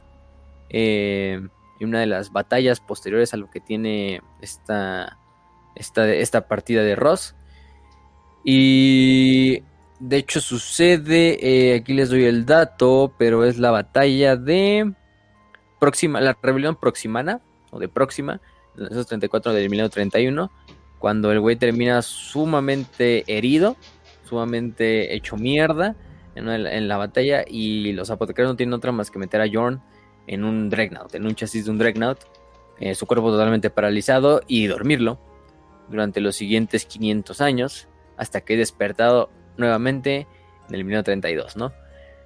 en 0.70 1.50
una 1.80 2.00
de 2.00 2.06
las 2.06 2.32
batallas 2.32 2.80
posteriores 2.80 3.32
a 3.34 3.36
lo 3.36 3.50
que 3.50 3.60
tiene 3.60 4.20
esta, 4.42 5.16
esta, 5.74 6.08
esta 6.12 6.46
partida 6.48 6.82
de 6.82 6.96
Ross. 6.96 7.34
Y 8.44 9.62
de 10.00 10.16
hecho 10.16 10.40
sucede, 10.40 11.38
eh, 11.40 11.76
aquí 11.76 11.92
les 11.92 12.10
doy 12.10 12.24
el 12.24 12.46
dato, 12.46 13.12
pero 13.18 13.44
es 13.44 13.58
la 13.58 13.70
batalla 13.70 14.36
de 14.36 14.92
Próxima, 15.80 16.20
la 16.20 16.36
rebelión 16.40 16.76
proximana, 16.76 17.40
o 17.70 17.78
de 17.78 17.88
Próxima, 17.88 18.40
en 18.76 18.96
el 18.96 19.06
34 19.06 19.52
del 19.52 19.70
1931, 19.70 20.50
cuando 20.98 21.30
el 21.32 21.40
güey 21.40 21.56
termina 21.56 22.02
sumamente 22.02 23.24
herido, 23.26 23.76
sumamente 24.24 25.14
hecho 25.14 25.36
mierda 25.36 25.96
en, 26.34 26.88
la 26.88 26.96
batalla, 26.96 27.44
y 27.46 27.92
los 27.92 28.10
apotecarios 28.10 28.52
no 28.52 28.56
tienen 28.56 28.74
otra 28.74 28.92
más 28.92 29.10
que 29.10 29.18
meter 29.18 29.40
a 29.40 29.48
Jorn 29.52 29.82
en 30.26 30.44
un 30.44 30.68
Dreadnought, 30.68 31.14
en 31.14 31.26
un 31.26 31.34
chasis 31.34 31.64
de 31.64 31.70
un 31.70 31.78
Dreadnought, 31.78 32.20
eh, 32.78 32.94
su 32.94 33.06
cuerpo 33.06 33.30
totalmente 33.30 33.70
paralizado, 33.70 34.42
y 34.46 34.66
dormirlo 34.66 35.18
durante 35.88 36.20
los 36.20 36.36
siguientes 36.36 36.84
500 36.84 37.40
años 37.40 37.88
hasta 38.16 38.40
que 38.40 38.56
despertado 38.56 39.30
nuevamente 39.58 40.26
en 40.68 40.74
el 40.74 40.84
1932, 40.84 41.56
¿no? 41.56 41.72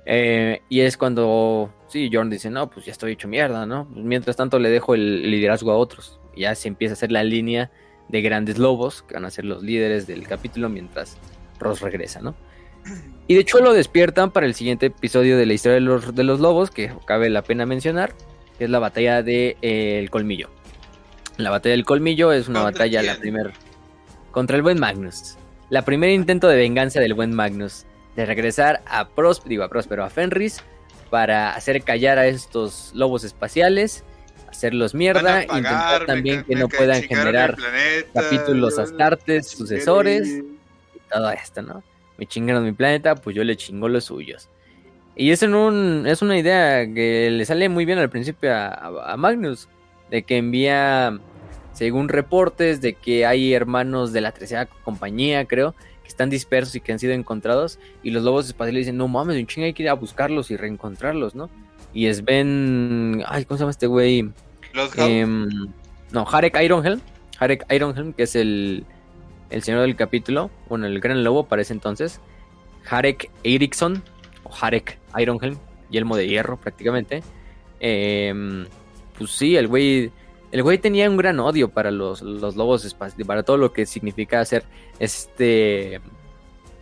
Eh, 0.04 0.62
y 0.68 0.80
es 0.80 0.96
cuando, 0.96 1.72
sí, 1.88 2.10
Jorn 2.12 2.30
dice, 2.30 2.50
no, 2.50 2.68
pues 2.70 2.86
ya 2.86 2.92
estoy 2.92 3.12
hecho 3.12 3.28
mierda, 3.28 3.66
¿no? 3.66 3.88
Pues 3.92 4.04
mientras 4.04 4.36
tanto 4.36 4.58
le 4.58 4.70
dejo 4.70 4.94
el 4.94 5.30
liderazgo 5.30 5.72
a 5.72 5.76
otros. 5.76 6.20
Y 6.34 6.42
ya 6.42 6.54
se 6.54 6.68
empieza 6.68 6.92
a 6.92 6.94
hacer 6.94 7.12
la 7.12 7.24
línea 7.24 7.70
de 8.08 8.22
grandes 8.22 8.58
lobos, 8.58 9.02
que 9.02 9.14
van 9.14 9.24
a 9.24 9.30
ser 9.30 9.44
los 9.44 9.62
líderes 9.62 10.06
del 10.06 10.26
capítulo 10.26 10.68
mientras 10.68 11.18
Ross 11.58 11.80
regresa, 11.80 12.20
¿no? 12.20 12.34
Y 13.28 13.34
de 13.34 13.40
hecho 13.40 13.60
lo 13.60 13.72
despiertan 13.72 14.32
para 14.32 14.46
el 14.46 14.54
siguiente 14.54 14.86
episodio 14.86 15.38
de 15.38 15.46
la 15.46 15.52
historia 15.52 15.74
de 15.74 15.80
los, 15.80 16.14
de 16.14 16.24
los 16.24 16.40
lobos, 16.40 16.70
que 16.70 16.92
cabe 17.06 17.30
la 17.30 17.42
pena 17.42 17.64
mencionar, 17.64 18.12
que 18.58 18.64
es 18.64 18.70
la 18.70 18.80
batalla 18.80 19.22
del 19.22 19.24
de, 19.24 19.56
eh, 19.62 20.08
colmillo. 20.10 20.50
La 21.36 21.50
batalla 21.50 21.72
del 21.72 21.84
colmillo 21.84 22.32
es 22.32 22.48
una 22.48 22.62
batalla, 22.62 23.00
quién? 23.00 23.12
la 23.12 23.20
primera, 23.20 23.52
contra 24.32 24.56
el 24.56 24.62
buen 24.62 24.80
Magnus. 24.80 25.36
La 25.72 25.86
primer 25.86 26.10
intento 26.10 26.48
de 26.48 26.56
venganza 26.56 27.00
del 27.00 27.14
buen 27.14 27.32
Magnus, 27.32 27.86
de 28.14 28.26
regresar 28.26 28.82
a 28.84 29.08
Pros, 29.08 29.42
digo 29.42 29.64
a 29.64 29.70
Próspero, 29.70 30.04
a 30.04 30.10
Fenris, 30.10 30.62
para 31.08 31.54
hacer 31.54 31.82
callar 31.82 32.18
a 32.18 32.26
estos 32.26 32.92
lobos 32.94 33.24
espaciales, 33.24 34.04
hacerlos 34.50 34.94
mierda, 34.94 35.46
pagar, 35.46 35.56
intentar 35.56 36.04
también 36.04 36.40
me, 36.40 36.44
que 36.44 36.54
me 36.56 36.60
no 36.60 36.68
puedan 36.68 37.02
generar 37.04 37.56
capítulos 38.12 38.78
astartes, 38.78 39.48
sucesores, 39.48 40.28
y 40.28 40.98
todo 41.10 41.30
esto, 41.30 41.62
¿no? 41.62 41.82
Me 42.18 42.26
chingaron 42.26 42.64
mi 42.64 42.72
planeta, 42.72 43.14
pues 43.14 43.34
yo 43.34 43.42
le 43.42 43.56
chingo 43.56 43.88
los 43.88 44.04
suyos. 44.04 44.50
Y 45.16 45.30
es, 45.30 45.42
en 45.42 45.54
un, 45.54 46.06
es 46.06 46.20
una 46.20 46.36
idea 46.36 46.84
que 46.84 47.30
le 47.30 47.46
sale 47.46 47.70
muy 47.70 47.86
bien 47.86 47.98
al 47.98 48.10
principio 48.10 48.54
a, 48.54 48.66
a, 48.66 49.12
a 49.14 49.16
Magnus, 49.16 49.70
de 50.10 50.22
que 50.22 50.36
envía, 50.36 51.18
según 51.72 52.08
reportes, 52.08 52.80
de 52.80 52.94
que 52.94 53.26
hay 53.26 53.54
hermanos 53.54 54.12
de 54.12 54.20
la 54.20 54.32
tercera 54.32 54.66
compañía, 54.66 55.44
creo, 55.46 55.74
que 56.02 56.08
están 56.08 56.30
dispersos 56.30 56.74
y 56.74 56.80
que 56.80 56.92
han 56.92 56.98
sido 56.98 57.12
encontrados. 57.12 57.78
Y 58.02 58.10
los 58.10 58.22
lobos 58.22 58.46
espaciales 58.46 58.82
dicen, 58.82 58.96
no 58.96 59.08
mames, 59.08 59.38
un 59.38 59.46
chingo 59.46 59.66
hay 59.66 59.72
que 59.72 59.82
ir 59.82 59.88
a 59.88 59.94
buscarlos 59.94 60.50
y 60.50 60.56
reencontrarlos, 60.56 61.34
¿no? 61.34 61.48
Y 61.94 62.06
es 62.06 62.24
Ben... 62.24 63.22
Ay, 63.26 63.44
¿cómo 63.44 63.58
se 63.58 63.62
llama 63.62 63.70
este 63.70 63.86
güey? 63.86 64.30
Los 64.72 64.92
eh, 64.96 65.26
No, 65.26 66.26
Harek 66.30 66.58
Ironhelm. 66.62 67.00
Harek 67.38 67.66
Ironhelm, 67.70 68.12
que 68.12 68.22
es 68.22 68.36
el, 68.36 68.84
el 69.50 69.62
señor 69.62 69.82
del 69.82 69.96
capítulo. 69.96 70.50
Bueno, 70.68 70.86
el 70.86 71.00
gran 71.00 71.22
lobo 71.24 71.46
para 71.46 71.62
ese 71.62 71.72
entonces. 71.72 72.20
Harek 72.88 73.30
Eriksson. 73.44 74.02
O 74.44 74.50
Harek 74.58 74.98
Ironhelm. 75.18 75.58
Yelmo 75.90 76.16
de 76.16 76.28
hierro, 76.28 76.58
prácticamente. 76.58 77.22
Eh, 77.80 78.66
pues 79.18 79.30
sí, 79.30 79.56
el 79.56 79.68
güey... 79.68 80.10
El 80.52 80.62
güey 80.62 80.78
tenía 80.78 81.08
un 81.10 81.16
gran 81.16 81.40
odio 81.40 81.68
para 81.70 81.90
los, 81.90 82.22
los 82.22 82.56
lobos 82.56 82.84
espaciales, 82.84 83.26
para 83.26 83.42
todo 83.42 83.56
lo 83.56 83.72
que 83.72 83.86
significa 83.86 84.40
hacer 84.40 84.64
este 84.98 86.00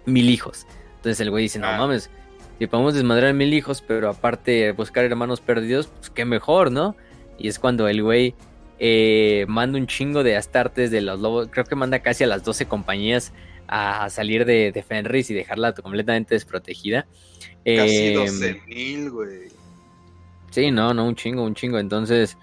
mil 0.07 0.29
hijos. 0.29 0.67
Entonces 0.97 1.21
el 1.21 1.31
güey 1.31 1.45
dice, 1.45 1.59
no 1.59 1.69
Ah. 1.69 1.79
mames, 1.79 2.11
si 2.59 2.67
podemos 2.67 2.95
desmadrar 2.95 3.33
mil 3.33 3.55
hijos, 3.55 3.83
pero 3.87 4.11
aparte 4.11 4.73
buscar 4.73 5.05
hermanos 5.05 5.41
perdidos, 5.41 5.87
pues 5.87 6.11
qué 6.11 6.25
mejor, 6.25 6.71
¿no? 6.71 6.97
Y 7.39 7.49
es 7.49 7.59
cuando 7.59 7.89
el 7.89 8.03
güey 8.03 8.35
eh, 8.81 9.45
manda 9.49 9.79
un 9.79 9.87
chingo 9.87 10.23
de 10.23 10.37
astartes 10.37 10.91
de 10.91 11.01
los 11.01 11.21
lobos, 11.21 11.49
creo 11.51 11.65
que 11.65 11.75
manda 11.77 12.01
casi 12.01 12.25
a 12.25 12.27
las 12.27 12.43
12 12.45 12.67
compañías 12.67 13.33
a 13.69 14.11
salir 14.11 14.45
de, 14.47 14.73
de 14.73 14.83
Fenris 14.83 15.31
y 15.31 15.35
dejarla 15.35 15.73
completamente 15.75 16.35
desprotegida. 16.35 17.07
Casi 17.65 17.97
Eh, 18.09 18.15
12 18.17 18.63
mil, 18.67 19.11
güey. 19.11 19.49
Sí, 20.51 20.71
no, 20.73 20.93
no, 20.93 21.07
un 21.07 21.15
chingo, 21.15 21.45
un 21.45 21.55
chingo. 21.55 21.79
Entonces 21.79 22.37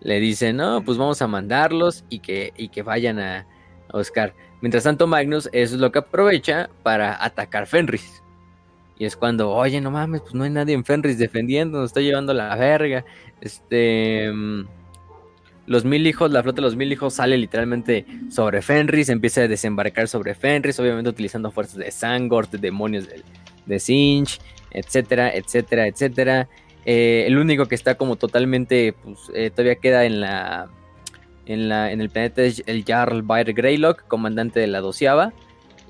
le 0.00 0.20
dice, 0.20 0.52
no, 0.52 0.82
pues 0.84 0.98
vamos 0.98 1.22
a 1.22 1.28
mandarlos 1.28 2.04
y 2.08 2.20
que, 2.20 2.52
y 2.56 2.68
que 2.70 2.82
vayan 2.82 3.18
a, 3.18 3.46
a 3.88 3.96
buscar. 3.98 4.34
Mientras 4.60 4.84
tanto, 4.84 5.06
Magnus 5.06 5.48
eso 5.52 5.74
es 5.74 5.80
lo 5.80 5.92
que 5.92 6.00
aprovecha 6.00 6.70
para 6.82 7.22
atacar 7.24 7.66
Fenris. 7.66 8.22
Y 8.98 9.06
es 9.06 9.16
cuando, 9.16 9.50
oye, 9.52 9.80
no 9.80 9.90
mames, 9.90 10.20
pues 10.22 10.34
no 10.34 10.44
hay 10.44 10.50
nadie 10.50 10.74
en 10.74 10.84
Fenris 10.84 11.18
defendiendo, 11.18 11.78
nos 11.80 11.90
está 11.90 12.00
llevando 12.00 12.34
la 12.34 12.54
verga. 12.56 13.04
Este. 13.40 14.30
mm, 14.32 14.64
Los 15.66 15.84
mil 15.84 16.06
hijos, 16.06 16.30
la 16.30 16.42
flota 16.42 16.56
de 16.56 16.62
los 16.62 16.76
mil 16.76 16.92
hijos 16.92 17.14
sale 17.14 17.38
literalmente 17.38 18.04
sobre 18.30 18.60
Fenris, 18.62 19.08
empieza 19.08 19.42
a 19.42 19.48
desembarcar 19.48 20.08
sobre 20.08 20.34
Fenris, 20.34 20.80
obviamente 20.80 21.10
utilizando 21.10 21.50
fuerzas 21.50 21.76
de 21.76 21.90
Sangor, 21.90 22.48
de 22.50 22.58
demonios 22.58 23.06
de, 23.08 23.22
de 23.66 23.78
Sinch, 23.78 24.40
etcétera, 24.70 25.34
etcétera, 25.34 25.86
etcétera. 25.86 26.48
Eh, 26.86 27.24
el 27.26 27.38
único 27.38 27.66
que 27.66 27.74
está 27.74 27.96
como 27.96 28.16
totalmente, 28.16 28.94
pues 29.04 29.18
eh, 29.34 29.50
todavía 29.50 29.76
queda 29.76 30.04
en 30.06 30.20
la, 30.20 30.68
en 31.46 31.68
la, 31.68 31.92
en 31.92 32.00
el 32.00 32.08
planeta 32.10 32.42
es 32.42 32.62
el 32.66 32.84
Jarl 32.84 33.22
Baer 33.22 33.52
Greylock, 33.52 34.06
comandante 34.08 34.60
de 34.60 34.66
la 34.66 34.80
doceava 34.80 35.32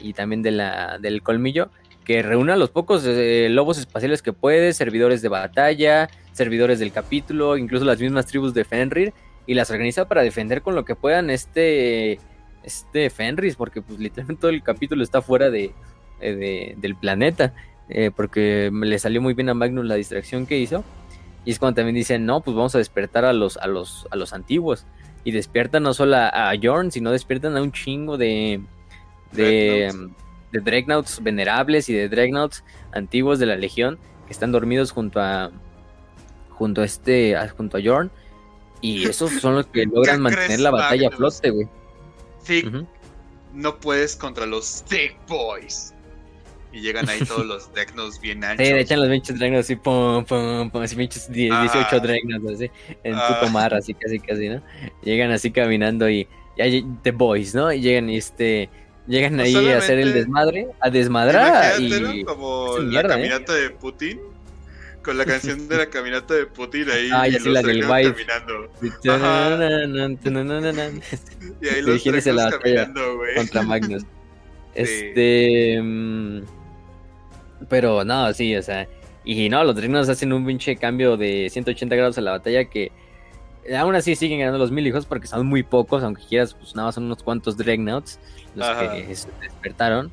y 0.00 0.14
también 0.14 0.42
de 0.42 0.50
la, 0.50 0.98
del 1.00 1.22
colmillo, 1.22 1.70
que 2.04 2.22
reúne 2.22 2.52
a 2.52 2.56
los 2.56 2.70
pocos 2.70 3.04
eh, 3.06 3.48
lobos 3.50 3.78
espaciales 3.78 4.22
que 4.22 4.32
puede, 4.32 4.72
servidores 4.72 5.22
de 5.22 5.28
batalla, 5.28 6.08
servidores 6.32 6.78
del 6.80 6.90
capítulo, 6.92 7.56
incluso 7.56 7.84
las 7.84 8.00
mismas 8.00 8.26
tribus 8.26 8.52
de 8.54 8.64
Fenrir, 8.64 9.12
y 9.46 9.54
las 9.54 9.70
organiza 9.70 10.08
para 10.08 10.22
defender 10.22 10.62
con 10.62 10.74
lo 10.74 10.84
que 10.84 10.94
puedan 10.96 11.30
este, 11.30 12.18
este 12.62 13.10
Fenris, 13.10 13.56
porque 13.56 13.80
pues 13.82 13.98
literalmente 13.98 14.40
todo 14.40 14.50
el 14.50 14.62
capítulo 14.62 15.02
está 15.02 15.22
fuera 15.22 15.50
de, 15.50 15.72
de- 16.20 16.74
del 16.78 16.94
planeta 16.96 17.52
eh, 17.90 18.10
porque 18.14 18.70
le 18.72 18.98
salió 18.98 19.20
muy 19.20 19.34
bien 19.34 19.48
a 19.48 19.54
Magnus 19.54 19.86
la 19.86 19.94
distracción 19.94 20.46
que 20.46 20.58
hizo. 20.58 20.84
Y 21.44 21.52
es 21.52 21.58
cuando 21.58 21.76
también 21.76 21.94
dicen, 21.94 22.26
no, 22.26 22.42
pues 22.42 22.56
vamos 22.56 22.74
a 22.74 22.78
despertar 22.78 23.24
a 23.24 23.32
los, 23.32 23.56
a 23.56 23.66
los, 23.66 24.06
a 24.10 24.16
los 24.16 24.32
antiguos. 24.32 24.86
Y 25.24 25.32
despiertan 25.32 25.82
no 25.82 25.94
solo 25.94 26.16
a, 26.16 26.50
a 26.50 26.52
Jorn, 26.60 26.90
sino 26.90 27.10
despiertan 27.10 27.56
a 27.56 27.62
un 27.62 27.72
chingo 27.72 28.16
de, 28.16 28.60
de, 29.32 29.90
Dreadnoughts. 29.92 30.16
de 30.52 30.60
Dreadnoughts 30.60 31.22
venerables 31.22 31.88
y 31.88 31.94
de 31.94 32.08
Dreadnoughts 32.08 32.64
antiguos 32.92 33.38
de 33.38 33.46
la 33.46 33.56
Legión 33.56 33.98
que 34.26 34.32
están 34.32 34.52
dormidos 34.52 34.92
junto 34.92 35.20
a 35.20 35.50
junto 36.50 36.82
a 36.82 36.84
este 36.84 37.36
junto 37.56 37.78
a 37.78 37.80
Jorn 37.82 38.10
y 38.80 39.04
esos 39.08 39.32
son 39.40 39.56
los 39.56 39.66
que 39.66 39.86
logran 39.86 40.16
¿Qué 40.16 40.22
mantener 40.22 40.60
la 40.60 40.70
batalla 40.70 41.08
a 41.08 41.10
flote, 41.10 41.50
güey. 41.50 41.68
Sí, 42.42 42.64
no 43.52 43.78
puedes 43.78 44.16
contra 44.16 44.46
los 44.46 44.82
Thick 44.84 45.16
Boys. 45.28 45.94
Y 46.72 46.80
llegan 46.80 47.08
ahí 47.08 47.20
todos 47.20 47.44
los 47.46 47.72
Decnos 47.74 48.20
bien 48.20 48.44
anchos. 48.44 48.66
Sí, 48.66 48.72
le 48.72 48.80
echan 48.80 49.00
los 49.00 49.08
pinches 49.08 49.38
Dreadnoughts 49.38 49.66
así, 49.66 49.76
pum, 49.76 50.24
pum, 50.24 50.70
pum, 50.70 50.82
así 50.82 50.96
pinches 50.96 51.30
die- 51.30 51.50
Ah. 51.52 51.62
18 51.62 52.00
Dreadnoughts 52.00 52.54
así, 52.54 52.70
en 53.04 53.14
Ah. 53.14 53.38
puto 53.40 53.50
mar, 53.52 53.74
así 53.74 53.94
casi 53.94 54.18
casi, 54.20 54.48
¿no? 54.48 54.62
Llegan 55.02 55.30
así 55.32 55.50
caminando 55.50 56.08
y, 56.08 56.28
The 57.02 57.10
Boys, 57.12 57.54
¿no? 57.54 57.72
Y 57.72 57.80
llegan 57.80 58.08
y 58.10 58.16
este, 58.18 58.68
llegan 59.06 59.36
Pues 59.36 59.54
ahí 59.54 59.68
a 59.68 59.78
hacer 59.78 59.98
el 59.98 60.12
desmadre, 60.12 60.68
a 60.80 60.90
desmadrar 60.90 61.80
y... 61.80 62.22
como 62.24 62.76
es 62.76 62.84
la 62.84 62.88
mierda, 62.90 63.14
¿eh? 63.14 63.28
caminata 63.28 63.54
de 63.54 63.70
Putin. 63.70 64.20
Con 65.02 65.16
la 65.16 65.24
canción 65.24 65.66
de 65.66 65.78
la 65.78 65.86
caminata 65.86 66.34
de 66.34 66.44
Putin 66.44 66.90
ahí. 66.90 67.08
Ah, 67.10 67.26
y 67.26 67.32
sí, 67.32 67.38
los 67.48 67.54
la 67.54 67.62
del 67.62 67.84
Wife. 67.90 68.12
caminando. 68.12 68.70
Y 71.62 71.68
ahí 71.68 71.80
los 71.80 72.02
caminando, 72.58 73.16
güey. 73.16 73.34
contra 73.34 73.62
Magnus. 73.62 74.02
Este... 74.74 75.80
mm, 75.82 76.42
Pero 77.70 78.04
no, 78.04 78.30
sí, 78.34 78.54
o 78.54 78.62
sea... 78.62 78.86
Y 79.24 79.48
no, 79.48 79.64
los 79.64 79.76
Dreadnoughts 79.76 80.08
hacen 80.08 80.32
un 80.32 80.44
pinche 80.44 80.76
cambio 80.76 81.16
de 81.16 81.48
180 81.50 81.96
grados 81.96 82.18
a 82.18 82.20
la 82.20 82.32
batalla 82.32 82.66
que... 82.66 82.92
Aún 83.78 83.94
así 83.94 84.16
siguen 84.16 84.40
ganando 84.40 84.58
los 84.58 84.70
mil 84.70 84.86
hijos 84.86 85.06
porque 85.06 85.26
son 85.26 85.46
muy 85.46 85.62
pocos, 85.62 86.02
aunque 86.02 86.22
quieras, 86.26 86.54
pues 86.54 86.74
nada 86.74 86.88
más 86.88 86.94
son 86.96 87.04
unos 87.04 87.22
cuantos 87.22 87.56
Dreadnoughts 87.56 88.18
los 88.54 88.66
Ajá. 88.66 88.92
que 88.92 89.14
se 89.14 89.28
despertaron. 89.40 90.10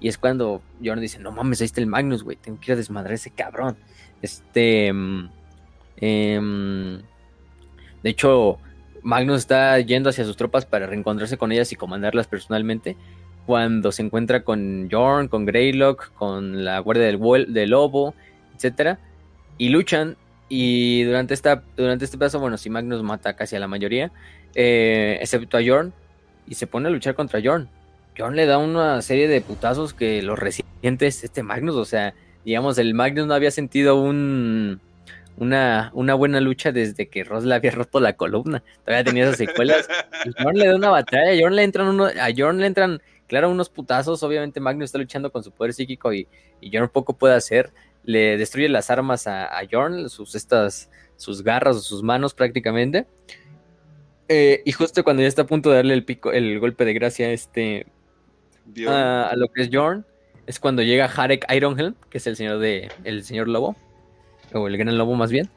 Y 0.00 0.08
es 0.08 0.18
cuando 0.18 0.62
Jorn 0.84 1.00
dice, 1.00 1.18
no 1.18 1.32
mames, 1.32 1.60
ahí 1.60 1.64
está 1.64 1.80
el 1.80 1.86
Magnus, 1.86 2.22
güey, 2.22 2.36
tengo 2.36 2.60
que 2.60 2.70
ir 2.70 2.72
a 2.74 2.76
desmadrar 2.76 3.12
a 3.12 3.14
ese 3.14 3.30
cabrón. 3.30 3.76
Este... 4.20 4.88
em, 5.96 7.00
de 8.02 8.10
hecho, 8.10 8.58
Magnus 9.02 9.38
está 9.38 9.78
yendo 9.80 10.10
hacia 10.10 10.24
sus 10.24 10.36
tropas 10.36 10.66
para 10.66 10.86
reencontrarse 10.86 11.38
con 11.38 11.52
ellas 11.52 11.72
y 11.72 11.76
comandarlas 11.76 12.26
personalmente. 12.26 12.96
Cuando 13.48 13.92
se 13.92 14.02
encuentra 14.02 14.44
con 14.44 14.90
Jorn, 14.90 15.28
con 15.28 15.46
Greylock, 15.46 16.12
con 16.12 16.66
la 16.66 16.80
Guardia 16.80 17.06
del, 17.06 17.18
del 17.48 17.70
Lobo, 17.70 18.14
etcétera, 18.54 18.98
y 19.56 19.70
luchan. 19.70 20.18
Y 20.50 21.04
durante 21.04 21.32
esta 21.32 21.62
durante 21.74 22.04
este 22.04 22.18
paso, 22.18 22.40
bueno, 22.40 22.58
si 22.58 22.68
Magnus 22.68 23.02
mata 23.02 23.36
casi 23.36 23.56
a 23.56 23.60
la 23.60 23.66
mayoría, 23.66 24.12
eh, 24.54 25.16
excepto 25.22 25.56
a 25.56 25.62
Jorn, 25.66 25.94
y 26.46 26.56
se 26.56 26.66
pone 26.66 26.88
a 26.88 26.90
luchar 26.90 27.14
contra 27.14 27.40
Jorn. 27.42 27.70
Jorn 28.18 28.36
le 28.36 28.44
da 28.44 28.58
una 28.58 29.00
serie 29.00 29.28
de 29.28 29.40
putazos 29.40 29.94
que 29.94 30.20
los 30.20 30.38
recientes 30.38 31.24
este 31.24 31.42
Magnus, 31.42 31.76
o 31.76 31.86
sea, 31.86 32.12
digamos, 32.44 32.76
el 32.76 32.92
Magnus 32.92 33.26
no 33.26 33.32
había 33.32 33.50
sentido 33.50 33.96
un 33.98 34.78
una, 35.38 35.90
una 35.94 36.14
buena 36.14 36.40
lucha 36.40 36.70
desde 36.70 37.08
que 37.08 37.24
Ross 37.24 37.44
le 37.44 37.54
había 37.54 37.70
roto 37.70 37.98
la 37.98 38.12
columna. 38.12 38.62
Todavía 38.84 39.04
tenía 39.04 39.24
esas 39.24 39.38
secuelas. 39.38 39.88
Y 40.26 40.32
Jorn 40.42 40.58
le 40.58 40.66
da 40.66 40.76
una 40.76 40.90
batalla, 40.90 41.32
a 41.32 41.40
Jorn 41.40 41.56
le 41.56 41.62
entran 41.62 41.88
uno, 41.88 42.06
a 42.06 42.28
Jorn 42.36 42.58
le 42.58 42.66
entran, 42.66 43.00
claro, 43.28 43.50
unos 43.50 43.68
putazos. 43.68 44.22
Obviamente 44.24 44.58
Magnus 44.58 44.86
está 44.86 44.98
luchando 44.98 45.30
con 45.30 45.44
su 45.44 45.52
poder 45.52 45.72
psíquico 45.72 46.12
y, 46.12 46.26
y 46.60 46.76
Jorn 46.76 46.88
poco 46.88 47.12
puede 47.12 47.34
hacer. 47.34 47.72
Le 48.02 48.36
destruye 48.36 48.68
las 48.68 48.90
armas 48.90 49.28
a, 49.28 49.46
a 49.46 49.62
Jorn, 49.70 50.08
sus 50.08 50.34
estas, 50.34 50.90
sus 51.16 51.42
garras 51.42 51.76
o 51.76 51.80
sus 51.80 52.02
manos 52.02 52.34
prácticamente. 52.34 53.06
Eh, 54.28 54.62
y 54.64 54.72
justo 54.72 55.04
cuando 55.04 55.22
ya 55.22 55.28
está 55.28 55.42
a 55.42 55.46
punto 55.46 55.70
de 55.70 55.76
darle 55.76 55.94
el 55.94 56.04
pico, 56.04 56.32
el 56.32 56.58
golpe 56.58 56.84
de 56.84 56.92
gracia 56.92 57.28
a 57.28 57.30
este 57.30 57.86
a, 58.86 59.28
a 59.28 59.36
lo 59.36 59.48
que 59.48 59.62
es 59.62 59.70
Jorn, 59.72 60.04
es 60.46 60.60
cuando 60.60 60.82
llega 60.82 61.06
Harek 61.06 61.46
Ironhelm, 61.50 61.94
que 62.10 62.18
es 62.18 62.26
el 62.26 62.36
señor 62.36 62.58
de 62.58 62.90
el 63.04 63.24
señor 63.24 63.48
lobo, 63.48 63.76
o 64.52 64.66
el 64.66 64.76
gran 64.76 64.96
lobo 64.98 65.14
más 65.14 65.30
bien. 65.30 65.48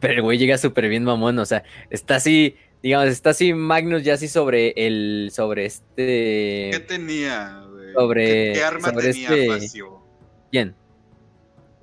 Pero 0.00 0.14
el 0.14 0.22
güey 0.22 0.38
llega 0.38 0.58
súper 0.58 0.88
bien 0.88 1.04
mamón, 1.04 1.38
o 1.38 1.46
sea, 1.46 1.64
está 1.88 2.16
así, 2.16 2.56
digamos, 2.82 3.08
está 3.08 3.30
así 3.30 3.54
Magnus 3.54 4.02
ya 4.04 4.14
así 4.14 4.28
sobre 4.28 4.72
el, 4.76 5.30
sobre 5.32 5.62
¿Qué 5.62 6.70
este... 6.70 6.84
tenía, 6.86 7.64
güey? 7.70 7.92
Sobre- 7.94 8.26
¿Qué, 8.26 8.52
qué 8.54 8.64
arma 8.64 8.88
sobre 8.90 9.12
tenía 9.12 9.28
este- 9.28 9.46
Facio? 9.48 10.02
¿Quién? 10.50 10.74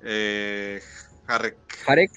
Eh, 0.04 0.80
Harek. 1.26 1.56
¿Harek? 1.86 2.10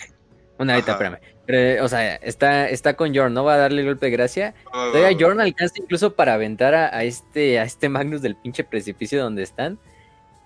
Bueno, 0.57 0.73
ahorita, 0.73 0.91
espérame. 0.93 1.17
Pero, 1.45 1.83
o 1.85 1.87
sea, 1.87 2.15
está, 2.17 2.69
está 2.69 2.95
con 2.95 3.15
Jorn, 3.15 3.33
¿no? 3.33 3.43
Va 3.43 3.55
a 3.55 3.57
darle 3.57 3.81
el 3.81 3.87
golpe 3.87 4.05
de 4.05 4.11
gracia. 4.11 4.53
Todavía 4.71 5.17
Jorn 5.19 5.41
alcanza 5.41 5.75
incluso 5.77 6.13
para 6.13 6.35
aventar 6.35 6.75
a, 6.75 6.95
a 6.95 7.03
este, 7.03 7.57
a 7.59 7.63
este 7.63 7.89
Magnus 7.89 8.21
del 8.21 8.35
pinche 8.35 8.63
precipicio 8.63 9.19
donde 9.21 9.41
están. 9.43 9.79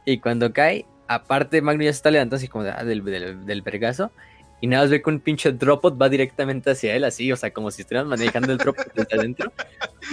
Y 0.06 0.20
cuando 0.20 0.54
cae, 0.54 0.86
aparte 1.08 1.62
Magnus 1.62 1.86
ya 1.86 1.92
se 1.94 1.98
está 1.98 2.12
levantando 2.12 2.38
así 2.38 2.48
como 2.48 2.64
de, 2.64 2.72
ah, 2.72 2.84
del, 2.86 3.04
del, 3.04 3.46
del 3.46 3.62
vergazo. 3.64 4.12
Y 4.64 4.68
nada 4.68 4.84
más 4.84 4.92
ve 4.92 5.02
que 5.02 5.10
un 5.10 5.20
pinche 5.20 5.52
dropot 5.52 6.02
va 6.02 6.08
directamente 6.08 6.72
hacia 6.72 6.96
él, 6.96 7.04
así, 7.04 7.30
o 7.30 7.36
sea, 7.36 7.52
como 7.52 7.70
si 7.70 7.82
estuvieran 7.82 8.08
manejando 8.08 8.50
el 8.50 8.58
dropot 8.58 8.94
desde 8.96 9.20
adentro. 9.20 9.52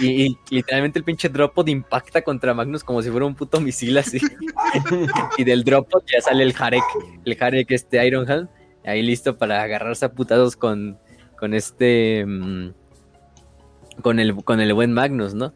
Y, 0.01 0.25
y 0.25 0.37
literalmente 0.49 0.99
el 0.99 1.05
pinche 1.05 1.29
dropot 1.29 1.69
impacta 1.69 2.21
contra 2.21 2.53
Magnus 2.53 2.83
como 2.83 3.01
si 3.01 3.09
fuera 3.09 3.25
un 3.25 3.33
puto 3.33 3.61
misil 3.61 3.97
así. 3.97 4.19
y 5.37 5.45
del 5.45 5.63
dropot 5.63 6.03
ya 6.05 6.19
sale 6.19 6.43
el 6.43 6.53
Harek, 6.59 6.83
el 7.23 7.37
Harek 7.39 7.71
este 7.71 8.05
Ironhelm, 8.05 8.49
ahí 8.83 9.01
listo 9.01 9.37
para 9.37 9.63
agarrarse 9.63 10.03
a 10.03 10.11
putazos 10.11 10.57
con, 10.57 10.99
con 11.39 11.53
este... 11.53 12.25
mm, 12.27 12.73
con 14.01 14.19
el, 14.19 14.35
con 14.43 14.59
el 14.59 14.73
buen 14.73 14.91
Magnus, 14.91 15.33
¿no? 15.33 15.53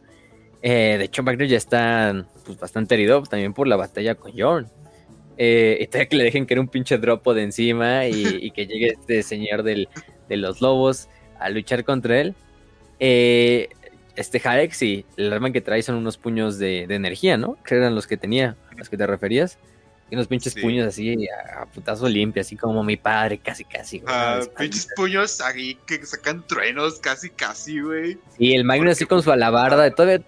Eh, 0.61 0.95
de 0.97 1.03
hecho, 1.03 1.21
Magnus 1.21 1.49
ya 1.49 1.57
está 1.57 2.29
pues, 2.45 2.57
bastante 2.57 2.95
herido 2.95 3.21
también 3.23 3.53
por 3.53 3.67
la 3.67 3.75
batalla 3.75 4.15
con 4.15 4.31
Jorn. 4.37 4.71
Eh, 5.37 5.77
y 5.81 5.87
todavía 5.87 6.09
que 6.09 6.15
le 6.15 6.23
dejen 6.23 6.45
que 6.45 6.53
era 6.53 6.61
un 6.61 6.67
pinche 6.67 6.97
dropo 6.97 7.33
de 7.33 7.43
encima 7.43 8.07
y, 8.07 8.13
y 8.41 8.51
que 8.51 8.67
llegue 8.67 8.87
este 8.87 9.23
señor 9.23 9.63
del, 9.63 9.89
de 10.29 10.37
los 10.37 10.61
lobos 10.61 11.09
a 11.39 11.49
luchar 11.49 11.83
contra 11.83 12.19
él. 12.19 12.35
Eh, 12.99 13.69
este 14.15 14.41
Harek, 14.43 14.71
sí, 14.71 15.05
el 15.17 15.33
arma 15.33 15.51
que 15.51 15.61
trae 15.61 15.81
son 15.81 15.95
unos 15.95 16.17
puños 16.17 16.57
de, 16.57 16.87
de 16.87 16.95
energía, 16.95 17.37
¿no? 17.37 17.57
Que 17.65 17.75
eran 17.75 17.95
los 17.95 18.07
que 18.07 18.17
tenía, 18.17 18.55
a 18.71 18.75
los 18.75 18.89
que 18.89 18.97
te 18.97 19.05
referías. 19.05 19.57
Y 20.09 20.13
unos 20.15 20.27
pinches 20.27 20.53
Sí. 20.53 20.61
puños 20.61 20.85
así 20.87 21.27
a, 21.29 21.63
a 21.63 21.65
putazo 21.65 22.07
limpio, 22.07 22.39
así 22.41 22.55
como 22.55 22.83
mi 22.83 22.95
padre, 22.95 23.39
casi, 23.39 23.63
casi. 23.63 23.99
güey, 23.99 24.13
Ah, 24.15 24.39
pinches 24.57 24.87
puños 24.95 25.41
ahí 25.41 25.79
que 25.87 26.05
sacan 26.05 26.45
truenos 26.45 26.99
casi, 26.99 27.29
casi, 27.31 27.79
güey. 27.81 28.17
Y 28.37 28.53
el 28.53 28.63
Magnus 28.65 28.91
así 28.91 29.05
con 29.05 29.23
su 29.23 29.31
alabarda, 29.31 29.89
todavía, 29.89 30.21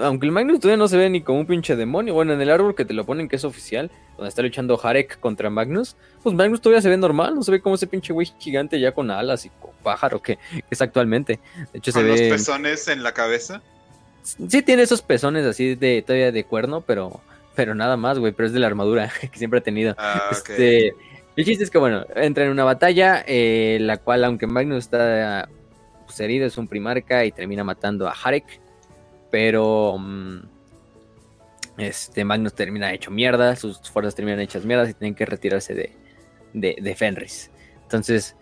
aunque 0.00 0.26
el 0.26 0.32
Magnus 0.32 0.60
todavía 0.60 0.76
no 0.76 0.86
se 0.86 0.98
ve 0.98 1.08
ni 1.08 1.22
como 1.22 1.40
un 1.40 1.46
pinche 1.46 1.76
demonio, 1.76 2.12
bueno, 2.12 2.34
en 2.34 2.42
el 2.42 2.50
árbol 2.50 2.74
que 2.74 2.84
te 2.84 2.92
lo 2.92 3.06
ponen 3.06 3.26
que 3.26 3.36
es 3.36 3.44
oficial, 3.44 3.90
donde 4.18 4.28
está 4.28 4.42
luchando 4.42 4.78
Harek 4.82 5.18
contra 5.18 5.48
Magnus, 5.48 5.96
pues 6.22 6.34
Magnus 6.36 6.60
todavía 6.60 6.82
se 6.82 6.90
ve 6.90 6.98
normal, 6.98 7.34
no 7.34 7.42
se 7.42 7.52
ve 7.52 7.60
como 7.62 7.76
ese 7.76 7.86
pinche 7.86 8.12
güey 8.12 8.30
gigante 8.38 8.78
ya 8.78 8.92
con 8.92 9.10
alas 9.10 9.46
y 9.46 9.48
con 9.48 9.70
pájaro 9.82 10.20
que, 10.20 10.36
que 10.36 10.64
es 10.70 10.82
actualmente. 10.82 11.40
De 11.72 11.78
hecho 11.78 11.90
se 11.90 12.00
Con 12.00 12.08
los 12.08 12.20
ve... 12.20 12.28
pezones 12.28 12.86
en 12.88 13.02
la 13.02 13.12
cabeza. 13.12 13.62
Sí 14.22 14.60
tiene 14.62 14.82
esos 14.82 15.00
pezones 15.00 15.46
así 15.46 15.74
de 15.74 16.02
todavía 16.02 16.30
de 16.30 16.44
cuerno, 16.44 16.82
pero, 16.82 17.20
pero 17.54 17.74
nada 17.74 17.96
más, 17.96 18.18
güey, 18.18 18.32
pero 18.32 18.46
es 18.46 18.52
de 18.52 18.60
la 18.60 18.66
armadura 18.66 19.10
que 19.20 19.38
siempre 19.38 19.60
ha 19.60 19.62
tenido. 19.62 19.94
Ah. 19.98 20.28
Este, 20.30 20.94
el 21.36 21.44
chiste 21.44 21.64
es 21.64 21.70
que, 21.70 21.78
bueno, 21.78 22.04
entra 22.14 22.44
en 22.44 22.50
una 22.50 22.64
batalla, 22.64 23.24
eh, 23.26 23.78
la 23.80 23.98
cual, 23.98 24.24
aunque 24.24 24.46
Magnus 24.46 24.84
está 24.84 25.48
pues, 26.06 26.20
herido, 26.20 26.46
es 26.46 26.58
un 26.58 26.68
primarca 26.68 27.24
y 27.24 27.32
termina 27.32 27.64
matando 27.64 28.08
a 28.08 28.12
Harek, 28.12 28.60
pero 29.30 29.96
mm, 29.98 30.38
este 31.78 32.24
Magnus 32.24 32.54
termina 32.54 32.92
hecho 32.92 33.10
mierda, 33.10 33.56
sus 33.56 33.80
fuerzas 33.90 34.14
terminan 34.14 34.40
hechas 34.40 34.64
mierdas 34.64 34.90
y 34.90 34.94
tienen 34.94 35.14
que 35.14 35.24
retirarse 35.24 35.74
de, 35.74 35.96
de, 36.52 36.76
de 36.80 36.94
Fenris. 36.94 37.50
Entonces, 37.82 38.36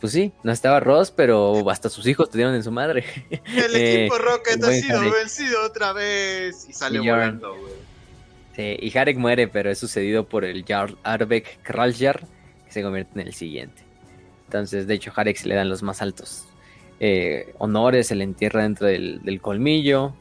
pues 0.00 0.12
sí, 0.12 0.32
no 0.42 0.52
estaba 0.52 0.80
Ross, 0.80 1.10
pero 1.10 1.68
hasta 1.70 1.88
sus 1.88 2.06
hijos 2.06 2.30
te 2.30 2.38
dieron 2.38 2.54
en 2.54 2.62
su 2.62 2.70
madre. 2.70 3.04
El 3.30 3.40
eh, 3.76 4.04
equipo 4.04 4.18
Rocket 4.18 4.62
ha 4.62 4.72
sido 4.72 5.00
vencido 5.10 5.64
otra 5.64 5.92
vez. 5.92 6.68
Y 6.68 6.72
sale 6.72 6.98
Y 6.98 7.08
volando, 7.08 7.54
güey. 7.56 7.72
Sí, 8.56 8.74
y 8.80 8.96
Harek 8.96 9.18
muere, 9.18 9.48
pero 9.48 9.70
es 9.70 9.78
sucedido 9.78 10.26
por 10.26 10.42
el 10.42 10.64
Jarl 10.64 10.96
Arbek 11.02 11.60
Kraljar, 11.62 12.20
que 12.64 12.72
se 12.72 12.82
convierte 12.82 13.20
en 13.20 13.26
el 13.26 13.34
siguiente. 13.34 13.82
Entonces, 14.46 14.86
de 14.86 14.94
hecho, 14.94 15.12
Harek 15.14 15.36
se 15.36 15.46
le 15.46 15.54
dan 15.54 15.68
los 15.68 15.82
más 15.82 16.00
altos 16.00 16.46
eh, 16.98 17.52
honores, 17.58 18.06
se 18.06 18.14
le 18.14 18.24
entierra 18.24 18.62
dentro 18.62 18.86
del, 18.86 19.20
del 19.22 19.42
colmillo. 19.42 20.14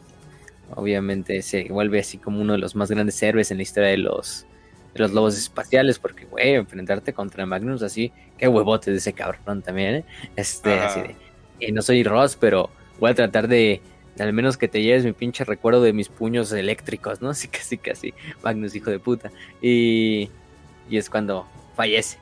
Obviamente 0.75 1.41
se 1.43 1.69
vuelve 1.69 1.99
así 1.99 2.17
como 2.17 2.41
uno 2.41 2.53
de 2.53 2.59
los 2.59 2.75
más 2.75 2.91
grandes 2.91 3.23
héroes 3.23 3.51
en 3.51 3.57
la 3.57 3.63
historia 3.63 3.89
de 3.91 3.99
los, 3.99 4.45
de 4.93 4.99
los 4.99 5.13
lobos 5.13 5.37
espaciales, 5.37 5.97
porque, 5.97 6.25
güey, 6.25 6.55
enfrentarte 6.55 7.13
contra 7.13 7.45
Magnus 7.45 7.83
así, 7.83 8.11
qué 8.37 8.49
huevote 8.49 8.91
de 8.91 8.97
ese 8.97 9.13
cabrón 9.13 9.61
también, 9.61 9.95
¿eh? 9.95 10.05
Este, 10.35 10.73
así 10.73 10.99
de, 10.99 11.15
eh, 11.61 11.71
no 11.71 11.81
soy 11.81 12.03
Ross, 12.03 12.35
pero 12.37 12.69
voy 12.99 13.11
a 13.11 13.15
tratar 13.15 13.47
de 13.47 13.79
al 14.19 14.33
menos 14.33 14.57
que 14.57 14.67
te 14.67 14.81
lleves 14.81 15.03
mi 15.03 15.11
pinche 15.11 15.43
recuerdo 15.43 15.81
de 15.81 15.93
mis 15.93 16.09
puños 16.09 16.51
eléctricos, 16.51 17.21
¿no? 17.21 17.29
Así 17.31 17.47
casi, 17.47 17.77
casi, 17.77 18.13
Magnus, 18.43 18.75
hijo 18.75 18.89
de 18.89 18.99
puta. 18.99 19.31
Y, 19.61 20.29
y 20.89 20.97
es 20.97 21.09
cuando 21.09 21.47
fallece. 21.75 22.17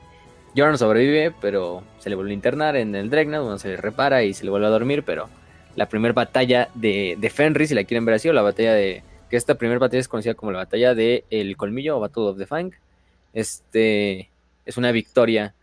Jorn 0.56 0.78
sobrevive, 0.78 1.32
pero 1.40 1.82
se 1.98 2.08
le 2.10 2.16
vuelve 2.16 2.30
a 2.30 2.34
internar 2.34 2.76
en 2.76 2.94
el 2.94 3.10
Dreadnought, 3.10 3.44
donde 3.44 3.58
se 3.58 3.68
le 3.68 3.76
repara 3.76 4.22
y 4.22 4.34
se 4.34 4.44
le 4.44 4.50
vuelve 4.50 4.66
a 4.68 4.70
dormir, 4.70 5.02
pero 5.02 5.28
la 5.74 5.88
primera 5.88 6.14
batalla 6.14 6.68
de, 6.74 7.16
de 7.18 7.30
Fenris, 7.30 7.70
si 7.70 7.74
la 7.74 7.84
quieren 7.84 8.04
ver 8.04 8.14
así, 8.14 8.28
o 8.28 8.32
la 8.32 8.42
batalla 8.42 8.72
de... 8.74 9.02
que 9.28 9.36
esta 9.36 9.56
primera 9.56 9.80
batalla 9.80 10.00
es 10.00 10.08
conocida 10.08 10.34
como 10.34 10.52
la 10.52 10.58
batalla 10.58 10.94
de 10.94 11.24
El 11.30 11.56
Colmillo 11.56 11.96
o 11.96 12.00
Battle 12.00 12.24
of 12.24 12.38
the 12.38 12.46
Fang. 12.46 12.72
Este 13.32 14.30
es 14.64 14.76
una 14.76 14.92
victoria, 14.92 15.54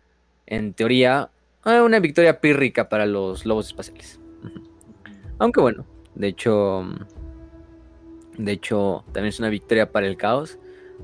en 0.45 0.73
teoría, 0.73 1.29
eh, 1.65 1.79
una 1.79 1.99
victoria 1.99 2.41
pírrica 2.41 2.89
para 2.89 3.05
los 3.05 3.45
lobos 3.45 3.67
espaciales. 3.67 4.19
Aunque 5.39 5.61
bueno, 5.61 5.85
de 6.15 6.27
hecho, 6.27 6.85
de 8.37 8.51
hecho, 8.51 9.03
también 9.07 9.27
es 9.27 9.39
una 9.39 9.49
victoria 9.49 9.91
para 9.91 10.07
el 10.07 10.17
caos, 10.17 10.57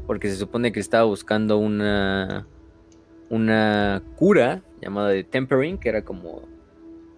porque 0.05 0.29
se 0.29 0.35
supone 0.35 0.71
que 0.71 0.79
estaba 0.79 1.03
buscando 1.03 1.57
una, 1.57 2.47
una 3.29 4.01
cura 4.15 4.61
llamada 4.81 5.09
de 5.09 5.23
Tempering, 5.23 5.77
que 5.77 5.89
era 5.89 6.03
como, 6.03 6.43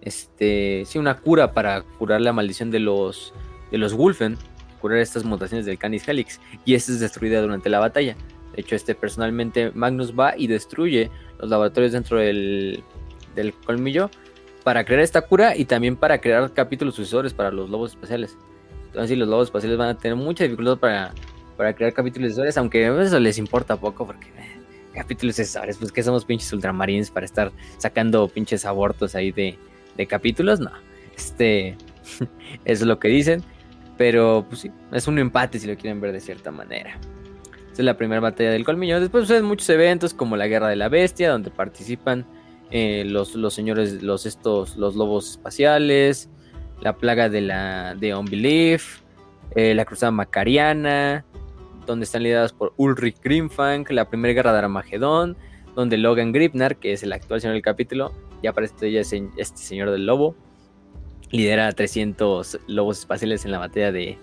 este, 0.00 0.84
sí, 0.86 0.98
una 0.98 1.18
cura 1.18 1.52
para 1.52 1.82
curar 1.82 2.20
la 2.20 2.32
maldición 2.32 2.70
de 2.70 2.80
los, 2.80 3.34
de 3.70 3.78
los 3.78 3.94
Wolfen, 3.94 4.36
curar 4.80 4.98
estas 4.98 5.24
mutaciones 5.24 5.66
del 5.66 5.78
Canis 5.78 6.08
Helix, 6.08 6.40
y 6.64 6.74
esta 6.74 6.92
es 6.92 7.00
destruida 7.00 7.40
durante 7.40 7.68
la 7.68 7.78
batalla. 7.78 8.16
De 8.54 8.62
hecho, 8.62 8.74
este 8.74 8.94
personalmente, 8.94 9.70
Magnus 9.74 10.18
va 10.18 10.36
y 10.36 10.46
destruye 10.46 11.10
los 11.38 11.50
laboratorios 11.50 11.92
dentro 11.92 12.18
del, 12.18 12.82
del 13.34 13.54
colmillo 13.54 14.10
para 14.62 14.84
crear 14.84 15.00
esta 15.00 15.22
cura 15.22 15.56
y 15.56 15.64
también 15.64 15.96
para 15.96 16.20
crear 16.20 16.52
capítulos 16.52 16.94
sucesores 16.94 17.34
para 17.34 17.50
los 17.50 17.70
lobos 17.70 17.92
espaciales. 17.92 18.36
Entonces, 18.86 19.16
los 19.16 19.28
lobos 19.28 19.48
espaciales 19.48 19.78
van 19.78 19.88
a 19.88 19.98
tener 19.98 20.16
mucha 20.16 20.44
dificultad 20.44 20.78
para, 20.78 21.14
para 21.56 21.74
crear 21.74 21.92
capítulos 21.92 22.30
sucesores, 22.30 22.56
aunque 22.56 22.86
eso 23.02 23.20
les 23.20 23.38
importa 23.38 23.76
poco 23.76 24.06
porque 24.06 24.28
eh, 24.28 24.60
capítulos 24.94 25.36
sucesores, 25.36 25.76
pues 25.78 25.92
que 25.92 26.02
somos 26.02 26.24
pinches 26.24 26.52
ultramarines 26.52 27.10
para 27.10 27.26
estar 27.26 27.52
sacando 27.78 28.28
pinches 28.28 28.64
abortos 28.64 29.14
ahí 29.14 29.32
de, 29.32 29.58
de 29.96 30.06
capítulos, 30.06 30.60
no. 30.60 30.72
Este, 31.16 31.76
eso 32.18 32.28
es 32.64 32.82
lo 32.82 32.98
que 32.98 33.08
dicen, 33.08 33.42
pero 33.96 34.44
pues 34.48 34.62
sí, 34.62 34.70
es 34.92 35.06
un 35.06 35.18
empate 35.18 35.58
si 35.58 35.66
lo 35.66 35.76
quieren 35.76 36.00
ver 36.00 36.12
de 36.12 36.20
cierta 36.20 36.50
manera. 36.50 36.98
Esta 37.70 37.82
es 37.82 37.84
la 37.84 37.96
primera 37.96 38.20
batalla 38.20 38.50
del 38.50 38.64
colmillo. 38.64 38.98
Después 38.98 39.24
suceden 39.24 39.44
muchos 39.44 39.68
eventos 39.68 40.12
como 40.12 40.36
la 40.36 40.48
guerra 40.48 40.68
de 40.68 40.76
la 40.76 40.88
bestia, 40.88 41.30
donde 41.30 41.50
participan 41.50 42.26
eh, 42.70 43.04
los, 43.06 43.34
los 43.34 43.52
señores, 43.54 44.02
los 44.02 44.26
estos, 44.26 44.76
los 44.76 44.96
lobos 44.96 45.30
espaciales, 45.32 46.28
la 46.80 46.96
plaga 46.96 47.28
de 47.28 47.40
la 47.40 47.94
de 47.94 48.14
Unbelief, 48.14 49.00
eh, 49.54 49.74
la 49.74 49.84
cruzada 49.84 50.12
macariana, 50.12 51.24
donde 51.86 52.04
están 52.04 52.22
lideradas 52.22 52.52
por 52.52 52.72
Ulrich 52.76 53.16
Grimfang, 53.22 53.84
la 53.90 54.08
primera 54.08 54.32
guerra 54.34 54.52
de 54.52 54.58
Armagedón, 54.60 55.36
donde 55.74 55.96
Logan 55.98 56.32
Gripnar, 56.32 56.76
que 56.76 56.92
es 56.92 57.02
el 57.02 57.12
actual 57.12 57.40
señor 57.40 57.54
del 57.54 57.62
capítulo, 57.62 58.12
ya 58.42 58.50
aparece 58.50 58.74
todavía 58.74 59.00
ese- 59.00 59.28
este 59.36 59.58
señor 59.58 59.90
del 59.90 60.06
lobo, 60.06 60.34
lidera 61.30 61.68
a 61.68 61.72
300 61.72 62.58
lobos 62.66 62.98
espaciales 63.00 63.44
en 63.44 63.52
la 63.52 63.58
batalla 63.58 63.92
de, 63.92 64.18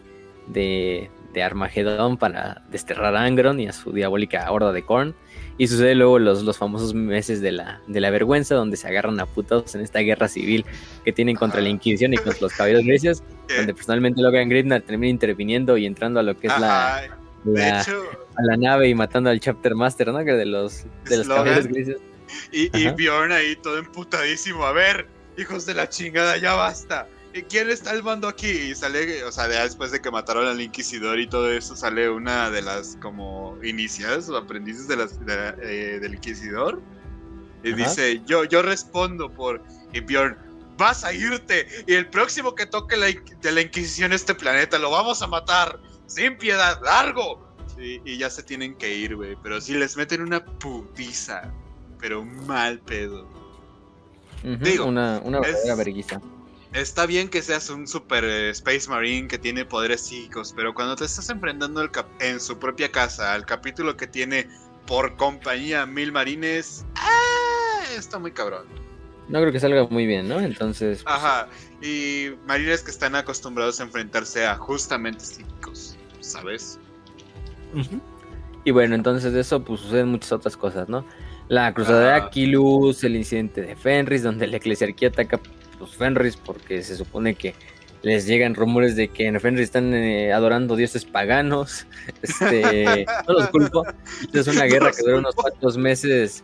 de, 0.48 1.10
de 1.34 1.44
Armagedón 1.44 2.18
para 2.18 2.64
desterrar 2.72 3.16
a 3.16 3.24
Angron 3.24 3.60
y 3.60 3.68
a 3.68 3.74
su 3.74 3.92
diabólica 3.94 4.50
horda 4.52 4.72
de 4.74 4.84
Korn. 4.84 5.16
Y 5.60 5.68
sucede 5.68 5.96
luego 5.96 6.20
los, 6.20 6.44
los 6.44 6.58
famosos 6.58 6.94
meses 6.94 7.42
de 7.42 7.52
la, 7.52 7.82
de 7.88 8.00
la 8.00 8.10
vergüenza, 8.12 8.54
donde 8.54 8.78
se 8.78 8.88
agarran 8.88 9.20
a 9.20 9.26
putos 9.26 9.74
en 9.74 9.82
esta 9.82 10.00
guerra 10.00 10.28
civil 10.28 10.64
que 11.04 11.12
tienen 11.12 11.36
contra 11.36 11.62
la 11.62 11.70
Inquisición 11.70 12.14
y 12.14 12.18
contra 12.18 12.42
los 12.42 12.54
caballeros 12.54 12.86
grecios, 12.86 13.24
donde 13.58 13.74
personalmente 13.74 14.22
Logan 14.22 14.50
Gripnar 14.50 14.82
termina 14.84 15.10
interviniendo 15.10 15.76
y 15.78 15.86
entrando 15.88 16.20
a 16.20 16.24
lo 16.24 16.38
que 16.40 16.48
es 16.48 16.60
la, 16.60 17.02
la- 17.46 17.80
hecho, 17.82 18.04
a 18.38 18.44
la 18.44 18.58
nave 18.58 18.88
y 18.90 18.94
matando 18.94 19.30
al 19.32 19.40
chapter 19.40 19.74
master, 19.74 20.10
¿no? 20.10 20.24
Que 20.24 20.34
de 20.34 20.46
los, 20.46 20.86
de 21.10 21.18
los 21.18 21.28
caballeros 21.28 21.66
grises. 21.68 21.98
y, 22.52 22.70
y. 22.78 22.90
Bjorn 22.92 23.32
ahí 23.32 23.56
todo 23.56 23.80
emputadísimo. 23.80 24.64
A 24.64 24.74
ver, 24.74 25.08
hijos 25.40 25.66
de 25.66 25.74
la 25.74 25.90
chingada, 25.90 26.38
ya 26.38 26.54
basta. 26.54 27.08
¿Y 27.38 27.44
quién 27.44 27.70
está 27.70 27.92
al 27.92 28.02
mando 28.04 28.28
aquí? 28.28 28.48
Y 28.50 28.76
sale, 28.76 29.24
o 29.24 29.32
sea, 29.32 29.48
ya 29.48 29.64
después 29.64 29.92
de 29.92 30.02
que 30.02 30.10
mataron 30.10 30.48
al 30.48 30.60
Inquisidor 30.60 31.20
y 31.20 31.28
todo 31.28 31.52
eso, 31.52 31.76
sale 31.76 32.10
una 32.10 32.50
de 32.50 32.62
las 32.64 32.98
como 33.02 33.58
iniciadas 33.64 34.28
o 34.30 34.38
aprendices 34.38 34.88
de 34.88 34.96
las, 34.98 35.24
de 35.26 35.36
la- 35.36 35.56
eh, 35.62 36.00
del 36.00 36.16
Inquisidor. 36.16 36.82
Y 37.64 37.74
Ajá. 37.74 37.78
dice, 37.78 38.22
yo, 38.26 38.44
yo 38.46 38.62
respondo 38.62 39.30
por... 39.32 39.62
Y 39.94 40.00
Bjorn, 40.00 40.38
vas 40.78 41.04
a 41.04 41.14
irte. 41.14 41.68
Y 41.86 41.94
el 41.94 42.08
próximo 42.10 42.56
que 42.56 42.66
toque 42.66 42.98
la, 42.98 43.08
de 43.08 43.52
la 43.52 43.62
Inquisición 43.62 44.14
este 44.14 44.34
planeta, 44.34 44.80
lo 44.80 44.90
vamos 44.92 45.22
a 45.22 45.28
matar. 45.28 45.80
Sin 46.08 46.38
piedad, 46.38 46.80
largo. 46.84 47.46
y, 47.80 48.02
y 48.10 48.18
ya 48.18 48.30
se 48.30 48.42
tienen 48.42 48.76
que 48.76 48.96
ir, 48.96 49.16
güey. 49.16 49.36
Pero 49.44 49.62
sí 49.62 49.74
les 49.76 49.96
meten 49.98 50.22
una 50.22 50.44
putiza, 50.44 51.52
pero 52.00 52.24
mal 52.26 52.80
pedo. 52.80 53.28
Digo, 54.44 54.86
una, 54.86 55.20
una 55.24 55.40
verdadera. 55.42 55.76
Está 56.74 57.06
bien 57.06 57.30
que 57.30 57.42
seas 57.42 57.70
un 57.70 57.88
super 57.88 58.24
eh, 58.24 58.50
Space 58.52 58.90
Marine 58.90 59.28
que 59.28 59.38
tiene 59.40 59.66
poderes 59.66 60.02
psíquicos, 60.02 60.54
pero 60.56 60.74
cuando 60.74 60.96
te 60.96 61.06
estás 61.06 61.30
enfrentando 61.30 61.82
el 61.82 61.90
cap- 61.92 62.10
en 62.20 62.40
su 62.40 62.60
propia 62.60 62.92
casa 62.92 63.34
al 63.34 63.46
capítulo 63.46 63.96
que 63.98 64.06
tiene 64.06 64.48
por 64.86 65.16
compañía 65.16 65.86
mil 65.86 66.12
marines, 66.12 66.86
¡ah! 66.96 67.84
está 67.98 68.20
muy 68.20 68.32
cabrón. 68.32 68.66
No 69.28 69.40
creo 69.42 69.52
que 69.52 69.60
salga 69.60 69.86
muy 69.90 70.06
bien, 70.06 70.28
¿no? 70.30 70.40
Entonces, 70.40 71.04
pues, 71.04 71.16
Ajá, 71.16 71.48
y 71.82 72.30
marines 72.46 72.84
que 72.84 72.92
están 72.92 73.16
acostumbrados 73.16 73.80
a 73.80 73.84
enfrentarse 73.84 74.46
a 74.46 74.56
justamente 74.56 75.26
psíquicos, 75.26 75.98
¿sabes? 76.20 76.80
Y 78.64 78.72
bueno, 78.72 78.96
entonces 78.96 79.34
de 79.34 79.42
eso 79.42 79.64
pues 79.64 79.82
suceden 79.82 80.10
muchas 80.10 80.32
otras 80.32 80.56
cosas, 80.58 80.88
¿no? 80.90 81.06
La 81.48 81.74
cruzada 81.74 82.14
de. 82.14 82.22
Aquilus, 82.22 83.04
el 83.04 83.16
incidente 83.16 83.62
de 83.62 83.76
Fenris, 83.76 84.24
donde 84.24 84.48
la 84.48 84.58
eclesiarquía 84.58 85.10
ataca 85.10 85.40
los 85.80 85.96
Fenris 85.96 86.36
porque 86.38 86.82
se 86.84 86.96
supone 86.96 87.36
que 87.36 87.54
les 88.04 88.26
llegan 88.28 88.56
rumores 88.56 88.96
de 88.96 89.08
que 89.10 89.26
en 89.28 89.40
Fenris 89.40 89.64
están 89.66 89.94
eh, 89.94 90.32
adorando 90.34 90.76
dioses 90.76 91.06
paganos. 91.06 91.88
Este, 92.22 93.06
no 93.28 93.34
los 93.34 93.50
culpo. 93.50 93.84
Esta 94.22 94.40
es 94.40 94.48
una 94.48 94.66
guerra 94.66 94.92
que 94.92 95.02
dura 95.04 95.18
unos 95.18 95.36
cuantos 95.36 95.78
meses. 95.78 96.44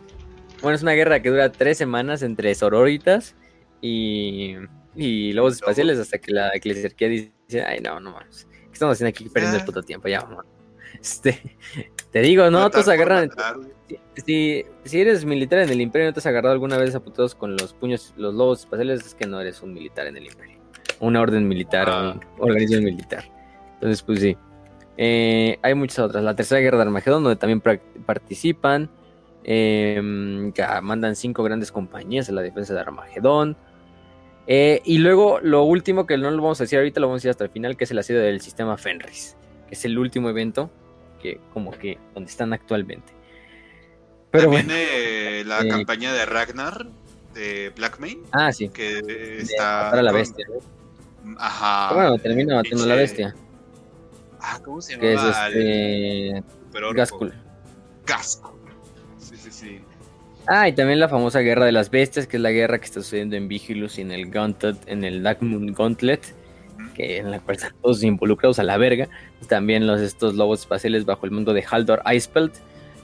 Bueno, 0.62 0.76
es 0.76 0.82
una 0.82 0.92
guerra 0.92 1.20
que 1.20 1.30
dura 1.30 1.50
tres 1.52 1.78
semanas 1.78 2.22
entre 2.22 2.54
sororitas 2.54 3.34
y, 3.80 4.54
y 4.96 5.32
lobos 5.32 5.54
espaciales 5.54 5.98
hasta 5.98 6.18
que 6.18 6.32
la 6.32 6.50
eclesiarquía 6.54 7.08
dice, 7.08 7.32
ay 7.66 7.80
no, 7.80 8.00
no. 8.00 8.16
¿Qué 8.18 8.72
estamos 8.72 8.94
haciendo 8.94 9.10
aquí 9.10 9.28
perdiendo 9.28 9.56
el 9.58 9.62
Ah. 9.62 9.66
puto 9.66 9.82
tiempo? 9.82 10.08
Ya, 10.08 10.20
vamos. 10.20 10.44
Este, 11.00 11.40
te 12.10 12.20
digo, 12.20 12.50
no, 12.50 12.70
por 12.70 12.88
agarran. 12.90 13.30
Si, 14.24 14.64
si 14.84 15.00
eres 15.00 15.24
militar 15.24 15.58
en 15.60 15.68
el 15.70 15.80
imperio 15.80 16.06
y 16.06 16.10
no 16.10 16.14
te 16.14 16.20
has 16.20 16.26
agarrado 16.26 16.52
alguna 16.52 16.78
vez 16.78 16.94
a 16.94 17.00
putados 17.00 17.34
con 17.34 17.56
los 17.56 17.74
puños, 17.74 18.14
los 18.16 18.34
lobos 18.34 18.60
espaciales, 18.60 19.04
es 19.04 19.14
que 19.14 19.26
no 19.26 19.40
eres 19.40 19.60
un 19.62 19.74
militar 19.74 20.06
en 20.06 20.16
el 20.16 20.26
imperio. 20.26 20.58
Una 21.00 21.20
orden 21.20 21.46
militar, 21.48 21.88
Ah. 21.90 22.14
un 22.38 22.50
organismo 22.50 22.82
militar. 22.82 23.24
Entonces, 23.74 24.02
pues 24.02 24.20
sí. 24.20 24.36
Eh, 24.96 25.58
hay 25.62 25.74
muchas 25.74 25.98
otras. 25.98 26.22
La 26.22 26.36
tercera 26.36 26.60
guerra 26.60 26.78
de 26.78 26.84
Armagedón, 26.84 27.24
donde 27.24 27.36
también 27.36 27.60
participan. 28.06 28.88
eh, 29.46 30.50
que 30.54 30.64
mandan 30.80 31.14
cinco 31.16 31.42
grandes 31.42 31.70
compañías 31.70 32.30
a 32.30 32.32
la 32.32 32.40
defensa 32.40 32.72
de 32.72 32.80
Armagedón. 32.80 33.58
Eh, 34.46 34.80
y 34.86 34.96
luego 34.98 35.38
lo 35.40 35.64
último 35.64 36.06
que 36.06 36.16
no 36.16 36.30
lo 36.30 36.36
vamos 36.42 36.60
a 36.60 36.64
decir 36.64 36.78
ahorita, 36.78 36.98
lo 37.00 37.08
vamos 37.08 37.16
a 37.16 37.20
decir 37.20 37.30
hasta 37.30 37.44
el 37.44 37.50
final, 37.50 37.76
que 37.76 37.84
es 37.84 37.90
el 37.90 37.98
asedio 37.98 38.20
del 38.22 38.40
sistema 38.40 38.78
Fenris, 38.78 39.36
que 39.68 39.74
es 39.74 39.84
el 39.84 39.98
último 39.98 40.30
evento 40.30 40.70
que 41.24 41.40
como 41.54 41.70
que 41.72 41.98
donde 42.12 42.30
están 42.30 42.52
actualmente. 42.52 43.12
Pero 44.30 44.44
También 44.44 44.66
bueno, 44.66 44.80
eh, 44.80 45.42
la 45.46 45.62
eh, 45.62 45.68
campaña 45.68 46.12
de 46.12 46.26
Ragnar 46.26 46.86
de 47.32 47.72
Blackmane, 47.74 48.18
ah 48.32 48.52
sí, 48.52 48.68
que 48.68 49.00
de 49.02 49.38
está... 49.38 49.84
matar 49.84 49.98
a 50.00 50.02
la 50.02 50.12
bestia. 50.12 50.46
¿no? 51.24 51.36
Ajá. 51.38 51.94
bueno, 51.94 52.18
termina 52.18 52.56
matando 52.56 52.84
a 52.84 52.86
la 52.86 52.94
bestia, 52.96 53.34
Ah, 54.38 54.60
¿cómo 54.62 54.82
se 54.82 54.98
que 54.98 55.14
es 55.14 55.20
llama? 55.22 55.48
este. 55.48 56.42
Gaskul. 56.94 57.32
Gaskul. 58.04 58.60
Sí, 59.18 59.36
sí, 59.38 59.50
sí. 59.50 59.80
Ah, 60.46 60.68
y 60.68 60.74
también 60.74 61.00
la 61.00 61.08
famosa 61.08 61.40
guerra 61.40 61.64
de 61.64 61.72
las 61.72 61.90
bestias, 61.90 62.26
que 62.26 62.36
es 62.36 62.42
la 62.42 62.50
guerra 62.50 62.78
que 62.78 62.84
está 62.84 63.00
sucediendo 63.00 63.36
en 63.36 63.48
Vigilus 63.48 63.96
y 63.96 64.02
en 64.02 64.10
el 64.12 64.30
Gauntlet, 64.30 64.76
en 64.86 65.02
el 65.04 65.22
Dark 65.22 65.38
Moon 65.40 65.72
Gauntlet, 65.72 66.20
que 66.94 67.18
en 67.18 67.30
la 67.30 67.40
cual 67.40 67.56
están 67.56 67.74
todos 67.82 68.02
involucrados 68.02 68.58
a 68.58 68.62
la 68.62 68.78
verga. 68.78 69.08
También 69.48 69.86
los 69.86 70.00
estos 70.00 70.34
lobos 70.34 70.60
espaciales 70.60 71.04
bajo 71.04 71.26
el 71.26 71.32
mundo 71.32 71.52
de 71.52 71.64
Haldor 71.70 72.02
Icebelt 72.10 72.54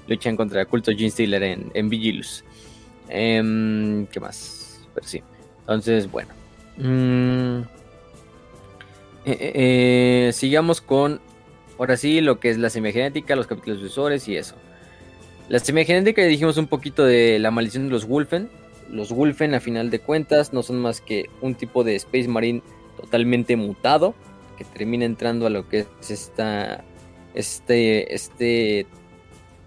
luchan 0.07 0.37
contra 0.37 0.62
el 0.62 0.67
culto 0.67 0.93
Gene 0.93 1.11
Stealer 1.11 1.43
en, 1.43 1.71
en 1.75 1.89
Vigilus. 1.89 2.45
Em, 3.09 4.07
¿Qué 4.07 4.21
más? 4.21 4.89
Pero 4.95 5.07
sí. 5.07 5.23
Entonces, 5.61 6.11
bueno. 6.11 6.31
Mm, 6.77 7.61
eh, 9.25 9.37
eh, 9.39 9.53
eh, 9.55 10.33
sigamos 10.33 10.81
con, 10.81 11.21
ahora 11.79 11.97
sí, 11.97 12.21
lo 12.21 12.41
que 12.41 12.51
es 12.51 12.59
la 12.59 12.71
semigenética, 12.71 13.37
los 13.37 13.47
capítulos 13.47 13.83
visores 13.83 14.27
y 14.29 14.37
eso. 14.37 14.57
La 15.49 15.59
semigenética 15.59 16.23
ya 16.23 16.29
dijimos 16.29 16.57
un 16.57 16.69
poquito 16.69 17.05
de 17.05 17.39
la 17.39 17.51
maldición 17.51 17.87
de 17.87 17.91
los 17.91 18.07
Wolfen. 18.07 18.49
Los 18.91 19.12
Wolfen, 19.12 19.55
a 19.55 19.61
final 19.61 19.91
de 19.91 20.01
cuentas, 20.01 20.53
no 20.53 20.62
son 20.62 20.79
más 20.79 21.01
que 21.01 21.27
un 21.41 21.55
tipo 21.55 21.85
de 21.85 21.97
Space 21.97 22.29
Marine 22.29 22.62
totalmente 23.01 23.56
mutado 23.56 24.14
que 24.59 24.64
termina 24.64 25.05
entrando 25.05 25.47
a 25.47 25.51
lo 25.51 25.68
que 25.68 25.86
es 26.01 26.10
esta, 26.10 26.85
este, 27.35 28.14
este, 28.14 28.86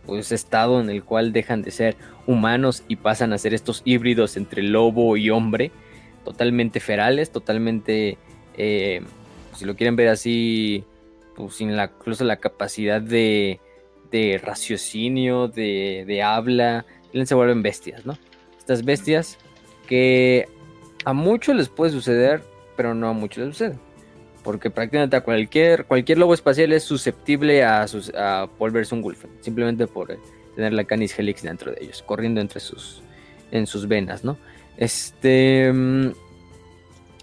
pues 0.05 0.31
estado 0.31 0.79
en 0.79 0.89
el 0.89 1.03
cual 1.03 1.33
dejan 1.33 1.61
de 1.61 1.71
ser 1.71 1.95
humanos 2.27 2.83
y 2.87 2.97
pasan 2.97 3.33
a 3.33 3.37
ser 3.37 3.53
estos 3.53 3.81
híbridos 3.85 4.37
entre 4.37 4.61
lobo 4.61 5.17
y 5.17 5.29
hombre, 5.29 5.71
totalmente 6.23 6.79
ferales, 6.79 7.31
totalmente, 7.31 8.17
eh, 8.57 9.01
si 9.55 9.65
lo 9.65 9.75
quieren 9.75 9.95
ver 9.95 10.09
así, 10.09 10.83
pues 11.35 11.55
sin 11.55 11.75
la, 11.75 11.91
incluso 11.99 12.23
la 12.23 12.37
capacidad 12.37 13.01
de, 13.01 13.59
de 14.11 14.39
raciocinio, 14.41 15.47
de, 15.47 16.03
de 16.05 16.21
habla, 16.21 16.85
se 17.23 17.35
vuelven 17.35 17.61
bestias, 17.63 18.05
¿no? 18.05 18.17
Estas 18.57 18.85
bestias 18.85 19.37
que 19.87 20.47
a 21.05 21.13
muchos 21.13 21.55
les 21.55 21.69
puede 21.69 21.91
suceder, 21.91 22.43
pero 22.75 22.93
no 22.93 23.09
a 23.09 23.13
muchos 23.13 23.45
les 23.45 23.55
sucede. 23.55 23.77
Porque 24.43 24.69
prácticamente 24.69 25.15
a 25.15 25.21
cualquier, 25.21 25.85
cualquier 25.85 26.17
lobo 26.17 26.33
espacial 26.33 26.73
es 26.73 26.83
susceptible 26.83 27.63
a, 27.63 27.87
sus, 27.87 28.13
a 28.13 28.49
volverse 28.59 28.93
un 28.93 29.01
Wolfen, 29.01 29.31
simplemente 29.41 29.87
por 29.87 30.17
tener 30.55 30.73
la 30.73 30.83
Canis 30.83 31.17
Helix 31.17 31.43
dentro 31.43 31.71
de 31.71 31.77
ellos, 31.81 32.03
corriendo 32.03 32.41
entre 32.41 32.59
sus, 32.59 33.01
en 33.51 33.67
sus 33.67 33.87
venas, 33.87 34.23
¿no? 34.23 34.37
Este, 34.77 35.71
mm, 35.71 36.11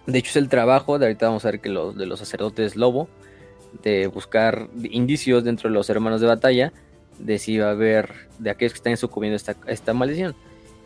de 0.07 0.19
hecho 0.19 0.31
es 0.31 0.37
el 0.37 0.49
trabajo, 0.49 0.99
de 0.99 1.07
ahorita 1.07 1.27
vamos 1.27 1.45
a 1.45 1.51
ver 1.51 1.61
que 1.61 1.69
los 1.69 1.97
de 1.97 2.07
los 2.07 2.21
sacerdotes 2.21 2.77
lobo, 2.77 3.09
de 3.83 4.07
buscar 4.07 4.69
indicios 4.83 5.45
dentro 5.45 5.69
de 5.69 5.75
los 5.75 5.91
hermanos 5.91 6.21
de 6.21 6.27
batalla, 6.27 6.73
de 7.19 7.39
si 7.39 7.59
va 7.59 7.69
a 7.69 7.71
haber, 7.73 8.29
de 8.39 8.51
aquellos 8.51 8.73
que 8.73 8.79
están 8.79 8.97
sucumbiendo 8.97 9.37
esta, 9.37 9.57
esta 9.67 9.93
maldición. 9.95 10.35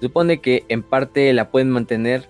Supone 0.00 0.40
que 0.40 0.64
en 0.68 0.82
parte 0.82 1.32
la 1.32 1.50
pueden 1.50 1.70
mantener 1.70 2.28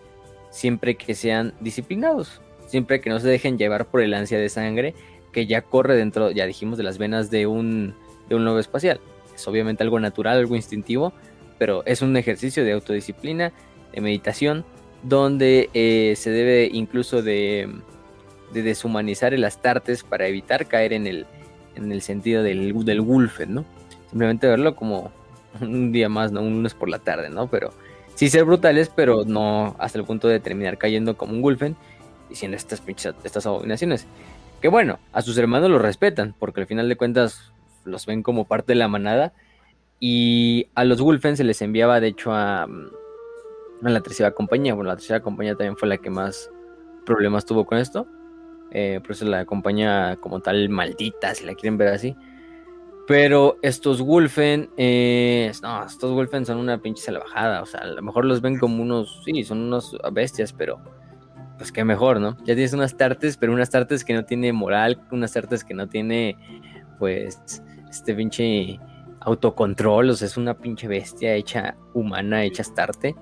siempre 0.54 0.94
que 0.94 1.16
sean 1.16 1.52
disciplinados, 1.60 2.40
siempre 2.68 3.00
que 3.00 3.10
no 3.10 3.18
se 3.18 3.26
dejen 3.26 3.58
llevar 3.58 3.86
por 3.86 4.00
el 4.00 4.14
ansia 4.14 4.38
de 4.38 4.48
sangre 4.48 4.94
que 5.32 5.46
ya 5.46 5.62
corre 5.62 5.96
dentro, 5.96 6.30
ya 6.30 6.46
dijimos, 6.46 6.78
de 6.78 6.84
las 6.84 6.96
venas 6.96 7.28
de 7.28 7.48
un, 7.48 7.92
de 8.28 8.36
un 8.36 8.44
lobo 8.44 8.60
espacial. 8.60 9.00
Es 9.34 9.46
obviamente 9.48 9.82
algo 9.82 9.98
natural, 9.98 10.38
algo 10.38 10.54
instintivo, 10.54 11.12
pero 11.58 11.82
es 11.86 12.02
un 12.02 12.16
ejercicio 12.16 12.64
de 12.64 12.72
autodisciplina, 12.72 13.52
de 13.92 14.00
meditación, 14.00 14.64
donde 15.02 15.70
eh, 15.74 16.14
se 16.16 16.30
debe 16.30 16.70
incluso 16.72 17.20
de, 17.20 17.68
de, 18.52 18.62
deshumanizar 18.62 19.34
el 19.34 19.42
astartes 19.42 20.04
para 20.04 20.28
evitar 20.28 20.66
caer 20.66 20.92
en 20.92 21.08
el, 21.08 21.26
en 21.74 21.90
el 21.90 22.00
sentido 22.00 22.44
del, 22.44 22.84
del 22.84 23.00
Wolfen, 23.00 23.54
¿no? 23.54 23.64
Simplemente 24.08 24.46
verlo 24.46 24.76
como 24.76 25.10
un 25.60 25.90
día 25.90 26.08
más, 26.08 26.30
¿no? 26.30 26.42
Un 26.42 26.54
lunes 26.54 26.74
por 26.74 26.88
la 26.88 27.00
tarde, 27.00 27.28
¿no? 27.28 27.48
Pero 27.48 27.72
sí 28.14 28.28
ser 28.28 28.44
brutales, 28.44 28.90
pero 28.94 29.24
no 29.24 29.76
hasta 29.78 29.98
el 29.98 30.04
punto 30.04 30.28
de 30.28 30.40
terminar 30.40 30.78
cayendo 30.78 31.16
como 31.16 31.32
un 31.32 31.42
Wolfen 31.42 31.76
diciendo 32.28 32.56
estas 32.56 32.80
pinches, 32.80 33.14
estas 33.24 33.46
abominaciones. 33.46 34.06
Que 34.60 34.68
bueno, 34.68 34.98
a 35.12 35.22
sus 35.22 35.36
hermanos 35.38 35.70
los 35.70 35.82
respetan, 35.82 36.34
porque 36.38 36.60
al 36.62 36.66
final 36.66 36.88
de 36.88 36.96
cuentas 36.96 37.52
los 37.84 38.06
ven 38.06 38.22
como 38.22 38.46
parte 38.46 38.72
de 38.72 38.78
la 38.78 38.88
manada. 38.88 39.32
Y 40.00 40.68
a 40.74 40.84
los 40.84 41.00
Wolfen 41.00 41.36
se 41.36 41.44
les 41.44 41.62
enviaba, 41.62 42.00
de 42.00 42.08
hecho, 42.08 42.32
a, 42.32 42.64
a 42.64 42.68
la 43.80 44.00
tercera 44.00 44.32
compañía. 44.32 44.74
Bueno, 44.74 44.90
la 44.90 44.96
tercera 44.96 45.20
compañía 45.20 45.54
también 45.54 45.76
fue 45.76 45.88
la 45.88 45.98
que 45.98 46.10
más 46.10 46.50
problemas 47.04 47.44
tuvo 47.44 47.64
con 47.64 47.78
esto. 47.78 48.06
Eh, 48.70 49.00
por 49.00 49.12
eso 49.12 49.24
la 49.24 49.44
compañía 49.44 50.18
como 50.20 50.40
tal 50.40 50.68
maldita, 50.68 51.34
si 51.34 51.44
la 51.44 51.54
quieren 51.54 51.78
ver 51.78 51.88
así. 51.88 52.16
Pero 53.06 53.58
estos 53.60 54.00
Wolfen, 54.00 54.70
eh, 54.78 55.52
no, 55.62 55.84
estos 55.84 56.12
Wolfen 56.12 56.46
son 56.46 56.58
una 56.58 56.78
pinche 56.80 57.02
salvajada. 57.02 57.62
O 57.62 57.66
sea, 57.66 57.80
a 57.80 57.86
lo 57.86 58.02
mejor 58.02 58.24
los 58.24 58.40
ven 58.40 58.58
como 58.58 58.82
unos, 58.82 59.22
sí, 59.24 59.44
son 59.44 59.60
unos 59.60 59.96
bestias, 60.12 60.52
pero 60.52 60.80
pues 61.58 61.70
qué 61.70 61.84
mejor, 61.84 62.20
¿no? 62.20 62.36
Ya 62.38 62.54
tienes 62.54 62.72
unas 62.72 62.96
tartes, 62.96 63.36
pero 63.36 63.52
unas 63.52 63.70
tartes 63.70 64.04
que 64.04 64.14
no 64.14 64.24
tiene 64.24 64.52
moral, 64.52 65.00
unas 65.10 65.32
tartes 65.32 65.64
que 65.64 65.74
no 65.74 65.88
tiene, 65.88 66.36
pues, 66.98 67.62
este 67.88 68.14
pinche 68.14 68.80
autocontrol, 69.20 70.10
o 70.10 70.14
sea, 70.14 70.26
es 70.26 70.36
una 70.36 70.54
pinche 70.58 70.88
bestia 70.88 71.34
hecha 71.34 71.76
humana, 71.92 72.44
hecha 72.44 72.62
astarte. 72.62 73.14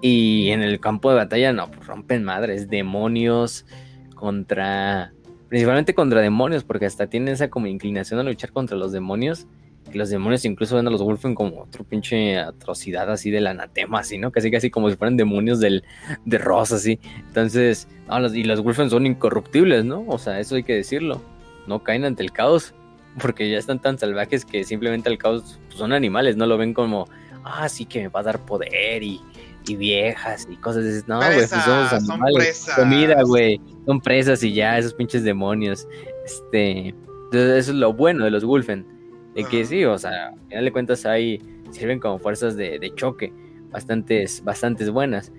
Y 0.00 0.50
en 0.50 0.62
el 0.62 0.78
campo 0.78 1.10
de 1.10 1.16
batalla, 1.16 1.52
no, 1.52 1.70
pues 1.70 1.86
rompen 1.86 2.22
madres, 2.22 2.68
demonios 2.68 3.66
contra, 4.14 5.12
principalmente 5.48 5.94
contra 5.94 6.20
demonios, 6.20 6.64
porque 6.64 6.86
hasta 6.86 7.06
tienen 7.06 7.34
esa 7.34 7.48
como 7.48 7.66
inclinación 7.66 8.20
a 8.20 8.22
luchar 8.22 8.52
contra 8.52 8.76
los 8.76 8.92
demonios. 8.92 9.46
Que 9.90 9.96
los 9.96 10.10
demonios 10.10 10.44
incluso 10.44 10.76
ven 10.76 10.86
a 10.86 10.90
los 10.90 11.02
Wolfen 11.02 11.34
como 11.34 11.62
otro 11.62 11.82
pinche 11.82 12.38
atrocidad 12.38 13.10
así 13.10 13.30
del 13.30 13.46
anatema, 13.46 14.00
así, 14.00 14.18
¿no? 14.18 14.30
Casi 14.30 14.50
casi 14.50 14.70
como 14.70 14.90
si 14.90 14.96
fueran 14.96 15.16
demonios 15.16 15.60
del, 15.60 15.82
de 16.26 16.36
Ross, 16.36 16.72
así. 16.72 17.00
Entonces, 17.26 17.88
los, 18.06 18.34
y 18.34 18.44
los 18.44 18.62
Wolfen 18.62 18.90
son 18.90 19.06
incorruptibles, 19.06 19.86
¿no? 19.86 20.04
O 20.06 20.18
sea, 20.18 20.40
eso 20.40 20.56
hay 20.56 20.62
que 20.62 20.74
decirlo. 20.74 21.22
No 21.66 21.82
caen 21.82 22.04
ante 22.04 22.22
el 22.22 22.32
caos. 22.32 22.74
porque 23.18 23.50
ya 23.50 23.58
están 23.58 23.80
tan 23.80 23.98
salvajes 23.98 24.44
que 24.44 24.64
simplemente 24.64 25.08
al 25.08 25.18
caos 25.18 25.58
pues, 25.66 25.78
son 25.78 25.92
animales, 25.92 26.36
no 26.36 26.46
lo 26.46 26.56
ven 26.58 26.74
como, 26.74 27.08
ah, 27.44 27.68
sí 27.68 27.84
que 27.84 28.02
me 28.02 28.08
va 28.08 28.20
a 28.20 28.24
dar 28.24 28.44
poder 28.44 29.02
y, 29.02 29.20
y 29.68 29.76
viejas 29.76 30.46
y 30.50 30.56
cosas 30.56 30.84
así. 30.84 31.04
No, 31.06 31.18
güey, 31.18 31.34
pues 31.34 31.50
somos 31.50 31.92
animales. 31.92 32.70
Comida, 32.76 33.22
güey. 33.22 33.60
Son 33.86 34.00
presas 34.00 34.42
y 34.42 34.52
ya, 34.52 34.78
esos 34.78 34.94
pinches 34.94 35.24
demonios. 35.24 35.86
Este. 36.24 36.88
Entonces, 36.88 37.58
eso 37.58 37.72
es 37.72 37.76
lo 37.78 37.92
bueno 37.92 38.24
de 38.24 38.30
los 38.30 38.44
Wolfen. 38.44 38.86
De 39.34 39.44
que 39.44 39.64
sí, 39.64 39.84
o 39.84 39.98
sea, 39.98 40.28
al 40.28 40.40
final 40.48 40.64
de 40.64 40.72
cuentas 40.72 41.06
ahí 41.06 41.40
sirven 41.70 42.00
como 42.00 42.18
fuerzas 42.18 42.56
de, 42.56 42.78
de 42.78 42.94
choque. 42.94 43.32
Bastantes, 43.70 44.42
bastantes 44.42 44.90
buenas. 44.90 45.30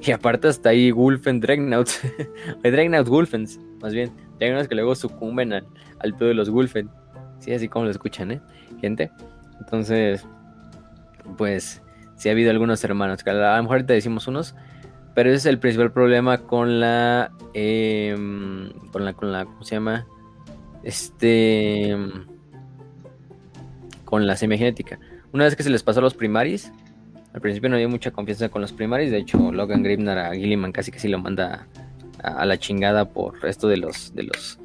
Y 0.00 0.12
aparte 0.12 0.48
hasta 0.48 0.70
ahí 0.70 0.90
Wolfen 0.90 1.40
Dregnauts. 1.40 2.00
Dregnauts 2.62 3.08
Wolfens, 3.08 3.58
más 3.80 3.94
bien. 3.94 4.10
Dregnauts 4.38 4.68
que 4.68 4.74
luego 4.74 4.94
sucumben 4.94 5.52
al, 5.52 5.66
al 6.00 6.14
pedo 6.14 6.28
de 6.28 6.34
los 6.34 6.50
Wolfen. 6.50 6.88
Sí, 7.40 7.52
así 7.52 7.68
como 7.68 7.86
lo 7.86 7.90
escuchan, 7.90 8.32
¿eh? 8.32 8.40
Gente. 8.80 9.10
Entonces, 9.60 10.24
pues 11.36 11.82
si 12.18 12.28
ha 12.28 12.32
habido 12.32 12.50
algunos 12.50 12.82
hermanos, 12.84 13.24
que 13.24 13.30
a 13.30 13.56
lo 13.56 13.62
mejor 13.62 13.84
te 13.84 13.94
decimos 13.94 14.26
unos, 14.26 14.54
pero 15.14 15.30
ese 15.30 15.36
es 15.36 15.46
el 15.46 15.58
principal 15.58 15.92
problema 15.92 16.38
con 16.38 16.80
la, 16.80 17.32
em, 17.54 18.70
con 18.92 19.04
la, 19.04 19.14
con 19.14 19.32
la, 19.32 19.44
¿cómo 19.46 19.64
se 19.64 19.76
llama? 19.76 20.06
Este, 20.82 21.96
con 24.04 24.26
la 24.26 24.36
semigenética. 24.36 24.98
Una 25.32 25.44
vez 25.44 25.56
que 25.56 25.62
se 25.62 25.70
les 25.70 25.82
pasó 25.82 26.00
a 26.00 26.02
los 26.02 26.14
primaris, 26.14 26.72
al 27.34 27.40
principio 27.40 27.68
no 27.68 27.76
había 27.76 27.88
mucha 27.88 28.10
confianza 28.10 28.48
con 28.48 28.62
los 28.62 28.72
primaris, 28.72 29.10
de 29.10 29.18
hecho 29.18 29.52
Logan 29.52 29.82
Gribnar 29.82 30.18
a 30.18 30.34
Gilliman 30.34 30.72
casi 30.72 30.90
que 30.90 30.98
sí 30.98 31.08
lo 31.08 31.18
manda 31.18 31.66
a, 32.22 32.28
a, 32.32 32.46
la 32.46 32.58
chingada 32.58 33.04
por 33.04 33.44
esto 33.46 33.68
de 33.68 33.76
los, 33.76 34.14
de 34.14 34.24
los, 34.24 34.58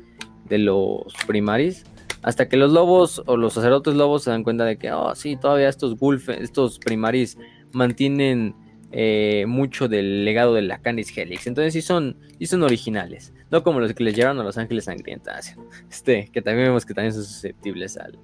de 0.50 0.58
los 0.58 1.14
primaris. 1.28 1.84
Hasta 2.22 2.48
que 2.48 2.56
los 2.56 2.72
lobos 2.72 3.22
o 3.26 3.36
los 3.36 3.54
sacerdotes 3.54 3.96
lobos 3.96 4.24
se 4.24 4.32
dan 4.32 4.44
cuenta 4.44 4.64
de 4.66 4.78
que, 4.78 4.92
oh, 4.92 5.14
sí, 5.14 5.36
todavía 5.36 5.68
estos 5.68 6.00
wolf, 6.00 6.30
estos 6.30 6.80
primaris 6.80 7.38
mantienen 7.74 8.56
eh, 8.92 9.46
mucho 9.48 9.88
del 9.88 10.24
legado 10.24 10.54
de 10.54 10.62
la 10.62 10.80
Canis 10.80 11.16
Helix. 11.18 11.48
Entonces 11.48 11.74
sí 11.74 11.82
son, 11.82 12.18
sí 12.40 12.46
son 12.46 12.64
originales. 12.64 13.34
No 13.52 13.64
como 13.64 13.80
los 13.80 13.94
que 13.94 14.04
les 14.04 14.16
llevaron 14.16 14.40
a 14.40 14.44
los 14.44 14.58
ángeles 14.58 14.86
sangrientas. 14.86 15.56
Este, 15.90 16.30
que 16.32 16.42
también 16.42 16.68
vemos 16.68 16.86
que 16.86 16.94
también 16.94 17.14
son 17.14 17.24
susceptibles 17.24 17.98
al, 17.98 18.18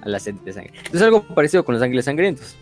a 0.00 0.08
la 0.08 0.18
sed 0.18 0.34
de 0.36 0.52
sangre. 0.52 0.72
Entonces 0.78 1.02
algo 1.02 1.22
parecido 1.22 1.64
con 1.64 1.74
los 1.74 1.82
ángeles 1.82 2.06
sangrientos. 2.06 2.56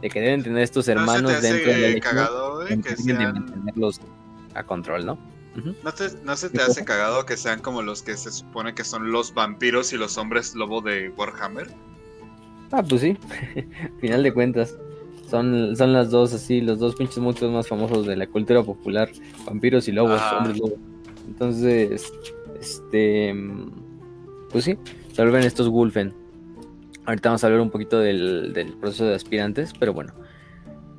De 0.00 0.08
que 0.08 0.20
deben 0.20 0.42
tener 0.42 0.62
estos 0.62 0.88
hermanos 0.88 1.32
no 1.32 1.40
dentro 1.40 1.72
de 1.72 1.94
la 1.94 2.00
cagado, 2.00 2.66
eh, 2.66 2.80
que 2.80 2.96
sean... 2.96 3.34
mantenerlos 3.34 4.00
a 4.54 4.62
control, 4.62 5.04
¿no? 5.04 5.18
¿No, 5.82 5.92
te, 5.92 6.10
¿No 6.24 6.36
se 6.36 6.50
te 6.50 6.62
hace 6.62 6.84
cagado 6.84 7.26
que 7.26 7.36
sean 7.36 7.60
como 7.60 7.82
los 7.82 8.02
que 8.02 8.16
se 8.16 8.30
supone 8.30 8.74
que 8.74 8.84
son 8.84 9.10
los 9.12 9.34
vampiros 9.34 9.92
y 9.92 9.96
los 9.96 10.18
hombres 10.18 10.54
lobo 10.54 10.80
de 10.80 11.10
Warhammer? 11.10 11.68
Ah, 12.72 12.82
pues 12.82 13.00
sí. 13.00 13.16
Final 14.00 14.22
de 14.22 14.32
cuentas. 14.32 14.76
Son, 15.28 15.76
son 15.76 15.92
las 15.92 16.10
dos 16.10 16.32
así, 16.32 16.60
los 16.60 16.78
dos 16.78 16.96
pinches 16.96 17.18
monstruos 17.18 17.52
más 17.52 17.68
famosos 17.68 18.06
de 18.06 18.16
la 18.16 18.26
cultura 18.26 18.62
popular. 18.62 19.10
Vampiros 19.44 19.86
y 19.88 19.92
lobos, 19.92 20.20
hombres 20.36 20.58
lobos. 20.58 20.78
Entonces, 21.26 22.12
este... 22.60 23.34
Pues 24.50 24.64
sí, 24.64 24.76
se 25.12 25.22
vuelven 25.22 25.44
estos 25.44 25.68
Wolfen. 25.68 26.12
Ahorita 27.04 27.28
vamos 27.28 27.44
a 27.44 27.46
hablar 27.46 27.62
un 27.62 27.70
poquito 27.70 28.00
del, 28.00 28.52
del 28.52 28.72
proceso 28.74 29.04
de 29.04 29.14
aspirantes, 29.14 29.72
pero 29.78 29.92
bueno 29.92 30.12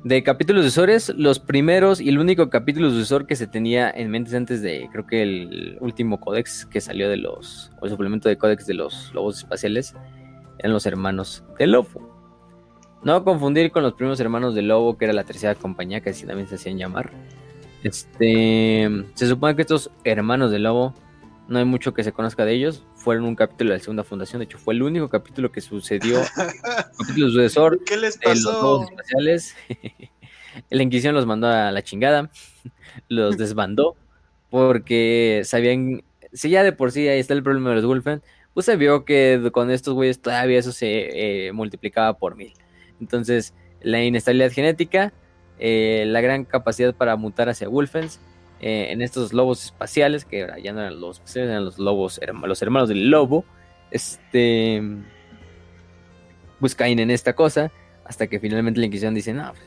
de 0.04 0.22
capítulos 0.22 0.64
sucesores, 0.64 1.12
los 1.16 1.38
primeros 1.38 2.00
y 2.00 2.08
el 2.08 2.18
único 2.18 2.50
capítulo 2.50 2.90
sucesor 2.90 3.26
que 3.26 3.36
se 3.36 3.46
tenía 3.46 3.88
en 3.90 4.10
mente 4.10 4.36
antes 4.36 4.60
de, 4.60 4.88
creo 4.90 5.06
que 5.06 5.22
el 5.22 5.78
último 5.80 6.18
códex 6.18 6.66
que 6.66 6.80
salió 6.80 7.08
de 7.08 7.18
los, 7.18 7.70
o 7.80 7.84
el 7.84 7.92
suplemento 7.92 8.28
de 8.28 8.36
códex 8.36 8.66
de 8.66 8.74
los 8.74 9.12
lobos 9.14 9.38
espaciales, 9.38 9.94
eran 10.58 10.72
los 10.72 10.86
hermanos 10.86 11.44
de 11.58 11.66
lobo. 11.68 12.10
No 13.04 13.24
confundir 13.24 13.70
con 13.70 13.82
los 13.82 13.94
primeros 13.94 14.18
hermanos 14.20 14.54
de 14.54 14.62
lobo, 14.62 14.96
que 14.96 15.04
era 15.04 15.14
la 15.14 15.24
tercera 15.24 15.54
compañía, 15.54 16.00
que 16.00 16.10
así 16.10 16.26
también 16.26 16.48
se 16.48 16.56
hacían 16.56 16.78
llamar. 16.78 17.10
Este, 17.82 18.88
se 19.14 19.26
supone 19.26 19.56
que 19.56 19.62
estos 19.62 19.90
hermanos 20.04 20.50
de 20.50 20.60
lobo, 20.60 20.94
no 21.52 21.58
hay 21.58 21.64
mucho 21.66 21.92
que 21.92 22.02
se 22.02 22.12
conozca 22.12 22.44
de 22.46 22.54
ellos, 22.54 22.82
fueron 22.94 23.24
un 23.24 23.36
capítulo 23.36 23.70
de 23.70 23.76
la 23.76 23.82
segunda 23.82 24.04
fundación, 24.04 24.40
de 24.40 24.44
hecho 24.44 24.58
fue 24.58 24.72
el 24.74 24.82
único 24.82 25.08
capítulo 25.10 25.52
que 25.52 25.60
sucedió, 25.60 26.18
capítulo 26.98 27.28
sucesor 27.28 27.84
¿Qué 27.84 27.98
les 27.98 28.16
pasó? 28.16 28.52
los 28.52 28.62
lobos 28.62 28.90
espaciales. 28.90 29.54
la 30.70 30.82
Inquisición 30.82 31.14
los 31.14 31.26
mandó 31.26 31.48
a 31.48 31.70
la 31.70 31.82
chingada, 31.82 32.30
los 33.08 33.36
desbandó, 33.36 33.96
porque 34.48 35.42
sabían, 35.44 36.02
si 36.32 36.48
ya 36.48 36.62
de 36.62 36.72
por 36.72 36.90
sí 36.90 37.06
ahí 37.06 37.20
está 37.20 37.34
el 37.34 37.42
problema 37.42 37.70
de 37.70 37.76
los 37.76 37.84
Wolfen, 37.84 38.22
pues 38.54 38.66
se 38.66 38.76
vio 38.76 39.04
que 39.04 39.50
con 39.52 39.70
estos 39.70 39.92
güeyes 39.92 40.20
todavía 40.20 40.58
eso 40.58 40.72
se 40.72 41.48
eh, 41.48 41.52
multiplicaba 41.52 42.16
por 42.16 42.34
mil. 42.34 42.54
Entonces, 42.98 43.54
la 43.82 44.02
inestabilidad 44.02 44.52
genética, 44.52 45.12
eh, 45.58 46.04
la 46.06 46.22
gran 46.22 46.44
capacidad 46.44 46.94
para 46.94 47.16
mutar 47.16 47.50
hacia 47.50 47.68
Wolfens, 47.68 48.20
eh, 48.62 48.92
en 48.92 49.02
estos 49.02 49.32
lobos 49.32 49.64
espaciales, 49.64 50.24
que 50.24 50.46
ya 50.62 50.72
no 50.72 50.80
eran 50.80 51.00
los 51.00 51.20
eran 51.34 51.64
los 51.64 51.78
lobos, 51.78 52.20
los 52.46 52.62
hermanos 52.62 52.88
del 52.88 53.10
lobo, 53.10 53.44
este, 53.90 54.80
pues 56.60 56.76
caen 56.76 57.00
en 57.00 57.10
esta 57.10 57.34
cosa, 57.34 57.72
hasta 58.04 58.28
que 58.28 58.38
finalmente 58.38 58.78
la 58.78 58.86
Inquisición 58.86 59.14
dice, 59.14 59.32
no, 59.34 59.52
pues, 59.52 59.64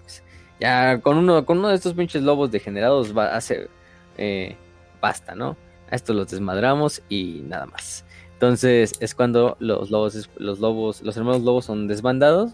pues, 0.00 0.22
ya 0.58 1.00
con 1.00 1.18
uno, 1.18 1.44
con 1.44 1.58
uno 1.58 1.68
de 1.68 1.74
estos 1.74 1.92
pinches 1.92 2.22
lobos 2.22 2.50
degenerados 2.50 3.16
va 3.16 3.38
ser, 3.42 3.68
eh, 4.16 4.56
basta, 5.02 5.34
¿no? 5.34 5.58
A 5.90 5.96
estos 5.96 6.16
los 6.16 6.30
desmadramos 6.30 7.02
y 7.10 7.42
nada 7.46 7.66
más. 7.66 8.06
Entonces 8.32 8.94
es 9.00 9.14
cuando 9.14 9.58
los 9.60 9.90
lobos, 9.90 10.30
los 10.38 10.60
lobos, 10.60 11.02
los 11.02 11.14
hermanos 11.18 11.42
lobos 11.42 11.66
son 11.66 11.88
desbandados, 11.88 12.52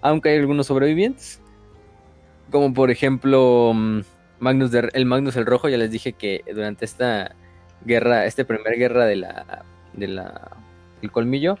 aunque 0.00 0.30
hay 0.30 0.38
algunos 0.38 0.66
sobrevivientes, 0.66 1.40
como 2.50 2.74
por 2.74 2.90
ejemplo 2.90 3.72
Magnus 4.40 4.72
el 4.74 5.06
Magnus 5.06 5.36
el 5.36 5.46
Rojo, 5.46 5.68
ya 5.68 5.76
les 5.76 5.90
dije 5.90 6.12
que 6.12 6.42
durante 6.52 6.84
esta 6.84 7.34
guerra, 7.84 8.26
esta 8.26 8.44
primera 8.44 8.76
guerra 8.76 9.06
de 9.06 9.16
la, 9.16 9.64
de 9.94 10.08
la, 10.08 10.56
el 11.02 11.10
colmillo, 11.10 11.58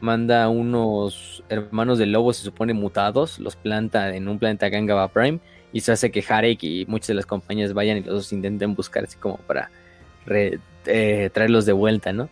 manda 0.00 0.48
unos 0.48 1.42
hermanos 1.48 1.98
de 1.98 2.06
lobo, 2.06 2.32
se 2.32 2.42
supone 2.42 2.74
mutados, 2.74 3.38
los 3.38 3.56
planta 3.56 4.14
en 4.14 4.28
un 4.28 4.38
planeta 4.38 4.68
Gangava 4.68 5.08
Prime 5.08 5.40
y 5.72 5.80
se 5.80 5.92
hace 5.92 6.10
que 6.10 6.24
Harek 6.26 6.62
y 6.62 6.86
muchas 6.86 7.08
de 7.08 7.14
las 7.14 7.26
compañías 7.26 7.72
vayan 7.72 7.98
y 7.98 8.02
los 8.02 8.32
intenten 8.32 8.74
buscar 8.74 9.04
así 9.04 9.16
como 9.16 9.36
para 9.38 9.70
eh, 10.26 11.30
traerlos 11.32 11.66
de 11.66 11.72
vuelta, 11.72 12.12
¿no? 12.12 12.28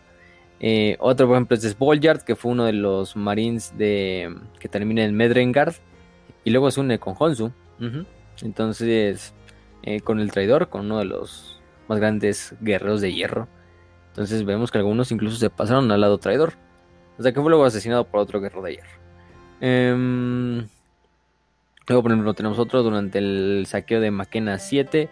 Eh, 0.61 0.97
otro, 0.99 1.27
por 1.27 1.37
ejemplo, 1.37 1.55
es 1.55 1.63
Spoilyard, 1.63 2.23
que 2.23 2.35
fue 2.35 2.51
uno 2.51 2.65
de 2.65 2.73
los 2.73 3.15
marines 3.15 3.77
de 3.77 4.35
que 4.59 4.67
termina 4.67 5.05
en 5.05 5.15
Medrengard 5.15 5.75
y 6.43 6.49
luego 6.49 6.69
se 6.69 6.81
une 6.81 6.99
con 6.99 7.15
Honsu. 7.17 7.51
Entonces, 8.41 9.33
eh, 9.83 10.01
con 10.01 10.19
el 10.19 10.31
traidor, 10.31 10.69
con 10.69 10.81
uno 10.81 10.99
de 10.99 11.05
los 11.05 11.59
más 11.87 11.99
grandes 11.99 12.55
guerreros 12.61 13.01
de 13.01 13.13
hierro. 13.13 13.47
Entonces 14.09 14.43
vemos 14.43 14.71
que 14.71 14.77
algunos 14.77 15.11
incluso 15.11 15.37
se 15.37 15.49
pasaron 15.49 15.91
al 15.91 16.01
lado 16.01 16.17
traidor. 16.17 16.53
Hasta 17.17 17.31
que 17.33 17.41
fue 17.41 17.49
luego 17.49 17.65
asesinado 17.65 18.05
por 18.05 18.19
otro 18.19 18.39
guerrero 18.39 18.61
de 18.61 18.71
hierro. 18.73 18.99
Em, 19.61 20.67
luego, 21.87 22.03
por 22.03 22.11
ejemplo, 22.11 22.33
tenemos 22.33 22.59
otro 22.59 22.83
durante 22.83 23.19
el 23.19 23.65
saqueo 23.67 23.99
de 23.99 24.11
Maquena 24.11 24.57
7. 24.57 25.09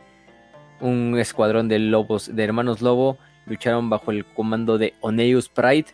Un 0.80 1.18
escuadrón 1.20 1.68
de 1.68 1.80
lobos, 1.80 2.36
de 2.36 2.44
hermanos 2.44 2.82
lobo, 2.82 3.18
lucharon 3.46 3.90
bajo 3.90 4.12
el 4.12 4.26
comando 4.26 4.78
de 4.78 4.94
Oneus 5.02 5.50
Pride, 5.50 5.88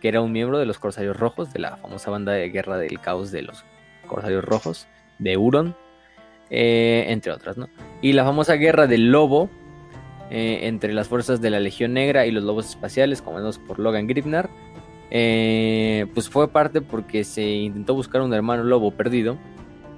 que 0.00 0.08
era 0.08 0.20
un 0.20 0.32
miembro 0.32 0.58
de 0.58 0.66
los 0.66 0.78
Corsarios 0.78 1.16
Rojos, 1.16 1.52
de 1.52 1.60
la 1.60 1.76
famosa 1.78 2.10
banda 2.10 2.32
de 2.32 2.48
guerra 2.50 2.76
del 2.76 3.00
caos 3.00 3.30
de 3.32 3.42
los 3.42 3.64
Corsarios 4.06 4.44
Rojos, 4.44 4.86
de 5.18 5.36
Huron. 5.36 5.74
Eh, 6.50 7.06
entre 7.08 7.32
otras, 7.32 7.56
¿no? 7.56 7.68
Y 8.02 8.12
la 8.12 8.24
famosa 8.24 8.54
guerra 8.54 8.86
del 8.86 9.10
lobo 9.10 9.50
eh, 10.30 10.60
entre 10.62 10.92
las 10.92 11.08
fuerzas 11.08 11.40
de 11.40 11.50
la 11.50 11.60
Legión 11.60 11.92
Negra 11.92 12.26
y 12.26 12.30
los 12.30 12.44
lobos 12.44 12.68
espaciales, 12.68 13.20
comandados 13.22 13.58
por 13.58 13.78
Logan 13.78 14.06
Gripnar, 14.06 14.48
eh, 15.10 16.06
pues 16.14 16.28
fue 16.28 16.48
parte 16.48 16.80
porque 16.80 17.24
se 17.24 17.44
intentó 17.44 17.94
buscar 17.94 18.22
un 18.22 18.32
hermano 18.32 18.64
lobo 18.64 18.90
perdido 18.90 19.36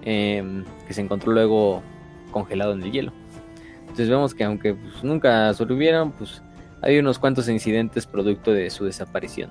que 0.01 0.55
se 0.89 1.03
encontró 1.03 1.33
luego 1.33 1.83
congelado 2.31 2.73
en 2.73 2.83
el 2.83 2.93
hielo. 2.93 3.13
Entonces 3.83 4.09
vemos 4.09 4.35
que 4.35 4.45
aunque 4.45 4.73
pues, 4.73 5.05
nunca 5.05 5.53
sobrevivieron, 5.53 6.13
pues 6.13 6.41
hay 6.81 6.99
unos 6.99 7.19
cuantos 7.19 7.47
incidentes 7.49 8.07
producto 8.07 8.53
de 8.53 8.71
su 8.71 8.87
desaparición. 8.87 9.51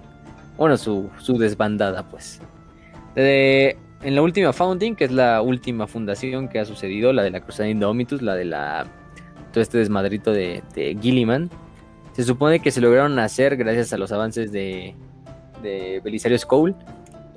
Bueno, 0.58 0.77
su, 0.77 1.11
desbandada, 1.38 2.09
pues. 2.09 2.42
En 4.01 4.16
la 4.16 4.22
última 4.22 4.53
founding, 4.53 4.95
que 4.95 5.06
es 5.06 5.11
la 5.11 5.42
última 5.42 5.88
fundación 5.88 6.48
que 6.48 6.59
ha 6.59 6.66
sucedido, 6.66 7.14
la 7.14 7.24
de 7.24 7.32
la 7.32 7.42
Cruzada 7.42 7.69
Indomitus, 7.69 8.22
la 8.22 8.35
de 8.35 8.45
la 8.45 8.88
todo 9.51 9.61
este 9.61 9.77
desmadrito 9.77 10.32
de, 10.32 10.61
Gilliman, 11.01 11.50
se 12.14 12.24
supone 12.24 12.59
que 12.59 12.72
se 12.72 12.82
lograron 12.82 13.17
hacer 13.19 13.56
gracias 13.58 13.93
a 13.93 13.98
los 13.98 14.11
avances 14.11 14.51
de, 14.51 14.95
de 15.64 16.01
Belisario 16.03 16.38
Skull 16.38 16.76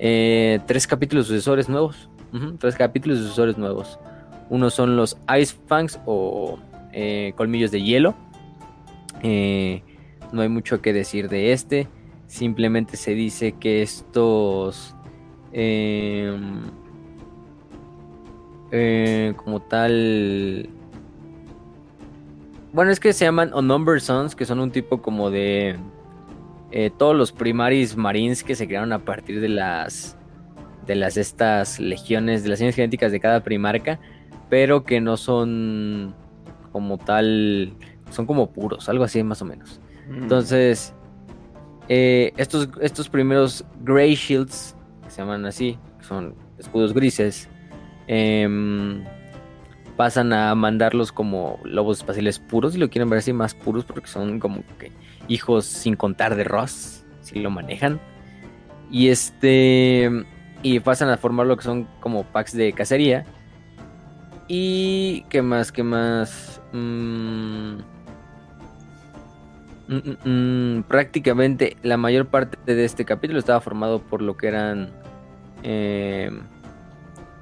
eh, 0.03 0.61
tres 0.67 0.87
capítulos 0.87 1.27
sucesores 1.27 1.69
nuevos. 1.69 2.09
tres 2.59 2.75
capítulos 2.75 3.19
sucesores 3.19 3.59
nuevos. 3.59 4.01
Uno 4.49 4.71
son 4.71 4.97
los 4.97 5.19
Ice 5.39 5.55
Fangs 5.67 6.01
o 6.07 6.59
eh, 6.93 7.35
colmillos 7.37 7.71
de 7.71 7.83
hielo. 7.83 8.15
Eh, 9.23 9.83
no 10.33 10.41
hay 10.41 10.49
mucho 10.49 10.81
que 10.81 10.93
decir 10.93 11.29
de 11.29 11.53
este. 11.53 11.87
simplemente 12.27 12.97
se 12.97 13.13
dice 13.13 13.53
que 13.53 13.83
estos 13.83 14.95
em, 15.53 16.61
eh, 18.73 19.35
como 19.37 19.61
tal 19.61 20.69
bueno 22.73 22.91
es 22.91 23.01
que 23.01 23.13
se 23.13 23.25
llaman 23.25 23.53
Unnumbered 23.53 24.01
Sons 24.01 24.35
que 24.37 24.45
son 24.45 24.61
un 24.61 24.71
tipo 24.71 25.03
como 25.03 25.31
de 25.31 25.77
eh, 26.71 26.91
todos 26.97 27.17
los 27.17 27.33
primaries 27.33 27.97
marines 27.97 28.45
que 28.45 28.55
se 28.55 28.67
crearon 28.69 28.93
a 28.93 29.01
partir 29.05 29.41
de 29.41 29.49
las 29.49 30.17
de 30.87 30.95
las 30.95 31.17
estas 31.17 31.81
legiones 31.81 32.43
de 32.45 32.51
las 32.51 32.61
legiones 32.61 32.77
genéticas 32.77 33.11
de 33.13 33.21
cada 33.21 33.43
primarca 33.43 33.99
pero 34.49 34.85
que 34.85 35.01
no 35.01 35.17
son 35.17 36.15
como 36.73 36.99
tal 36.99 37.73
son 38.11 38.27
como 38.27 38.51
puros 38.53 38.89
algo 38.89 39.05
así 39.05 39.23
más 39.23 39.43
o 39.43 39.45
menos 39.45 39.81
Mm. 40.11 40.23
entonces 40.25 40.93
eh, 41.89 42.33
estos, 42.37 42.69
estos 42.81 43.09
primeros 43.09 43.65
Grey 43.83 44.15
Shields, 44.15 44.77
se 45.11 45.19
llaman 45.19 45.45
así, 45.45 45.79
son 46.01 46.35
escudos 46.59 46.95
grises, 46.95 47.49
em, 48.07 49.05
pasan 49.97 50.33
a 50.33 50.55
mandarlos 50.55 51.13
como 51.13 51.59
lobos 51.65 51.99
espaciales 51.99 52.39
puros, 52.39 52.73
si 52.73 52.79
lo 52.79 52.89
quieren 52.89 53.11
ver 53.11 53.19
así, 53.19 53.33
más 53.33 53.55
puros, 53.55 53.85
porque 53.85 54.09
son 54.09 54.41
como 54.41 54.63
que 54.79 54.93
hijos 55.29 55.67
sin 55.67 55.97
contar 55.97 56.37
de 56.37 56.45
Ross, 56.45 57.05
si 57.21 57.41
lo 57.41 57.51
manejan. 57.51 58.01
Y 58.91 59.09
este. 59.09 60.11
Y 60.63 60.81
pasan 60.81 61.09
a 61.09 61.17
formar 61.17 61.47
lo 61.47 61.57
que 61.57 61.65
son 61.65 61.87
como 62.01 62.25
packs 62.25 62.53
de 62.53 62.73
cacería. 62.73 63.25
Y. 64.49 65.25
¿Qué 65.29 65.43
más? 65.43 65.71
¿Qué 65.71 65.83
más? 65.83 66.61
Mm, 66.73 67.79
Mm, 69.91 69.97
mm, 69.97 70.77
mm, 70.79 70.83
prácticamente 70.85 71.77
la 71.83 71.97
mayor 71.97 72.27
parte 72.27 72.77
de 72.77 72.85
este 72.85 73.05
capítulo 73.05 73.41
estaba 73.41 73.61
formado 73.61 74.01
por 74.01 74.23
lo 74.23 74.37
que 74.37 74.47
eran 74.47 74.91
eh, 75.65 76.31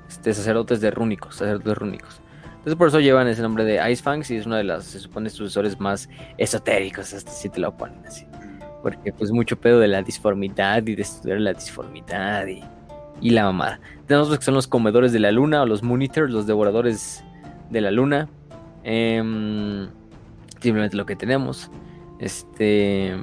este, 0.08 0.32
sacerdotes 0.32 0.80
de 0.80 0.90
rúnicos, 0.90 1.36
sacerdotes 1.36 1.76
rúnicos. 1.76 2.22
Entonces 2.46 2.74
por 2.76 2.88
eso 2.88 3.00
llevan 3.00 3.28
ese 3.28 3.42
nombre 3.42 3.64
de 3.64 3.92
Ice 3.92 4.02
Fangs 4.02 4.30
y 4.30 4.36
es 4.36 4.46
uno 4.46 4.56
de 4.56 4.64
los, 4.64 4.84
se 4.84 4.98
supone, 4.98 5.28
sucesores 5.28 5.78
más 5.78 6.08
esotéricos, 6.38 7.12
hasta 7.12 7.30
si 7.30 7.50
te 7.50 7.60
lo 7.60 7.76
ponen 7.76 8.00
así. 8.06 8.24
Porque 8.82 9.12
pues 9.12 9.30
mucho 9.30 9.60
pedo 9.60 9.78
de 9.78 9.88
la 9.88 10.02
disformidad 10.02 10.86
y 10.86 10.94
de 10.94 11.02
estudiar 11.02 11.40
la 11.40 11.52
disformidad 11.52 12.46
y, 12.46 12.64
y 13.20 13.28
la 13.28 13.44
mamada. 13.44 13.78
Tenemos 14.06 14.30
los 14.30 14.38
que 14.38 14.44
son 14.46 14.54
los 14.54 14.66
comedores 14.66 15.12
de 15.12 15.18
la 15.18 15.32
luna 15.32 15.60
o 15.60 15.66
los 15.66 15.82
monitors, 15.82 16.30
los 16.32 16.46
devoradores 16.46 17.22
de 17.68 17.82
la 17.82 17.90
luna. 17.90 18.26
Em, 18.84 19.90
simplemente 20.60 20.96
lo 20.96 21.04
que 21.04 21.14
tenemos. 21.14 21.70
Este. 22.18 23.16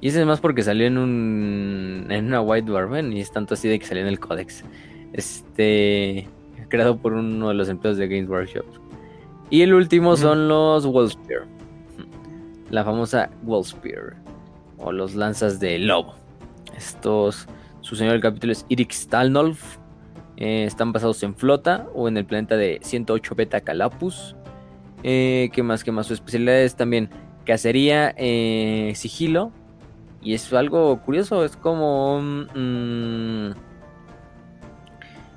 Y 0.00 0.08
ese 0.08 0.20
es 0.20 0.26
más 0.26 0.40
porque 0.40 0.62
salió 0.62 0.86
en 0.86 0.98
un. 0.98 2.06
en 2.10 2.26
una 2.26 2.40
White 2.40 2.70
Dwarven 2.70 3.12
y 3.12 3.20
es 3.20 3.32
tanto 3.32 3.54
así 3.54 3.68
de 3.68 3.78
que 3.78 3.86
salió 3.86 4.02
en 4.02 4.08
el 4.08 4.20
Codex. 4.20 4.64
Este. 5.12 6.28
creado 6.68 6.98
por 6.98 7.14
uno 7.14 7.48
de 7.48 7.54
los 7.54 7.68
empleados 7.68 7.98
de 7.98 8.08
Games 8.08 8.28
Workshop. 8.28 8.66
Y 9.50 9.62
el 9.62 9.74
último 9.74 10.16
son 10.16 10.46
los 10.48 10.84
Wallspear. 10.84 11.46
La 12.70 12.84
famosa 12.84 13.30
Wallspear. 13.44 14.16
O 14.76 14.92
los 14.92 15.14
lanzas 15.14 15.58
de 15.58 15.78
lobo. 15.78 16.14
Estos. 16.76 17.48
Su 17.80 17.96
señor 17.96 18.12
del 18.12 18.22
capítulo 18.22 18.52
es 18.52 18.66
Irik 18.68 18.92
Stalnolf. 18.92 19.78
Eh, 20.36 20.64
están 20.64 20.92
basados 20.92 21.22
en 21.22 21.34
flota 21.34 21.88
o 21.94 22.06
en 22.06 22.16
el 22.16 22.24
planeta 22.24 22.56
de 22.56 22.78
108 22.82 23.34
Beta 23.34 23.60
Calapus. 23.62 24.36
Eh, 25.02 25.48
¿Qué 25.52 25.62
más? 25.62 25.82
¿Qué 25.82 25.90
más? 25.90 26.06
Su 26.06 26.14
especialidad 26.14 26.60
es 26.60 26.76
también 26.76 27.08
cacería, 27.48 28.14
eh, 28.18 28.92
sigilo. 28.94 29.50
Y 30.20 30.34
es 30.34 30.52
algo 30.52 31.00
curioso, 31.00 31.44
es 31.44 31.56
como 31.56 32.20
mm, 32.20 33.52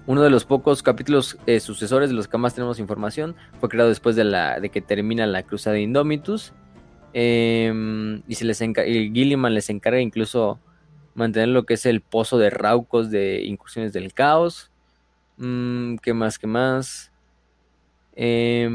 uno 0.07 0.22
de 0.22 0.30
los 0.30 0.43
pocos 0.43 0.83
capítulos 0.83 1.38
eh, 1.45 1.61
sucesores 1.61 2.09
de 2.09 2.15
los 2.15 2.27
que 2.27 2.38
más 2.38 2.53
tenemos 2.53 2.80
información. 2.80 3.35
Fue 3.61 3.69
creado 3.69 3.88
después 3.88 4.17
de, 4.17 4.25
la, 4.25 4.59
de 4.59 4.69
que 4.69 4.81
termina 4.81 5.25
la 5.25 5.43
cruzada 5.43 5.75
de 5.75 5.83
Indomitus. 5.83 6.51
Eh, 7.14 8.22
y 8.27 8.35
se 8.35 8.45
les 8.45 8.59
Gilliman 8.59 9.53
les 9.53 9.69
encarga 9.69 9.99
incluso 9.99 10.59
mantener 11.14 11.49
lo 11.49 11.65
que 11.65 11.75
es 11.75 11.85
el 11.85 12.01
pozo 12.01 12.38
de 12.38 12.49
Raucos 12.49 13.09
de 13.09 13.43
incursiones 13.45 13.93
del 13.93 14.14
caos. 14.14 14.69
Mm, 15.38 15.95
¿Qué 15.95 16.14
más? 16.14 16.38
¿Qué 16.38 16.48
más? 16.48 17.14
Eh, 18.17 18.69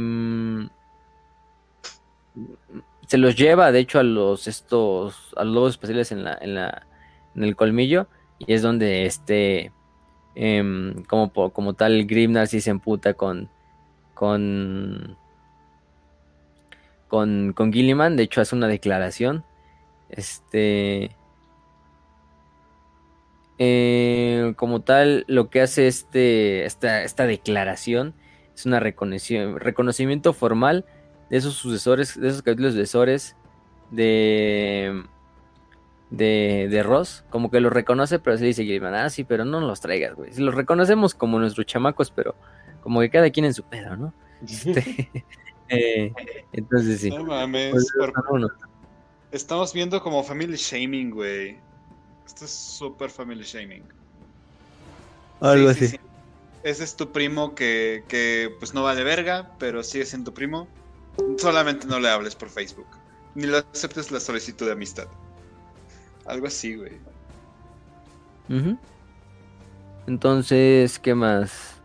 se 3.06 3.18
los 3.18 3.36
lleva, 3.36 3.72
de 3.72 3.78
hecho, 3.80 3.98
a 3.98 4.02
los 4.02 4.46
estos, 4.46 5.32
a 5.36 5.44
los 5.44 5.54
lobos 5.54 5.70
espaciales 5.72 6.12
en 6.12 6.24
la, 6.24 6.36
en 6.40 6.54
la, 6.54 6.86
en 7.34 7.44
el 7.44 7.56
colmillo, 7.56 8.08
y 8.38 8.52
es 8.52 8.62
donde 8.62 9.06
este, 9.06 9.72
eh, 10.34 10.94
como, 11.08 11.32
como 11.32 11.74
tal, 11.74 12.04
Grimnar 12.06 12.48
sí 12.48 12.60
se 12.60 12.70
emputa 12.70 13.14
con, 13.14 13.48
con, 14.14 15.16
con, 17.08 17.52
con 17.52 17.72
Gilliman, 17.72 18.16
de 18.16 18.24
hecho 18.24 18.40
hace 18.40 18.56
una 18.56 18.68
declaración, 18.68 19.44
este, 20.10 21.16
eh, 23.58 24.52
como 24.56 24.80
tal, 24.80 25.24
lo 25.28 25.48
que 25.48 25.62
hace 25.62 25.86
este, 25.86 26.64
esta, 26.64 27.02
esta 27.02 27.26
declaración 27.26 28.14
es 28.54 28.66
una 28.66 28.80
reconocimiento 28.80 30.32
formal 30.32 30.84
de 31.30 31.36
esos 31.36 31.54
sucesores, 31.54 32.18
de 32.18 32.28
esos 32.28 32.42
capítulos 32.42 32.72
sucesores 32.74 33.36
de, 33.90 35.02
de, 36.10 36.68
de 36.70 36.82
Ross, 36.82 37.24
como 37.30 37.50
que 37.50 37.60
los 37.60 37.72
reconoce, 37.72 38.18
pero 38.18 38.36
se 38.38 38.44
dice 38.44 38.64
Gilliman, 38.64 38.94
ah, 38.94 39.10
sí, 39.10 39.24
pero 39.24 39.44
no 39.44 39.60
los 39.60 39.80
traigas, 39.80 40.14
güey. 40.14 40.32
Si 40.32 40.40
los 40.42 40.54
reconocemos 40.54 41.14
como 41.14 41.38
nuestros 41.38 41.66
chamacos, 41.66 42.10
pero 42.10 42.34
como 42.82 43.00
que 43.00 43.10
cada 43.10 43.30
quien 43.30 43.46
en 43.46 43.54
su 43.54 43.64
pedo, 43.64 43.96
¿no? 43.96 44.14
Este, 44.46 45.10
eh, 45.68 46.12
entonces 46.52 47.00
sí. 47.00 47.10
No 47.10 47.24
mames. 47.24 47.72
Pues, 47.72 48.12
por-. 48.28 48.52
Estamos 49.32 49.72
viendo 49.72 50.00
como 50.00 50.22
family 50.22 50.56
shaming, 50.56 51.10
güey. 51.10 51.58
Esto 52.24 52.44
es 52.44 52.50
súper 52.50 53.10
family 53.10 53.42
shaming. 53.44 53.82
Algo 55.40 55.72
Sí, 55.72 55.78
sí, 55.78 55.84
así. 55.84 55.96
sí. 55.96 56.00
Ese 56.62 56.84
es 56.84 56.96
tu 56.96 57.12
primo 57.12 57.54
que, 57.54 58.02
que 58.08 58.52
pues 58.58 58.74
no 58.74 58.82
vale 58.82 59.04
verga, 59.04 59.52
pero 59.58 59.82
sigue 59.84 60.04
siendo 60.04 60.30
tu 60.30 60.34
primo. 60.34 60.66
Solamente 61.38 61.86
no 61.86 62.00
le 62.00 62.08
hables 62.08 62.34
por 62.34 62.48
Facebook. 62.48 62.86
Ni 63.34 63.46
le 63.46 63.58
aceptes 63.58 64.10
la 64.10 64.20
solicitud 64.20 64.66
de 64.66 64.72
amistad. 64.72 65.06
Algo 66.26 66.46
así, 66.46 66.74
güey. 66.76 66.92
Entonces, 70.06 70.98
¿qué 70.98 71.14
más? 71.14 71.80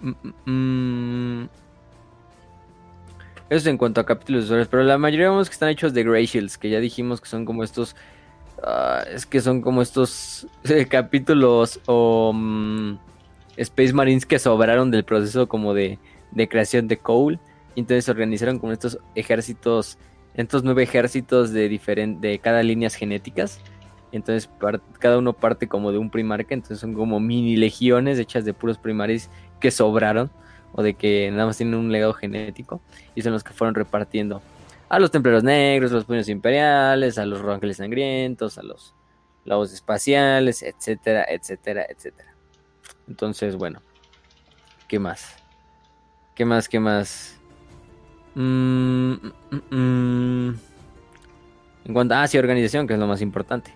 Mm, 0.00 0.12
mm, 0.22 1.42
mm. 1.44 1.48
Eso 3.50 3.70
en 3.70 3.78
cuanto 3.78 4.00
a 4.00 4.06
capítulos 4.06 4.44
usuarios, 4.44 4.68
pero 4.68 4.82
la 4.82 4.98
mayoría 4.98 5.30
vemos 5.30 5.48
que 5.48 5.54
están 5.54 5.70
hechos 5.70 5.94
de 5.94 6.04
Grey 6.04 6.26
Shields, 6.26 6.58
que 6.58 6.68
ya 6.68 6.80
dijimos 6.80 7.20
que 7.20 7.28
son 7.28 7.44
como 7.44 7.64
estos. 7.64 7.96
ah, 8.62 9.04
es 9.10 9.24
que 9.26 9.40
son 9.40 9.62
como 9.62 9.82
estos 9.82 10.46
eh, 10.64 10.86
capítulos 10.86 11.80
o 11.86 12.32
mm, 12.34 12.98
Space 13.56 13.92
Marines 13.92 14.26
que 14.26 14.38
sobraron 14.38 14.90
del 14.90 15.04
proceso 15.04 15.48
como 15.48 15.74
de, 15.74 15.98
de 16.32 16.48
creación 16.48 16.88
de 16.88 16.98
Cole. 16.98 17.38
Y 17.78 17.82
entonces 17.82 18.06
se 18.06 18.10
organizaron 18.10 18.58
como 18.58 18.72
estos 18.72 18.98
ejércitos, 19.14 19.98
estos 20.34 20.64
nueve 20.64 20.82
ejércitos 20.82 21.52
de, 21.52 21.70
diferen- 21.70 22.18
de 22.18 22.40
cada 22.40 22.64
líneas 22.64 22.96
genéticas. 22.96 23.60
Entonces 24.10 24.50
cada 24.98 25.16
uno 25.16 25.32
parte 25.32 25.68
como 25.68 25.92
de 25.92 25.98
un 25.98 26.10
primarca, 26.10 26.54
entonces 26.54 26.80
son 26.80 26.92
como 26.92 27.20
mini 27.20 27.54
legiones 27.54 28.18
hechas 28.18 28.44
de 28.44 28.52
puros 28.52 28.78
primaris 28.78 29.30
que 29.60 29.70
sobraron 29.70 30.28
o 30.72 30.82
de 30.82 30.94
que 30.94 31.30
nada 31.30 31.46
más 31.46 31.56
tienen 31.56 31.76
un 31.76 31.92
legado 31.92 32.14
genético 32.14 32.80
y 33.14 33.22
son 33.22 33.32
los 33.32 33.44
que 33.44 33.52
fueron 33.52 33.76
repartiendo 33.76 34.42
a 34.88 34.98
los 34.98 35.12
templeros 35.12 35.44
negros, 35.44 35.92
a 35.92 35.94
los 35.94 36.04
puños 36.04 36.28
imperiales, 36.28 37.16
a 37.16 37.26
los 37.26 37.40
ángeles 37.42 37.76
sangrientos, 37.76 38.58
a 38.58 38.64
los 38.64 38.92
lobos 39.44 39.72
espaciales, 39.72 40.64
etcétera, 40.64 41.24
etcétera, 41.28 41.86
etcétera. 41.88 42.34
Entonces, 43.06 43.54
bueno, 43.54 43.82
¿qué 44.88 44.98
más? 44.98 45.36
¿Qué 46.34 46.44
más? 46.44 46.68
¿Qué 46.68 46.80
más? 46.80 47.37
Mm, 48.42 49.12
mm, 49.50 49.76
mm. 49.76 50.58
En 51.86 51.92
cuanto 51.94 52.14
a, 52.14 52.22
ah, 52.22 52.28
sí, 52.28 52.38
organización, 52.38 52.86
que 52.86 52.94
es 52.94 53.00
lo 53.00 53.06
más 53.08 53.20
importante. 53.20 53.72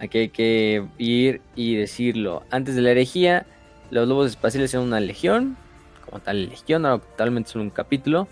Aquí 0.00 0.16
hay 0.18 0.28
que 0.30 0.86
ir 0.96 1.42
y 1.54 1.76
decirlo. 1.76 2.42
Antes 2.50 2.74
de 2.74 2.80
la 2.82 2.92
herejía, 2.92 3.44
los 3.90 4.08
lobos 4.08 4.30
espaciales 4.30 4.72
eran 4.72 4.86
una 4.86 5.00
legión, 5.00 5.56
como 6.06 6.20
tal 6.20 6.48
legión, 6.48 6.86
ahora 6.86 7.02
actualmente 7.04 7.50
son 7.50 7.62
un 7.62 7.70
capítulo. 7.70 8.28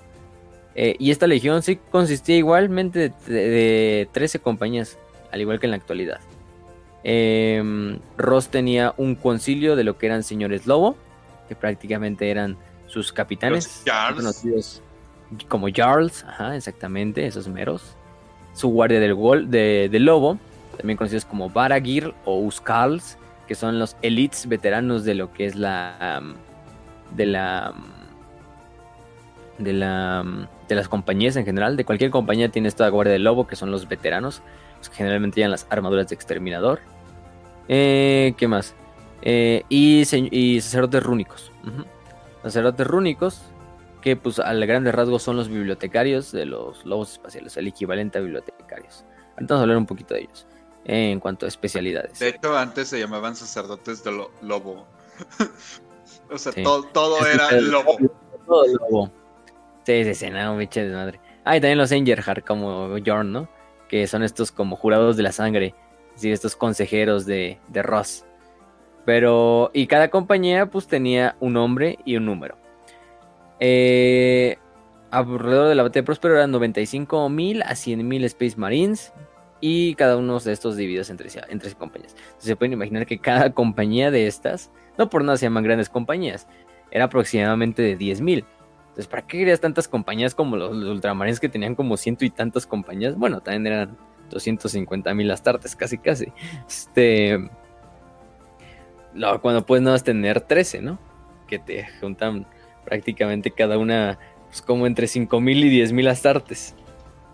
Eh, 0.77 0.97
y 0.99 1.11
esta 1.11 1.27
legión 1.27 1.63
sí 1.63 1.79
consistía 1.91 2.37
igualmente 2.37 2.99
de, 2.99 3.13
de- 3.27 3.49
de 3.51 4.09
13 4.13 4.39
compañías, 4.39 4.99
al 5.31 5.41
igual 5.43 5.61
que 5.61 5.67
en 5.67 5.71
la 5.73 5.77
actualidad. 5.77 6.21
Em, 7.03 7.99
Ross 8.17 8.49
tenía 8.49 8.95
un 8.97 9.15
concilio 9.15 9.77
de 9.77 9.85
lo 9.85 9.99
que 9.99 10.07
eran 10.07 10.23
señores 10.23 10.67
lobo, 10.67 10.97
que 11.49 11.55
prácticamente 11.55 12.31
eran 12.31 12.57
sus 12.87 13.13
capitanes, 13.13 13.83
conocidos 14.17 14.83
como 15.49 15.69
Jarls, 15.75 16.25
ajá, 16.25 16.57
exactamente, 16.57 17.27
esos 17.27 17.49
meros. 17.49 17.97
su 18.55 18.69
guardia 18.69 19.01
del, 19.01 19.15
gol, 19.15 19.51
de, 19.51 19.89
del 19.91 20.05
lobo, 20.05 20.39
también 20.77 20.97
conocidos 20.97 21.25
como 21.25 21.51
Baragir 21.51 22.15
o 22.25 22.39
Uskals, 22.39 23.19
que 23.47 23.55
son 23.55 23.79
los 23.79 23.97
elites 24.01 24.49
veteranos 24.49 25.05
de 25.05 25.15
lo 25.15 25.33
que 25.33 25.47
es 25.47 25.57
la... 25.57 26.23
de 27.15 27.27
la... 27.27 27.75
de 29.59 29.73
la... 29.73 30.25
de 30.69 30.75
las 30.75 30.89
compañías 30.89 31.37
en 31.37 31.45
general. 31.45 31.77
De 31.77 31.85
cualquier 31.85 32.11
compañía 32.11 32.49
tiene 32.49 32.69
esta 32.69 32.89
guardia 32.89 33.13
del 33.13 33.25
lobo, 33.25 33.47
que 33.47 33.57
son 33.57 33.71
los 33.71 33.89
veteranos, 33.89 34.41
los 34.79 34.89
que 34.89 34.97
generalmente 34.97 35.37
llevan 35.37 35.51
las 35.51 35.67
armaduras 35.69 36.09
de 36.09 36.15
exterminador. 36.15 36.81
Eh, 37.69 38.35
¿Qué 38.37 38.49
más? 38.49 38.75
Eh, 39.23 39.65
y, 39.69 40.05
y 40.31 40.61
sacerdotes 40.61 41.03
rúnicos. 41.03 41.51
Ujú. 41.67 41.85
Sacerdotes 42.43 42.87
rúnicos, 42.87 43.43
que 44.05 44.17
pues 44.17 44.39
al 44.39 44.65
grandes 44.67 44.95
rasgos 44.95 45.23
son 45.23 45.35
los 45.37 45.49
bibliotecarios 45.49 46.31
de 46.31 46.45
los 46.45 46.85
lobos 46.85 47.13
espaciales, 47.13 47.57
el 47.57 47.67
equivalente 47.69 48.19
a 48.19 48.21
bibliotecarios. 48.21 49.07
A 49.39 49.61
hablar 49.63 49.79
un 49.79 49.87
poquito 49.87 50.13
de 50.13 50.21
ellos 50.21 50.47
eh, 50.85 51.11
en 51.11 51.21
cuanto 51.21 51.47
a 51.47 51.49
especialidades. 51.49 52.19
De 52.19 52.29
hecho, 52.29 52.55
antes 52.57 52.89
se 52.89 52.99
llamaban 53.01 53.35
sacerdotes 53.35 54.05
de 54.05 54.13
lo- 54.13 54.31
lobo. 54.43 54.87
o 56.31 56.37
sea, 56.37 56.53
Sí. 56.53 56.63
todo, 56.63 56.85
Es 57.21 57.35
era 57.35 57.51
lobo. 57.63 57.97
Todo 58.47 58.67
lobo. 58.67 59.11
Sí, 59.87 60.05
sí, 60.05 60.15
sí, 60.15 60.31
no, 60.31 60.55
de 60.91 60.95
madre. 60.95 61.21
Ah, 61.45 61.57
y 61.57 61.61
también 61.61 61.79
los 61.79 61.91
Engerhard 61.91 62.45
como 62.45 62.95
Jorn, 63.05 63.33
¿no? 63.33 63.49
Que 63.89 64.07
son 64.07 64.23
estos 64.23 64.53
como 64.53 64.77
jurados 64.77 65.17
de 65.17 65.23
la 65.23 65.33
sangre. 65.33 65.75
Sí, 66.15 66.31
estos 66.31 66.57
consejeros 66.57 67.25
de, 67.25 67.59
de 67.69 67.83
Ross. 67.83 68.27
Pero, 69.07 69.71
y 69.73 69.87
cada 69.87 70.09
compañía 70.11 70.67
pues 70.67 70.87
tenía 70.89 71.37
un 71.41 71.55
nombre 71.55 71.99
y 72.05 72.17
un 72.17 72.27
número. 72.27 72.57
Eh, 73.67 74.59
alrededor 75.11 75.69
de 75.69 75.75
la 75.75 75.85
batalla 75.85 76.05
Próspero 76.05 76.37
eran 76.37 76.53
95.000 76.53 77.63
a 77.63 77.71
100.000 77.71 78.25
Space 78.25 78.57
Marines. 78.59 79.15
Y 79.61 79.95
cada 79.95 80.19
uno 80.19 80.39
de 80.39 80.53
estos 80.53 80.77
divididos 80.77 81.09
entre, 81.09 81.31
entre 81.49 81.73
compañías. 81.73 82.15
Entonces, 82.15 82.45
se 82.45 82.57
pueden 82.57 82.75
imaginar 82.75 83.07
que 83.07 83.19
cada 83.19 83.55
compañía 83.55 84.11
de 84.11 84.27
estas, 84.27 84.71
no 84.99 85.09
por 85.09 85.25
nada 85.25 85.39
se 85.39 85.47
llaman 85.47 85.65
grandes 85.65 85.89
compañías, 85.89 86.47
era 86.91 87.05
aproximadamente 87.05 87.81
de 87.81 87.97
10.000. 87.97 88.45
Entonces, 88.89 89.07
¿para 89.07 89.27
qué 89.27 89.39
querías 89.39 89.61
tantas 89.61 89.89
compañías 89.89 90.35
como 90.35 90.57
los, 90.57 90.71
ultramarines 90.71 91.41
que 91.41 91.49
tenían 91.49 91.75
como 91.75 91.97
ciento 91.97 92.27
y 92.27 92.31
tantas 92.31 92.67
compañías? 92.67 93.17
Bueno, 93.17 93.41
también 93.41 93.67
eran 93.67 93.97
250 94.29 95.15
mil 95.15 95.31
astartes, 95.31 95.75
casi, 95.75 95.97
casi. 95.97 96.31
Este. 96.69 97.49
cuando 99.41 99.65
puedes 99.65 99.83
nada 99.83 99.95
más 99.95 100.05
tener 100.05 100.43
13, 100.43 100.83
¿no? 100.83 100.99
Que 101.49 101.59
te 101.59 101.87
juntan 102.01 102.47
prácticamente 102.85 103.51
cada 103.51 103.79
una, 103.79 104.19
pues 104.49 104.63
como 104.63 104.87
entre 104.87 105.07
5 105.07 105.41
mil 105.41 105.65
y 105.65 105.69
10 105.69 105.93
mil 105.93 106.09
astartes. 106.09 106.75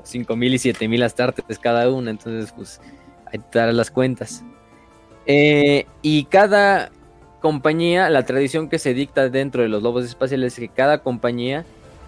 5 0.03 0.35
mil 0.37 0.55
y 0.55 0.59
7 0.59 0.89
mil 0.89 1.03
astartes 1.03 1.59
cada 1.59 1.91
una. 1.91 2.11
Entonces, 2.11 2.53
pues, 2.53 2.81
hay 3.27 3.39
que 3.39 3.59
dar 3.59 3.73
las 3.75 3.91
cuentas. 3.91 4.45
Eh, 5.27 5.87
y 6.03 6.25
cada 6.25 6.91
compañía, 7.41 8.09
la 8.11 8.25
tradición 8.25 8.69
que 8.69 8.79
se 8.79 8.95
dicta 8.95 9.29
dentro 9.29 9.63
de 9.63 9.69
los 9.69 9.83
lobos 9.83 10.05
espaciales 10.05 10.55
es 10.55 10.59
que 10.61 10.69
cada 10.69 11.03
compañía 11.03 11.65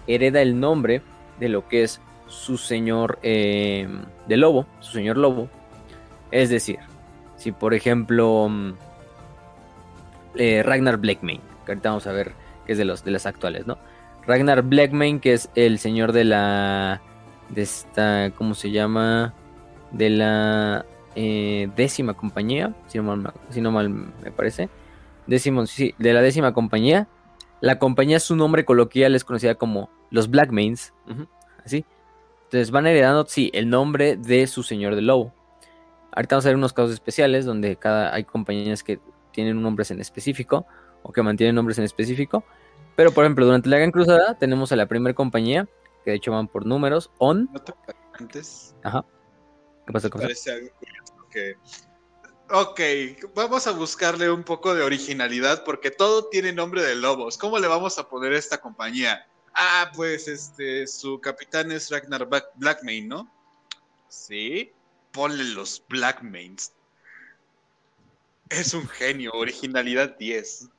hereda 0.07 0.41
el 0.41 0.59
nombre 0.59 1.01
de 1.39 1.49
lo 1.49 1.67
que 1.67 1.83
es 1.83 2.01
su 2.27 2.57
señor 2.57 3.19
eh, 3.23 3.87
de 4.27 4.37
lobo, 4.37 4.65
su 4.79 4.93
señor 4.93 5.17
lobo. 5.17 5.49
Es 6.31 6.49
decir, 6.49 6.79
si 7.37 7.51
por 7.51 7.73
ejemplo 7.73 8.47
mm, 8.49 8.73
eh, 10.35 10.63
Ragnar 10.63 10.97
Blackmane, 10.97 11.41
que 11.65 11.71
ahorita 11.71 11.89
vamos 11.89 12.07
a 12.07 12.11
ver 12.11 12.31
que 12.65 12.73
es 12.73 12.77
de 12.77 12.85
los 12.85 13.03
de 13.03 13.11
las 13.11 13.25
actuales, 13.25 13.67
¿no? 13.67 13.77
Ragnar 14.25 14.61
Blackmane, 14.63 15.19
que 15.19 15.33
es 15.33 15.49
el 15.55 15.79
señor 15.79 16.13
de 16.13 16.23
la 16.23 17.01
de 17.49 17.61
esta, 17.61 18.31
¿cómo 18.37 18.55
se 18.55 18.71
llama? 18.71 19.33
De 19.91 20.09
la 20.09 20.85
eh, 21.15 21.69
décima 21.75 22.13
compañía, 22.15 22.73
si 22.87 22.97
no 22.99 23.15
mal, 23.15 23.33
si 23.49 23.61
no 23.61 23.71
mal 23.71 23.89
me 23.89 24.31
parece. 24.31 24.69
Décimo, 25.27 25.65
sí, 25.65 25.93
de 25.97 26.13
la 26.13 26.21
décima 26.21 26.53
compañía. 26.53 27.07
La 27.61 27.79
compañía, 27.79 28.19
su 28.19 28.35
nombre 28.35 28.65
coloquial 28.65 29.15
es 29.15 29.23
conocida 29.23 29.55
como 29.55 29.89
los 30.09 30.29
Blackmanes. 30.29 30.93
ujú, 31.09 31.27
así. 31.65 31.85
Entonces 32.45 32.71
van 32.71 32.87
heredando, 32.87 33.25
sí, 33.27 33.49
el 33.53 33.69
nombre 33.69 34.15
de 34.15 34.45
su 34.47 34.63
señor 34.63 34.95
del 34.95 35.07
lobo. 35.07 35.33
Ahorita 36.11 36.35
vamos 36.35 36.45
a 36.45 36.49
ver 36.49 36.57
unos 36.57 36.73
casos 36.73 36.91
especiales 36.91 37.45
donde 37.45 37.75
cada, 37.77 38.13
hay 38.13 38.25
compañías 38.25 38.83
que 38.83 38.99
tienen 39.31 39.61
nombres 39.61 39.89
en 39.89 39.99
específico 39.99 40.67
o 41.03 41.11
que 41.11 41.21
mantienen 41.21 41.55
nombres 41.55 41.77
en 41.77 41.83
específico. 41.83 42.43
Pero, 42.95 43.11
por 43.11 43.23
ejemplo, 43.23 43.45
durante 43.45 43.69
la 43.69 43.77
Gran 43.77 43.91
Cruzada 43.91 44.37
tenemos 44.37 44.71
a 44.71 44.75
la 44.75 44.87
primera 44.87 45.13
compañía, 45.13 45.67
que 46.03 46.11
de 46.11 46.17
hecho 46.17 46.31
van 46.31 46.47
por 46.47 46.65
números, 46.65 47.11
ON. 47.17 47.49
¿No 47.51 47.61
te 47.61 47.71
acuerdas 47.71 48.03
antes? 48.13 48.75
¿Qué 49.85 49.93
pasó 49.93 50.09
con 50.09 50.21
eso? 50.21 50.27
Parece 50.27 50.51
algo 50.51 50.69
curioso 50.77 51.13
que... 51.31 51.57
Ok, 52.51 52.79
vamos 53.33 53.65
a 53.67 53.71
buscarle 53.71 54.29
un 54.29 54.43
poco 54.43 54.75
de 54.75 54.83
originalidad 54.83 55.63
porque 55.63 55.89
todo 55.89 56.27
tiene 56.29 56.53
nombre 56.53 56.83
de 56.83 56.95
lobos. 56.95 57.37
¿Cómo 57.37 57.57
le 57.57 57.67
vamos 57.67 57.97
a 57.97 58.07
poner 58.07 58.33
a 58.33 58.37
esta 58.37 58.59
compañía? 58.59 59.25
Ah, 59.55 59.91
pues 59.95 60.27
este, 60.27 60.85
su 60.85 61.19
capitán 61.19 61.71
es 61.71 61.89
Ragnar 61.89 62.27
Black- 62.27 62.51
Blackmane, 62.55 63.07
¿no? 63.07 63.31
Sí, 64.07 64.71
ponle 65.11 65.43
los 65.45 65.83
Blackmanes. 65.89 66.73
Es 68.49 68.73
un 68.75 68.87
genio, 68.87 69.31
originalidad 69.33 70.15
10. 70.17 70.69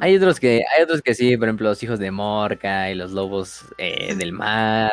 Hay 0.00 0.16
otros 0.16 0.38
que, 0.40 0.62
hay 0.76 0.82
otros 0.82 1.02
que 1.02 1.14
sí, 1.14 1.36
por 1.36 1.48
ejemplo, 1.48 1.68
los 1.68 1.82
hijos 1.82 1.98
de 1.98 2.10
Morca 2.10 2.90
y 2.90 2.94
los 2.94 3.12
lobos 3.12 3.64
eh, 3.78 4.14
del 4.14 4.32
mar. 4.32 4.92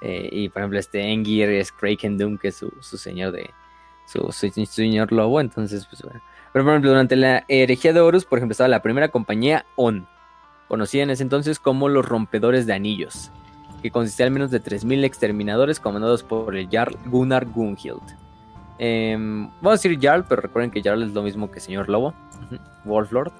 eh, 0.00 0.28
y 0.32 0.48
por 0.48 0.62
ejemplo, 0.62 0.78
este 0.78 1.00
Engir 1.12 1.48
es 1.50 1.72
Kraken 1.72 2.18
Doom, 2.18 2.38
que 2.38 2.48
es 2.48 2.56
su, 2.56 2.72
su 2.80 2.96
señor 2.98 3.32
de. 3.32 3.50
Su, 4.06 4.30
su- 4.32 4.66
señor 4.66 5.12
lobo. 5.12 5.40
Entonces, 5.40 5.86
pues 5.86 6.02
bueno. 6.02 6.20
Pero 6.52 6.64
por 6.64 6.72
ejemplo, 6.72 6.90
durante 6.90 7.16
la 7.16 7.44
herejía 7.48 7.92
de 7.92 8.00
Horus, 8.00 8.24
por 8.24 8.38
ejemplo, 8.38 8.52
estaba 8.52 8.68
la 8.68 8.82
primera 8.82 9.08
compañía 9.08 9.64
On. 9.76 10.06
Conocida 10.68 11.02
en 11.04 11.10
ese 11.10 11.22
entonces 11.22 11.58
como 11.58 11.88
los 11.88 12.04
rompedores 12.04 12.66
de 12.66 12.74
anillos. 12.74 13.30
Que 13.82 13.90
consistía 13.90 14.26
al 14.26 14.32
menos 14.32 14.50
de 14.50 14.62
3.000 14.62 15.04
exterminadores 15.04 15.80
comandados 15.80 16.22
por 16.22 16.56
el 16.56 16.68
Jarl 16.70 16.96
Gunnar 17.06 17.46
Gunhild. 17.46 18.00
Em, 18.78 19.48
vamos 19.60 19.66
a 19.66 19.82
decir 19.82 19.98
Jarl, 20.00 20.24
pero 20.28 20.42
recuerden 20.42 20.70
que 20.70 20.82
Jarl 20.82 21.02
es 21.02 21.12
lo 21.12 21.22
mismo 21.22 21.50
que 21.50 21.60
señor 21.60 21.88
lobo. 21.88 22.14
Wolflord 22.84 23.32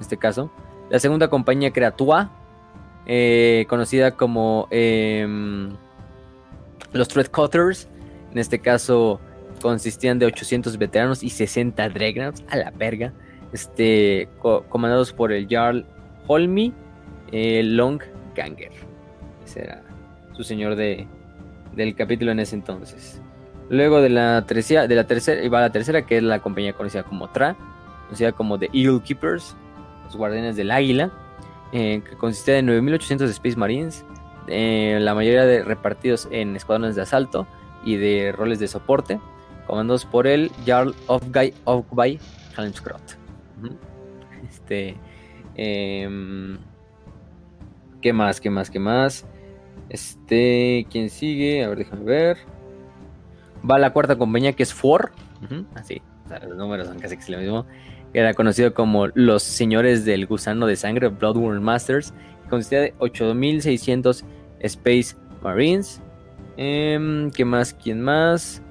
en 0.00 0.02
este 0.02 0.16
caso. 0.16 0.50
La 0.88 0.98
segunda 0.98 1.28
compañía 1.28 1.70
que 1.70 1.80
era 1.80 1.90
Tua, 1.92 2.30
eh, 3.06 3.66
conocida 3.68 4.12
como 4.16 4.66
em, 4.70 5.70
los 6.92 7.06
Threadcutters. 7.08 7.88
En 8.32 8.38
este 8.38 8.58
caso 8.60 9.20
consistían 9.60 10.18
de 10.18 10.26
800 10.26 10.78
veteranos 10.78 11.22
y 11.22 11.28
60 11.30 11.88
Dreadnoughts 11.90 12.42
a 12.48 12.56
la 12.56 12.70
verga. 12.70 13.12
Este, 13.52 14.28
co- 14.38 14.64
comandados 14.68 15.12
por 15.12 15.32
el 15.32 15.46
Jarl 15.48 15.84
Holmi 16.28 16.72
eh, 17.32 17.62
Longganger. 17.64 18.70
Ese 19.44 19.60
era 19.64 19.82
su 20.32 20.44
señor 20.44 20.76
de, 20.76 21.06
del 21.74 21.94
capítulo 21.94 22.30
en 22.32 22.40
ese 22.40 22.54
entonces. 22.56 23.20
Luego 23.68 24.00
de 24.00 24.08
la, 24.08 24.46
tercia- 24.46 24.86
de 24.88 24.94
la 24.94 25.04
tercera, 25.04 25.42
iba 25.44 25.60
la 25.60 25.70
tercera, 25.70 26.06
que 26.06 26.16
es 26.16 26.22
la 26.22 26.38
compañía 26.40 26.72
conocida 26.72 27.02
como 27.02 27.28
Tra, 27.30 27.56
conocida 28.06 28.32
como 28.32 28.58
The 28.58 28.68
Eagle 28.72 29.00
Keepers, 29.02 29.56
los 30.10 30.16
guardianes 30.16 30.56
del 30.56 30.72
águila, 30.72 31.12
eh, 31.72 32.02
que 32.08 32.16
consistía 32.16 32.54
de 32.54 32.62
9.800 32.62 33.28
Space 33.30 33.56
Marines, 33.56 34.04
eh, 34.48 34.98
la 35.00 35.14
mayoría 35.14 35.46
de 35.46 35.62
repartidos 35.62 36.26
en 36.32 36.56
escuadrones 36.56 36.96
de 36.96 37.02
asalto 37.02 37.46
y 37.84 37.96
de 37.96 38.32
roles 38.32 38.58
de 38.58 38.66
soporte, 38.66 39.20
comandados 39.68 40.04
por 40.04 40.26
el 40.26 40.50
Jarl 40.66 40.94
Ofgai 41.06 41.54
Ofgai 41.64 42.18
Helmskrot. 42.58 43.18
Ujú. 43.62 43.76
Este, 44.48 44.96
em, 45.54 46.58
¿qué 48.02 48.12
más? 48.12 48.40
¿Qué 48.40 48.50
más? 48.50 48.68
¿Qué 48.68 48.80
más? 48.80 49.24
Este, 49.88 50.86
¿quién 50.90 51.08
sigue? 51.08 51.64
A 51.64 51.68
ver, 51.68 51.78
déjame 51.78 52.04
ver. 52.04 52.38
Va 53.68 53.78
la 53.78 53.92
cuarta 53.92 54.16
compañía 54.16 54.54
que 54.54 54.64
es 54.64 54.74
For. 54.74 55.12
Así, 55.74 56.02
o 56.24 56.28
sea, 56.28 56.40
los 56.40 56.56
números 56.56 56.88
son 56.88 56.98
casi 56.98 57.16
que 57.16 57.32
lo 57.32 57.38
mismo 57.38 57.66
era 58.12 58.34
conocido 58.34 58.74
como 58.74 59.08
los 59.08 59.42
señores 59.42 60.04
del 60.04 60.26
gusano 60.26 60.66
de 60.66 60.76
sangre, 60.76 61.08
Bloodworm 61.08 61.62
Masters, 61.62 62.12
que 62.42 62.48
consistía 62.48 62.80
de 62.80 62.94
8600 62.98 64.24
Space 64.60 65.16
Marines. 65.42 66.02
Em, 66.56 67.30
¿Qué 67.30 67.44
más? 67.44 67.72
¿Quién 67.72 68.00
más? 68.00 68.62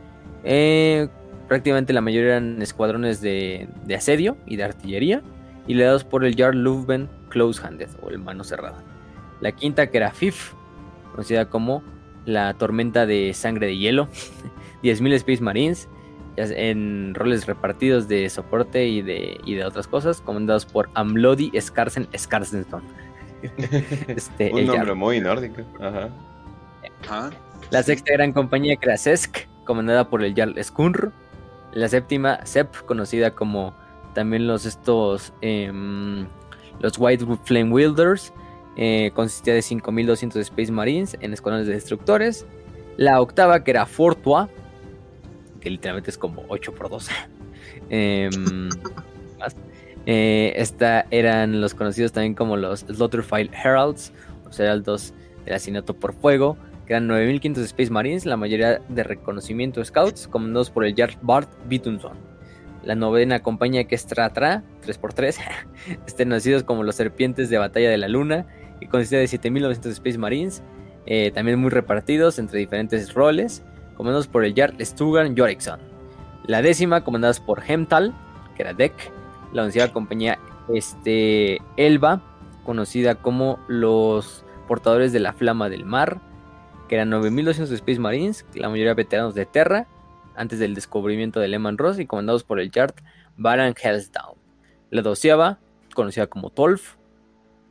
Eh, 0.44 1.08
prácticamente 1.48 1.94
la 1.94 2.02
mayoría 2.02 2.32
eran 2.32 2.62
escuadrones 2.62 3.22
de, 3.22 3.68
asedio 3.96 4.38
y 4.46 4.58
de 4.58 4.64
artillería, 4.64 5.24
y 5.68 5.74
liderados 5.74 6.04
por 6.04 6.26
el 6.26 6.36
Jarl 6.36 6.62
Lufben 6.62 7.10
Close 7.30 7.62
Handed, 7.66 7.90
o 8.02 8.10
el 8.10 8.20
mano 8.20 8.44
cerrada. 8.44 8.84
La 9.40 9.52
quinta, 9.54 9.88
que 9.88 9.98
era 9.98 10.12
FIF, 10.12 10.54
conocida 11.12 11.50
como 11.50 11.84
la 12.26 12.54
tormenta 12.56 13.06
de 13.06 13.34
sangre 13.34 13.68
de 13.68 13.78
hielo, 13.78 14.10
10.000 14.84 15.14
Space 15.14 15.42
Marines, 15.42 15.90
en 16.40 17.14
roles 17.16 17.46
repartidos 17.46 18.08
de 18.08 18.30
soporte 18.30 18.88
y 18.88 19.02
de, 19.02 19.40
y 19.46 19.56
de 19.56 19.66
otras 19.66 19.88
cosas, 19.88 20.22
comandados 20.22 20.66
por 20.66 20.90
Amlodi 20.94 21.52
Skarsen 21.60 22.08
Skarsensson. 22.18 22.84
este, 24.08 24.52
Un 24.52 24.66
nombre 24.66 24.88
Jarl. 24.88 24.96
muy 24.96 25.20
nórdico. 25.20 25.62
Ajá. 25.80 26.10
Ajá. 27.04 27.30
La 27.70 27.84
sexta 27.84 28.14
gran 28.14 28.34
compañía 28.34 28.76
que 28.76 28.86
era 28.88 28.98
Sesk, 28.98 29.48
comandada 29.66 30.10
por 30.10 30.24
el 30.24 30.34
Jarl 30.36 30.62
Skunr. 30.64 31.12
La 31.74 31.88
séptima, 31.88 32.46
Sep, 32.46 32.76
conocida 32.86 33.32
como 33.32 33.74
también 34.16 34.48
los 34.48 34.66
estos 34.66 35.34
em, 35.42 36.26
los 36.80 36.98
White 36.98 37.26
Flame 37.44 37.72
Wielders. 37.72 38.34
Eh, 38.76 39.12
consistía 39.14 39.54
de 39.54 39.62
5200 39.62 40.42
Space 40.42 40.72
Marines 40.72 41.18
en 41.20 41.34
escuadrones 41.34 41.68
de 41.68 41.74
destructores. 41.74 42.46
La 42.98 43.22
octava, 43.22 43.64
que 43.64 43.72
era 43.72 43.86
Fortua, 43.86 44.50
literalmente 45.70 46.10
es 46.12 46.18
como 46.18 46.44
8 46.48 46.74
por 46.74 46.90
2. 46.90 47.10
Em, 47.92 48.70
eh, 50.06 50.54
esta 50.56 51.06
eran 51.12 51.62
los 51.62 51.74
conocidos 51.74 52.12
también 52.12 52.34
como 52.36 52.58
los 52.58 52.82
Slaughterfile 52.82 53.52
Heralds, 53.52 54.14
los 54.46 54.60
heraldos 54.60 55.14
del 55.46 55.56
asesinato 55.56 55.94
por 55.96 56.14
fuego, 56.14 56.58
que 56.86 56.94
eran 56.94 57.08
9500 57.08 57.64
Space 57.66 57.92
Marines, 57.92 58.26
la 58.26 58.38
mayoría 58.38 58.80
de 58.90 59.04
reconocimiento 59.04 59.84
Scouts, 59.84 60.28
comandados 60.28 60.70
por 60.70 60.86
el 60.86 60.96
Jarl 60.96 61.18
Bart 61.22 61.50
Bitunson. 61.68 62.18
La 62.84 62.96
novena 62.96 63.42
compañía 63.42 63.84
que 63.86 63.96
es 63.96 64.06
Tratra, 64.06 64.64
3x3, 64.86 65.38
estén 66.08 66.30
nacidos 66.30 66.64
como 66.64 66.84
los 66.84 66.96
serpientes 66.96 67.50
de 67.50 67.58
batalla 67.58 67.90
de 67.90 67.98
la 67.98 68.08
luna, 68.08 68.48
y 68.80 68.88
consistía 68.88 69.20
de 69.20 69.28
7900 69.28 69.92
Space 69.94 70.18
Marines, 70.18 70.64
eh, 71.06 71.32
también 71.32 71.60
muy 71.60 71.70
repartidos 71.70 72.40
entre 72.40 72.60
diferentes 72.60 73.14
roles, 73.14 73.64
comandados 74.00 74.28
por 74.28 74.46
el 74.46 74.56
Jarl 74.56 74.78
Stugan 74.80 75.36
Jorikson. 75.36 75.78
La 76.46 76.62
décima, 76.62 77.04
comandadas 77.04 77.42
por 77.42 77.62
Hemtal, 77.68 78.16
que 78.56 78.62
era 78.62 78.74
Deck, 78.74 78.94
la 79.52 79.64
onceava 79.64 79.92
compañía 79.92 80.40
este, 80.74 81.62
Elba, 81.76 82.22
conocida 82.64 83.16
como 83.16 83.60
los 83.68 84.46
portadores 84.70 85.12
de 85.12 85.20
la 85.20 85.34
flama 85.34 85.68
del 85.68 85.84
mar, 85.84 86.22
que 86.88 86.96
eran 86.96 87.10
9200 87.10 87.76
Space 87.76 88.00
Marines, 88.00 88.46
la 88.54 88.70
mayoría 88.70 88.94
veteranos 88.94 89.36
de 89.36 89.46
Terra, 89.46 89.86
antes 90.34 90.60
del 90.60 90.76
descubrimiento 90.76 91.42
de 91.42 91.50
Lehman 91.50 91.78
Ross 91.78 92.00
y 92.00 92.06
comandados 92.06 92.46
por 92.46 92.62
el 92.62 92.72
Yard 92.72 92.96
Baran 93.36 93.76
Hellsdown. 93.84 94.38
La 94.92 95.02
doceava, 95.02 95.60
conocida 95.94 96.28
como 96.28 96.52
Tolf, 96.52 96.96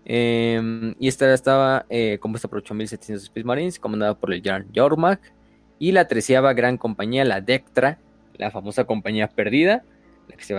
em, 0.05 0.95
y 0.99 1.09
esta 1.09 1.33
estaba 1.33 1.87
eh, 1.89 2.19
compuesta 2.21 2.49
por 2.49 2.59
8700 2.59 3.23
Space 3.23 3.47
Marines, 3.47 3.81
comandada 3.81 4.13
por 4.13 4.31
el 4.31 4.43
Yard 4.43 4.67
Jormak, 4.77 5.38
y 5.79 5.93
la 5.93 6.09
treceava 6.09 6.53
gran 6.53 6.77
compañía, 6.77 7.25
la 7.25 7.41
Dectra, 7.41 7.99
la 8.37 8.51
famosa 8.51 8.85
compañía 8.85 9.29
perdida, 9.29 9.85
la 10.29 10.37
que 10.37 10.45
se, 10.45 10.55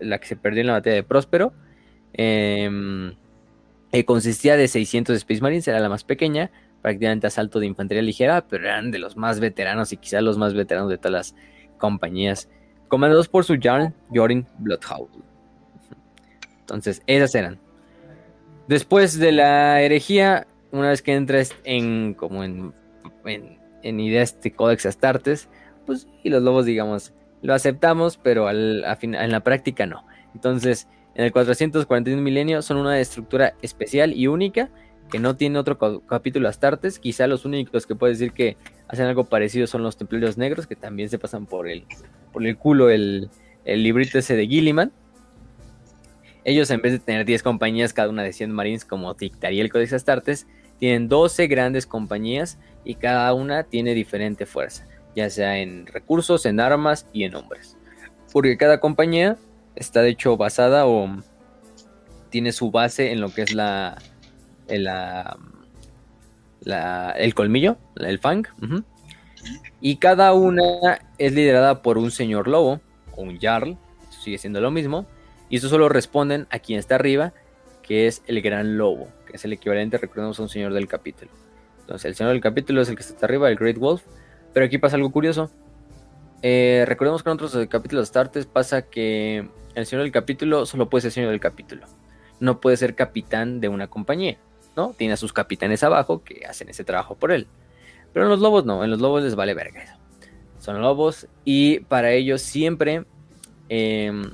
la 0.00 0.18
que 0.18 0.26
se 0.26 0.36
perdió 0.36 0.60
en 0.60 0.66
la 0.66 0.72
batalla 0.74 0.96
de 0.96 1.02
Próspero. 1.02 1.52
Em, 2.14 3.14
eh, 3.92 4.04
consistía 4.04 4.56
de 4.56 4.68
600 4.68 5.16
Space 5.16 5.40
Marines, 5.40 5.68
era 5.68 5.80
la 5.80 5.88
más 5.88 6.04
pequeña, 6.04 6.50
prácticamente 6.80 7.26
asalto 7.26 7.60
de 7.60 7.66
infantería 7.66 8.02
ligera, 8.02 8.46
pero 8.48 8.64
eran 8.64 8.90
de 8.90 8.98
los 8.98 9.16
más 9.16 9.40
veteranos 9.40 9.92
y 9.92 9.96
quizás 9.96 10.22
los 10.22 10.38
más 10.38 10.54
veteranos 10.54 10.90
de 10.90 10.98
todas 10.98 11.12
las 11.12 11.34
compañías, 11.78 12.48
comandados 12.88 13.28
por 13.28 13.44
su 13.44 13.58
Jarl 13.60 13.92
Jorin 14.12 14.46
Bloodhound. 14.58 15.10
Entonces, 16.60 17.02
esas 17.06 17.34
eran. 17.34 17.58
Después 18.68 19.18
de 19.18 19.32
la 19.32 19.82
herejía, 19.82 20.46
una 20.70 20.88
vez 20.88 21.02
que 21.02 21.14
entras 21.14 21.54
en 21.64 22.14
como 22.14 22.44
en, 22.44 22.72
en 23.82 24.00
ideas 24.00 24.40
de 24.40 24.52
Codex 24.52 24.86
Astartes, 24.86 25.48
pues 25.86 26.08
y 26.22 26.30
los 26.30 26.42
lobos, 26.42 26.66
digamos, 26.66 27.12
lo 27.42 27.54
aceptamos, 27.54 28.16
pero 28.16 28.46
al, 28.48 28.84
en 29.02 29.32
la 29.32 29.40
práctica 29.40 29.86
no. 29.86 30.06
Entonces, 30.34 30.88
en 31.14 31.24
el 31.24 31.32
441 31.32 32.22
milenio 32.22 32.62
son 32.62 32.78
una 32.78 32.98
estructura 33.00 33.54
especial 33.60 34.12
y 34.12 34.28
única 34.28 34.70
que 35.10 35.18
no 35.18 35.36
tiene 35.36 35.58
otro 35.58 35.78
capítulo 36.06 36.48
Astartes. 36.48 36.98
Quizá 36.98 37.26
los 37.26 37.44
únicos 37.44 37.86
que 37.86 37.94
puedo 37.94 38.10
decir 38.10 38.32
que 38.32 38.56
hacen 38.88 39.06
algo 39.06 39.24
parecido 39.24 39.66
son 39.66 39.82
los 39.82 39.96
Templarios 39.96 40.38
Negros, 40.38 40.66
que 40.66 40.76
también 40.76 41.10
se 41.10 41.18
pasan 41.18 41.44
por 41.46 41.68
el, 41.68 41.84
por 42.32 42.46
el 42.46 42.56
culo 42.56 42.88
el, 42.88 43.28
el 43.64 43.82
librito 43.82 44.18
ese 44.18 44.36
de 44.36 44.46
Gilliman. 44.46 44.92
Ellos, 46.44 46.70
en 46.70 46.80
vez 46.80 46.92
de 46.92 46.98
tener 46.98 47.24
10 47.24 47.42
compañías, 47.42 47.92
cada 47.92 48.08
una 48.08 48.22
de 48.22 48.32
100 48.32 48.50
marines, 48.52 48.84
como 48.84 49.12
dictaría 49.14 49.62
el 49.62 49.70
Codex 49.70 49.92
Astartes, 49.92 50.46
tienen 50.78 51.08
12 51.08 51.46
grandes 51.46 51.86
compañías 51.86 52.58
y 52.84 52.96
cada 52.96 53.32
una 53.34 53.64
tiene 53.64 53.94
diferente 53.94 54.46
fuerza 54.46 54.86
ya 55.14 55.30
sea 55.30 55.58
en 55.58 55.86
recursos, 55.86 56.46
en 56.46 56.60
armas 56.60 57.06
y 57.12 57.24
en 57.24 57.34
hombres. 57.34 57.76
Porque 58.32 58.56
cada 58.56 58.80
compañía 58.80 59.36
está 59.74 60.02
de 60.02 60.10
hecho 60.10 60.36
basada 60.36 60.86
o 60.86 61.08
tiene 62.30 62.52
su 62.52 62.70
base 62.70 63.12
en 63.12 63.20
lo 63.20 63.32
que 63.32 63.42
es 63.42 63.52
la, 63.52 63.98
la, 64.68 65.36
el 67.16 67.34
colmillo, 67.34 67.76
el 67.96 68.18
fang. 68.18 68.46
Y 69.80 69.96
cada 69.96 70.32
una 70.32 71.00
es 71.18 71.32
liderada 71.32 71.82
por 71.82 71.98
un 71.98 72.10
señor 72.10 72.48
lobo 72.48 72.80
o 73.16 73.22
un 73.22 73.38
jarl, 73.38 73.76
sigue 74.22 74.38
siendo 74.38 74.60
lo 74.60 74.70
mismo. 74.70 75.06
Y 75.50 75.56
eso 75.56 75.68
solo 75.68 75.90
responden 75.90 76.46
a 76.50 76.60
quien 76.60 76.78
está 76.78 76.94
arriba, 76.94 77.34
que 77.82 78.06
es 78.06 78.22
el 78.26 78.40
gran 78.40 78.78
lobo, 78.78 79.08
que 79.26 79.36
es 79.36 79.44
el 79.44 79.52
equivalente, 79.52 79.98
recordemos, 79.98 80.38
a 80.38 80.42
un 80.42 80.48
señor 80.48 80.72
del 80.72 80.88
capítulo. 80.88 81.30
Entonces, 81.82 82.06
el 82.06 82.14
señor 82.14 82.32
del 82.32 82.40
capítulo 82.40 82.80
es 82.80 82.88
el 82.88 82.96
que 82.96 83.02
está 83.02 83.26
arriba, 83.26 83.48
el 83.48 83.56
Great 83.56 83.78
Wolf, 83.78 84.02
pero 84.52 84.66
aquí 84.66 84.78
pasa 84.78 84.96
algo 84.96 85.12
curioso. 85.12 85.50
Eh, 86.42 86.84
recordemos 86.88 87.22
que 87.22 87.28
en 87.28 87.34
otros 87.34 87.56
capítulos 87.68 88.12
de 88.12 88.44
pasa 88.46 88.82
que 88.82 89.48
el 89.74 89.86
señor 89.86 90.02
del 90.02 90.12
capítulo 90.12 90.66
solo 90.66 90.88
puede 90.88 91.02
ser 91.02 91.12
señor 91.12 91.30
del 91.30 91.40
capítulo. 91.40 91.86
No 92.40 92.60
puede 92.60 92.76
ser 92.76 92.94
capitán 92.94 93.60
de 93.60 93.68
una 93.68 93.88
compañía, 93.88 94.38
¿no? 94.76 94.94
Tiene 94.96 95.14
a 95.14 95.16
sus 95.16 95.32
capitanes 95.32 95.82
abajo 95.82 96.24
que 96.24 96.44
hacen 96.46 96.68
ese 96.68 96.84
trabajo 96.84 97.14
por 97.14 97.30
él. 97.30 97.46
Pero 98.12 98.26
en 98.26 98.30
los 98.30 98.40
lobos 98.40 98.64
no, 98.64 98.84
en 98.84 98.90
los 98.90 99.00
lobos 99.00 99.22
les 99.22 99.34
vale 99.34 99.54
verga 99.54 99.82
eso. 99.82 99.94
Son 100.58 100.80
lobos 100.80 101.28
y 101.44 101.80
para 101.80 102.12
ellos 102.12 102.42
siempre 102.42 103.04
em, 103.68 104.30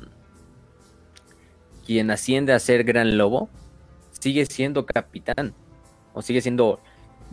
quien 1.86 2.10
asciende 2.10 2.52
a 2.52 2.59
ser 2.59 2.85
gran 2.85 3.17
lobo 3.17 3.49
sigue 4.10 4.44
siendo 4.47 4.85
capitán 4.85 5.55
o 6.12 6.23
sigue 6.23 6.41
siendo 6.41 6.81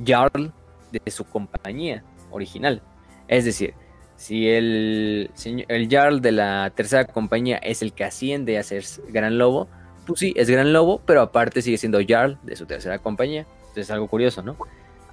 jarl 0.04 0.52
de 0.92 1.12
su 1.12 1.24
compañía 1.26 2.04
original. 2.32 2.82
Es 3.28 3.46
decir, 3.46 3.74
si 4.16 4.50
el, 4.50 5.30
el 5.68 5.90
Jarl 5.90 6.22
de 6.22 6.32
la 6.32 6.72
tercera 6.76 7.06
compañía 7.06 7.58
es 7.58 7.82
el 7.82 7.94
que 7.94 8.04
asciende 8.04 8.58
a 8.58 8.64
ser 8.64 8.84
Gran 9.10 9.38
Lobo, 9.38 9.68
pues 10.06 10.20
sí, 10.20 10.34
es 10.36 10.50
Gran 10.50 10.72
Lobo, 10.74 11.02
pero 11.06 11.22
aparte 11.22 11.62
sigue 11.62 11.78
siendo 11.78 12.00
Jarl 12.08 12.38
de 12.44 12.56
su 12.56 12.66
tercera 12.66 13.00
compañía. 13.00 13.46
Entonces 13.60 13.88
es 13.88 13.92
algo 13.92 14.08
curioso, 14.08 14.42
¿no? 14.42 14.56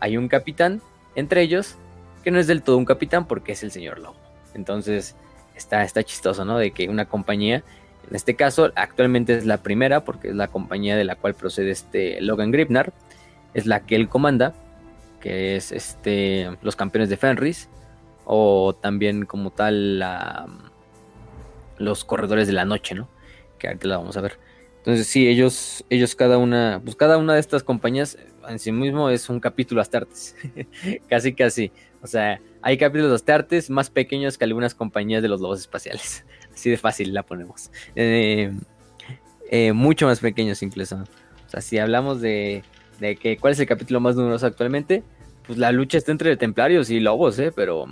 Hay 0.01 0.17
un 0.17 0.29
capitán 0.29 0.81
entre 1.15 1.43
ellos 1.43 1.77
que 2.23 2.31
no 2.31 2.39
es 2.39 2.47
del 2.47 2.63
todo 2.63 2.79
un 2.79 2.85
capitán 2.85 3.27
porque 3.27 3.53
es 3.53 3.63
el 3.63 3.73
señor 3.73 3.99
Lobo. 3.99 4.17
Entonces 4.55 5.17
está, 5.57 5.83
está 5.83 6.05
chistoso, 6.05 6.45
¿no? 6.45 6.59
De 6.59 6.71
que 6.71 6.89
una 6.89 7.07
compañía, 7.07 7.65
en 8.09 8.15
este 8.15 8.37
caso 8.37 8.71
actualmente 8.77 9.37
es 9.37 9.47
la 9.47 9.59
primera 9.59 10.05
porque 10.05 10.29
es 10.29 10.35
la 10.35 10.49
compañía 10.49 10.97
de 10.97 11.05
la 11.05 11.17
cual 11.17 11.35
procede 11.35 11.71
este 11.71 12.21
Logan 12.21 12.53
Gripnar, 12.53 12.93
es 13.55 13.67
la 13.67 13.81
que 13.81 13.97
él 13.97 14.09
comanda 14.09 14.55
que 15.23 15.57
es 15.57 15.73
este 15.73 16.51
los 16.61 16.77
campeones 16.77 17.09
de 17.09 17.17
Fenris 17.17 17.71
o 18.27 18.75
también 18.75 19.25
como 19.25 19.51
tal 19.51 19.99
la, 20.01 20.47
los 21.79 22.05
corredores 22.05 22.47
de 22.47 22.53
la 22.53 22.65
noche, 22.65 22.95
¿no? 22.95 23.09
Que 23.59 23.69
ahorita 23.69 23.89
la 23.89 23.99
vamos 23.99 24.17
a 24.17 24.21
ver. 24.21 24.39
Entonces 24.79 25.07
sí, 25.07 25.29
ellos 25.29 25.85
ellos 25.89 26.17
cada 26.17 26.39
una 26.39 26.81
pues 26.85 26.97
cada 26.97 27.17
una 27.17 27.35
de 27.35 27.41
estas 27.41 27.63
compañías 27.63 28.19
en 28.49 28.59
sí 28.59 28.73
mismo 28.73 29.09
es 29.09 29.29
un 29.31 29.39
capítulo 29.39 29.81
Astartes. 29.81 30.35
casi 31.09 31.33
casi, 31.35 31.73
o 32.03 32.07
sea, 32.07 32.41
hay 32.61 32.77
capítulos 32.77 33.13
Astartes 33.13 33.71
más 33.71 33.91
pequeños 33.91 34.37
que 34.37 34.45
algunas 34.45 34.75
compañías 34.75 35.23
de 35.23 35.29
los 35.29 35.41
lobos 35.41 35.61
espaciales. 35.61 36.25
Así 36.53 36.69
de 36.69 36.77
fácil 36.77 37.15
la 37.15 37.23
ponemos. 37.23 37.71
Eh, 37.95 38.53
eh, 39.51 39.73
mucho 39.73 40.07
más 40.07 40.19
pequeños 40.19 40.63
incluso. 40.63 40.97
O 40.97 41.49
sea, 41.49 41.61
si 41.61 41.79
hablamos 41.79 42.21
de 42.21 42.65
de 43.01 43.17
que 43.17 43.37
cuál 43.37 43.53
es 43.53 43.61
el 43.61 43.67
capítulo 43.67 44.01
más 44.01 44.17
numeroso 44.17 44.47
actualmente, 44.47 45.03
pues 45.47 45.59
la 45.59 45.73
lucha 45.73 45.99
está 45.99 46.13
entre 46.13 46.37
templarios 46.37 46.91
y 46.91 47.01
lobos, 47.01 47.39
¿eh? 47.39 47.53
Pero 47.55 47.87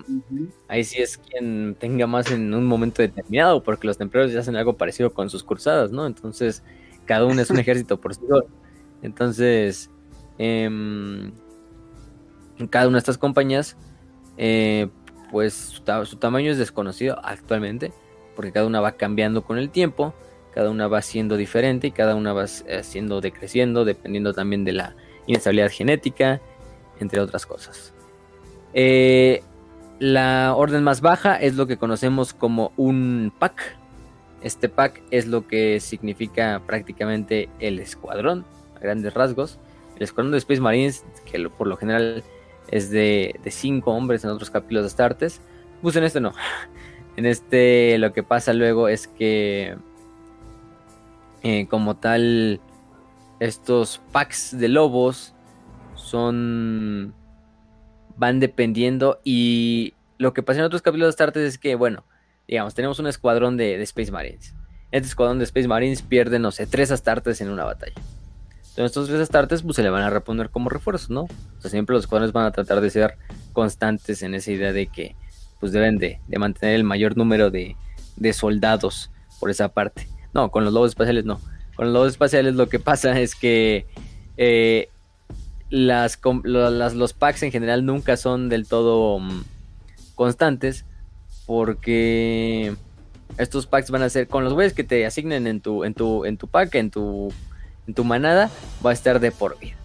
ahí 0.69 0.85
sí 0.85 1.01
es 1.03 1.19
quien 1.19 1.75
tenga 1.79 2.07
más 2.07 2.31
en 2.31 2.55
un 2.55 2.65
momento 2.65 3.03
determinado, 3.03 3.63
porque 3.63 3.87
los 3.87 3.99
templarios 3.99 4.33
ya 4.33 4.41
hacen 4.41 4.57
algo 4.57 4.77
parecido 4.77 5.13
con 5.13 5.31
sus 5.31 5.43
cruzadas, 5.43 5.91
¿no? 5.91 6.07
Entonces, 6.07 6.63
cada 7.07 7.25
uno 7.25 7.41
es 7.43 7.51
un 7.51 7.59
ejército 7.61 8.01
por 8.01 8.15
sí 8.15 8.21
solo. 8.29 8.47
Entonces, 9.03 9.91
em, 10.39 11.33
cada 12.71 12.87
una 12.87 12.97
de 12.97 13.01
estas 13.01 13.19
compañías, 13.19 13.77
eh, 14.37 14.89
pues 15.31 15.55
su, 15.55 15.83
su, 16.07 16.17
tamaño 16.17 16.53
es 16.53 16.59
desconocido 16.59 17.19
actualmente, 17.25 17.93
porque 18.37 18.53
cada 18.53 18.67
una 18.67 18.81
va 18.81 18.93
cambiando 18.93 19.43
con 19.43 19.59
el 19.59 19.71
tiempo 19.71 20.15
cada 20.53 20.71
una 20.71 20.89
va 20.89 21.03
siendo 21.03 21.37
diferente 21.37 21.89
y 21.89 21.91
cada 21.93 22.15
una 22.15 22.33
va 22.33 22.45
eh, 22.45 22.83
siendo 22.83 23.21
decreciendo 23.21 23.85
dependiendo 23.85 24.33
también 24.33 24.65
de 24.65 24.73
la 24.73 24.95
inestabilidad 25.27 25.71
genética, 25.71 26.41
entre 26.99 27.21
otras 27.21 27.47
cosas. 27.47 27.95
Eh, 28.75 29.43
la 29.99 30.55
orden 30.57 30.83
más 30.83 31.01
baja 31.01 31.37
es 31.37 31.57
lo 31.57 31.67
que 31.67 31.77
conocemos 31.77 32.33
como 32.33 32.73
un 32.77 33.33
pack. 33.39 33.77
Este 34.43 34.69
pack 34.69 35.03
es 35.11 35.27
lo 35.27 35.47
que 35.47 35.79
significa 35.81 36.63
prácticamente 36.67 37.49
el 37.59 37.79
escuadrón, 37.79 38.45
a 38.77 38.81
grandes 38.81 39.13
rasgos. 39.15 39.59
El 39.97 40.03
escuadrón 40.03 40.33
de 40.33 40.39
Space 40.39 40.61
Marines, 40.61 41.05
que 41.31 41.49
por 41.51 41.67
lo 41.67 41.77
general 41.77 42.25
es 42.69 42.91
de, 42.91 43.39
de 43.45 43.51
cinco 43.51 43.93
hombres 43.93 44.25
en 44.25 44.31
otros 44.31 44.51
capítulos 44.51 44.85
de 44.85 44.87
Astartes. 44.89 45.41
Pues 45.83 45.97
en 45.97 46.05
este 46.05 46.21
no. 46.21 46.33
En 47.17 47.27
este 47.27 47.99
lo 47.99 48.13
que 48.15 48.23
pasa 48.23 48.55
luego 48.55 48.89
es 48.89 49.07
que 49.07 49.77
eh, 51.43 51.67
como 51.69 51.97
tal 51.97 52.61
estos 53.39 54.01
packs 54.13 54.59
de 54.59 54.69
lobos 54.69 55.35
son 55.95 57.15
van 58.17 58.41
dependiendo 58.41 59.21
y 59.25 59.95
lo 60.19 60.35
que 60.35 60.43
pasa 60.43 60.61
en 60.61 60.67
otros 60.67 60.83
capítulos 60.83 61.07
de 61.07 61.11
Astartes 61.11 61.43
es 61.43 61.59
que 61.59 61.75
bueno 61.75 62.05
digamos 62.47 62.75
tenemos 62.75 62.99
un 62.99 63.07
escuadrón 63.07 63.57
de, 63.57 63.77
de 63.79 63.83
Space 63.85 64.13
Marines. 64.13 64.55
Este 64.93 65.09
escuadrón 65.09 65.39
de 65.39 65.45
Space 65.45 65.69
Marines 65.69 66.03
pierde 66.03 66.39
no 66.39 66.51
sé 66.51 66.67
tres 66.67 66.91
Astartes 66.91 67.41
en 67.41 67.51
una 67.51 67.65
batalla. 67.65 67.95
Entonces 67.97 68.87
estos 68.87 69.09
tres 69.09 69.21
Astartes 69.21 69.63
pues 69.63 69.77
se 69.77 69.83
le 69.83 69.91
van 69.91 70.03
a 70.03 70.11
reponer 70.11 70.51
como 70.51 70.69
refuerzos 70.69 71.11
no 71.11 71.23
o 71.23 71.61
sea 71.61 71.71
siempre 71.71 71.95
los 71.95 72.05
escuadrones 72.05 72.33
van 72.33 72.47
a 72.47 72.53
tratar 72.53 72.81
de 72.81 72.91
ser 72.91 73.17
constantes 73.53 74.23
en 74.23 74.35
esa 74.35 74.51
idea 74.51 74.73
de 74.73 74.87
que 74.87 75.17
pues 75.61 75.73
deben 75.73 75.99
de, 75.99 76.19
mantener 76.39 76.75
el 76.75 76.85
mayor 76.85 77.17
número 77.17 77.51
de, 77.51 77.77
soldados 78.33 79.11
por 79.39 79.51
esa 79.51 79.69
parte. 79.69 80.09
No, 80.35 80.51
con 80.51 80.65
los 80.65 80.73
lobos 80.73 80.91
espaciales 80.91 81.25
no. 81.25 81.41
Con 81.75 81.87
los 81.87 81.95
lobos 81.95 82.13
espaciales 82.13 82.55
lo 82.55 82.69
que 82.69 82.79
pasa 82.79 83.19
es 83.19 83.35
que 83.35 83.87
eh, 84.37 84.89
las, 85.71 86.19
los 86.23 87.13
packs 87.13 87.43
en 87.43 87.53
general 87.53 87.85
nunca 87.85 88.17
son 88.17 88.49
del 88.49 88.67
todo 88.67 89.19
mm, 89.19 89.43
constantes 90.15 90.85
porque 91.47 92.75
estos 93.39 93.67
packs 93.67 93.91
van 93.91 94.03
a 94.03 94.11
ser 94.11 94.29
con 94.29 94.45
los 94.45 94.53
güeyes 94.53 94.73
que 94.73 94.85
te 94.85 95.07
asignen 95.07 95.47
en 95.47 95.61
tu, 95.61 95.85
en 95.85 95.95
tu, 95.95 96.25
en 96.25 96.37
tu 96.37 96.47
pack, 96.47 96.75
en 96.75 96.91
tu, 96.91 97.33
en 97.87 97.95
tu 97.95 98.05
manada, 98.05 98.51
va 98.85 98.91
a 98.91 98.93
estar 98.93 99.21
de 99.21 99.33
por 99.33 99.59
vida. 99.59 99.77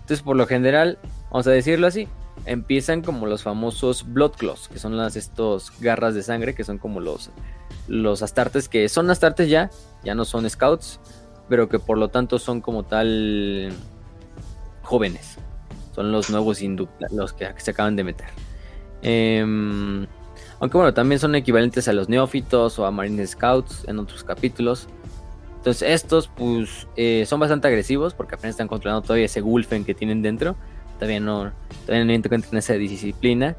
Entonces, 0.00 0.22
por 0.22 0.36
lo 0.36 0.46
general, 0.46 0.98
vamos 1.30 1.46
a 1.46 1.50
decirlo 1.50 1.86
así, 1.86 2.08
empiezan 2.46 3.02
como 3.02 3.26
los 3.26 3.42
famosos 3.42 4.12
Blood 4.12 4.32
Claws, 4.32 4.68
que 4.68 4.78
son 4.78 4.96
las 4.96 5.16
estos 5.16 5.72
garras 5.80 6.14
de 6.14 6.22
sangre, 6.22 6.54
que 6.54 6.64
son 6.64 6.78
como 6.78 7.00
los, 7.00 7.30
los 7.88 8.22
astartes, 8.22 8.68
que 8.68 8.88
son 8.88 9.10
astartes 9.10 9.48
ya, 9.48 9.70
ya 10.04 10.14
no 10.14 10.24
son 10.24 10.48
scouts, 10.48 11.00
pero 11.48 11.68
que 11.68 11.78
por 11.78 11.98
lo 11.98 12.08
tanto 12.08 12.38
son 12.38 12.60
como 12.60 12.84
tal 12.84 13.72
jóvenes. 14.82 15.38
Son 15.94 16.10
los 16.10 16.30
nuevos 16.30 16.60
los 17.10 17.32
que 17.32 17.52
se 17.58 17.70
acaban 17.70 17.96
de 17.96 18.04
meter. 18.04 18.26
Em, 19.02 20.06
aunque 20.58 20.76
bueno, 20.76 20.92
también 20.94 21.18
son 21.18 21.34
equivalentes 21.34 21.86
a 21.88 21.92
los 21.92 22.08
neófitos 22.08 22.78
o 22.78 22.86
a 22.86 22.90
Marine 22.90 23.26
Scouts 23.26 23.84
en 23.86 23.98
otros 23.98 24.24
capítulos. 24.24 24.88
Entonces 25.56 25.88
estos 25.88 26.28
pues 26.28 26.88
eh, 26.96 27.24
son 27.26 27.40
bastante 27.40 27.68
agresivos 27.68 28.12
porque 28.12 28.34
apenas 28.34 28.54
están 28.54 28.68
controlando 28.68 29.02
todavía 29.02 29.26
ese 29.26 29.40
Gulfen 29.40 29.84
que 29.84 29.94
tienen 29.94 30.20
dentro 30.20 30.56
todavía 30.94 31.20
no, 31.20 31.52
todavía 31.86 32.04
no 32.04 32.12
encuentran 32.12 32.56
esa 32.56 32.74
disciplina. 32.74 33.56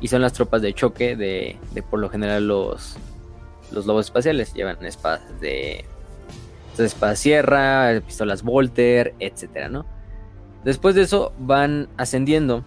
Y 0.00 0.08
son 0.08 0.20
las 0.20 0.34
tropas 0.34 0.60
de 0.60 0.74
choque 0.74 1.16
de, 1.16 1.58
por 1.90 2.00
lo 2.00 2.10
general 2.10 2.46
los, 2.46 2.96
los 3.76 3.86
lobos 3.86 4.06
espaciales. 4.06 4.52
Llevan 4.54 4.84
espadas 4.84 5.40
de 5.40 5.84
espadas 6.78 7.18
sierra, 7.18 8.00
pistolas 8.04 8.42
Volter, 8.42 9.14
etcétera, 9.18 9.68
¿no? 9.68 9.86
Después 10.64 10.94
de 10.94 11.02
eso 11.02 11.32
van 11.38 11.88
ascendiendo. 11.96 12.64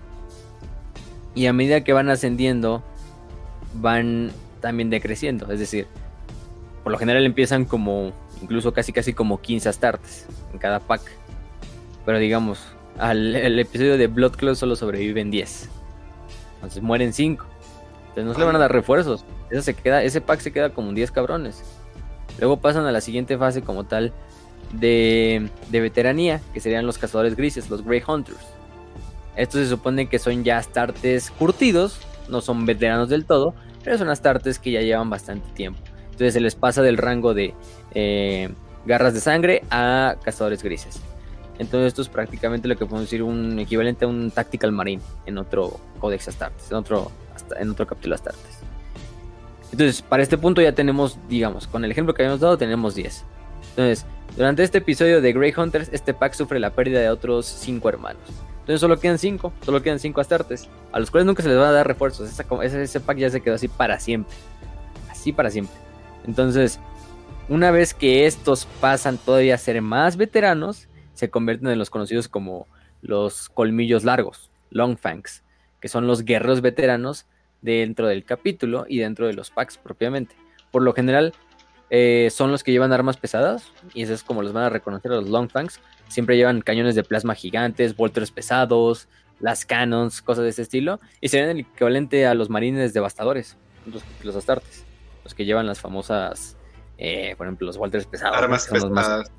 Y 1.35 1.45
a 1.45 1.53
medida 1.53 1.83
que 1.83 1.93
van 1.93 2.09
ascendiendo, 2.09 2.81
van 3.73 4.31
también 4.61 4.89
decreciendo. 4.89 5.51
Es 5.51 5.59
decir, 5.59 5.87
por 6.83 6.91
lo 6.91 6.97
general 6.97 7.25
empiezan 7.25 7.65
como, 7.65 8.13
incluso 8.41 8.73
casi 8.73 8.93
casi 8.93 9.13
como 9.13 9.41
15 9.41 9.69
astartes 9.69 10.25
en 10.53 10.59
cada 10.59 10.79
pack. 10.79 11.01
Pero 12.05 12.17
digamos, 12.17 12.59
al 12.97 13.59
episodio 13.59 13.97
de 13.97 14.07
Blood 14.07 14.37
Claw 14.37 14.55
solo 14.55 14.75
sobreviven 14.75 15.29
10. 15.29 15.69
Entonces 16.55 16.81
mueren 16.81 17.13
5. 17.13 17.45
Entonces 18.09 18.25
no 18.25 18.33
se 18.33 18.39
le 18.39 18.45
van 18.45 18.55
a 18.55 18.59
dar 18.59 18.71
refuerzos. 18.71 19.23
Se 19.51 19.73
queda, 19.73 20.03
ese 20.03 20.21
pack 20.21 20.39
se 20.41 20.51
queda 20.51 20.69
como 20.69 20.93
10 20.93 21.11
cabrones. 21.11 21.63
Luego 22.39 22.57
pasan 22.57 22.85
a 22.85 22.91
la 22.91 23.01
siguiente 23.01 23.37
fase 23.37 23.61
como 23.61 23.85
tal 23.85 24.13
de, 24.73 25.49
de 25.69 25.79
veteranía, 25.81 26.41
que 26.53 26.59
serían 26.59 26.85
los 26.85 26.97
cazadores 26.97 27.35
grises, 27.35 27.69
los 27.69 27.83
Grey 27.83 28.01
Hunters. 28.07 28.37
Estos 29.35 29.61
se 29.61 29.69
supone 29.69 30.07
que 30.07 30.19
son 30.19 30.43
ya 30.43 30.57
astartes 30.57 31.31
curtidos, 31.31 31.99
no 32.29 32.41
son 32.41 32.65
veteranos 32.65 33.09
del 33.09 33.25
todo, 33.25 33.53
pero 33.83 33.97
son 33.97 34.09
astartes 34.09 34.59
que 34.59 34.71
ya 34.71 34.81
llevan 34.81 35.09
bastante 35.09 35.49
tiempo. 35.53 35.79
Entonces 36.05 36.33
se 36.33 36.41
les 36.41 36.55
pasa 36.55 36.81
del 36.81 36.97
rango 36.97 37.33
de 37.33 37.53
eh, 37.93 38.49
garras 38.85 39.13
de 39.13 39.21
sangre 39.21 39.63
a 39.71 40.17
cazadores 40.23 40.61
grises. 40.61 41.01
Entonces 41.57 41.87
esto 41.87 42.01
es 42.01 42.09
prácticamente 42.09 42.67
lo 42.67 42.75
que 42.75 42.85
podemos 42.85 43.03
decir 43.03 43.23
un 43.23 43.59
equivalente 43.59 44.05
a 44.05 44.07
un 44.07 44.31
Tactical 44.31 44.71
Marine 44.71 45.01
en 45.25 45.37
otro 45.37 45.79
Codex 45.99 46.27
Astartes, 46.29 46.71
en 46.71 46.77
otro, 46.77 47.11
en 47.57 47.69
otro 47.69 47.85
capítulo 47.87 48.15
Astartes. 48.15 48.59
Entonces, 49.71 50.01
para 50.01 50.23
este 50.23 50.37
punto 50.37 50.61
ya 50.61 50.73
tenemos, 50.73 51.17
digamos, 51.29 51.67
con 51.67 51.85
el 51.85 51.91
ejemplo 51.91 52.13
que 52.13 52.23
habíamos 52.23 52.39
dado, 52.39 52.57
tenemos 52.57 52.95
10. 52.95 53.25
Entonces, 53.71 54.05
durante 54.35 54.63
este 54.63 54.79
episodio 54.79 55.21
de 55.21 55.33
Grey 55.33 55.53
Hunters, 55.55 55.89
este 55.91 56.13
pack 56.13 56.33
sufre 56.33 56.59
la 56.59 56.71
pérdida 56.71 56.99
de 56.99 57.09
otros 57.09 57.45
5 57.45 57.89
hermanos. 57.89 58.21
Entonces 58.61 58.81
solo 58.81 58.99
quedan 58.99 59.17
5, 59.17 59.51
solo 59.65 59.81
quedan 59.81 59.99
5 59.99 60.21
Astartes, 60.21 60.69
a 60.91 60.99
los 60.99 61.09
cuales 61.09 61.25
nunca 61.25 61.41
se 61.41 61.49
les 61.49 61.57
van 61.57 61.67
a 61.67 61.71
dar 61.71 61.87
refuerzos. 61.87 62.29
ese, 62.29 62.83
ese 62.83 62.99
pack 62.99 63.17
ya 63.17 63.29
se 63.29 63.41
quedó 63.41 63.55
así 63.55 63.67
para 63.67 63.99
siempre. 63.99 64.35
Así 65.09 65.33
para 65.33 65.49
siempre. 65.49 65.75
Entonces, 66.25 66.79
una 67.47 67.71
vez 67.71 67.95
que 67.95 68.27
estos 68.27 68.67
pasan 68.79 69.17
todavía 69.17 69.55
a 69.55 69.57
ser 69.57 69.81
más 69.81 70.17
veteranos, 70.17 70.87
se 71.15 71.29
convierten 71.29 71.69
en 71.69 71.79
los 71.79 71.89
conocidos 71.89 72.27
como 72.27 72.67
los 73.01 73.49
colmillos 73.49 74.03
largos, 74.03 74.51
long 74.69 74.97
fangs, 74.97 75.43
que 75.79 75.87
son 75.87 76.05
los 76.05 76.23
guerreros 76.23 76.61
veteranos 76.61 77.25
dentro 77.61 78.07
del 78.07 78.23
capítulo 78.23 78.85
y 78.87 78.99
dentro 78.99 79.27
de 79.27 79.33
los 79.33 79.49
packs 79.49 79.77
propiamente. 79.77 80.35
Por 80.71 80.81
lo 80.81 80.93
general 80.93 81.33
eh, 81.89 82.29
son 82.31 82.51
los 82.51 82.63
que 82.63 82.71
llevan 82.71 82.93
armas 82.93 83.17
pesadas 83.17 83.71
y 83.93 84.03
eso 84.03 84.13
es 84.13 84.23
como 84.23 84.43
los 84.43 84.53
van 84.53 84.65
a 84.65 84.69
reconocer 84.69 85.11
a 85.11 85.15
los 85.15 85.29
long 85.29 85.49
fangs. 85.49 85.79
Siempre 86.07 86.37
llevan 86.37 86.61
cañones 86.61 86.95
de 86.95 87.03
plasma 87.03 87.35
gigantes, 87.35 87.95
volters 87.95 88.31
pesados, 88.31 89.07
las 89.39 89.65
cannons, 89.65 90.21
cosas 90.21 90.43
de 90.43 90.49
ese 90.49 90.63
estilo 90.63 90.99
y 91.21 91.29
serían 91.29 91.49
el 91.49 91.59
equivalente 91.59 92.25
a 92.27 92.33
los 92.33 92.49
marines 92.49 92.93
devastadores, 92.93 93.57
los, 94.23 94.35
astartes, 94.35 94.85
los 95.23 95.33
que 95.33 95.45
llevan 95.45 95.65
las 95.65 95.79
famosas, 95.79 96.57
eh, 96.97 97.35
por 97.37 97.47
ejemplo, 97.47 97.65
los 97.65 97.77
volters 97.77 98.05
pesados. 98.05 98.37
Armas 98.37 98.67
pesadas 98.67 99.31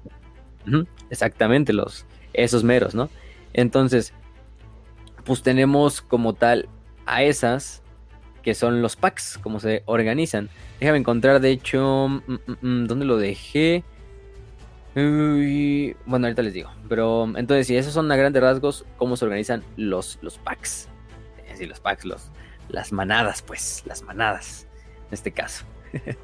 exactamente, 1.10 1.72
los, 1.72 2.06
esos 2.32 2.64
meros, 2.64 2.94
¿no? 2.94 3.10
Entonces, 3.52 4.12
pues 5.24 5.42
tenemos 5.42 6.00
como 6.00 6.34
tal 6.34 6.68
a 7.06 7.22
esas 7.22 7.82
que 8.42 8.54
son 8.54 8.82
los 8.82 8.96
packs, 8.96 9.38
como 9.38 9.60
se 9.60 9.82
organizan. 9.86 10.48
Déjame 10.78 10.98
encontrar, 10.98 11.40
de 11.40 11.50
hecho, 11.50 12.08
mm, 12.08 12.32
mm, 12.32 12.56
mm, 12.60 12.86
¿dónde 12.86 13.04
lo 13.04 13.16
dejé? 13.16 13.84
bueno, 14.94 16.26
ahorita 16.26 16.42
les 16.42 16.52
digo. 16.52 16.70
Pero 16.88 17.24
entonces, 17.36 17.66
si 17.66 17.76
esos 17.76 17.92
son 17.92 18.10
a 18.10 18.16
grandes 18.16 18.42
rasgos, 18.42 18.84
cómo 18.96 19.16
se 19.16 19.24
organizan 19.24 19.62
los, 19.76 20.18
los 20.22 20.38
packs. 20.38 20.88
Es 21.44 21.50
decir, 21.52 21.68
los 21.68 21.80
packs, 21.80 22.04
los, 22.04 22.30
las 22.68 22.92
manadas, 22.92 23.42
pues, 23.42 23.82
las 23.86 24.02
manadas, 24.02 24.66
en 25.08 25.14
este 25.14 25.32
caso. 25.32 25.64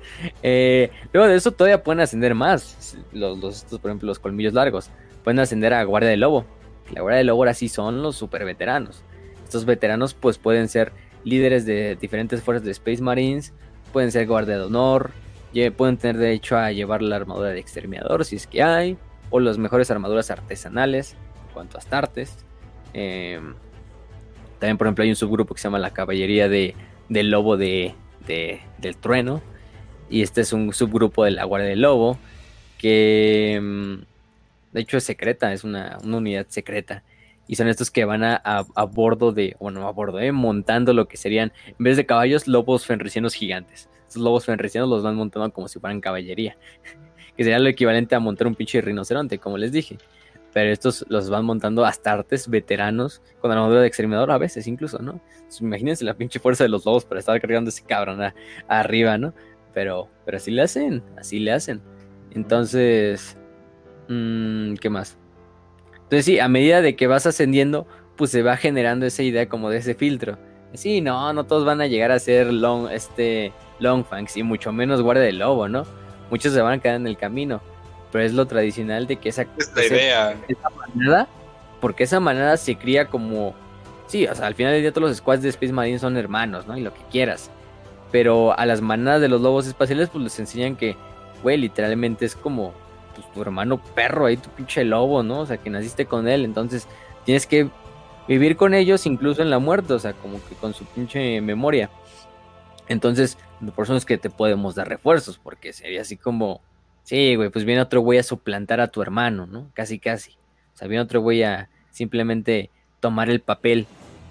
Eh, 0.43 0.91
luego 1.13 1.29
de 1.29 1.35
eso 1.35 1.51
todavía 1.51 1.83
pueden 1.83 2.01
ascender 2.01 2.35
más. 2.35 2.97
Los, 3.13 3.57
estos, 3.57 3.81
por 3.81 3.91
ejemplo, 3.91 4.07
los 4.07 4.19
colmillos 4.19 4.55
largos. 4.55 4.91
Pueden 5.25 5.41
ascender 5.41 5.75
a 5.75 5.83
guardia 5.83 6.11
de 6.11 6.17
lobo. 6.17 6.47
La 6.93 7.01
guardia 7.01 7.19
de 7.19 7.25
lobo 7.25 7.43
ahora 7.43 7.55
sí 7.55 7.69
son 7.69 8.03
los 8.03 8.17
super 8.17 8.45
veteranos. 8.45 9.03
Estos 9.43 9.65
veteranos 9.65 10.15
pues 10.15 10.39
pueden 10.39 10.69
ser 10.69 10.93
líderes 11.27 11.67
de 11.67 11.97
diferentes 11.97 12.43
fuerzas 12.43 12.65
de 12.65 12.71
Space 12.71 13.03
Marines. 13.03 13.53
Pueden 13.93 14.11
ser 14.11 14.27
guardia 14.27 14.57
de 14.57 14.65
honor. 14.65 15.11
Pueden 15.77 15.99
tener 15.99 16.17
derecho 16.17 16.57
a 16.57 16.73
llevar 16.73 17.03
la 17.03 17.17
armadura 17.17 17.51
de 17.51 17.59
exterminador 17.59 18.25
si 18.25 18.37
es 18.37 18.47
que 18.47 18.63
hay. 18.63 18.97
O 19.29 19.41
las 19.41 19.59
mejores 19.59 19.91
armaduras 19.91 20.31
artesanales 20.31 21.13
en 21.13 21.53
cuanto 21.53 21.77
a 21.77 21.81
astartes. 21.81 22.47
Em, 22.95 23.55
también 24.59 24.79
por 24.79 24.87
ejemplo 24.87 25.05
hay 25.05 25.11
un 25.11 25.17
subgrupo 25.17 25.55
que 25.55 25.61
se 25.61 25.65
llama 25.65 25.79
la 25.79 25.91
caballería 25.91 26.49
de, 26.49 26.75
del 27.11 27.31
lobo 27.31 27.59
de, 27.59 27.95
del 28.27 28.97
trueno 28.97 29.43
y 30.09 30.23
este 30.23 30.41
es 30.41 30.53
un 30.53 30.73
subgrupo 30.73 31.25
de 31.25 31.33
la 31.33 31.45
Guardia 31.45 31.71
del 31.71 31.81
Lobo, 31.81 32.19
que 32.79 33.59
mm, 33.61 33.95
de 34.73 34.81
hecho 34.81 34.97
es 34.97 35.05
secreta, 35.05 35.53
es 35.53 35.65
una, 35.65 35.99
unidad 36.05 36.47
secreta. 36.49 37.03
Y 37.47 37.57
son 37.57 37.69
estos 37.69 37.91
que 37.91 38.05
van 38.05 38.25
a, 38.25 38.37
a, 38.45 38.85
bordo 38.85 39.33
de, 39.33 39.57
bueno, 39.61 39.87
a 39.87 39.93
bordo, 39.93 40.19
eh, 40.21 40.33
montando 40.33 40.93
lo 40.93 41.07
que 41.07 41.17
serían, 41.17 41.53
en 41.67 41.85
vez 41.85 41.97
de 41.97 42.07
caballos, 42.07 42.49
lobos 42.49 42.87
fenricianos 42.87 43.35
gigantes. 43.35 43.89
Estos 44.07 44.23
lobos 44.23 44.45
fenricianos 44.45 44.89
los 44.89 45.03
van 45.03 45.17
montando 45.17 45.53
como 45.53 45.69
si 45.69 45.79
fueran 45.79 46.01
caballería. 46.01 46.57
que 47.37 47.45
sería 47.45 47.59
lo 47.59 47.69
equivalente 47.69 48.15
a 48.15 48.21
montar 48.21 48.47
un 48.47 48.55
pinche 48.55 48.81
rinoceronte, 48.81 49.39
como 49.39 49.59
les 49.59 49.73
dije. 49.73 49.99
Pero 50.53 50.73
estos 50.73 51.05
los 51.09 51.29
van 51.29 51.45
montando 51.45 51.85
astartes, 51.85 52.49
veteranos, 52.49 53.23
con 53.41 53.53
armadura 53.53 53.83
de 53.83 53.87
exterminador 53.87 54.31
a 54.31 54.39
veces 54.39 54.67
incluso, 54.67 54.99
¿no? 55.01 55.21
imagínense 55.61 56.05
la 56.05 56.15
pinche 56.15 56.41
fuerza 56.41 56.65
de 56.65 56.71
los 56.71 56.85
lobos 56.87 57.05
para 57.05 57.21
estar 57.21 57.39
cargando 57.41 57.69
ese 57.69 57.85
cabrón 57.85 58.21
arriba, 58.67 59.19
¿no? 59.19 59.35
pero, 59.77 60.09
pero 60.25 60.39
así 60.39 60.51
le 60.51 60.63
hacen, 60.63 61.03
así 61.19 61.39
le 61.39 61.53
hacen. 61.53 61.83
Entonces, 62.31 63.37
mm, 64.09 64.73
¿qué 64.77 64.89
más? 64.89 65.19
Entonces 66.07 66.25
sí, 66.25 66.39
a 66.39 66.49
medida 66.49 66.83
de 66.83 66.95
que 66.95 67.09
vas 67.09 67.27
ascendiendo, 67.27 67.87
pues 68.17 68.31
se 68.31 68.43
va 68.43 68.57
generando 68.57 69.07
esa 69.07 69.25
idea 69.25 69.49
como 69.49 69.71
de 69.71 69.79
ese 69.79 69.95
filtro. 69.95 70.39
Sí, 70.73 71.01
no, 71.01 71.33
no 71.33 71.45
todos 71.45 71.65
van 71.65 71.81
a 71.81 71.89
llegar 71.89 72.13
a 72.13 72.19
ser 72.21 72.53
long, 72.53 72.89
este, 72.91 73.53
Longfangs 73.81 74.37
y 74.37 74.43
mucho 74.45 74.73
menos 74.73 75.03
guardia 75.03 75.25
del 75.25 75.39
lobo, 75.39 75.69
¿no? 75.69 75.85
Muchos 76.31 76.53
se 76.53 76.61
van 76.61 76.75
a 76.75 76.83
quedar 76.83 76.97
en 76.97 77.07
el 77.07 77.17
camino, 77.17 77.61
pero 78.13 78.25
es 78.25 78.33
lo 78.35 78.47
tradicional 78.47 79.07
de 79.07 79.17
que 79.17 79.31
esa, 79.31 79.47
Esta 79.59 79.85
idea. 79.85 80.37
esa 80.49 80.71
manada, 80.71 81.29
porque 81.81 82.05
esa 82.05 82.21
manada 82.21 82.57
se 82.57 82.77
cría 82.77 83.07
como, 83.09 83.55
sí, 84.07 84.27
o 84.27 84.35
sea, 84.35 84.47
al 84.47 84.55
final 84.55 84.73
del 84.73 84.83
día 84.83 84.93
todos 84.93 85.09
los 85.09 85.17
squads 85.19 85.43
de 85.43 85.49
Space 85.49 85.73
Marine 85.73 85.99
son 85.99 86.17
hermanos, 86.17 86.67
¿no? 86.67 86.77
Y 86.77 86.83
lo 86.83 86.95
que 86.95 87.03
quieras, 87.11 87.51
pero 88.13 88.57
a 88.59 88.65
las 88.67 88.81
manadas 88.81 89.21
de 89.21 89.29
los 89.29 89.41
lobos 89.41 89.67
espaciales 89.67 90.09
pues 90.09 90.23
les 90.23 90.39
enseñan 90.39 90.77
que, 90.77 90.97
güey, 91.43 91.57
literalmente 91.57 92.25
es 92.27 92.37
como 92.37 92.73
tu 93.37 93.43
hermano 93.43 93.77
perro 93.95 94.27
ahí, 94.27 94.39
tu 94.39 94.49
pinche 94.49 94.83
lobo, 94.83 95.23
¿no? 95.23 95.41
O 95.41 95.47
sea, 95.47 95.59
que 95.59 95.69
naciste 95.69 96.07
con 96.07 96.27
él, 96.27 96.45
entonces 96.45 96.89
tienes 97.27 97.47
que 97.47 97.69
vivir 98.27 98.57
con 98.57 98.73
ellos 98.73 99.05
incluso 99.05 99.43
en 99.43 99.51
la 99.51 99.59
muerte, 99.59 99.93
o 99.93 99.99
sea, 99.99 100.15
como 100.15 100.43
que 100.47 100.55
con 100.55 100.73
su 100.73 100.87
pinche 100.87 101.43
memoria. 101.43 101.91
Entonces, 102.89 103.37
por 103.75 103.85
eso 103.85 103.95
es 103.95 104.07
que 104.07 104.17
te 104.17 104.31
podemos 104.31 104.75
dar 104.75 104.89
refuerzos, 104.89 105.39
porque 105.39 105.75
sería 105.75 106.01
así 106.01 106.17
como, 106.17 106.63
sí, 107.03 107.37
güey, 107.37 107.51
pues 107.51 107.67
viene 107.67 107.83
otro 107.83 108.01
güey 108.01 108.19
a 108.19 108.23
suplantar 108.23 108.81
a 108.81 108.89
tu 108.89 109.03
hermano, 109.03 109.47
¿no? 109.47 109.71
Casi, 109.75 109.99
casi. 109.99 110.33
O 110.73 110.79
sea, 110.79 110.89
viene 110.89 111.03
otro 111.03 111.21
güey 111.21 111.43
a 111.43 111.69
simplemente 111.91 112.71
tomar 113.01 113.29
el 113.29 113.41
papel 113.41 113.87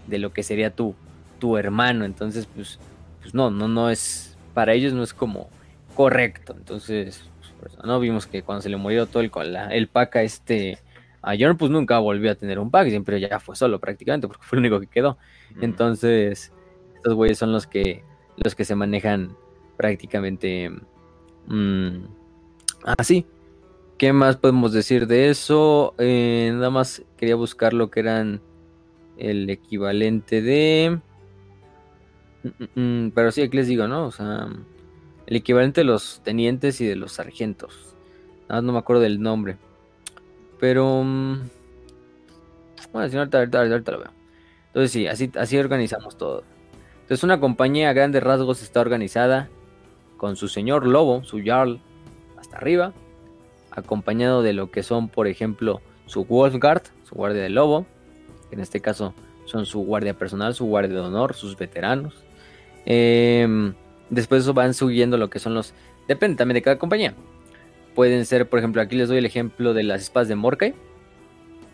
de 0.07 0.17
lo 0.17 0.33
que 0.33 0.41
sería 0.41 0.71
tu, 0.71 0.95
tu 1.37 1.57
hermano. 1.57 2.05
Entonces, 2.05 2.47
pues, 2.47 2.79
pues 3.21 3.35
no, 3.35 3.51
no, 3.51 3.67
no 3.67 3.91
es, 3.91 4.35
para 4.55 4.73
ellos 4.73 4.93
no 4.93 5.03
es 5.03 5.13
como 5.13 5.47
correcto. 5.93 6.55
Entonces, 6.57 7.29
¿no? 7.83 7.99
Vimos 7.99 8.27
que 8.27 8.43
cuando 8.43 8.61
se 8.61 8.69
le 8.69 8.77
murió 8.77 9.05
todo 9.07 9.21
el, 9.23 9.31
la- 9.51 9.69
el 9.73 9.87
pack 9.87 10.17
a 10.17 10.23
este, 10.23 10.79
a 11.21 11.33
Jorn, 11.37 11.57
pues 11.57 11.71
nunca 11.71 11.99
volvió 11.99 12.31
a 12.31 12.35
tener 12.35 12.59
un 12.59 12.71
pack, 12.71 12.89
siempre 12.89 13.19
ya 13.19 13.39
fue 13.39 13.55
solo 13.55 13.79
prácticamente, 13.79 14.27
porque 14.27 14.43
fue 14.45 14.57
el 14.57 14.61
único 14.65 14.79
que 14.79 14.87
quedó. 14.87 15.17
Entonces, 15.61 16.51
estos 16.95 17.13
güeyes 17.13 17.37
son 17.37 17.51
los 17.51 17.67
que 17.67 18.03
los 18.37 18.53
que 18.55 18.65
se 18.65 18.75
manejan 18.75 19.35
prácticamente 19.77 20.69
mm, 21.47 21.97
así. 22.97 23.25
¿Qué 23.97 24.11
más 24.11 24.35
podemos 24.35 24.73
decir 24.73 25.07
de 25.07 25.29
eso? 25.29 25.95
Eh, 25.97 26.49
nada 26.53 26.69
más 26.69 27.01
quería 27.17 27.35
buscar 27.35 27.73
lo 27.73 27.89
que 27.89 28.01
eran 28.01 28.41
el 29.17 29.49
equivalente 29.49 30.41
de. 30.41 30.99
Mm, 32.75 32.81
mm, 33.05 33.11
pero 33.11 33.31
sí, 33.31 33.41
aquí 33.41 33.55
les 33.55 33.67
digo, 33.67 33.87
¿no? 33.87 34.05
O 34.07 34.11
sea, 34.11 34.47
el 35.27 35.35
equivalente 35.35 35.81
de 35.81 35.85
los 35.85 36.21
tenientes 36.23 36.81
y 36.81 36.85
de 36.85 36.95
los 36.95 37.13
sargentos. 37.13 37.95
Nada 38.49 38.61
más 38.61 38.63
no 38.63 38.73
me 38.73 38.79
acuerdo 38.79 39.01
del 39.01 39.21
nombre. 39.21 39.57
Pero. 40.59 41.01
mm, 41.03 41.39
Bueno, 42.93 43.09
si 43.09 43.15
no, 43.15 43.21
ahorita, 43.21 43.39
ahorita- 43.39 43.59
ahorita 43.61 43.91
lo 43.91 43.99
veo. 43.99 44.11
Entonces 44.67 44.91
sí, 44.91 45.07
así, 45.07 45.31
así 45.37 45.57
organizamos 45.57 46.17
todo. 46.17 46.43
Entonces 47.01 47.23
una 47.23 47.39
compañía 47.39 47.89
a 47.89 47.93
grandes 47.93 48.23
rasgos 48.23 48.61
está 48.63 48.79
organizada 48.81 49.49
con 50.17 50.35
su 50.37 50.47
señor 50.47 50.85
lobo, 50.87 51.23
su 51.23 51.41
jarl, 51.43 51.79
hasta 52.37 52.57
arriba, 52.57 52.93
acompañado 53.71 54.41
de 54.43 54.53
lo 54.53 54.71
que 54.71 54.81
son, 54.83 55.09
por 55.09 55.27
ejemplo, 55.27 55.81
su 56.05 56.23
Wolfguard, 56.25 56.83
su 57.03 57.15
guardia 57.15 57.41
del 57.43 57.55
lobo, 57.55 57.85
en 58.51 58.59
este 58.59 58.79
caso 58.79 59.13
son 59.45 59.65
su 59.65 59.79
guardia 59.81 60.13
personal, 60.17 60.55
su 60.55 60.65
guardia 60.65 60.95
de 60.95 61.01
honor, 61.01 61.33
sus 61.33 61.57
veteranos. 61.57 62.13
Em, 62.85 63.73
después 64.09 64.43
eso 64.43 64.53
van 64.53 64.73
subiendo 64.73 65.17
lo 65.17 65.29
que 65.29 65.39
son 65.39 65.53
los... 65.53 65.73
Depende 66.07 66.37
también 66.37 66.55
de 66.55 66.61
cada 66.61 66.77
compañía. 66.77 67.15
Pueden 67.93 68.25
ser, 68.25 68.49
por 68.49 68.59
ejemplo, 68.59 68.81
aquí 68.81 68.95
les 68.95 69.09
doy 69.09 69.17
el 69.17 69.25
ejemplo 69.25 69.73
de 69.73 69.83
las 69.83 70.01
espadas 70.01 70.27
de 70.27 70.35
Morkai, 70.35 70.73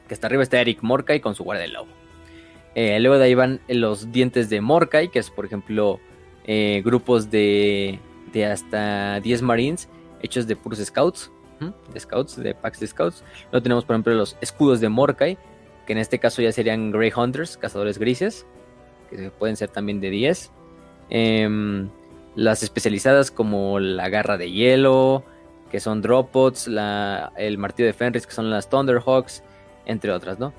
que 0.07 0.13
hasta 0.13 0.27
arriba 0.27 0.43
está 0.43 0.61
Eric 0.61 0.81
Morkai 0.81 1.19
con 1.19 1.35
su 1.35 1.43
guardia 1.43 1.63
del 1.63 1.73
lobo. 1.73 1.89
Eh, 2.75 2.99
luego 2.99 3.17
de 3.17 3.25
ahí 3.25 3.35
van 3.35 3.59
los 3.67 4.11
dientes 4.11 4.49
de 4.49 4.61
Morkai, 4.61 5.09
que 5.09 5.19
es 5.19 5.29
por 5.29 5.45
ejemplo 5.45 5.99
eh, 6.45 6.81
grupos 6.85 7.29
de, 7.29 7.99
de 8.31 8.45
hasta 8.45 9.19
10 9.19 9.41
Marines 9.41 9.89
hechos 10.21 10.47
de 10.47 10.55
puros 10.55 10.79
scouts, 10.79 11.31
de 11.93 11.99
scouts, 11.99 12.37
de 12.37 12.55
packs 12.55 12.79
de 12.79 12.87
scouts. 12.87 13.23
Luego 13.51 13.63
tenemos 13.63 13.85
por 13.85 13.95
ejemplo 13.95 14.13
los 14.13 14.37
escudos 14.41 14.79
de 14.79 14.89
Morkai, 14.89 15.37
que 15.85 15.93
en 15.93 15.99
este 15.99 16.19
caso 16.19 16.41
ya 16.41 16.51
serían 16.51 16.91
Grey 16.91 17.11
Hunters, 17.15 17.57
cazadores 17.57 17.97
grises, 17.97 18.45
que 19.09 19.29
pueden 19.31 19.57
ser 19.57 19.69
también 19.69 19.99
de 19.99 20.09
10. 20.09 20.51
Em, 21.09 21.89
las 22.35 22.63
especializadas 22.63 23.31
como 23.31 23.79
la 23.79 24.09
garra 24.09 24.37
de 24.37 24.51
hielo, 24.51 25.23
que 25.69 25.79
son 25.79 26.01
Droppots, 26.01 26.67
la, 26.67 27.31
el 27.37 27.57
martillo 27.57 27.87
de 27.87 27.93
Fenris, 27.93 28.27
que 28.27 28.33
son 28.33 28.49
las 28.49 28.69
Thunderhawks, 28.69 29.43
entre 29.85 30.11
otras, 30.11 30.39
¿no? 30.39 30.53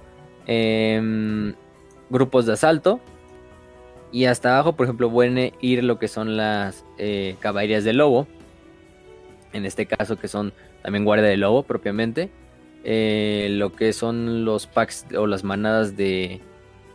Em, 0.47 1.55
grupos 2.10 2.47
de 2.47 2.55
asalto. 2.55 3.01
Y 4.10 4.26
hasta 4.26 4.55
abajo, 4.55 4.75
por 4.75 4.84
ejemplo, 4.84 5.10
pueden 5.10 5.52
ir 5.60 5.84
lo 5.84 5.99
que 5.99 6.09
son 6.09 6.36
las 6.36 6.84
eh, 6.99 7.36
caballerías 7.41 7.84
de 7.84 7.94
lobo. 7.94 8.26
En 9.52 9.65
este 9.65 9.86
caso, 9.86 10.18
que 10.18 10.28
son 10.28 10.52
también 10.83 11.05
guardia 11.05 11.28
de 11.28 11.36
lobo 11.36 11.62
propiamente. 11.62 12.31
Eh, 12.84 13.49
lo 13.52 13.73
que 13.73 13.92
son 13.92 14.44
los 14.44 14.67
packs 14.67 15.07
o 15.17 15.26
las 15.26 15.44
manadas 15.44 15.97
de, 15.97 16.41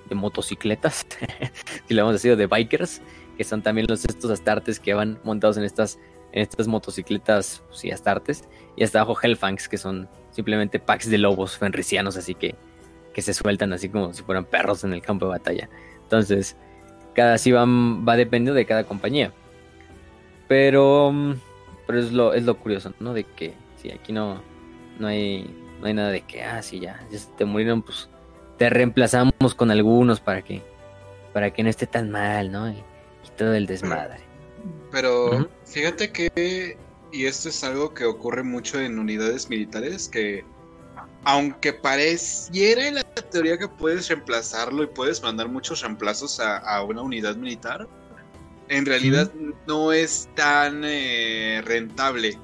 de 0.09 0.15
motocicletas, 0.15 1.05
si 1.87 1.93
le 1.93 2.01
hemos 2.01 2.13
decidido, 2.13 2.35
de 2.35 2.47
bikers, 2.47 3.01
que 3.37 3.43
son 3.43 3.61
también 3.61 3.87
los 3.87 4.03
estos 4.03 4.31
astartes 4.31 4.79
que 4.79 4.93
van 4.93 5.19
montados 5.23 5.57
en 5.57 5.63
estas, 5.63 5.99
en 6.31 6.41
estas 6.41 6.67
motocicletas, 6.67 7.63
sí, 7.71 7.91
astartes. 7.91 8.43
Y 8.75 8.83
hasta 8.83 9.01
abajo 9.01 9.17
Hellfangs, 9.21 9.69
que 9.69 9.77
son 9.77 10.09
simplemente 10.31 10.79
packs 10.79 11.09
de 11.09 11.17
lobos 11.17 11.57
fenricianos, 11.57 12.17
así 12.17 12.35
que 12.35 12.55
que 13.17 13.23
se 13.23 13.33
sueltan 13.33 13.73
así 13.73 13.89
como 13.89 14.13
si 14.13 14.21
fueran 14.21 14.45
perros 14.45 14.83
en 14.83 14.93
el 14.93 15.01
campo 15.01 15.25
de 15.25 15.31
batalla. 15.31 15.69
Entonces, 16.03 16.55
cada 17.15 17.33
así 17.33 17.51
va, 17.51 17.65
va 17.65 18.15
dependiendo 18.15 18.53
de 18.53 18.67
cada 18.67 18.83
compañía. 18.83 19.33
Pero, 20.47 21.11
mm, 21.11 21.33
pero 21.87 21.99
es 21.99 22.11
lo, 22.11 22.35
es 22.35 22.43
lo 22.43 22.59
curioso, 22.59 22.93
¿no? 22.99 23.15
De 23.15 23.23
que 23.23 23.55
si 23.81 23.89
aquí 23.89 24.13
no, 24.13 24.39
no 24.99 25.07
hay, 25.07 25.49
no 25.81 25.87
hay 25.87 25.95
nada 25.95 26.11
de 26.11 26.21
que, 26.21 26.43
ah, 26.43 26.61
sí, 26.61 26.79
ya, 26.79 26.99
ya 27.09 27.17
te 27.35 27.45
murieron, 27.45 27.81
pues 27.81 28.07
te 28.59 28.69
reemplazamos 28.69 29.55
con 29.55 29.71
algunos 29.71 30.19
para 30.19 30.43
que, 30.43 30.61
para 31.33 31.51
que 31.51 31.63
no 31.63 31.69
esté 31.69 31.87
tan 31.87 32.11
mal, 32.11 32.51
¿no? 32.51 32.69
Y 32.69 32.83
todo 33.37 33.53
el 33.53 33.65
desmadre. 33.65 34.19
Pero 34.91 35.49
fíjate 35.65 36.11
que, 36.11 36.77
y 37.11 37.25
esto 37.25 37.49
es 37.49 37.63
algo 37.63 37.93
que 37.93 38.05
ocurre 38.05 38.43
mucho 38.43 38.79
en 38.79 38.99
unidades 38.99 39.49
militares, 39.49 40.09
que 40.09 40.43
aunque 41.23 41.73
pareciera 41.73 42.87
en 42.87 42.95
la 42.95 43.03
teoría 43.03 43.57
que 43.57 43.67
puedes 43.67 44.07
reemplazarlo 44.07 44.83
y 44.83 44.87
puedes 44.87 45.21
mandar 45.21 45.49
muchos 45.49 45.81
reemplazos 45.81 46.39
a, 46.39 46.57
a 46.57 46.83
una 46.83 47.01
unidad 47.01 47.35
militar, 47.35 47.87
en 48.69 48.85
realidad 48.85 49.31
no 49.65 49.91
es 49.91 50.29
tan 50.35 50.83
eh, 50.83 51.61
rentable. 51.65 52.37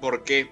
¿Por 0.00 0.24
qué? 0.24 0.50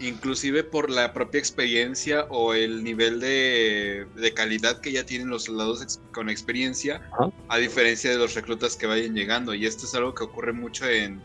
Inclusive 0.00 0.62
por 0.62 0.90
la 0.90 1.12
propia 1.12 1.40
experiencia 1.40 2.26
o 2.30 2.54
el 2.54 2.84
nivel 2.84 3.18
de, 3.18 4.06
de 4.14 4.32
calidad 4.34 4.80
que 4.80 4.92
ya 4.92 5.04
tienen 5.04 5.28
los 5.28 5.44
soldados 5.44 5.82
ex- 5.82 6.00
con 6.12 6.28
experiencia, 6.30 7.02
a 7.48 7.58
diferencia 7.58 8.10
de 8.10 8.16
los 8.18 8.34
reclutas 8.34 8.76
que 8.76 8.86
vayan 8.86 9.14
llegando. 9.14 9.54
Y 9.54 9.66
esto 9.66 9.86
es 9.86 9.94
algo 9.96 10.14
que 10.14 10.22
ocurre 10.22 10.52
mucho 10.52 10.88
en, 10.88 11.20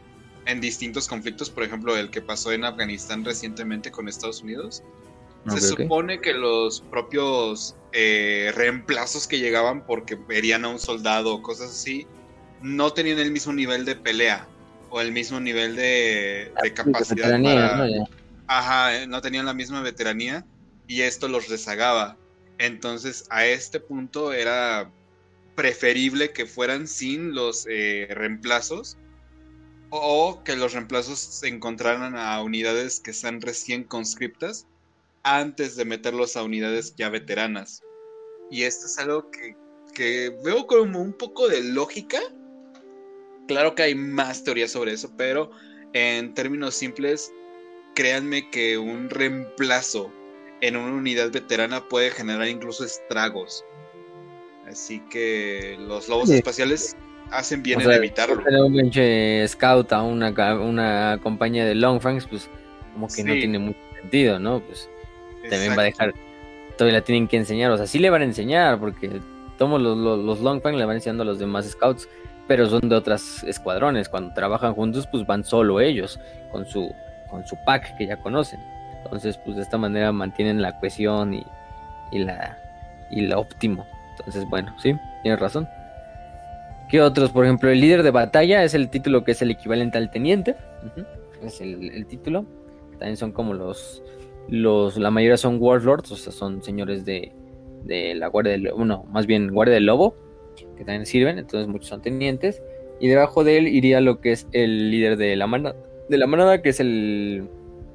en 0.48 0.60
distintos 0.60 1.08
conflictos, 1.08 1.52
por 1.52 1.64
ejemplo, 1.64 1.96
el 1.96 2.10
que 2.10 2.22
pasó 2.22 2.52
en 2.52 2.66
Afganistán 2.66 3.24
recientemente 3.24 3.92
con 3.92 4.08
Estados 4.08 4.42
Unidos. 4.42 4.82
Se 5.46 5.60
supone 5.84 6.20
que 6.20 6.34
los 6.34 6.82
propios 6.82 7.76
eh, 7.92 8.52
reemplazos 8.56 9.28
que 9.28 9.38
llegaban 9.40 9.86
porque 9.86 10.16
verían 10.16 10.66
a 10.66 10.70
un 10.70 10.80
soldado 10.80 11.36
o 11.36 11.42
cosas 11.44 11.70
así, 11.70 12.08
no 12.62 12.92
tenían 12.92 13.20
el 13.20 13.30
mismo 13.32 13.54
nivel 13.54 13.86
de 13.86 13.96
pelea 13.98 14.48
o 14.90 15.02
el 15.02 15.12
mismo 15.12 15.40
nivel 15.40 15.76
de, 15.76 16.52
de 16.64 16.74
capacidad 16.74 17.28
para- 17.44 17.78
¿no? 18.00 18.08
Ajá, 18.48 19.02
eh, 19.02 19.08
no 19.08 19.22
tenían 19.22 19.46
la 19.46 19.54
misma 19.54 19.82
veteranía 19.82 20.46
y 20.88 21.02
esto 21.02 21.28
los 21.28 21.48
rezagaba. 21.48 22.18
Entonces, 22.58 23.26
a 23.30 23.46
este 23.46 23.80
punto 23.80 24.34
era 24.34 24.92
preferible 25.56 26.34
que 26.34 26.46
fueran 26.46 26.88
sin 26.88 27.34
los 27.34 27.66
eh, 27.70 28.08
reemplazos 28.10 28.98
o 29.90 30.42
que 30.44 30.56
los 30.56 30.74
reemplazos 30.74 31.20
se 31.20 31.48
encontraran 31.48 32.18
a 32.18 32.42
unidades 32.42 33.00
que 33.00 33.12
están 33.12 33.42
recién 33.42 33.84
conscriptas 33.84 34.68
antes 35.24 35.76
de 35.76 35.86
meterlos 35.86 36.36
a 36.36 36.44
unidades 36.44 36.96
ya 36.96 37.10
veteranas. 37.10 37.82
Y 38.50 38.64
esto 38.64 38.88
es 38.88 38.98
algo 38.98 39.30
que, 39.30 39.56
que 39.94 40.36
veo 40.44 40.68
como 40.68 41.00
un 41.00 41.14
poco 41.14 41.48
de 41.48 41.64
lógica. 41.64 42.20
Claro 43.48 43.76
que 43.76 43.84
hay 43.84 43.96
más 43.96 44.44
teorías 44.44 44.72
sobre 44.72 44.94
eso, 44.94 45.14
pero 45.16 45.52
en 45.94 46.34
términos 46.34 46.74
simples, 46.76 47.32
créanme 47.96 48.50
que 48.50 48.78
un 48.78 49.10
reemplazo 49.10 50.12
en 50.62 50.78
una 50.78 50.94
unidad 50.94 51.32
veterana 51.32 51.82
puede 51.90 52.10
generar 52.12 52.48
incluso 52.48 52.86
estragos. 52.86 53.66
Así 54.68 55.02
que 55.12 55.78
los 55.80 56.08
lobos 56.08 56.30
Sí. 56.30 56.36
espaciales 56.36 56.96
hacen 57.32 57.62
bien 57.64 57.80
O 57.80 57.82
en 57.82 57.88
sea, 57.88 57.98
evitarlo. 57.98 58.38
tener 58.44 58.62
un 58.62 58.74
pinche 58.74 59.48
scout 59.48 59.92
a 59.92 60.02
una, 60.02 60.32
una 60.60 61.20
compañía 61.22 61.66
de 61.66 61.76
Longfangs, 61.76 62.28
pues 62.28 62.50
como 62.94 63.08
que 63.08 63.24
no 63.24 63.34
tiene 63.34 63.60
mucho 63.60 63.80
sentido, 64.02 64.40
¿no? 64.40 64.62
Pues 64.62 64.90
también 65.50 65.78
va 65.78 65.82
a 65.82 65.86
dejar 65.86 66.14
todavía 66.78 67.00
la 67.00 67.06
tienen 67.06 67.28
que 67.28 67.38
enseñar. 67.38 67.72
O 67.72 67.78
sea, 67.78 67.88
sí 67.88 68.00
le 68.00 68.10
van 68.10 68.22
a 68.22 68.26
enseñar, 68.26 68.80
porque 68.80 69.10
todos 69.58 69.82
los, 69.82 69.98
los, 69.98 70.20
los 70.20 70.40
Longfang 70.40 70.76
le 70.76 70.86
van 70.86 70.96
enseñando 70.96 71.24
a 71.24 71.26
los 71.26 71.40
demás 71.40 71.70
scouts, 71.70 72.08
pero 72.48 72.68
son 72.70 72.88
de 72.90 72.96
otras 72.96 73.44
escuadrones. 73.44 74.10
Cuando 74.10 74.34
trabajan 74.34 74.74
juntos, 74.74 75.08
pues 75.12 75.26
van 75.26 75.44
solo 75.44 75.80
ellos, 75.82 76.20
con 76.52 76.66
su, 76.66 76.92
con 77.34 77.46
su 77.48 77.56
pack 77.66 77.98
que 77.98 78.06
ya 78.06 78.18
conocen. 78.18 78.60
Entonces, 79.04 79.40
pues 79.44 79.58
de 79.58 79.64
esta 79.64 79.80
manera 79.80 80.12
mantienen 80.12 80.62
la 80.62 80.80
cohesión 80.80 81.34
y, 81.34 81.44
la 82.12 82.60
y 83.10 83.22
lo 83.22 83.40
óptimo. 83.40 83.88
Entonces, 84.12 84.48
bueno, 84.48 84.74
sí, 84.80 84.96
tienes 85.24 85.40
razón. 85.40 85.68
¿Qué 86.90 87.02
otros? 87.02 87.32
Por 87.32 87.46
ejemplo, 87.46 87.72
el 87.72 87.82
líder 87.82 88.04
de 88.04 88.12
batalla 88.12 88.64
es 88.64 88.76
el 88.76 88.90
título 88.90 89.24
que 89.24 89.32
es 89.32 89.42
el 89.42 89.50
equivalente 89.50 89.98
al 89.98 90.12
teniente. 90.12 90.56
Es 91.42 91.60
el, 91.60 92.06
título. 92.06 92.46
También 93.00 93.18
son 93.18 93.32
como 93.32 93.56
los, 93.56 94.04
los. 94.48 94.96
La 94.98 95.10
mayoría 95.10 95.38
son 95.38 95.58
warlords, 95.60 96.12
o 96.12 96.16
sea, 96.16 96.32
son 96.32 96.62
señores 96.62 97.04
de, 97.04 97.32
de 97.84 98.14
la 98.14 98.28
guardia 98.28 98.52
del. 98.52 98.72
Bueno, 98.74 99.06
más 99.10 99.26
bien 99.26 99.52
guardia 99.52 99.74
del 99.74 99.88
lobo, 99.88 100.16
que 100.78 100.86
también 100.86 101.08
sirven. 101.08 101.40
Entonces, 101.40 101.68
muchos 101.68 101.88
son 101.88 102.04
tenientes. 102.04 102.62
Y 103.00 103.08
debajo 103.08 103.44
de 103.44 103.58
él 103.58 103.68
iría 103.68 104.00
lo 104.00 104.22
que 104.22 104.34
es 104.34 104.48
el 104.52 104.92
líder 104.92 105.18
de 105.18 105.36
la 105.36 105.48
manada, 105.48 105.76
de 106.14 106.20
la 106.20 106.28
manada 106.28 106.62
que 106.62 106.70
es 106.70 106.80
el 106.80 107.50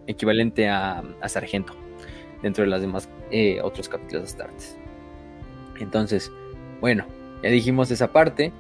equivalente 0.09 0.69
a, 0.69 1.05
sargento 1.29 1.73
dentro 2.43 2.65
de 2.65 2.71
las 2.71 2.81
demás 2.81 3.09
eh, 3.31 3.61
otros 3.63 3.89
capítulos 3.89 4.23
de 4.23 4.29
Astartes. 4.29 4.77
Entonces, 5.79 6.33
bueno, 6.81 7.07
ya 7.43 7.51
dijimos 7.51 7.91
esa 7.91 8.13
parte. 8.13 8.53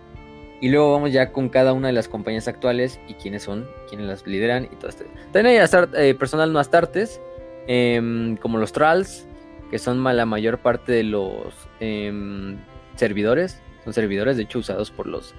Y 0.61 0.71
luego 0.71 0.93
vamos 0.93 1.13
ya 1.13 1.31
con 1.31 1.49
cada 1.49 1.73
una 1.73 1.87
de 1.87 1.93
las 1.93 2.09
compañías 2.09 2.49
actuales 2.49 2.99
y 3.07 3.15
quiénes 3.15 3.45
son, 3.45 3.69
quiénes 3.89 4.09
las 4.09 4.27
lideran 4.27 4.65
y 4.65 4.77
todo 4.77 4.89
esto. 4.91 5.05
También 5.33 5.61
hay 5.61 5.69
eh, 5.95 6.15
personal 6.15 6.53
no 6.53 6.59
Astartes, 6.59 7.21
em, 7.69 8.37
como 8.37 8.59
los 8.59 8.73
Tralls, 8.73 9.25
que 9.71 9.79
son 9.79 10.03
la 10.03 10.27
mayor 10.27 10.59
parte 10.59 10.91
de 10.91 11.05
los 11.05 11.55
em, 11.79 12.59
servidores. 12.97 13.61
Son 13.85 13.93
servidores, 13.93 14.37
de 14.37 14.45
hecho, 14.45 14.59
usados 14.59 14.91
por 14.91 15.07
los, 15.07 15.33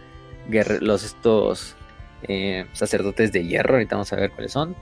los 0.80 1.04
estos 1.04 1.76
eh, 2.24 2.66
sacerdotes 2.74 3.32
de 3.32 3.46
hierro. 3.46 3.76
Ahorita 3.76 3.96
vamos 3.96 4.12
a 4.14 4.16
ver 4.16 4.32
cuáles 4.32 4.52
son. 4.52 4.76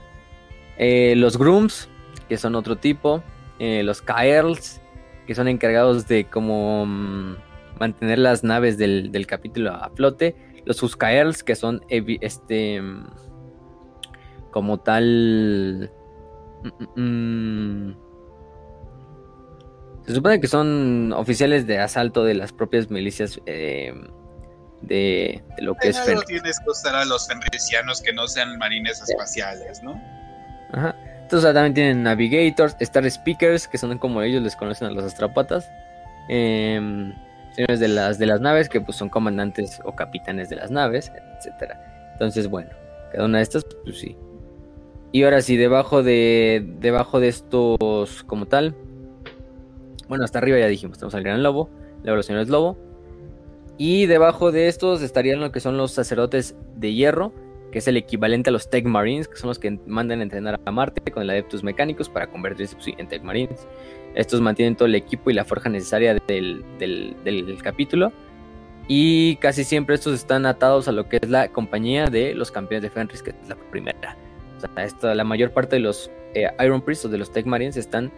Eh, 0.78 1.16
los 1.18 1.38
Grooms, 1.38 1.90
que 2.28 2.38
son 2.38 2.56
otro 2.56 2.78
tipo. 2.78 3.24
Eh, 3.60 3.84
los 3.84 4.02
Kaerls, 4.02 4.82
que 5.26 5.36
son 5.36 5.48
encargados 5.48 6.08
de 6.08 6.26
como 6.26 6.86
mm, 6.86 7.36
mantener 7.80 8.20
las 8.20 8.44
naves 8.44 8.78
del, 8.78 9.12
del 9.12 9.28
capítulo 9.28 9.72
a 9.72 9.90
flote. 9.90 10.36
Los 10.66 10.84
Huskaerls, 10.84 11.44
que 11.44 11.56
son 11.56 11.82
este 11.90 12.82
mm, 12.82 13.06
como 14.52 14.80
tal. 14.80 15.92
mm, 16.96 17.92
se 20.06 20.14
supone 20.14 20.40
que 20.40 20.48
son 20.48 21.14
oficiales 21.14 21.68
de 21.68 21.80
asalto 21.80 22.24
de 22.24 22.34
las 22.34 22.54
propias 22.54 22.90
milicias 22.90 23.42
de, 24.82 25.44
de 25.56 25.62
lo 25.62 25.76
que 25.76 25.90
es 25.90 26.00
Fenris. 26.00 26.26
tienes 26.26 26.60
que 26.60 26.70
usar 26.70 26.96
a 26.96 27.06
los 27.06 27.28
fenricianos 27.28 28.02
que 28.02 28.14
no 28.14 28.28
sean 28.28 28.58
marines 28.58 29.02
espaciales, 29.02 29.84
¿no? 29.84 30.02
Ajá. 30.72 30.96
Entonces 31.28 31.54
también 31.54 31.74
tienen 31.74 32.04
Navigators, 32.04 32.78
Star 32.80 33.10
Speakers, 33.10 33.68
que 33.68 33.78
son 33.78 33.98
como 33.98 34.22
ellos 34.22 34.42
les 34.42 34.56
conocen 34.56 34.88
a 34.88 34.92
los 34.92 35.04
astropatas. 35.04 35.70
Em, 36.30 37.14
señores 37.54 37.80
de 37.80 37.88
las, 37.90 38.18
de 38.18 38.26
las 38.28 38.40
naves, 38.40 38.70
que 38.70 38.80
pues 38.80 38.98
son 38.98 39.10
comandantes 39.10 39.82
o 39.84 39.94
capitanes 39.94 40.50
de 40.50 40.56
las 40.56 40.72
naves, 40.72 41.12
etcétera. 41.38 42.10
Entonces, 42.14 42.48
bueno, 42.48 42.70
cada 43.12 43.26
una 43.26 43.40
de 43.40 43.44
estas, 43.44 43.66
pues 43.84 44.00
sí. 44.00 44.16
Y 45.12 45.24
ahora 45.24 45.42
sí, 45.42 45.58
debajo 45.58 46.02
de. 46.02 46.66
Debajo 46.80 47.20
de 47.20 47.28
estos 47.28 48.24
como 48.24 48.46
tal. 48.46 48.76
Bueno, 50.08 50.24
hasta 50.24 50.40
arriba 50.40 50.60
ya 50.60 50.68
dijimos, 50.68 50.98
tenemos 50.98 51.16
al 51.16 51.24
gran 51.24 51.44
lobo, 51.44 51.70
luego 52.04 52.16
los 52.16 52.26
señores 52.26 52.48
lobo. 52.48 52.78
Y 53.78 54.06
debajo 54.08 54.52
de 54.52 54.68
estos 54.68 55.02
estarían 55.02 55.40
lo 55.40 55.52
que 55.52 55.60
son 55.60 55.78
los 55.78 55.92
sacerdotes 55.92 56.56
de 56.76 56.94
hierro, 56.94 57.32
que 57.72 57.80
es 57.80 57.88
el 57.88 57.98
equivalente 57.98 58.50
a 58.50 58.54
los 58.54 58.70
Tech 58.70 58.86
Marines, 58.86 59.28
que 59.28 59.36
son 59.38 59.50
los 59.50 59.60
que 59.60 59.78
mandan 59.86 60.20
a 60.22 60.24
entrenar 60.24 60.60
a 60.66 60.72
Marte 60.72 61.12
con 61.12 61.22
el 61.24 61.30
Adeptus 61.30 61.64
Mecánicos 61.64 62.10
para 62.10 62.28
convertirse 62.28 62.76
pues, 62.76 62.88
en 62.98 63.08
Tech 63.08 63.22
Marines. 63.24 63.68
Estos 64.16 64.42
mantienen 64.42 64.76
todo 64.76 64.88
el 64.88 64.96
equipo 64.96 65.30
y 65.30 65.34
la 65.34 65.46
forja 65.46 65.70
necesaria 65.70 66.16
del, 66.28 66.64
del- 66.80 67.16
del 67.24 67.62
capítulo. 67.62 68.12
Y 68.88 69.36
casi 69.36 69.64
siempre 69.66 69.96
estos 69.96 70.14
están 70.14 70.46
atados 70.46 70.88
a 70.88 70.92
lo 70.94 71.10
que 71.10 71.18
es 71.22 71.30
la 71.30 71.50
compañía 71.50 72.08
de 72.08 72.34
los 72.34 72.52
campeones 72.52 72.84
de 72.84 72.90
Fenris, 72.90 73.22
que 73.22 73.32
es 73.32 73.50
la 73.50 73.56
primera. 73.70 74.18
O 74.58 74.62
sea, 74.62 74.84
esta- 74.86 75.14
la 75.14 75.24
mayor 75.26 75.52
parte 75.52 75.76
de 75.76 75.82
los 75.82 76.10
eh, 76.34 76.50
Iron 76.64 76.82
Priests 76.82 77.06
o 77.06 77.10
de 77.10 77.18
los 77.18 77.32
Tech 77.32 77.46
Marines 77.46 77.78
están 77.78 78.12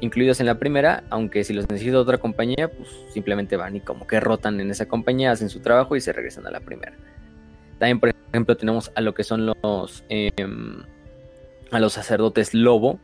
incluidos 0.00 0.40
en 0.40 0.46
la 0.46 0.58
primera, 0.58 1.04
aunque 1.10 1.44
si 1.44 1.52
los 1.52 1.68
necesita 1.68 1.98
otra 1.98 2.18
compañía, 2.18 2.70
pues 2.70 2.88
simplemente 3.12 3.56
van 3.56 3.76
y 3.76 3.80
como 3.80 4.06
que 4.06 4.20
rotan 4.20 4.60
en 4.60 4.70
esa 4.70 4.86
compañía, 4.86 5.32
hacen 5.32 5.48
su 5.48 5.60
trabajo 5.60 5.96
y 5.96 6.00
se 6.00 6.12
regresan 6.12 6.46
a 6.46 6.50
la 6.50 6.60
primera. 6.60 6.96
También, 7.78 8.00
por 8.00 8.14
ejemplo, 8.32 8.56
tenemos 8.56 8.90
a 8.94 9.00
lo 9.00 9.14
que 9.14 9.24
son 9.24 9.46
los 9.46 10.04
em, 10.08 10.82
a 11.70 11.80
los 11.80 11.92
sacerdotes 11.92 12.54
lobo, 12.54 12.98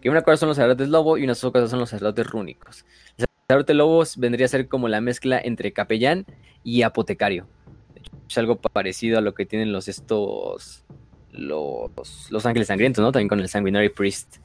que 0.00 0.10
una 0.10 0.22
cosa 0.22 0.38
son 0.38 0.48
los 0.48 0.56
sacerdotes 0.56 0.88
lobo 0.88 1.18
y 1.18 1.24
unas 1.24 1.42
otras 1.42 1.62
cosas 1.62 1.70
son 1.70 1.80
los 1.80 1.90
sacerdotes 1.90 2.26
rúnicos. 2.26 2.84
El 3.18 3.26
sacerdote 3.48 3.74
lobo 3.74 4.02
vendría 4.16 4.46
a 4.46 4.48
ser 4.48 4.68
como 4.68 4.88
la 4.88 5.00
mezcla 5.00 5.40
entre 5.42 5.72
capellán 5.72 6.24
y 6.64 6.82
apotecario. 6.82 7.46
Es 8.28 8.38
algo 8.38 8.56
parecido 8.56 9.18
a 9.18 9.20
lo 9.20 9.34
que 9.34 9.46
tienen 9.46 9.72
los 9.72 9.88
estos 9.88 10.84
los, 11.32 12.30
los 12.30 12.46
ángeles 12.46 12.68
sangrientos, 12.68 13.02
¿no? 13.02 13.12
También 13.12 13.28
con 13.28 13.40
el 13.40 13.48
sanguinary 13.48 13.90
priest. 13.90 14.38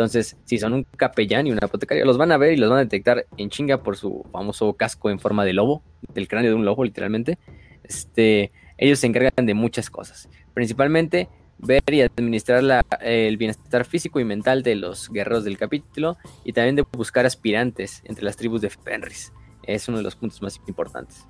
Entonces, 0.00 0.38
si 0.46 0.56
son 0.58 0.72
un 0.72 0.84
capellán 0.96 1.46
y 1.46 1.52
un 1.52 1.62
apotecario, 1.62 2.06
los 2.06 2.16
van 2.16 2.32
a 2.32 2.38
ver 2.38 2.54
y 2.54 2.56
los 2.56 2.70
van 2.70 2.78
a 2.78 2.82
detectar 2.84 3.26
en 3.36 3.50
chinga 3.50 3.82
por 3.82 3.98
su 3.98 4.24
famoso 4.32 4.72
casco 4.72 5.10
en 5.10 5.18
forma 5.20 5.44
de 5.44 5.52
lobo, 5.52 5.82
del 6.14 6.26
cráneo 6.26 6.52
de 6.52 6.54
un 6.56 6.64
lobo, 6.64 6.84
literalmente. 6.84 7.36
Este, 7.84 8.50
ellos 8.78 8.98
se 8.98 9.08
encargan 9.08 9.44
de 9.44 9.52
muchas 9.52 9.90
cosas, 9.90 10.30
principalmente 10.54 11.28
ver 11.58 11.82
y 11.92 12.00
administrar 12.00 12.62
la- 12.62 12.80
el 13.02 13.36
bienestar 13.36 13.84
físico 13.84 14.18
y 14.20 14.24
mental 14.24 14.62
de 14.62 14.74
los 14.76 15.10
guerreros 15.10 15.44
del 15.44 15.58
capítulo 15.58 16.16
y 16.46 16.54
también 16.54 16.76
de 16.76 16.86
buscar 16.96 17.26
aspirantes 17.26 18.00
entre 18.06 18.24
las 18.24 18.38
tribus 18.38 18.62
de 18.62 18.70
Fenris. 18.70 19.34
Es 19.64 19.86
uno 19.86 19.98
de 19.98 20.04
los 20.04 20.16
puntos 20.16 20.40
más 20.40 20.58
importantes. 20.66 21.26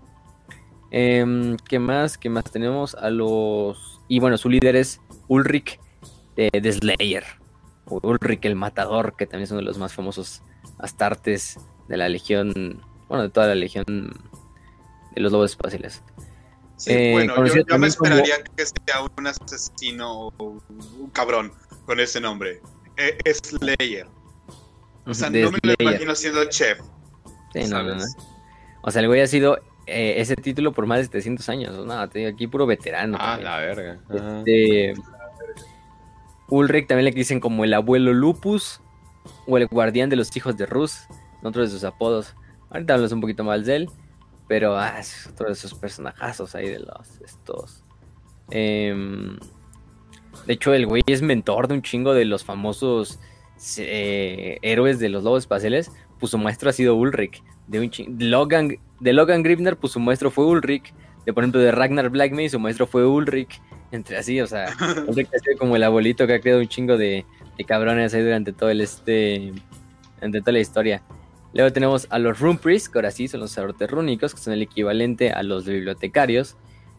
Em, 0.93 1.57
¿Qué 1.69 1.81
más? 1.81 2.17
¿Qué 2.19 2.29
más 2.31 2.45
tenemos? 2.45 2.95
A 2.95 3.11
los... 3.11 4.01
Y 4.07 4.21
bueno, 4.21 4.37
su 4.39 4.49
líder 4.49 4.77
es 4.77 5.01
Ulrich 5.27 5.81
de, 6.37 6.51
de 6.53 6.73
Slayer. 6.73 7.25
O 7.91 8.01
Ulrich 8.03 8.45
el 8.47 8.57
Matador, 8.57 9.15
que 9.17 9.27
también 9.27 9.45
es 9.45 9.51
uno 9.51 9.59
de 9.61 9.67
los 9.67 9.79
más 9.79 9.93
famosos 9.93 10.43
astartes 10.79 11.59
de 11.89 11.97
la 11.97 12.09
legión... 12.09 12.83
Bueno, 13.09 13.25
de 13.25 13.31
toda 13.31 13.49
la 13.49 13.55
legión 13.57 13.85
de 13.87 15.21
los 15.21 15.33
lobos 15.33 15.51
espaciales. 15.51 16.03
Sí, 16.77 16.93
Eh, 16.93 17.13
bueno, 17.13 17.35
yo, 17.47 17.55
me 17.57 17.65
como- 17.65 17.87
esperaría 17.87 18.37
que 18.57 18.65
sea 18.65 19.03
un 19.19 19.27
asesino 19.27 20.29
o 20.39 20.63
un 20.99 21.11
cabrón 21.13 21.53
con 21.87 21.99
ese 22.01 22.21
nombre. 22.21 22.61
Eh, 22.97 23.19
Es 23.25 23.39
Slayer. 23.45 24.07
O 25.07 25.13
sea, 25.15 25.29
De 25.29 25.43
no 25.43 25.51
me 25.51 25.59
lo 25.63 25.75
imagino 25.79 26.15
siendo 26.15 26.45
chef. 26.45 26.79
Sí, 27.53 27.65
no, 27.69 27.83
no, 27.83 27.97
no. 27.97 28.05
O 28.83 28.91
sea, 28.93 29.03
el 29.03 29.09
güey 29.09 29.21
ha 29.23 29.27
sido 29.27 29.59
eh, 29.87 30.15
ese 30.19 30.37
título 30.37 30.73
por 30.73 30.87
más 30.87 30.99
de 31.01 31.05
700 31.07 31.49
años. 31.49 31.85
No, 31.87 32.09
te 32.09 32.21
digo, 32.21 32.31
aquí 32.31 32.47
puro 32.47 32.65
veterano. 32.67 33.17
Ah, 33.21 33.33
también. 33.39 33.45
la 33.51 33.59
verga. 33.59 34.01
Ajá. 34.09 34.39
Este, 34.39 34.95
Ulrich 36.51 36.87
también 36.87 37.07
le 37.07 37.13
dicen 37.13 37.41
como 37.41 37.65
el 37.65 37.73
abuelo 37.75 38.13
Lupus 38.13 38.81
o 39.47 39.57
el 39.57 39.67
guardián 39.67 40.11
de 40.11 40.17
los 40.17 40.37
hijos 40.37 40.57
de 40.57 40.67
Rus, 40.67 41.07
otro 41.43 41.63
de 41.63 41.69
sus 41.69 41.85
apodos. 41.85 42.35
Ahorita 42.71 42.95
hablamos 42.95 43.13
un 43.13 43.21
poquito 43.21 43.45
más 43.45 43.65
de 43.67 43.77
él, 43.77 43.91
pero 44.49 44.77
ah, 44.77 44.99
es 44.99 45.27
otro 45.27 45.47
de 45.47 45.53
esos 45.53 45.75
personajazos 45.75 46.55
ahí 46.55 46.69
de 46.69 46.81
los 46.81 47.21
estos. 47.25 47.85
Em, 48.51 49.39
de 50.47 50.53
hecho, 50.53 50.75
el 50.75 50.87
güey 50.87 51.03
es 51.07 51.23
mentor 51.23 51.69
de 51.69 51.75
un 51.75 51.83
chingo 51.83 52.15
de 52.15 52.25
los 52.25 52.45
famosos 52.45 53.21
eh, 53.79 54.59
héroes 54.63 54.99
de 54.99 55.09
los 55.09 55.25
lobos 55.25 55.45
espaciales. 55.45 55.93
Pues 56.19 56.31
su 56.31 56.39
maestro 56.39 56.71
ha 56.71 56.73
sido 56.73 56.97
Ulrich. 56.97 57.43
De, 57.67 57.81
un 57.81 57.91
Logan, 58.19 58.77
de 59.01 59.13
Logan 59.13 59.43
Gribner, 59.43 59.77
pues 59.77 59.93
su 59.93 60.01
maestro 60.01 60.31
fue 60.31 60.45
Ulrich. 60.45 60.93
De 61.25 61.33
por 61.33 61.45
ejemplo, 61.45 61.61
de 61.61 61.73
Ragnar 61.73 62.11
Blackmane, 62.11 62.49
su 62.49 62.59
maestro 62.59 62.87
fue 62.87 63.07
Ulrich. 63.07 63.61
Entre 63.93 64.17
así, 64.17 64.41
o 64.41 64.47
sea, 64.47 64.69
Ulrich 65.07 65.29
ha 65.35 65.39
sido 65.39 65.59
como 65.59 65.77
el 65.77 65.83
abuelito 65.83 66.27
que 66.27 66.35
ha 66.35 66.41
creado 66.41 66.61
un 66.61 66.69
chingo 66.69 66.97
de, 66.97 67.25
de 67.59 67.65
cabrones 67.65 68.15
ahí 68.15 68.23
durante 68.23 68.53
todo 68.53 68.71
el 68.71 68.81
este. 68.81 69.53
Durante 70.17 70.41
toda 70.41 70.53
la 70.53 70.61
historia. 70.61 71.03
Luego 71.53 71.73
tenemos 71.73 72.07
a 72.11 72.19
los 72.19 72.39
Rune 72.39 72.59
Priests, 72.63 72.89
que 72.89 72.99
ahora 72.99 73.11
sí 73.11 73.27
son 73.27 73.41
los 73.41 73.51
sacerdotes 73.51 73.91
rúnicos, 73.91 74.35
que 74.35 74.41
son 74.41 74.53
el 74.53 74.63
equivalente 74.63 75.33
a 75.33 75.43
los 75.43 75.67
bibliotecarios. 75.67 76.57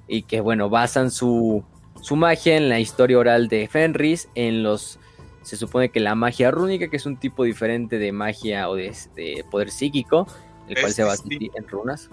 Y 0.07 0.23
que, 0.23 0.41
bueno, 0.41 0.69
basan 0.69 1.09
su, 1.11 1.63
su 2.01 2.17
magia 2.17 2.57
en 2.57 2.67
la 2.67 2.79
historia 2.79 3.17
oral 3.17 3.47
de 3.47 3.67
Fenris, 3.67 4.27
en 4.35 4.63
los. 4.63 4.99
Se 5.43 5.55
supone 5.55 5.89
que 5.89 5.99
la 5.99 6.13
magia 6.15 6.51
rúnica, 6.51 6.89
que 6.89 6.97
es 6.97 7.05
un 7.05 7.17
tipo 7.17 7.43
diferente 7.45 7.97
de 7.97 8.11
magia 8.11 8.69
o 8.69 8.75
de, 8.75 8.93
de 9.15 9.45
poder 9.49 9.71
psíquico, 9.71 10.27
el 10.67 10.75
cual 10.75 10.89
Es 10.89 10.95
se 10.95 11.03
basa 11.03 11.23
en 11.29 11.67
runas. 11.67 12.09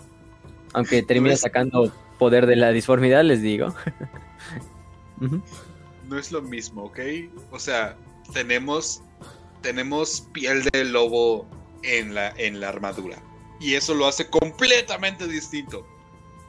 Aunque 0.72 1.02
termina 1.02 1.36
sacando 1.36 1.92
poder 2.18 2.46
de 2.46 2.56
la 2.56 2.70
disformidad, 2.70 3.24
les 3.24 3.42
digo. 3.42 3.74
No 6.08 6.18
es 6.18 6.32
lo 6.32 6.42
mismo, 6.42 6.84
¿ok? 6.84 6.98
O 7.50 7.58
sea, 7.58 7.96
tenemos, 8.32 9.02
tenemos 9.62 10.28
piel 10.32 10.64
de 10.64 10.84
lobo 10.84 11.46
en 11.82 12.14
la, 12.14 12.30
en 12.36 12.60
la 12.60 12.68
armadura. 12.70 13.22
Y 13.60 13.74
eso 13.74 13.94
lo 13.94 14.06
hace 14.06 14.28
completamente 14.28 15.26
distinto. 15.26 15.86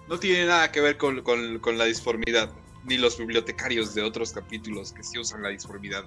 No 0.07 0.19
tiene 0.19 0.45
nada 0.45 0.71
que 0.71 0.81
ver 0.81 0.97
con, 0.97 1.21
con 1.21 1.77
la 1.77 1.85
disformidad, 1.85 2.51
ni 2.85 2.97
los 2.97 3.17
bibliotecarios 3.17 3.93
de 3.93 4.03
otros 4.03 4.31
capítulos 4.31 4.91
que 4.91 5.03
sí 5.03 5.19
usan 5.19 5.43
la 5.43 5.49
disformidad. 5.49 6.05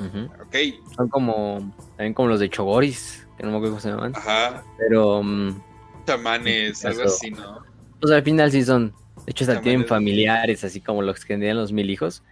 Ok. 0.00 0.56
Son 0.96 1.08
como. 1.08 1.72
También 1.96 2.14
como 2.14 2.28
los 2.28 2.40
de 2.40 2.50
Chogoris, 2.50 3.26
que 3.36 3.44
no 3.44 3.50
me 3.50 3.56
acuerdo 3.56 3.74
cómo 3.74 3.80
se 3.80 3.90
llaman. 3.90 4.12
Ajá. 4.16 4.64
Pero. 4.78 5.18
Um, 5.20 5.60
Chamanes, 6.06 6.84
algo 6.84 7.04
así, 7.04 7.30
¿no? 7.30 7.62
Pues 8.00 8.12
al 8.12 8.22
final 8.22 8.50
sí 8.50 8.64
son. 8.64 8.94
De 9.16 9.30
hecho, 9.30 9.44
hasta 9.44 9.60
tienen 9.60 9.86
familiares, 9.86 10.64
así 10.64 10.80
como 10.80 11.02
los 11.02 11.20
que 11.20 11.28
tendrían 11.28 11.56
los 11.56 11.72
mil 11.72 11.90
hijos. 11.90 12.22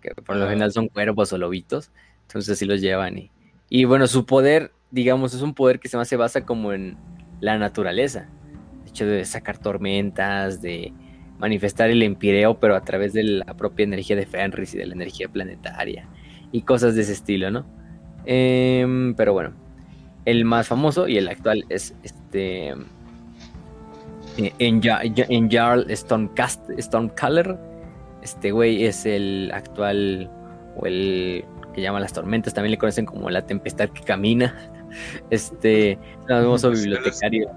Que 0.00 0.10
por 0.14 0.36
lo 0.36 0.48
general 0.48 0.72
son 0.72 0.88
cuervos 0.88 1.32
o 1.32 1.38
lobitos. 1.38 1.90
Entonces 2.26 2.54
así 2.54 2.64
los 2.64 2.80
llevan. 2.80 3.18
Y, 3.18 3.30
y 3.68 3.84
bueno, 3.84 4.06
su 4.06 4.26
poder, 4.26 4.72
digamos, 4.90 5.34
es 5.34 5.42
un 5.42 5.54
poder 5.54 5.78
que 5.78 5.88
se, 5.88 5.96
más 5.96 6.08
se 6.08 6.16
basa 6.16 6.44
como 6.44 6.72
en 6.72 6.96
la 7.40 7.58
naturaleza. 7.58 8.28
De 8.84 8.90
hecho, 8.90 9.06
de 9.06 9.24
sacar 9.24 9.58
tormentas, 9.58 10.60
de 10.60 10.92
manifestar 11.38 11.90
el 11.90 12.02
empireo, 12.02 12.58
pero 12.58 12.76
a 12.76 12.82
través 12.82 13.12
de 13.12 13.24
la 13.24 13.56
propia 13.56 13.84
energía 13.84 14.16
de 14.16 14.26
Fenris 14.26 14.74
y 14.74 14.78
de 14.78 14.86
la 14.86 14.94
energía 14.94 15.28
planetaria 15.28 16.08
y 16.52 16.62
cosas 16.62 16.94
de 16.94 17.02
ese 17.02 17.12
estilo, 17.12 17.50
¿no? 17.50 17.66
Em, 18.24 19.14
pero 19.14 19.32
bueno, 19.32 19.52
el 20.24 20.44
más 20.44 20.68
famoso 20.68 21.08
y 21.08 21.18
el 21.18 21.26
actual 21.26 21.64
es 21.68 21.96
este 22.04 22.74
en, 24.36 24.80
en 24.88 25.50
Jarl 25.50 25.86
Stormcaller. 25.94 27.58
Este 28.22 28.52
güey 28.52 28.84
es 28.84 29.04
el 29.04 29.50
actual 29.52 30.30
o 30.76 30.86
el 30.86 31.44
que 31.72 31.80
llaman 31.80 32.02
las 32.02 32.12
tormentas, 32.12 32.54
también 32.54 32.72
le 32.72 32.78
conocen 32.78 33.06
como 33.06 33.30
la 33.30 33.42
tempestad 33.42 33.88
que 33.90 34.02
camina. 34.02 34.54
Este, 35.30 35.92
el 35.92 35.98
famoso 36.28 36.70
bibliotecario 36.70 37.50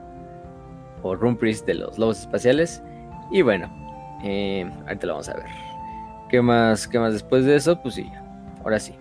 o 1.04 1.16
Rumprist 1.16 1.66
de 1.66 1.74
los 1.74 2.00
lobos 2.00 2.22
espaciales. 2.22 2.82
Y 3.30 3.42
bueno, 3.42 3.70
eh, 4.24 4.72
ahorita 4.88 5.08
lo 5.08 5.14
vamos 5.16 5.28
a 5.28 5.34
ver. 5.34 5.46
¿Qué 6.30 6.42
más? 6.42 6.88
¿Qué 6.88 6.98
más 6.98 7.12
después 7.12 7.44
de 7.44 7.58
eso? 7.58 7.82
Pues 7.82 7.96
sí, 7.96 8.10
ahora 8.64 8.80
sí. 8.80 8.96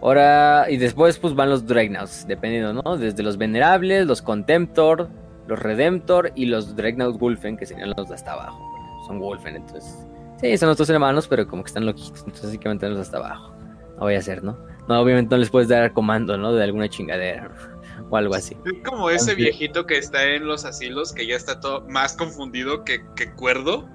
Ahora, 0.00 0.66
y 0.70 0.76
después 0.76 1.18
pues 1.18 1.34
van 1.34 1.50
los 1.50 1.66
Dreadnoughts, 1.66 2.24
dependiendo, 2.28 2.72
¿no? 2.72 2.96
Desde 2.96 3.24
los 3.24 3.36
Venerables, 3.36 4.06
los 4.06 4.22
Contemptor, 4.22 5.10
los 5.50 5.58
Redemptor 5.58 6.32
y 6.34 6.46
los 6.46 6.74
Dreadnought 6.76 7.18
Wolfen, 7.18 7.56
que 7.56 7.66
serían 7.66 7.92
los 7.96 8.08
de 8.08 8.14
hasta 8.14 8.32
abajo. 8.32 8.58
Son 9.06 9.18
Wolfen, 9.18 9.56
entonces. 9.56 10.06
Sí, 10.40 10.56
son 10.56 10.68
nuestros 10.68 10.88
hermanos, 10.88 11.28
pero 11.28 11.46
como 11.46 11.62
que 11.62 11.68
están 11.68 11.84
loquitos, 11.84 12.20
entonces 12.20 12.52
hay 12.52 12.58
que 12.58 12.68
mantenerlos 12.68 13.02
hasta 13.02 13.18
abajo. 13.18 13.54
No 13.96 14.00
voy 14.00 14.14
a 14.14 14.18
hacer, 14.18 14.42
¿no? 14.42 14.56
No, 14.88 15.00
obviamente 15.00 15.34
no 15.34 15.38
les 15.38 15.50
puedes 15.50 15.68
dar 15.68 15.92
comando, 15.92 16.38
¿no? 16.38 16.52
De 16.54 16.64
alguna 16.64 16.88
chingadera 16.88 17.50
o 18.10 18.16
algo 18.16 18.34
así. 18.34 18.56
Es 18.64 18.88
como 18.88 19.10
ese 19.10 19.34
viejito 19.34 19.84
que 19.84 19.98
está 19.98 20.24
en 20.24 20.46
los 20.46 20.64
asilos, 20.64 21.12
que 21.12 21.26
ya 21.26 21.36
está 21.36 21.60
todo 21.60 21.86
más 21.88 22.16
confundido 22.16 22.84
que, 22.84 23.04
que 23.14 23.30
cuerdo 23.32 23.86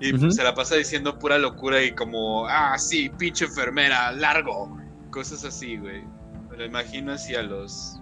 y 0.00 0.30
se 0.30 0.44
la 0.44 0.54
pasa 0.54 0.76
diciendo 0.76 1.18
pura 1.18 1.38
locura 1.38 1.82
y 1.82 1.92
como, 1.92 2.46
ah, 2.46 2.78
sí, 2.78 3.10
pinche 3.18 3.46
enfermera, 3.46 4.12
largo. 4.12 4.76
Cosas 5.10 5.44
así, 5.44 5.76
güey. 5.76 6.04
Me 6.50 6.56
lo 6.56 6.66
imagino 6.66 7.12
así 7.12 7.34
a 7.34 7.42
los. 7.42 8.00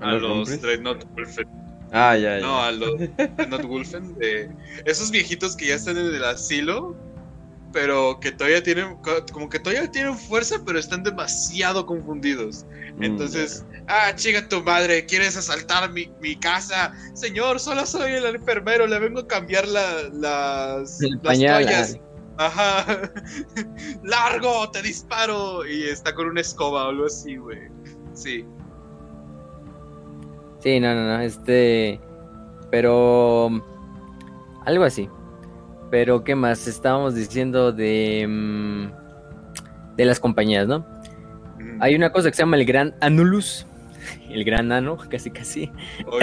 A, 0.00 0.12
los 0.12 0.60
Dreadnought 0.60 1.04
Wolfen. 1.14 1.48
Ah, 1.92 2.16
ya, 2.16 2.38
ya. 2.38 2.46
No, 2.46 2.62
a 2.62 2.72
los 2.72 2.98
Dreadnought 2.98 3.64
Wolfen. 3.64 4.14
De... 4.18 4.50
Esos 4.84 5.10
viejitos 5.10 5.56
que 5.56 5.68
ya 5.68 5.74
están 5.74 5.96
en 5.96 6.06
el 6.06 6.24
asilo 6.24 6.96
pero 7.76 8.18
que 8.20 8.32
todavía 8.32 8.62
tienen, 8.62 8.96
como 9.32 9.50
que 9.50 9.58
todavía 9.58 9.90
tienen 9.90 10.16
fuerza, 10.16 10.56
pero 10.64 10.78
están 10.78 11.02
demasiado 11.02 11.84
confundidos. 11.84 12.64
Mm, 12.96 13.02
Entonces, 13.04 13.66
ah, 13.86 14.14
chica 14.14 14.48
tu 14.48 14.62
madre, 14.62 15.04
¿quieres 15.04 15.36
asaltar 15.36 15.92
mi, 15.92 16.10
mi, 16.22 16.36
casa? 16.36 16.94
Señor, 17.12 17.60
solo 17.60 17.84
soy 17.84 18.12
el 18.12 18.24
enfermero, 18.24 18.86
le 18.86 18.98
vengo 18.98 19.20
a 19.20 19.26
cambiar 19.26 19.68
la, 19.68 20.04
las, 20.12 21.00
las 21.22 21.38
toallas. 21.38 21.98
Ajá. 22.38 23.12
Largo, 24.02 24.70
te 24.70 24.80
disparo. 24.80 25.66
Y 25.66 25.84
está 25.84 26.14
con 26.14 26.28
una 26.28 26.40
escoba 26.40 26.86
o 26.86 26.88
algo 26.88 27.04
así, 27.04 27.36
güey. 27.36 27.58
Sí. 28.14 28.46
Sí, 30.66 30.80
no, 30.80 30.96
no, 30.96 31.06
no. 31.06 31.20
Este. 31.20 32.00
Pero. 32.72 33.62
Algo 34.64 34.82
así. 34.82 35.08
Pero, 35.92 36.24
¿qué 36.24 36.34
más? 36.34 36.66
Estábamos 36.66 37.14
diciendo 37.14 37.70
de. 37.70 38.26
Mm, 38.28 38.86
de 39.96 40.04
las 40.04 40.18
compañías, 40.18 40.66
¿no? 40.66 40.84
Hay 41.78 41.94
una 41.94 42.10
cosa 42.10 42.30
que 42.30 42.36
se 42.36 42.42
llama 42.42 42.56
el 42.56 42.64
Gran 42.64 42.96
Anulus. 43.00 43.64
El 44.28 44.42
Gran 44.42 44.72
Ano, 44.72 44.96
casi, 45.08 45.30
casi. 45.30 45.70
Oh, 46.04 46.18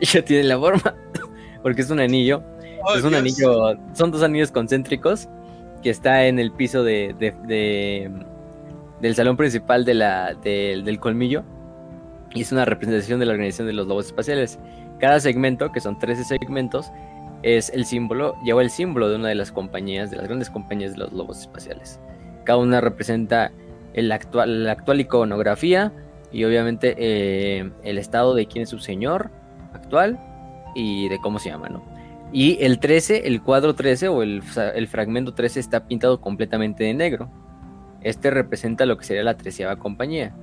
Ya 0.00 0.22
tiene 0.24 0.44
la 0.44 0.58
forma. 0.58 0.94
Porque 1.62 1.82
es 1.82 1.90
un 1.90 2.00
anillo. 2.00 2.42
Oh, 2.82 2.94
es 2.94 3.04
un 3.04 3.14
anillo. 3.14 3.76
Son 3.92 4.10
dos 4.10 4.22
anillos 4.22 4.52
concéntricos. 4.52 5.28
Que 5.82 5.90
está 5.90 6.24
en 6.24 6.38
el 6.38 6.50
piso 6.50 6.82
de, 6.82 7.14
de, 7.18 8.10
del 9.02 9.14
salón 9.14 9.36
principal 9.36 9.84
de 9.84 9.92
la, 9.92 10.32
del 10.32 10.98
colmillo. 10.98 11.44
Y 12.34 12.42
es 12.42 12.52
una 12.52 12.64
representación 12.64 13.20
de 13.20 13.26
la 13.26 13.32
organización 13.32 13.68
de 13.68 13.72
los 13.72 13.86
lobos 13.86 14.06
espaciales. 14.06 14.58
Cada 14.98 15.20
segmento, 15.20 15.70
que 15.72 15.80
son 15.80 15.98
13 15.98 16.24
segmentos, 16.24 16.90
es 17.42 17.70
el 17.70 17.84
símbolo, 17.84 18.34
lleva 18.42 18.62
el 18.62 18.70
símbolo 18.70 19.08
de 19.08 19.16
una 19.16 19.28
de 19.28 19.34
las 19.34 19.52
compañías, 19.52 20.10
de 20.10 20.16
las 20.16 20.26
grandes 20.26 20.50
compañías 20.50 20.92
de 20.92 20.98
los 20.98 21.12
lobos 21.12 21.40
espaciales. 21.40 22.00
Cada 22.44 22.58
una 22.58 22.80
representa 22.80 23.52
la 23.94 24.14
actual 24.14 25.00
iconografía 25.00 25.92
y 26.32 26.44
obviamente 26.44 26.96
eh, 26.98 27.70
el 27.84 27.98
estado 27.98 28.34
de 28.34 28.46
quién 28.46 28.64
es 28.64 28.70
su 28.70 28.78
señor 28.78 29.30
actual 29.72 30.18
y 30.74 31.08
de 31.08 31.18
cómo 31.18 31.38
se 31.38 31.50
llama, 31.50 31.68
¿no? 31.68 31.84
Y 32.32 32.58
el 32.64 32.80
13, 32.80 33.28
el 33.28 33.42
cuadro 33.42 33.74
13 33.74 34.08
o 34.08 34.22
el, 34.22 34.42
el 34.74 34.88
fragmento 34.88 35.34
13 35.34 35.60
está 35.60 35.86
pintado 35.86 36.20
completamente 36.20 36.82
de 36.82 36.92
negro. 36.92 37.30
Este 38.00 38.30
representa 38.30 38.86
lo 38.86 38.98
que 38.98 39.04
sería 39.04 39.22
la 39.22 39.36
treceava 39.36 39.76
compañía. 39.76 40.34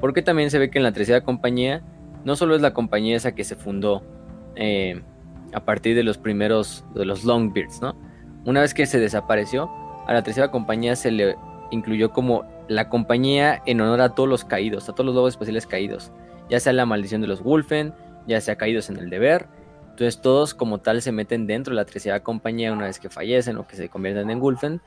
Porque 0.00 0.22
también 0.22 0.50
se 0.50 0.58
ve 0.58 0.70
que 0.70 0.78
en 0.78 0.84
la 0.84 0.92
treceava 0.92 1.24
compañía 1.24 1.82
no 2.24 2.36
solo 2.36 2.54
es 2.54 2.62
la 2.62 2.72
compañía 2.72 3.16
esa 3.16 3.34
que 3.34 3.44
se 3.44 3.56
fundó 3.56 4.02
eh, 4.56 5.02
a 5.52 5.64
partir 5.64 5.96
de 5.96 6.02
los 6.02 6.18
primeros, 6.18 6.84
de 6.94 7.04
los 7.04 7.24
Longbeards, 7.24 7.80
¿no? 7.80 7.96
Una 8.44 8.60
vez 8.60 8.74
que 8.74 8.86
se 8.86 8.98
desapareció, 8.98 9.70
a 10.06 10.12
la 10.12 10.22
tercera 10.22 10.50
compañía 10.50 10.96
se 10.96 11.10
le 11.10 11.36
incluyó 11.70 12.12
como 12.12 12.44
la 12.68 12.88
compañía 12.88 13.62
en 13.66 13.80
honor 13.80 14.00
a 14.00 14.14
todos 14.14 14.28
los 14.28 14.44
caídos, 14.44 14.88
a 14.88 14.92
todos 14.92 15.06
los 15.06 15.14
lobos 15.14 15.34
espaciales 15.34 15.66
caídos, 15.66 16.12
ya 16.48 16.60
sea 16.60 16.72
la 16.72 16.86
maldición 16.86 17.20
de 17.20 17.26
los 17.26 17.42
Wolfen, 17.42 17.92
ya 18.26 18.40
sea 18.40 18.56
caídos 18.56 18.90
en 18.90 18.96
el 18.96 19.10
deber. 19.10 19.46
Entonces 19.90 20.22
todos 20.22 20.54
como 20.54 20.78
tal 20.78 21.02
se 21.02 21.12
meten 21.12 21.46
dentro 21.46 21.72
de 21.72 21.76
la 21.76 21.84
tercera 21.84 22.22
compañía 22.22 22.72
una 22.72 22.86
vez 22.86 22.98
que 22.98 23.10
fallecen 23.10 23.58
o 23.58 23.66
que 23.66 23.76
se 23.76 23.88
convierten 23.88 24.30
en 24.30 24.40
Wolfen 24.40 24.80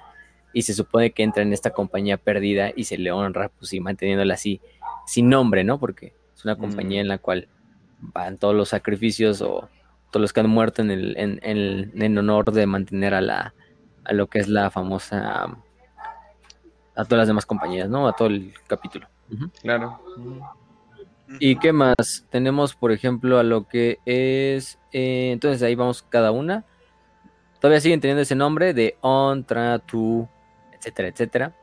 y 0.54 0.64
se 0.64 0.74
supone 0.74 1.12
que 1.12 1.24
entran 1.24 1.48
en 1.48 1.54
esta 1.54 1.72
compañía 1.72 2.18
perdida 2.18 2.72
y 2.76 2.86
se 2.86 2.98
le 2.98 3.12
honra 3.12 3.50
pues 3.50 3.74
y 3.74 3.80
manteniéndola 3.80 4.34
así 4.34 4.62
sin 5.06 5.30
nombre, 5.30 5.64
¿no? 5.64 5.80
Porque 5.80 6.14
es 6.36 6.46
una 6.46 6.56
compañía 6.56 7.02
en 7.02 7.08
la 7.08 7.18
cual 7.18 7.48
van 8.00 8.38
todos 8.38 8.56
los 8.56 8.70
sacrificios 8.70 9.42
o 9.42 9.70
todos 10.12 10.22
los 10.22 10.34
que 10.34 10.42
han 10.42 10.50
muerto 10.50 10.82
en, 10.82 10.92
el, 10.92 11.18
en, 11.18 11.40
en, 11.44 12.18
honor 12.18 12.52
de 12.52 12.68
mantener 12.68 13.14
a, 13.14 13.22
la, 13.22 13.54
a 14.04 14.14
lo 14.14 14.28
que 14.28 14.40
es 14.40 14.48
la 14.48 14.70
famosa, 14.70 15.46
a 16.96 17.06
todas 17.06 17.20
las 17.20 17.28
demás 17.28 17.46
compañías, 17.46 17.90
¿no? 17.90 18.08
A 18.08 18.14
todo 18.14 18.28
el 18.28 18.54
capítulo. 18.68 19.08
Claro. 19.62 20.00
¿Y 21.40 21.56
qué 21.58 21.74
más? 21.74 22.26
Tenemos, 22.30 22.76
por 22.76 22.92
ejemplo, 22.92 23.40
a 23.40 23.44
lo 23.44 23.68
que 23.68 24.00
es, 24.06 24.78
eh, 24.92 25.32
entonces 25.32 25.64
ahí 25.64 25.76
vamos 25.76 26.04
cada 26.04 26.32
una. 26.32 26.66
Todavía 27.60 27.80
siguen 27.80 28.02
teniendo 28.02 28.22
ese 28.22 28.36
nombre 28.36 28.74
de 28.74 28.98
on, 29.02 29.46
tra, 29.46 29.80
tu, 29.80 30.28
etcétera, 30.74 31.08
etcétera. 31.08 31.56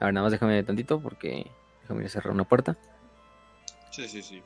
A 0.00 0.06
ver, 0.06 0.14
nada 0.14 0.24
más 0.24 0.32
déjame 0.32 0.62
tantito 0.62 1.00
porque 1.00 1.50
déjame 1.82 2.08
cerrar 2.08 2.32
una 2.32 2.44
puerta. 2.44 2.76
Sí, 3.90 4.08
sí, 4.08 4.22
sí. 4.22 4.42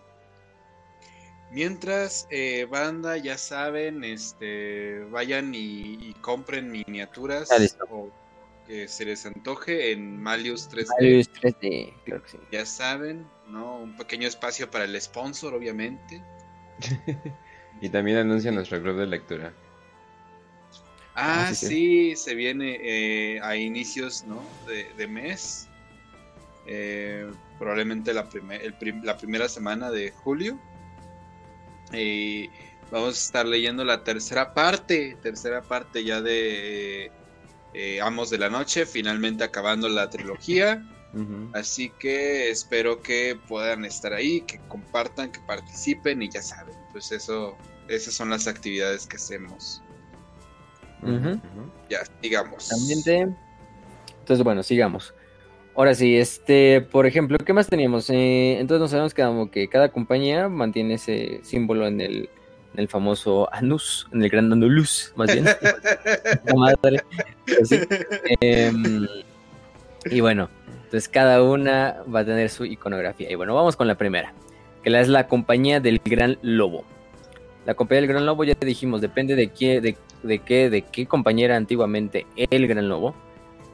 Mientras, 1.51 2.27
eh, 2.31 2.67
banda, 2.71 3.19
ya 3.19 3.37
saben, 3.37 4.05
este, 4.05 5.01
vayan 5.11 5.53
y, 5.55 6.15
compren 6.23 6.71
miniaturas 6.71 7.51
o 7.91 8.11
que 8.67 8.89
se 8.89 9.05
les 9.05 9.27
antoje 9.27 9.93
en 9.93 10.23
Malius 10.23 10.71
3D. 10.71 10.87
Malius 10.99 11.31
3D, 11.33 11.93
claro 12.05 12.23
que 12.23 12.31
sí. 12.31 12.39
Ya 12.51 12.65
saben, 12.65 13.27
¿no? 13.49 13.81
Un 13.81 13.97
pequeño 13.97 14.27
espacio 14.27 14.71
para 14.71 14.85
el 14.85 14.99
sponsor, 14.99 15.53
obviamente. 15.53 16.23
y 17.83 17.89
también 17.91 18.19
anuncia 18.19 18.51
nuestro 18.51 18.81
club 18.81 18.97
de 18.97 19.07
lectura. 19.07 19.53
Ah, 21.15 21.53
sí, 21.55 22.17
se 22.17 22.35
viene 22.35 22.79
eh, 22.83 23.41
a 23.43 23.57
inicios, 23.57 24.25
¿no? 24.25 24.43
De, 24.97 25.07
mes. 25.07 25.69
Eh, 26.67 27.31
probablemente 27.63 28.13
la, 28.13 28.29
la 29.05 29.17
primera 29.17 29.49
semana 29.49 29.89
de 29.93 30.11
julio 30.11 30.59
y 31.93 32.51
vamos 32.91 33.11
a 33.11 33.19
estar 33.27 33.47
leyendo 33.47 33.85
la 33.85 34.03
tercera 34.03 34.53
parte, 34.53 35.17
tercera 35.23 35.63
parte 35.63 36.03
ya 36.03 36.21
de 36.21 37.13
eh, 37.73 38.01
Amos 38.01 38.31
de 38.31 38.39
la 38.39 38.51
Noche, 38.51 38.85
finalmente 38.85 39.45
acabando 39.45 39.89
la 39.89 40.11
trilogía. 40.11 40.85
Así 41.55 41.93
que 42.01 42.51
espero 42.51 43.01
que 43.01 43.39
puedan 43.47 43.85
estar 43.85 44.13
ahí, 44.13 44.41
que 44.41 44.59
compartan, 44.67 45.31
que 45.31 45.39
participen 45.41 46.21
y 46.21 46.31
ya 46.31 46.43
saben, 46.43 46.75
pues 46.91 47.13
eso, 47.13 47.57
esas 47.87 48.13
son 48.13 48.31
las 48.31 48.49
actividades 48.49 49.07
que 49.07 49.19
hacemos. 49.19 49.83
Ya. 51.89 52.03
También 52.69 53.03
Entonces, 54.19 54.43
bueno, 54.43 54.65
sigamos. 54.65 55.15
Ahora 55.75 55.95
sí, 55.95 56.17
este, 56.17 56.83
por 56.83 57.07
ejemplo, 57.07 57.39
¿qué 57.39 57.53
más 57.55 57.67
teníamos? 57.67 58.11
Eh, 58.11 58.59
entonces 58.61 58.99
nos 58.99 59.15
quedado 59.15 59.33
como 59.33 59.51
que 59.51 59.69
cada 59.69 59.89
compañía 59.89 60.49
mantiene 60.49 60.95
ese 60.95 61.41
símbolo 61.43 61.87
en 61.87 62.01
el, 62.03 62.29
en 62.75 62.81
el 62.81 62.89
famoso 62.89 63.49
anus, 63.55 64.07
en 64.13 64.23
el 64.23 64.29
gran 64.29 64.53
anulus, 64.53 65.13
más 65.17 65.33
bien. 65.33 65.47
Pero 66.83 67.65
sí. 67.65 67.81
Em, 68.41 69.07
y 70.11 70.21
bueno, 70.21 70.51
entonces 70.85 71.09
cada 71.09 71.43
una 71.43 72.03
va 72.15 72.21
a 72.21 72.25
tener 72.27 72.51
su 72.51 72.67
iconografía. 72.67 73.31
Y 73.31 73.35
bueno, 73.35 73.55
vamos 73.55 73.75
con 73.75 73.89
la 73.89 73.95
primera, 73.95 74.35
que 74.83 74.91
la 74.91 75.01
es 75.01 75.09
la 75.09 75.27
compañía 75.27 75.81
del 75.81 76.03
Gran 76.05 76.39
Lobo. 76.43 76.85
La 77.65 77.75
compañía 77.75 78.03
del 78.03 78.11
Gran 78.11 78.27
Lobo 78.27 78.45
ya 78.45 78.55
dijimos, 78.61 79.01
depende 79.01 79.37
de 79.37 79.49
qué, 79.49 79.81
de, 79.81 79.97
de 80.23 80.39
qué, 80.41 80.69
de 80.69 80.83
qué 80.83 81.07
compañía 81.07 81.47
era 81.47 81.57
antiguamente 81.57 82.27
el 82.37 82.67
Gran 82.67 82.91
Lobo. 82.91 83.15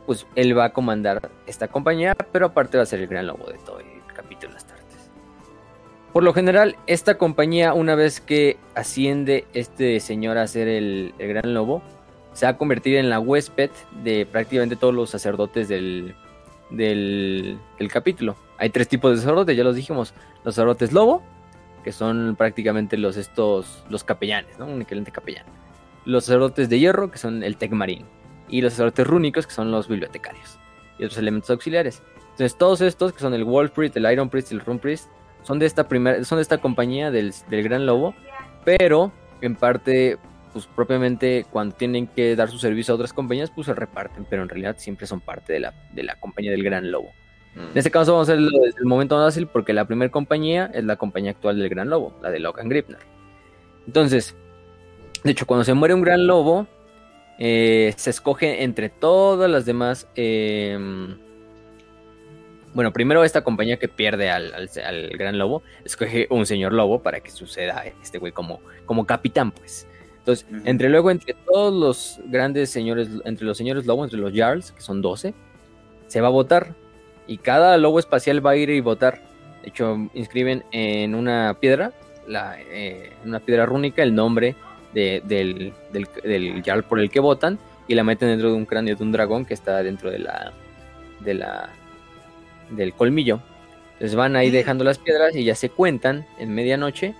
Pues 0.08 0.26
él 0.36 0.56
va 0.56 0.64
a 0.64 0.72
comandar 0.72 1.30
esta 1.46 1.68
compañía, 1.68 2.14
pero 2.32 2.46
aparte 2.46 2.78
va 2.78 2.84
a 2.84 2.86
ser 2.86 3.00
el 3.00 3.08
Gran 3.08 3.26
Lobo 3.26 3.44
de 3.44 3.58
todo 3.58 3.78
el 3.80 3.86
capítulo 4.14 4.56
Astartes. 4.56 5.10
Por 6.14 6.22
lo 6.22 6.32
general, 6.32 6.76
esta 6.86 7.18
compañía, 7.18 7.74
una 7.74 7.94
vez 7.94 8.22
que 8.22 8.56
asciende 8.74 9.44
este 9.52 10.00
señor 10.00 10.38
a 10.38 10.46
ser 10.46 10.66
el, 10.66 11.12
Gran 11.18 11.52
Lobo, 11.52 11.82
se 12.32 12.46
va 12.46 12.52
a 12.52 12.56
convertir 12.56 12.96
en 12.96 13.10
la 13.10 13.20
huésped 13.20 13.68
de 14.02 14.24
prácticamente 14.24 14.76
todos 14.76 14.94
los 14.94 15.10
sacerdotes 15.10 15.68
del, 15.68 16.14
del, 16.70 17.58
del 17.78 17.92
capítulo. 17.92 18.34
Hay 18.56 18.70
tres 18.70 18.88
tipos 18.88 19.10
de 19.10 19.18
sacerdotes, 19.18 19.58
ya 19.58 19.62
los 19.62 19.76
dijimos. 19.76 20.14
Los 20.42 20.54
sacerdotes 20.54 20.90
lobo, 20.90 21.22
que 21.84 21.92
son 21.92 22.34
prácticamente 22.34 22.96
los 22.96 23.18
estos 23.18 23.84
los 23.90 24.04
capellanes, 24.04 24.58
¿no? 24.58 24.64
Un 24.64 24.80
equivalente 24.80 25.12
capellán. 25.12 25.44
Los 26.06 26.24
sacerdotes 26.24 26.70
de 26.70 26.78
hierro, 26.78 27.10
que 27.10 27.18
son 27.18 27.42
el 27.42 27.58
Tecmarín. 27.58 28.06
Y 28.48 28.60
los 28.60 28.72
sacerdotes 28.72 29.06
rúnicos, 29.06 29.46
que 29.46 29.52
son 29.52 29.70
los 29.70 29.88
bibliotecarios. 29.88 30.58
Y 30.98 31.04
otros 31.04 31.18
elementos 31.18 31.50
auxiliares. 31.50 32.02
Entonces, 32.30 32.56
todos 32.56 32.80
estos, 32.80 33.12
que 33.12 33.20
son 33.20 33.34
el 33.34 33.44
Wolf 33.44 33.72
Priest, 33.72 33.96
el 33.96 34.10
Iron 34.10 34.28
Priest 34.28 34.52
y 34.52 34.54
el 34.54 34.60
Rune 34.60 34.80
Priest, 34.80 35.08
son 35.42 35.58
de 35.58 35.66
esta 35.66 35.88
primera, 35.88 36.22
son 36.24 36.38
de 36.38 36.42
esta 36.42 36.58
compañía 36.58 37.10
del, 37.10 37.32
del 37.48 37.62
Gran 37.62 37.86
Lobo, 37.86 38.14
pero 38.64 39.12
en 39.40 39.56
parte, 39.56 40.18
pues 40.52 40.66
propiamente 40.66 41.46
cuando 41.50 41.74
tienen 41.74 42.06
que 42.06 42.36
dar 42.36 42.50
su 42.50 42.58
servicio 42.58 42.92
a 42.92 42.96
otras 42.96 43.12
compañías, 43.12 43.50
pues 43.50 43.66
se 43.66 43.74
reparten, 43.74 44.26
pero 44.28 44.42
en 44.42 44.48
realidad 44.48 44.76
siempre 44.78 45.06
son 45.06 45.20
parte 45.20 45.52
de 45.52 45.60
la, 45.60 45.74
de 45.92 46.02
la 46.02 46.16
compañía 46.16 46.50
del 46.50 46.62
Gran 46.62 46.90
Lobo. 46.90 47.12
En 47.56 47.76
este 47.76 47.90
caso 47.90 48.12
vamos 48.12 48.28
a 48.28 48.32
hacerlo 48.32 48.50
desde 48.64 48.78
el 48.78 48.86
momento 48.86 49.16
más 49.16 49.34
fácil 49.34 49.48
porque 49.48 49.72
la 49.72 49.84
primera 49.84 50.12
compañía 50.12 50.70
es 50.72 50.84
la 50.84 50.94
compañía 50.94 51.32
actual 51.32 51.58
del 51.58 51.68
Gran 51.68 51.90
Lobo, 51.90 52.16
la 52.22 52.30
de 52.30 52.38
Logan 52.38 52.68
Gripner. 52.68 53.00
Entonces, 53.86 54.36
de 55.24 55.32
hecho, 55.32 55.44
cuando 55.44 55.64
se 55.64 55.74
muere 55.74 55.94
un 55.94 56.02
Gran 56.02 56.26
Lobo, 56.26 56.68
eh, 57.38 57.92
se 57.96 58.10
escoge 58.10 58.62
entre 58.64 58.88
todas 58.88 59.50
las 59.50 59.64
demás. 59.66 60.06
eh, 60.16 60.78
bueno, 62.74 62.92
primero 62.92 63.24
esta 63.24 63.42
compañía 63.42 63.78
que 63.78 63.88
pierde 63.88 64.30
al, 64.30 64.52
al- 64.54 64.70
al 64.84 65.08
Gran 65.16 65.38
Lobo, 65.38 65.62
escoge 65.84 66.26
un 66.30 66.46
señor 66.46 66.72
lobo 66.72 67.02
para 67.02 67.20
que 67.20 67.30
suceda 67.30 67.84
este 68.02 68.18
güey 68.18 68.32
como, 68.32 68.60
como 68.86 69.06
capitán, 69.06 69.50
pues. 69.50 69.86
Entonces, 70.18 70.46
entre 70.66 70.90
luego, 70.90 71.10
entre 71.10 71.34
todos 71.34 71.72
los 71.72 72.20
grandes 72.30 72.68
señores, 72.70 73.08
entre 73.24 73.46
los 73.46 73.56
señores 73.56 73.86
lobo, 73.86 74.04
entre 74.04 74.18
los 74.18 74.32
Jarls, 74.34 74.72
que 74.72 74.82
son 74.82 75.00
12, 75.00 75.32
se 76.06 76.20
va 76.20 76.28
a 76.28 76.30
votar. 76.30 76.74
Y 77.26 77.38
cada 77.38 77.76
lobo 77.78 77.98
espacial 77.98 78.44
va 78.44 78.50
a 78.50 78.56
ir 78.56 78.68
y 78.70 78.80
votar. 78.80 79.22
De 79.62 79.70
hecho, 79.70 79.96
inscriben 80.14 80.64
en 80.70 81.14
una 81.14 81.56
piedra, 81.58 81.92
la, 82.26 82.60
eh, 82.60 83.12
en 83.22 83.28
una 83.30 83.40
piedra 83.40 83.64
rúnica, 83.66 84.02
el 84.02 84.14
nombre 84.14 84.54
de- 84.98 85.22
del, 85.24 85.72
del, 85.92 86.08
del 86.22 86.62
Jarl 86.64 86.82
por 86.84 86.98
el 87.00 87.10
que 87.10 87.20
votan. 87.20 87.58
Y 87.86 87.94
la 87.94 88.04
meten 88.04 88.28
dentro 88.28 88.50
de 88.50 88.56
un 88.56 88.66
cráneo 88.66 88.96
de 88.96 89.02
un 89.02 89.12
dragón 89.12 89.44
que 89.46 89.54
está 89.54 89.82
dentro 89.82 90.10
de 90.10 90.18
la, 90.18 90.52
de 91.20 91.34
la, 91.34 91.70
del 92.70 92.92
colmillo. 92.92 93.40
Entonces 93.94 94.14
van 94.14 94.36
ahí 94.36 94.50
dejando 94.50 94.84
las 94.84 94.98
piedras 94.98 95.34
y 95.34 95.44
ya 95.44 95.54
se 95.54 95.70
cuentan 95.70 96.26
en 96.38 96.54
medianoche. 96.54 97.14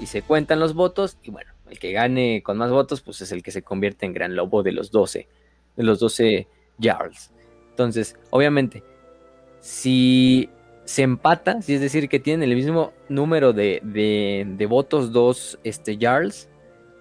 Y 0.00 0.06
se 0.06 0.22
cuentan 0.22 0.58
los 0.60 0.74
votos. 0.74 1.16
Y 1.22 1.30
bueno, 1.30 1.50
el 1.70 1.78
que 1.78 1.92
gane 1.92 2.42
con 2.42 2.56
más 2.56 2.70
votos, 2.70 3.00
pues 3.00 3.20
es 3.20 3.30
el 3.32 3.42
que 3.42 3.50
se 3.52 3.62
convierte 3.62 4.06
en 4.06 4.12
gran 4.12 4.34
lobo 4.34 4.62
de 4.62 4.72
los 4.72 4.90
12. 4.90 5.28
De 5.76 5.82
los 5.84 5.98
12 6.00 6.46
Jarls. 6.80 7.30
Entonces, 7.70 8.16
obviamente, 8.30 8.82
si 9.60 10.48
se 10.84 11.02
empata, 11.02 11.62
si 11.62 11.74
es 11.74 11.80
decir 11.80 12.08
que 12.08 12.18
tienen 12.18 12.48
el 12.48 12.56
mismo 12.56 12.92
número 13.08 13.52
de, 13.52 13.80
de, 13.84 14.44
de 14.48 14.66
votos 14.66 15.12
dos 15.12 15.58
este, 15.62 15.96
Jarls, 16.00 16.48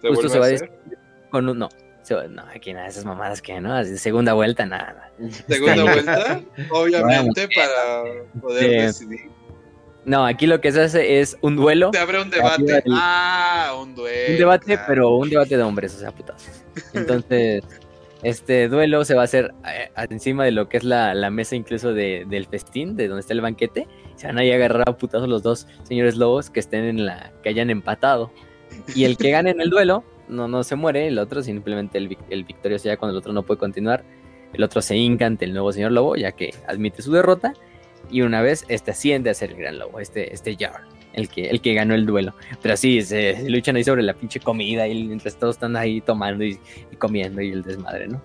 ¿Se 0.01 0.08
justo 0.09 0.30
se 0.30 0.40
va 0.40 0.45
a 0.45 0.48
hacer? 0.50 0.69
decidir 0.69 0.98
con 1.32 1.50
un... 1.50 1.59
No, 1.59 1.69
se 2.03 2.16
va- 2.16 2.27
no, 2.27 2.43
aquí 2.53 2.74
nada, 2.74 2.88
esas 2.88 3.03
mamadas 3.06 3.42
que 3.42 3.59
no, 3.59 3.74
así, 3.74 3.98
segunda 3.98 4.34
vuelta, 4.34 4.66
nada. 4.66 5.11
Segunda 5.48 5.84
vuelta, 5.84 6.42
obviamente, 6.72 7.48
para 7.53 8.03
poder 8.42 8.64
Sí. 8.64 8.69
decidir. 9.06 9.32
No, 10.06 10.26
aquí 10.26 10.48
lo 10.48 10.61
que 10.61 10.72
se 10.72 10.82
hace 10.84 11.19
es 11.19 11.38
un 11.42 11.58
duelo, 11.58 11.92
Te 11.92 11.98
abre 11.98 12.22
un 12.22 12.30
debate. 12.30 12.82
Ah, 12.92 13.74
un 13.82 13.93
duelo. 13.93 14.32
un 14.32 14.38
debate, 14.38 14.66
claro. 14.66 14.84
pero 14.88 15.16
un 15.17 15.30
debate 15.30 15.58
de 15.58 15.64
hombres, 15.64 15.93
o 15.95 16.00
sea, 16.00 16.11
putazos. 16.11 16.64
Entonces, 16.93 17.61
este 18.24 18.69
duelo 18.69 19.03
se 19.03 19.16
va 19.16 19.24
a 19.24 19.26
hacer 19.26 19.53
eh, 19.67 19.90
encima 20.09 20.45
de 20.45 20.51
lo 20.51 20.69
que 20.69 20.77
es 20.77 20.85
la, 20.85 21.14
la 21.14 21.30
mesa 21.30 21.58
incluso 21.58 21.93
de- 21.93 22.24
del 22.30 22.45
festín, 22.45 22.95
de 22.95 23.09
donde 23.09 23.19
está 23.19 23.34
el 23.34 23.42
banquete. 23.42 23.85
Se 24.16 24.27
van 24.27 24.38
a 24.38 24.45
ir 24.45 24.53
a 24.53 24.56
agarrar 24.56 24.88
a 24.90 24.98
putazos 24.98 25.27
los 25.27 25.43
dos 25.43 25.67
señores 25.84 26.16
lobos 26.16 26.50
que 26.50 26.61
estén 26.61 26.85
en 26.85 27.06
la, 27.06 27.34
que 27.43 27.50
hayan 27.50 27.69
empatado. 27.69 28.32
Y 28.95 29.05
el 29.05 29.17
que 29.17 29.31
gane 29.31 29.51
en 29.51 29.61
el 29.61 29.69
duelo, 29.69 30.03
no, 30.27 30.47
no 30.47 30.63
se 30.63 30.75
muere, 30.75 31.07
el 31.07 31.19
otro 31.19 31.41
simplemente 31.41 31.97
el, 31.97 32.17
el 32.29 32.43
victorioso 32.43 32.85
ya 32.85 32.97
cuando 32.97 33.13
el 33.13 33.19
otro 33.19 33.33
no 33.33 33.43
puede 33.43 33.59
continuar, 33.59 34.03
el 34.53 34.63
otro 34.63 34.81
se 34.81 34.95
hinca 34.95 35.25
ante 35.25 35.45
el 35.45 35.53
nuevo 35.53 35.71
señor 35.71 35.91
lobo, 35.91 36.15
ya 36.15 36.31
que 36.31 36.53
admite 36.67 37.01
su 37.01 37.11
derrota. 37.11 37.53
Y 38.09 38.21
una 38.21 38.41
vez 38.41 38.65
este 38.69 38.91
asciende 38.91 39.29
a 39.29 39.33
ser 39.33 39.51
el 39.51 39.57
gran 39.57 39.79
lobo, 39.79 39.99
este, 39.99 40.33
este 40.33 40.55
Jarl, 40.57 40.83
el 41.13 41.27
que, 41.27 41.49
el 41.49 41.61
que 41.61 41.73
ganó 41.73 41.93
el 41.93 42.05
duelo. 42.05 42.33
Pero 42.61 42.77
sí, 42.77 43.01
se, 43.01 43.49
luchan 43.49 43.75
ahí 43.75 43.83
sobre 43.83 44.03
la 44.03 44.13
pinche 44.13 44.39
comida 44.39 44.87
y 44.87 45.03
mientras 45.03 45.37
todos 45.37 45.55
están 45.55 45.75
ahí 45.75 45.99
tomando 45.99 46.45
y, 46.45 46.57
comiendo 46.97 47.41
y 47.41 47.51
el 47.51 47.63
desmadre, 47.63 48.07
¿no? 48.07 48.21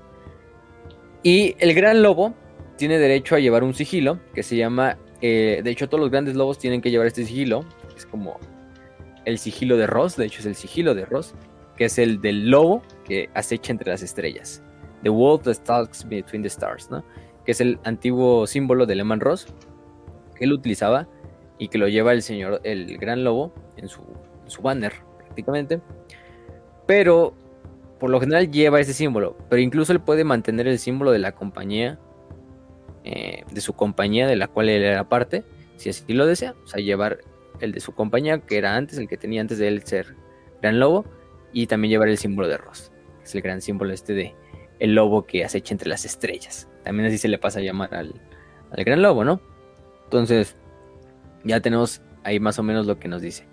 Y 1.25 1.57
el 1.59 1.75
gran 1.75 2.03
lobo 2.03 2.35
tiene 2.77 2.99
derecho 2.99 3.35
a 3.35 3.41
llevar 3.41 3.65
un 3.65 3.75
sigilo 3.75 4.21
que 4.35 4.43
se 4.43 4.57
llama, 4.57 4.99
eh, 5.21 5.61
de 5.63 5.71
hecho 5.71 5.89
todos 5.89 6.01
los 6.01 6.11
grandes 6.11 6.35
lobos 6.35 6.59
tienen 6.59 6.81
que 6.81 6.91
llevar 6.91 7.07
este 7.07 7.25
sigilo, 7.25 7.65
es 7.97 8.07
como 8.07 8.39
el 9.25 9.39
sigilo 9.39 9.77
de 9.77 9.87
Ross, 9.87 10.17
de 10.17 10.27
hecho 10.27 10.41
es 10.41 10.47
el 10.47 10.55
sigilo 10.55 10.95
de 10.95 11.05
Ross, 11.05 11.35
que 11.77 11.87
es 11.87 11.99
el 11.99 12.21
del 12.21 12.51
lobo 12.51 12.83
que 13.05 13.31
acecha 13.35 13.73
entre 13.73 13.91
las 13.91 14.03
estrellas. 14.03 14.63
The 15.03 15.11
wolf 15.11 15.43
that 15.45 15.55
stalks 15.55 16.07
between 16.07 16.43
the 16.43 16.49
stars, 16.49 16.91
¿no? 16.91 17.05
Que 17.45 17.53
es 17.53 17.61
el 17.61 17.79
antiguo 17.85 18.47
símbolo 18.47 18.87
de 18.87 18.95
Lehman 18.95 19.21
Ross 19.21 19.47
que 20.35 20.45
él 20.45 20.53
utilizaba 20.53 21.09
y 21.59 21.69
que 21.69 21.79
lo 21.79 21.89
lleva 21.89 22.13
el 22.13 22.23
señor, 22.23 22.61
el 22.65 22.99
gran 22.99 23.25
lobo, 23.25 23.53
en 23.77 23.89
su, 23.89 24.03
banner, 24.63 24.93
prácticamente. 25.19 25.81
Pero 26.87 27.35
por 27.99 28.11
lo 28.11 28.21
general 28.21 28.51
lleva 28.51 28.81
ese 28.81 28.93
símbolo, 28.93 29.37
pero 29.49 29.63
incluso 29.63 29.93
él 29.93 30.01
puede 30.01 30.25
mantener 30.25 30.67
el 30.67 30.79
símbolo 30.79 31.13
de 31.13 31.21
la 31.21 31.33
compañía, 31.33 31.99
eh, 33.05 33.45
de 33.51 33.61
su 33.61 33.75
compañía 33.75 34.27
de 34.27 34.37
la 34.37 34.49
cual 34.49 34.69
él 34.69 34.83
era 34.83 35.09
parte, 35.09 35.45
si 35.77 35.91
así 35.91 36.13
lo 36.13 36.27
desea, 36.27 36.55
o 36.65 36.67
sea, 36.67 36.83
llevar 36.83 37.21
el 37.63 37.73
de 37.73 37.81
su 37.81 37.93
compañía, 37.95 38.41
que 38.41 38.59
era 38.59 38.77
antes, 38.77 38.99
el 38.99 39.09
que 39.09 39.17
tenía 39.17 39.41
antes 39.41 39.59
de 39.59 39.69
él 39.69 39.83
ser 39.85 40.15
gran 40.61 40.79
lobo, 40.79 41.05
y 41.53 41.67
también 41.67 41.91
llevar 41.91 42.09
el 42.09 42.19
símbolo 42.19 42.49
de 42.49 42.57
Ross, 42.57 42.93
que 43.19 43.25
es 43.25 43.35
el 43.35 43.43
gran 43.43 43.61
símbolo 43.61 43.93
este 43.93 44.15
de 44.15 44.35
el 44.79 44.95
lobo 44.95 45.27
que 45.27 45.45
acecha 45.45 45.73
entre 45.73 45.89
las 45.89 46.05
estrellas. 46.05 46.69
También 46.83 47.07
así 47.07 47.19
se 47.19 47.29
le 47.29 47.39
pasa 47.39 47.61
a 47.61 47.63
llamar 47.63 47.95
al, 47.95 48.21
al 48.71 48.85
gran 48.85 49.01
lobo, 49.01 49.25
¿no? 49.25 49.41
Entonces, 50.05 50.57
ya 51.45 51.61
tenemos 51.61 52.03
ahí 52.25 52.41
más 52.41 52.59
o 52.59 52.63
menos 52.63 52.87
lo 52.87 52.99
que 52.99 53.09
nos 53.09 53.23
dice. 53.23 53.47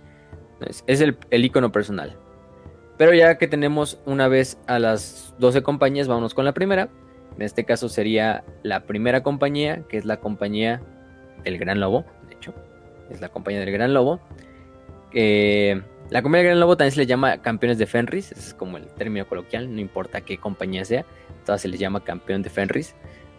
Es 0.88 1.02
el, 1.02 1.18
el 1.30 1.46
icono 1.46 1.72
personal. 1.72 2.18
Pero 2.98 3.14
ya 3.14 3.38
que 3.38 3.48
tenemos 3.48 4.02
una 4.06 4.28
vez 4.28 4.60
a 4.68 4.80
las 4.80 5.34
12 5.40 5.62
compañías, 5.62 6.08
vámonos 6.08 6.34
con 6.34 6.46
la 6.46 6.54
primera. 6.54 6.90
En 7.36 7.44
este 7.44 7.64
caso 7.64 7.88
sería 7.88 8.44
la 8.64 8.86
primera 8.86 9.24
compañía, 9.24 9.84
que 9.88 9.98
es 9.98 10.06
la 10.06 10.18
compañía 10.18 10.82
del 11.44 11.58
Gran 11.58 11.80
Lobo. 11.80 12.06
Es 13.10 13.22
la 13.22 13.30
compañía 13.30 13.60
del 13.60 13.72
Gran 13.72 13.94
Lobo. 13.94 14.20
Eh, 15.14 15.82
la 16.10 16.22
compañía 16.22 16.44
del 16.44 16.52
Gran 16.52 16.60
Lobo 16.60 16.78
también 16.78 16.92
se 16.92 17.00
le 17.00 17.06
llama 17.06 17.42
campeones 17.42 17.78
de 17.78 17.86
Fenris. 17.86 18.32
Es 18.32 18.54
como 18.54 18.78
el 18.78 18.88
término 18.88 19.28
coloquial, 19.28 19.74
no 19.74 19.80
importa 19.82 20.22
qué 20.22 20.38
compañía 20.38 20.86
sea. 20.86 21.06
Todas 21.46 21.62
se 21.62 21.68
les 21.68 21.80
llama 21.80 22.04
campeón 22.04 22.42
de 22.42 22.50
Fenris. 22.50 22.96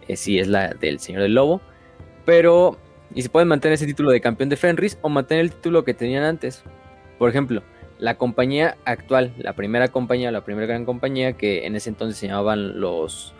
Eh, 0.07 0.15
si 0.15 0.39
es 0.39 0.47
la 0.47 0.69
del 0.69 0.99
Señor 0.99 1.21
del 1.21 1.33
Lobo. 1.33 1.61
Pero, 2.25 2.77
y 3.13 3.21
se 3.21 3.29
pueden 3.29 3.47
mantener 3.47 3.73
ese 3.73 3.85
título 3.85 4.11
de 4.11 4.21
campeón 4.21 4.49
de 4.49 4.57
Fenris 4.57 4.97
o 5.01 5.09
mantener 5.09 5.45
el 5.45 5.51
título 5.51 5.83
que 5.83 5.93
tenían 5.93 6.23
antes. 6.23 6.63
Por 7.17 7.29
ejemplo, 7.29 7.63
la 7.99 8.17
compañía 8.17 8.77
actual, 8.83 9.33
la 9.37 9.53
primera 9.53 9.87
compañía, 9.89 10.31
la 10.31 10.43
primera 10.43 10.67
gran 10.67 10.85
compañía 10.85 11.33
que 11.33 11.65
en 11.65 11.75
ese 11.75 11.89
entonces 11.89 12.17
se 12.17 12.27
llamaban 12.27 12.79
los, 12.79 13.33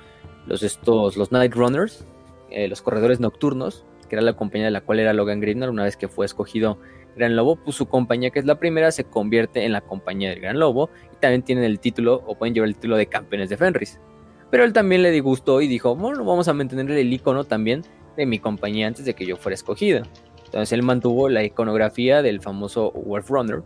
los 0.45 0.63
estos, 0.63 1.17
los 1.17 1.31
Night 1.31 1.53
Runners, 1.53 2.05
eh, 2.51 2.67
los 2.67 2.81
corredores 2.81 3.19
nocturnos, 3.19 3.85
que 4.11 4.17
era 4.17 4.21
la 4.23 4.33
compañía 4.33 4.65
de 4.65 4.71
la 4.71 4.81
cual 4.81 4.99
era 4.99 5.13
Logan 5.13 5.39
Greener, 5.39 5.69
una 5.69 5.85
vez 5.85 5.95
que 5.95 6.09
fue 6.09 6.25
escogido 6.25 6.77
Gran 7.15 7.33
Lobo, 7.37 7.55
pues 7.55 7.77
su 7.77 7.85
compañía, 7.85 8.29
que 8.29 8.39
es 8.39 8.45
la 8.45 8.59
primera, 8.59 8.91
se 8.91 9.05
convierte 9.05 9.63
en 9.63 9.71
la 9.71 9.79
compañía 9.79 10.31
del 10.31 10.41
Gran 10.41 10.59
Lobo 10.59 10.89
y 11.13 11.15
también 11.15 11.43
tienen 11.43 11.63
el 11.63 11.79
título 11.79 12.21
o 12.27 12.35
pueden 12.35 12.53
llevar 12.53 12.67
el 12.67 12.75
título 12.75 12.97
de 12.97 13.05
campeones 13.05 13.47
de 13.47 13.55
Fenris. 13.55 14.01
Pero 14.49 14.65
él 14.65 14.73
también 14.73 15.01
le 15.01 15.11
disgustó 15.11 15.61
y 15.61 15.69
dijo, 15.69 15.95
bueno, 15.95 16.25
vamos 16.25 16.49
a 16.49 16.53
mantener 16.53 16.91
el 16.91 17.13
icono 17.13 17.45
también 17.45 17.85
de 18.17 18.25
mi 18.25 18.37
compañía 18.37 18.85
antes 18.85 19.05
de 19.05 19.13
que 19.13 19.25
yo 19.25 19.37
fuera 19.37 19.53
escogido. 19.53 20.03
Entonces 20.43 20.73
él 20.73 20.83
mantuvo 20.83 21.29
la 21.29 21.45
iconografía 21.45 22.21
del 22.21 22.41
famoso 22.41 22.91
Wolf 22.91 23.29
Runner, 23.29 23.63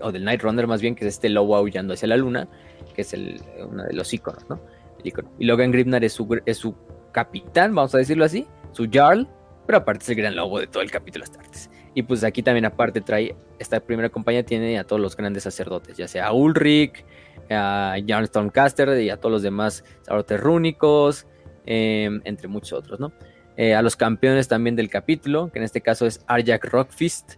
o 0.00 0.10
del 0.10 0.24
Night 0.24 0.42
Runner 0.42 0.66
más 0.66 0.80
bien, 0.80 0.96
que 0.96 1.06
es 1.06 1.14
este 1.14 1.28
lobo 1.28 1.54
aullando 1.54 1.94
hacia 1.94 2.08
la 2.08 2.16
luna, 2.16 2.48
que 2.96 3.02
es 3.02 3.12
el, 3.12 3.40
uno 3.70 3.84
de 3.84 3.92
los 3.92 4.12
iconos, 4.12 4.44
¿no? 4.50 4.58
Y 5.38 5.44
Logan 5.44 5.70
Gribnar 5.70 6.02
es 6.02 6.14
su, 6.14 6.40
es 6.44 6.56
su 6.56 6.74
capitán, 7.12 7.76
vamos 7.76 7.94
a 7.94 7.98
decirlo 7.98 8.24
así, 8.24 8.48
su 8.72 8.88
Jarl, 8.90 9.28
pero 9.66 9.78
aparte 9.78 10.02
es 10.04 10.08
el 10.10 10.16
gran 10.16 10.36
lobo 10.36 10.58
de 10.58 10.66
todo 10.66 10.82
el 10.82 10.90
capítulo 10.90 11.24
Astartes. 11.24 11.70
Y 11.94 12.02
pues 12.02 12.22
aquí 12.22 12.42
también 12.42 12.64
aparte 12.64 13.00
trae, 13.00 13.34
esta 13.58 13.80
primera 13.80 14.08
compañía 14.08 14.44
tiene 14.44 14.78
a 14.78 14.84
todos 14.84 15.02
los 15.02 15.16
grandes 15.16 15.42
sacerdotes, 15.42 15.96
ya 15.96 16.06
sea 16.06 16.26
a 16.26 16.32
Ulrich, 16.32 17.04
a 17.50 17.96
Jan 18.06 18.26
Stormcaster 18.26 19.00
y 19.00 19.10
a 19.10 19.16
todos 19.16 19.32
los 19.32 19.42
demás 19.42 19.84
sacerdotes 20.00 20.40
rúnicos, 20.40 21.26
em, 21.66 22.20
entre 22.24 22.48
muchos 22.48 22.72
otros, 22.72 23.00
¿no? 23.00 23.12
Eh, 23.56 23.74
a 23.74 23.82
los 23.82 23.96
campeones 23.96 24.48
también 24.48 24.76
del 24.76 24.88
capítulo, 24.88 25.50
que 25.52 25.58
en 25.58 25.64
este 25.64 25.80
caso 25.80 26.06
es 26.06 26.24
Arjak 26.26 26.64
Rockfist. 26.64 27.34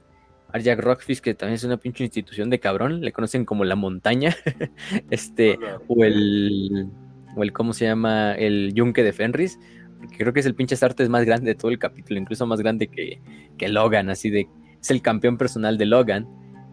Arjak 0.52 0.80
Rockfist, 0.80 1.24
que 1.24 1.34
también 1.34 1.54
es 1.54 1.64
una 1.64 1.78
pinche 1.78 2.04
institución 2.04 2.50
de 2.50 2.60
cabrón, 2.60 3.00
le 3.00 3.12
conocen 3.12 3.46
como 3.46 3.64
la 3.64 3.74
montaña, 3.74 4.36
este, 5.10 5.58
o 5.88 6.04
el, 6.04 6.88
o 7.34 7.42
el, 7.42 7.52
¿cómo 7.52 7.72
se 7.72 7.86
llama? 7.86 8.34
El 8.34 8.74
yunque 8.74 9.02
de 9.02 9.12
Fenris, 9.12 9.58
porque 10.02 10.18
creo 10.18 10.32
que 10.32 10.40
es 10.40 10.46
el 10.46 10.54
pinche 10.54 10.74
Astartes 10.74 11.08
más 11.08 11.24
grande 11.24 11.46
de 11.46 11.54
todo 11.54 11.70
el 11.70 11.78
capítulo, 11.78 12.18
incluso 12.18 12.44
más 12.44 12.60
grande 12.60 12.88
que, 12.88 13.20
que 13.56 13.68
Logan, 13.68 14.10
así 14.10 14.30
de, 14.30 14.48
es 14.80 14.90
el 14.90 15.00
campeón 15.00 15.38
personal 15.38 15.78
de 15.78 15.86
Logan, 15.86 16.26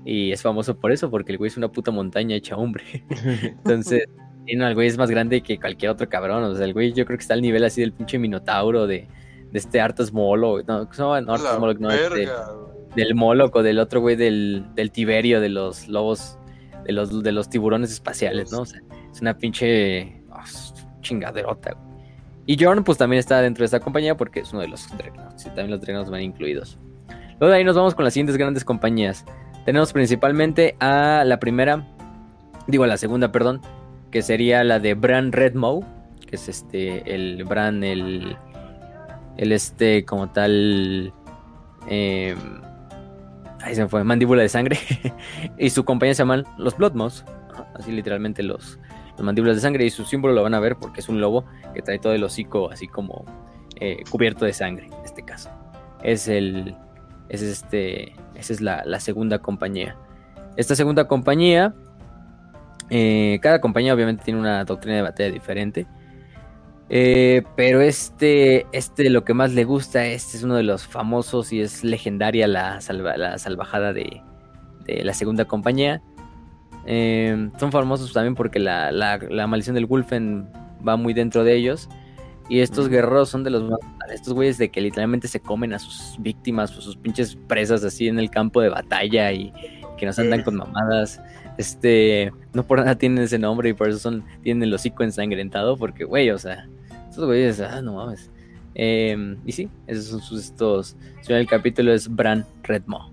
y 0.04 0.32
es 0.32 0.42
famoso 0.42 0.80
por 0.80 0.92
eso, 0.92 1.12
porque 1.12 1.34
el 1.34 1.38
güey 1.38 1.50
es 1.50 1.58
una 1.58 1.72
puta 1.72 1.92
montaña 1.92 2.36
hecha 2.36 2.58
hombre. 2.58 3.06
Entonces, 3.44 4.06
el 4.48 4.74
güey 4.74 4.88
es 4.88 4.98
más 4.98 5.12
grande 5.12 5.42
que 5.42 5.60
cualquier 5.60 5.92
otro 5.92 6.10
cabrón, 6.10 6.44
o 6.44 6.56
sea, 6.56 6.66
el 6.66 6.74
güey 6.74 6.92
yo 6.92 7.06
creo 7.06 7.18
que 7.18 7.22
está 7.22 7.36
al 7.36 7.42
nivel 7.42 7.64
así 7.64 7.82
del 7.82 7.94
pinche 7.94 8.18
Minotauro 8.18 8.88
de, 8.88 9.08
de 9.52 9.60
este 9.60 9.80
Artas 9.80 10.12
Molo, 10.12 10.64
no, 10.64 10.90
no, 10.98 11.22
no, 11.22 11.34
Artas 11.34 11.80
no 11.80 11.92
este, 11.92 12.28
del 12.96 13.14
Moloch 13.14 13.56
o 13.56 13.62
del 13.62 13.78
otro 13.78 14.02
güey 14.02 14.16
del, 14.16 14.66
del 14.74 14.92
Tiberio, 14.92 15.40
de 15.40 15.50
los 15.50 15.88
lobos, 15.88 16.40
de 16.84 16.94
los, 16.94 17.22
de 17.22 17.32
los 17.32 17.48
tiburones 17.48 17.92
espaciales, 17.92 18.52
¿no? 18.52 18.62
O 18.62 18.66
sea, 18.66 18.82
es 19.14 19.22
una 19.22 19.38
pinche 19.38 20.24
oh, 20.32 21.02
chingaderota, 21.02 21.74
güey. 21.74 21.89
Y 22.50 22.58
Jorn, 22.60 22.84
pues 22.84 22.98
también 22.98 23.20
está 23.20 23.44
dentro 23.44 23.62
de 23.62 23.66
esta 23.66 23.80
compañía 23.80 24.18
porque 24.18 24.40
es 24.40 24.52
uno 24.54 24.64
de 24.64 24.70
los 24.70 24.90
Dreadnoughts. 24.98 25.46
Y 25.46 25.50
también 25.50 25.70
los 25.70 25.82
Dreadnoughts 25.82 26.10
van 26.10 26.24
incluidos. 26.24 26.80
Luego 27.40 27.52
de 27.52 27.58
ahí 27.58 27.64
nos 27.64 27.76
vamos 27.76 27.94
con 27.94 28.04
las 28.04 28.16
siguientes 28.16 28.38
grandes 28.38 28.66
compañías. 28.66 29.24
Tenemos 29.66 29.94
principalmente 29.94 30.76
a 30.80 31.24
la 31.28 31.40
primera, 31.40 31.86
digo 32.66 32.86
a 32.86 32.88
la 32.88 32.98
segunda, 32.98 33.32
perdón, 33.32 33.62
que 34.10 34.24
sería 34.24 34.64
la 34.64 34.80
de 34.80 34.96
Bran 34.96 35.32
Redmow, 35.32 35.86
que 36.26 36.38
es 36.38 36.50
este, 36.50 37.14
el 37.14 37.44
Bran, 37.44 37.84
el, 37.84 38.36
el 39.38 39.52
este, 39.52 40.04
como 40.04 40.32
tal, 40.32 41.14
eh, 41.88 42.36
ahí 43.62 43.76
se 43.76 43.84
me 43.84 43.90
fue, 43.90 44.04
mandíbula 44.04 44.42
de 44.42 44.50
sangre, 44.50 44.80
y 45.60 45.70
su 45.70 45.86
compañía 45.86 46.16
se 46.16 46.24
llaman 46.24 46.46
los 46.58 46.76
Bloodmoths, 46.76 47.26
así 47.76 47.92
literalmente 47.92 48.42
los, 48.42 48.80
mandíbulas 49.24 49.58
de 49.58 49.62
sangre 49.62 49.86
y 49.86 49.90
su 49.90 50.06
símbolo 50.06 50.34
lo 50.34 50.44
van 50.44 50.54
a 50.54 50.60
ver 50.60 50.76
porque 50.76 51.00
es 51.02 51.10
un 51.10 51.22
lobo 51.22 51.46
que 51.74 51.82
trae 51.82 52.00
todo 52.00 52.14
el 52.14 52.24
hocico 52.24 52.72
así 52.72 52.88
como 52.88 53.26
eh, 53.82 54.04
cubierto 54.10 54.46
de 54.46 54.54
sangre 54.54 54.88
en 54.88 55.06
este 55.06 55.24
caso. 55.24 55.50
Es 56.04 56.28
el. 56.28 56.76
Es 57.30 57.42
este. 57.42 58.14
Esa 58.36 58.54
es 58.54 58.62
la, 58.62 59.00
segunda 59.00 59.40
compañía. 59.40 59.96
Esta 60.58 60.76
segunda 60.76 61.08
compañía. 61.08 61.74
Eh, 62.90 63.40
cada 63.42 63.62
compañía 63.62 63.94
obviamente 63.94 64.24
tiene 64.24 64.40
una 64.40 64.66
doctrina 64.66 64.98
de 64.98 65.02
batalla 65.04 65.32
diferente. 65.32 65.88
Eh, 66.90 67.44
pero 67.56 67.82
este, 67.82 68.66
este 68.72 69.12
lo 69.12 69.24
que 69.24 69.36
más 69.36 69.54
le 69.54 69.64
gusta, 69.64 70.08
este 70.08 70.38
es 70.38 70.44
uno 70.44 70.56
de 70.56 70.64
los 70.64 70.88
famosos 70.88 71.54
y 71.54 71.62
es 71.62 71.84
legendaria 71.84 72.48
la, 72.48 72.80
la 73.18 73.38
salvajada 73.38 73.94
de 73.94 74.24
la 74.88 75.14
segunda 75.14 75.46
compañía. 75.46 76.02
Eh, 76.92 77.52
son 77.60 77.72
famosos 77.72 78.12
también 78.12 78.34
porque 78.34 78.58
la, 78.58 79.20
maldición 79.48 79.76
del 79.76 79.86
Wolfen 79.86 80.50
va 80.86 80.98
muy 80.98 81.14
dentro 81.14 81.44
de 81.44 81.56
ellos. 81.56 81.88
Y 82.50 82.62
estos 82.62 82.90
guerreros 82.90 83.30
son 83.30 83.44
de 83.44 83.52
los 83.52 83.70
más. 83.70 83.80
Estos 84.12 84.34
güeyes 84.34 84.58
de 84.58 84.70
que 84.70 84.82
literalmente 84.82 85.28
se 85.28 85.40
comen 85.40 85.72
a 85.74 85.78
sus 85.78 86.16
víctimas 86.18 86.76
o 86.76 86.82
sus 86.82 86.98
pinches 86.98 87.38
presas 87.48 87.84
así 87.84 88.08
en 88.08 88.18
el 88.18 88.32
campo 88.32 88.60
de 88.60 88.70
batalla 88.70 89.32
y 89.32 89.54
que 90.00 90.08
nos 90.08 90.18
andan 90.18 90.42
con 90.42 90.56
mamadas. 90.56 91.22
Este. 91.60 92.34
No 92.54 92.64
por 92.64 92.80
nada 92.80 92.96
tienen 92.96 93.24
ese 93.24 93.38
nombre 93.38 93.70
y 93.70 93.74
por 93.74 93.88
eso 93.90 94.00
son 94.00 94.26
tienen 94.42 94.64
el 94.64 94.74
hocico 94.74 95.04
ensangrentado. 95.04 95.78
Porque, 95.78 96.06
güey, 96.06 96.32
o 96.32 96.40
sea. 96.40 96.68
Estos 97.08 97.26
güeyes, 97.26 97.62
ah, 97.62 97.84
no 97.84 97.94
mames. 97.94 98.32
Em, 98.74 99.38
y 99.46 99.52
sí, 99.52 99.70
esos 99.86 100.06
son 100.06 100.22
sus 100.22 100.46
estos. 100.46 100.98
El 101.28 101.46
capítulo 101.46 101.94
es 101.94 102.08
Bran 102.08 102.48
Redmo. 102.64 103.12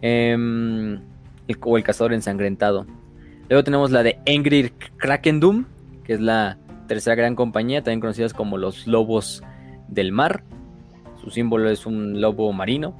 Eh, 0.00 0.98
el, 1.48 1.56
o 1.60 1.76
el 1.76 1.84
cazador 1.84 2.12
ensangrentado. 2.12 2.86
Luego 3.48 3.64
tenemos 3.64 3.90
la 3.90 4.02
de 4.02 4.18
Engrir 4.24 4.72
Krakendum, 4.96 5.66
que 6.04 6.14
es 6.14 6.20
la 6.20 6.58
tercera 6.88 7.16
gran 7.16 7.34
compañía, 7.34 7.82
también 7.82 8.00
conocidas 8.00 8.32
como 8.32 8.58
los 8.58 8.86
lobos 8.86 9.42
del 9.88 10.12
mar. 10.12 10.44
Su 11.22 11.30
símbolo 11.30 11.70
es 11.70 11.86
un 11.86 12.20
lobo 12.20 12.52
marino, 12.52 12.94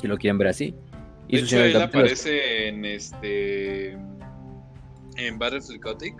si 0.00 0.08
lo 0.08 0.18
quieren 0.18 0.38
ver 0.38 0.48
así. 0.48 0.74
Y 1.28 1.36
de 1.36 1.42
hecho, 1.42 1.62
él 1.62 1.80
aparece 1.80 2.68
en 2.68 2.84
este 2.84 3.92
en 5.16 5.38
Battlefield 5.38 5.82
Gothic. 5.82 6.14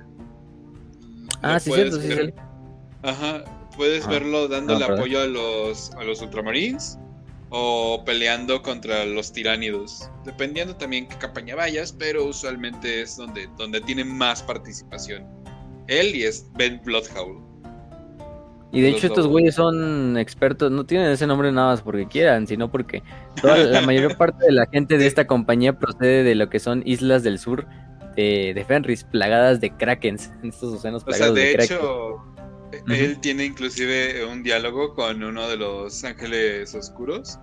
Ah, 1.43 1.59
sí, 1.59 1.73
cierto, 1.73 2.01
sí, 2.01 2.13
sí. 2.13 2.35
Ajá, 3.03 3.45
puedes 3.77 4.07
ah, 4.07 4.11
verlo 4.11 4.47
dándole 4.47 4.85
apoyo 4.85 5.21
a 5.21 5.27
los, 5.27 5.91
a 5.93 6.05
los 6.05 6.21
ultramarines 6.21 7.00
o 7.51 8.03
peleando 8.05 8.63
contra 8.63 9.05
los 9.05 9.33
tiránidos, 9.33 10.09
dependiendo 10.25 10.77
también 10.77 11.09
qué 11.09 11.17
campaña 11.17 11.57
vayas, 11.57 11.93
pero 11.93 12.25
usualmente 12.25 13.03
es 13.03 13.17
donde, 13.17 13.49
donde 13.59 13.81
tiene 13.81 14.05
más 14.05 14.43
participación. 14.43 15.27
Él 15.89 16.15
y 16.15 16.25
es 16.25 16.47
Ben 16.55 16.81
Bloodhowl. 16.85 17.51
Y 18.73 18.83
de 18.83 18.91
hecho 18.91 19.09
estos 19.09 19.27
güeyes 19.27 19.57
son 19.57 20.17
expertos, 20.17 20.71
no 20.71 20.87
tienen 20.87 21.11
ese 21.11 21.27
nombre 21.27 21.51
nada 21.51 21.73
más 21.73 21.83
porque 21.83 22.07
quieran, 22.07 22.47
sino 22.47 22.71
porque 22.71 23.03
toda, 23.41 23.57
la 23.59 23.81
mayor 23.81 24.17
parte 24.17 24.47
de 24.47 24.53
la 24.53 24.67
gente 24.67 24.97
de 24.97 25.07
esta 25.09 25.27
compañía 25.27 25.77
procede 25.77 26.23
de 26.23 26.37
lo 26.37 26.49
que 26.49 26.61
son 26.61 26.83
islas 26.87 27.25
del 27.25 27.41
sur 27.41 27.67
de, 28.15 28.65
Fenris, 28.67 29.05
plagadas 29.05 29.61
de 29.61 29.71
krakens, 29.71 30.31
en 30.43 30.51
estos 30.51 30.75
océanos 30.75 31.05
plagados 31.05 31.33
o 31.33 31.37
sea, 31.37 31.45
de, 31.45 31.53
hecho, 31.53 32.23
él 32.89 33.19
tiene 33.21 33.45
inclusive 33.45 34.25
un 34.25 34.43
diálogo 34.43 34.95
con 34.95 35.23
uno 35.23 35.49
de 35.49 35.57
los 35.57 36.05
ángeles 36.05 36.75
oscuros 36.75 37.39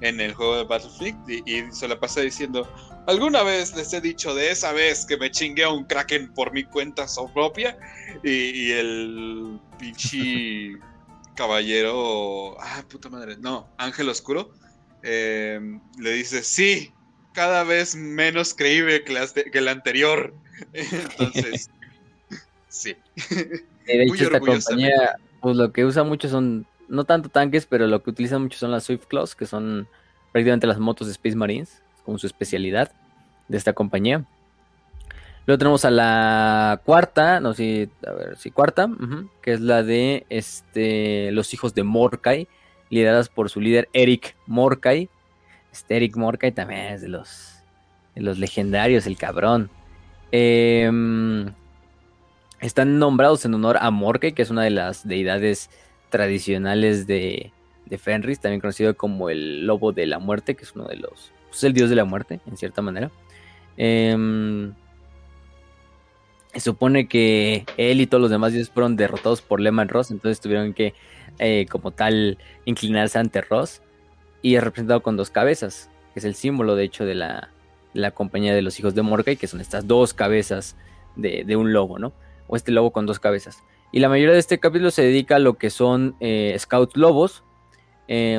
en 0.00 0.20
el 0.20 0.32
juego 0.34 0.56
de 0.58 0.64
Battlefield 0.64 1.46
y, 1.46 1.64
se 1.72 1.88
la 1.88 1.98
pasa 1.98 2.20
diciendo, 2.20 2.68
alguna 3.06 3.42
vez 3.42 3.74
les 3.74 3.92
he 3.92 4.00
dicho 4.00 4.34
de 4.34 4.50
esa 4.50 4.72
vez 4.72 5.04
que 5.06 5.16
me 5.16 5.30
chingué 5.30 5.64
a 5.64 5.70
un 5.70 5.84
kraken 5.84 6.32
por 6.34 6.52
mi 6.52 6.64
cuenta 6.64 7.06
propia 7.34 7.76
y, 8.22 8.70
el 8.70 9.58
pinche 9.78 10.78
caballero, 11.34 12.60
ah, 12.60 12.84
puta 12.88 13.08
madre, 13.08 13.36
no, 13.38 13.68
ángel 13.78 14.08
oscuro, 14.08 14.52
em, 15.02 15.80
le 15.98 16.12
dice, 16.12 16.42
sí, 16.42 16.92
cada 17.32 17.62
vez 17.62 17.94
menos 17.94 18.54
creíble 18.54 19.04
que, 19.04 19.14
que 19.52 19.58
el 19.58 19.68
anterior. 19.68 20.34
Entonces, 20.72 21.70
sí. 22.68 22.96
De 23.96 24.04
hecho, 24.04 24.24
esta 24.24 24.40
compañía, 24.40 25.16
pues 25.40 25.56
lo 25.56 25.72
que 25.72 25.84
usa 25.84 26.04
mucho 26.04 26.28
son, 26.28 26.66
no 26.88 27.04
tanto 27.04 27.28
tanques, 27.28 27.66
pero 27.66 27.86
lo 27.86 28.02
que 28.02 28.10
utiliza 28.10 28.38
mucho 28.38 28.58
son 28.58 28.70
las 28.70 28.84
Swift 28.84 29.06
Claws, 29.06 29.34
que 29.34 29.46
son 29.46 29.88
prácticamente 30.32 30.66
las 30.66 30.78
motos 30.78 31.06
de 31.06 31.12
Space 31.12 31.36
Marines, 31.36 31.82
como 32.04 32.18
su 32.18 32.26
especialidad 32.26 32.92
de 33.48 33.56
esta 33.56 33.72
compañía. 33.72 34.24
Luego 35.46 35.58
tenemos 35.58 35.84
a 35.86 35.90
la 35.90 36.82
cuarta, 36.84 37.40
no 37.40 37.54
sé, 37.54 37.88
a 38.06 38.12
ver, 38.12 38.36
sí, 38.36 38.50
cuarta, 38.50 38.90
que 39.40 39.54
es 39.54 39.60
la 39.60 39.82
de 39.82 40.26
este, 40.28 41.32
los 41.32 41.54
hijos 41.54 41.74
de 41.74 41.84
Morkai, 41.84 42.48
lideradas 42.90 43.30
por 43.30 43.48
su 43.48 43.60
líder 43.60 43.88
Eric 43.94 44.36
Morkai. 44.46 45.08
Este 45.72 45.96
Eric 45.96 46.16
Morkai 46.16 46.52
también 46.52 46.92
es 46.92 47.00
de 47.00 47.08
los, 47.08 47.62
de 48.14 48.20
los 48.20 48.38
legendarios, 48.38 49.06
el 49.06 49.16
cabrón. 49.16 49.70
Eh, 50.32 50.90
están 52.60 52.98
nombrados 52.98 53.44
en 53.44 53.54
honor 53.54 53.78
a 53.80 53.90
Morke, 53.90 54.32
que 54.32 54.42
es 54.42 54.50
una 54.50 54.62
de 54.62 54.70
las 54.70 55.06
deidades 55.06 55.70
tradicionales 56.10 57.06
de, 57.06 57.52
Fenris, 57.98 58.40
también 58.40 58.60
conocido 58.60 58.96
como 58.96 59.30
el 59.30 59.66
lobo 59.66 59.92
de 59.92 60.06
la 60.06 60.18
muerte, 60.18 60.54
que 60.54 60.64
es 60.64 60.72
uno 60.74 60.86
de 60.86 60.96
los. 60.96 61.32
Pues 61.48 61.64
el 61.64 61.72
dios 61.72 61.88
de 61.88 61.96
la 61.96 62.04
muerte, 62.04 62.40
en 62.46 62.56
cierta 62.56 62.82
manera. 62.82 63.10
Em, 63.76 64.74
Se 66.52 66.60
supone 66.60 67.06
que 67.08 67.64
él 67.76 68.00
y 68.00 68.06
todos 68.06 68.22
los 68.22 68.30
demás 68.30 68.52
dioses 68.52 68.70
fueron 68.72 68.96
derrotados 68.96 69.42
por 69.42 69.60
Lehman 69.60 69.88
Ross, 69.88 70.10
entonces 70.10 70.40
tuvieron 70.40 70.72
que, 70.74 70.94
eh, 71.38 71.66
como 71.70 71.90
tal, 71.92 72.38
inclinarse 72.64 73.18
ante 73.18 73.40
Ross. 73.42 73.82
Y 74.42 74.56
es 74.56 74.64
representado 74.64 75.02
con 75.02 75.16
dos 75.16 75.30
cabezas, 75.30 75.90
que 76.12 76.20
es 76.20 76.24
el 76.24 76.34
símbolo, 76.34 76.74
de 76.74 76.84
hecho, 76.84 77.04
de 77.04 77.14
la, 77.14 77.50
la 77.92 78.10
compañía 78.12 78.54
de 78.54 78.62
los 78.62 78.78
hijos 78.80 78.94
de 78.94 79.02
Mordecai, 79.02 79.36
que 79.36 79.46
son 79.46 79.60
estas 79.60 79.86
dos 79.86 80.14
cabezas 80.14 80.76
de, 81.16 81.44
de, 81.44 81.56
un 81.56 81.72
lobo, 81.72 81.98
¿no? 81.98 82.12
O 82.48 82.56
este 82.56 82.72
lobo 82.72 82.92
con 82.92 83.06
dos 83.06 83.20
cabezas. 83.20 83.62
Y 83.92 84.00
la 84.00 84.08
mayoría 84.08 84.34
de 84.34 84.40
este 84.40 84.58
capítulo 84.58 84.90
se 84.90 85.02
dedica 85.02 85.36
a 85.36 85.38
lo 85.38 85.54
que 85.54 85.70
son 85.70 86.16
eh, 86.20 86.56
scouts 86.58 86.96
lobos. 86.96 87.44
Eh, 88.08 88.38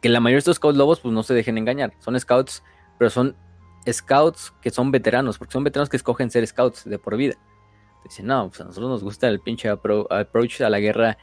que 0.00 0.10
la 0.10 0.20
mayoría 0.20 0.36
de 0.36 0.40
estos 0.40 0.56
scouts 0.56 0.76
lobos, 0.76 1.00
pues 1.00 1.14
no 1.14 1.22
se 1.22 1.32
dejen 1.32 1.56
engañar. 1.56 1.94
Son 1.98 2.18
scouts, 2.20 2.62
pero 2.98 3.08
son 3.08 3.34
scouts 3.90 4.52
que 4.60 4.70
son 4.70 4.90
veteranos, 4.90 5.38
porque 5.38 5.52
son 5.52 5.64
veteranos 5.64 5.88
que 5.88 5.96
escogen 5.96 6.30
ser 6.30 6.46
scouts 6.46 6.84
de 6.84 6.98
por 6.98 7.16
vida. 7.16 7.36
Dicen, 8.04 8.26
no, 8.26 8.48
pues 8.48 8.60
a 8.60 8.64
nosotros 8.64 8.90
nos 8.90 9.02
gusta 9.02 9.28
el 9.28 9.40
pinche 9.40 9.68
approach 9.68 10.60
a 10.60 10.68
la 10.68 10.78
guerra, 10.78 11.16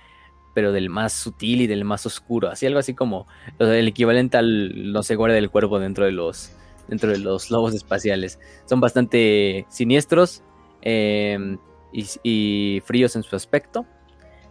pero 0.55 0.71
del 0.71 0.89
más 0.89 1.13
sutil 1.13 1.61
y 1.61 1.67
del 1.67 1.85
más 1.85 2.05
oscuro. 2.05 2.49
Así 2.49 2.65
algo 2.65 2.79
así 2.79 2.95
como 2.95 3.27
el 3.59 3.87
equivalente 3.87 4.37
al 4.37 4.91
no 4.91 5.03
sé, 5.03 5.15
guardia 5.15 5.35
del 5.35 5.51
cuerpo 5.51 5.79
dentro 5.79 6.05
de 6.05 6.11
los 6.11 6.51
dentro 6.87 7.11
de 7.11 7.19
los 7.19 7.51
lobos 7.51 7.73
espaciales. 7.75 8.39
Son 8.65 8.81
bastante 8.81 9.65
siniestros 9.69 10.43
eh, 10.81 11.57
y, 11.91 12.81
fríos 12.85 13.15
en 13.15 13.23
su 13.23 13.35
aspecto, 13.35 13.85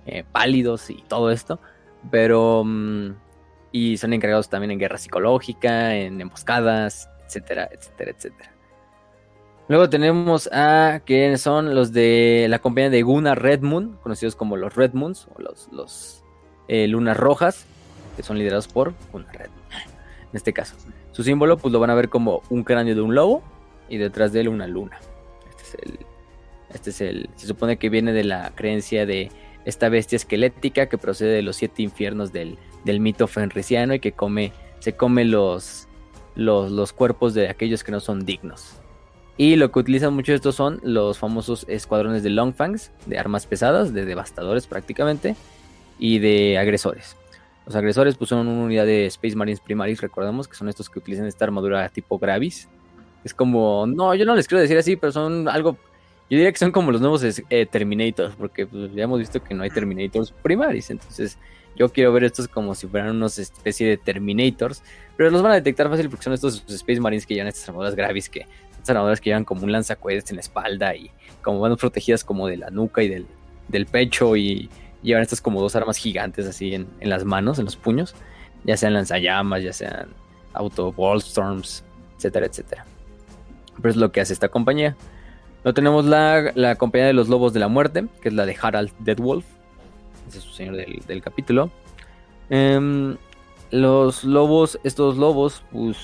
eh, 0.07 0.25
pálidos 0.31 0.91
y 0.91 1.02
todo 1.09 1.31
esto, 1.31 1.60
pero 2.10 2.62
um, 2.62 3.15
y 3.73 3.97
son 3.97 4.12
encargados 4.12 4.49
también 4.49 4.73
en 4.73 4.78
guerra 4.78 4.99
psicológica, 4.99 5.94
en 5.97 6.20
emboscadas, 6.20 7.09
etcétera, 7.26 7.68
etcétera, 7.73 8.10
etcétera. 8.10 8.52
Luego 9.68 9.89
tenemos 9.89 10.49
a 10.52 11.00
que 11.05 11.36
son 11.39 11.76
los 11.76 11.92
de 11.92 12.47
la 12.50 12.59
compañía 12.59 12.91
de 12.91 13.02
Guna 13.02 13.36
Red 13.36 13.60
Moon, 13.60 13.97
conocidos 14.02 14.34
como 14.34 14.57
los 14.57 14.75
Red 14.75 14.94
Moons 14.94 15.28
o 15.33 15.41
los, 15.41 16.25
eh, 16.67 16.89
lunas 16.89 17.17
rojas, 17.17 17.67
que 18.17 18.25
son 18.25 18.36
liderados 18.36 18.67
por 18.67 18.94
Guna 19.12 19.31
Red 19.33 19.50
Moon. 19.50 19.83
En 20.33 20.36
este 20.36 20.52
caso, 20.52 20.75
su 21.12 21.23
símbolo, 21.23 21.57
pues 21.57 21.73
lo 21.73 21.78
van 21.78 21.91
a 21.91 21.94
ver 21.94 22.09
como 22.09 22.42
un 22.50 22.65
cráneo 22.65 22.97
de 22.97 23.00
un 23.00 23.15
lobo 23.15 23.42
y 23.89 23.99
detrás 23.99 24.33
de 24.33 24.41
él 24.41 24.49
una 24.49 24.67
luna. 24.67 24.99
Este 25.49 25.62
es 25.62 25.75
el, 25.86 25.99
este 26.74 26.90
es 26.90 27.00
el, 27.00 27.31
se 27.36 27.47
supone 27.47 27.78
que 27.78 27.89
viene 27.89 28.12
de 28.12 28.24
la 28.24 28.52
creencia 28.55 29.07
de 29.07 29.31
esta 29.65 29.89
bestia 29.89 30.16
esquelética 30.16 30.86
que 30.86 30.99
procede 30.99 31.31
de 31.31 31.42
los 31.42 31.57
siete 31.57 31.82
infiernos 31.82 32.32
del, 32.32 32.58
del 32.84 33.00
mito 33.00 33.26
fenriciano 33.26 33.94
y 33.94 34.00
que 34.00 34.12
come, 34.12 34.52
se 34.78 34.97
come 34.97 35.24
los, 35.24 35.89
los, 36.34 36.70
los 36.70 36.92
cuerpos 36.92 37.34
de 37.34 37.49
aquellos 37.49 37.84
que 37.84 37.92
no 37.92 38.00
son 38.00 38.24
dignos. 38.24 38.76
Y 39.36 39.57
lo 39.57 39.73
que 39.73 39.78
utilizan 39.78 40.15
mucho 40.15 40.34
estos 40.34 40.55
son 40.55 40.81
los 40.82 41.18
famosos 41.18 41.65
escuadrones 41.68 42.23
de 42.23 42.31
Longfangs, 42.31 42.92
de 43.07 43.18
armas 43.18 43.47
pesadas, 43.47 43.94
de 43.94 44.05
devastadores 44.05 44.66
prácticamente, 44.66 45.34
y 45.99 46.18
de 46.18 46.58
agresores. 46.58 47.16
Los 47.66 47.76
agresores 47.76 48.16
pues 48.16 48.31
son 48.31 48.49
una 48.49 48.65
unidad 48.65 48.86
de 48.86 49.07
Space 49.07 49.36
Marines 49.36 49.60
Primaris, 49.60 50.00
recordamos 50.00 50.49
que 50.49 50.57
son 50.57 50.68
estos 50.68 50.90
que 50.90 50.99
utilizan 50.99 51.26
esta 51.26 51.44
armadura 51.44 51.89
tipo 51.89 52.18
Gravis. 52.18 52.68
Es 53.23 53.34
como, 53.34 53.86
no, 53.86 54.15
yo 54.15 54.24
no 54.24 54.34
les 54.34 54.49
quiero 54.49 54.62
decir 54.62 54.78
así, 54.78 54.97
pero 54.97 55.12
son 55.12 55.47
algo, 55.47 55.76
yo 56.31 56.36
diría 56.36 56.52
que 56.52 56.59
son 56.59 56.70
como 56.70 56.92
los 56.92 57.00
nuevos 57.00 57.25
eh, 57.25 57.67
Terminators, 57.67 58.36
porque 58.36 58.65
pues, 58.65 58.92
ya 58.94 59.02
hemos 59.02 59.18
visto 59.18 59.42
que 59.42 59.52
no 59.52 59.65
hay 59.65 59.70
Terminators 59.70 60.31
Primaris, 60.31 60.91
entonces 60.91 61.36
yo 61.75 61.89
quiero 61.89 62.12
ver 62.12 62.23
estos 62.23 62.47
como 62.47 62.76
si 62.76 62.86
fueran 62.86 63.10
unos 63.17 63.36
especie 63.39 63.89
de 63.89 63.97
Terminators, 63.97 64.84
pero 65.17 65.31
los 65.31 65.42
van 65.42 65.52
a 65.52 65.55
detectar 65.57 65.89
fácil 65.89 66.09
porque 66.09 66.23
son 66.23 66.33
estos 66.33 66.65
Space 66.68 67.00
Marines 67.00 67.26
que 67.26 67.34
llevan 67.34 67.49
estas 67.49 67.68
armaduras 67.68 67.97
Gravis 67.97 68.28
que 68.28 68.47
estas 68.70 68.91
armaduras 68.91 69.20
que 69.20 69.31
llevan 69.31 69.44
como 69.44 69.65
un 69.65 69.73
lanzacohetes 69.73 70.31
en 70.31 70.36
la 70.36 70.41
espalda 70.41 70.94
y 70.94 71.10
como 71.42 71.59
van 71.59 71.76
protegidas 71.76 72.23
como 72.23 72.47
de 72.47 72.59
la 72.59 72.70
nuca 72.70 73.02
y 73.02 73.09
del, 73.09 73.26
del 73.67 73.86
pecho 73.86 74.36
y 74.36 74.70
llevan 75.02 75.23
estas 75.23 75.41
como 75.41 75.60
dos 75.60 75.75
armas 75.75 75.97
gigantes 75.97 76.47
así 76.47 76.75
en, 76.75 76.86
en, 77.00 77.10
las 77.10 77.25
manos, 77.25 77.59
en 77.59 77.65
los 77.65 77.76
puños, 77.76 78.15
ya 78.65 78.76
sean 78.76 78.94
lanzallamas, 78.94 79.62
ya 79.62 79.73
sean 79.73 80.10
auto 80.52 80.94
storms, 81.17 81.83
etcétera, 82.17 82.47
etcétera. 82.47 82.86
Pero 83.76 83.91
es 83.91 83.97
lo 83.97 84.12
que 84.12 84.20
hace 84.20 84.33
esta 84.33 84.49
compañía. 84.49 84.97
Luego 85.62 85.74
tenemos 85.74 86.05
la, 86.05 86.52
la, 86.55 86.76
compañía 86.76 87.06
de 87.06 87.12
los 87.12 87.28
lobos 87.28 87.52
de 87.52 87.60
la 87.60 87.68
muerte, 87.68 88.06
que 88.22 88.28
es 88.28 88.34
la 88.34 88.47
de 88.47 88.56
Harald 88.60 88.90
Deadwolf. 89.00 89.44
Ese 90.28 90.39
es 90.39 90.44
su 90.44 90.52
señor 90.52 90.76
del, 90.76 91.02
del 91.06 91.22
capítulo. 91.22 91.70
Um, 92.50 93.16
los 93.70 94.24
lobos, 94.24 94.80
estos 94.84 95.16
lobos, 95.16 95.62
pues 95.70 95.97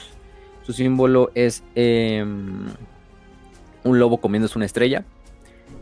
su 0.66 0.72
símbolo 0.72 1.30
es 1.34 1.62
eh, 1.74 2.22
un 2.22 3.98
lobo 3.98 4.18
comiéndose 4.18 4.58
una 4.58 4.66
estrella. 4.66 5.04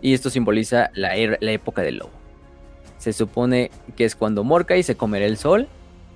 Y 0.01 0.15
esto 0.15 0.31
simboliza 0.31 0.91
la, 0.95 1.17
er 1.17 1.39
la, 1.41 1.53
época 1.53 1.83
del 1.83 1.97
lobo. 1.97 2.13
Se 2.99 3.13
supone 3.13 3.71
que 3.97 4.05
es 4.05 4.15
cuando 4.15 4.45
Morkai 4.45 4.83
se 4.83 4.97
comerá 4.97 5.27
el 5.27 5.37
sol 5.37 5.69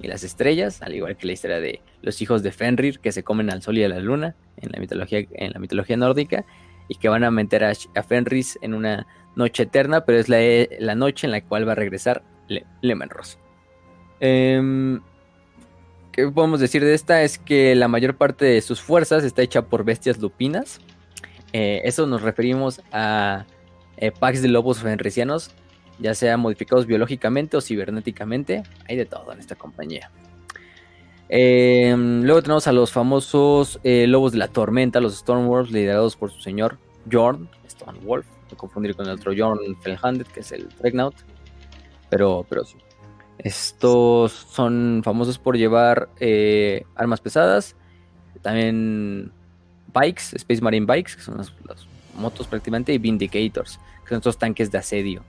y 0.02 0.06
las 0.06 0.24
estrellas, 0.24 0.82
al 0.82 0.94
igual 0.94 1.16
que 1.16 1.26
la 1.26 1.32
historia 1.32 1.60
de 1.60 1.80
los 2.02 2.20
hijos 2.22 2.42
de 2.42 2.52
Fenrir 2.52 3.00
que 3.00 3.12
se 3.12 3.22
comen 3.22 3.50
al 3.50 3.62
sol 3.62 3.78
y 3.78 3.84
a 3.84 3.88
la 3.88 3.98
luna 3.98 4.34
en 4.58 4.70
la 4.72 4.78
mitología, 4.78 5.26
en 5.32 5.52
la 5.52 5.58
mitología 5.58 5.96
nórdica. 5.96 6.44
Y 6.88 6.96
que 6.96 7.08
van 7.08 7.24
a 7.24 7.30
meter 7.30 7.64
a, 7.64 8.02
Fenris 8.02 8.58
en 8.62 8.74
una 8.74 9.06
noche 9.36 9.64
eterna, 9.64 10.04
pero 10.04 10.18
es 10.18 10.28
la, 10.28 10.38
la, 10.80 10.94
noche 10.94 11.26
en 11.26 11.32
la 11.32 11.42
cual 11.42 11.68
va 11.68 11.72
a 11.72 11.76
regresar 11.76 12.22
Le 12.48 12.64
Lemenros. 12.80 13.38
Eh, 14.20 14.98
¿Qué 16.18 16.26
podemos 16.26 16.58
decir 16.58 16.82
de 16.82 16.94
esta? 16.94 17.22
Es 17.22 17.38
que 17.38 17.76
la 17.76 17.86
mayor 17.86 18.16
parte 18.16 18.44
de 18.44 18.60
sus 18.60 18.80
fuerzas 18.80 19.22
está 19.22 19.40
hecha 19.42 19.62
por 19.62 19.84
bestias 19.84 20.18
lupinas. 20.18 20.80
Eh, 21.52 21.82
eso 21.84 22.08
nos 22.08 22.22
referimos 22.22 22.80
a 22.90 23.46
eh, 23.98 24.10
packs 24.10 24.42
de 24.42 24.48
lobos 24.48 24.80
fenricianos, 24.80 25.52
ya 26.00 26.16
sea 26.16 26.36
modificados 26.36 26.86
biológicamente 26.86 27.56
o 27.56 27.60
cibernéticamente. 27.60 28.64
Hay 28.88 28.96
de 28.96 29.06
todo 29.06 29.32
en 29.32 29.38
esta 29.38 29.54
compañía. 29.54 30.10
Eh, 31.28 31.94
luego 31.96 32.42
tenemos 32.42 32.66
a 32.66 32.72
los 32.72 32.90
famosos 32.90 33.80
eh, 33.84 34.06
lobos 34.06 34.32
de 34.32 34.38
la 34.38 34.48
tormenta, 34.48 35.00
los 35.00 35.16
Stormwolves, 35.16 35.70
liderados 35.70 36.16
por 36.16 36.30
su 36.30 36.40
señor 36.40 36.78
Jorn 37.10 37.48
Stormwolf. 37.68 38.26
No 38.50 38.56
confundir 38.56 38.96
con 38.96 39.06
el 39.06 39.12
otro 39.12 39.32
Jorn 39.36 39.76
Felhanded, 39.82 40.26
que 40.26 40.40
es 40.40 40.52
el 40.52 40.66
Pregnaut. 40.80 41.14
Pero, 42.08 42.46
pero 42.48 42.64
sí. 42.64 42.76
Estos 43.38 44.32
son 44.32 45.02
famosos 45.04 45.38
por 45.38 45.56
llevar 45.56 46.08
eh, 46.18 46.84
armas 46.96 47.20
pesadas, 47.20 47.76
también 48.42 49.30
bikes, 49.94 50.34
Space 50.34 50.60
Marine 50.60 50.86
Bikes, 50.86 51.14
que 51.14 51.22
son 51.22 51.36
las, 51.36 51.52
las, 51.64 51.86
motos 52.16 52.48
prácticamente, 52.48 52.92
y 52.92 52.98
Vindicators, 52.98 53.78
que 54.02 54.08
son 54.08 54.18
estos 54.18 54.38
tanques 54.38 54.72
de 54.72 54.78
asedio. 54.78 55.22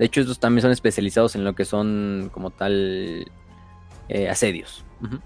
De 0.00 0.06
hecho, 0.06 0.22
estos 0.22 0.40
también 0.40 0.62
son 0.62 0.70
especializados 0.70 1.34
en 1.34 1.44
lo 1.44 1.54
que 1.54 1.66
son 1.66 2.30
como 2.32 2.48
tal 2.48 3.30
eh, 4.08 4.30
asedios. 4.30 4.82
Uh 5.02 5.08
-huh. 5.08 5.20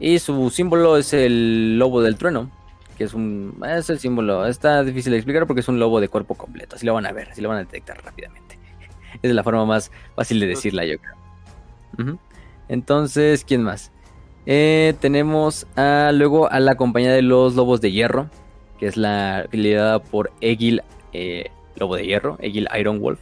Y 0.00 0.18
su 0.20 0.48
símbolo 0.48 0.96
es 0.96 1.12
el 1.12 1.78
lobo 1.78 2.00
del 2.00 2.16
trueno, 2.16 2.50
que 2.96 3.04
es 3.04 3.12
un 3.12 3.62
es 3.68 3.90
el 3.90 3.98
símbolo, 3.98 4.46
está 4.46 4.82
difícil 4.84 5.12
de 5.12 5.18
explicar 5.18 5.46
porque 5.46 5.60
es 5.60 5.68
un 5.68 5.78
lobo 5.78 6.00
de 6.00 6.08
cuerpo 6.08 6.34
completo, 6.34 6.76
así 6.76 6.86
lo 6.86 6.94
van 6.94 7.04
a 7.04 7.12
ver, 7.12 7.28
así 7.28 7.42
lo 7.42 7.50
van 7.50 7.58
a 7.58 7.60
detectar 7.60 8.02
rápidamente. 8.02 8.58
Esa 9.16 9.18
es 9.22 9.34
la 9.34 9.44
forma 9.44 9.66
más 9.66 9.90
fácil 10.16 10.40
de 10.40 10.46
decirla, 10.46 10.86
yo 10.86 10.98
creo. 10.98 11.14
Uh 11.98 12.02
-huh. 12.04 12.18
Entonces, 12.70 13.44
¿quién 13.44 13.62
más? 13.62 13.92
Eh, 14.46 14.94
tenemos 15.00 15.66
a, 15.76 16.10
luego 16.14 16.50
a 16.50 16.58
la 16.58 16.76
compañía 16.76 17.12
de 17.12 17.20
los 17.20 17.54
lobos 17.54 17.82
de 17.82 17.92
hierro, 17.92 18.30
que 18.78 18.86
es 18.86 18.96
la 18.96 19.46
liderada 19.52 19.98
por 20.02 20.32
Egil 20.40 20.80
eh, 21.12 21.50
Lobo 21.76 21.96
de 21.96 22.06
Hierro, 22.06 22.38
Egil 22.40 22.66
Iron 22.78 22.98
Wolf. 23.00 23.20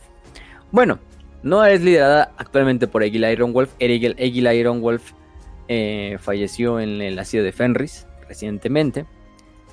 Bueno, 0.72 0.98
no 1.42 1.64
es 1.64 1.82
liderada 1.82 2.32
actualmente 2.38 2.88
por 2.88 3.02
Egil 3.02 3.24
Iron 3.30 3.52
Wolf, 3.52 3.70
Egil, 3.78 4.14
Egil 4.18 4.50
Iron 4.52 4.80
Wolf 4.80 5.12
eh, 5.68 6.16
falleció 6.18 6.80
en 6.80 7.00
el 7.02 7.18
asedio 7.18 7.44
de 7.44 7.52
Fenris 7.52 8.06
recientemente. 8.26 9.06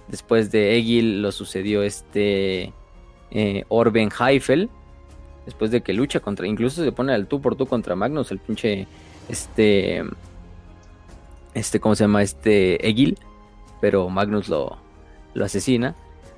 Después 0.09 0.51
de 0.51 0.77
Egil 0.77 1.21
lo 1.21 1.31
sucedió 1.31 1.83
este 1.83 2.73
eh, 3.31 3.63
Orben 3.69 4.09
Heifel. 4.19 4.69
Después 5.45 5.71
de 5.71 5.81
que 5.81 5.93
lucha 5.93 6.19
contra. 6.19 6.47
Incluso 6.47 6.83
se 6.83 6.91
pone 6.91 7.13
al 7.13 7.27
tú 7.27 7.41
por 7.41 7.55
tú 7.55 7.65
contra 7.65 7.95
Magnus, 7.95 8.31
el 8.31 8.39
pinche. 8.39 8.87
Este. 9.29 10.03
Este, 11.53 11.79
¿cómo 11.79 11.95
se 11.95 12.03
llama? 12.03 12.21
Este 12.21 12.87
Egil. 12.87 13.17
Pero 13.81 14.09
Magnus 14.09 14.49
lo, 14.49 14.77
lo 15.33 15.45
asesina. 15.45 15.95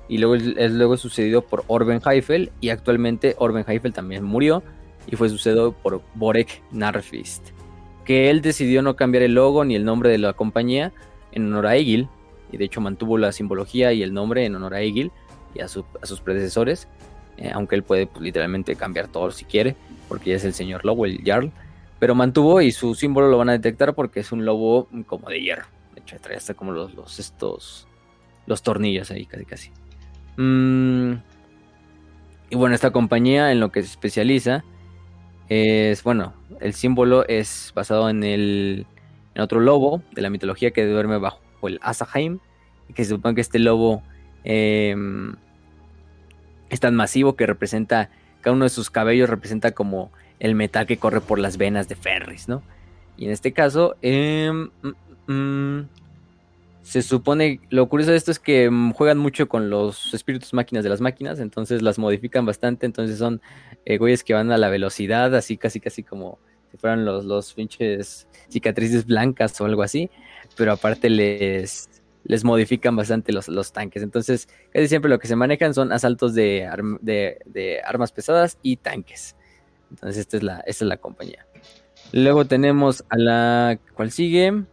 Y 0.08 0.18
luego 0.18 0.34
es 0.34 0.72
luego 0.72 0.96
sucedido 0.96 1.42
por 1.42 1.64
Orben 1.68 2.00
Heifel. 2.04 2.52
Y 2.60 2.70
actualmente 2.70 3.34
Orben 3.38 3.64
Heifel 3.66 3.92
también 3.92 4.24
murió. 4.24 4.62
Y 5.06 5.16
fue 5.16 5.28
sucedido 5.28 5.72
por 5.72 6.02
Borek 6.14 6.62
Narfist. 6.70 7.48
Que 8.04 8.30
él 8.30 8.42
decidió 8.42 8.82
no 8.82 8.96
cambiar 8.96 9.22
el 9.22 9.34
logo 9.34 9.64
ni 9.64 9.74
el 9.74 9.84
nombre 9.84 10.10
de 10.10 10.18
la 10.18 10.32
compañía 10.32 10.92
en 11.32 11.46
honor 11.46 11.66
a 11.66 11.76
Egil 11.76 12.08
y 12.52 12.58
de 12.58 12.66
hecho 12.66 12.80
mantuvo 12.80 13.18
la 13.18 13.32
simbología 13.32 13.92
y 13.92 14.02
el 14.02 14.12
nombre 14.12 14.44
en 14.44 14.54
honor 14.54 14.74
a 14.74 14.80
Egil 14.82 15.10
y 15.54 15.60
a, 15.60 15.68
su, 15.68 15.84
a 16.00 16.06
sus 16.06 16.20
predecesores, 16.20 16.86
eh, 17.38 17.50
aunque 17.52 17.74
él 17.74 17.82
puede 17.82 18.06
pues, 18.06 18.22
literalmente 18.22 18.76
cambiar 18.76 19.08
todo 19.08 19.30
si 19.30 19.44
quiere, 19.44 19.74
porque 20.08 20.30
ya 20.30 20.36
es 20.36 20.44
el 20.44 20.54
señor 20.54 20.84
lobo, 20.84 21.06
el 21.06 21.22
Jarl, 21.24 21.50
pero 21.98 22.14
mantuvo 22.14 22.60
y 22.60 22.70
su 22.70 22.94
símbolo 22.94 23.28
lo 23.28 23.38
van 23.38 23.48
a 23.48 23.52
detectar 23.52 23.94
porque 23.94 24.20
es 24.20 24.32
un 24.32 24.44
lobo 24.44 24.88
como 25.06 25.28
de 25.28 25.40
hierro, 25.40 25.64
hecho, 25.96 26.16
trae 26.20 26.36
hasta 26.36 26.54
como 26.54 26.72
los, 26.72 26.94
los 26.94 27.18
estos 27.18 27.88
los 28.46 28.62
tornillos 28.62 29.10
ahí, 29.10 29.24
casi 29.24 29.44
casi. 29.44 29.70
Mm, 30.36 31.14
y 32.50 32.56
bueno, 32.56 32.74
esta 32.74 32.90
compañía 32.90 33.52
en 33.52 33.60
lo 33.60 33.70
que 33.70 33.82
se 33.82 33.88
especializa 33.88 34.64
es, 35.48 36.02
bueno, 36.02 36.34
el 36.60 36.74
símbolo 36.74 37.26
es 37.28 37.72
basado 37.74 38.08
en 38.08 38.24
el 38.24 38.86
en 39.34 39.42
otro 39.42 39.60
lobo 39.60 40.02
de 40.12 40.22
la 40.22 40.30
mitología 40.30 40.72
que 40.72 40.86
duerme 40.86 41.18
bajo 41.18 41.40
el 41.62 41.78
Asaheim 41.82 42.38
y 42.88 42.92
que 42.92 43.04
se 43.04 43.10
supone 43.10 43.34
que 43.34 43.40
este 43.40 43.58
lobo 43.58 44.02
em, 44.44 45.34
es 46.68 46.80
tan 46.80 46.94
masivo 46.94 47.34
que 47.34 47.46
representa 47.46 48.10
cada 48.42 48.54
uno 48.54 48.64
de 48.64 48.70
sus 48.70 48.90
cabellos 48.90 49.30
representa 49.30 49.72
como 49.72 50.10
el 50.40 50.54
metal 50.54 50.86
que 50.86 50.98
corre 50.98 51.20
por 51.20 51.38
las 51.38 51.56
venas 51.56 51.88
de 51.88 51.94
Ferris, 51.94 52.48
¿no? 52.48 52.62
Y 53.16 53.26
en 53.26 53.30
este 53.30 53.52
caso, 53.52 53.94
em, 54.02 54.70
mm, 54.82 55.32
mm, 55.32 55.88
se 56.82 57.02
supone, 57.02 57.60
lo 57.70 57.88
curioso 57.88 58.10
de 58.10 58.16
esto 58.16 58.30
es 58.32 58.38
que 58.38 58.68
mm, 58.68 58.92
juegan 58.92 59.18
mucho 59.18 59.48
con 59.48 59.70
los 59.70 60.12
espíritus 60.14 60.52
máquinas 60.52 60.82
de 60.82 60.90
las 60.90 61.00
máquinas, 61.00 61.38
entonces 61.38 61.80
las 61.80 61.98
modifican 61.98 62.44
bastante, 62.44 62.86
entonces 62.86 63.18
son 63.18 63.40
eh, 63.84 63.98
güeyes 63.98 64.24
que 64.24 64.34
van 64.34 64.50
a 64.50 64.58
la 64.58 64.68
velocidad, 64.68 65.34
así 65.34 65.56
casi 65.56 65.80
casi 65.80 66.02
como 66.02 66.38
si 66.70 66.76
fueran 66.78 67.04
los, 67.04 67.24
los 67.24 67.54
pinches 67.54 68.26
cicatrices 68.48 69.06
blancas 69.06 69.60
o 69.60 69.64
algo 69.64 69.82
así, 69.82 70.10
pero 70.56 70.72
aparte 70.72 71.08
les, 71.08 71.88
les 72.24 72.44
modifican 72.44 72.96
bastante 72.96 73.32
los, 73.32 73.46
los 73.48 73.72
tanques, 73.72 74.02
entonces 74.02 74.48
casi 74.72 74.88
siempre 74.88 75.08
lo 75.08 75.20
que 75.20 75.28
se 75.28 75.36
manejan 75.36 75.74
son 75.74 75.92
asaltos 75.92 76.34
de, 76.34 76.68
de, 77.00 77.80
armas 77.84 78.10
pesadas 78.10 78.58
y 78.60 78.76
tanques, 78.76 79.36
entonces 79.90 80.18
esta 80.18 80.36
es 80.36 80.42
la, 80.42 80.56
esta 80.66 80.84
es 80.84 80.88
la 80.88 80.96
compañía. 80.96 81.46
Luego 82.12 82.44
tenemos 82.44 83.04
a 83.08 83.16
la, 83.16 83.78
¿cuál 83.94 84.10
sigue? 84.10 84.64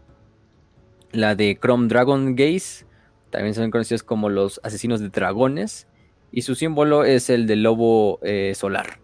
La 1.11 1.35
de 1.35 1.57
Chrome 1.59 1.87
Dragon 1.87 2.35
Gaze, 2.35 2.85
también 3.29 3.53
son 3.53 3.71
conocidos 3.71 4.03
como 4.03 4.29
los 4.29 4.59
asesinos 4.63 4.99
de 4.99 5.09
dragones, 5.09 5.87
y 6.31 6.43
su 6.43 6.55
símbolo 6.55 7.03
es 7.03 7.29
el 7.29 7.47
del 7.47 7.63
lobo 7.63 8.19
eh, 8.21 8.53
solar. 8.55 8.99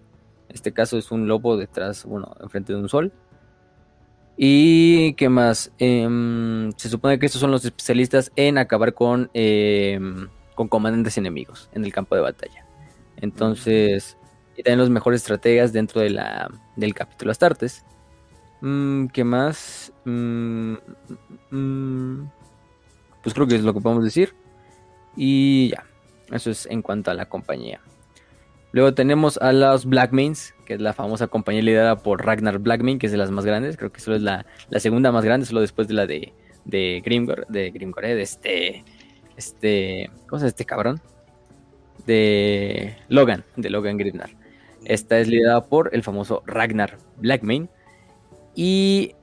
En 0.49 0.55
este 0.55 0.71
caso 0.71 0.97
es 0.97 1.11
un 1.11 1.27
lobo 1.27 1.57
detrás, 1.57 2.05
bueno, 2.05 2.35
enfrente 2.41 2.73
de 2.73 2.79
un 2.79 2.89
sol. 2.89 3.11
Y 4.37 5.13
qué 5.13 5.29
más, 5.29 5.71
em, 5.79 6.71
se 6.77 6.89
supone 6.89 7.17
que 7.19 7.25
estos 7.25 7.41
son 7.41 7.51
los 7.51 7.63
especialistas 7.63 8.31
en 8.35 8.57
acabar 8.57 8.93
con, 8.93 9.29
em, 9.33 10.27
con 10.55 10.67
comandantes 10.67 11.17
enemigos 11.17 11.69
en 11.73 11.85
el 11.85 11.93
campo 11.93 12.15
de 12.15 12.21
batalla. 12.21 12.65
Entonces, 13.17 14.17
y 14.57 14.63
también 14.63 14.79
los 14.79 14.89
mejores 14.89 15.21
estrategas 15.21 15.73
dentro 15.73 16.01
de 16.01 16.09
la, 16.09 16.49
del 16.75 16.93
capítulo 16.93 17.31
Astartes. 17.31 17.83
Mm, 18.65 19.09
¿Qué 19.09 19.23
más? 19.23 19.93
Mm, 20.05 20.73
mm, 21.51 22.29
pues 23.21 23.35
creo 23.35 23.45
que 23.45 23.57
es 23.57 23.61
lo 23.61 23.75
que 23.75 23.79
podemos 23.79 24.03
decir. 24.03 24.33
Y 25.15 25.69
ya, 25.69 25.83
eso 26.31 26.49
es 26.49 26.65
en 26.65 26.81
cuanto 26.81 27.11
a 27.11 27.13
la 27.13 27.27
compañía. 27.27 27.79
Luego 28.71 28.95
tenemos 28.95 29.37
a 29.37 29.53
los 29.53 29.85
Blackmains, 29.85 30.55
que 30.65 30.73
es 30.73 30.81
la 30.81 30.93
famosa 30.93 31.27
compañía 31.27 31.61
liderada 31.61 31.97
por 31.97 32.25
Ragnar 32.25 32.57
Blackmain, 32.57 32.97
que 32.97 33.05
es 33.05 33.11
de 33.11 33.19
las 33.19 33.29
más 33.29 33.45
grandes. 33.45 33.77
Creo 33.77 33.91
que 33.91 34.01
solo 34.01 34.17
es 34.17 34.23
la, 34.23 34.47
segunda 34.79 35.11
más 35.11 35.23
grande, 35.23 35.45
solo 35.45 35.61
después 35.61 35.87
de 35.87 35.93
la 35.93 36.07
de, 36.07 36.33
de 36.65 37.03
de 37.49 37.69
Grimgor, 37.69 38.03
eh, 38.03 38.15
de 38.15 38.21
este, 38.23 38.83
este, 39.37 40.09
¿cómo 40.27 40.39
se 40.39 40.45
llama 40.45 40.49
este 40.49 40.65
cabrón? 40.65 41.01
De 42.07 42.97
Logan, 43.09 43.43
de 43.57 43.69
Logan 43.69 43.97
Grimnar. 43.97 44.31
Esta 44.85 45.19
es 45.19 45.27
liderada 45.27 45.65
por 45.65 45.91
el 45.93 46.01
famoso 46.01 46.41
Ragnar 46.47 46.97
Blackmain, 47.17 47.69
y 48.55 49.13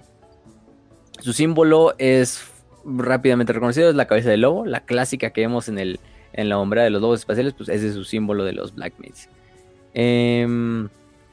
su 1.20 1.32
símbolo 1.32 1.94
es 1.98 2.44
rápidamente 2.84 3.52
reconocido, 3.52 3.90
es 3.90 3.94
la 3.94 4.06
cabeza 4.06 4.30
del 4.30 4.42
lobo, 4.42 4.66
la 4.66 4.80
clásica 4.80 5.30
que 5.30 5.40
vemos 5.40 5.68
en, 5.68 5.78
el, 5.78 6.00
en 6.32 6.48
la 6.48 6.58
hombrera 6.58 6.84
de 6.84 6.90
los 6.90 7.00
lobos 7.00 7.20
espaciales, 7.20 7.54
pues 7.54 7.68
ese 7.68 7.88
es 7.88 7.94
su 7.94 8.04
símbolo 8.04 8.44
de 8.44 8.52
los 8.52 8.74
Black 8.74 8.94
Mates. 8.98 9.28
Eh, 9.94 10.42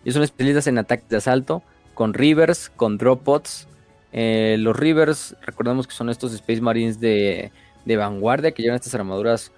ellos 0.03 0.14
son 0.14 0.24
especialistas 0.24 0.68
en 0.68 0.78
ataques 0.78 1.10
de 1.10 1.18
asalto, 1.18 1.64
con 1.94 2.14
Rivers, 2.14 2.69
con 2.69 2.98
Drop 2.98 3.24
Pods. 3.24 3.68
Eh, 4.11 4.56
los 4.60 4.76
Rivers, 4.78 5.36
recordemos 5.42 5.86
que 5.86 5.94
son 5.94 6.10
estos 6.10 6.34
Space 6.34 6.61
Marines 6.61 7.00
de, 7.00 7.52
de 7.86 7.98
vanguardia 7.98 8.52
que 8.52 8.61
llevan 8.64 8.78
estas 8.78 8.95
armaduras 8.95 9.52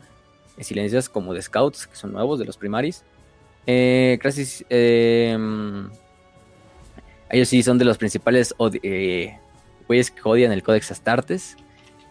silenciosas 0.60 1.10
como 1.10 1.34
de 1.34 1.42
Scouts, 1.42 1.88
que 1.88 1.96
son 1.96 2.14
nuevos 2.14 2.40
de 2.40 2.46
los 2.46 2.58
primaris. 2.58 3.04
Eh, 3.68 4.20
eh 4.70 5.38
ellos 7.32 7.48
sí 7.48 7.64
son 7.64 7.78
de 7.78 7.86
los 7.86 7.98
principales 7.98 8.54
eh, 8.84 9.38
güeyes 9.88 10.12
que 10.12 10.22
odian 10.24 10.52
el 10.52 10.64
Codex 10.64 10.92
Astartes. 10.92 11.56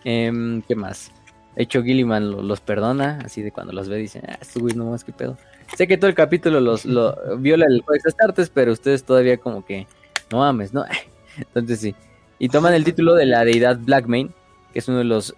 Em, 0.05 0.63
¿Qué 0.63 0.75
más? 0.75 1.13
De 1.55 1.65
hecho, 1.65 1.83
Gilliman 1.83 2.31
los 2.47 2.61
perdona, 2.61 3.19
así 3.25 3.43
de 3.43 3.53
cuando 3.53 3.73
los 3.73 3.89
ve, 3.89 3.99
dicen, 3.99 4.23
ah, 4.29 4.39
estos 4.41 4.63
güeyes 4.63 4.77
no 4.77 4.87
más 4.87 5.05
que 5.05 5.13
pedo. 5.13 5.37
Sé 5.77 5.87
que 5.87 5.99
todo 5.99 6.09
el 6.09 6.15
capítulo 6.15 6.61
los 6.61 6.85
viola 7.39 7.67
el 7.67 7.83
Codex 7.85 8.07
Astartes, 8.07 8.51
pero 8.51 8.73
ustedes 8.73 9.05
todavía 9.05 9.37
como 9.37 9.65
que 9.65 9.87
no 10.31 10.39
mames, 10.39 10.73
¿no? 10.73 10.85
Entonces 11.37 11.81
sí. 11.81 11.95
Y 12.39 12.49
toman 12.49 12.73
el 12.73 12.85
título 12.85 13.15
de 13.15 13.27
la 13.27 13.45
deidad 13.45 13.79
Blackmane, 13.79 14.31
que 14.73 14.79
es 14.79 14.89
uno 14.89 14.99
de 14.99 15.05
los 15.05 15.35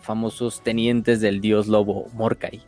famosos 0.00 0.62
tenientes 0.62 1.20
del 1.20 1.42
dios 1.42 1.66
lobo 1.66 2.06
Morkai. 2.14 2.62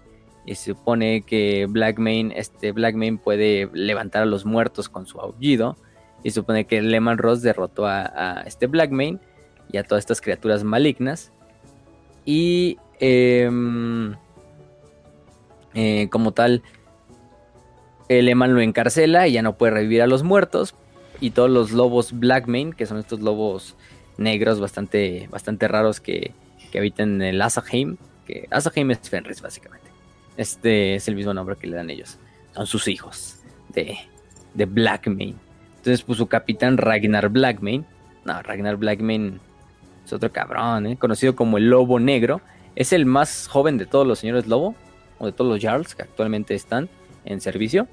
Y 0.44 0.55
se 0.55 0.72
supone 0.72 1.22
que 1.22 1.66
Blackmane, 1.66 2.32
este 2.36 2.72
Blackmane 2.72 3.18
puede 3.18 3.70
levantar 3.72 4.22
a 4.22 4.26
los 4.26 4.44
muertos 4.44 4.88
con 4.88 5.06
su 5.06 5.18
aullido 5.20 5.76
y 6.22 6.30
supone 6.30 6.66
que 6.66 6.82
Lehman 6.82 7.18
Ross 7.18 7.42
derrotó 7.42 7.86
a, 7.86 8.42
este 8.47 8.66
Blackmane 8.66 9.18
y 9.70 9.76
a 9.76 9.84
todas 9.84 10.02
estas 10.02 10.20
criaturas 10.20 10.64
malignas. 10.64 11.32
Y 12.24 12.78
em, 13.00 14.14
eh, 15.74 16.08
como 16.10 16.32
tal, 16.32 16.62
Lehman 18.08 18.55
lo 18.55 18.60
encarcela 18.60 19.28
y 19.28 19.32
ya 19.32 19.42
no 19.42 19.56
puede 19.56 19.72
revivir 19.72 20.02
a 20.02 20.06
los 20.06 20.22
muertos. 20.22 20.74
Y 21.20 21.30
todos 21.30 21.50
los 21.50 21.72
lobos 21.72 22.18
Blackmane, 22.18 22.72
que 22.72 22.86
son 22.86 22.98
estos 22.98 23.20
lobos 23.20 23.76
negros 24.18 24.60
bastante, 24.60 25.28
bastante 25.30 25.68
raros 25.68 26.00
que, 26.00 26.32
que 26.70 26.78
habitan 26.78 27.16
en 27.16 27.22
el 27.22 27.42
Asaheim. 27.42 27.97
Que 28.26 28.47
Asaheim 28.50 28.90
es 28.90 29.00
Fenris, 29.00 29.40
básicamente. 29.40 29.88
Este 30.36 30.94
es 30.94 31.08
el 31.08 31.16
mismo 31.16 31.34
nombre 31.34 31.56
que 31.56 31.66
le 31.66 31.76
dan 31.76 31.90
ellos. 31.90 32.18
Son 32.55 32.66
sus 32.66 32.88
hijos 32.88 33.40
de, 33.70 33.98
de 34.55 34.64
Blackmane. 34.64 35.48
Entonces, 35.78 36.02
pues 36.02 36.18
su 36.18 36.26
capitán 36.26 36.76
Ragnar 36.76 37.28
Blackmane. 37.28 37.84
No, 38.24 38.42
Ragnar 38.42 38.76
Blackmane 38.76 39.39
es 40.05 40.12
otro 40.12 40.31
cabrón, 40.31 40.86
¿eh? 40.86 40.97
conocido 40.97 41.34
como 41.34 41.57
el 41.57 41.70
Lobo 41.70 41.98
Negro. 42.00 42.40
Es 42.76 42.92
el 42.92 43.07
más 43.07 43.48
joven 43.48 43.78
de 43.78 43.86
todos 43.86 44.07
los 44.07 44.18
señores 44.18 44.47
Lobo, 44.47 44.74
o 45.18 45.26
de 45.26 45.32
todos 45.32 45.50
los 45.50 45.62
Jarls 45.62 45.94
que 45.94 46.02
actualmente 46.02 46.55
están 46.55 46.89
en 47.24 47.40
servicio. 47.40 47.86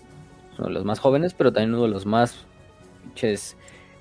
uno 0.57 0.67
de 0.67 0.73
los 0.73 0.85
más 0.85 0.99
jóvenes, 0.99 1.33
pero 1.33 1.51
también 1.51 1.73
uno 1.73 1.83
de 1.83 1.89
los 1.89 2.05
más 2.05 2.45
pinches, 3.03 3.55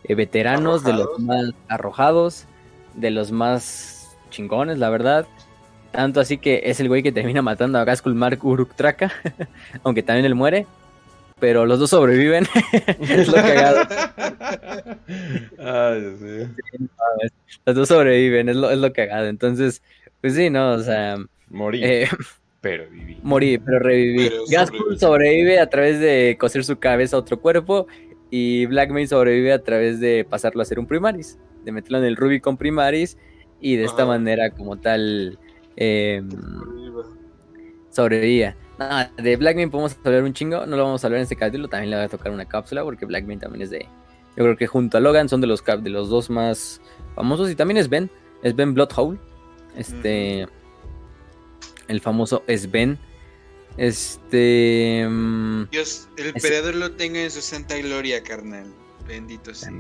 eh, 0.05 0.15
veteranos, 0.15 0.85
de 0.85 0.93
los 0.93 1.19
más 1.19 1.51
arrojados, 1.69 2.47
de 2.95 3.11
los 3.11 3.33
más 3.33 4.17
chingones, 4.31 4.79
la 4.79 4.91
verdad. 4.91 5.27
Tanto 5.93 6.21
así 6.21 6.39
que 6.39 6.63
es 6.65 6.81
el 6.81 6.89
güey 6.89 7.03
que 7.03 7.13
termina 7.13 7.43
matando 7.43 7.79
a 7.79 7.85
Gaskul 7.85 8.15
Mark 8.15 8.45
Uruk 8.45 8.75
Traka, 8.75 9.13
aunque 9.85 10.03
también 10.03 10.25
él 10.25 10.35
muere 10.35 10.67
pero 11.41 11.67
los 11.67 11.79
dos 11.79 11.91
sobreviven. 11.91 12.47
es 13.01 13.29
lo 13.29 13.35
cagado. 13.35 13.87
Ay, 15.59 16.17
sí. 16.19 16.89
Los 17.67 17.77
dos 17.77 17.89
sobreviven, 17.89 18.49
es 18.49 18.57
lo, 18.57 18.71
es 18.71 18.79
lo 18.79 18.93
cagado. 18.93 19.27
Entonces, 19.27 19.83
pues 20.21 20.35
sí, 20.35 20.51
¿no? 20.51 20.73
O 20.73 20.81
sea. 20.81 21.17
Morí. 21.51 21.83
Eh, 21.85 22.09
pero 22.61 22.89
viví. 22.91 23.19
Morí, 23.23 23.59
pero 23.59 23.79
reviví. 23.79 24.31
Gaskell 24.51 24.99
sobrevive 24.99 25.61
a 25.61 25.69
través 25.69 26.01
de 26.01 26.37
coser 26.39 26.65
su 26.65 26.79
cabeza 26.79 27.17
a 27.17 27.21
otro 27.21 27.41
cuerpo. 27.41 27.87
Y 28.31 28.67
Blackmain 28.67 29.07
sobrevive 29.07 29.53
a 29.53 29.63
través 29.63 30.01
de 30.01 30.27
pasarlo 30.29 30.63
a 30.63 30.65
ser 30.65 30.79
un 30.79 30.87
Primaris. 30.87 31.39
De 31.65 31.73
meterlo 31.73 31.99
en 31.99 32.05
el 32.05 32.17
Rubicon 32.17 32.57
Primaris. 32.57 33.19
Y 33.61 33.77
de 33.77 33.85
esta 33.85 34.07
manera, 34.07 34.51
como 34.51 34.79
tal. 34.79 35.39
Eh, 35.77 36.23
sobrevivía. 37.91 38.57
Nada, 38.79 39.13
de 39.17 39.37
Blackman 39.37 39.71
podemos 39.71 39.97
hablar 40.05 40.25
un 40.25 40.33
chingo, 40.33 40.67
no 40.67 40.77
lo 40.77 40.85
vamos 40.85 41.05
a 41.05 41.07
hablar 41.07 41.19
en 41.19 41.23
este 41.25 41.37
capítulo, 41.37 41.69
también 41.69 41.91
le 41.91 41.97
voy 41.97 42.05
a 42.07 42.09
tocar 42.09 42.33
una 42.33 42.45
cápsula 42.45 42.83
porque 42.83 43.07
Blackman 43.07 43.39
también 43.39 43.63
es 43.63 43.71
de... 43.71 43.87
Yo 44.37 44.43
creo 44.43 44.57
que 44.57 44.67
junto 44.67 44.99
a 44.99 45.01
Logan 45.01 45.29
son 45.29 45.41
de 45.41 45.47
los, 45.47 45.65
de 45.65 45.91
los 45.91 46.09
dos 46.09 46.29
más 46.29 46.81
famosos 47.15 47.51
y 47.51 47.55
también 47.55 47.79
es 47.79 47.89
Ben, 47.89 48.11
es 48.43 48.57
Ben 48.57 48.75
Bloodhowl, 48.75 49.19
este... 49.77 50.49
El 51.87 52.01
famoso 52.01 52.43
es 52.47 52.71
Ben. 52.71 52.99
Este... 53.77 55.07
Mm, 55.09 55.69
Dios, 55.71 56.09
el 56.17 56.29
emperador 56.29 56.75
lo 56.75 56.93
tenga 56.93 57.21
en 57.21 57.31
su 57.31 57.41
santa 57.41 57.77
gloria, 57.79 58.23
carnal. 58.23 58.73
Bendito 59.07 59.55
sea. 59.55 59.71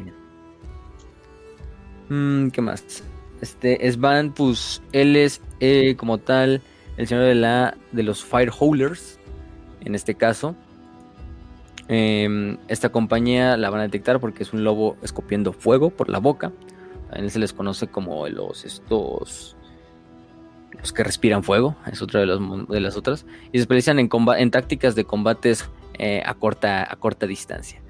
Mm, 2.10 2.50
¿Qué 2.50 2.60
más? 2.60 3.02
Este, 3.40 3.78
Van, 3.96 4.32
pues 4.32 4.82
él 4.92 5.16
es 5.16 5.40
eh, 5.60 5.96
como 5.96 6.18
tal 6.18 6.62
el 6.96 7.06
señor 7.06 7.24
de, 7.24 7.34
la, 7.34 7.76
de 7.92 8.02
los 8.02 8.24
Fireholers, 8.24 9.18
en 9.80 9.94
este 9.94 10.14
caso. 10.14 10.54
Em, 11.88 12.56
esta 12.68 12.88
compañía 12.90 13.56
la 13.56 13.68
van 13.68 13.80
a 13.80 13.82
detectar 13.84 14.18
porque 14.18 14.42
es 14.42 14.52
un 14.52 14.64
lobo 14.64 14.96
escupiendo 15.02 15.52
fuego 15.52 15.90
por 15.90 16.08
la 16.08 16.18
boca. 16.18 16.52
También 17.10 17.30
se 17.30 17.38
les 17.38 17.52
conoce 17.52 17.88
como 17.88 18.26
los 18.28 18.64
estos 18.64 19.56
los 20.78 20.92
que 20.92 21.04
respiran 21.04 21.42
fuego, 21.44 21.76
es 21.90 22.02
otra 22.02 22.20
de, 22.20 22.26
los, 22.26 22.68
de 22.68 22.80
las 22.80 22.96
otras, 22.96 23.24
y 23.52 23.58
se 23.58 23.62
especializan 23.62 23.98
en, 23.98 24.08
en 24.38 24.50
tácticas 24.50 24.94
de 24.94 25.04
combates 25.04 25.70
eh, 25.94 26.22
a, 26.24 26.34
corta, 26.34 26.86
a 26.90 26.96
corta 26.96 27.26
distancia. 27.26 27.80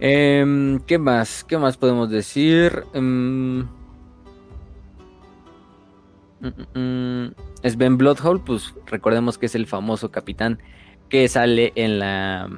Em, 0.00 0.78
¿Qué 0.80 0.98
más? 0.98 1.44
¿Qué 1.44 1.58
más 1.58 1.76
podemos 1.76 2.08
decir? 2.08 2.84
Mm, 2.94 3.62
Sven 7.62 7.98
Bloodhole, 7.98 8.40
pues 8.44 8.74
recordemos 8.86 9.38
que 9.38 9.46
es 9.46 9.54
el 9.54 9.66
famoso 9.66 10.10
capitán 10.10 10.58
que 11.08 11.26
sale 11.28 11.72
en 11.74 11.98
la 11.98 12.48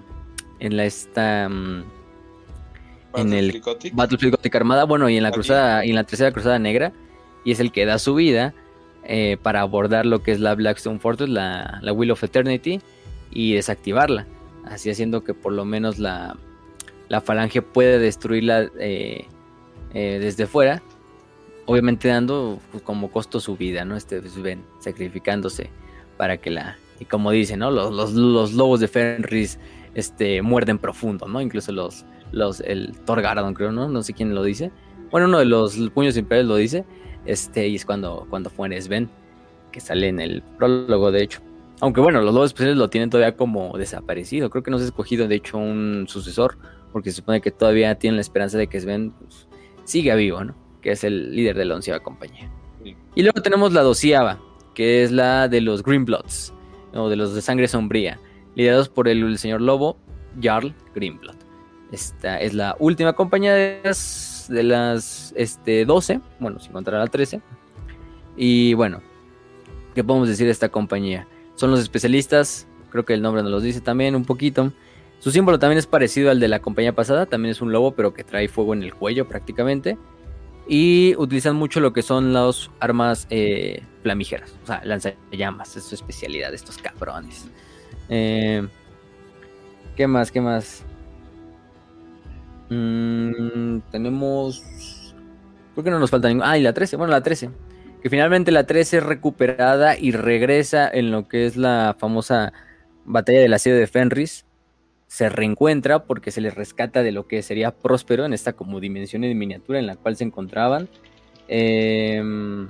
en 0.58 0.76
la 0.76 0.84
esta 0.84 1.44
en 1.46 3.32
el 3.32 3.62
Battlefield 3.92 4.36
Gothic 4.36 4.54
Armada, 4.54 4.84
bueno, 4.84 5.08
y 5.08 5.16
en 5.16 5.22
la 5.22 5.32
cruzada 5.32 5.84
y 5.84 5.90
en 5.90 5.96
la 5.96 6.04
tercera 6.04 6.32
cruzada 6.32 6.58
negra 6.58 6.92
y 7.44 7.52
es 7.52 7.60
el 7.60 7.72
que 7.72 7.86
da 7.86 7.98
su 7.98 8.14
vida 8.14 8.54
eh, 9.04 9.36
para 9.42 9.62
abordar 9.62 10.06
lo 10.06 10.22
que 10.22 10.32
es 10.32 10.40
la 10.40 10.54
Blackstone 10.54 10.98
Fortress, 10.98 11.28
la, 11.28 11.80
la 11.82 11.92
Wheel 11.92 12.10
of 12.10 12.22
Eternity 12.22 12.80
y 13.30 13.54
desactivarla, 13.54 14.26
así 14.66 14.90
haciendo 14.90 15.24
que 15.24 15.34
por 15.34 15.52
lo 15.52 15.64
menos 15.64 15.98
la 15.98 16.36
la 17.10 17.20
falange 17.20 17.60
puede 17.60 17.98
destruirla 17.98 18.70
eh, 18.78 19.26
eh, 19.92 20.18
desde 20.20 20.46
fuera, 20.46 20.80
obviamente 21.70 22.08
dando 22.08 22.58
pues, 22.72 22.82
como 22.82 23.12
costo 23.12 23.38
su 23.38 23.56
vida, 23.56 23.84
¿no? 23.84 23.96
Este 23.96 24.18
ven 24.18 24.64
pues, 24.72 24.84
sacrificándose 24.84 25.70
para 26.16 26.36
que 26.38 26.50
la 26.50 26.76
y 26.98 27.04
como 27.04 27.30
dicen, 27.30 27.60
¿no? 27.60 27.70
Los, 27.70 28.12
los, 28.12 28.52
lobos 28.54 28.80
de 28.80 28.88
Fenris 28.88 29.56
este 29.94 30.42
muerden 30.42 30.78
profundo, 30.78 31.28
¿no? 31.28 31.40
Incluso 31.40 31.70
los 31.70 32.04
los 32.32 32.60
el 32.60 32.92
Thor 33.06 33.22
creo, 33.54 33.70
¿no? 33.70 33.88
No 33.88 34.02
sé 34.02 34.14
quién 34.14 34.34
lo 34.34 34.42
dice. 34.42 34.72
Bueno, 35.12 35.28
uno 35.28 35.38
de 35.38 35.44
los 35.44 35.76
puños 35.94 36.16
imperiales 36.16 36.48
lo 36.48 36.56
dice. 36.56 36.84
Este, 37.24 37.68
y 37.68 37.76
es 37.76 37.84
cuando 37.84 38.26
cuando 38.28 38.50
fue 38.50 38.80
Sven 38.80 39.08
que 39.70 39.78
sale 39.78 40.08
en 40.08 40.18
el 40.18 40.42
prólogo 40.58 41.12
de 41.12 41.22
hecho. 41.22 41.40
Aunque 41.80 42.00
bueno, 42.00 42.20
los 42.20 42.34
lobos 42.34 42.48
especiales 42.48 42.78
lo 42.78 42.90
tienen 42.90 43.10
todavía 43.10 43.36
como 43.36 43.78
desaparecido. 43.78 44.50
Creo 44.50 44.64
que 44.64 44.72
no 44.72 44.78
se 44.78 44.84
ha 44.84 44.86
escogido 44.88 45.28
de 45.28 45.36
hecho 45.36 45.56
un 45.56 46.06
sucesor 46.08 46.58
porque 46.92 47.10
se 47.10 47.18
supone 47.18 47.40
que 47.40 47.52
todavía 47.52 47.94
tienen 47.94 48.16
la 48.16 48.22
esperanza 48.22 48.58
de 48.58 48.66
que 48.66 48.80
Sven 48.80 49.12
pues, 49.12 49.46
siga 49.84 50.16
vivo, 50.16 50.42
¿no? 50.42 50.59
Que 50.80 50.92
es 50.92 51.04
el 51.04 51.34
líder 51.34 51.56
de 51.56 51.64
la 51.64 51.74
onceava 51.74 52.02
compañía. 52.02 52.50
Y 53.14 53.22
luego 53.22 53.42
tenemos 53.42 53.72
la 53.72 53.82
doceava, 53.82 54.40
que 54.74 55.02
es 55.02 55.10
la 55.10 55.48
de 55.48 55.60
los 55.60 55.82
Greenbloods, 55.82 56.54
o 56.94 57.08
de 57.08 57.16
los 57.16 57.34
de 57.34 57.42
sangre 57.42 57.68
sombría, 57.68 58.18
liderados 58.54 58.88
por 58.88 59.08
el, 59.08 59.38
señor 59.38 59.60
Lobo, 59.60 59.96
Jarl 60.40 60.74
Greenblood. 60.94 61.36
Esta 61.92 62.40
es 62.40 62.54
la 62.54 62.76
última 62.78 63.12
compañía 63.12 63.52
de 63.52 63.80
las, 63.84 64.46
de 64.48 64.62
las 64.62 65.34
este, 65.36 65.84
12, 65.84 66.20
bueno, 66.38 66.60
sin 66.60 66.72
contar 66.72 66.94
la 66.94 67.06
13. 67.06 67.40
Y 68.36 68.74
bueno, 68.74 69.02
¿qué 69.94 70.04
podemos 70.04 70.28
decir 70.28 70.46
de 70.46 70.52
esta 70.52 70.68
compañía? 70.68 71.26
Son 71.56 71.70
los 71.70 71.80
especialistas, 71.80 72.66
creo 72.90 73.04
que 73.04 73.12
el 73.12 73.22
nombre 73.22 73.42
nos 73.42 73.50
los 73.50 73.62
dice 73.62 73.80
también 73.80 74.14
un 74.14 74.24
poquito 74.24 74.72
su 75.20 75.30
símbolo 75.30 75.58
también 75.58 75.78
es 75.78 75.86
parecido 75.86 76.30
al 76.30 76.40
de 76.40 76.48
la 76.48 76.60
compañía 76.60 76.94
pasada, 76.94 77.26
también 77.26 77.52
es 77.52 77.60
un 77.60 77.72
lobo, 77.72 77.92
pero 77.92 78.14
que 78.14 78.24
trae 78.24 78.48
fuego 78.48 78.72
en 78.72 78.82
el 78.82 78.94
cuello 78.94 79.28
prácticamente. 79.28 79.98
Y 80.72 81.16
utilizan 81.16 81.56
mucho 81.56 81.80
lo 81.80 81.92
que 81.92 82.00
son 82.00 82.32
las 82.32 82.70
armas 82.78 83.26
eh, 83.28 83.82
flamígeras, 84.04 84.54
o 84.62 84.66
sea, 84.68 84.80
lanzallamas, 84.84 85.76
es 85.76 85.82
su 85.82 85.96
especialidad, 85.96 86.54
estos 86.54 86.78
cabrones. 86.78 87.48
Eh, 88.08 88.64
¿Qué 89.96 90.06
más? 90.06 90.30
¿Qué 90.30 90.40
más? 90.40 90.84
Mm, 92.68 93.80
tenemos. 93.90 95.12
¿Por 95.74 95.82
qué 95.82 95.90
no 95.90 95.98
nos 95.98 96.08
falta 96.08 96.28
ninguna? 96.28 96.52
Ah, 96.52 96.56
y 96.56 96.62
la 96.62 96.72
13. 96.72 96.94
Bueno, 96.94 97.10
la 97.10 97.24
13. 97.24 97.50
Que 98.00 98.08
finalmente 98.08 98.52
la 98.52 98.64
13 98.64 98.98
es 98.98 99.02
recuperada 99.02 99.98
y 99.98 100.12
regresa 100.12 100.88
en 100.88 101.10
lo 101.10 101.26
que 101.26 101.46
es 101.46 101.56
la 101.56 101.96
famosa 101.98 102.52
batalla 103.04 103.40
del 103.40 103.54
asedio 103.54 103.76
de 103.76 103.88
Fenris 103.88 104.46
se 105.10 105.28
reencuentra 105.28 106.04
porque 106.04 106.30
se 106.30 106.40
les 106.40 106.54
rescata 106.54 107.02
de 107.02 107.10
lo 107.10 107.26
que 107.26 107.42
sería 107.42 107.72
próspero 107.72 108.24
en 108.24 108.32
esta 108.32 108.52
como 108.52 108.78
dimensión 108.78 109.22
de 109.22 109.34
miniatura 109.34 109.80
en 109.80 109.88
la 109.88 109.96
cual 109.96 110.14
se 110.14 110.22
encontraban. 110.22 110.88
Em, 111.48 112.68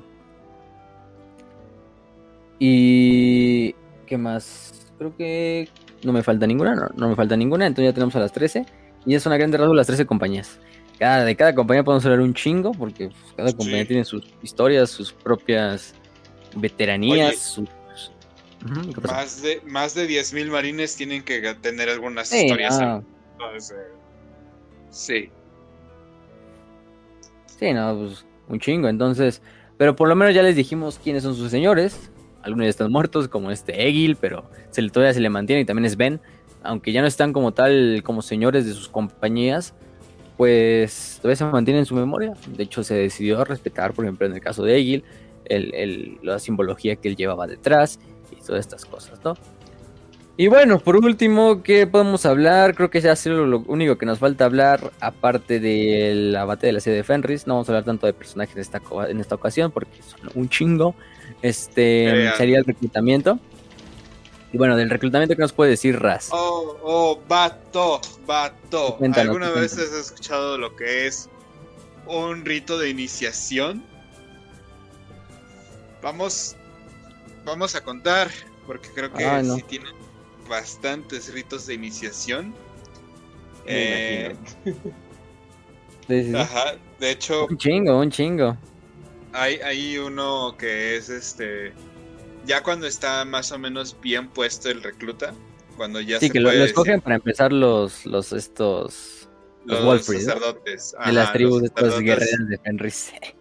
y... 2.59 3.75
¿Qué 4.07 4.17
más? 4.17 4.91
Creo 4.97 5.15
que 5.19 5.69
no 6.03 6.15
me 6.15 6.23
falta 6.23 6.47
ninguna, 6.47 6.91
no, 6.97 7.09
me 7.11 7.15
falta 7.15 7.37
ninguna, 7.37 7.67
entonces 7.67 7.91
ya 7.91 7.95
tenemos 7.95 8.17
a 8.17 8.21
las 8.21 8.33
13. 8.33 8.65
Y 9.05 9.15
es 9.15 9.27
una 9.27 9.37
grande 9.37 9.59
rasgo 9.59 9.75
las 9.75 9.87
13 9.87 10.07
compañías. 10.07 10.59
Cada, 10.99 11.27
de 11.27 11.37
cada 11.37 11.55
compañía 11.55 11.85
podemos 11.85 12.07
hablar 12.07 12.23
un 12.23 12.33
chingo 12.33 12.73
porque 12.73 13.09
pues, 13.09 13.35
cada 13.37 13.53
compañía 13.53 13.87
tiene 13.87 14.07
sus 14.07 14.27
historias, 14.43 14.89
sus 14.89 15.13
propias 15.13 15.95
veteranías, 16.57 17.37
sus 17.37 17.69
más 19.03 19.43
de, 19.43 19.63
más 19.67 19.95
de 19.95 20.09
10.000 20.09 20.51
marines 20.51 20.97
tienen 20.97 21.23
que 21.23 21.55
tener 21.55 21.89
algunas 21.89 22.33
historias. 22.33 22.79
sí. 24.91 25.31
Sí, 27.59 27.73
no, 27.75 27.97
pues 27.99 28.25
un 28.49 28.59
chingo. 28.59 28.89
Entonces, 28.89 29.43
pero 29.77 29.97
por 29.97 30.09
lo 30.09 30.17
menos 30.17 30.35
ya 30.35 30.43
les 30.43 30.57
dijimos 30.57 30.99
quiénes 31.03 31.23
son 31.23 31.35
sus 31.35 31.51
señores. 31.51 32.11
Algunos 32.43 32.65
ya 32.65 32.71
están 32.71 32.91
muertos, 32.91 33.29
como 33.29 33.51
este 33.51 33.87
Egil, 33.87 34.17
pero 34.17 34.45
se 34.71 34.83
le, 34.83 34.91
todavía 34.91 35.13
se 35.13 35.21
le 35.21 35.29
mantiene 35.29 35.63
y 35.63 35.65
también 35.65 35.85
es 35.85 35.97
Ben. 35.97 36.21
Aunque 36.63 36.93
ya 36.93 37.01
no 37.01 37.07
están 37.07 37.33
como 37.33 37.53
tal, 37.53 38.03
como 38.03 38.23
señores 38.23 38.67
de 38.67 38.73
sus 38.73 38.89
compañías, 38.89 39.75
pues 40.37 41.19
todavía 41.19 41.37
se 41.37 41.45
mantiene 41.45 41.81
en 41.81 41.87
su 41.87 41.95
memoria. 41.95 42.35
De 42.49 42.63
hecho, 42.63 42.83
se 42.83 42.95
decidió 42.95 43.45
respetar, 43.45 43.93
por 43.93 44.05
ejemplo, 44.05 44.27
en 44.27 44.35
el 44.35 44.41
caso 44.41 44.63
de 44.63 44.79
Egil, 44.79 45.05
el, 45.47 46.19
la 46.23 46.39
simbología 46.39 46.97
que 46.97 47.09
él 47.09 47.17
llevaba 47.17 47.47
detrás 47.47 47.99
todas 48.47 48.61
estas 48.61 48.85
cosas, 48.85 49.19
¿no? 49.25 49.35
Y 50.37 50.49
bueno, 50.49 50.79
por 50.79 50.97
último, 50.97 51.63
¿qué 51.63 51.87
podemos 51.87 52.25
hablar? 52.25 52.75
Creo 52.75 52.89
que 52.89 53.03
ya 53.03 53.13
es 53.13 53.27
lo 53.27 53.59
único 53.67 53.99
que 53.99 54.07
nos 54.07 54.21
falta 54.21 54.47
hablar, 54.47 54.91
aparte 55.01 55.61
de 55.61 56.15
la 56.15 56.47
batalla 56.47 56.69
de 56.69 56.73
la 56.73 56.81
sede 56.81 56.95
de 56.95 57.05
Fenris. 57.05 57.47
No 57.47 57.55
vamos 57.55 57.69
a 57.69 57.73
hablar 57.73 57.85
tanto 57.85 58.07
de 58.07 58.15
personajes 58.15 58.57
en 58.57 58.63
esta, 58.63 58.81
en 59.09 59.21
esta 59.21 59.35
ocasión, 59.35 59.71
porque 59.71 60.03
son 60.03 60.31
un 60.35 60.49
chingo. 60.49 60.95
Este 61.43 62.33
sería 62.39 62.59
el 62.59 62.65
reclutamiento. 62.65 63.39
Y 64.53 64.57
bueno, 64.57 64.77
del 64.77 64.89
reclutamiento, 64.89 65.37
¿qué 65.37 65.43
nos 65.43 65.53
puede 65.53 65.73
decir 65.73 66.01
Raz? 66.01 66.31
Oh, 66.33 66.77
oh, 66.83 67.21
vato, 67.29 68.01
vato. 68.27 68.99
¿Alguna 69.15 69.51
vez 69.51 69.75
has 69.75 69.93
escuchado 69.93 70.57
lo 70.57 70.75
que 70.75 71.07
es 71.07 71.29
un 72.07 72.47
rito 72.47 72.79
de 72.79 72.89
iniciación? 72.89 73.85
Vamos 76.03 76.57
vamos 77.45 77.75
a 77.75 77.83
contar, 77.83 78.31
porque 78.67 78.89
creo 78.95 79.13
que 79.13 79.25
ah, 79.25 79.43
sí 79.43 79.63
tienen 79.63 79.95
bastantes 80.49 81.33
ritos 81.33 81.67
de 81.67 81.75
iniciación. 81.75 82.55
Eh, 83.67 84.35
Ajá, 86.37 86.77
de 86.99 87.11
hecho. 87.11 87.47
Un 87.47 87.57
chingo, 87.57 87.99
un 87.99 88.11
chingo. 88.11 88.57
Hay, 89.33 89.57
hay 89.57 89.99
uno 89.99 90.57
que 90.59 90.97
es 90.97 91.09
este. 91.09 91.73
Ya 92.45 92.63
cuando 92.63 92.87
está 92.87 93.25
más 93.25 93.53
o 93.53 93.59
menos 93.59 93.97
bien 94.01 94.29
puesto 94.29 94.71
el 94.71 94.83
recluta, 94.83 95.35
cuando 95.77 96.01
ya 96.01 96.19
sí, 96.19 96.27
se 96.27 96.33
que 96.33 96.41
lo, 96.41 96.51
escogen 96.51 97.01
para 97.01 97.17
empezar 97.17 97.53
los, 97.53 98.05
los 98.07 98.33
estos. 98.33 99.29
Los, 99.67 100.07
sacerdotes. 100.07 100.97
de 101.05 101.13
las 101.13 101.33
tribus 101.33 101.61
de 101.61 101.67
estos 101.67 102.01
guerreros 102.01 102.49
de 102.49 102.59
Fenris. 102.59 103.13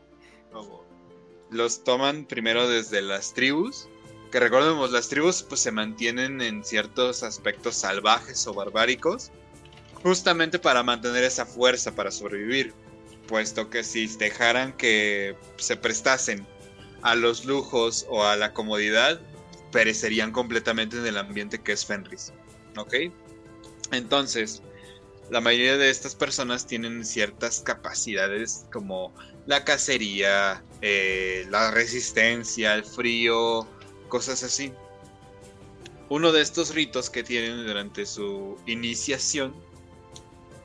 Los 1.50 1.84
toman 1.84 2.26
primero 2.26 2.68
desde 2.68 3.02
las 3.02 3.34
tribus 3.34 3.88
que 4.32 4.40
recordemos, 4.40 4.92
las 4.92 5.10
tribus 5.10 5.44
pues 5.44 5.62
se 5.62 5.72
mantienen 5.72 6.42
en 6.42 6.64
ciertos 6.64 7.24
aspectos 7.24 7.76
salvajes 7.76 8.46
o 8.46 8.54
barbáricos, 8.54 9.32
justamente 10.04 10.60
para 10.60 10.84
mantener 10.84 11.24
esa 11.24 11.46
fuerza 11.46 11.96
para 11.96 12.12
sobrevivir, 12.12 12.74
puesto 13.28 13.70
que 13.70 13.84
si 13.84 14.06
dejaran 14.06 14.74
que 14.74 15.36
se 15.58 15.76
prestasen 15.76 16.46
a 17.02 17.16
los 17.16 17.46
lujos 17.46 18.06
o 18.10 18.24
a 18.24 18.36
la 18.36 18.54
comodidad, 18.54 19.20
perecerían 19.72 20.32
completamente 20.32 20.98
en 20.98 21.08
el 21.08 21.18
ambiente 21.18 21.60
que 21.60 21.72
es 21.72 21.86
Fenris, 21.86 22.32
¿ok? 22.78 22.96
Entonces, 23.92 24.62
la 25.32 25.42
mayoría 25.42 25.78
de 25.78 25.90
estas 25.90 26.16
personas 26.16 26.68
tienen 26.68 27.06
ciertas 27.06 27.62
capacidades 27.62 28.66
como 28.72 29.14
la 29.50 29.64
cacería, 29.64 30.64
eh, 30.84 31.48
la 31.50 31.72
resistencia, 31.72 32.76
el 32.76 32.86
frío, 32.86 33.68
cosas 34.08 34.44
así. 34.44 34.72
Uno 36.08 36.32
de 36.32 36.42
estos 36.42 36.76
ritos 36.76 37.10
que 37.10 37.24
tienen 37.24 37.66
durante 37.66 38.06
su 38.06 38.60
iniciación 38.68 39.56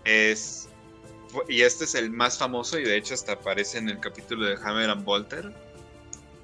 es, 0.05 0.69
y 1.49 1.63
este 1.63 1.85
es 1.85 1.95
el 1.95 2.11
más 2.11 2.37
famoso 2.37 2.79
y 2.79 2.85
de 2.85 2.99
hecho 2.99 3.15
hasta 3.15 3.33
aparece 3.33 3.79
en 3.79 3.89
el 3.89 4.01
capítulo 4.01 4.45
de 4.45 4.57
Hammer 4.63 4.91
and 4.91 5.03
Bolter. 5.03 5.51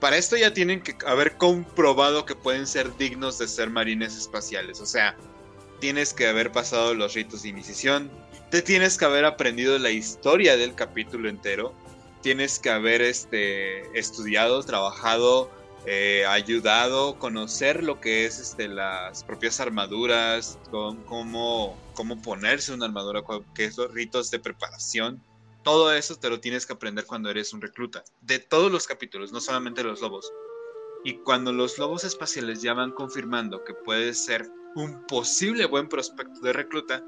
Para 0.01 0.17
esto 0.17 0.35
ya 0.39 0.55
tienen 0.55 0.81
que 0.81 0.97
haber 1.07 1.37
comprobado 1.37 2.25
que 2.25 2.35
pueden 2.35 2.67
ser 2.67 2.97
dignos 2.97 3.37
de 3.37 3.49
ser 3.49 3.69
marines 3.69 4.17
espaciales, 4.17 4.81
o 4.81 4.87
sea, 4.87 5.15
tienes 5.79 6.15
que 6.15 6.27
haber 6.27 6.53
pasado 6.53 6.95
los 6.95 7.13
ritos 7.13 7.43
de 7.43 7.51
iniciación, 7.51 8.11
te 8.51 8.63
tienes 8.63 8.97
que 8.97 9.05
haber 9.05 9.27
aprendido 9.27 9.79
la 9.79 9.91
historia 9.91 10.57
del 10.57 10.75
capítulo 10.75 11.29
entero, 11.29 11.75
tienes 12.23 12.59
que 12.59 12.71
haber 12.71 13.03
este, 13.03 13.99
estudiado, 13.99 14.63
trabajado 14.63 15.51
eh, 15.87 16.27
ayudado 16.27 17.19
conocer 17.19 17.83
lo 17.83 18.01
que 18.01 18.27
es 18.27 18.39
este, 18.39 18.69
las 18.69 19.25
propias 19.25 19.61
armaduras, 19.61 20.59
cómo, 20.71 21.79
cómo 21.95 22.21
ponerse 22.21 22.75
una 22.75 22.85
armadura, 22.85 23.23
qué 23.55 23.65
es 23.65 23.77
ritos 23.77 24.31
de 24.31 24.41
preparación. 24.41 25.23
Todo 25.63 25.93
eso 25.93 26.17
te 26.17 26.29
lo 26.29 26.41
tienes 26.41 26.67
que 26.67 26.75
aprender 26.75 27.07
cuando 27.07 27.31
eres 27.31 27.55
un 27.55 27.63
recluta. 27.63 28.05
De 28.21 28.39
todos 28.39 28.71
los 28.71 28.87
capítulos, 28.87 29.33
no 29.33 29.41
solamente 29.41 29.83
los 29.83 30.03
lobos. 30.03 30.31
Y 31.03 31.15
cuando 31.19 31.51
los 31.53 31.79
lobos 31.79 32.05
espaciales 32.05 32.61
ya 32.61 32.75
van 32.75 32.93
confirmando 32.93 33.65
que 33.65 33.73
puedes 33.73 34.23
ser 34.23 34.51
un 34.75 35.07
posible 35.07 35.65
buen 35.65 35.89
prospecto 35.89 36.41
de 36.41 36.53
recluta, 36.53 37.03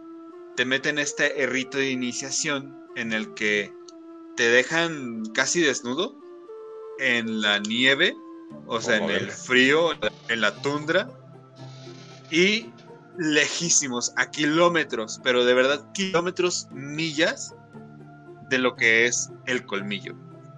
te 0.57 0.65
meten 0.65 0.99
este 0.99 1.47
rito 1.47 1.77
de 1.77 1.91
iniciación 1.91 2.87
en 2.97 3.13
el 3.13 3.35
que 3.35 3.73
te 4.36 4.49
dejan 4.49 5.25
casi 5.35 5.61
desnudo 5.61 6.17
en 6.99 7.41
la 7.41 7.59
nieve, 7.59 8.17
o 8.67 8.81
sea, 8.81 8.97
en 8.99 9.11
el 9.11 9.31
frío, 9.31 9.91
en 10.28 10.41
la 10.41 10.55
tundra, 10.62 11.09
y 12.31 12.70
lejísimos, 13.19 14.12
a 14.17 14.31
kilómetros, 14.31 15.20
pero 15.23 15.44
de 15.44 15.55
verdad 15.55 15.93
kilómetros, 15.93 16.69
millas 16.73 17.55
de 18.49 18.59
lo 18.59 18.77
que 18.77 19.07
es 19.07 19.31
el 19.47 19.65
colmillo. 19.67 20.15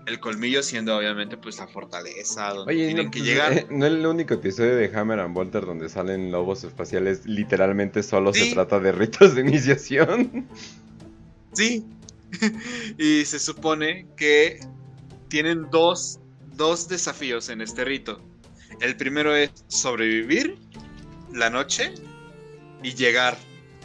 El 0.07 0.21
colmillo 0.21 0.63
siendo 0.63 0.97
obviamente 0.97 1.39
pues 1.39 1.57
la 1.57 1.67
fortaleza 1.67 2.51
donde 2.51 2.75
tienen 2.75 3.11
que 3.11 3.21
llegar. 3.21 3.53
Eh, 3.55 3.67
no 3.71 3.87
es 3.87 3.93
el 3.93 4.07
único 4.07 4.35
episodio 4.35 4.77
de 4.77 4.95
Hammer 4.95 5.21
and 5.21 5.35
Bolter 5.35 5.65
donde 5.65 5.89
salen 5.89 6.31
lobos 6.31 6.63
espaciales, 6.63 7.25
literalmente 7.25 8.03
solo 8.03 8.35
se 8.35 8.53
trata 8.53 8.81
de 8.81 8.93
ritos 8.93 9.35
de 9.35 9.41
iniciación. 9.41 10.47
Sí. 11.55 11.87
y 12.99 13.25
se 13.25 13.39
supone 13.39 14.07
que 14.17 14.61
tienen 15.29 15.69
dos, 15.71 16.21
dos 16.55 16.89
desafíos 16.89 17.49
en 17.49 17.61
este 17.61 17.85
rito. 17.85 18.21
El 18.81 18.97
primero 18.97 19.35
es 19.35 19.51
sobrevivir 19.69 20.59
la 21.33 21.51
noche 21.51 21.95
y 22.83 22.95
llegar 22.95 23.37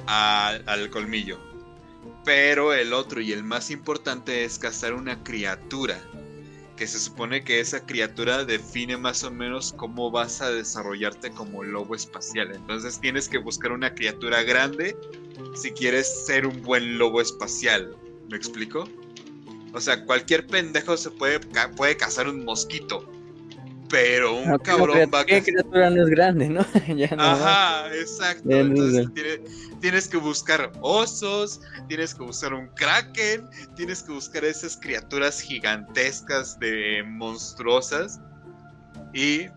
al 0.05 0.89
colmillo. 0.89 1.39
Pero 2.25 2.73
el 2.73 2.93
otro 2.93 3.21
y 3.21 3.31
el 3.31 3.43
más 3.43 3.71
importante 3.71 4.43
es 4.43 4.59
cazar 4.59 4.93
una 4.93 5.23
criatura. 5.23 5.99
Que 6.75 6.87
se 6.87 6.99
supone 6.99 7.43
que 7.43 7.59
esa 7.59 7.85
criatura 7.85 8.45
define 8.45 8.95
más 8.95 9.23
o 9.23 9.31
menos 9.31 9.73
cómo 9.73 10.11
vas 10.11 10.41
a 10.41 10.49
desarrollarte 10.49 11.31
como 11.31 11.63
lobo 11.63 11.93
espacial. 11.93 12.51
Entonces 12.53 12.99
tienes 13.01 13.27
que 13.27 13.37
buscar 13.37 13.71
una 13.73 13.93
criatura 13.93 14.43
grande 14.43 14.95
si 15.55 15.71
quieres 15.71 16.25
ser 16.25 16.45
un 16.45 16.61
buen 16.61 16.97
lobo 16.97 17.21
espacial. 17.21 17.97
¿Me 18.29 18.37
explico? 18.37 18.87
O 19.73 19.79
sea, 19.79 20.03
cualquier 20.05 20.47
pendejo 20.47 20.97
se 20.97 21.11
puede, 21.11 21.39
puede 21.75 21.97
cazar 21.97 22.27
un 22.27 22.43
mosquito 22.43 23.07
pero 23.89 24.35
un 24.35 24.57
cabrón 24.59 25.09
va 25.13 25.21
a... 25.21 25.25
¿Qué 25.25 25.41
criatura 25.41 25.89
no 25.89 26.03
es 26.03 26.09
grande, 26.09 26.49
no? 26.49 26.61
Ajá, 27.17 27.93
exacto. 27.95 28.49
Entonces 28.49 29.07
tienes 29.81 30.07
que 30.07 30.17
buscar 30.17 30.71
osos, 30.81 31.61
tienes 31.87 32.13
que 32.13 32.23
buscar 32.23 32.53
un 32.53 32.67
kraken, 32.69 33.49
tienes 33.75 34.03
que 34.03 34.11
buscar 34.13 34.45
esas 34.45 34.77
criaturas 34.77 35.41
gigantescas 35.41 36.59
de 36.59 37.03
monstruosas 37.05 38.19
y 39.13 39.47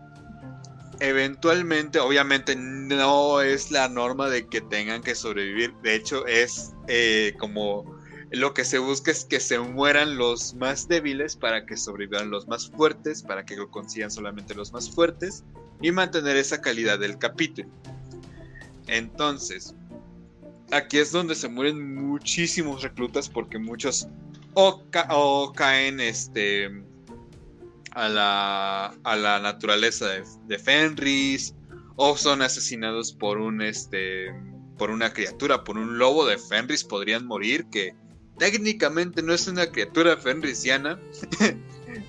eventualmente, 0.99 1.99
obviamente 1.99 2.55
no 2.55 3.41
es 3.41 3.71
la 3.71 3.87
norma 3.87 4.29
de 4.29 4.47
que 4.47 4.61
tengan 4.61 5.01
que 5.01 5.15
sobrevivir, 5.15 5.73
de 5.83 5.95
hecho 5.95 6.25
es 6.25 6.71
eh, 6.87 7.33
como 7.39 7.92
lo 8.33 8.55
que 8.55 8.65
se 8.65 8.79
busca 8.79 9.11
es 9.11 9.25
que 9.25 9.39
se 9.39 9.59
mueran 9.59 10.17
los 10.17 10.55
más 10.55 10.87
débiles 10.87 11.35
para 11.35 11.67
que 11.67 11.77
sobrevivan 11.77 12.31
los 12.31 12.47
más 12.47 12.67
fuertes, 12.67 13.21
para 13.21 13.45
que 13.45 13.55
lo 13.55 13.69
consigan 13.69 14.09
solamente 14.09 14.55
los 14.55 14.73
más 14.73 14.89
fuertes 14.89 15.43
y 15.81 15.91
mantener 15.91 16.35
esa 16.37 16.59
calidad 16.59 16.97
del 16.97 17.19
capítulo. 17.19 17.69
Entonces, 18.87 19.75
aquí 20.71 20.97
es 20.97 21.11
donde 21.11 21.35
se 21.35 21.47
mueren 21.47 21.95
muchísimos 21.95 22.81
reclutas 22.81 23.29
porque 23.29 23.59
muchos 23.59 24.07
o, 24.55 25.53
caen 25.55 25.99
este, 25.99 26.71
a, 27.91 28.09
la, 28.09 28.95
a 29.03 29.15
la 29.15 29.39
naturaleza 29.41 30.07
de, 30.07 30.23
de, 30.47 30.57
Fenris 30.57 31.53
o 31.97 32.17
son 32.17 32.41
asesinados 32.41 33.13
por 33.13 33.37
un 33.37 33.61
este 33.61 34.33
por 34.77 34.89
una 34.89 35.13
criatura, 35.13 35.63
por 35.63 35.77
un 35.77 35.99
lobo 35.99 36.25
de 36.25 36.37
Fenris 36.39 36.83
podrían 36.83 37.25
morir 37.27 37.65
que 37.65 37.95
técnicamente 38.43 39.23
no 39.23 39.33
es 39.33 39.47
una 39.47 39.71
criatura 39.71 40.17
fenrisiana. 40.17 40.99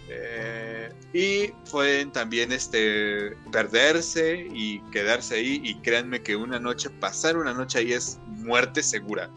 Eh, 0.09 0.91
y 1.13 1.49
pueden 1.71 2.11
también 2.11 2.51
este, 2.51 3.37
perderse 3.53 4.49
y 4.55 4.81
quedarse 4.91 5.35
ahí. 5.35 5.61
Y 5.63 5.75
créanme 5.81 6.23
que 6.23 6.37
una 6.37 6.59
noche, 6.59 6.89
pasar 6.89 7.37
una 7.37 7.53
noche 7.53 7.81
ahí 7.81 7.93
es 7.93 8.19
muerte 8.29 8.83
segura. 8.83 9.29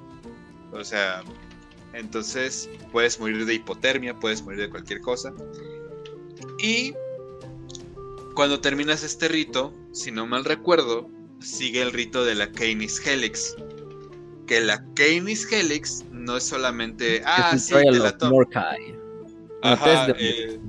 O 0.71 0.83
sea, 0.85 1.23
entonces 1.91 2.69
puedes 2.93 3.19
morir 3.19 3.45
de 3.45 3.55
hipotermia, 3.55 4.17
puedes 4.17 4.41
morir 4.43 4.61
de 4.61 4.69
cualquier 4.69 5.01
cosa. 5.01 5.33
Y 6.59 6.93
cuando 8.33 8.61
terminas 8.61 9.03
este 9.03 9.27
rito, 9.27 9.73
si 9.91 10.11
no 10.11 10.25
mal 10.25 10.45
recuerdo, 10.45 11.09
sigue 11.41 11.81
el 11.81 11.91
rito 11.91 12.23
de 12.23 12.35
la 12.35 12.51
Canis 12.51 13.05
Helix. 13.05 13.55
Que 14.47 14.61
la 14.61 14.83
Canis 14.95 15.51
Helix 15.51 16.05
no 16.11 16.37
es 16.37 16.43
solamente. 16.43 17.21
Ah, 17.25 17.57
sí, 17.57 17.73
la 17.73 18.17
Ajá, 19.63 20.07
eh, 20.17 20.59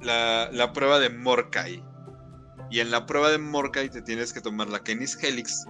la, 0.00 0.50
la, 0.52 0.72
prueba 0.72 0.98
de 0.98 1.10
Morkai. 1.10 1.82
Y 2.70 2.80
en 2.80 2.90
la 2.90 3.06
prueba 3.06 3.30
de 3.30 3.38
Morkai 3.38 3.90
te 3.90 4.02
tienes 4.02 4.32
que 4.32 4.40
tomar 4.40 4.68
la 4.68 4.82
Kenis 4.82 5.22
Helix. 5.22 5.66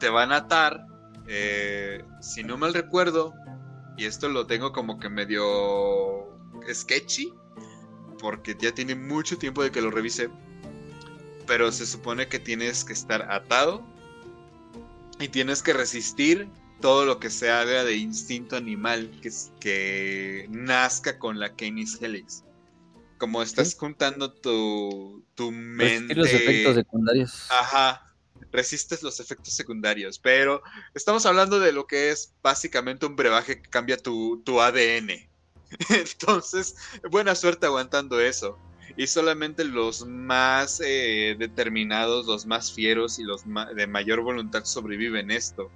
Te 0.00 0.08
van 0.08 0.32
a 0.32 0.38
atar. 0.38 0.86
Eh, 1.28 2.04
si 2.20 2.42
no 2.42 2.56
mal 2.58 2.74
recuerdo, 2.74 3.32
y 3.96 4.06
esto 4.06 4.28
lo 4.28 4.46
tengo 4.46 4.72
como 4.72 4.98
que 4.98 5.08
medio 5.08 6.28
sketchy, 6.72 7.32
porque 8.18 8.56
ya 8.58 8.72
tiene 8.72 8.94
mucho 8.94 9.38
tiempo 9.38 9.62
de 9.62 9.70
que 9.70 9.80
lo 9.80 9.90
revisé. 9.90 10.28
Pero 11.46 11.70
se 11.72 11.86
supone 11.86 12.28
que 12.28 12.38
tienes 12.38 12.84
que 12.84 12.92
estar 12.92 13.30
atado 13.30 13.82
y 15.18 15.28
tienes 15.28 15.62
que 15.62 15.72
resistir 15.72 16.48
todo 16.82 17.06
lo 17.06 17.18
que 17.18 17.30
se 17.30 17.48
haga 17.48 17.84
de 17.84 17.96
instinto 17.96 18.56
animal 18.56 19.10
que, 19.22 19.30
que 19.60 20.46
nazca 20.50 21.18
con 21.18 21.38
la 21.38 21.54
Canis 21.54 21.98
Helix. 22.02 22.44
Como 23.18 23.40
estás 23.40 23.76
juntando 23.76 24.32
tu, 24.32 25.24
tu 25.36 25.52
mente. 25.52 26.14
los 26.14 26.28
efectos 26.28 26.74
secundarios. 26.74 27.46
Ajá. 27.50 28.12
Resistes 28.50 29.02
los 29.02 29.20
efectos 29.20 29.54
secundarios. 29.54 30.18
Pero 30.18 30.60
estamos 30.92 31.24
hablando 31.24 31.60
de 31.60 31.72
lo 31.72 31.86
que 31.86 32.10
es 32.10 32.34
básicamente 32.42 33.06
un 33.06 33.14
brebaje 33.14 33.62
que 33.62 33.70
cambia 33.70 33.96
tu, 33.96 34.42
tu 34.44 34.60
ADN. 34.60 35.10
Entonces, 35.88 36.74
buena 37.10 37.36
suerte 37.36 37.66
aguantando 37.66 38.20
eso. 38.20 38.58
Y 38.96 39.06
solamente 39.06 39.64
los 39.64 40.04
más 40.04 40.82
eh, 40.84 41.36
determinados, 41.38 42.26
los 42.26 42.44
más 42.44 42.72
fieros 42.72 43.20
y 43.20 43.22
los 43.22 43.44
de 43.46 43.86
mayor 43.86 44.20
voluntad 44.20 44.64
sobreviven 44.64 45.30
esto. 45.30 45.70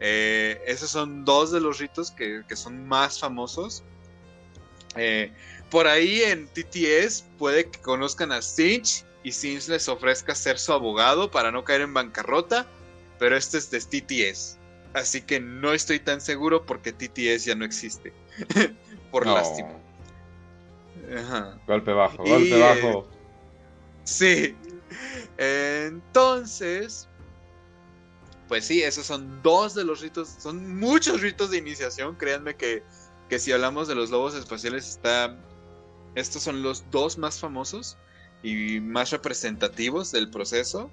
Eh, 0.00 0.62
esos 0.66 0.90
son 0.90 1.26
dos 1.26 1.52
de 1.52 1.60
los 1.60 1.78
ritos 1.78 2.10
que, 2.10 2.42
son 2.54 2.88
más 2.88 3.18
famosos. 3.18 3.84
Eh, 4.96 5.32
por 5.70 5.86
ahí 5.86 6.22
en 6.22 6.48
TTS 6.48 7.24
puede 7.38 7.70
que 7.70 7.80
conozcan 7.80 8.32
a 8.32 8.42
Sinch 8.42 9.04
y 9.22 9.32
Sinch 9.32 9.68
les 9.68 9.88
ofrezca 9.88 10.34
ser 10.34 10.58
su 10.58 10.72
abogado 10.72 11.30
para 11.30 11.52
no 11.52 11.62
caer 11.64 11.82
en 11.82 11.94
bancarrota, 11.94 12.66
pero 13.18 13.36
este 13.36 13.58
es 13.58 13.70
de 13.70 13.80
TTS. 13.80 14.58
Así 14.94 15.20
que 15.20 15.38
no 15.38 15.72
estoy 15.72 16.00
tan 16.00 16.20
seguro 16.20 16.64
porque 16.66 16.92
TTS 16.92 17.44
ya 17.44 17.54
no 17.54 17.64
existe. 17.64 18.12
por 19.10 19.26
lástima. 19.26 19.76
Golpe 21.66 21.92
bajo, 21.92 22.24
golpe 22.24 22.58
bajo. 22.58 23.08
sí. 24.04 24.56
Entonces, 25.36 27.08
pues 28.50 28.64
sí, 28.64 28.82
esos 28.82 29.06
son 29.06 29.40
dos 29.44 29.76
de 29.76 29.84
los 29.84 30.00
ritos, 30.00 30.28
son 30.40 30.76
muchos 30.76 31.20
ritos 31.20 31.52
de 31.52 31.58
iniciación, 31.58 32.16
créanme 32.16 32.56
que, 32.56 32.82
que 33.28 33.38
si 33.38 33.52
hablamos 33.52 33.86
de 33.86 33.94
los 33.94 34.10
lobos 34.10 34.34
espaciales 34.34 34.88
está, 34.88 35.38
estos 36.16 36.42
son 36.42 36.60
los 36.60 36.84
dos 36.90 37.16
más 37.16 37.38
famosos 37.38 37.96
y 38.42 38.80
más 38.80 39.12
representativos 39.12 40.10
del 40.10 40.30
proceso. 40.30 40.90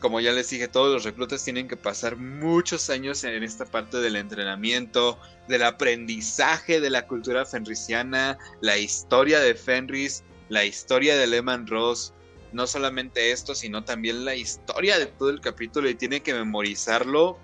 Como 0.00 0.20
ya 0.20 0.32
les 0.32 0.50
dije, 0.50 0.68
todos 0.68 0.92
los 0.92 1.04
reclutas 1.04 1.42
tienen 1.42 1.66
que 1.66 1.78
pasar 1.78 2.18
muchos 2.18 2.90
años 2.90 3.24
en 3.24 3.42
esta 3.42 3.64
parte 3.64 3.96
del 3.96 4.16
entrenamiento, 4.16 5.18
del 5.48 5.62
aprendizaje 5.62 6.78
de 6.78 6.90
la 6.90 7.06
cultura 7.06 7.46
fenrisiana, 7.46 8.36
la 8.60 8.76
historia 8.76 9.40
de 9.40 9.54
Fenris, 9.54 10.24
la 10.50 10.66
historia 10.66 11.16
de 11.16 11.26
Lehman 11.26 11.66
Ross, 11.66 12.12
no 12.52 12.66
solamente 12.66 13.32
esto, 13.32 13.54
sino 13.54 13.84
también 13.84 14.24
la 14.24 14.34
historia 14.34 14.98
de 14.98 15.06
todo 15.06 15.30
el 15.30 15.40
capítulo 15.40 15.88
y 15.88 15.94
tiene 15.94 16.20
que 16.20 16.34
memorizarlo 16.34 17.38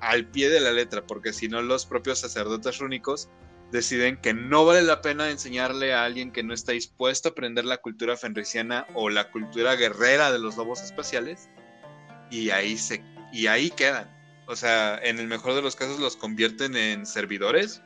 al 0.00 0.26
pie 0.26 0.48
de 0.48 0.60
la 0.60 0.72
letra, 0.72 1.06
porque 1.06 1.32
si 1.32 1.48
no 1.48 1.62
los 1.62 1.86
propios 1.86 2.18
sacerdotes 2.18 2.78
rúnicos 2.78 3.28
deciden 3.70 4.18
que 4.18 4.34
no 4.34 4.66
vale 4.66 4.82
la 4.82 5.00
pena 5.00 5.30
enseñarle 5.30 5.94
a 5.94 6.04
alguien 6.04 6.30
que 6.30 6.42
no 6.42 6.52
está 6.52 6.72
dispuesto 6.72 7.28
a 7.28 7.32
aprender 7.32 7.64
la 7.64 7.78
cultura 7.78 8.16
fenriciana 8.16 8.86
o 8.94 9.08
la 9.08 9.30
cultura 9.30 9.76
guerrera 9.76 10.30
de 10.30 10.38
los 10.38 10.56
lobos 10.56 10.82
espaciales 10.82 11.48
y 12.30 12.50
ahí 12.50 12.76
se 12.76 13.02
y 13.32 13.46
ahí 13.46 13.70
quedan. 13.70 14.10
O 14.46 14.56
sea, 14.56 14.98
en 15.02 15.18
el 15.18 15.26
mejor 15.26 15.54
de 15.54 15.62
los 15.62 15.74
casos 15.74 15.98
los 15.98 16.16
convierten 16.16 16.76
en 16.76 17.06
servidores 17.06 17.80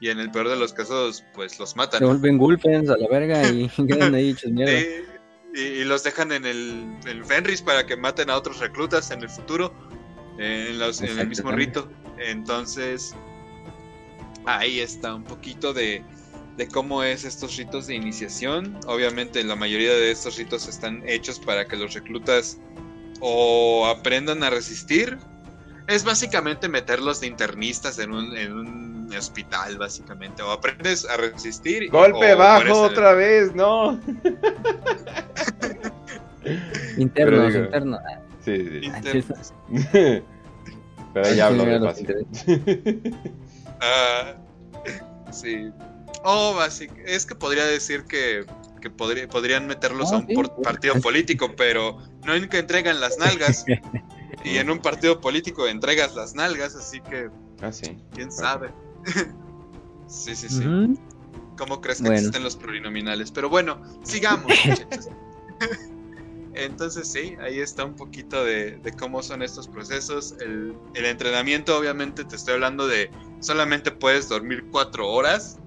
y 0.00 0.10
en 0.10 0.18
el 0.18 0.30
peor 0.30 0.48
de 0.48 0.56
los 0.56 0.72
casos 0.72 1.24
pues 1.34 1.58
los 1.58 1.74
matan. 1.76 2.00
Se 2.00 2.04
vuelven 2.04 2.36
gulpens 2.36 2.90
a 2.90 2.98
la 2.98 3.08
verga 3.08 3.48
y 3.48 3.68
quedan 3.88 4.14
ahí 4.14 4.30
hechos 4.30 4.50
mierda. 4.50 4.78
Sí, 4.78 4.86
y, 5.54 5.60
y 5.60 5.84
los 5.84 6.02
dejan 6.02 6.32
en 6.32 6.44
el, 6.44 6.86
en 7.06 7.24
Fenris 7.24 7.62
para 7.62 7.86
que 7.86 7.96
maten 7.96 8.30
a 8.30 8.36
otros 8.36 8.58
reclutas 8.58 9.10
en 9.10 9.22
el 9.22 9.28
futuro, 9.28 9.74
en, 10.38 10.78
los- 10.78 11.00
en 11.00 11.18
el 11.18 11.28
mismo 11.28 11.52
rito. 11.52 11.90
Entonces, 12.18 13.14
ahí 14.46 14.80
está 14.80 15.14
un 15.14 15.24
poquito 15.24 15.72
de, 15.72 16.04
de 16.56 16.68
cómo 16.68 17.02
es 17.02 17.24
estos 17.24 17.56
ritos 17.56 17.86
de 17.86 17.94
iniciación. 17.94 18.78
Obviamente 18.86 19.42
la 19.44 19.56
mayoría 19.56 19.92
de 19.92 20.10
estos 20.10 20.36
ritos 20.36 20.68
están 20.68 21.02
hechos 21.08 21.38
para 21.38 21.66
que 21.66 21.76
los 21.76 21.94
reclutas 21.94 22.58
o 23.20 23.86
aprendan 23.86 24.42
a 24.42 24.50
resistir. 24.50 25.18
Es 25.88 26.04
básicamente 26.04 26.68
meterlos 26.68 27.20
de 27.20 27.26
internistas 27.26 27.98
en 27.98 28.12
un, 28.12 28.36
en 28.36 28.52
un 28.52 29.01
hospital, 29.18 29.78
básicamente. 29.78 30.42
O 30.42 30.50
aprendes 30.50 31.04
a 31.08 31.16
resistir. 31.16 31.90
Golpe 31.90 32.34
o 32.34 32.38
bajo 32.38 32.62
el- 32.62 32.70
otra 32.72 33.12
vez, 33.14 33.54
no. 33.54 34.00
Internos, 36.96 37.52
digo- 37.52 37.64
internos. 37.66 38.00
Sí, 38.44 38.56
sí. 38.56 38.80
Internos. 38.86 39.54
Pero 41.14 41.34
ya 41.34 41.46
hablo 41.46 41.64
de 41.64 41.80
fácil. 41.80 42.26
Ah, 43.84 44.34
sí. 45.32 45.70
Oh, 46.22 46.54
basic. 46.54 46.92
Es 47.04 47.26
que 47.26 47.34
podría 47.34 47.64
decir 47.66 48.04
que, 48.04 48.46
que 48.80 48.90
podría- 48.90 49.26
podrían 49.28 49.66
meterlos 49.66 50.12
Ah, 50.12 50.16
a 50.16 50.18
un 50.20 50.26
sí. 50.28 50.34
por- 50.34 50.62
partido 50.62 50.94
político, 51.00 51.50
pero 51.56 51.98
no 52.24 52.32
en 52.36 52.48
que 52.48 52.58
entregan 52.58 53.00
las 53.00 53.18
nalgas. 53.18 53.64
y 54.44 54.58
en 54.58 54.70
un 54.70 54.78
partido 54.78 55.20
político 55.20 55.66
entregas 55.66 56.14
las 56.14 56.36
nalgas, 56.36 56.76
así 56.76 57.00
que 57.00 57.28
Ah, 57.60 57.72
sí. 57.72 57.98
quién 58.14 58.30
sabe. 58.30 58.70
sí, 60.06 60.34
sí, 60.34 60.48
sí. 60.48 60.64
¿Cómo 61.56 61.80
crees 61.80 61.98
que 61.98 62.04
Bueno. 62.04 62.18
existen 62.18 62.42
los 62.42 62.56
plurinominales? 62.56 63.30
Pero 63.30 63.48
bueno, 63.48 63.80
sigamos, 64.02 64.46
muchachos. 64.66 65.08
Entonces 66.54 67.08
sí, 67.10 67.34
ahí 67.40 67.60
está 67.60 67.84
un 67.84 67.94
poquito 67.94 68.44
de, 68.44 68.72
de 68.78 68.92
cómo 68.92 69.22
son 69.22 69.42
estos 69.42 69.68
procesos. 69.68 70.34
El, 70.40 70.74
el 70.94 71.04
entrenamiento, 71.06 71.76
obviamente, 71.78 72.24
te 72.24 72.36
estoy 72.36 72.54
hablando 72.54 72.86
de 72.86 73.10
solamente 73.40 73.90
puedes 73.90 74.28
dormir 74.28 74.64
cuatro 74.70 75.08
horas 75.08 75.58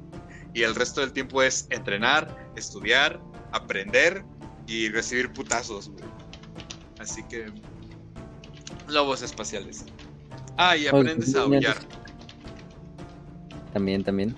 y 0.53 0.61
el 0.61 0.75
resto 0.75 1.01
del 1.01 1.11
tiempo 1.11 1.41
es 1.41 1.65
entrenar, 1.71 2.51
estudiar, 2.55 3.19
aprender 3.51 4.23
y 4.67 4.89
recibir 4.89 5.31
putazos. 5.33 5.89
güey. 5.89 6.03
Así 6.99 7.23
que 7.23 7.47
lobos 8.87 9.21
espaciales. 9.23 9.85
Ah, 10.57 10.77
y 10.77 10.87
aprendes 10.87 11.35
a 11.35 11.41
aullar. 11.41 11.77
También, 13.75 14.05
también. 14.05 14.33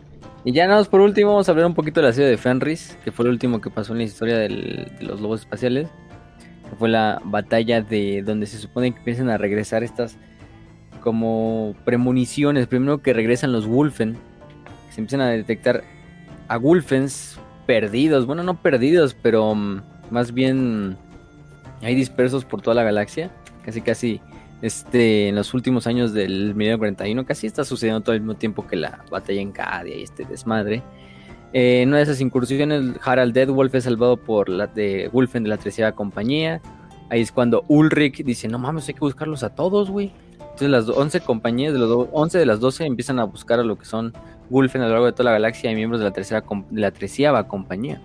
Y 0.46 0.52
ya 0.52 0.66
nada 0.66 0.80
más 0.80 0.88
por 0.88 1.00
último, 1.00 1.30
vamos 1.30 1.48
a 1.48 1.52
hablar 1.52 1.68
un 1.68 1.76
poquito 1.76 2.02
de 2.02 2.08
la 2.08 2.14
ciudad 2.14 2.28
de 2.28 2.38
Fenris, 2.38 2.98
que 3.04 3.12
fue 3.12 3.24
lo 3.24 3.30
último 3.30 3.62
que 3.62 3.70
pasó 3.70 3.92
en 3.94 4.00
la 4.00 4.06
historia 4.06 4.36
de 4.36 4.50
los 5.00 5.22
lobos 5.22 5.42
espaciales. 5.42 5.90
Que 6.68 6.76
fue 6.76 6.90
la 6.90 7.22
batalla 7.24 7.84
de 7.84 8.24
donde 8.24 8.48
se 8.48 8.58
supone 8.58 8.94
que 8.94 8.98
empiezan 8.98 9.30
a 9.30 9.38
regresar 9.38 9.84
estas 9.84 10.18
como 11.02 11.76
premoniciones. 11.86 12.66
Primero 12.66 13.04
que 13.04 13.14
regresan 13.14 13.52
los 13.52 13.68
Wolfen, 13.68 14.18
se 14.90 15.02
empiezan 15.02 15.22
a 15.22 15.30
detectar 15.30 15.84
a 16.48 16.58
Wolfens 16.58 17.40
perdidos. 17.68 18.26
Bueno, 18.26 18.42
no 18.42 18.60
perdidos, 18.60 19.16
pero 19.22 19.54
mm, 19.54 19.84
más 20.10 20.34
bien 20.34 20.98
hay 21.84 21.94
dispersos 21.94 22.44
por 22.44 22.64
toda 22.64 22.74
la 22.74 22.82
galaxia. 22.82 23.30
Casi, 23.64 23.82
casi 23.82 24.20
este, 24.62 25.30
en 25.30 25.36
los 25.36 25.54
últimos 25.54 25.88
años 25.88 26.14
del 26.14 26.56
milenio 26.56 26.78
41, 26.80 27.26
casi 27.26 27.48
está 27.48 27.64
sucediendo 27.64 28.02
todo 28.02 28.14
al 28.14 28.22
mismo 28.22 28.36
tiempo 28.36 28.66
que 28.66 28.76
la 28.76 29.04
batalla 29.12 29.42
en 29.42 29.52
Cadia 29.52 29.96
y 29.96 30.04
este 30.04 30.26
desmadre. 30.26 30.82
Eh, 31.54 31.82
en 31.82 31.90
una 31.90 31.98
de 31.98 32.04
esas 32.04 32.20
incursiones, 32.22 32.96
Harald 33.04 33.34
Deadwolf 33.34 33.74
es 33.76 33.86
salvado 33.86 34.18
por 34.18 34.50
la 34.50 34.68
de 34.68 35.10
Wolfen 35.14 35.44
de 35.44 35.50
la 35.50 35.58
Treceava 35.58 35.94
Compañía. 35.96 36.62
Ahí 37.10 37.22
es 37.22 37.32
cuando 37.32 37.64
Ulrich 37.70 38.24
dice, 38.24 38.48
no 38.48 38.60
mames, 38.60 38.88
hay 38.88 38.94
que 38.96 39.00
buscarlos 39.00 39.44
a 39.44 39.56
todos, 39.56 39.90
güey. 39.90 40.12
Entonces 40.40 40.70
las 40.70 40.90
11 40.90 41.22
compañías, 41.22 41.72
de 41.72 41.80
los 41.80 41.88
do- 41.88 42.10
11 42.12 42.38
de 42.40 42.46
las 42.46 42.60
12 42.60 42.86
empiezan 42.86 43.20
a 43.20 43.24
buscar 43.26 43.60
a 43.60 43.64
lo 43.64 43.78
que 43.78 43.86
son 43.86 44.12
Wolfen 44.50 44.82
a 44.82 44.86
lo 44.86 44.92
largo 44.92 45.06
de 45.06 45.12
toda 45.14 45.26
la 45.26 45.32
galaxia 45.34 45.72
y 45.72 45.76
miembros 45.76 46.00
de 46.00 46.06
la, 46.06 46.12
tercera 46.12 46.44
de 46.70 46.82
la 46.82 46.92
Treceava 46.92 47.48
Compañía. 47.48 48.02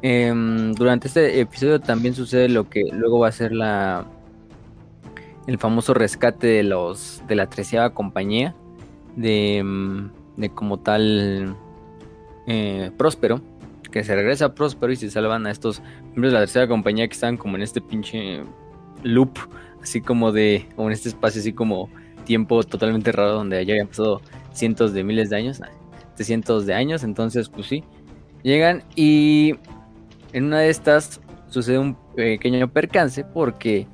Em, 0.00 0.72
durante 0.74 1.08
este 1.08 1.40
episodio 1.40 1.80
también 1.80 2.14
sucede 2.14 2.48
lo 2.48 2.68
que 2.68 2.82
luego 2.92 3.18
va 3.20 3.28
a 3.28 3.32
ser 3.32 3.52
la 3.52 4.04
el 5.46 5.58
famoso 5.58 5.94
rescate 5.94 6.46
de 6.46 6.62
los 6.62 7.22
de 7.26 7.34
la 7.34 7.48
treceava 7.48 7.90
compañía 7.90 8.54
de, 9.16 9.62
mm, 9.64 10.10
de 10.36 10.50
como 10.50 10.78
tal 10.78 11.56
eh, 12.46 12.90
Próspero 12.96 13.40
que 13.90 14.04
se 14.04 14.14
regresa 14.14 14.46
a 14.46 14.54
Próspero 14.54 14.92
y 14.92 14.96
se 14.96 15.10
salvan 15.10 15.46
a 15.46 15.50
estos 15.50 15.82
miembros 16.12 16.32
de 16.32 16.34
la 16.34 16.40
tercera 16.40 16.66
compañía 16.66 17.06
que 17.06 17.14
estaban 17.14 17.36
como 17.36 17.56
en 17.56 17.62
este 17.62 17.80
pinche 17.80 18.42
loop 19.02 19.38
así 19.82 20.00
como 20.00 20.32
de 20.32 20.66
como 20.76 20.88
en 20.88 20.94
este 20.94 21.08
espacio 21.08 21.40
así 21.40 21.52
como 21.52 21.90
tiempo 22.24 22.62
totalmente 22.62 23.12
raro 23.12 23.34
donde 23.34 23.64
ya 23.66 23.74
habían 23.74 23.88
pasado 23.88 24.20
cientos 24.52 24.92
de 24.92 25.02
miles 25.04 25.30
de 25.30 25.36
años 25.36 25.60
nah, 25.60 25.68
de 26.16 26.24
cientos 26.24 26.66
de 26.66 26.74
años 26.74 27.02
entonces 27.02 27.48
pues 27.48 27.66
sí 27.66 27.84
llegan 28.42 28.84
y 28.94 29.54
en 30.32 30.44
una 30.44 30.60
de 30.60 30.70
estas 30.70 31.20
sucede 31.48 31.78
un 31.78 31.96
pequeño 32.14 32.72
percance 32.72 33.24
porque 33.24 33.86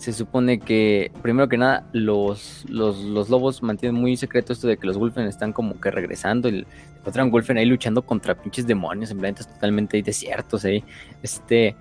se 0.00 0.14
supone 0.14 0.58
que, 0.58 1.12
primero 1.20 1.46
que 1.46 1.58
nada, 1.58 1.86
los, 1.92 2.64
los, 2.70 2.96
los 3.04 3.28
lobos 3.28 3.62
mantienen 3.62 4.00
muy 4.00 4.16
secreto 4.16 4.54
esto 4.54 4.66
de 4.66 4.78
que 4.78 4.86
los 4.86 4.96
Wolfen 4.96 5.26
están 5.26 5.52
como 5.52 5.78
que 5.78 5.90
regresando 5.90 6.48
y 6.48 6.64
encuentran 6.96 7.30
Wolfen 7.30 7.58
ahí 7.58 7.66
luchando 7.66 8.00
contra 8.00 8.34
pinches 8.34 8.66
demonios 8.66 9.10
en 9.10 9.18
planetas 9.18 9.52
totalmente 9.52 10.00
desiertos 10.02 10.64
ahí. 10.64 10.82
Este, 11.22 11.76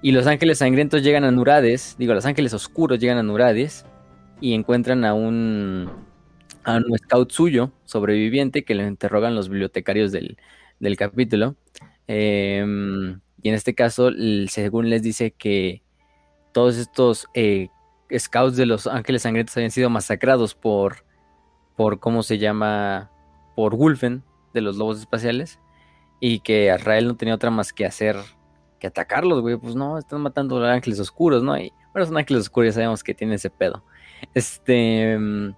y 0.00 0.12
los 0.12 0.26
ángeles 0.26 0.58
sangrientos 0.58 1.02
llegan 1.02 1.24
a 1.24 1.30
Nurades, 1.30 1.94
digo, 1.98 2.14
los 2.14 2.24
ángeles 2.24 2.54
oscuros 2.54 2.98
llegan 3.00 3.18
a 3.18 3.22
Nurades 3.22 3.84
y 4.40 4.54
encuentran 4.54 5.04
a 5.04 5.12
un, 5.12 5.90
a 6.64 6.76
un 6.76 6.98
scout 6.98 7.30
suyo, 7.32 7.70
sobreviviente, 7.84 8.64
que 8.64 8.74
le 8.74 8.86
interrogan 8.86 9.34
los 9.34 9.50
bibliotecarios 9.50 10.10
del, 10.10 10.38
del 10.80 10.96
capítulo. 10.96 11.54
Em, 12.06 13.20
y 13.42 13.50
en 13.50 13.54
este 13.54 13.74
caso, 13.74 14.10
según 14.48 14.88
les 14.88 15.02
dice 15.02 15.32
que 15.32 15.82
todos 16.58 16.76
estos 16.76 17.28
eh, 17.34 17.68
scouts 18.12 18.56
de 18.56 18.66
los 18.66 18.88
Ángeles 18.88 19.22
Sangrientos 19.22 19.56
habían 19.56 19.70
sido 19.70 19.90
masacrados 19.90 20.56
por, 20.56 21.04
por 21.76 22.00
¿cómo 22.00 22.24
se 22.24 22.38
llama? 22.38 23.12
Por 23.54 23.76
Wolfen, 23.76 24.24
de 24.52 24.60
los 24.60 24.76
lobos 24.76 24.98
espaciales, 24.98 25.60
y 26.18 26.40
que 26.40 26.74
Israel 26.74 27.06
no 27.06 27.16
tenía 27.16 27.36
otra 27.36 27.52
más 27.52 27.72
que 27.72 27.86
hacer 27.86 28.16
que 28.80 28.88
atacarlos, 28.88 29.40
güey. 29.40 29.56
Pues 29.56 29.76
no, 29.76 29.98
están 29.98 30.20
matando 30.20 30.60
a 30.64 30.72
ángeles 30.72 30.98
oscuros, 30.98 31.44
¿no? 31.44 31.56
Y, 31.56 31.72
bueno, 31.92 32.06
son 32.06 32.18
ángeles 32.18 32.42
oscuros, 32.42 32.70
ya 32.70 32.80
sabemos 32.80 33.04
que 33.04 33.14
tienen 33.14 33.36
ese 33.36 33.50
pedo. 33.50 33.84
Este. 34.34 35.16
mm, 35.16 35.54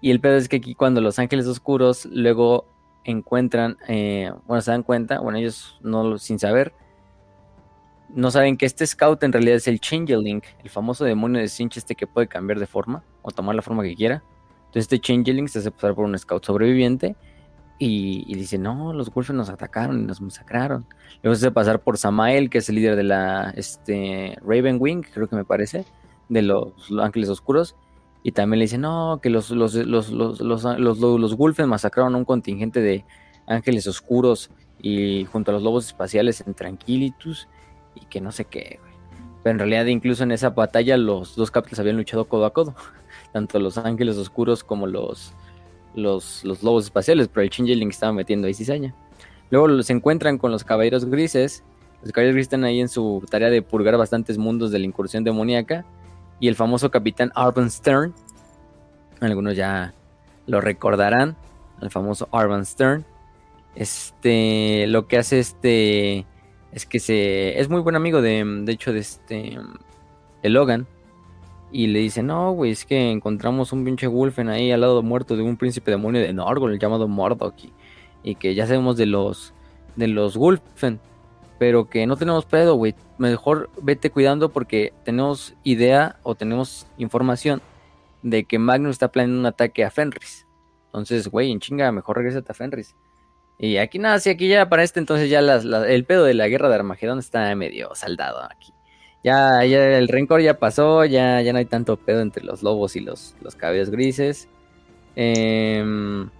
Y 0.00 0.10
el 0.10 0.20
pedo 0.20 0.34
es 0.34 0.48
que 0.48 0.56
aquí, 0.56 0.74
cuando 0.74 1.00
los 1.00 1.20
ángeles 1.20 1.46
oscuros 1.46 2.06
luego 2.06 2.66
encuentran, 3.04 3.76
eh, 3.86 4.32
bueno, 4.48 4.62
se 4.62 4.72
dan 4.72 4.82
cuenta, 4.82 5.20
bueno, 5.20 5.38
ellos 5.38 5.78
no 5.80 6.18
sin 6.18 6.40
saber, 6.40 6.74
no 8.14 8.30
saben 8.30 8.56
que 8.56 8.66
este 8.66 8.86
scout 8.86 9.22
en 9.22 9.32
realidad 9.32 9.56
es 9.56 9.68
el 9.68 9.80
Changeling, 9.80 10.42
el 10.62 10.70
famoso 10.70 11.04
demonio 11.04 11.40
de 11.40 11.48
Sinch 11.48 11.76
este 11.76 11.94
que 11.94 12.06
puede 12.06 12.26
cambiar 12.26 12.58
de 12.58 12.66
forma 12.66 13.02
o 13.22 13.30
tomar 13.30 13.54
la 13.54 13.62
forma 13.62 13.82
que 13.82 13.94
quiera. 13.94 14.22
Entonces 14.60 14.82
este 14.82 15.00
Changeling 15.00 15.48
se 15.48 15.60
hace 15.60 15.70
pasar 15.70 15.94
por 15.94 16.04
un 16.04 16.18
scout 16.18 16.44
sobreviviente 16.44 17.16
y, 17.82 18.34
dice, 18.34 18.58
no, 18.58 18.92
los 18.92 19.12
Wolfen 19.12 19.36
nos 19.36 19.48
atacaron 19.48 20.00
y 20.00 20.04
nos 20.04 20.20
masacraron. 20.20 20.84
Luego 21.22 21.34
se 21.34 21.46
hace 21.46 21.50
pasar 21.50 21.80
por 21.80 21.96
Samael, 21.96 22.50
que 22.50 22.58
es 22.58 22.68
el 22.68 22.74
líder 22.74 22.94
de 22.94 23.04
la 23.04 23.54
este, 23.56 24.36
Ravenwing, 24.42 25.00
creo 25.00 25.28
que 25.28 25.36
me 25.36 25.46
parece, 25.46 25.86
de 26.28 26.42
los, 26.42 26.74
Ángeles 27.00 27.30
Oscuros. 27.30 27.76
Y 28.22 28.32
también 28.32 28.58
le 28.58 28.66
dice, 28.66 28.76
no, 28.76 29.18
que 29.22 29.30
los, 29.30 29.50
los, 29.50 29.74
los, 29.74 30.10
los, 30.10 30.40
los, 30.42 30.98
los, 30.98 31.58
masacraron 31.66 32.14
a 32.14 32.18
un 32.18 32.26
contingente 32.26 32.82
de 32.82 33.06
Ángeles 33.46 33.86
Oscuros 33.86 34.50
y 34.82 35.24
junto 35.24 35.50
a 35.50 35.54
los 35.54 35.62
lobos 35.62 35.86
espaciales 35.86 36.44
en 36.46 36.52
Tranquilitus 36.52 37.48
y 37.94 38.06
que 38.06 38.20
no 38.20 38.32
sé 38.32 38.44
qué, 38.44 38.78
güey. 38.80 38.90
Pero 39.42 39.52
en 39.52 39.58
realidad 39.58 39.86
incluso 39.86 40.22
en 40.22 40.32
esa 40.32 40.50
batalla 40.50 40.96
los 40.96 41.34
dos 41.34 41.50
capítulos 41.50 41.80
habían 41.80 41.96
luchado 41.96 42.26
codo 42.26 42.44
a 42.44 42.52
codo. 42.52 42.74
Tanto 43.32 43.58
los 43.58 43.78
ángeles 43.78 44.16
oscuros 44.16 44.64
como 44.64 44.86
los, 44.86 45.32
los, 45.94 46.44
lobos 46.44 46.84
espaciales, 46.84 47.28
pero 47.28 47.42
el 47.42 47.50
Changeling 47.50 47.90
estaba 47.90 48.12
metiendo 48.12 48.46
ahí 48.46 48.54
cizaña. 48.54 48.94
Luego 49.50 49.82
se 49.82 49.92
encuentran 49.92 50.38
con 50.38 50.50
los 50.52 50.64
caballeros 50.64 51.06
grises. 51.06 51.64
Los 52.02 52.12
caballeros 52.12 52.34
grises 52.34 52.46
están 52.46 52.64
ahí 52.64 52.80
en 52.80 52.88
su 52.88 53.24
tarea 53.30 53.50
de 53.50 53.62
purgar 53.62 53.96
bastantes 53.96 54.36
mundos 54.36 54.70
de 54.70 54.78
la 54.78 54.86
incursión 54.86 55.24
demoníaca. 55.24 55.84
Y 56.38 56.48
el 56.48 56.54
famoso 56.54 56.90
capitán 56.90 57.32
Arban 57.34 57.70
Stern. 57.70 58.14
Algunos 59.20 59.56
ya 59.56 59.94
lo 60.46 60.60
recordarán. 60.60 61.36
El 61.80 61.90
famoso 61.90 62.28
Arban 62.32 62.66
Stern. 62.66 63.04
este, 63.74 64.86
lo 64.88 65.06
que 65.06 65.18
hace 65.18 65.38
este, 65.38 66.26
es 66.72 66.86
que 66.86 67.00
se, 67.00 67.58
es 67.58 67.68
muy 67.68 67.80
buen 67.80 67.96
amigo 67.96 68.22
de, 68.22 68.44
de 68.44 68.72
hecho, 68.72 68.92
de 68.92 69.00
este, 69.00 69.58
de 70.42 70.48
Logan. 70.48 70.86
Y 71.72 71.86
le 71.86 72.00
dice, 72.00 72.22
no, 72.22 72.52
güey, 72.52 72.72
es 72.72 72.84
que 72.84 73.10
encontramos 73.10 73.72
un 73.72 73.84
pinche 73.84 74.06
Wolfen 74.06 74.48
ahí 74.48 74.72
al 74.72 74.80
lado 74.80 75.02
muerto 75.02 75.36
de 75.36 75.42
un 75.42 75.56
príncipe 75.56 75.90
demonio 75.90 76.20
de 76.20 76.32
Norgol 76.32 76.78
llamado 76.78 77.06
Mordok. 77.06 77.54
Y, 78.22 78.34
que 78.34 78.54
ya 78.54 78.66
sabemos 78.66 78.96
de 78.96 79.06
los, 79.06 79.54
de 79.96 80.08
los 80.08 80.36
Wolfen. 80.36 81.00
Pero 81.58 81.88
que 81.88 82.06
no 82.06 82.16
tenemos 82.16 82.44
pedo, 82.44 82.74
güey. 82.74 82.94
Mejor 83.18 83.70
vete 83.82 84.10
cuidando 84.10 84.48
porque 84.48 84.92
tenemos 85.04 85.54
idea 85.62 86.18
o 86.22 86.34
tenemos 86.34 86.86
información 86.98 87.62
de 88.22 88.44
que 88.44 88.58
Magnus 88.58 88.92
está 88.92 89.08
planeando 89.08 89.40
un 89.40 89.46
ataque 89.46 89.84
a 89.84 89.90
Fenris. 89.90 90.46
Entonces, 90.86 91.28
güey, 91.28 91.52
en 91.52 91.60
chinga, 91.60 91.92
mejor 91.92 92.16
regresa 92.16 92.42
a 92.46 92.54
Fenris. 92.54 92.96
Y 93.62 93.76
aquí 93.76 93.98
nada, 93.98 94.18
sí, 94.18 94.30
aquí 94.30 94.48
ya 94.48 94.70
para 94.70 94.82
este 94.82 95.00
entonces 95.00 95.28
ya 95.28 95.40
el 95.40 96.04
pedo 96.06 96.24
de 96.24 96.32
la 96.32 96.48
guerra 96.48 96.70
de 96.70 96.76
Armagedón 96.76 97.18
está 97.18 97.54
medio 97.54 97.94
saldado 97.94 98.42
aquí. 98.42 98.72
Ya, 99.22 99.62
el 99.62 100.08
rencor 100.08 100.40
ya 100.40 100.58
pasó, 100.58 101.04
ya, 101.04 101.42
ya 101.42 101.52
no 101.52 101.58
hay 101.58 101.66
tanto 101.66 101.98
pedo 101.98 102.22
entre 102.22 102.42
los 102.42 102.62
lobos 102.62 102.96
y 102.96 103.00
los, 103.00 103.36
los 103.42 103.54
cabellos 103.54 103.90
grises. 103.90 104.48
Em, 105.14 106.30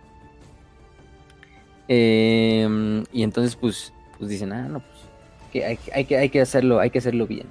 em, 1.89 3.05
y 3.12 3.23
entonces 3.23 3.55
pues, 3.55 3.92
pues 4.18 4.31
dicen, 4.31 4.55
ah, 4.55 4.66
no, 4.66 4.81
pues 4.81 5.00
que 5.52 5.65
hay, 5.92 6.05
que, 6.07 6.16
hay 6.16 6.31
que 6.31 6.40
hacerlo, 6.40 6.81
hay 6.81 6.89
que 6.89 7.00
hacerlo 7.00 7.26
bien. 7.26 7.47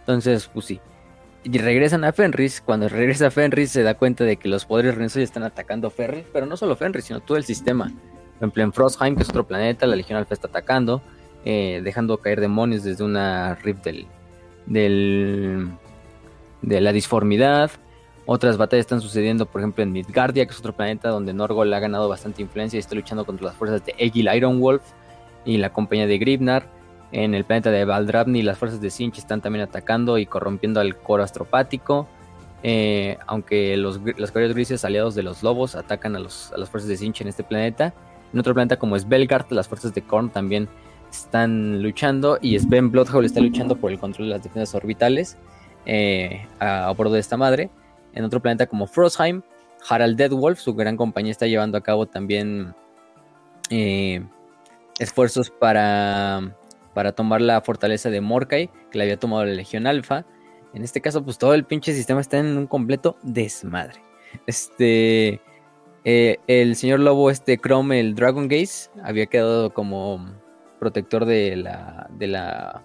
Entonces, 0.00 0.48
pues 0.52 0.66
sí, 0.66 0.80
y 1.42 1.58
regresan 1.58 2.04
a 2.04 2.12
Fenris. 2.12 2.60
Cuando 2.60 2.88
regresa 2.88 3.28
a 3.28 3.30
Fenris 3.32 3.72
se 3.72 3.82
da 3.82 3.94
cuenta 3.94 4.22
de 4.22 4.36
que 4.36 4.48
los 4.48 4.64
poderes 4.64 5.14
ya 5.14 5.22
están 5.22 5.42
atacando 5.42 5.90
Fenris, 5.90 6.26
pero 6.32 6.46
no 6.46 6.56
solo 6.56 6.76
Fenris, 6.76 7.06
sino 7.06 7.20
todo 7.20 7.36
el 7.36 7.44
sistema. 7.44 7.92
Por 8.38 8.46
ejemplo, 8.46 8.62
en 8.62 8.72
Frostheim, 8.72 9.16
que 9.16 9.22
es 9.22 9.28
otro 9.28 9.46
planeta, 9.46 9.86
la 9.86 9.96
Legión 9.96 10.16
Alfa 10.16 10.34
está 10.34 10.46
atacando, 10.46 11.02
eh, 11.44 11.80
dejando 11.82 12.18
caer 12.18 12.40
demonios 12.40 12.84
desde 12.84 13.02
una 13.02 13.56
rift 13.56 13.84
del, 13.84 14.06
del, 14.66 15.68
de 16.62 16.80
la 16.80 16.92
disformidad. 16.92 17.72
Otras 18.26 18.56
batallas 18.56 18.84
están 18.84 19.00
sucediendo, 19.00 19.46
por 19.46 19.60
ejemplo, 19.60 19.82
en 19.82 19.90
Midgardia, 19.90 20.46
que 20.46 20.52
es 20.52 20.58
otro 20.58 20.72
planeta 20.74 21.08
donde 21.08 21.32
Norgol 21.32 21.72
ha 21.72 21.80
ganado 21.80 22.08
bastante 22.08 22.42
influencia 22.42 22.76
y 22.76 22.80
está 22.80 22.94
luchando 22.94 23.24
contra 23.24 23.46
las 23.46 23.56
fuerzas 23.56 23.84
de 23.84 23.94
Egil 23.98 24.28
Ironwolf 24.32 24.82
y 25.44 25.56
la 25.56 25.72
compañía 25.72 26.06
de 26.06 26.18
Gribnar. 26.18 26.68
En 27.10 27.34
el 27.34 27.44
planeta 27.44 27.70
de 27.70 27.86
Valdrabni 27.86 28.42
las 28.42 28.58
fuerzas 28.58 28.82
de 28.82 28.90
Sinch 28.90 29.18
están 29.18 29.40
también 29.40 29.64
atacando 29.64 30.18
y 30.18 30.26
corrompiendo 30.26 30.78
al 30.78 30.96
coro 30.96 31.22
astropático. 31.22 32.06
Eh, 32.62 33.16
aunque 33.26 33.76
los, 33.76 34.00
los 34.18 34.32
grises 34.32 34.84
aliados 34.84 35.14
de 35.14 35.22
los 35.22 35.42
lobos 35.42 35.74
atacan 35.74 36.16
a, 36.16 36.18
los, 36.18 36.52
a 36.52 36.58
las 36.58 36.68
fuerzas 36.68 36.88
de 36.88 36.98
Sinch 36.98 37.22
en 37.22 37.28
este 37.28 37.44
planeta. 37.44 37.94
En 38.32 38.38
otro 38.38 38.54
planeta 38.54 38.78
como 38.78 38.98
Svelgard, 38.98 39.50
las 39.50 39.68
fuerzas 39.68 39.94
de 39.94 40.02
Korn 40.02 40.30
también 40.30 40.68
están 41.10 41.82
luchando 41.82 42.38
y 42.40 42.58
Sven 42.58 42.90
Bloodhowl 42.90 43.24
está 43.24 43.40
luchando 43.40 43.76
por 43.76 43.90
el 43.90 43.98
control 43.98 44.28
de 44.28 44.34
las 44.34 44.42
defensas 44.42 44.74
orbitales 44.74 45.38
eh, 45.86 46.46
a, 46.60 46.92
bordo 46.92 47.14
de 47.14 47.20
esta 47.20 47.36
madre. 47.36 47.70
En 48.12 48.24
otro 48.24 48.40
planeta 48.40 48.66
como 48.66 48.86
Frostheim, 48.86 49.42
Harald 49.88 50.16
Deadwolf, 50.16 50.58
su 50.58 50.74
gran 50.74 50.96
compañía, 50.96 51.32
está 51.32 51.46
llevando 51.46 51.78
a 51.78 51.80
cabo 51.80 52.06
también 52.06 52.74
eh, 53.70 54.22
esfuerzos 54.98 55.50
para 55.50 56.54
para 56.98 57.12
tomar 57.12 57.40
la 57.40 57.60
fortaleza 57.60 58.10
de 58.10 58.20
Morkai, 58.20 58.70
que 58.90 58.98
la 58.98 59.04
había 59.04 59.20
tomado 59.20 59.44
la 59.44 59.52
Legión 59.52 59.86
Alfa. 59.86 60.24
En 60.74 60.82
este 60.82 61.00
caso, 61.00 61.22
pues 61.22 61.38
todo 61.38 61.54
el 61.54 61.62
pinche 61.62 61.94
sistema 61.94 62.20
está 62.20 62.38
en 62.38 62.58
un 62.58 62.66
completo 62.66 63.16
desmadre. 63.22 64.02
Este. 64.48 65.40
Eh, 66.10 66.38
el 66.46 66.74
señor 66.74 67.00
Lobo, 67.00 67.30
este 67.30 67.58
Chrome, 67.58 68.00
el 68.00 68.14
Dragon 68.14 68.48
Gaze, 68.48 68.88
había 69.04 69.26
quedado 69.26 69.74
como 69.74 70.26
protector 70.78 71.26
de 71.26 71.54
la. 71.54 72.08
de 72.08 72.28
la. 72.28 72.82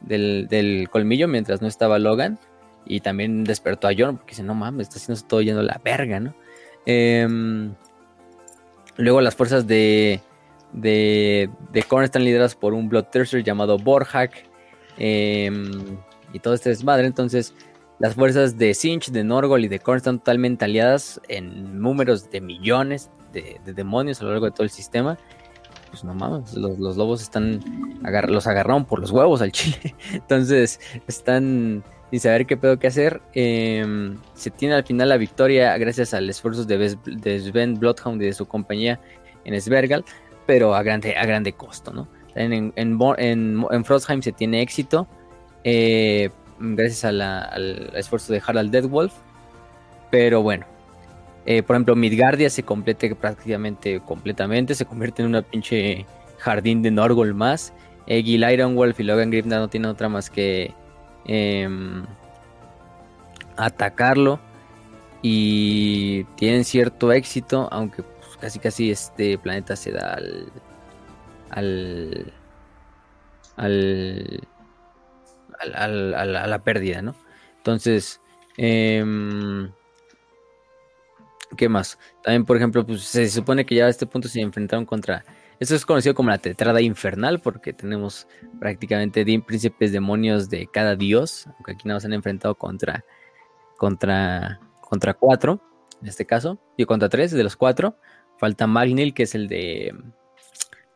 Del, 0.00 0.88
colmillo 0.92 1.26
mientras 1.26 1.60
no 1.60 1.66
estaba 1.66 1.98
Logan. 1.98 2.38
Y 2.84 3.00
también 3.00 3.42
despertó 3.42 3.88
a 3.88 3.94
John, 3.98 4.18
porque 4.18 4.30
dice, 4.30 4.44
no 4.44 4.54
mames, 4.54 4.86
está 4.86 4.98
haciendo 4.98 5.20
todo 5.26 5.42
yendo 5.42 5.60
la 5.60 5.80
verga, 5.84 6.20
¿no? 6.20 6.36
Em, 6.86 7.74
luego 8.96 9.20
las 9.20 9.34
fuerzas 9.34 9.66
de 9.66 10.20
de, 10.72 11.50
de 11.72 11.82
Korn 11.82 12.04
están 12.04 12.22
lideradas 12.22 12.54
por 12.54 12.74
un 12.74 12.88
Bloodthirster 12.88 13.42
llamado 13.42 13.76
Borhak. 13.76 14.30
Em, 14.98 15.98
y 16.32 16.38
todo 16.38 16.54
este 16.54 16.68
desmadre. 16.68 17.08
Entonces, 17.08 17.54
las 17.98 18.14
fuerzas 18.14 18.58
de 18.58 18.74
Sinch, 18.74 19.10
de 19.10 19.24
Norgol 19.24 19.64
y 19.64 19.68
de 19.68 19.78
Korn 19.78 19.98
están 19.98 20.18
totalmente 20.18 20.64
aliadas 20.64 21.20
en 21.28 21.80
números 21.80 22.30
de 22.30 22.40
millones 22.40 23.10
de, 23.32 23.60
demonios 23.64 24.20
a 24.20 24.24
lo 24.24 24.30
largo 24.30 24.46
de 24.46 24.52
todo 24.52 24.64
el 24.64 24.70
sistema. 24.70 25.18
Pues 25.90 26.04
no 26.04 26.14
mames, 26.14 26.54
los, 26.54 26.96
lobos 26.96 27.22
están. 27.22 27.60
los 28.28 28.46
agarraron 28.46 28.84
por 28.84 29.00
los 29.00 29.10
huevos 29.10 29.40
al 29.40 29.52
chile. 29.52 29.94
Entonces, 30.12 30.80
están 31.06 31.84
sin 32.10 32.20
saber 32.20 32.46
qué 32.46 32.56
pedo 32.56 32.78
que 32.78 32.86
hacer. 32.86 33.22
Em, 33.34 34.18
se 34.34 34.50
tiene 34.50 34.74
al 34.74 34.84
final 34.84 35.08
la 35.08 35.16
victoria 35.16 35.76
gracias 35.78 36.12
al 36.12 36.28
esfuerzo 36.28 36.64
de, 36.64 36.96
de 37.04 37.40
Sven 37.40 37.78
Bloodhound 37.78 38.20
y 38.22 38.26
de 38.26 38.32
su 38.32 38.46
compañía 38.46 39.00
en 39.44 39.60
Svergal 39.60 40.04
pero 40.46 40.74
a 40.74 40.82
grande, 40.82 41.16
a 41.16 41.26
grande 41.26 41.52
costo, 41.52 41.92
¿no? 41.92 42.08
En, 42.34 42.72
en, 42.76 43.84
Frostheim 43.84 44.22
se 44.22 44.32
tiene 44.32 44.60
éxito 44.60 45.08
eh, 45.64 46.30
gracias 46.58 47.04
al 47.04 47.92
esfuerzo 47.94 48.32
de 48.32 48.42
Harald 48.46 48.70
Deadwolf, 48.70 49.12
pero 50.10 50.42
bueno, 50.42 50.66
eh, 51.46 51.62
por 51.62 51.76
ejemplo, 51.76 51.94
Midgardia 51.94 52.50
se 52.50 52.64
complete 52.64 53.14
prácticamente 53.14 54.00
completamente, 54.00 54.74
se 54.74 54.84
convierte 54.84 55.22
en 55.22 55.28
una 55.28 55.42
pinche 55.42 56.04
jardín 56.38 56.82
de 56.82 56.90
Norgol 56.90 57.34
más. 57.34 57.72
Egil 58.08 58.48
Ironwolf 58.48 58.98
y 59.00 59.04
Logan 59.04 59.30
Grimnar 59.30 59.60
no 59.60 59.68
tienen 59.68 59.90
otra 59.90 60.08
más 60.08 60.28
que 60.28 60.74
em, 61.24 62.04
atacarlo 63.56 64.40
y 65.22 66.24
tienen 66.36 66.64
cierto 66.64 67.12
éxito, 67.12 67.68
aunque 67.70 68.02
casi 68.40 68.58
casi 68.58 68.90
este 68.90 69.38
planeta 69.38 69.76
se 69.76 69.92
da 69.92 70.14
al 70.14 70.52
al 71.50 72.32
al, 73.56 74.40
a 75.60 75.86
la 76.46 76.62
pérdida, 76.62 77.02
¿no? 77.02 77.14
Entonces, 77.58 78.20
em, 78.56 79.70
¿qué 81.56 81.68
más? 81.68 81.98
También, 82.22 82.44
por 82.44 82.56
ejemplo, 82.56 82.86
pues 82.86 83.02
se 83.02 83.28
supone 83.28 83.66
que 83.66 83.74
ya 83.74 83.86
a 83.86 83.88
este 83.88 84.06
punto 84.06 84.28
se 84.28 84.40
enfrentaron 84.40 84.86
contra... 84.86 85.24
Esto 85.58 85.74
es 85.74 85.86
conocido 85.86 86.14
como 86.14 86.28
la 86.30 86.38
tetrada 86.38 86.80
infernal 86.82 87.40
porque 87.40 87.72
tenemos 87.72 88.28
prácticamente 88.60 89.24
10 89.24 89.44
príncipes 89.44 89.90
demonios 89.90 90.50
de 90.50 90.66
cada 90.66 90.96
dios, 90.96 91.46
aunque 91.54 91.72
aquí 91.72 91.88
se 91.98 92.06
han 92.06 92.12
enfrentado 92.12 92.54
contra 92.54 93.04
contra 93.78 94.60
contra 94.86 95.14
cuatro, 95.14 95.60
en 96.00 96.08
este 96.08 96.24
caso, 96.24 96.58
y 96.76 96.84
contra 96.84 97.08
tres 97.08 97.32
de 97.32 97.42
los 97.42 97.56
cuatro. 97.56 97.96
Falta 98.38 98.66
Magnil, 98.66 99.14
que 99.14 99.24
es 99.24 99.34
el 99.34 99.48
de. 99.48 99.94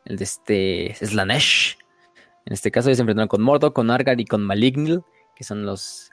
El 0.05 0.17
de 0.17 0.23
este. 0.23 0.95
Slanesh. 0.95 1.77
En 2.45 2.53
este 2.53 2.71
caso, 2.71 2.89
ya 2.89 2.95
se 2.95 3.01
enfrentaron 3.01 3.27
con 3.27 3.41
Mordo, 3.41 3.73
con 3.73 3.91
Argar 3.91 4.19
y 4.19 4.25
con 4.25 4.43
Malignil, 4.43 5.01
que 5.35 5.43
son 5.43 5.65
los 5.65 6.11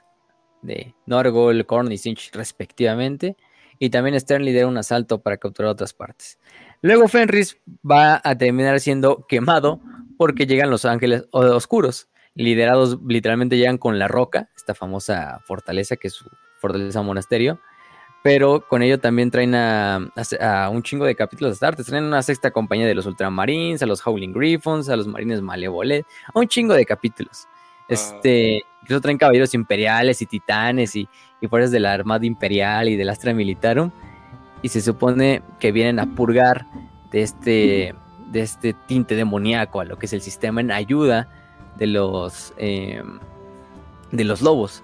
de 0.61 0.93
Norgol, 1.05 1.65
Korn 1.65 1.91
y 1.91 1.97
Sinch, 1.97 2.31
respectivamente. 2.33 3.35
Y 3.79 3.89
también 3.89 4.19
Stern 4.19 4.43
lidera 4.43 4.67
un 4.67 4.77
asalto 4.77 5.21
para 5.21 5.37
capturar 5.37 5.71
otras 5.71 5.93
partes. 5.93 6.37
Luego 6.81 7.07
Fenris 7.07 7.57
va 7.89 8.21
a 8.23 8.37
terminar 8.37 8.79
siendo 8.79 9.25
quemado 9.27 9.79
porque 10.17 10.45
llegan 10.45 10.69
los 10.69 10.85
ángeles 10.85 11.25
oscuros. 11.31 12.09
Liderados, 12.35 12.99
literalmente 13.07 13.57
llegan 13.57 13.77
con 13.77 13.99
la 13.99 14.07
roca, 14.07 14.49
esta 14.55 14.75
famosa 14.75 15.39
fortaleza 15.45 15.95
que 15.95 16.09
es 16.09 16.13
su 16.13 16.29
fortaleza 16.57 17.01
monasterio 17.01 17.59
pero 18.21 18.67
con 18.67 18.81
ello 18.81 18.99
también 18.99 19.31
traen 19.31 19.55
a, 19.55 20.11
un 20.71 20.83
chingo 20.83 21.05
de 21.05 21.15
capítulos 21.15 21.51
de 21.51 21.53
Star 21.53 21.75
Traen 21.75 22.03
una 22.03 22.21
sexta 22.21 22.51
compañía 22.51 22.85
de 22.85 22.95
los 22.95 23.05
Ultramarines, 23.05 23.81
a 23.81 23.85
los 23.85 24.05
Howling 24.05 24.33
Griffons, 24.33 24.89
a 24.89 24.97
los 24.97 25.07
Marines 25.07 25.41
Malevolet, 25.41 26.05
a 26.33 26.39
un 26.39 26.47
chingo 26.47 26.73
de 26.73 26.85
capítulos. 26.85 27.47
Este, 27.87 28.61
ah. 28.63 28.67
incluso 28.81 29.01
traen 29.01 29.17
caballeros 29.17 29.53
imperiales 29.53 30.21
y 30.21 30.25
titanes 30.25 30.95
y, 30.95 31.07
y 31.39 31.47
fuerzas 31.47 31.71
de 31.71 31.79
la 31.79 31.93
Armada 31.93 32.25
Imperial 32.25 32.89
y 32.89 32.97
del 32.97 33.09
Astra 33.09 33.33
Militarum. 33.33 33.91
Y 34.61 34.69
se 34.69 34.81
supone 34.81 35.41
que 35.59 35.71
vienen 35.71 35.99
a 35.99 36.15
purgar 36.15 36.65
de 37.11 37.21
este, 37.21 37.95
de 38.31 38.41
este 38.41 38.73
tinte 38.73 39.15
demoníaco 39.15 39.79
a 39.79 39.85
lo 39.85 39.97
que 39.97 40.05
es 40.05 40.13
el 40.13 40.21
sistema 40.21 40.59
en 40.59 40.71
ayuda 40.71 41.29
de 41.77 41.87
los, 41.87 42.53
em, 42.57 43.19
de 44.11 44.23
los 44.25 44.41
lobos. 44.41 44.83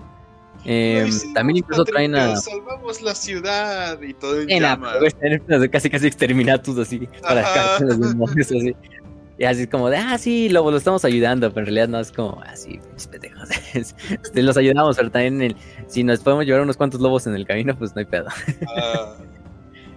Eh, 0.65 1.07
también 1.33 1.57
incluso 1.57 1.85
traen 1.85 2.15
a. 2.15 2.35
Salvamos 2.37 3.01
la 3.01 3.13
ciudad 3.13 4.01
y 4.01 4.13
todo 4.15 4.41
en, 4.41 4.49
en 4.49 5.69
casi 5.69 5.89
casi 5.89 6.07
exterminatus 6.07 6.77
así. 6.79 7.07
Para 7.21 7.79
los 7.79 7.99
demonios 7.99 8.47
así. 8.47 8.75
Y 9.37 9.43
así 9.43 9.63
es 9.63 9.67
como 9.67 9.89
de, 9.89 9.97
ah, 9.97 10.17
sí, 10.17 10.47
lo, 10.47 10.71
lo 10.71 10.77
estamos 10.77 11.03
ayudando, 11.03 11.49
pero 11.49 11.61
en 11.61 11.65
realidad 11.65 11.89
no 11.89 11.99
es 11.99 12.09
como 12.11 12.41
así, 12.43 12.79
mis 12.93 13.05
pendejos. 13.07 13.49
Este, 13.73 14.41
los 14.41 14.55
ayudamos, 14.55 14.95
pero 14.95 15.11
también 15.11 15.41
el, 15.41 15.55
si 15.87 16.03
nos 16.03 16.21
podemos 16.21 16.45
llevar 16.45 16.61
unos 16.61 16.77
cuantos 16.77 17.01
lobos 17.01 17.27
en 17.27 17.35
el 17.35 17.45
camino, 17.45 17.77
pues 17.77 17.93
no 17.95 17.99
hay 17.99 18.05
pedo. 18.05 18.27
Ah. 18.77 19.15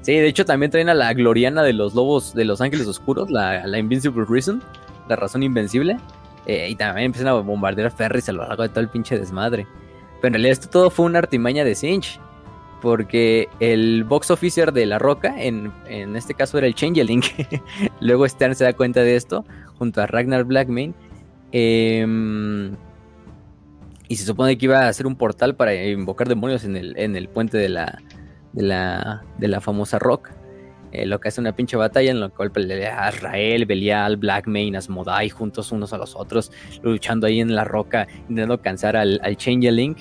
Sí, 0.00 0.14
de 0.14 0.26
hecho 0.28 0.44
también 0.46 0.70
traen 0.70 0.88
a 0.88 0.94
la 0.94 1.12
gloriana 1.12 1.62
de 1.62 1.72
los 1.74 1.92
lobos 1.94 2.32
de 2.32 2.44
los 2.44 2.60
ángeles 2.60 2.86
oscuros, 2.86 3.30
la, 3.30 3.66
la 3.66 3.78
Invincible 3.78 4.24
Reason, 4.26 4.62
la 5.08 5.16
razón 5.16 5.42
invencible. 5.42 5.98
eh, 6.46 6.68
y 6.70 6.76
también 6.76 7.06
empiezan 7.06 7.28
a 7.28 7.34
bombardear 7.34 7.90
ferries 7.90 8.28
a 8.28 8.32
lo 8.32 8.42
largo 8.46 8.62
de 8.62 8.70
todo 8.70 8.80
el 8.80 8.88
pinche 8.88 9.18
desmadre. 9.18 9.66
Pero 10.20 10.28
en 10.28 10.32
realidad 10.34 10.52
esto 10.52 10.68
todo 10.68 10.90
fue 10.90 11.06
una 11.06 11.18
artimaña 11.20 11.64
de 11.64 11.74
Sinch. 11.74 12.20
Porque 12.80 13.48
el 13.58 14.04
box 14.04 14.30
officer 14.30 14.72
de 14.72 14.86
La 14.86 15.00
Roca, 15.00 15.34
en, 15.36 15.72
en 15.88 16.14
este 16.14 16.34
caso 16.34 16.58
era 16.58 16.66
el 16.66 16.74
Changeling. 16.74 17.22
Luego 18.00 18.28
Stern 18.28 18.54
se 18.54 18.64
da 18.64 18.72
cuenta 18.72 19.00
de 19.00 19.16
esto, 19.16 19.44
junto 19.78 20.00
a 20.00 20.06
Ragnar 20.06 20.44
Blackmane. 20.44 20.94
em, 21.50 22.76
y 24.08 24.16
se 24.16 24.24
supone 24.24 24.56
que 24.56 24.66
iba 24.66 24.80
a 24.84 24.88
hacer 24.88 25.06
un 25.06 25.16
portal 25.16 25.54
para 25.54 25.74
invocar 25.74 26.28
demonios 26.28 26.64
en 26.64 26.76
el, 26.76 26.96
en 26.98 27.14
el 27.14 27.28
puente 27.28 27.58
de 27.58 27.68
la, 27.68 27.98
de 28.52 28.62
la, 28.62 29.24
de 29.38 29.48
la 29.48 29.60
famosa 29.60 29.98
Rock. 29.98 30.30
Eh, 30.92 31.04
lo 31.06 31.20
que 31.20 31.28
hace 31.28 31.40
una 31.40 31.54
pinche 31.54 31.76
batalla 31.76 32.10
en 32.10 32.20
la 32.20 32.28
cual 32.30 32.50
pelea 32.50 33.06
Azrael, 33.08 33.66
Belial, 33.66 34.16
Blackmane, 34.16 34.76
Asmodai 34.78 35.28
juntos 35.28 35.70
unos 35.72 35.92
a 35.92 35.98
los 35.98 36.16
otros, 36.16 36.50
luchando 36.82 37.26
ahí 37.26 37.40
en 37.40 37.54
la 37.54 37.64
roca, 37.64 38.06
intentando 38.22 38.60
cansar 38.62 38.96
al, 38.96 39.20
al 39.22 39.36
Changeling. 39.36 39.96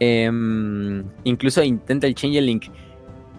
Em, 0.00 1.04
incluso 1.24 1.62
intenta 1.62 2.06
el 2.06 2.14
Changeling 2.14 2.60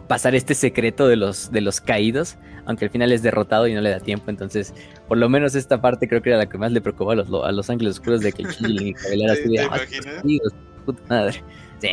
pasar 0.07 0.33
este 0.35 0.53
secreto 0.56 1.07
de 1.07 1.15
los, 1.15 1.51
de 1.51 1.61
los 1.61 1.82
caídos, 1.82 2.38
aunque 2.65 2.85
al 2.85 2.91
final 2.91 3.11
es 3.11 3.22
derrotado 3.22 3.67
y 3.67 3.73
no 3.73 3.82
le 3.82 3.90
da 3.90 3.99
tiempo. 3.99 4.30
Entonces, 4.30 4.73
por 5.07 5.17
lo 5.17 5.27
menos 5.30 5.56
esta 5.56 5.82
parte 5.82 6.07
creo 6.07 6.22
que 6.22 6.30
era 6.30 6.38
la 6.38 6.48
que 6.48 6.57
más 6.57 6.72
le 6.72 6.82
preocupó 6.82 7.11
a 7.11 7.15
los, 7.15 7.30
lo- 7.30 7.43
a 7.45 7.51
los 7.51 7.69
ángeles 7.69 7.93
oscuros 7.93 8.22
de 8.22 8.32
que 8.32 8.43
el 8.43 8.48
Changeling 8.56 8.95
revelara 9.03 9.33
¿Te- 9.35 9.40
así 9.41 9.49
de, 9.49 9.56
te 9.57 9.61
"Ah, 9.61 9.65
imaginas? 9.65 10.22
caídos, 10.22 10.53
puta 10.85 11.03
madre. 11.09 11.43
Sí, 11.80 11.88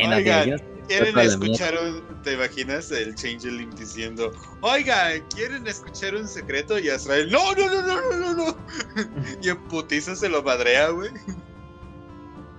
no? 0.49 0.80
¿Quieren 0.91 1.19
escuchar 1.19 1.73
un, 1.77 2.21
te 2.21 2.33
imaginas 2.33 2.91
el 2.91 3.15
Changeling 3.15 3.69
diciendo, 3.71 4.31
oigan, 4.59 5.23
¿quieren 5.33 5.65
escuchar 5.65 6.15
un 6.15 6.27
secreto? 6.27 6.77
Y 6.77 6.89
Azrael, 6.89 7.31
no, 7.31 7.53
no, 7.53 7.67
no, 7.67 7.81
no, 7.81 8.01
no, 8.01 8.17
no, 8.19 8.33
no. 8.33 8.57
y 9.41 9.49
en 9.49 9.57
putiza 9.69 10.15
se 10.15 10.27
lo 10.27 10.43
madrea, 10.43 10.89
güey. 10.89 11.11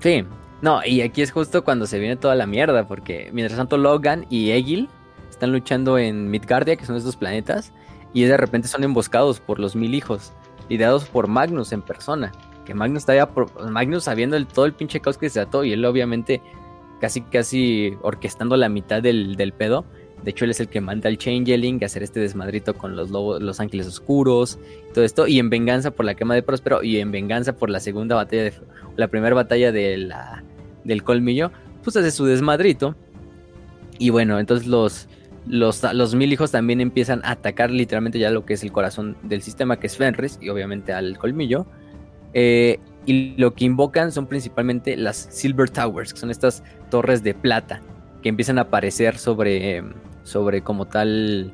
Sí, 0.00 0.24
no, 0.62 0.84
y 0.84 1.02
aquí 1.02 1.22
es 1.22 1.30
justo 1.30 1.62
cuando 1.62 1.86
se 1.86 1.98
viene 1.98 2.16
toda 2.16 2.34
la 2.34 2.46
mierda, 2.46 2.88
porque 2.88 3.30
mientras 3.32 3.58
tanto 3.58 3.76
Logan 3.76 4.26
y 4.30 4.52
Egil 4.52 4.88
están 5.28 5.52
luchando 5.52 5.98
en 5.98 6.30
Midgardia, 6.30 6.76
que 6.76 6.86
son 6.86 6.96
estos 6.96 7.16
planetas, 7.16 7.72
y 8.14 8.24
de 8.24 8.36
repente 8.36 8.68
son 8.68 8.82
emboscados 8.84 9.40
por 9.40 9.58
los 9.58 9.76
mil 9.76 9.94
hijos, 9.94 10.32
liderados 10.68 11.04
por 11.04 11.28
Magnus 11.28 11.72
en 11.72 11.82
persona. 11.82 12.32
Que 12.64 12.74
Magnus 12.74 13.00
estaba 13.00 13.28
Magnus 13.68 14.04
sabiendo 14.04 14.36
el, 14.36 14.46
todo 14.46 14.64
el 14.64 14.72
pinche 14.72 15.00
caos 15.00 15.18
que 15.18 15.28
se 15.28 15.40
ató, 15.40 15.64
y 15.64 15.72
él 15.72 15.84
obviamente 15.84 16.40
casi 17.02 17.20
casi 17.20 17.94
orquestando 18.00 18.56
la 18.56 18.68
mitad 18.68 19.02
del, 19.02 19.34
del 19.34 19.52
pedo. 19.52 19.84
De 20.22 20.30
hecho, 20.30 20.44
él 20.44 20.52
es 20.52 20.60
el 20.60 20.68
que 20.68 20.80
manda 20.80 21.08
al 21.08 21.18
Changeling 21.18 21.82
a 21.82 21.86
hacer 21.86 22.04
este 22.04 22.20
desmadrito 22.20 22.74
con 22.74 22.94
los 22.94 23.10
lobos, 23.10 23.42
los 23.42 23.58
ángeles 23.58 23.88
oscuros, 23.88 24.60
todo 24.94 25.04
esto, 25.04 25.26
y 25.26 25.40
en 25.40 25.50
venganza 25.50 25.90
por 25.90 26.06
la 26.06 26.14
quema 26.14 26.36
de 26.36 26.44
Próspero, 26.44 26.84
y 26.84 27.00
en 27.00 27.10
venganza 27.10 27.56
por 27.56 27.70
la 27.70 27.80
segunda 27.80 28.14
batalla 28.14 28.44
de 28.44 28.54
la 28.96 29.08
primera 29.08 29.34
batalla 29.34 29.72
de 29.72 30.08
del 30.84 31.02
colmillo, 31.02 31.50
pues 31.82 31.96
hace 31.96 32.12
su 32.12 32.24
desmadrito. 32.24 32.94
Y 33.98 34.10
bueno, 34.10 34.38
entonces 34.38 34.68
los, 34.68 35.08
los, 35.44 35.82
los 35.92 36.14
mil 36.14 36.32
hijos 36.32 36.52
también 36.52 36.80
empiezan 36.80 37.20
a 37.24 37.32
atacar 37.32 37.72
literalmente 37.72 38.20
ya 38.20 38.30
lo 38.30 38.44
que 38.46 38.54
es 38.54 38.62
el 38.62 38.70
corazón 38.70 39.16
del 39.24 39.42
sistema, 39.42 39.80
que 39.80 39.88
es 39.88 39.96
Fenris, 39.96 40.38
y 40.40 40.50
obviamente 40.50 40.92
al 40.92 41.18
colmillo. 41.18 41.66
Eh, 42.32 42.78
y 43.06 43.34
lo 43.36 43.54
que 43.54 43.64
invocan 43.64 44.12
son 44.12 44.28
principalmente 44.28 44.96
las 44.96 45.16
Silver 45.16 45.68
Towers, 45.68 46.12
que 46.14 46.20
son 46.20 46.30
estas 46.30 46.62
torres 46.92 47.22
de 47.22 47.32
plata, 47.32 47.80
que 48.22 48.28
empiezan 48.28 48.58
a 48.58 48.62
aparecer 48.62 49.16
sobre, 49.16 49.82
sobre 50.24 50.60
como 50.60 50.84
tal 50.84 51.50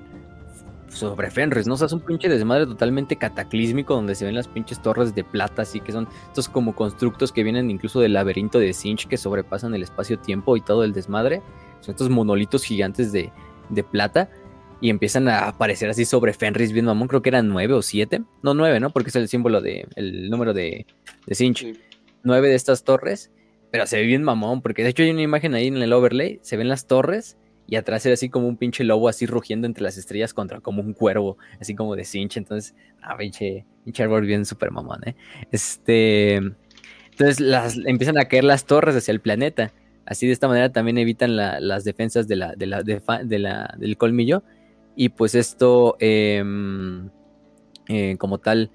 sobre 0.88 1.30
Fenris, 1.30 1.66
¿no? 1.68 1.74
O 1.74 1.76
sea, 1.76 1.86
es 1.86 1.92
un 1.92 2.00
pinche 2.00 2.28
desmadre 2.28 2.66
totalmente 2.66 3.14
cataclísmico 3.16 3.94
donde 3.94 4.16
se 4.16 4.24
ven 4.24 4.34
las 4.34 4.48
pinches 4.48 4.82
torres 4.82 5.14
de 5.14 5.22
plata, 5.22 5.62
así 5.62 5.78
que 5.80 5.92
son 5.92 6.08
estos 6.26 6.48
como 6.48 6.74
constructos 6.74 7.30
que 7.30 7.44
vienen 7.44 7.70
incluso 7.70 8.00
del 8.00 8.14
laberinto 8.14 8.58
de 8.58 8.72
Sinch 8.72 9.06
que 9.06 9.16
sobrepasan 9.16 9.74
el 9.74 9.82
espacio-tiempo 9.84 10.56
y 10.56 10.60
todo 10.60 10.82
el 10.82 10.92
desmadre. 10.92 11.40
Son 11.80 11.92
estos 11.92 12.10
monolitos 12.10 12.64
gigantes 12.64 13.12
de, 13.12 13.30
de 13.68 13.84
plata 13.84 14.28
y 14.80 14.90
empiezan 14.90 15.28
a 15.28 15.46
aparecer 15.46 15.88
así 15.90 16.04
sobre 16.04 16.32
Fenris 16.32 16.72
bien 16.72 16.86
mamón, 16.86 17.06
creo 17.06 17.22
que 17.22 17.28
eran 17.28 17.48
nueve 17.48 17.74
o 17.74 17.82
siete, 17.82 18.22
no 18.42 18.54
nueve, 18.54 18.80
¿no? 18.80 18.90
Porque 18.90 19.10
es 19.10 19.16
el 19.16 19.28
símbolo 19.28 19.60
de, 19.60 19.86
el 19.94 20.30
número 20.30 20.52
de, 20.52 20.86
de 21.26 21.34
Sinch, 21.34 21.58
Sí. 21.60 21.72
nueve 22.24 22.48
de 22.48 22.54
estas 22.54 22.82
torres, 22.82 23.30
pero 23.70 23.86
se 23.86 23.96
ve 23.98 24.04
bien 24.04 24.22
mamón, 24.22 24.62
porque 24.62 24.82
de 24.82 24.90
hecho 24.90 25.02
hay 25.02 25.10
una 25.10 25.22
imagen 25.22 25.54
ahí 25.54 25.66
en 25.68 25.76
el 25.76 25.92
overlay, 25.92 26.38
se 26.42 26.56
ven 26.56 26.68
las 26.68 26.86
torres 26.86 27.36
y 27.66 27.76
atrás 27.76 28.04
ve 28.04 28.12
así 28.12 28.28
como 28.30 28.48
un 28.48 28.56
pinche 28.56 28.82
lobo 28.84 29.08
así 29.08 29.26
rugiendo 29.26 29.66
entre 29.66 29.82
las 29.82 29.98
estrellas 29.98 30.32
contra 30.34 30.60
como 30.60 30.80
un 30.82 30.94
cuervo, 30.94 31.36
así 31.60 31.74
como 31.74 31.96
de 31.96 32.04
cinch. 32.04 32.36
Entonces, 32.38 32.74
ah, 33.02 33.16
pinche, 33.18 33.66
pinche 33.84 34.02
árbol 34.02 34.24
bien 34.26 34.46
super 34.46 34.70
mamón, 34.70 35.00
¿eh? 35.06 35.16
Este. 35.52 36.36
Entonces 36.36 37.40
las, 37.40 37.76
empiezan 37.84 38.18
a 38.18 38.26
caer 38.26 38.44
las 38.44 38.64
torres 38.64 38.96
hacia 38.96 39.12
el 39.12 39.20
planeta. 39.20 39.72
Así 40.06 40.26
de 40.26 40.32
esta 40.32 40.48
manera 40.48 40.72
también 40.72 40.98
evitan 40.98 41.36
la- 41.36 41.60
las 41.60 41.84
defensas 41.84 42.28
de 42.28 42.36
la- 42.36 42.54
del 42.56 43.96
colmillo. 43.98 44.42
Y 44.96 45.10
pues 45.10 45.34
esto, 45.34 45.96
em, 46.00 47.10
eh, 47.88 48.16
como 48.18 48.38
tal, 48.38 48.70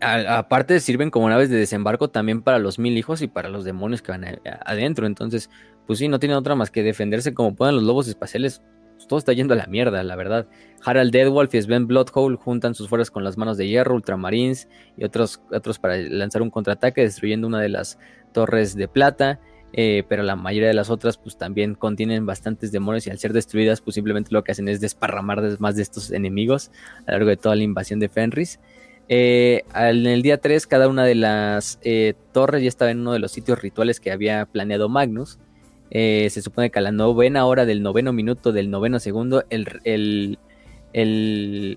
aparte 0.00 0.80
sirven 0.80 1.10
como 1.10 1.28
naves 1.28 1.50
de 1.50 1.56
desembarco 1.56 2.08
también 2.08 2.42
para 2.42 2.58
los 2.58 2.78
mil 2.78 2.96
hijos 2.96 3.22
y 3.22 3.28
para 3.28 3.48
los 3.48 3.64
demonios 3.64 4.02
que 4.02 4.12
van 4.12 4.24
adentro. 4.64 5.06
Entonces, 5.06 5.50
pues 5.86 5.98
sí, 5.98 6.08
no 6.08 6.18
tienen 6.18 6.36
otra 6.38 6.54
más 6.54 6.70
que 6.70 6.82
defenderse 6.82 7.34
como 7.34 7.56
puedan 7.56 7.74
los 7.74 7.84
lobos 7.84 8.08
espaciales. 8.08 8.62
Pues 8.94 9.06
todo 9.06 9.18
está 9.18 9.32
yendo 9.32 9.54
a 9.54 9.56
la 9.56 9.66
mierda, 9.66 10.02
la 10.02 10.16
verdad. 10.16 10.48
Harald 10.84 11.12
Deadwolf 11.12 11.54
y 11.54 11.62
Sven 11.62 11.86
Bloodhole 11.86 12.36
juntan 12.36 12.74
sus 12.74 12.88
fuerzas 12.88 13.10
con 13.10 13.22
las 13.22 13.36
manos 13.36 13.56
de 13.56 13.68
hierro, 13.68 13.94
ultramarines 13.94 14.68
y 14.96 15.04
otros, 15.04 15.40
otros 15.52 15.78
para 15.78 15.96
lanzar 15.96 16.42
un 16.42 16.50
contraataque, 16.50 17.02
destruyendo 17.02 17.46
una 17.46 17.60
de 17.60 17.68
las 17.68 17.98
torres 18.32 18.74
de 18.74 18.88
plata. 18.88 19.40
eh, 19.72 20.02
pero 20.08 20.22
la 20.22 20.34
mayoría 20.34 20.68
de 20.68 20.74
las 20.74 20.88
otras, 20.90 21.18
pues 21.18 21.36
también 21.36 21.74
contienen 21.74 22.24
bastantes 22.24 22.72
demonios 22.72 23.06
y 23.06 23.10
al 23.10 23.18
ser 23.18 23.32
destruidas, 23.34 23.80
pues 23.82 23.94
simplemente 23.94 24.30
lo 24.32 24.42
que 24.42 24.52
hacen 24.52 24.66
es 24.68 24.80
desparramar 24.80 25.42
des- 25.42 25.60
más 25.60 25.76
de 25.76 25.82
estos 25.82 26.10
enemigos 26.10 26.70
a 27.06 27.12
lo 27.12 27.18
largo 27.18 27.28
de 27.28 27.36
toda 27.36 27.54
la 27.54 27.62
invasión 27.64 28.00
de 28.00 28.08
Fenris. 28.08 28.60
Eh, 29.08 29.64
en 29.74 30.06
el 30.06 30.22
día 30.22 30.38
3, 30.38 30.66
cada 30.66 30.88
una 30.88 31.04
de 31.04 31.14
las 31.14 31.78
eh, 31.82 32.14
torres 32.32 32.62
ya 32.62 32.68
estaba 32.68 32.90
en 32.90 33.00
uno 33.00 33.12
de 33.12 33.18
los 33.18 33.32
sitios 33.32 33.60
rituales 33.60 34.00
que 34.00 34.12
había 34.12 34.44
planeado 34.46 34.88
Magnus. 34.88 35.38
Eh, 35.90 36.28
se 36.30 36.42
supone 36.42 36.70
que 36.70 36.78
a 36.78 36.82
la 36.82 36.92
novena 36.92 37.46
hora 37.46 37.64
del 37.64 37.82
noveno 37.82 38.12
minuto 38.12 38.52
del 38.52 38.70
noveno 38.70 39.00
segundo, 39.00 39.44
el, 39.48 40.38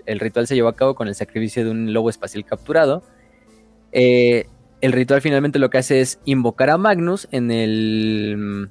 ritual 0.06 0.48
se 0.48 0.56
llevó 0.56 0.68
a 0.68 0.76
cabo 0.76 0.96
con 0.96 1.08
el 1.08 1.16
sacrificio 1.16 1.64
de 1.64 1.72
un 1.72 1.94
lobo 1.94 2.10
espacial 2.10 2.46
capturado. 2.46 3.04
El 3.94 4.92
ritual 4.94 5.22
finalmente 5.22 5.60
lo 5.60 5.70
que 5.70 5.78
hace 5.78 6.02
es 6.02 6.20
invocar 6.26 6.70
a 6.70 6.78
Magnus 6.78 7.28
en 7.32 7.52
el 7.52 8.70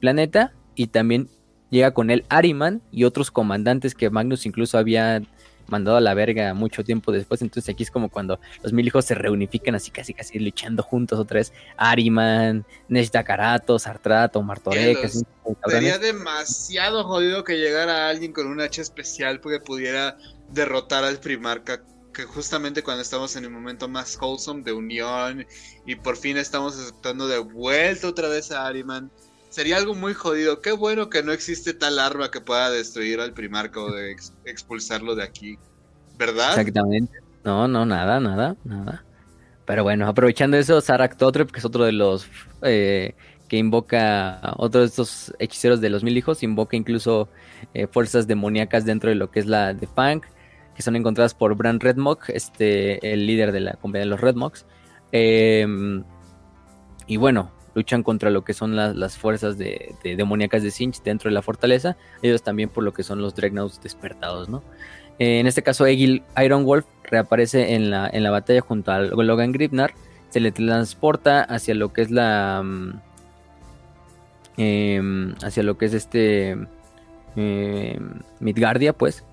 planeta 0.00 0.54
y 0.74 0.86
también 0.86 1.28
llega 1.70 1.92
con 1.92 2.10
él 2.10 2.24
Ariman 2.28 2.82
y 2.90 3.04
otros 3.04 3.30
comandantes 3.30 3.94
que 3.94 4.08
Magnus 4.10 4.46
incluso 4.46 4.78
había 4.78 5.20
mandado 5.68 5.96
a 5.96 6.00
la 6.00 6.14
verga 6.14 6.54
mucho 6.54 6.84
tiempo 6.84 7.12
después. 7.12 7.42
Entonces 7.42 7.72
aquí 7.72 7.82
es 7.82 7.90
como 7.90 8.08
cuando 8.08 8.40
los 8.62 8.72
mil 8.72 8.86
hijos 8.86 9.04
se 9.04 9.14
reunifican 9.14 9.74
así 9.74 9.90
casi 9.90 10.14
casi 10.14 10.38
luchando 10.38 10.82
juntos 10.82 11.18
otra 11.18 11.38
vez. 11.38 11.52
Ariman, 11.76 12.64
Karato, 13.24 13.78
Sartrato, 13.78 14.42
Martorek. 14.42 15.02
Los-. 15.02 15.24
Sería 15.66 15.98
demasiado 15.98 17.04
jodido 17.04 17.44
que 17.44 17.56
llegara 17.56 18.08
alguien 18.08 18.32
con 18.32 18.46
un 18.46 18.60
hacha 18.60 18.82
especial 18.82 19.40
porque 19.40 19.60
pudiera 19.60 20.16
derrotar 20.50 21.04
al 21.04 21.18
primarca. 21.18 21.82
Que 22.12 22.24
justamente 22.24 22.82
cuando 22.82 23.02
estamos 23.02 23.36
en 23.36 23.44
el 23.44 23.50
momento 23.50 23.88
más 23.88 24.16
wholesome 24.20 24.62
de 24.62 24.72
unión 24.72 25.46
y 25.84 25.96
por 25.96 26.16
fin 26.16 26.38
estamos 26.38 26.78
aceptando 26.78 27.28
de 27.28 27.38
vuelta 27.38 28.08
otra 28.08 28.28
vez 28.28 28.50
a 28.50 28.66
Ariman. 28.66 29.10
Sería 29.56 29.78
algo 29.78 29.94
muy 29.94 30.12
jodido. 30.12 30.60
Qué 30.60 30.72
bueno 30.72 31.08
que 31.08 31.22
no 31.22 31.32
existe 31.32 31.72
tal 31.72 31.98
arma 31.98 32.30
que 32.30 32.42
pueda 32.42 32.68
destruir 32.68 33.20
al 33.20 33.32
primarca 33.32 33.80
o 33.80 33.90
de 33.90 34.10
ex- 34.10 34.34
expulsarlo 34.44 35.14
de 35.14 35.22
aquí. 35.22 35.58
¿Verdad? 36.18 36.50
Exactamente. 36.50 37.20
No, 37.42 37.66
no, 37.66 37.86
nada, 37.86 38.20
nada, 38.20 38.54
nada. 38.64 39.06
Pero 39.64 39.82
bueno, 39.82 40.08
aprovechando 40.08 40.58
eso, 40.58 40.82
Sarak 40.82 41.16
Totrep, 41.16 41.50
que 41.50 41.60
es 41.60 41.64
otro 41.64 41.84
de 41.84 41.92
los 41.92 42.28
eh, 42.60 43.14
que 43.48 43.56
invoca, 43.56 44.42
otro 44.58 44.82
de 44.82 44.88
estos 44.88 45.32
hechiceros 45.38 45.80
de 45.80 45.88
los 45.88 46.04
mil 46.04 46.18
hijos, 46.18 46.42
invoca 46.42 46.76
incluso 46.76 47.30
eh, 47.72 47.86
fuerzas 47.86 48.26
demoníacas 48.26 48.84
dentro 48.84 49.08
de 49.08 49.16
lo 49.16 49.30
que 49.30 49.40
es 49.40 49.46
la 49.46 49.72
de 49.72 49.86
Fang, 49.86 50.20
que 50.74 50.82
son 50.82 50.96
encontradas 50.96 51.32
por 51.32 51.54
Bran 51.54 51.80
Redmok, 51.80 52.28
este, 52.28 53.10
el 53.10 53.26
líder 53.26 53.52
de 53.52 53.60
la 53.60 53.72
compañía 53.72 54.04
de 54.04 54.10
los 54.10 54.20
Redmoks. 54.20 54.66
Eh, 55.12 55.66
y 57.06 57.16
bueno, 57.16 57.55
luchan 57.76 58.02
contra 58.02 58.30
lo 58.30 58.42
que 58.42 58.52
son 58.54 58.74
la- 58.74 58.92
las 58.94 59.16
fuerzas 59.16 59.56
de, 59.58 59.94
de 60.02 60.16
demoníacas 60.16 60.64
de 60.64 60.72
Sinch 60.72 61.00
dentro 61.04 61.28
de 61.30 61.34
la 61.34 61.42
fortaleza, 61.42 61.96
ellos 62.22 62.42
también 62.42 62.68
por 62.70 62.82
lo 62.82 62.92
que 62.92 63.04
son 63.04 63.20
los 63.22 63.36
Dreadnoughts 63.36 63.80
despertados, 63.80 64.48
¿no? 64.48 64.64
Eh, 65.20 65.38
en 65.38 65.46
este 65.46 65.62
caso, 65.62 65.86
Egil 65.86 66.24
Ironwolf 66.36 66.84
reaparece 67.04 67.74
en 67.74 67.90
la, 67.90 68.10
en 68.12 68.22
la 68.24 68.30
batalla 68.30 68.60
junto 68.60 68.90
a 68.92 68.98
Logan 69.00 69.52
Gripnar. 69.52 69.94
Se 70.30 70.40
le 70.40 70.52
transporta 70.52 71.42
hacia 71.42 71.74
lo 71.74 71.92
que 71.92 72.02
es 72.02 72.10
la. 72.10 72.60
mm, 72.64 73.00
em, 74.56 75.34
hacia 75.42 75.62
lo 75.62 75.78
que 75.78 75.86
es 75.86 75.94
este. 75.94 76.56
eh, 77.36 78.00
Midgardia, 78.40 78.92
pues. 78.92 79.24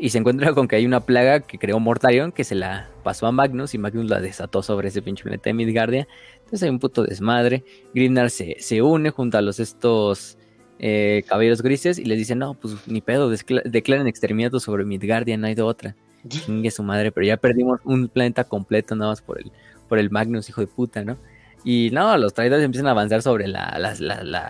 Y 0.00 0.10
se 0.10 0.18
encuentra 0.18 0.52
con 0.54 0.68
que 0.68 0.76
hay 0.76 0.86
una 0.86 1.00
plaga 1.00 1.40
que 1.40 1.58
creó 1.58 1.80
Mortarion 1.80 2.30
que 2.30 2.44
se 2.44 2.54
la 2.54 2.88
pasó 3.02 3.26
a 3.26 3.32
Magnus 3.32 3.74
y 3.74 3.78
Magnus 3.78 4.08
la 4.08 4.20
desató 4.20 4.62
sobre 4.62 4.88
ese 4.88 5.02
pinche 5.02 5.24
planeta 5.24 5.50
de 5.50 5.54
Midgardia. 5.54 6.06
Entonces 6.48 6.62
hay 6.62 6.70
un 6.70 6.78
puto 6.78 7.02
desmadre. 7.02 7.62
Grimnar 7.92 8.30
se, 8.30 8.56
se 8.58 8.80
une 8.80 9.10
junto 9.10 9.36
a 9.36 9.42
los 9.42 9.60
estos 9.60 10.38
eh, 10.78 11.22
caballeros 11.28 11.60
grises 11.60 11.98
y 11.98 12.06
les 12.06 12.16
dice, 12.16 12.34
no, 12.34 12.54
pues 12.54 12.74
ni 12.86 13.02
pedo, 13.02 13.28
declaren 13.28 14.06
exterminato 14.06 14.58
sobre 14.58 14.86
Midgardia, 14.86 15.36
no 15.36 15.46
hay 15.46 15.54
de 15.54 15.60
otra. 15.60 15.94
Chingue 16.28 16.70
su 16.70 16.82
madre, 16.82 17.12
pero 17.12 17.26
ya 17.26 17.36
perdimos 17.36 17.80
un 17.84 18.08
planeta 18.08 18.44
completo 18.44 18.96
nada 18.96 19.10
más 19.10 19.20
por 19.20 19.38
el, 19.38 19.52
por 19.90 19.98
el 19.98 20.08
Magnus, 20.08 20.48
hijo 20.48 20.62
de 20.62 20.68
puta, 20.68 21.04
¿no? 21.04 21.18
Y 21.64 21.90
no, 21.92 22.16
los 22.16 22.32
traidores 22.32 22.64
empiezan 22.64 22.86
a 22.86 22.92
avanzar 22.92 23.20
sobre 23.20 23.46
la, 23.46 23.76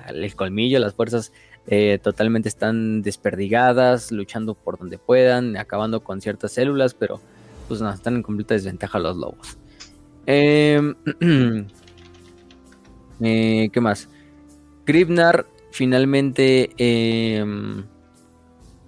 el 0.09 0.35
colmillo, 0.37 0.79
las 0.79 0.95
fuerzas 0.95 1.33
eh, 1.67 1.99
totalmente 2.01 2.49
están 2.49 3.03
desperdigadas, 3.03 4.13
luchando 4.13 4.55
por 4.55 4.79
donde 4.79 4.99
puedan, 4.99 5.57
acabando 5.57 6.05
con 6.05 6.21
ciertas 6.21 6.53
células, 6.53 6.95
pero 6.95 7.21
pues 7.67 7.81
no, 7.81 7.91
están 7.93 8.15
en 8.15 8.23
completa 8.23 8.55
desventaja 8.55 9.01
los 9.01 9.17
lobos. 9.17 9.59
Em, 10.27 10.95
eh, 13.21 13.71
¿Qué 13.73 13.81
más? 13.81 14.09
Gribnar 14.87 15.47
finalmente 15.71 16.71
em, 16.79 17.85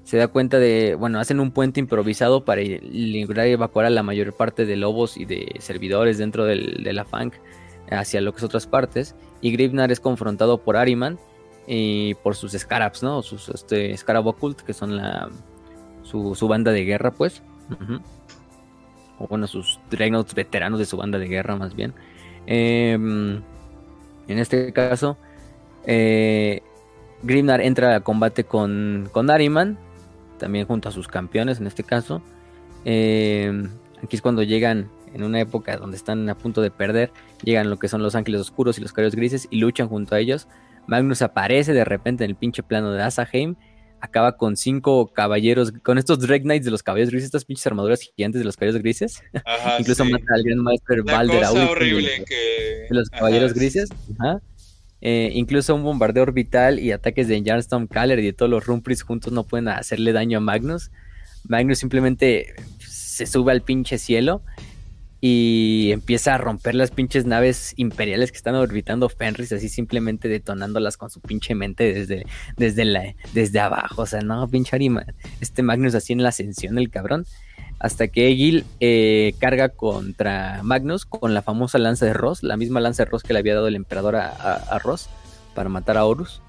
se 0.05 0.17
da 0.17 0.29
cuenta 0.29 0.59
de, 0.59 0.95
bueno, 0.95 1.21
hacen 1.21 1.41
un 1.41 1.53
puente 1.53 1.81
improvisado 1.81 2.45
para 2.45 2.63
lograr 2.63 3.47
evacuar 3.47 3.87
a 3.87 3.91
la 3.91 4.03
mayor 4.03 4.33
parte 4.33 4.67
de 4.67 4.77
lobos 4.77 5.17
y 5.17 5.25
de 5.25 5.55
servidores 5.59 6.19
dentro 6.19 6.45
del, 6.47 6.83
de 6.83 6.93
la 6.93 7.05
Fang 7.05 7.33
hacia 7.91 8.21
lo 8.21 8.33
que 8.33 8.39
es 8.39 8.45
otras 8.45 8.67
partes. 8.67 9.15
Y 9.41 9.53
Gribnar 9.53 9.93
es 9.93 10.01
confrontado 10.01 10.59
por 10.59 10.77
Ariman 10.77 11.19
y 11.67 12.15
por 12.15 12.35
sus 12.35 12.53
Scarabs, 12.53 13.03
¿no? 13.03 13.23
Sus 13.23 13.49
este, 13.49 13.97
Scarab 13.97 14.27
Occult, 14.27 14.61
que 14.63 14.73
son 14.73 14.97
la, 14.97 15.29
su, 16.03 16.49
banda 16.49 16.73
de 16.73 16.85
guerra, 16.85 17.13
pues. 17.13 17.43
O 19.19 19.29
bueno, 19.29 19.47
sus 19.47 19.79
Dreadnoughts 19.91 20.35
veteranos 20.35 20.79
de 20.79 20.87
su 20.87 20.97
banda 20.97 21.19
de 21.19 21.29
guerra, 21.29 21.57
más 21.57 21.75
bien. 21.75 21.95
Em, 22.47 23.43
en 24.33 24.39
este 24.39 24.73
caso, 24.73 25.17
eh, 25.85 26.63
Grimnar 27.23 27.61
entra 27.61 27.97
a 27.97 28.01
combate 28.01 28.45
con, 28.45 29.09
con 29.13 29.31
Ariman 29.31 29.79
también 30.39 30.67
junto 30.67 30.89
a 30.89 30.93
sus 30.93 31.07
campeones 31.07 31.61
en 31.61 31.67
este 31.67 31.85
caso. 31.85 32.23
Eh, 32.85 33.69
aquí 34.03 34.17
es 34.17 34.23
cuando 34.23 34.43
llegan 34.43 34.91
en 35.15 35.23
una 35.23 35.41
época 35.41 35.77
donde 35.77 35.97
están 35.97 36.29
a 36.29 36.37
punto 36.37 36.63
de 36.63 36.71
perder, 36.71 37.13
llegan 37.43 37.71
lo 37.71 37.79
que 37.79 37.89
son 37.89 38.03
los 38.03 38.15
ángeles 38.15 38.41
oscuros 38.41 38.79
y 38.79 38.81
los 38.81 38.93
caballeros 38.93 39.15
grises 39.15 39.47
y 39.51 39.59
luchan 39.59 39.89
junto 39.89 40.15
a 40.15 40.21
ellos. 40.21 40.49
Magnus 40.87 41.23
aparece 41.23 41.73
de 41.73 41.85
repente 41.85 42.25
en 42.25 42.31
el 42.31 42.37
pinche 42.37 42.63
plano 42.63 42.91
de 42.93 43.03
Asaheim, 43.03 43.55
acaba 44.01 44.37
con 44.37 44.57
cinco 44.57 45.13
caballeros, 45.13 45.73
con 45.83 45.99
estos 45.99 46.19
Drake 46.21 46.43
Knights 46.43 46.65
de 46.65 46.71
los 46.71 46.83
caballeros 46.83 47.11
grises, 47.11 47.27
estas 47.27 47.45
pinches 47.45 47.67
armaduras 47.67 48.01
gigantes 48.01 48.41
de 48.41 48.45
los 48.45 48.57
caballeros 48.57 48.83
grises. 48.83 49.23
Incluso 49.79 50.05
mata 50.05 50.25
al 50.35 50.43
gran 50.43 50.59
maestro 50.59 51.05
Balder 51.05 51.45
horrible 51.45 52.25
de 52.89 52.95
los 52.95 53.11
caballeros 53.11 53.55
grises. 53.55 53.91
Ajá. 54.19 54.41
Eh, 55.03 55.31
incluso 55.33 55.75
un 55.75 55.83
bombardeo 55.83 56.23
orbital 56.23 56.79
y 56.79 56.93
ataques 56.93 57.27
de 57.27 57.43
Jarnstorm 57.43 57.87
Caller 57.87 58.19
y 58.19 58.25
de 58.27 58.33
todos 58.35 58.51
los 58.51 58.67
Rumpris 58.67 59.03
juntos 59.03 59.33
no 59.33 59.45
pueden 59.45 59.69
hacerle 59.69 60.13
daño 60.13 60.39
a 60.39 60.41
Magnus. 60.41 60.91
Magnus 61.49 61.79
simplemente 61.79 62.55
se 62.79 63.27
sube 63.27 63.53
al 63.53 63.63
pinche 63.63 63.97
cielo 63.97 64.43
y 65.21 65.91
empieza 65.93 66.35
a 66.35 66.39
romper 66.39 66.75
las 66.75 66.91
pinches 66.91 67.27
naves 67.27 67.75
imperiales 67.77 68.31
que 68.33 68.39
están 68.39 68.55
orbitando 68.55 69.09
Fenris, 69.09 69.53
así 69.53 69.69
simplemente 69.69 70.29
detonándolas 70.29 70.97
con 70.97 71.11
su 71.11 71.21
pinche 71.21 71.55
mente 71.55 71.93
desde, 71.93 72.27
desde, 72.57 72.85
la, 72.85 73.15
desde 73.35 73.61
abajo. 73.61 74.03
O 74.03 74.07
sea, 74.07 74.21
no, 74.23 74.49
pinche 74.49 74.77
Arima. 74.77 75.05
Este 75.41 75.63
Magnus 75.63 75.95
así 75.95 76.13
en 76.13 76.23
la 76.23 76.31
ascensión, 76.31 76.79
el 76.79 76.91
cabrón 76.91 77.27
hasta 77.81 78.09
que 78.09 78.29
Egil 78.29 78.67
eh, 78.79 79.35
carga 79.39 79.71
contra 79.71 80.61
Magnus 80.63 81.07
con 81.07 81.33
la 81.33 81.41
famosa 81.41 81.79
lanza 81.79 82.05
de 82.05 82.13
Ross, 82.13 82.43
la 82.43 82.59
misma 82.59 82.79
lanza 82.79 83.05
de 83.05 83.11
Ross 83.11 83.23
que 83.23 83.33
le 83.33 83.39
había 83.39 83.55
dado 83.55 83.69
el 83.69 83.75
emperador 83.75 84.17
a, 84.17 84.79
Ross 84.85 85.09
para 85.55 85.71
matar 85.71 85.97
a 85.97 86.05
Horus. 86.05 86.43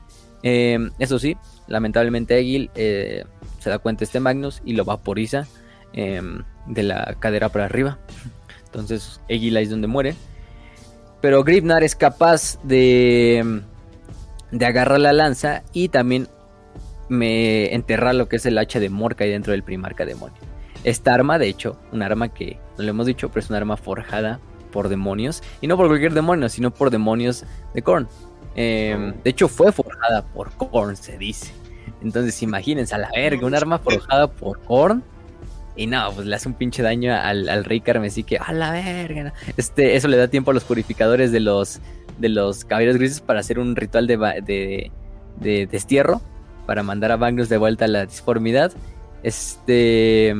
Eh, 0.44 0.78
eso 1.00 1.20
sí, 1.20 1.38
lamentablemente 1.68 2.38
Egil 2.38 2.70
eh, 2.76 3.24
se 3.60 3.70
da 3.70 3.80
cuenta 3.80 4.00
de 4.00 4.06
este 4.06 4.20
Magnus 4.20 4.62
y 4.66 4.74
lo 4.74 4.86
vaporiza 4.86 5.48
de 5.94 6.84
la 6.84 7.16
cadera 7.20 7.50
para 7.50 7.66
arriba. 7.66 7.98
Entonces 8.72 9.20
ahí 9.30 9.56
es 9.56 9.70
donde 9.70 9.88
muere. 9.88 10.16
Pero 11.20 11.44
Gribnar 11.44 11.84
es 11.84 11.96
capaz 11.96 12.58
de, 12.64 13.62
de 14.52 14.66
agarrar 14.66 15.00
la 15.00 15.14
lanza 15.14 15.64
y 15.74 15.90
también 15.90 16.28
me 17.10 17.76
enterrar 17.76 18.16
lo 18.16 18.30
que 18.30 18.38
es 18.38 18.46
el 18.46 18.58
hacha 18.58 18.80
de 18.80 18.90
Morka 18.90 19.26
ahí 19.26 19.30
dentro 19.30 19.52
del 19.52 19.64
primarca 19.64 20.06
demonio. 20.06 20.38
Esta 20.84 21.14
arma, 21.14 21.38
de 21.38 21.48
hecho, 21.48 21.78
un 21.92 22.02
arma 22.02 22.30
que 22.30 22.58
no 22.78 22.86
lo 22.86 22.90
hemos 22.90 23.06
dicho, 23.06 23.30
pero 23.30 23.42
es 23.42 23.50
una 23.50 23.58
arma 23.58 23.78
forjada 23.78 24.40
por 24.72 24.90
demonios. 24.90 25.44
Y 25.60 25.68
no 25.68 25.78
por 25.78 25.88
cualquier 25.88 26.14
demonio, 26.14 26.50
sino 26.50 26.72
por 26.72 26.90
demonios 26.90 27.44
de 27.74 27.82
Korn. 27.82 28.08
Em, 28.56 29.14
de 29.22 29.30
hecho, 29.30 29.48
fue 29.48 29.72
forjada 29.72 30.24
por 30.26 30.52
Korn, 30.54 30.96
se 30.96 31.18
dice. 31.18 31.54
Entonces, 32.02 32.42
imagínense, 32.42 32.96
a 32.96 32.98
la 32.98 33.10
verga, 33.14 33.46
un 33.46 33.54
arma 33.54 33.78
forjada 33.78 34.28
por 34.28 34.60
Korn. 34.62 35.04
Y 35.76 35.88
no, 35.88 36.12
pues 36.14 36.28
le 36.28 36.36
hace 36.36 36.48
un 36.48 36.56
pinche 36.56 36.84
daño 36.84 37.16
al, 37.16 37.64
rey 37.64 37.82
carmesí 37.82 38.24
que, 38.24 38.38
a 38.38 38.52
la 38.52 38.72
verga. 38.72 39.34
Este, 39.56 39.96
eso 39.96 40.08
le 40.08 40.18
da 40.18 40.28
tiempo 40.28 40.52
a 40.52 40.54
los 40.54 40.64
purificadores 40.64 41.32
de 41.32 41.40
los, 41.40 41.80
de 42.18 42.30
los 42.30 42.66
caballeros 42.66 42.98
grises 42.98 43.22
para 43.22 43.40
hacer 43.40 43.58
un 43.58 43.76
ritual 43.76 44.08
de, 44.08 44.18
de, 44.46 44.92
de 45.40 45.68
destierro. 45.68 46.22
Para 46.66 46.84
mandar 46.84 47.12
a 47.12 47.18
Magnus 47.18 47.50
de 47.50 47.58
vuelta 47.58 47.86
a 47.86 47.88
la 47.88 48.06
disformidad. 48.06 48.72
Este. 49.24 50.34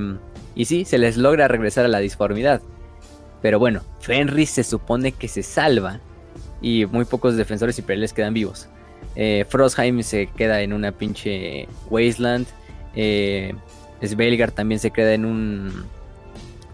Y 0.54 0.66
sí, 0.66 0.86
se 0.86 0.98
les 0.98 1.18
logra 1.18 1.48
regresar 1.48 1.86
a 1.86 1.88
la 1.88 2.00
disformidad. 2.00 2.62
Pero 3.42 3.58
bueno, 3.58 3.82
Fenris 4.00 4.52
se 4.52 4.64
supone 4.64 5.14
que 5.14 5.28
se 5.28 5.44
salva 5.44 6.00
y 6.62 6.86
muy 6.86 7.06
pocos 7.06 7.36
defensores 7.36 7.78
imperiales 7.80 8.14
quedan 8.14 8.34
vivos. 8.34 8.68
Eh, 9.16 9.46
Frostheim 9.50 10.04
se 10.04 10.28
queda 10.28 10.62
en 10.62 10.74
una 10.74 10.92
pinche 10.92 11.68
wasteland. 11.90 12.46
Eh, 12.96 13.54
Svelgar 14.04 14.52
también 14.52 14.80
se 14.80 14.92
queda 14.92 15.14
en 15.14 15.26
un 15.26 15.86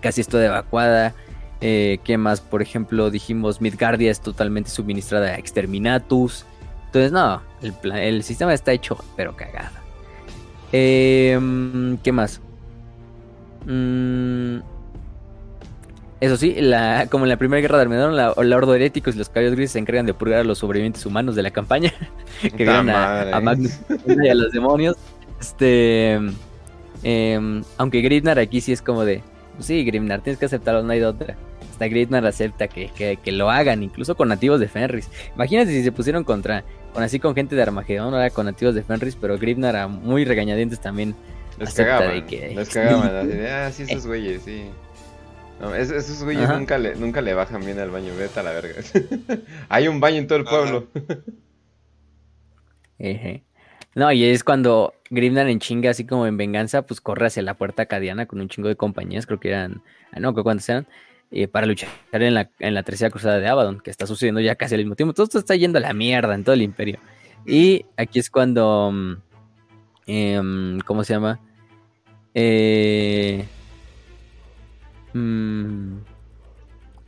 casi 0.02 0.22
esto 0.22 0.38
de 0.38 0.48
evacuada. 0.48 1.14
Eh, 1.60 2.00
¿Qué 2.04 2.18
más? 2.18 2.40
Por 2.42 2.62
ejemplo, 2.62 3.10
dijimos 3.10 3.62
Midgardia 3.62 4.12
es 4.12 4.22
totalmente 4.22 4.70
suministrada 4.70 5.28
a 5.28 5.38
Exterminatus. 5.38 6.46
Entonces, 6.86 7.12
no, 7.12 7.42
el, 7.62 7.74
el 7.94 8.24
sistema 8.24 8.54
está 8.54 8.72
hecho, 8.72 8.98
pero 9.16 9.36
cagada. 9.36 9.72
Eh, 10.72 11.40
¿Qué 12.04 12.12
más? 12.12 12.42
Mm, 13.66 14.60
eso 16.20 16.38
sí, 16.38 16.56
la, 16.60 17.08
como 17.12 17.26
en 17.26 17.30
la 17.30 17.38
primera 17.38 17.62
guerra 17.62 17.78
de 17.78 17.84
Armagedón, 17.84 18.16
la, 18.16 18.34
la 18.36 18.58
Ordo 18.58 18.74
Heréticos 18.74 19.16
y 19.16 19.18
los 19.20 19.30
Caballos 19.30 19.54
Grises 19.54 19.74
se 19.74 19.80
encargan 19.80 20.06
de 20.06 20.14
purgar 20.14 20.40
a 20.40 20.44
los 20.44 20.58
sobrevivientes 20.58 21.06
humanos 21.06 21.36
de 21.36 21.44
la 21.44 21.52
campaña, 21.52 21.94
que 22.42 22.64
vieron 22.64 22.90
a, 22.90 23.40
Magnus 23.42 23.80
y 24.08 24.28
a 24.28 24.36
los 24.36 24.52
demonios. 24.52 24.96
Este, 25.40 26.20
em, 27.08 27.64
aunque 27.78 28.02
Grimnar 28.02 28.40
aquí 28.40 28.62
sí 28.62 28.72
es 28.72 28.82
como 28.82 29.06
de, 29.06 29.22
pues 29.56 29.68
sí, 29.68 29.84
Grimnar, 29.84 30.22
tienes 30.22 30.40
que 30.40 30.46
aceptarlo, 30.46 30.84
no 30.84 30.92
hay 30.92 31.00
de 31.00 31.06
otra. 31.06 31.36
Hasta 31.70 31.88
Grimnar 31.88 32.26
acepta 32.26 32.68
que, 32.68 32.90
que, 33.24 33.32
lo 33.32 33.50
hagan, 33.50 33.84
incluso 33.84 34.16
con 34.16 34.30
nativos 34.30 34.60
de 34.60 34.68
Fenris. 34.68 35.10
Imagínate 35.36 35.72
si 35.72 35.84
se 35.84 35.92
pusieron 35.92 36.24
contra, 36.24 36.64
con 36.94 37.04
así 37.04 37.20
con 37.20 37.36
gente 37.36 37.56
de 37.56 37.62
Armagedón, 37.62 38.14
ahora 38.14 38.30
con 38.30 38.46
nativos 38.46 38.76
de 38.76 38.84
Fenris, 38.84 39.16
pero 39.16 39.38
Grimnar 39.38 39.88
muy 39.88 40.26
regañadientes 40.26 40.80
también 40.80 41.16
les 41.60 41.74
cagaban, 41.74 42.26
que... 42.26 42.54
les 42.56 42.70
cagaban, 42.70 43.16
así 43.16 43.28
de, 43.28 43.50
ah, 43.50 43.72
sí, 43.72 43.84
esos 43.84 44.08
güeyes, 44.08 44.42
sí. 44.44 44.66
No, 45.60 45.74
esos 45.74 46.24
güeyes 46.24 46.50
nunca 46.50 46.78
le, 46.78 46.96
nunca 46.96 47.22
le 47.22 47.34
bajan 47.34 47.66
bien 47.66 47.80
al 47.80 47.90
baño, 47.90 48.14
vete 48.16 48.40
a 48.40 48.44
la 48.44 48.52
verga. 48.52 48.76
Hay 49.70 49.88
un 49.88 50.00
baño 50.00 50.18
en 50.18 50.28
todo 50.28 50.38
el 50.38 50.46
pueblo. 50.46 50.88
No, 53.98 54.12
y 54.12 54.26
es 54.26 54.44
cuando 54.44 54.94
Grimdan 55.10 55.48
en 55.50 55.58
chinga, 55.60 55.90
así 55.90 56.06
como 56.06 56.28
en 56.28 56.38
venganza, 56.38 56.84
pues 56.84 57.02
corre 57.02 57.26
hacia 57.26 57.42
la 57.42 57.56
puerta 57.56 57.82
acadiana 57.82 58.28
con 58.28 58.40
un 58.40 58.48
chingo 58.48 58.68
de 58.68 58.76
compañías, 58.76 59.26
creo 59.26 59.40
que 59.40 59.48
eran, 59.50 59.82
ah, 60.12 60.20
no, 60.20 60.36
cuántos 60.36 60.70
eran, 60.70 60.86
eh, 61.32 61.48
para 61.48 61.66
luchar 61.66 61.90
en 62.12 62.36
la, 62.36 62.52
en 62.60 62.76
la 62.76 62.84
tercera 62.84 63.10
cruzada 63.10 63.40
de 63.40 63.48
Abaddon, 63.48 63.80
que 63.80 63.90
está 63.90 64.06
sucediendo 64.06 64.40
ya 64.40 64.54
casi 64.54 64.76
al 64.76 64.82
mismo 64.82 64.96
tiempo. 64.96 65.16
Todo 65.16 65.24
esto 65.24 65.40
está 65.40 65.56
yendo 65.56 65.80
a 65.80 65.82
la 65.82 65.94
mierda 65.94 66.36
en 66.36 66.44
todo 66.44 66.54
el 66.54 66.62
imperio. 66.62 67.00
Y 67.44 67.86
aquí 67.98 68.20
es 68.20 68.30
cuando, 68.30 68.94
eh, 70.06 70.78
¿cómo 70.86 71.04
se 71.04 71.14
llama? 71.16 71.40
Eh, 72.36 73.48
mm, 75.14 75.98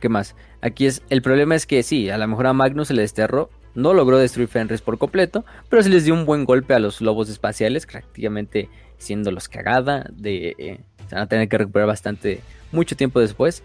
¿Qué 0.00 0.08
más? 0.08 0.34
Aquí 0.60 0.86
es. 0.86 1.04
El 1.08 1.22
problema 1.22 1.54
es 1.54 1.66
que 1.66 1.84
sí, 1.84 2.10
a 2.10 2.18
lo 2.18 2.26
mejor 2.26 2.48
a 2.48 2.52
Magnus 2.52 2.88
se 2.88 2.94
le 2.94 3.02
desterró. 3.02 3.48
No 3.74 3.94
logró 3.94 4.18
destruir 4.18 4.48
Fenris 4.48 4.82
por 4.82 4.98
completo. 4.98 5.44
Pero 5.68 5.82
se 5.82 5.88
les 5.88 6.04
dio 6.04 6.14
un 6.14 6.26
buen 6.26 6.44
golpe 6.44 6.74
a 6.74 6.78
los 6.78 7.00
lobos 7.00 7.28
espaciales. 7.28 7.86
Prácticamente 7.86 8.68
siendo 8.98 9.30
los 9.30 9.48
cagada. 9.48 10.06
De, 10.12 10.54
eh, 10.58 10.80
se 11.08 11.14
van 11.14 11.24
a 11.24 11.28
tener 11.28 11.48
que 11.48 11.58
recuperar 11.58 11.88
bastante. 11.88 12.40
Mucho 12.72 12.96
tiempo 12.96 13.20
después. 13.20 13.62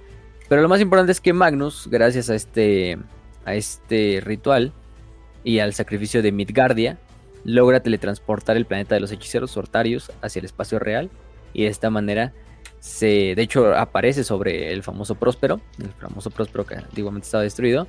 Pero 0.48 0.62
lo 0.62 0.70
más 0.70 0.82
importante 0.82 1.12
es 1.12 1.22
que 1.22 1.34
Magnus, 1.34 1.88
gracias 1.90 2.30
a 2.30 2.36
este. 2.36 2.98
A 3.46 3.56
este 3.56 4.22
ritual. 4.24 4.74
Y 5.44 5.60
al 5.60 5.74
sacrificio 5.74 6.22
de 6.22 6.32
Midgardia. 6.32 6.98
logra 7.44 7.80
teletransportar 7.82 8.58
el 8.58 8.66
planeta 8.66 8.96
de 8.96 9.02
los 9.02 9.12
hechiceros 9.12 9.52
sortarios 9.52 10.12
hacia 10.22 10.40
el 10.40 10.46
espacio 10.46 10.80
real 10.80 11.12
y 11.56 11.64
de 11.64 11.70
esta 11.70 11.90
manera 11.90 12.34
se, 12.80 13.34
de 13.34 13.42
hecho, 13.42 13.74
aparece 13.74 14.24
sobre 14.24 14.72
el 14.74 14.84
famoso 14.84 15.16
Próspero, 15.16 15.62
el 15.80 15.90
famoso 15.94 16.30
Próspero 16.30 16.66
que 16.66 16.76
antiguamente 16.76 17.26
estaba 17.26 17.44
destruido 17.44 17.88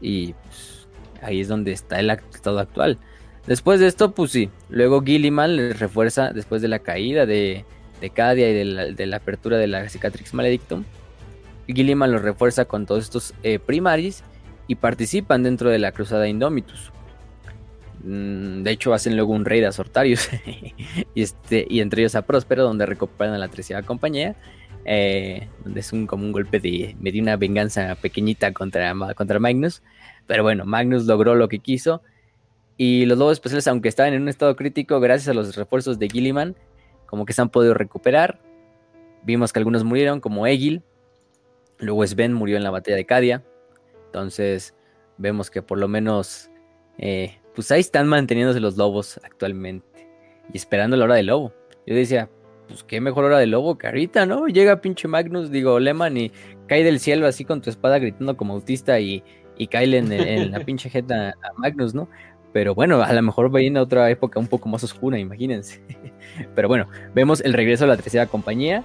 y 0.00 0.34
pues, 0.34 0.79
ahí 1.22 1.40
es 1.40 1.48
donde 1.48 1.72
está 1.72 2.00
el 2.00 2.10
estado 2.10 2.58
actual. 2.58 2.98
Después 3.46 3.80
de 3.80 3.86
esto, 3.86 4.12
pues 4.12 4.32
sí, 4.32 4.50
luego 4.68 5.02
Gilliman 5.02 5.56
le 5.56 5.72
refuerza 5.72 6.32
después 6.32 6.62
de 6.62 6.68
la 6.68 6.78
caída 6.80 7.26
de, 7.26 7.64
de 8.00 8.10
Cadia 8.10 8.50
y 8.50 8.54
de 8.94 9.06
la, 9.06 9.16
apertura 9.16 9.56
de 9.58 9.66
la 9.66 9.88
Cicatrix 9.88 10.34
Maledictum. 10.34 10.84
Gilliman 11.66 12.12
lo 12.12 12.18
refuerza 12.18 12.64
con 12.64 12.86
todos 12.86 13.04
estos 13.04 13.34
eh, 13.42 13.58
primaris 13.58 14.24
y 14.66 14.74
participan 14.74 15.42
dentro 15.42 15.70
de 15.70 15.78
la 15.78 15.92
cruzada 15.92 16.28
Indomitus. 16.28 16.92
Mm, 18.04 18.62
de 18.62 18.70
hecho, 18.70 18.94
hacen 18.94 19.16
luego 19.16 19.32
un 19.32 19.44
raid 19.44 19.64
a 19.64 19.72
Sortarius 19.72 20.28
y, 21.14 21.22
este, 21.22 21.66
y 21.68 21.80
entre 21.80 22.02
ellos 22.02 22.14
a 22.14 22.22
Próspero, 22.22 22.64
donde 22.64 22.86
recuperan 22.86 23.34
a 23.34 23.38
la 23.38 23.48
tercera 23.48 23.82
compañía. 23.82 24.36
Eh, 24.86 25.46
donde 25.62 25.80
es 25.80 25.92
un, 25.92 26.06
como 26.06 26.24
un 26.24 26.32
golpe 26.32 26.58
de, 26.58 26.96
me 26.98 27.20
una 27.20 27.36
venganza 27.36 27.94
pequeñita 27.96 28.52
contra, 28.52 28.94
contra 29.14 29.38
Magnus. 29.38 29.82
Pero 30.30 30.44
bueno, 30.44 30.64
Magnus 30.64 31.06
logró 31.06 31.34
lo 31.34 31.48
que 31.48 31.58
quiso. 31.58 32.02
Y 32.76 33.04
los 33.06 33.18
lobos 33.18 33.32
especiales, 33.32 33.66
aunque 33.66 33.88
estaban 33.88 34.14
en 34.14 34.22
un 34.22 34.28
estado 34.28 34.54
crítico, 34.54 35.00
gracias 35.00 35.28
a 35.28 35.34
los 35.34 35.56
refuerzos 35.56 35.98
de 35.98 36.08
Gilliman, 36.08 36.54
como 37.06 37.26
que 37.26 37.32
se 37.32 37.42
han 37.42 37.48
podido 37.48 37.74
recuperar. 37.74 38.38
Vimos 39.24 39.52
que 39.52 39.58
algunos 39.58 39.82
murieron, 39.82 40.20
como 40.20 40.46
Egil. 40.46 40.84
Luego 41.78 42.06
Sven 42.06 42.32
murió 42.32 42.56
en 42.56 42.62
la 42.62 42.70
batalla 42.70 42.96
de 42.96 43.06
Cadia. 43.06 43.42
Entonces, 44.06 44.76
vemos 45.18 45.50
que 45.50 45.62
por 45.62 45.78
lo 45.78 45.88
menos 45.88 46.48
eh, 46.98 47.40
pues 47.56 47.72
ahí 47.72 47.80
están 47.80 48.06
manteniéndose 48.06 48.60
los 48.60 48.76
lobos 48.76 49.18
actualmente. 49.24 50.08
Y 50.52 50.58
esperando 50.58 50.96
la 50.96 51.06
hora 51.06 51.16
del 51.16 51.26
lobo. 51.26 51.52
Yo 51.88 51.96
decía, 51.96 52.30
pues 52.68 52.84
qué 52.84 53.00
mejor 53.00 53.24
hora 53.24 53.40
del 53.40 53.50
lobo 53.50 53.78
que 53.78 53.88
ahorita, 53.88 54.26
¿no? 54.26 54.46
Llega 54.46 54.80
pinche 54.80 55.08
Magnus, 55.08 55.50
digo, 55.50 55.80
Leman, 55.80 56.16
y 56.16 56.30
cae 56.68 56.84
del 56.84 57.00
cielo 57.00 57.26
así 57.26 57.44
con 57.44 57.60
tu 57.60 57.68
espada 57.68 57.98
gritando 57.98 58.36
como 58.36 58.54
autista 58.54 59.00
y, 59.00 59.24
y 59.60 59.66
cae 59.66 59.94
en, 59.94 60.50
la 60.50 60.60
pinche 60.64 60.88
jeta 60.88 61.34
a 61.42 61.52
Magnus, 61.58 61.94
¿no? 61.94 62.08
Pero 62.50 62.74
bueno, 62.74 63.02
a 63.02 63.12
lo 63.12 63.20
mejor 63.20 63.54
va 63.54 63.60
a 63.60 63.82
otra 63.82 64.10
época 64.10 64.40
un 64.40 64.46
poco 64.46 64.70
más 64.70 64.82
oscura, 64.82 65.18
imagínense. 65.18 65.82
Pero 66.54 66.66
bueno, 66.66 66.88
vemos 67.14 67.42
el 67.42 67.52
regreso 67.52 67.84
de 67.84 67.88
la 67.88 67.96
tercera 67.98 68.26
compañía. 68.26 68.82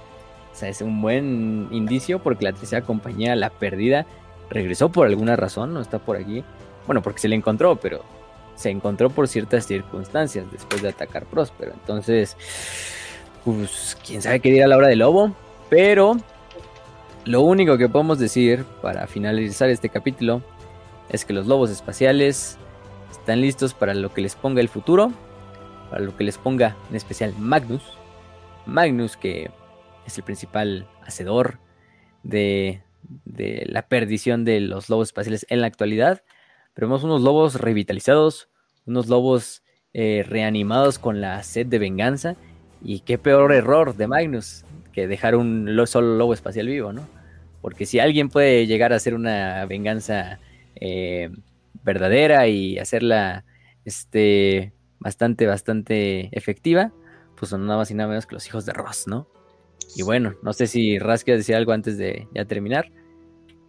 O 0.52 0.54
sea, 0.54 0.68
es 0.68 0.82
un 0.82 1.00
buen 1.00 1.68
indicio 1.70 2.18
porque 2.18 2.44
la 2.44 2.52
tercera 2.52 2.82
compañía, 2.82 3.34
la 3.36 3.48
perdida, 3.48 4.04
regresó 4.50 4.90
por 4.90 5.06
alguna 5.06 5.34
razón, 5.34 5.72
no 5.72 5.80
está 5.80 5.98
por 5.98 6.18
aquí. 6.18 6.44
Bueno, 6.84 7.00
porque 7.00 7.20
se 7.20 7.28
le 7.28 7.36
encontró, 7.36 7.76
pero 7.76 8.04
se 8.54 8.68
encontró 8.68 9.08
por 9.08 9.28
ciertas 9.28 9.64
circunstancias 9.64 10.44
después 10.52 10.82
de 10.82 10.90
atacar 10.90 11.24
Próspero. 11.24 11.72
Entonces, 11.72 12.36
pues 13.46 13.96
quién 14.06 14.20
sabe 14.20 14.40
qué 14.40 14.52
dirá 14.52 14.66
la 14.66 14.76
hora 14.76 14.88
del 14.88 14.98
lobo. 14.98 15.34
Pero 15.70 16.18
lo 17.24 17.40
único 17.40 17.78
que 17.78 17.88
podemos 17.88 18.18
decir 18.18 18.66
para 18.82 19.06
finalizar 19.06 19.70
este 19.70 19.88
capítulo 19.88 20.42
es 21.08 21.24
que 21.24 21.32
los 21.32 21.46
lobos 21.46 21.70
espaciales 21.70 22.58
están 23.10 23.40
listos 23.40 23.74
para 23.74 23.94
lo 23.94 24.12
que 24.12 24.20
les 24.20 24.34
ponga 24.34 24.60
el 24.60 24.68
futuro. 24.68 25.12
Para 25.90 26.02
lo 26.02 26.16
que 26.16 26.24
les 26.24 26.38
ponga 26.38 26.76
en 26.90 26.96
especial 26.96 27.34
Magnus. 27.38 27.82
Magnus 28.66 29.16
que 29.16 29.50
es 30.06 30.18
el 30.18 30.24
principal 30.24 30.88
hacedor 31.02 31.58
de, 32.22 32.82
la 33.24 33.88
perdición 33.88 34.44
de 34.44 34.60
los 34.60 34.88
lobos 34.88 35.08
espaciales 35.08 35.46
en 35.48 35.60
la 35.60 35.68
actualidad 35.68 36.22
pero 36.76 36.88
vemos 36.88 37.04
unos 37.04 37.22
lobos 37.22 37.54
revitalizados, 37.54 38.50
unos 38.84 39.08
lobos 39.08 39.62
eh, 39.94 40.22
reanimados 40.28 40.98
con 40.98 41.22
la 41.22 41.42
sed 41.42 41.66
de 41.66 41.78
venganza. 41.78 42.36
Y 42.82 43.00
qué 43.00 43.16
peor 43.16 43.50
error 43.54 43.96
de 43.96 44.06
Magnus 44.06 44.66
que 44.92 45.08
dejar 45.08 45.36
un 45.36 45.74
solo 45.86 46.18
lobo 46.18 46.34
espacial 46.34 46.66
vivo, 46.66 46.92
¿no? 46.92 47.08
Porque 47.62 47.86
si 47.86 47.98
alguien 47.98 48.28
puede 48.28 48.66
llegar 48.66 48.92
a 48.92 48.96
hacer 48.96 49.14
una 49.14 49.64
venganza 49.64 50.38
eh, 50.80 51.30
verdadera 51.82 52.48
y 52.48 52.78
hacerla 52.78 53.44
este, 53.84 54.72
bastante, 54.98 55.46
bastante 55.46 56.28
efectiva, 56.36 56.92
pues 57.36 57.50
son 57.50 57.66
nada 57.66 57.78
más 57.78 57.90
y 57.90 57.94
nada 57.94 58.08
menos 58.08 58.26
que 58.26 58.34
los 58.34 58.46
hijos 58.46 58.66
de 58.66 58.72
Ross, 58.72 59.06
¿no? 59.06 59.28
Y 59.94 60.02
bueno, 60.02 60.34
no 60.42 60.52
sé 60.52 60.66
si 60.66 60.98
Ras 60.98 61.24
quiere 61.24 61.38
decir 61.38 61.54
algo 61.54 61.72
antes 61.72 61.96
de 61.96 62.26
ya 62.34 62.44
terminar. 62.44 62.90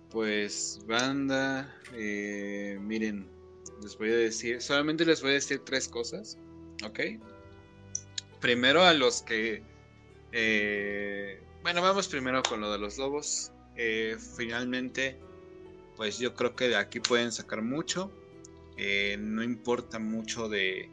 Pues, 0.09 0.81
banda, 0.87 1.73
eh, 1.93 2.77
miren, 2.81 3.29
les 3.81 3.97
voy 3.97 4.09
a 4.09 4.15
decir, 4.15 4.61
solamente 4.61 5.05
les 5.05 5.21
voy 5.21 5.31
a 5.31 5.33
decir 5.35 5.61
tres 5.63 5.87
cosas, 5.87 6.37
¿ok? 6.83 6.99
Primero 8.39 8.83
a 8.83 8.93
los 8.93 9.21
que, 9.21 9.63
eh, 10.31 11.41
bueno, 11.61 11.81
vamos 11.81 12.07
primero 12.07 12.41
con 12.43 12.61
lo 12.61 12.71
de 12.71 12.79
los 12.79 12.97
lobos. 12.97 13.51
Eh, 13.75 14.15
finalmente, 14.35 15.19
pues 15.97 16.19
yo 16.19 16.35
creo 16.35 16.55
que 16.55 16.69
de 16.69 16.77
aquí 16.77 16.99
pueden 16.99 17.31
sacar 17.31 17.61
mucho. 17.61 18.11
no 19.19 19.43
importa 19.43 19.99
mucho 19.99 20.47
de, 20.47 20.89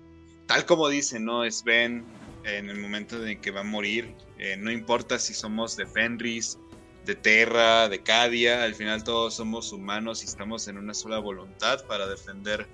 tal 0.46 0.64
como 0.64 0.88
dice, 0.88 1.20
¿no? 1.20 1.48
Sven 1.50 2.04
en 2.44 2.70
el 2.70 2.78
momento 2.78 3.24
en 3.24 3.40
que 3.40 3.50
va 3.50 3.60
a 3.60 3.64
morir. 3.64 4.14
no 4.58 4.72
importa 4.72 5.18
si 5.18 5.34
somos 5.34 5.76
de 5.76 5.86
Fenris, 5.86 6.58
de 7.04 7.14
Terra, 7.14 7.88
de 7.88 8.02
Cadia, 8.02 8.64
al 8.64 8.74
final 8.74 9.04
todos 9.04 9.34
somos 9.34 9.72
humanos 9.72 10.22
y 10.22 10.26
estamos 10.26 10.68
en 10.68 10.78
una 10.78 10.94
sola 10.94 11.18
voluntad 11.18 11.84
para 11.86 12.06
defender 12.06 12.66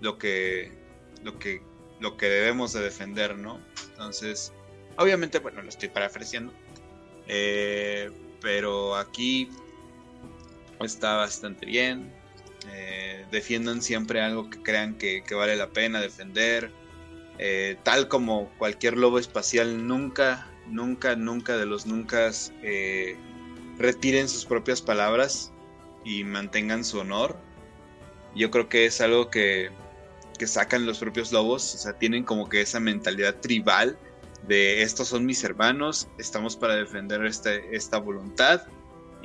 lo 0.00 0.18
que, 0.18 0.70
lo 1.24 1.38
que, 1.38 1.62
lo 1.98 2.16
que 2.16 2.26
debemos 2.26 2.72
de 2.72 2.80
defender, 2.80 3.36
¿no? 3.36 3.60
Entonces, 3.90 4.52
obviamente, 4.98 5.40
bueno, 5.40 5.62
lo 5.62 5.68
estoy 5.68 5.88
parafraseando, 5.88 6.52
eh, 7.26 8.10
pero 8.40 8.94
aquí 8.94 9.50
está 10.84 11.16
bastante 11.16 11.66
bien. 11.66 12.12
Eh, 12.72 13.24
defiendan 13.30 13.82
siempre 13.82 14.20
algo 14.20 14.50
que 14.50 14.62
crean 14.62 14.96
que, 14.96 15.22
vale 15.32 15.56
la 15.56 15.70
pena 15.70 16.00
defender. 16.00 16.72
Eh, 17.38 17.76
tal 17.82 18.08
como 18.08 18.50
cualquier 18.58 18.96
lobo 18.96 19.18
espacial, 19.18 19.86
nunca, 19.86 20.50
nunca, 20.66 21.16
nunca 21.16 21.56
de 21.56 21.66
los 21.66 21.86
nunca 21.86 22.30
retiren 23.78 24.28
sus 24.28 24.46
propias 24.46 24.80
palabras 24.80 25.52
y 26.04 26.24
mantengan 26.24 26.84
su 26.84 26.98
honor. 26.98 27.36
Yo 28.34 28.50
creo 28.50 28.68
que 28.68 28.86
es 28.86 29.00
algo 29.00 29.30
que, 29.30 29.70
que 30.36 30.46
sacan 30.46 30.86
los 30.86 30.98
propios 30.98 31.32
lobos, 31.32 31.74
o 31.74 31.78
sea, 31.78 31.92
tienen 31.94 32.24
como 32.24 32.48
que 32.48 32.60
esa 32.60 32.80
mentalidad 32.80 33.36
tribal 33.36 33.98
de 34.46 34.82
estos 34.82 35.08
son 35.08 35.26
mis 35.26 35.42
hermanos, 35.42 36.08
estamos 36.18 36.56
para 36.56 36.76
defender 36.76 37.24
este, 37.24 37.74
esta 37.74 37.98
voluntad 37.98 38.62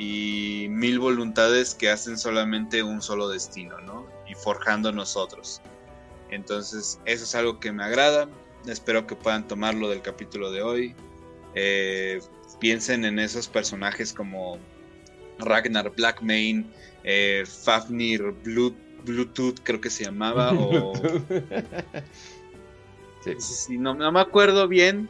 y 0.02 0.66
mil 0.68 0.98
voluntades 0.98 1.76
que 1.76 1.92
hacen 1.92 2.18
solamente 2.18 2.82
un 2.82 3.04
solo 3.04 3.30
destino, 3.30 3.80
¿no? 3.82 4.08
Y 4.28 4.34
forjando 4.34 4.92
nosotros. 4.92 5.62
Entonces, 6.32 7.00
eso 7.06 7.24
es 7.24 7.36
algo 7.36 7.60
que 7.60 7.72
me 7.72 7.84
agrada. 7.84 8.28
Espero 8.66 9.06
que 9.06 9.16
puedan 9.16 9.48
tomarlo 9.48 9.90
del 9.90 10.02
capítulo 10.02 10.50
de 10.52 10.64
hoy. 10.64 10.96
Eh, 11.54 12.20
piensen 12.60 13.06
en 13.06 13.20
esos 13.20 13.48
personajes 13.48 14.12
como 14.12 14.58
Ragnar 15.38 15.92
Blackmane, 15.92 16.66
eh, 17.04 17.44
Fafnir 17.46 18.34
Bluetooth, 18.44 19.60
creo 19.62 19.80
que 19.80 19.92
se 19.92 20.06
llamaba, 20.06 20.52
o... 20.54 20.94
no, 23.70 24.12
me 24.12 24.20
acuerdo 24.20 24.68
bien, 24.68 25.08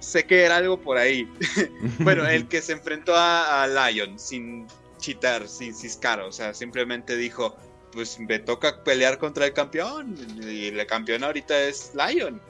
sé 0.00 0.24
que 0.24 0.42
era 0.44 0.56
algo 0.56 0.80
por 0.80 0.98
ahí. 0.98 1.28
bueno, 2.00 2.26
el 2.26 2.48
que 2.48 2.62
se 2.62 2.72
enfrentó 2.72 3.14
a, 3.16 3.66
Lion 3.66 4.18
sin 4.18 4.66
chitar, 4.98 5.48
sin 5.48 5.74
ciscar, 5.74 6.20
o 6.20 6.32
sea, 6.32 6.54
simplemente 6.54 7.16
dijo, 7.16 7.56
pues 7.92 8.18
me 8.18 8.38
toca 8.38 8.82
pelear 8.82 9.18
contra 9.18 9.46
el 9.46 9.52
campeón, 9.52 10.16
y 10.42 10.66
el 10.66 10.86
campeón 10.86 11.24
ahorita 11.24 11.58
es 11.60 11.92
Lion. 11.94 12.40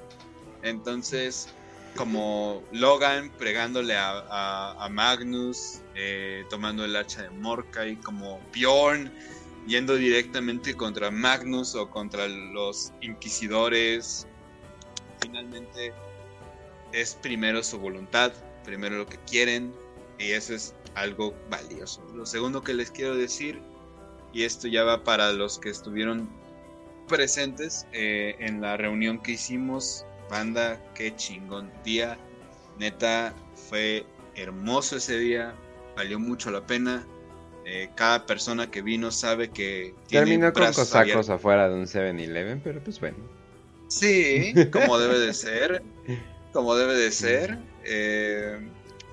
Entonces, 0.62 1.48
como 1.96 2.62
Logan 2.72 3.30
pregándole 3.38 3.94
a, 3.96 4.88
Magnus, 4.90 5.80
eh, 5.94 6.44
tomando 6.50 6.84
el 6.84 6.96
hacha 6.96 7.22
de 7.22 7.30
Morkai, 7.30 7.96
como 7.96 8.40
Bjorn 8.52 9.12
yendo 9.68 9.96
directamente 9.96 10.74
contra 10.74 11.10
Magnus 11.10 11.74
o 11.74 11.88
contra 11.90 12.26
los 12.26 12.92
inquisidores. 13.02 14.26
Finalmente 15.20 15.92
es 16.92 17.14
primero 17.14 17.62
su 17.62 17.78
voluntad, 17.78 18.32
primero 18.64 18.98
lo 18.98 19.06
que 19.06 19.18
quieren 19.26 19.72
y 20.18 20.32
eso 20.32 20.54
es 20.54 20.74
algo 20.94 21.34
valioso. 21.50 22.02
Lo 22.14 22.26
segundo 22.26 22.62
que 22.62 22.74
les 22.74 22.90
quiero 22.90 23.16
decir, 23.16 23.60
y 24.32 24.42
esto 24.42 24.68
ya 24.68 24.84
va 24.84 25.04
para 25.04 25.32
los 25.32 25.58
que 25.58 25.70
estuvieron 25.70 26.28
presentes 27.08 27.86
eh, 27.92 28.36
en 28.38 28.60
la 28.60 28.76
reunión 28.76 29.20
que 29.20 29.32
hicimos 29.32 30.04
Banda, 30.30 30.78
qué 30.94 31.14
chingón 31.16 31.70
día. 31.84 32.18
Neta, 32.78 33.34
fue 33.54 34.04
hermoso 34.34 34.96
ese 34.96 35.18
día. 35.18 35.54
Valió 35.96 36.18
mucho 36.18 36.50
la 36.50 36.66
pena. 36.66 37.06
Eh, 37.64 37.90
cada 37.94 38.26
persona 38.26 38.70
que 38.70 38.82
vino 38.82 39.10
sabe 39.10 39.50
que. 39.50 39.94
Terminó 40.08 40.52
con 40.52 40.72
cosacos 40.72 41.30
afuera 41.30 41.68
de 41.68 41.74
un 41.74 41.86
7-Eleven, 41.86 42.60
pero 42.62 42.82
pues 42.82 43.00
bueno. 43.00 43.16
Sí, 43.88 44.52
como 44.70 44.98
debe 44.98 45.18
de 45.18 45.32
ser. 45.32 45.82
Como 46.52 46.74
debe 46.74 46.94
de 46.94 47.12
ser. 47.12 47.58
Eh, 47.84 48.58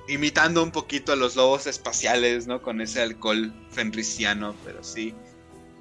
imitando 0.08 0.64
un 0.64 0.72
poquito 0.72 1.12
a 1.14 1.16
los 1.16 1.36
lobos 1.36 1.68
espaciales, 1.68 2.48
¿no? 2.48 2.62
Con 2.62 2.82
ese 2.82 3.02
alcohol 3.02 3.54
fenriciano, 3.72 4.56
pero 4.64 4.84
sí. 4.84 5.14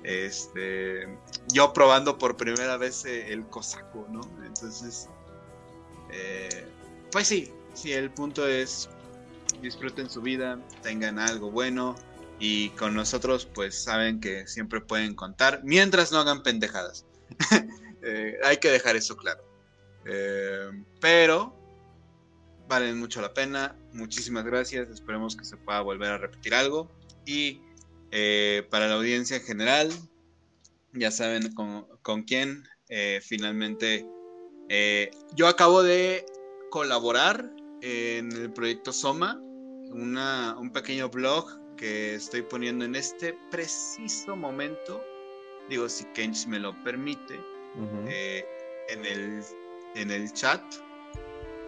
Este, 0.02 1.08
yo 1.52 1.72
probando 1.72 2.18
por 2.18 2.36
primera 2.36 2.76
vez 2.76 3.04
eh, 3.06 3.32
el 3.32 3.46
cosaco, 3.46 4.06
¿no? 4.10 4.20
Entonces, 4.44 5.08
eh, 6.10 6.66
pues 7.10 7.26
sí, 7.26 7.50
sí, 7.72 7.92
el 7.92 8.10
punto 8.10 8.46
es 8.46 8.90
disfruten 9.62 10.10
su 10.10 10.20
vida, 10.20 10.58
tengan 10.82 11.18
algo 11.18 11.50
bueno 11.50 11.96
y 12.38 12.70
con 12.70 12.94
nosotros 12.94 13.46
pues 13.46 13.82
saben 13.82 14.20
que 14.20 14.46
siempre 14.46 14.80
pueden 14.80 15.14
contar 15.14 15.60
mientras 15.64 16.12
no 16.12 16.18
hagan 16.18 16.42
pendejadas. 16.42 17.06
Eh, 18.06 18.36
hay 18.44 18.58
que 18.58 18.68
dejar 18.68 18.96
eso 18.96 19.16
claro. 19.16 19.42
Pero 21.00 21.54
valen 22.68 22.98
mucho 22.98 23.20
la 23.20 23.32
pena. 23.32 23.76
Muchísimas 23.92 24.44
gracias. 24.44 24.88
Esperemos 24.88 25.36
que 25.36 25.44
se 25.44 25.56
pueda 25.56 25.80
volver 25.80 26.12
a 26.12 26.18
repetir 26.18 26.54
algo. 26.54 26.90
Y 27.26 27.60
eh, 28.10 28.66
para 28.70 28.88
la 28.88 28.94
audiencia 28.94 29.36
en 29.36 29.42
general, 29.42 29.90
ya 30.92 31.10
saben 31.10 31.52
con, 31.54 32.22
quién 32.22 32.64
eh, 32.88 33.20
finalmente 33.22 34.06
eh, 34.68 35.10
yo 35.34 35.48
acabo 35.48 35.82
de 35.82 36.24
colaborar 36.70 37.50
en 37.82 38.32
el 38.32 38.52
proyecto 38.52 38.92
Soma, 38.92 39.40
un 39.90 40.70
pequeño 40.72 41.08
blog 41.08 41.60
que 41.76 42.14
estoy 42.14 42.42
poniendo 42.42 42.84
en 42.84 42.94
este 42.94 43.36
preciso 43.50 44.36
momento, 44.36 45.02
digo 45.68 45.88
si 45.88 46.04
Kench 46.14 46.46
me 46.46 46.58
lo 46.58 46.72
permite, 46.82 47.38
en, 48.88 49.04
el, 49.04 49.42
en 49.94 50.10
el 50.10 50.32
chat 50.32 50.62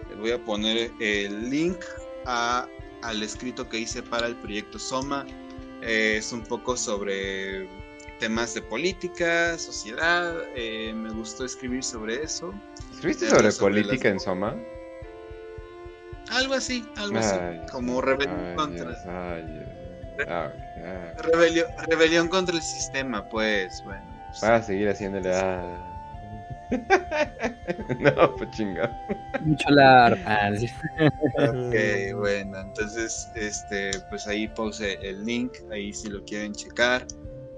les 0.08 0.18
voy 0.18 0.30
a 0.32 0.44
poner 0.44 0.90
el 1.00 1.50
link 1.50 1.78
a, 2.26 2.66
al 3.02 3.22
escrito 3.22 3.68
que 3.68 3.78
hice 3.78 4.02
para 4.02 4.26
el 4.26 4.36
proyecto 4.36 4.78
Soma. 4.78 5.26
es 5.82 6.32
un 6.32 6.42
poco 6.42 6.76
sobre 6.76 7.68
temas 8.18 8.54
de 8.54 8.62
política, 8.62 9.58
sociedad. 9.58 10.36
Eh, 10.54 10.92
me 10.94 11.10
gustó 11.10 11.44
escribir 11.44 11.82
sobre 11.82 12.22
eso. 12.22 12.54
¿Escribiste 12.92 13.28
sobre, 13.28 13.52
política 13.52 14.08
en 14.08 14.20
Soma? 14.20 14.56
Algo 16.30 16.54
así, 16.54 16.84
algo 16.96 17.18
así. 17.18 17.36
Como 17.70 18.00
rebelión 18.00 18.56
contra. 18.56 18.96
Ah, 20.28 20.50
rebelión, 21.88 22.28
contra 22.28 22.56
el 22.56 22.62
sistema, 22.62 23.28
pues, 23.28 23.82
bueno. 23.84 24.02
Pues, 24.28 24.42
a 24.42 24.62
seguir 24.62 24.88
haciéndole. 24.88 25.32
Ah. 25.34 25.95
no, 28.00 28.36
pues 28.36 28.50
chingado. 28.50 28.92
Mucho 29.44 29.70
lar. 29.70 30.18
Ah, 30.26 30.50
ok, 31.38 32.14
bueno, 32.16 32.60
entonces, 32.60 33.28
este, 33.34 33.90
pues 34.10 34.26
ahí 34.26 34.48
puse 34.48 34.94
el 35.02 35.24
link, 35.24 35.52
ahí 35.70 35.92
si 35.92 36.08
lo 36.08 36.24
quieren 36.24 36.52
checar. 36.52 37.06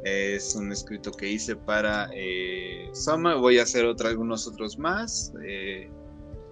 Es 0.04 0.54
un 0.54 0.70
escrito 0.70 1.10
que 1.10 1.28
hice 1.28 1.56
para 1.56 2.08
eh, 2.14 2.88
Soma. 2.92 3.34
Voy 3.34 3.58
a 3.58 3.62
hacer 3.62 3.84
otro, 3.84 4.08
algunos 4.08 4.46
otros 4.46 4.78
más. 4.78 5.32
Eh, 5.44 5.90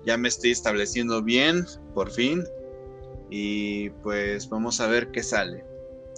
ya 0.04 0.16
me 0.16 0.28
estoy 0.28 0.50
estableciendo 0.50 1.22
bien, 1.22 1.64
por 1.94 2.10
fin. 2.10 2.44
Y 3.30 3.90
pues 4.02 4.48
vamos 4.48 4.80
a 4.80 4.88
ver 4.88 5.10
qué 5.10 5.22
sale. 5.22 5.64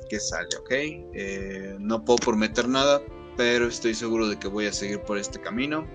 Qué 0.09 0.19
sale, 0.19 0.49
¿ok? 0.59 0.71
Eh, 0.71 1.77
no 1.79 2.05
puedo 2.05 2.19
prometer 2.19 2.67
nada, 2.69 3.03
pero 3.37 3.67
estoy 3.67 3.95
seguro 3.95 4.29
de 4.29 4.39
que 4.39 4.49
voy 4.49 4.67
a 4.67 4.73
seguir 4.73 5.01
por 5.01 5.19
este 5.19 5.39
camino 5.39 5.87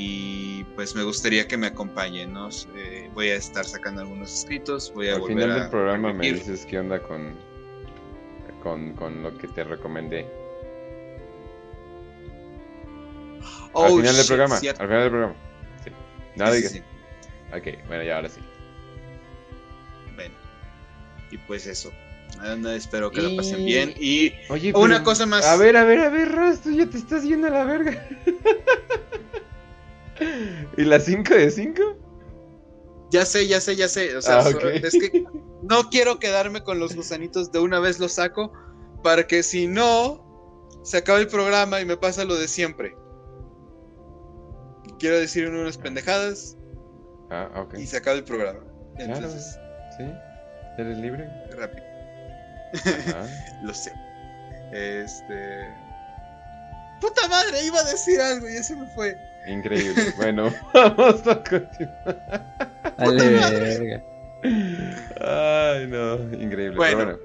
y 0.00 0.62
pues 0.76 0.94
me 0.94 1.02
gustaría 1.02 1.48
que 1.48 1.56
me 1.56 1.66
acompañen, 1.66 2.32
¿no? 2.32 2.50
Eh, 2.76 3.10
voy 3.14 3.30
a 3.30 3.34
estar 3.34 3.64
sacando 3.64 4.02
algunos 4.02 4.32
escritos, 4.32 4.92
voy 4.94 5.08
a 5.08 5.16
Al 5.16 5.24
final 5.24 5.54
del 5.54 5.70
programa 5.70 6.12
me 6.12 6.32
dices 6.32 6.64
qué 6.66 6.78
onda 6.78 7.00
con, 7.02 7.34
con, 8.62 9.22
lo 9.24 9.36
que 9.36 9.48
te 9.48 9.64
recomendé. 9.64 10.24
Oh, 13.72 13.86
al 13.86 13.96
final 13.96 14.16
del 14.16 14.26
programa, 14.26 14.54
al 14.54 14.60
final 14.60 14.88
del 14.88 15.10
programa. 15.10 15.34
Sí. 15.82 15.90
Nada 16.36 16.54
sí, 16.54 16.82
Ok, 17.52 17.88
bueno, 17.88 18.04
ya 18.04 18.16
ahora 18.16 18.28
sí. 18.28 18.40
Bueno, 20.14 20.34
y 21.32 21.38
pues 21.38 21.66
eso. 21.66 21.90
espero 22.72 23.10
que 23.10 23.20
lo 23.20 23.34
pasen 23.34 23.64
bien. 23.64 23.94
Y 23.98 24.32
Oye, 24.48 24.72
una 24.76 25.02
cosa 25.02 25.26
más. 25.26 25.44
A 25.44 25.56
ver, 25.56 25.76
a 25.76 25.82
ver, 25.82 25.98
a 25.98 26.08
ver, 26.08 26.30
Rastro, 26.30 26.70
ya 26.70 26.86
te 26.86 26.98
estás 26.98 27.24
yendo 27.24 27.48
a 27.48 27.50
la 27.50 27.64
verga. 27.64 28.08
¿Y 30.76 30.84
la 30.84 31.00
5 31.00 31.34
de 31.34 31.50
5? 31.50 31.82
Ya 33.10 33.24
sé, 33.24 33.46
ya 33.46 33.60
sé, 33.60 33.76
ya 33.76 33.88
sé. 33.88 34.16
O 34.16 34.22
sea, 34.22 34.40
ah, 34.40 34.50
es 34.50 34.92
que 34.92 35.24
no 35.62 35.88
quiero 35.90 36.18
quedarme 36.18 36.62
con 36.62 36.78
los 36.78 36.94
gusanitos, 36.94 37.50
de 37.52 37.58
una 37.58 37.80
vez 37.80 37.98
los 37.98 38.12
saco, 38.12 38.52
para 39.02 39.26
que 39.26 39.42
si 39.42 39.66
no, 39.66 40.24
se 40.82 40.98
acaba 40.98 41.18
el 41.18 41.28
programa 41.28 41.80
y 41.80 41.84
me 41.84 41.96
pasa 41.96 42.24
lo 42.24 42.36
de 42.36 42.48
siempre. 42.48 42.94
Quiero 44.98 45.18
decir 45.18 45.48
unas 45.48 45.78
pendejadas. 45.78 46.56
Ah, 47.30 47.48
ok. 47.56 47.74
Y 47.78 47.86
se 47.86 47.96
acaba 47.96 48.16
el 48.16 48.24
programa. 48.24 48.60
Entonces. 48.98 49.58
¿Sí? 49.96 50.04
¿Eres 50.78 50.98
libre? 50.98 51.28
Rápido. 51.56 51.84
lo 53.62 53.72
sé. 53.72 53.92
Este. 54.72 55.68
Puta 57.00 57.28
madre, 57.28 57.64
iba 57.64 57.78
a 57.78 57.84
decir 57.84 58.20
algo 58.20 58.48
y 58.48 58.56
ese 58.56 58.76
me 58.76 58.86
fue. 58.94 59.16
Increíble. 59.46 60.02
Bueno, 60.16 60.50
vamos 60.74 61.26
a 61.26 61.42
continuar. 61.42 62.64
Dale, 62.98 63.30
verga. 63.30 64.04
Ay, 65.20 65.86
no, 65.86 66.14
increíble. 66.34 66.76
Bueno. 66.76 67.18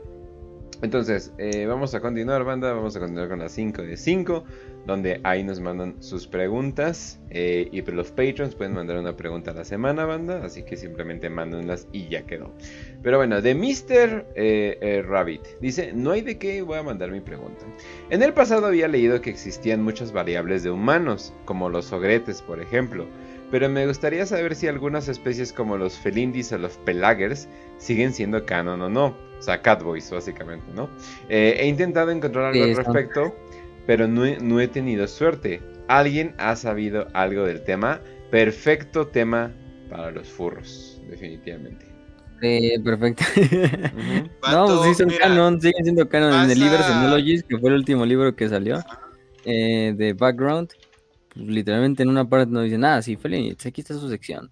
Entonces, 0.82 1.32
eh, 1.38 1.66
vamos 1.66 1.96
a 1.96 2.02
continuar, 2.02 2.44
banda. 2.44 2.74
Vamos 2.74 2.96
a 2.96 3.00
continuar 3.00 3.30
con 3.30 3.40
las 3.40 3.54
5 3.54 3.84
de 3.84 3.96
5 3.96 4.44
donde 4.86 5.22
ahí 5.24 5.44
nos 5.44 5.60
mandan 5.60 6.02
sus 6.02 6.28
preguntas. 6.28 7.20
Eh, 7.30 7.68
y 7.72 7.82
los 7.82 8.12
patrons 8.12 8.54
pueden 8.54 8.74
mandar 8.74 8.98
una 8.98 9.16
pregunta 9.16 9.52
a 9.52 9.54
la 9.54 9.64
semana, 9.64 10.06
banda. 10.06 10.44
Así 10.44 10.64
que 10.64 10.76
simplemente 10.76 11.30
mándenlas 11.30 11.88
y 11.92 12.08
ya 12.08 12.26
quedó. 12.26 12.52
Pero 13.02 13.18
bueno, 13.18 13.42
de 13.42 13.56
Mr. 13.56 14.26
Eh, 14.36 14.78
eh, 14.82 15.04
Rabbit 15.08 15.42
dice: 15.62 15.94
No 15.94 16.12
hay 16.12 16.22
de 16.22 16.38
qué, 16.38 16.62
voy 16.62 16.78
a 16.78 16.84
mandar 16.84 17.12
mi 17.12 17.22
pregunta. 17.22 17.66
En 18.10 18.22
el 18.22 18.34
pasado 18.34 18.68
había 18.68 18.88
leído 18.88 19.22
que 19.22 19.30
existían 19.30 19.82
muchas 19.82 20.12
variables 20.12 20.64
de 20.64 20.72
humanos, 20.72 21.34
como 21.46 21.70
los 21.70 21.92
ogretes, 21.94 22.42
por 22.42 22.60
ejemplo. 22.60 23.08
Pero 23.52 23.70
me 23.70 23.86
gustaría 23.86 24.26
saber 24.26 24.56
si 24.56 24.68
algunas 24.68 25.08
especies 25.08 25.54
como 25.54 25.78
los 25.78 25.98
felindis 25.98 26.52
o 26.54 26.58
los 26.58 26.78
pelagers 26.78 27.48
siguen 27.78 28.12
siendo 28.12 28.46
canon 28.46 28.82
o 28.82 28.90
no. 28.90 29.16
O 29.38 29.42
sea, 29.44 29.62
catboys, 29.62 30.10
básicamente, 30.10 30.66
¿no? 30.74 30.90
he 31.28 31.68
intentado 31.68 32.12
encontrar 32.12 32.46
algo 32.46 32.64
al 32.64 32.78
respecto 32.78 33.36
pero 33.86 34.08
no 34.08 34.60
he, 34.60 34.68
tenido 34.68 35.08
suerte. 35.08 35.62
¿Alguien 35.88 36.34
ha 36.38 36.56
sabido 36.56 37.08
algo 37.14 37.46
del 37.46 37.64
tema? 37.64 38.00
Perfecto 38.32 39.08
tema 39.08 39.52
para 39.90 40.12
los 40.12 40.28
furros, 40.28 41.02
definitivamente. 41.10 41.86
Sí, 42.42 42.74
perfecto. 42.84 43.24
no, 44.52 44.66
pues 44.68 44.98
sí 44.98 45.04
son 45.04 45.10
canon, 45.18 45.62
siguen 45.62 45.84
siendo 45.84 46.08
canon. 46.08 46.46
En 46.46 46.52
el 46.52 46.60
libro 46.60 46.78
Synologies, 46.84 47.44
que 47.44 47.58
fue 47.58 47.70
el 47.70 47.76
último 47.76 48.06
libro 48.06 48.36
que 48.36 48.50
salió, 48.50 48.82
eh, 49.46 49.94
de 49.96 50.14
Background, 50.14 50.70
pues, 51.34 51.48
literalmente 51.48 52.04
en 52.04 52.10
una 52.10 52.28
parte 52.28 52.52
nos 52.52 52.64
dicen, 52.64 52.84
ah, 52.86 53.02
sí, 53.02 53.16
Felix, 53.18 53.66
aquí 53.66 53.82
está 53.82 53.94
su 53.94 54.10
sección. 54.10 54.50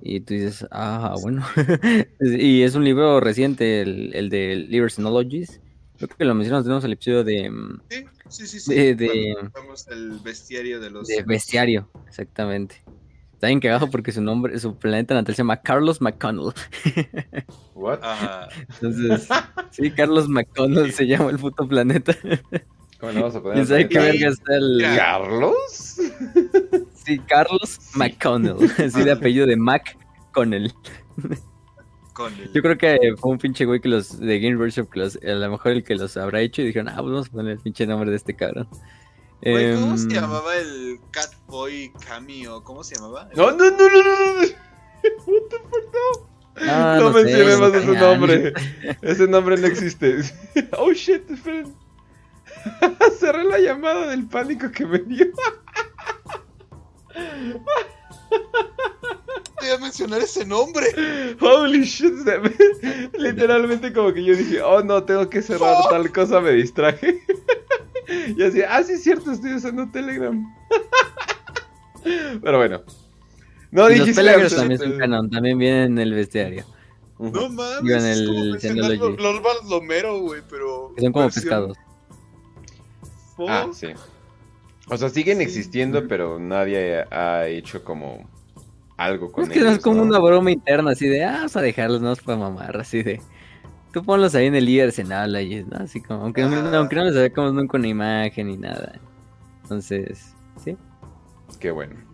Y 0.00 0.20
tú 0.20 0.34
dices, 0.34 0.66
ah, 0.70 1.14
bueno. 1.20 1.44
y 2.20 2.62
es 2.62 2.76
un 2.76 2.84
libro 2.84 3.18
reciente, 3.20 3.82
el, 3.82 4.14
el 4.14 4.30
de 4.30 4.54
Liber 4.56 4.90
Synologies. 4.90 5.60
Creo 5.96 6.08
que 6.08 6.24
lo 6.24 6.34
mencionamos, 6.34 6.64
tenemos 6.64 6.84
el 6.84 6.92
episodio 6.92 7.24
de... 7.24 7.50
Mm, 7.50 7.80
sí 7.88 8.04
Sí, 8.28 8.46
sí, 8.46 8.60
sí. 8.60 8.74
De, 8.94 9.34
el 9.90 10.20
bestiario 10.20 10.80
de 10.80 10.90
los. 10.90 11.08
De 11.08 11.22
bestiario, 11.22 11.90
exactamente. 12.06 12.82
Está 13.38 13.46
bien 13.46 13.60
cagado 13.60 13.88
porque 13.88 14.10
su 14.10 14.20
nombre, 14.20 14.58
su 14.58 14.76
planeta 14.76 15.14
natal 15.14 15.32
se 15.32 15.42
llama 15.42 15.58
Carlos 15.58 16.00
McConnell. 16.00 16.52
What? 17.76 18.00
Entonces, 18.74 19.28
sí, 19.70 19.92
Carlos 19.92 20.28
McConnell 20.28 20.92
se 20.92 21.06
llama 21.06 21.30
el 21.30 21.38
puto 21.38 21.68
planeta. 21.68 22.16
¿Cómo 22.98 23.12
le 23.12 23.20
vamos 23.20 23.36
a 23.36 23.40
poner? 23.40 23.64
¿Sabe 23.64 23.88
qué 23.88 24.00
verga 24.00 24.30
está 24.30 24.56
el. 24.56 24.82
¿Carlos? 24.96 26.00
Sí, 27.04 27.20
Carlos 27.28 27.78
McConnell. 27.94 28.56
Así 28.76 29.04
de 29.04 29.12
apellido 29.12 29.46
de 29.46 29.56
McConnell. 29.56 30.74
Yo 32.52 32.62
creo 32.62 32.78
que 32.78 33.14
fue 33.16 33.30
un 33.30 33.38
pinche 33.38 33.64
güey 33.64 33.80
que 33.80 33.88
los 33.88 34.18
de 34.18 34.40
Game 34.40 34.56
Workshop, 34.56 34.90
que 34.90 34.98
los, 35.00 35.16
a 35.16 35.28
lo 35.28 35.50
mejor 35.50 35.72
el 35.72 35.84
que 35.84 35.94
los 35.94 36.16
habrá 36.16 36.40
hecho 36.40 36.62
y 36.62 36.66
dijeron, 36.66 36.88
ah, 36.88 36.96
pues 36.96 37.12
vamos 37.12 37.28
a 37.28 37.30
poner 37.30 37.52
el 37.52 37.58
pinche 37.58 37.86
nombre 37.86 38.10
de 38.10 38.16
este 38.16 38.34
cabrón. 38.34 38.68
¿Cómo 39.40 39.96
se 39.96 40.04
em, 40.04 40.08
llamaba 40.08 40.56
el 40.56 40.98
Catboy 41.12 41.92
Cameo? 42.04 42.64
¿Cómo 42.64 42.82
se 42.82 42.96
llamaba? 42.96 43.28
No, 43.36 43.52
no, 43.52 43.70
no, 43.70 43.70
no, 43.70 43.88
no, 43.88 44.42
no. 44.42 44.48
What 45.26 45.42
the 45.48 45.56
fuck, 45.58 45.94
no. 45.94 46.28
Ah, 46.60 46.96
no, 46.98 47.04
no 47.04 47.12
mencioné 47.12 47.56
más 47.56 47.72
ese 47.72 47.92
nombre. 47.92 48.52
ese 49.02 49.28
nombre 49.28 49.56
no 49.56 49.66
existe. 49.68 50.22
oh 50.78 50.92
shit, 50.92 51.30
esperen. 51.30 51.72
Cerré 53.20 53.44
la 53.44 53.58
llamada 53.58 54.08
del 54.08 54.26
pánico 54.26 54.70
que 54.72 54.86
me 54.86 54.98
dio. 54.98 55.26
Voy 59.60 59.70
a 59.70 59.78
mencionar 59.78 60.20
ese 60.20 60.44
nombre. 60.44 60.86
Holy 61.40 61.84
shit. 61.84 62.12
Literalmente 63.18 63.92
como 63.92 64.12
que 64.12 64.24
yo 64.24 64.36
dije, 64.36 64.62
oh 64.62 64.82
no, 64.82 65.02
tengo 65.02 65.28
que 65.28 65.42
cerrar 65.42 65.76
tal 65.90 66.12
cosa, 66.12 66.40
me 66.40 66.52
distraje. 66.52 67.20
y 68.36 68.42
así, 68.42 68.62
ah, 68.62 68.82
sí 68.82 68.92
es 68.92 69.02
cierto, 69.02 69.32
estoy 69.32 69.54
usando 69.54 69.90
Telegram. 69.90 70.44
Pero 72.42 72.58
bueno. 72.58 72.82
No 73.70 73.90
y 73.90 73.96
los 73.96 74.10
Pelegros 74.10 74.54
también 74.54 74.80
son 74.80 74.98
canon, 74.98 75.30
también 75.30 75.58
vienen 75.58 75.92
en 75.92 75.98
el 75.98 76.14
bestiario. 76.14 76.64
No 77.18 77.48
mames, 77.50 78.04
en 78.64 78.78
el 78.78 78.92
es 78.92 78.98
como 78.98 79.16
los 79.16 79.42
Lomero, 79.68 80.20
güey, 80.20 80.40
pero... 80.48 80.92
Que 80.94 81.02
son 81.02 81.12
como 81.12 81.28
pescados. 81.28 81.76
Ah, 83.46 83.66
sí. 83.72 83.88
O 84.88 84.96
sea, 84.96 85.10
siguen 85.10 85.40
existiendo, 85.40 86.06
pero 86.06 86.38
nadie 86.38 87.04
ha 87.10 87.46
hecho 87.46 87.84
como 87.84 88.28
algo 88.98 89.32
con. 89.32 89.44
Es 89.44 89.50
que 89.50 89.66
es 89.66 89.78
como 89.78 90.02
una 90.02 90.18
broma 90.18 90.50
interna, 90.50 90.90
así 90.90 91.08
de, 91.08 91.24
ah, 91.24 91.32
vamos 91.32 91.56
a 91.56 91.62
dejarlos, 91.62 92.02
no 92.02 92.14
para 92.16 92.36
mamar, 92.36 92.76
así 92.76 93.02
de. 93.02 93.22
Tú 93.92 94.04
ponlos 94.04 94.34
ahí 94.34 94.46
en 94.46 94.54
el 94.54 94.66
líder 94.66 94.88
Arsenal, 94.88 95.34
ahí, 95.34 95.64
¿no? 95.64 95.78
Así 95.78 96.02
como, 96.02 96.24
aunque, 96.24 96.42
no, 96.42 96.56
aunque 96.76 96.96
no 96.96 97.04
les 97.04 97.14
sacamos 97.14 97.54
nunca 97.54 97.78
una 97.78 97.88
imagen 97.88 98.48
ni 98.48 98.58
nada. 98.58 99.00
Entonces, 99.62 100.34
sí. 100.62 100.76
Qué 101.58 101.70
bueno. 101.70 102.07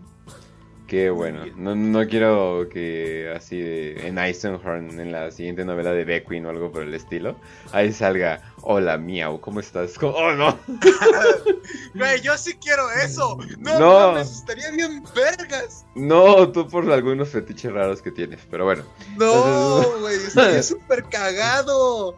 Qué 0.95 1.11
bueno. 1.11 1.45
No, 1.57 1.75
no 1.75 2.07
quiero 2.07 2.69
que 2.73 3.29
así 3.35 3.59
de, 3.59 4.07
en 4.07 4.17
Eisenhorn, 4.17 5.01
en 5.01 5.11
la 5.11 5.33
siguiente 5.33 5.65
novela 5.65 5.91
de 5.91 6.05
Beckwin 6.05 6.47
o 6.47 6.51
algo 6.51 6.71
por 6.71 6.85
el 6.85 6.95
estilo, 6.95 7.35
ahí 7.73 7.93
salga, 7.93 8.41
hola 8.63 8.97
miau, 8.97 9.41
¿cómo 9.41 9.59
estás? 9.59 9.95
oh 10.01 10.33
no. 10.35 10.57
Güey, 11.97 12.21
yo 12.21 12.39
sí 12.39 12.55
quiero 12.63 12.89
eso. 12.93 13.37
No, 13.59 13.81
no. 13.81 14.13
me 14.13 14.21
estaría 14.21 14.71
bien 14.71 15.03
vergas. 15.17 15.85
No, 15.97 16.53
tú 16.53 16.69
por 16.69 16.89
algunos 16.93 17.29
fetiches 17.29 17.73
raros 17.73 18.01
que 18.01 18.13
tienes, 18.13 18.39
pero 18.49 18.65
bueno. 18.65 18.85
No, 19.17 19.99
güey, 19.99 20.15
estaría 20.15 20.63
súper 20.63 21.03
cagado. 21.09 22.17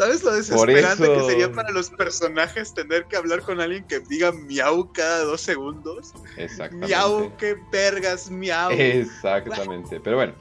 ¿Sabes 0.00 0.24
lo 0.24 0.32
desesperante 0.32 1.12
que 1.12 1.24
sería 1.24 1.52
para 1.52 1.70
los 1.72 1.90
personajes 1.90 2.72
tener 2.72 3.04
que 3.04 3.16
hablar 3.18 3.42
con 3.42 3.60
alguien 3.60 3.84
que 3.84 4.00
diga 4.00 4.32
miau 4.32 4.90
cada 4.94 5.24
dos 5.24 5.42
segundos? 5.42 6.14
Exactamente. 6.38 6.86
Miau, 6.86 7.36
qué 7.36 7.54
vergas, 7.70 8.30
miau. 8.30 8.70
Exactamente. 8.70 10.00
Pero 10.00 10.16
bueno, 10.16 10.32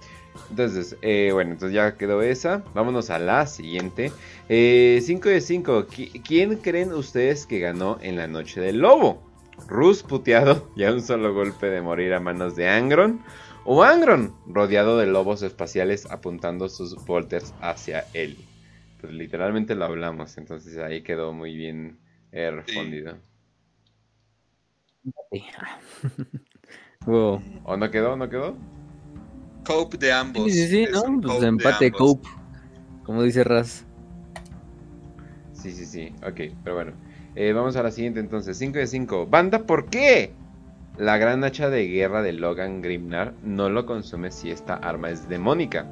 entonces, 0.50 0.96
eh, 1.02 1.32
bueno, 1.34 1.52
entonces 1.52 1.76
ya 1.76 1.98
quedó 1.98 2.22
esa. 2.22 2.64
Vámonos 2.74 3.10
a 3.10 3.20
la 3.20 3.48
siguiente. 3.48 4.14
5 4.14 4.18
eh, 4.48 5.02
de 5.04 5.42
5. 5.42 5.88
¿Quién 6.26 6.56
creen 6.56 6.94
ustedes 6.94 7.46
que 7.46 7.60
ganó 7.60 7.98
en 8.02 8.16
la 8.16 8.28
noche 8.28 8.62
del 8.62 8.78
lobo? 8.78 9.22
Rus 9.68 10.04
puteado 10.04 10.70
y 10.78 10.86
a 10.86 10.94
un 10.94 11.02
solo 11.02 11.34
golpe 11.34 11.70
de 11.70 11.82
morir 11.82 12.14
a 12.14 12.22
manos 12.22 12.56
de 12.56 12.70
Angron. 12.70 13.22
O 13.66 13.84
Angron, 13.84 14.34
rodeado 14.48 14.98
de 14.98 15.08
lobos 15.08 15.42
espaciales 15.42 16.06
apuntando 16.10 16.70
sus 16.70 16.96
bolters 17.06 17.54
hacia 17.60 18.06
él 18.14 18.38
pues 19.00 19.14
literalmente 19.14 19.76
lo 19.76 19.86
hablamos, 19.86 20.38
entonces 20.38 20.78
ahí 20.78 21.02
quedó 21.02 21.34
muy 21.34 21.56
bien 21.56 22.00
eh, 22.32 22.52
respondido. 22.52 23.18
¿O 27.06 27.78
no 27.78 27.92
quedó? 27.92 28.16
¿No 28.18 28.30
quedó? 28.30 28.58
Cope 29.66 29.98
de 29.98 30.12
ambos. 30.12 30.52
Sí, 30.52 30.52
sí, 30.52 30.68
sí, 30.68 30.88
¿no? 30.92 31.22
Pues 31.22 31.44
empate 31.44 31.92
Cope, 31.92 32.28
como 33.04 33.24
dice 33.24 33.44
Raz. 33.44 33.86
Sí, 35.54 35.72
sí, 35.72 35.86
sí, 35.86 36.14
ok, 36.24 36.56
pero 36.64 36.76
bueno. 36.76 36.94
Eh, 37.36 37.54
vamos 37.54 37.76
a 37.76 37.84
la 37.84 37.92
siguiente 37.92 38.20
entonces, 38.20 38.58
5 38.58 38.80
de 38.80 38.88
5. 38.88 39.28
Banda, 39.28 39.60
¿por 39.60 39.90
qué? 39.90 40.34
La 40.98 41.18
gran 41.18 41.44
hacha 41.44 41.70
de 41.70 41.88
guerra 41.88 42.22
de 42.22 42.34
Logan 42.34 42.82
Grimnar 42.82 43.34
no 43.44 43.70
lo 43.70 43.86
consume 43.86 44.32
si 44.32 44.52
esta 44.52 44.76
arma 44.76 45.10
es 45.10 45.30
demónica. 45.30 45.86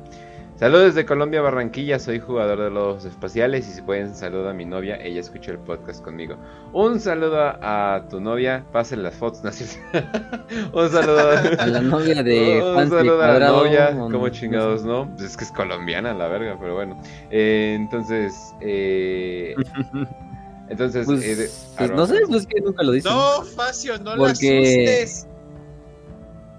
Saludos 0.57 0.95
desde 0.95 1.05
Colombia, 1.05 1.39
Barranquilla. 1.41 1.99
Soy 1.99 2.19
jugador 2.19 2.59
de 2.59 2.71
los 2.71 3.05
espaciales. 3.05 3.67
Y 3.69 3.73
si 3.73 3.81
pueden, 3.83 4.15
saludo 4.15 4.49
a 4.49 4.53
mi 4.53 4.65
novia. 4.65 4.95
Ella 4.95 5.19
escuchó 5.19 5.51
el 5.51 5.59
podcast 5.59 6.03
conmigo. 6.03 6.35
Un 6.73 6.99
saludo 6.99 7.39
a, 7.39 8.03
tu 8.09 8.19
novia. 8.19 8.65
Pasen 8.71 9.03
las 9.03 9.13
fotos. 9.13 9.41
un 10.73 10.89
saludo 10.89 11.29
a, 11.59 11.67
la 11.67 11.81
novia 11.81 12.23
de 12.23 12.63
Un 12.75 12.89
saludo 12.89 13.21
a 13.21 13.37
la 13.37 13.49
novia. 13.49 13.91
Como 13.91 14.29
chingados, 14.29 14.83
¿no? 14.83 15.07
Pues 15.11 15.29
es 15.29 15.37
que 15.37 15.43
es 15.43 15.51
colombiana, 15.51 16.15
la 16.15 16.27
verga, 16.27 16.57
pero 16.59 16.73
bueno. 16.73 16.99
Eh, 17.29 17.75
entonces, 17.79 18.33
eh. 18.61 19.53
Entonces, 20.69 21.05
pues, 21.05 21.23
eh, 21.23 21.49
pues 21.77 21.91
no 21.91 22.05
sé, 22.07 22.15
pues 22.27 22.45
que 22.45 22.59
nunca 22.59 22.83
lo 22.83 22.91
dicen. 22.91 23.13
No, 23.13 23.43
Facio, 23.43 23.97
no 23.99 24.15
Porque... 24.17 24.25
la 24.25 24.31
asustes. 24.31 25.27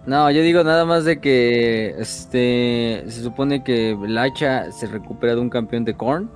No, 0.09 0.31
yo 0.31 0.41
digo 0.41 0.65
nada 0.65 0.87
más 0.87 1.05
de 1.05 1.21
que 1.21 1.91
este 1.99 3.05
se 3.09 3.23
supone 3.23 3.63
que 3.63 3.91
el 3.91 4.17
hacha 4.17 4.73
se 4.73 4.87
recupera 4.87 5.35
de 5.35 5.41
un 5.43 5.51
campeón 5.51 5.85
de 5.85 5.93
Korn, 5.93 6.31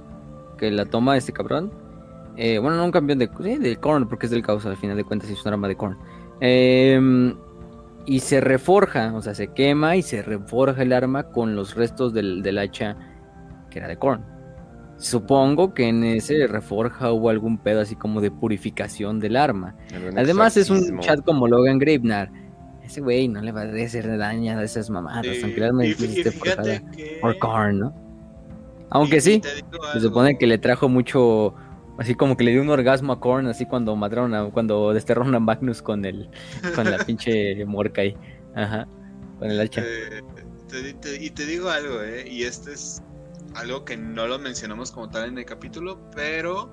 que 0.58 0.70
la 0.70 0.84
toma 0.84 1.16
este 1.16 1.32
cabrón. 1.32 1.72
Eh, 2.36 2.58
bueno, 2.58 2.76
no 2.76 2.84
un 2.84 2.90
campeón 2.90 3.18
de, 3.18 3.28
de 3.28 3.76
Korn, 3.76 4.10
porque 4.10 4.26
es 4.26 4.30
del 4.30 4.42
caos 4.42 4.66
al 4.66 4.76
final 4.76 4.98
de 4.98 5.04
cuentas, 5.04 5.30
es 5.30 5.42
un 5.46 5.54
arma 5.54 5.68
de 5.68 5.76
Korn. 5.76 5.96
Em, 6.40 7.34
y 8.04 8.20
se 8.20 8.42
reforja, 8.42 9.14
o 9.14 9.22
sea, 9.22 9.34
se 9.34 9.54
quema 9.54 9.96
y 9.96 10.02
se 10.02 10.20
reforja 10.20 10.82
el 10.82 10.92
arma 10.92 11.30
con 11.30 11.56
los 11.56 11.74
restos 11.74 12.12
del, 12.12 12.42
del 12.42 12.58
hacha 12.58 12.98
que 13.70 13.78
era 13.78 13.88
de 13.88 13.96
Korn. 13.96 14.22
Supongo 14.98 15.72
que 15.72 15.88
en 15.88 16.04
ese 16.04 16.46
reforja 16.46 17.10
hubo 17.10 17.30
algún 17.30 17.56
pedo 17.56 17.80
así 17.80 17.96
como 17.96 18.20
de 18.20 18.30
purificación 18.30 19.18
del 19.18 19.34
arma. 19.34 19.76
Además 20.14 20.58
es 20.58 20.68
un 20.68 21.00
chat 21.00 21.24
como 21.24 21.48
Logan 21.48 21.78
Gravenar 21.78 22.41
ese 22.84 23.00
güey 23.00 23.28
no 23.28 23.40
le 23.40 23.52
va 23.52 23.62
a 23.62 23.64
hacer 23.64 24.16
daño 24.18 24.58
a 24.58 24.62
esas 24.62 24.90
mamadas, 24.90 25.26
aunque 25.42 25.60
la 25.60 25.70
por 27.20 27.38
Korn, 27.38 27.78
¿no? 27.78 27.94
Aunque 28.90 29.20
sí, 29.20 29.40
se 29.92 30.00
supone 30.00 30.36
que 30.36 30.46
le 30.46 30.58
trajo 30.58 30.88
mucho, 30.88 31.54
así 31.98 32.14
como 32.14 32.36
que 32.36 32.44
le 32.44 32.50
dio 32.50 32.60
un 32.60 32.68
orgasmo 32.68 33.14
a 33.14 33.20
Korn, 33.20 33.46
así 33.46 33.64
cuando 33.64 33.96
mataron 33.96 34.34
a, 34.34 34.50
cuando 34.50 34.92
desterraron 34.92 35.34
a 35.34 35.40
Magnus 35.40 35.80
con 35.80 36.04
el, 36.04 36.28
con 36.74 36.90
la 36.90 36.98
pinche 37.06 37.64
morca 37.64 38.02
ahí, 38.02 38.16
ajá, 38.54 38.86
con 39.38 39.50
el 39.50 39.60
hacha. 39.60 39.82
Eh, 39.84 40.22
y 41.20 41.30
te 41.30 41.46
digo 41.46 41.70
algo, 41.70 42.02
eh, 42.02 42.28
y 42.28 42.44
esto 42.44 42.70
es 42.70 43.02
algo 43.54 43.84
que 43.84 43.96
no 43.96 44.26
lo 44.26 44.38
mencionamos 44.38 44.90
como 44.90 45.08
tal 45.08 45.28
en 45.28 45.38
el 45.38 45.44
capítulo, 45.44 45.98
pero 46.14 46.70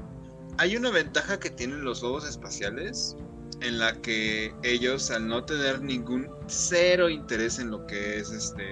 hay 0.58 0.76
una 0.76 0.90
ventaja 0.90 1.40
que 1.40 1.50
tienen 1.50 1.84
los 1.84 2.02
lobos 2.02 2.28
espaciales 2.28 3.16
en 3.62 3.80
la 3.80 3.94
que 4.02 4.54
ellos 4.64 5.12
al 5.12 5.28
no 5.28 5.44
tener 5.44 5.82
ningún 5.82 6.30
cero 6.48 7.10
interés 7.10 7.60
en 7.60 7.72
lo 7.72 7.86
que 7.86 8.18
es 8.18 8.32
este 8.32 8.64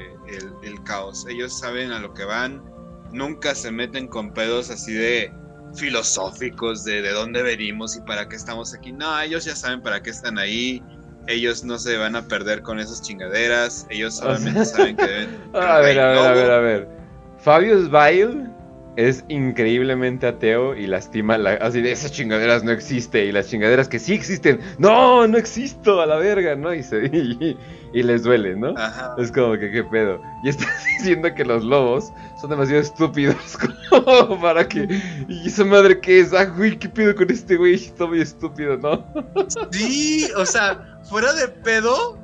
el, 0.63 0.83
caos, 0.83 1.25
ellos 1.29 1.57
saben 1.59 1.91
a 1.91 1.99
lo 1.99 2.13
que 2.13 2.23
van, 2.25 2.63
nunca 3.11 3.55
se 3.55 3.71
meten 3.71 4.07
con 4.07 4.33
pedos 4.33 4.69
así 4.69 4.93
de 4.93 5.31
filosóficos 5.75 6.83
de 6.83 7.01
de 7.01 7.11
dónde 7.11 7.43
venimos 7.43 7.95
y 7.95 8.01
para 8.01 8.27
qué 8.27 8.35
estamos 8.35 8.73
aquí. 8.73 8.91
No, 8.91 9.19
ellos 9.19 9.45
ya 9.45 9.55
saben 9.55 9.81
para 9.81 10.01
qué 10.01 10.09
están 10.09 10.37
ahí. 10.37 10.81
Ellos 11.27 11.65
no 11.65 11.77
se 11.77 11.97
van 11.97 12.15
a 12.15 12.25
perder 12.25 12.61
con 12.61 12.79
esas 12.79 13.01
chingaderas. 13.01 13.85
Ellos 13.89 14.15
solamente 14.15 14.63
saben 14.65 14.95
que 14.95 15.05
deben. 15.05 15.41
a 15.53 15.79
ver, 15.79 15.99
a 15.99 16.07
ver, 16.07 16.17
a 16.19 16.33
ver, 16.33 16.51
a 16.51 16.59
ver. 16.59 16.87
Fabius 17.39 17.89
Vile 17.91 18.56
es 18.97 19.23
increíblemente 19.29 20.25
ateo 20.25 20.75
y 20.75 20.87
lastima 20.87 21.37
la, 21.37 21.51
así 21.53 21.81
de 21.81 21.91
esas 21.91 22.11
chingaderas 22.11 22.63
no 22.63 22.71
existe 22.71 23.25
y 23.25 23.31
las 23.31 23.47
chingaderas 23.47 23.87
que 23.87 23.99
sí 23.99 24.13
existen, 24.13 24.59
no, 24.79 25.27
no 25.27 25.37
existo 25.37 26.01
a 26.01 26.07
la 26.07 26.15
verga, 26.15 26.55
¿no? 26.55 26.73
Y, 26.73 26.81
se, 26.81 27.05
y, 27.93 28.03
les 28.03 28.23
duele, 28.23 28.55
¿no? 28.55 28.73
Es 29.19 29.31
como 29.31 29.53
que 29.53 29.71
qué 29.71 29.83
pedo. 29.83 30.19
Y 30.43 30.49
estás 30.49 30.83
diciendo 30.97 31.33
que 31.33 31.45
los 31.45 31.63
lobos 31.63 32.11
son 32.41 32.49
demasiado 32.49 32.81
estúpidos 32.81 33.57
como 33.89 34.41
para 34.41 34.67
que... 34.67 34.87
¿Y 35.29 35.47
esa 35.47 35.63
madre 35.63 35.99
qué 36.01 36.21
es? 36.21 36.33
Ah, 36.33 36.45
güey, 36.45 36.77
¿qué 36.77 36.89
pedo 36.89 37.15
con 37.15 37.29
este 37.29 37.55
güey? 37.55 37.75
Está 37.75 38.07
muy 38.07 38.21
estúpido, 38.21 38.77
¿no? 38.77 39.05
Sí, 39.71 40.27
o 40.35 40.45
sea, 40.45 40.99
fuera 41.07 41.33
de 41.33 41.47
pedo, 41.49 42.17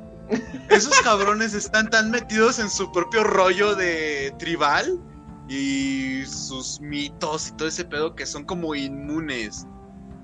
esos 0.70 1.00
cabrones 1.02 1.54
están 1.54 1.88
tan 1.88 2.10
metidos 2.10 2.58
en 2.58 2.68
su 2.68 2.90
propio 2.90 3.22
rollo 3.22 3.76
de 3.76 4.34
tribal 4.38 4.98
y 5.48 6.24
sus 6.26 6.80
mitos 6.80 7.48
y 7.48 7.52
todo 7.52 7.68
ese 7.68 7.84
pedo 7.84 8.14
que 8.14 8.26
son 8.26 8.44
como 8.44 8.74
inmunes. 8.74 9.66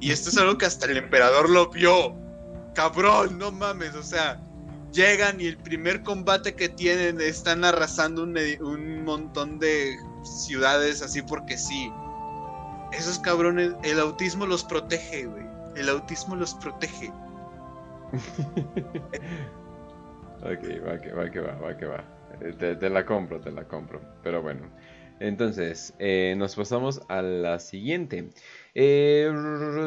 Y 0.01 0.13
esto 0.13 0.31
es 0.31 0.39
algo 0.39 0.57
que 0.57 0.67
hasta 0.67 0.87
el 0.87 0.97
emperador 0.97 1.51
lo 1.51 1.69
vio. 1.69 2.17
Cabrón, 2.75 3.39
no 3.39 3.53
mames, 3.53 3.95
o 3.95 4.03
sea, 4.03 4.41
llegan 4.93 5.41
y 5.41 5.47
el 5.47 5.59
primer 5.59 6.03
combate 6.03 6.55
que 6.55 6.69
tienen 6.69 7.21
están 7.21 7.65
arrasando 7.65 8.23
un, 8.23 8.37
un 8.61 9.05
montón 9.05 9.59
de 9.59 9.97
ciudades 10.23 11.03
así 11.03 11.23
porque 11.23 11.59
sí. 11.59 11.93
Esos 12.93 13.19
cabrones, 13.19 13.73
el 13.85 14.01
autismo 14.01 14.47
los 14.47 14.65
protege, 14.65 15.27
güey. 15.27 15.45
El 15.77 15.89
autismo 15.89 16.35
los 16.35 16.55
protege. 16.55 17.09
ok, 20.43 20.87
va 20.87 21.01
que 21.01 21.13
va, 21.13 21.31
que 21.31 21.41
va, 21.41 21.55
va 21.55 21.77
que 21.77 21.87
va. 21.87 22.05
Te, 22.59 22.75
te, 22.75 22.91
la 22.91 23.05
compro, 23.05 23.41
te 23.41 23.53
la 23.53 23.65
compro. 23.65 24.01
Pero 24.23 24.43
bueno. 24.43 24.63
Entonces, 25.21 25.95
eh, 25.99 26.35
nos 26.37 26.57
pasamos 26.57 27.03
a 27.09 27.23
la 27.23 27.59
siguiente. 27.61 28.31
Eh, 28.75 29.31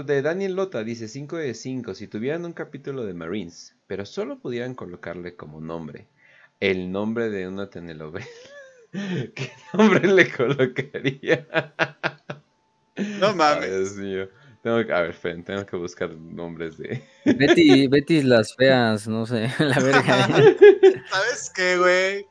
de 0.05 0.21
Daniel 0.21 0.55
Lota 0.55 0.83
dice 0.83 1.07
5 1.07 1.37
de 1.37 1.53
5. 1.55 1.95
Si 1.95 2.07
tuvieran 2.07 2.45
un 2.45 2.53
capítulo 2.53 3.03
de 3.03 3.15
Marines, 3.15 3.75
pero 3.87 4.05
solo 4.05 4.39
pudieran 4.39 4.75
colocarle 4.75 5.35
como 5.35 5.59
nombre 5.59 6.07
el 6.59 6.91
nombre 6.91 7.29
de 7.29 7.47
una 7.47 7.69
telenovela, 7.69 8.25
¿qué 8.91 9.51
nombre 9.73 10.07
le 10.07 10.31
colocaría? 10.31 11.47
No 13.19 13.35
mames. 13.35 13.63
Ay, 13.63 13.69
Dios 13.69 13.95
mío. 13.97 14.29
Tengo 14.63 14.85
que, 14.85 14.93
a 14.93 15.01
ver, 15.01 15.13
Fen, 15.13 15.43
tengo 15.43 15.65
que 15.65 15.75
buscar 15.75 16.09
nombres 16.15 16.77
de. 16.77 17.03
Betty, 17.25 17.87
Betty 17.89 18.21
las 18.21 18.55
feas, 18.55 19.09
no 19.09 19.25
sé, 19.25 19.49
la 19.59 19.77
verga. 19.77 20.27
¿Sabes 21.09 21.51
qué, 21.53 21.77
güey? 21.77 22.25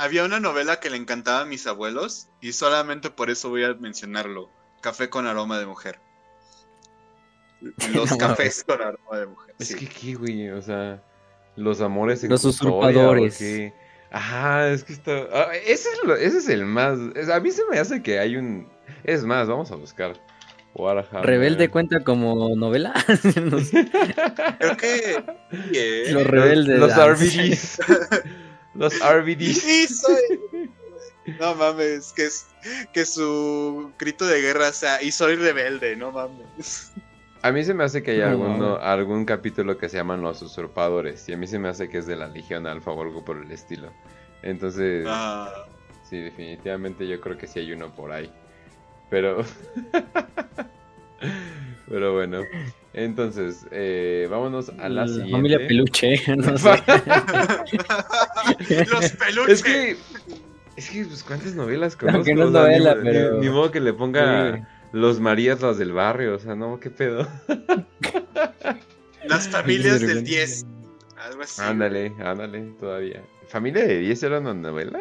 Había 0.00 0.24
una 0.24 0.40
novela 0.40 0.80
que 0.80 0.88
le 0.88 0.96
encantaba 0.96 1.40
a 1.40 1.44
mis 1.44 1.66
abuelos 1.66 2.28
y 2.40 2.52
solamente 2.52 3.10
por 3.10 3.28
eso 3.28 3.50
voy 3.50 3.64
a 3.64 3.74
mencionarlo. 3.74 4.48
Café 4.80 5.10
con 5.10 5.26
aroma 5.26 5.58
de 5.58 5.66
mujer. 5.66 6.00
Los 7.92 8.10
No, 8.10 8.16
cafés 8.16 8.64
con 8.64 8.80
aroma 8.80 9.18
de 9.18 9.26
mujer. 9.26 9.54
Es 9.58 9.68
sí. 9.68 9.74
que 9.74 9.84
aquí, 9.84 10.14
güey, 10.14 10.48
o 10.48 10.62
sea, 10.62 11.02
los 11.56 11.82
amores 11.82 12.24
en 12.24 12.30
Los 12.30 12.46
usurpadores. 12.46 13.34
¿o 13.36 13.38
qué? 13.38 13.74
Ajá, 14.10 14.68
es 14.70 14.84
que 14.84 14.94
está. 14.94 15.12
ah, 15.34 15.48
ese, 15.66 15.88
es 15.90 16.00
lo- 16.04 16.16
ese 16.16 16.38
es 16.38 16.48
el 16.48 16.64
más. 16.64 16.98
es- 17.14 17.28
a 17.28 17.38
mí 17.38 17.50
se 17.50 17.62
me 17.70 17.78
hace 17.78 18.02
que 18.02 18.18
hay 18.18 18.36
un. 18.36 18.68
Es 19.04 19.24
más, 19.24 19.48
vamos 19.48 19.70
a 19.70 19.74
buscar. 19.76 20.14
Warhammer. 20.74 21.26
¿Rebelde 21.26 21.68
cuenta 21.68 22.00
como 22.04 22.56
novela? 22.56 22.94
No 23.44 23.58
sé. 23.60 23.86
Creo 24.58 24.76
que. 24.78 25.22
¿eh? 25.74 26.04
Los 26.12 26.26
rebeldes. 26.26 26.78
Los 26.78 26.92
ah, 26.92 27.06
RBDs. 27.08 27.80
los 28.74 28.94
RBDs. 29.00 29.60
Sí, 29.60 29.86
soy. 29.88 30.70
No 31.38 31.54
mames, 31.54 32.12
que, 32.14 32.24
es, 32.24 32.46
que 32.92 33.04
su 33.04 33.92
grito 33.98 34.26
de 34.26 34.40
guerra 34.40 34.72
sea 34.72 35.00
y 35.02 35.12
soy 35.12 35.36
rebelde, 35.36 35.94
no 35.94 36.10
mames. 36.10 36.92
A 37.42 37.52
mí 37.52 37.62
se 37.62 37.72
me 37.74 37.84
hace 37.84 38.02
que 38.02 38.12
hay 38.22 38.30
No, 38.30 38.38
mames. 38.38 38.78
algún 38.82 39.24
capítulo 39.26 39.76
que 39.78 39.88
se 39.88 39.98
llaman 39.98 40.22
Los 40.22 40.40
Usurpadores. 40.42 41.28
Y 41.28 41.34
a 41.34 41.36
mí 41.36 41.46
se 41.46 41.58
me 41.58 41.68
hace 41.68 41.88
que 41.88 41.98
es 41.98 42.06
de 42.06 42.16
la 42.16 42.26
Legión 42.26 42.66
Alfa 42.66 42.90
o 42.90 43.02
algo 43.02 43.24
por 43.24 43.36
el 43.36 43.50
estilo. 43.52 43.92
Entonces, 44.42 45.04
Ah, 45.08 45.66
sí, 46.08 46.18
definitivamente 46.18 47.06
yo 47.06 47.20
creo 47.20 47.36
que 47.38 47.46
sí 47.46 47.60
hay 47.60 47.72
uno 47.72 47.94
por 47.94 48.10
ahí. 48.12 48.32
Pero. 49.10 49.44
Pero 51.88 52.14
bueno. 52.14 52.42
Entonces, 52.92 53.66
eh, 53.70 54.26
vámonos 54.30 54.70
a 54.78 54.88
la, 54.88 55.06
siguiente. 55.06 55.30
familia 55.32 55.58
Peluche, 55.68 56.20
no 56.36 56.58
sé. 56.58 56.70
Los 58.90 59.10
peluches. 59.12 59.48
Es 59.48 59.62
que. 59.62 59.96
Es 60.76 60.88
que, 60.90 61.04
pues, 61.04 61.22
¿cuántas 61.22 61.54
novelas 61.54 61.94
conozco? 61.96 62.16
Aunque 62.18 62.34
no 62.34 62.44
es 62.44 62.48
O 62.48 62.52
sea, 62.52 62.62
ni- 62.62 62.78
novela, 62.78 62.94
ni, 62.96 63.02
pero- 63.10 63.38
ni 63.40 63.48
modo 63.50 63.70
que 63.70 63.80
le 63.80 63.92
ponga 63.92 64.56
Sí. 64.56 64.62
los 64.92 65.20
Marías, 65.20 65.60
las 65.60 65.78
del 65.78 65.92
barrio. 65.92 66.34
O 66.34 66.38
sea, 66.38 66.54
no, 66.54 66.80
qué 66.80 66.90
pedo. 66.90 67.28
Las 69.28 69.48
familias 69.48 70.00
de 70.00 70.06
del 70.06 70.16
repente. 70.20 70.30
10. 70.30 70.66
Algo 71.28 71.42
así. 71.42 71.60
Ándale, 71.62 72.12
ándale, 72.24 72.60
todavía. 72.80 73.22
¿Familia 73.48 73.86
de 73.86 73.98
10 73.98 74.22
era 74.22 74.38
una 74.40 74.54
novela? 74.54 75.00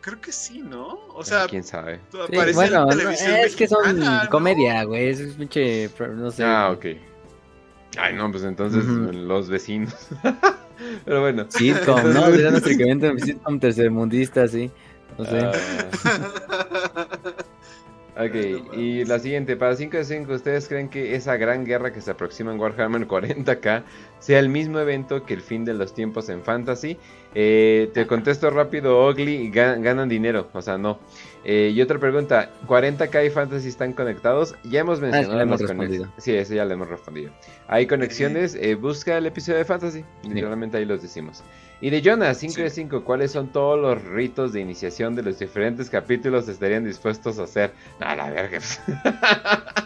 Creo 0.00 0.20
que 0.20 0.32
sí, 0.32 0.62
¿no? 0.62 0.98
O 1.14 1.22
sea, 1.22 1.46
quién 1.46 1.62
sabe. 1.62 2.00
Sí, 2.10 2.52
bueno, 2.54 2.64
en 2.64 2.72
no, 2.72 2.86
televisión 2.88 3.32
es 3.32 3.54
que 3.54 3.68
son 3.68 4.00
comedia, 4.30 4.84
güey. 4.84 5.08
Es 5.08 5.20
un 5.20 5.34
pinche. 5.34 5.90
No 6.16 6.30
sé. 6.30 6.42
Ah, 6.42 6.70
ok. 6.70 6.86
Ay, 7.98 8.14
no, 8.14 8.30
pues 8.30 8.44
entonces 8.44 8.84
los 8.84 9.48
vecinos. 9.48 9.94
Pero 11.04 11.20
bueno. 11.20 11.44
Sitcom, 11.50 12.14
¿no? 12.14 12.26
Será 12.30 12.50
nuestro 12.50 12.72
equivalente 12.72 13.08
a 13.08 13.12
un 13.12 13.20
sitcom 13.20 13.60
tercermundista, 13.60 14.48
sí. 14.48 14.70
No 15.18 15.24
sé. 15.26 15.38
Ah, 15.40 15.52
ok, 18.24 18.74
y 18.76 19.04
la 19.04 19.18
siguiente, 19.18 19.56
para 19.56 19.74
5 19.76 19.96
de 19.96 20.04
5, 20.04 20.32
¿ustedes 20.32 20.68
creen 20.68 20.88
que 20.88 21.14
esa 21.14 21.36
gran 21.36 21.64
guerra 21.64 21.92
que 21.92 22.00
se 22.00 22.10
aproxima 22.10 22.52
en 22.52 22.60
Warhammer 22.60 23.06
40k 23.08 23.82
sea 24.18 24.38
el 24.38 24.48
mismo 24.48 24.78
evento 24.78 25.24
que 25.24 25.34
el 25.34 25.40
fin 25.42 25.64
de 25.64 25.74
los 25.74 25.94
tiempos 25.94 26.28
en 26.28 26.42
Fantasy? 26.42 26.96
Eh, 27.34 27.90
te 27.94 28.06
contesto 28.06 28.50
rápido, 28.50 29.08
Ugly, 29.08 29.50
ga- 29.52 29.80
ganan 29.80 30.08
dinero, 30.08 30.48
o 30.52 30.62
sea, 30.62 30.76
no. 30.78 30.98
Eh, 31.44 31.72
y 31.74 31.80
otra 31.80 31.98
pregunta, 31.98 32.50
¿40k 32.66 33.26
y 33.26 33.30
Fantasy 33.30 33.68
están 33.68 33.92
conectados? 33.92 34.54
Ya 34.64 34.80
hemos 34.80 35.00
mencionado 35.00 35.38
Ah, 35.38 35.42
hemos 35.42 35.60
respondido. 35.60 36.12
Sí, 36.18 36.34
eso 36.34 36.54
ya 36.54 36.64
le 36.64 36.74
hemos 36.74 36.88
respondido. 36.88 37.30
Hay 37.68 37.86
conexiones, 37.86 38.54
eh, 38.60 38.74
busca 38.74 39.16
el 39.16 39.26
episodio 39.26 39.58
de 39.58 39.64
Fantasy, 39.64 40.04
literalmente 40.28 40.76
ahí 40.76 40.84
los 40.84 41.00
decimos. 41.00 41.42
Y 41.82 41.88
de 41.90 42.02
Jonas, 42.02 42.36
5 42.38 42.54
Sí. 42.54 42.62
de 42.62 42.70
5, 42.70 43.04
¿cuáles 43.04 43.32
son 43.32 43.48
todos 43.52 43.78
los 43.80 44.02
ritos 44.04 44.52
de 44.52 44.60
iniciación 44.60 45.14
de 45.14 45.22
los 45.22 45.38
diferentes 45.38 45.88
capítulos 45.88 46.46
estarían 46.48 46.84
dispuestos 46.84 47.38
a 47.38 47.44
hacer? 47.44 47.72
No, 47.98 48.14
la 48.14 48.30
verga. 48.30 48.58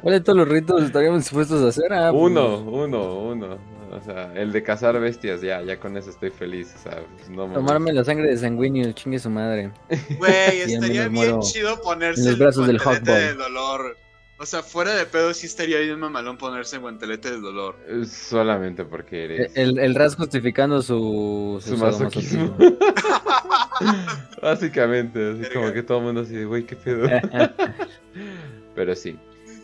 ¿Cuáles 0.00 0.20
de 0.20 0.24
todos 0.24 0.38
los 0.38 0.48
ritos 0.48 0.82
estaríamos 0.82 1.20
dispuestos 1.20 1.62
a 1.64 1.68
hacer? 1.68 1.92
Ah, 1.92 2.10
pues, 2.12 2.22
uno, 2.22 2.58
uno, 2.60 3.18
uno. 3.20 3.58
O 3.90 4.00
sea, 4.00 4.32
el 4.34 4.52
de 4.52 4.62
cazar 4.62 4.98
bestias, 5.00 5.40
ya, 5.40 5.62
ya 5.62 5.78
con 5.78 5.96
eso 5.96 6.10
estoy 6.10 6.30
feliz. 6.30 6.74
O 6.74 6.78
sea, 6.82 7.00
pues, 7.16 7.30
no. 7.30 7.46
Tomarme 7.52 7.92
la 7.92 8.04
sangre 8.04 8.28
de 8.28 8.36
sanguíneo, 8.36 8.92
chingue 8.92 9.18
su 9.18 9.30
madre. 9.30 9.70
Güey, 10.18 10.60
estaría 10.66 11.08
bien 11.08 11.40
chido 11.40 11.80
ponerse 11.80 12.20
en 12.20 12.26
los 12.26 12.34
el 12.34 12.40
brazos 12.40 12.66
del 12.66 12.78
guantelete 12.78 13.10
hot 13.12 13.18
boy. 13.18 13.28
del 13.28 13.38
dolor. 13.38 13.96
O 14.36 14.46
sea, 14.46 14.62
fuera 14.62 14.94
de 14.94 15.06
pedo 15.06 15.32
sí 15.32 15.46
estaría 15.46 15.78
bien 15.78 15.98
mamalón 16.00 16.36
ponerse 16.36 16.76
el 16.76 16.82
guantelete 16.82 17.30
del 17.30 17.40
dolor. 17.42 17.76
Eh, 17.86 18.04
Solamente 18.04 18.84
porque 18.84 19.24
eres. 19.24 19.52
El, 19.54 19.78
el 19.78 19.94
Raz 19.94 20.16
justificando 20.16 20.82
su, 20.82 21.62
Su 21.64 21.76
masoquismo. 21.76 22.56
Básicamente, 24.42 25.30
así 25.30 25.40
Verga. 25.40 25.54
como 25.60 25.72
que 25.72 25.82
todo 25.84 25.98
el 25.98 26.04
mundo 26.04 26.20
así 26.22 26.34
de, 26.34 26.44
güey, 26.46 26.64
qué 26.66 26.74
pedo. 26.74 27.08
Pero 28.74 28.94
sí. 28.96 29.16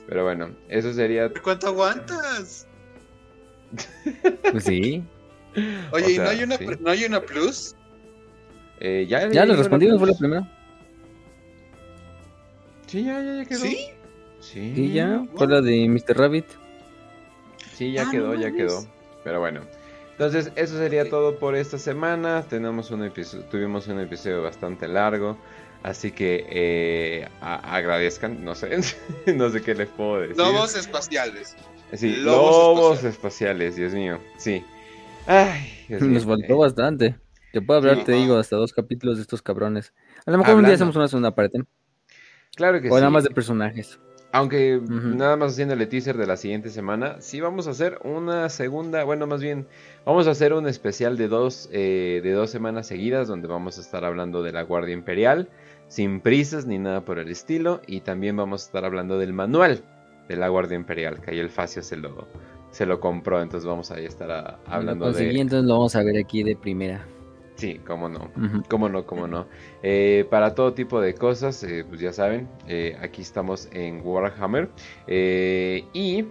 Pero 0.07 0.25
bueno, 0.25 0.51
eso 0.69 0.93
sería. 0.93 1.31
¿Cuánto 1.43 1.69
aguantas? 1.69 2.67
Pues 4.53 4.65
sí. 4.65 5.03
Oye, 5.91 6.05
O 6.07 6.11
¿y 6.11 6.19
no 6.19 6.29
hay 6.29 6.43
una 6.45 6.57
sí. 6.57 6.67
no 6.81 6.91
hay 6.91 7.05
una 7.05 7.21
plus? 7.21 7.75
Eh, 8.79 9.07
ya 9.09 9.29
Ya 9.29 9.43
le 9.43 9.49
les 9.49 9.59
respondimos, 9.59 9.99
fue 9.99 10.09
la 10.11 10.17
primera. 10.19 10.49
Sí, 12.87 13.05
ya, 13.05 13.21
ya, 13.21 13.37
ya 13.37 13.45
quedó. 13.45 13.59
¿Sí? 13.61 13.89
Sí. 14.41 14.73
Sí, 14.75 14.93
ya. 14.93 15.25
Fue 15.37 15.47
la 15.47 15.61
de 15.61 15.89
Mr. 15.89 16.17
Rabbit. 16.17 16.47
Sí, 17.75 17.93
ya 17.93 18.03
Ah, 18.07 18.11
quedó, 18.11 18.35
no 18.35 18.41
ya 18.41 18.53
quedó. 18.53 18.85
Pero 19.25 19.41
bueno. 19.41 19.61
Entonces, 20.13 20.53
eso 20.57 20.77
sería 20.77 21.09
todo 21.09 21.39
por 21.39 21.55
esta 21.55 21.79
semana. 21.79 22.43
Tenemos 22.49 22.91
un 22.91 23.05
episodio, 23.05 23.45
tuvimos 23.47 23.87
un 23.89 24.01
episodio 24.01 24.43
bastante 24.43 24.87
largo. 24.89 25.39
Así 25.83 26.11
que 26.13 26.47
eh, 26.51 27.29
agradezcan, 27.41 28.45
no 28.45 28.55
sé, 28.55 28.69
no 29.35 29.49
sé 29.49 29.63
qué 29.63 29.75
les 29.75 29.89
puedo 29.89 30.21
decir. 30.21 30.37
Lobos 30.37 30.77
espaciales. 30.77 31.57
sí, 31.95 32.17
lobos 32.17 32.51
lobos, 32.77 33.05
espaciales, 33.05 33.77
Dios 33.77 33.95
mío, 33.95 34.19
sí. 34.37 34.63
Ay, 35.27 35.73
Dios 35.89 36.03
mío. 36.03 36.11
Nos 36.13 36.27
faltó 36.27 36.53
Eh, 36.53 36.57
bastante. 36.57 37.15
Te 37.55 37.63
puedo 37.63 37.79
hablar, 37.79 37.97
Sí. 37.97 38.05
te 38.05 38.13
digo, 38.13 38.37
hasta 38.37 38.57
dos 38.57 38.75
capítulos 38.75 39.17
de 39.17 39.23
estos 39.23 39.41
cabrones. 39.41 39.95
A 40.27 40.31
lo 40.31 40.37
mejor 40.37 40.57
un 40.57 40.65
día 40.67 40.75
hacemos 40.75 40.95
una 40.97 41.09
segunda 41.09 41.35
parte. 41.35 41.63
Claro 42.55 42.83
que 42.83 42.89
O 42.89 42.93
sí. 42.93 42.97
nada 42.97 43.09
más 43.11 43.25
de 43.25 43.31
personajes. 43.31 43.99
Aunque 44.33 44.81
nada 45.17 45.37
más 45.37 45.53
haciendo 45.53 45.75
el 45.75 45.89
teaser 45.89 46.17
de 46.17 46.27
la 46.27 46.37
siguiente 46.37 46.71
semana, 46.71 47.17
sí 47.21 47.41
vamos 47.41 47.67
a 47.67 47.71
hacer 47.71 47.99
una 48.05 48.49
segunda, 48.49 49.03
bueno, 49.03 49.27
más 49.27 49.41
bien, 49.41 49.67
vamos 50.07 50.29
a 50.29 50.31
hacer 50.31 50.53
un 50.53 50.69
especial 50.69 51.17
de 51.17 51.27
dos, 51.27 51.69
eh, 51.73 52.21
de 52.23 52.31
dos 52.33 52.49
semanas 52.51 52.87
seguidas 52.87 53.27
donde 53.27 53.49
vamos 53.49 53.79
a 53.79 53.81
estar 53.81 54.05
hablando 54.05 54.43
de 54.45 54.53
la 54.53 54.63
Guardia 54.63 54.95
Imperial, 54.95 55.49
sin 55.89 56.21
prisas 56.21 56.65
ni 56.65 56.79
nada 56.79 57.05
por 57.05 57.19
el 57.19 57.29
estilo, 57.29 57.81
y 57.89 58.03
también 58.03 58.37
vamos 58.37 58.63
a 58.63 58.67
estar 58.67 58.85
hablando 58.85 59.19
del 59.19 59.33
manual 59.33 59.83
de 60.29 60.37
la 60.37 60.47
Guardia 60.49 60.77
Imperial, 60.77 61.21
que 61.21 61.33
ahí 61.33 61.41
el 61.41 61.51
Facio 61.51 61.83
se 61.83 61.97
lo, 61.97 62.29
se 62.71 62.87
lo 62.87 63.01
compró, 63.01 63.43
entonces 63.43 63.67
vamos 63.67 63.91
a 63.91 63.99
estar 63.99 64.31
a- 64.31 64.61
hablando 64.65 65.07
Lo 65.07 65.13
de... 65.13 65.29
entonces 65.29 65.65
lo 65.65 65.75
vamos 65.75 65.97
a 65.97 66.05
ver 66.05 66.17
aquí 66.17 66.45
de 66.45 66.55
primera. 66.55 67.05
Sí, 67.61 67.81
cómo 67.87 68.09
no. 68.09 68.31
Cómo 68.69 68.89
no, 68.89 69.05
cómo 69.07 69.27
no. 69.27 69.47
Eh, 69.83 70.27
para 70.31 70.55
todo 70.55 70.73
tipo 70.73 71.01
de 71.01 71.15
cosas, 71.15 71.63
eh, 71.63 71.85
pues 71.89 72.01
ya 72.01 72.13
saben, 72.13 72.49
eh, 72.67 72.97
aquí 73.01 73.23
estamos 73.23 73.69
en 73.73 74.01
Warhammer. 74.05 74.71
y 75.93 76.25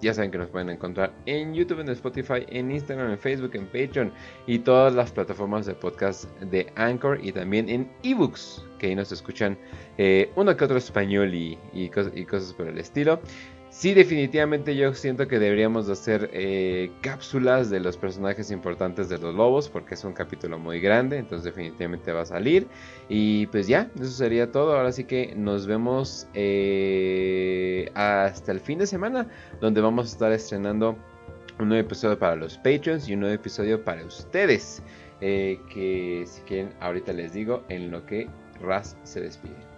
ya 0.00 0.12
saben 0.12 0.32
que 0.32 0.38
nos 0.38 0.48
pueden 0.48 0.68
encontrar 0.68 1.12
en 1.26 1.54
YouTube, 1.54 1.78
en 1.80 1.88
Spotify, 1.90 2.44
en 2.48 2.72
Instagram, 2.72 3.12
en 3.12 3.18
Facebook, 3.18 3.52
en 3.54 3.66
Patreon 3.66 4.12
y 4.48 4.58
todas 4.58 4.92
las 4.94 5.12
plataformas 5.12 5.64
de 5.64 5.74
podcast 5.74 6.24
de 6.40 6.66
Anchor 6.74 7.20
y 7.22 7.30
también 7.30 7.68
en 7.68 7.88
ebooks, 8.02 8.64
que 8.80 8.88
ahí 8.88 8.96
nos 8.96 9.12
escuchan 9.12 9.56
uno 10.34 10.56
que 10.56 10.64
otro 10.64 10.76
español 10.76 11.32
y, 11.34 11.56
y 11.72 11.88
cos- 11.88 12.10
y 12.16 12.24
cosas 12.24 12.52
por 12.52 12.66
el 12.66 12.78
estilo. 12.78 13.20
Sí, 13.72 13.94
definitivamente 13.94 14.76
yo 14.76 14.92
siento 14.92 15.26
que 15.26 15.38
deberíamos 15.38 15.86
de 15.86 15.94
hacer 15.94 16.28
eh, 16.34 16.92
cápsulas 17.00 17.70
de 17.70 17.80
los 17.80 17.96
personajes 17.96 18.50
importantes 18.50 19.08
de 19.08 19.16
los 19.18 19.34
lobos, 19.34 19.70
porque 19.70 19.94
es 19.94 20.04
un 20.04 20.12
capítulo 20.12 20.58
muy 20.58 20.78
grande, 20.78 21.16
entonces 21.16 21.44
definitivamente 21.46 22.12
va 22.12 22.20
a 22.20 22.26
salir. 22.26 22.68
Y 23.08 23.46
pues 23.46 23.66
ya, 23.66 23.90
eso 23.96 24.10
sería 24.10 24.52
todo. 24.52 24.76
Ahora 24.76 24.92
sí 24.92 25.04
que 25.04 25.34
nos 25.34 25.66
vemos 25.66 26.28
eh, 26.34 27.90
hasta 27.94 28.52
el 28.52 28.60
fin 28.60 28.78
de 28.78 28.86
semana, 28.86 29.26
donde 29.60 29.80
vamos 29.80 30.06
a 30.06 30.12
estar 30.12 30.32
estrenando 30.32 30.94
un 31.58 31.68
nuevo 31.68 31.86
episodio 31.86 32.18
para 32.18 32.36
los 32.36 32.58
Patreons 32.58 33.08
y 33.08 33.14
un 33.14 33.20
nuevo 33.20 33.34
episodio 33.34 33.82
para 33.82 34.04
ustedes. 34.04 34.82
eh, 35.22 35.58
que 35.72 36.24
si 36.26 36.42
quieren 36.42 36.74
ahorita 36.80 37.12
les 37.12 37.32
digo 37.32 37.62
en 37.68 37.90
lo 37.90 38.04
que 38.04 38.28
Raz 38.60 38.96
se 39.04 39.20
despide. 39.20 39.71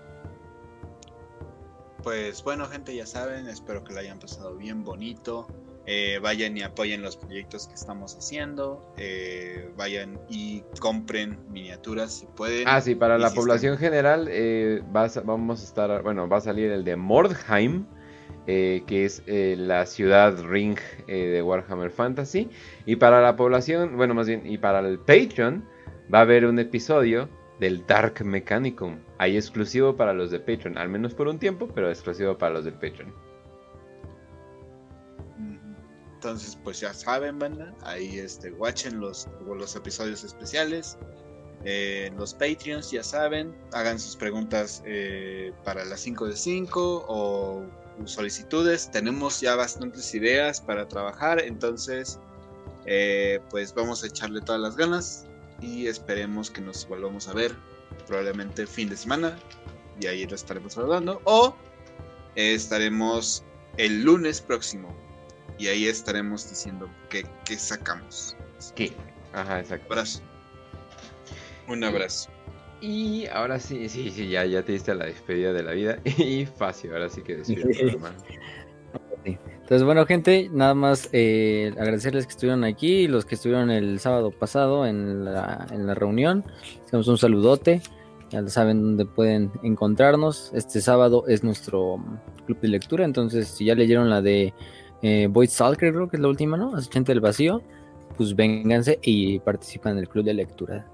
Pues 2.04 2.44
bueno 2.44 2.66
gente 2.66 2.94
ya 2.94 3.06
saben, 3.06 3.48
espero 3.48 3.82
que 3.82 3.94
lo 3.94 4.00
hayan 4.00 4.18
pasado 4.18 4.54
bien 4.56 4.84
bonito. 4.84 5.48
Eh, 5.86 6.18
vayan 6.22 6.56
y 6.56 6.62
apoyen 6.62 7.02
los 7.02 7.16
proyectos 7.16 7.66
que 7.66 7.74
estamos 7.74 8.14
haciendo. 8.16 8.92
Eh, 8.98 9.70
vayan 9.76 10.20
y 10.28 10.62
compren 10.80 11.38
miniaturas 11.50 12.12
si 12.12 12.26
pueden. 12.26 12.68
Ah, 12.68 12.82
sí, 12.82 12.94
para 12.94 13.16
la 13.18 13.30
población 13.30 13.78
general 13.78 14.28
eh, 14.30 14.82
vamos 15.24 15.60
a 15.60 15.64
estar, 15.64 16.02
bueno, 16.02 16.28
va 16.28 16.38
a 16.38 16.40
salir 16.42 16.70
el 16.70 16.84
de 16.84 16.96
Mordheim. 16.96 17.86
que 18.46 19.04
es 19.06 19.22
la 19.26 19.86
ciudad 19.86 20.38
ring 20.42 20.78
de 21.06 21.42
Warhammer 21.42 21.90
Fantasy. 21.90 22.50
Y 22.84 22.96
para 22.96 23.22
la 23.22 23.36
población, 23.36 23.96
bueno, 23.96 24.12
más 24.12 24.26
bien, 24.26 24.42
y 24.44 24.58
para 24.58 24.80
el 24.80 24.98
Patreon, 24.98 25.64
va 26.12 26.18
a 26.18 26.22
haber 26.22 26.44
un 26.44 26.58
episodio 26.58 27.30
del 27.60 27.86
Dark 27.86 28.24
Mechanicum. 28.24 28.98
Ahí 29.18 29.36
exclusivo 29.36 29.96
para 29.96 30.12
los 30.12 30.30
de 30.30 30.40
Patreon, 30.40 30.78
al 30.78 30.88
menos 30.88 31.14
por 31.14 31.28
un 31.28 31.38
tiempo, 31.38 31.68
pero 31.74 31.90
exclusivo 31.90 32.36
para 32.36 32.54
los 32.54 32.64
del 32.64 32.74
Patreon. 32.74 33.12
Entonces, 36.14 36.58
pues 36.64 36.80
ya 36.80 36.94
saben, 36.94 37.38
banda. 37.38 37.74
Ahí 37.82 38.18
este, 38.18 38.50
watchen 38.52 38.98
los, 38.98 39.28
los 39.46 39.76
episodios 39.76 40.24
especiales. 40.24 40.96
Eh, 41.66 42.10
los 42.16 42.32
Patreons, 42.32 42.90
ya 42.90 43.02
saben. 43.02 43.54
Hagan 43.72 44.00
sus 44.00 44.16
preguntas 44.16 44.82
eh, 44.86 45.52
para 45.64 45.84
las 45.84 46.00
5 46.00 46.28
de 46.28 46.36
5 46.36 47.04
o 47.08 47.66
solicitudes. 48.06 48.90
Tenemos 48.90 49.42
ya 49.42 49.54
bastantes 49.54 50.14
ideas 50.14 50.62
para 50.62 50.88
trabajar. 50.88 51.40
Entonces, 51.40 52.18
eh, 52.86 53.40
pues 53.50 53.74
vamos 53.74 54.02
a 54.02 54.06
echarle 54.06 54.40
todas 54.40 54.62
las 54.62 54.76
ganas. 54.76 55.26
Y 55.64 55.86
esperemos 55.86 56.50
que 56.50 56.60
nos 56.60 56.86
volvamos 56.86 57.26
a 57.28 57.32
ver. 57.32 57.56
Probablemente 58.06 58.66
fin 58.66 58.90
de 58.90 58.96
semana. 58.96 59.38
Y 60.00 60.06
ahí 60.06 60.26
lo 60.26 60.34
estaremos 60.34 60.76
hablando. 60.76 61.22
O 61.24 61.56
estaremos 62.36 63.44
el 63.78 64.04
lunes 64.04 64.40
próximo 64.40 64.94
y 65.58 65.68
ahí 65.68 65.86
estaremos 65.86 66.48
diciendo 66.48 66.90
qué, 67.08 67.24
sacamos. 67.56 68.36
¿Qué? 68.74 68.92
Ajá, 69.32 69.60
exacto. 69.60 69.92
Abrazo. 69.92 70.20
Un 71.68 71.84
abrazo. 71.84 72.30
Y 72.80 73.26
ahora 73.28 73.58
sí, 73.58 73.88
sí, 73.88 74.10
sí, 74.10 74.28
ya, 74.28 74.44
ya 74.44 74.62
te 74.62 74.72
diste 74.72 74.94
la 74.94 75.06
despedida 75.06 75.52
de 75.52 75.62
la 75.62 75.72
vida. 75.72 75.98
Y 76.18 76.44
fácil, 76.44 76.92
ahora 76.92 77.08
sí 77.08 77.22
que 77.22 77.36
despide 77.36 77.88
hermano. 77.92 78.16
Entonces, 79.64 79.86
bueno, 79.86 80.04
gente, 80.04 80.50
nada 80.52 80.74
más 80.74 81.08
eh, 81.12 81.72
agradecerles 81.78 82.26
que 82.26 82.32
estuvieron 82.32 82.64
aquí, 82.64 83.08
los 83.08 83.24
que 83.24 83.34
estuvieron 83.34 83.70
el 83.70 83.98
sábado 83.98 84.30
pasado 84.30 84.84
en 84.84 85.24
la, 85.24 85.66
en 85.70 85.86
la 85.86 85.94
reunión. 85.94 86.44
Hacemos 86.84 87.08
un 87.08 87.16
saludote. 87.16 87.80
Ya 88.28 88.46
saben 88.48 88.82
dónde 88.82 89.06
pueden 89.06 89.50
encontrarnos. 89.62 90.52
Este 90.52 90.82
sábado 90.82 91.24
es 91.28 91.42
nuestro 91.42 91.96
club 92.44 92.60
de 92.60 92.68
lectura. 92.68 93.06
Entonces, 93.06 93.48
si 93.48 93.64
ya 93.64 93.74
leyeron 93.74 94.10
la 94.10 94.20
de 94.20 94.52
eh, 95.00 95.28
Void 95.30 95.48
Stalker, 95.48 95.94
creo 95.94 96.10
que 96.10 96.18
es 96.18 96.22
la 96.22 96.28
última, 96.28 96.58
¿no? 96.58 96.76
Asistente 96.76 97.12
del 97.12 97.22
vacío, 97.22 97.62
pues 98.18 98.36
vénganse 98.36 98.98
y 99.02 99.38
participan 99.38 99.92
en 99.92 100.00
el 100.00 100.08
club 100.10 100.26
de 100.26 100.34
lectura. 100.34 100.86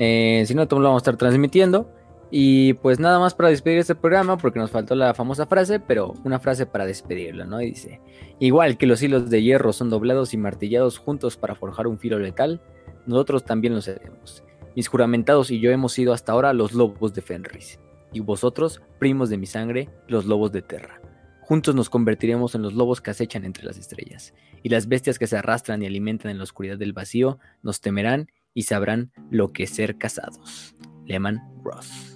Eh, 0.00 0.42
si 0.48 0.54
no, 0.56 0.66
todo 0.66 0.80
lo 0.80 0.88
vamos 0.88 1.02
a 1.02 1.04
estar 1.04 1.16
transmitiendo. 1.16 1.88
Y 2.30 2.74
pues 2.74 3.00
nada 3.00 3.18
más 3.18 3.34
para 3.34 3.48
despedir 3.48 3.78
este 3.78 3.96
programa, 3.96 4.36
porque 4.36 4.60
nos 4.60 4.70
faltó 4.70 4.94
la 4.94 5.14
famosa 5.14 5.46
frase, 5.46 5.80
pero 5.80 6.14
una 6.24 6.38
frase 6.38 6.64
para 6.64 6.86
despedirlo, 6.86 7.44
¿no? 7.44 7.60
Y 7.60 7.70
dice, 7.70 8.00
igual 8.38 8.78
que 8.78 8.86
los 8.86 9.02
hilos 9.02 9.30
de 9.30 9.42
hierro 9.42 9.72
son 9.72 9.90
doblados 9.90 10.32
y 10.32 10.36
martillados 10.36 10.98
juntos 10.98 11.36
para 11.36 11.56
forjar 11.56 11.88
un 11.88 11.98
filo 11.98 12.18
letal, 12.18 12.60
nosotros 13.06 13.44
también 13.44 13.74
lo 13.74 13.82
seremos. 13.82 14.44
Mis 14.76 14.86
juramentados 14.86 15.50
y 15.50 15.58
yo 15.58 15.72
hemos 15.72 15.92
sido 15.92 16.12
hasta 16.12 16.32
ahora 16.32 16.52
los 16.52 16.72
lobos 16.72 17.12
de 17.14 17.22
Fenris, 17.22 17.80
y 18.12 18.20
vosotros, 18.20 18.80
primos 19.00 19.28
de 19.28 19.36
mi 19.36 19.46
sangre, 19.46 19.88
los 20.06 20.24
lobos 20.24 20.52
de 20.52 20.62
Terra. 20.62 21.00
Juntos 21.40 21.74
nos 21.74 21.90
convertiremos 21.90 22.54
en 22.54 22.62
los 22.62 22.74
lobos 22.74 23.00
que 23.00 23.10
acechan 23.10 23.44
entre 23.44 23.64
las 23.64 23.76
estrellas, 23.76 24.34
y 24.62 24.68
las 24.68 24.86
bestias 24.86 25.18
que 25.18 25.26
se 25.26 25.36
arrastran 25.36 25.82
y 25.82 25.86
alimentan 25.86 26.30
en 26.30 26.38
la 26.38 26.44
oscuridad 26.44 26.78
del 26.78 26.92
vacío 26.92 27.40
nos 27.62 27.80
temerán 27.80 28.30
y 28.54 28.62
sabrán 28.62 29.10
lo 29.30 29.52
que 29.52 29.64
es 29.64 29.70
ser 29.70 29.98
casados. 29.98 30.76
Lehman 31.06 31.40
Ross. 31.64 32.09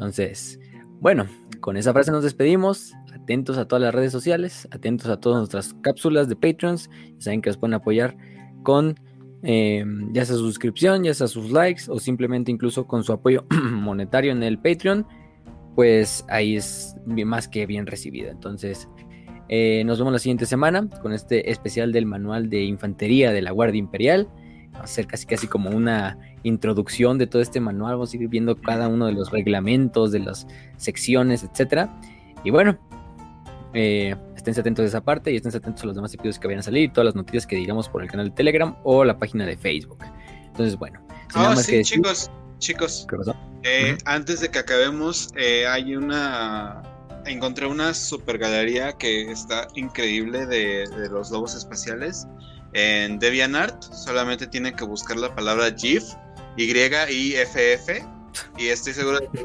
Entonces, 0.00 0.58
bueno, 0.98 1.26
con 1.60 1.76
esa 1.76 1.92
frase 1.92 2.10
nos 2.10 2.24
despedimos. 2.24 2.94
Atentos 3.14 3.58
a 3.58 3.68
todas 3.68 3.82
las 3.82 3.94
redes 3.94 4.12
sociales, 4.12 4.66
atentos 4.70 5.08
a 5.08 5.20
todas 5.20 5.38
nuestras 5.38 5.74
cápsulas 5.82 6.26
de 6.26 6.36
Patreons. 6.36 6.88
Ya 7.16 7.20
saben 7.20 7.42
que 7.42 7.50
nos 7.50 7.58
pueden 7.58 7.74
apoyar 7.74 8.16
con 8.62 8.98
eh, 9.42 9.84
ya 10.12 10.24
sea 10.24 10.36
su 10.36 10.46
suscripción, 10.46 11.04
ya 11.04 11.12
sea 11.12 11.28
sus 11.28 11.50
likes 11.50 11.82
o 11.88 11.98
simplemente 11.98 12.50
incluso 12.50 12.86
con 12.86 13.04
su 13.04 13.12
apoyo 13.12 13.44
monetario 13.72 14.32
en 14.32 14.42
el 14.42 14.58
Patreon 14.58 15.06
pues 15.74 16.24
ahí 16.28 16.56
es 16.56 16.96
más 17.06 17.46
que 17.46 17.66
bien 17.66 17.86
recibida. 17.86 18.30
Entonces, 18.30 18.88
eh, 19.48 19.82
nos 19.84 19.98
vemos 19.98 20.14
la 20.14 20.18
siguiente 20.18 20.46
semana 20.46 20.88
con 21.02 21.12
este 21.12 21.50
especial 21.50 21.92
del 21.92 22.06
manual 22.06 22.48
de 22.48 22.64
infantería 22.64 23.32
de 23.32 23.42
la 23.42 23.50
Guardia 23.50 23.78
Imperial. 23.78 24.28
Va 24.74 24.80
a 24.80 24.86
ser 24.86 25.06
casi 25.06 25.26
casi 25.26 25.46
como 25.46 25.70
una 25.70 26.18
introducción 26.42 27.18
de 27.18 27.26
todo 27.26 27.42
este 27.42 27.60
manual. 27.60 27.94
Vamos 27.94 28.12
a 28.12 28.16
ir 28.16 28.28
viendo 28.28 28.56
cada 28.56 28.88
uno 28.88 29.06
de 29.06 29.12
los 29.12 29.30
reglamentos, 29.30 30.12
de 30.12 30.20
las 30.20 30.46
secciones, 30.76 31.42
etcétera. 31.42 32.00
Y 32.44 32.50
bueno, 32.50 32.78
eh, 33.74 34.16
estén 34.36 34.58
atentos 34.58 34.84
a 34.84 34.88
esa 34.88 35.00
parte 35.00 35.30
y 35.32 35.36
estén 35.36 35.54
atentos 35.54 35.82
a 35.82 35.86
los 35.86 35.94
demás 35.94 36.12
episodios 36.12 36.38
que 36.38 36.46
vayan 36.48 36.60
a 36.60 36.64
salir, 36.64 36.92
todas 36.92 37.06
las 37.06 37.14
noticias 37.14 37.46
que 37.46 37.56
digamos 37.56 37.88
por 37.88 38.02
el 38.02 38.10
canal 38.10 38.30
de 38.30 38.34
Telegram 38.34 38.76
o 38.84 39.04
la 39.04 39.18
página 39.18 39.46
de 39.46 39.56
Facebook. 39.56 39.98
Entonces, 40.46 40.76
bueno. 40.76 41.00
Oh, 41.34 41.54
sí, 41.56 41.82
chicos, 41.82 42.30
chicos. 42.58 43.06
¿Qué 43.08 43.16
pasó? 43.16 43.36
Eh, 43.62 43.96
antes 44.06 44.40
de 44.40 44.48
que 44.48 44.58
acabemos, 44.58 45.30
eh, 45.36 45.66
hay 45.66 45.94
una. 45.94 46.82
Encontré 47.26 47.66
una 47.66 47.92
super 47.92 48.38
galería 48.38 48.94
que 48.94 49.30
está 49.30 49.68
increíble 49.74 50.46
de, 50.46 50.86
los 51.10 51.30
lobos 51.30 51.54
espaciales. 51.54 52.26
En 52.72 53.18
DeviantArt 53.18 53.82
solamente 53.82 54.46
tienen 54.46 54.74
que 54.74 54.84
buscar 54.84 55.18
la 55.18 55.34
palabra 55.34 55.70
GIF, 55.76 56.04
Y-I-F-F, 56.56 58.04
y 58.58 58.66
estoy 58.68 58.92
seguro 58.92 59.20
de 59.20 59.28
que 59.28 59.44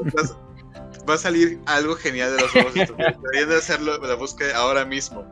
va 1.08 1.14
a 1.14 1.18
salir 1.18 1.60
algo 1.66 1.94
genial 1.94 2.36
de 2.36 2.42
los 2.42 2.54
lobos. 2.54 2.74
Deberían 2.74 3.48
de 3.48 3.56
hacerlo, 3.56 3.98
la 3.98 4.14
búsqueda 4.14 4.56
ahora 4.56 4.84
mismo. 4.84 5.24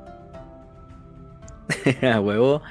A 2.02 2.20
huevo. 2.20 2.62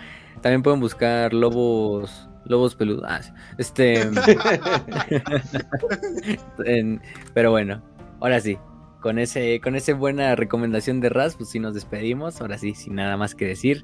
También 0.41 0.63
pueden 0.63 0.79
buscar 0.79 1.33
lobos 1.33 2.27
Lobos 2.45 2.75
peludos. 2.75 3.05
Ah, 3.07 3.21
este. 3.57 4.09
pero 7.33 7.51
bueno, 7.51 7.81
ahora 8.19 8.39
sí. 8.39 8.57
Con 8.99 9.19
ese, 9.19 9.59
con 9.59 9.75
esa 9.75 9.93
buena 9.93 10.33
recomendación 10.35 11.01
de 11.01 11.09
Raz, 11.09 11.35
pues 11.35 11.49
sí 11.49 11.59
nos 11.59 11.73
despedimos. 11.73 12.39
Ahora 12.41 12.57
sí, 12.57 12.73
sin 12.73 12.95
nada 12.95 13.17
más 13.17 13.35
que 13.35 13.45
decir. 13.45 13.83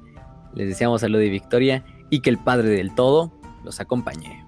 Les 0.54 0.68
deseamos 0.68 1.02
salud 1.02 1.20
y 1.20 1.30
victoria. 1.30 1.84
Y 2.10 2.20
que 2.20 2.30
el 2.30 2.38
Padre 2.38 2.70
del 2.70 2.94
Todo 2.94 3.32
los 3.64 3.80
acompañe. 3.80 4.44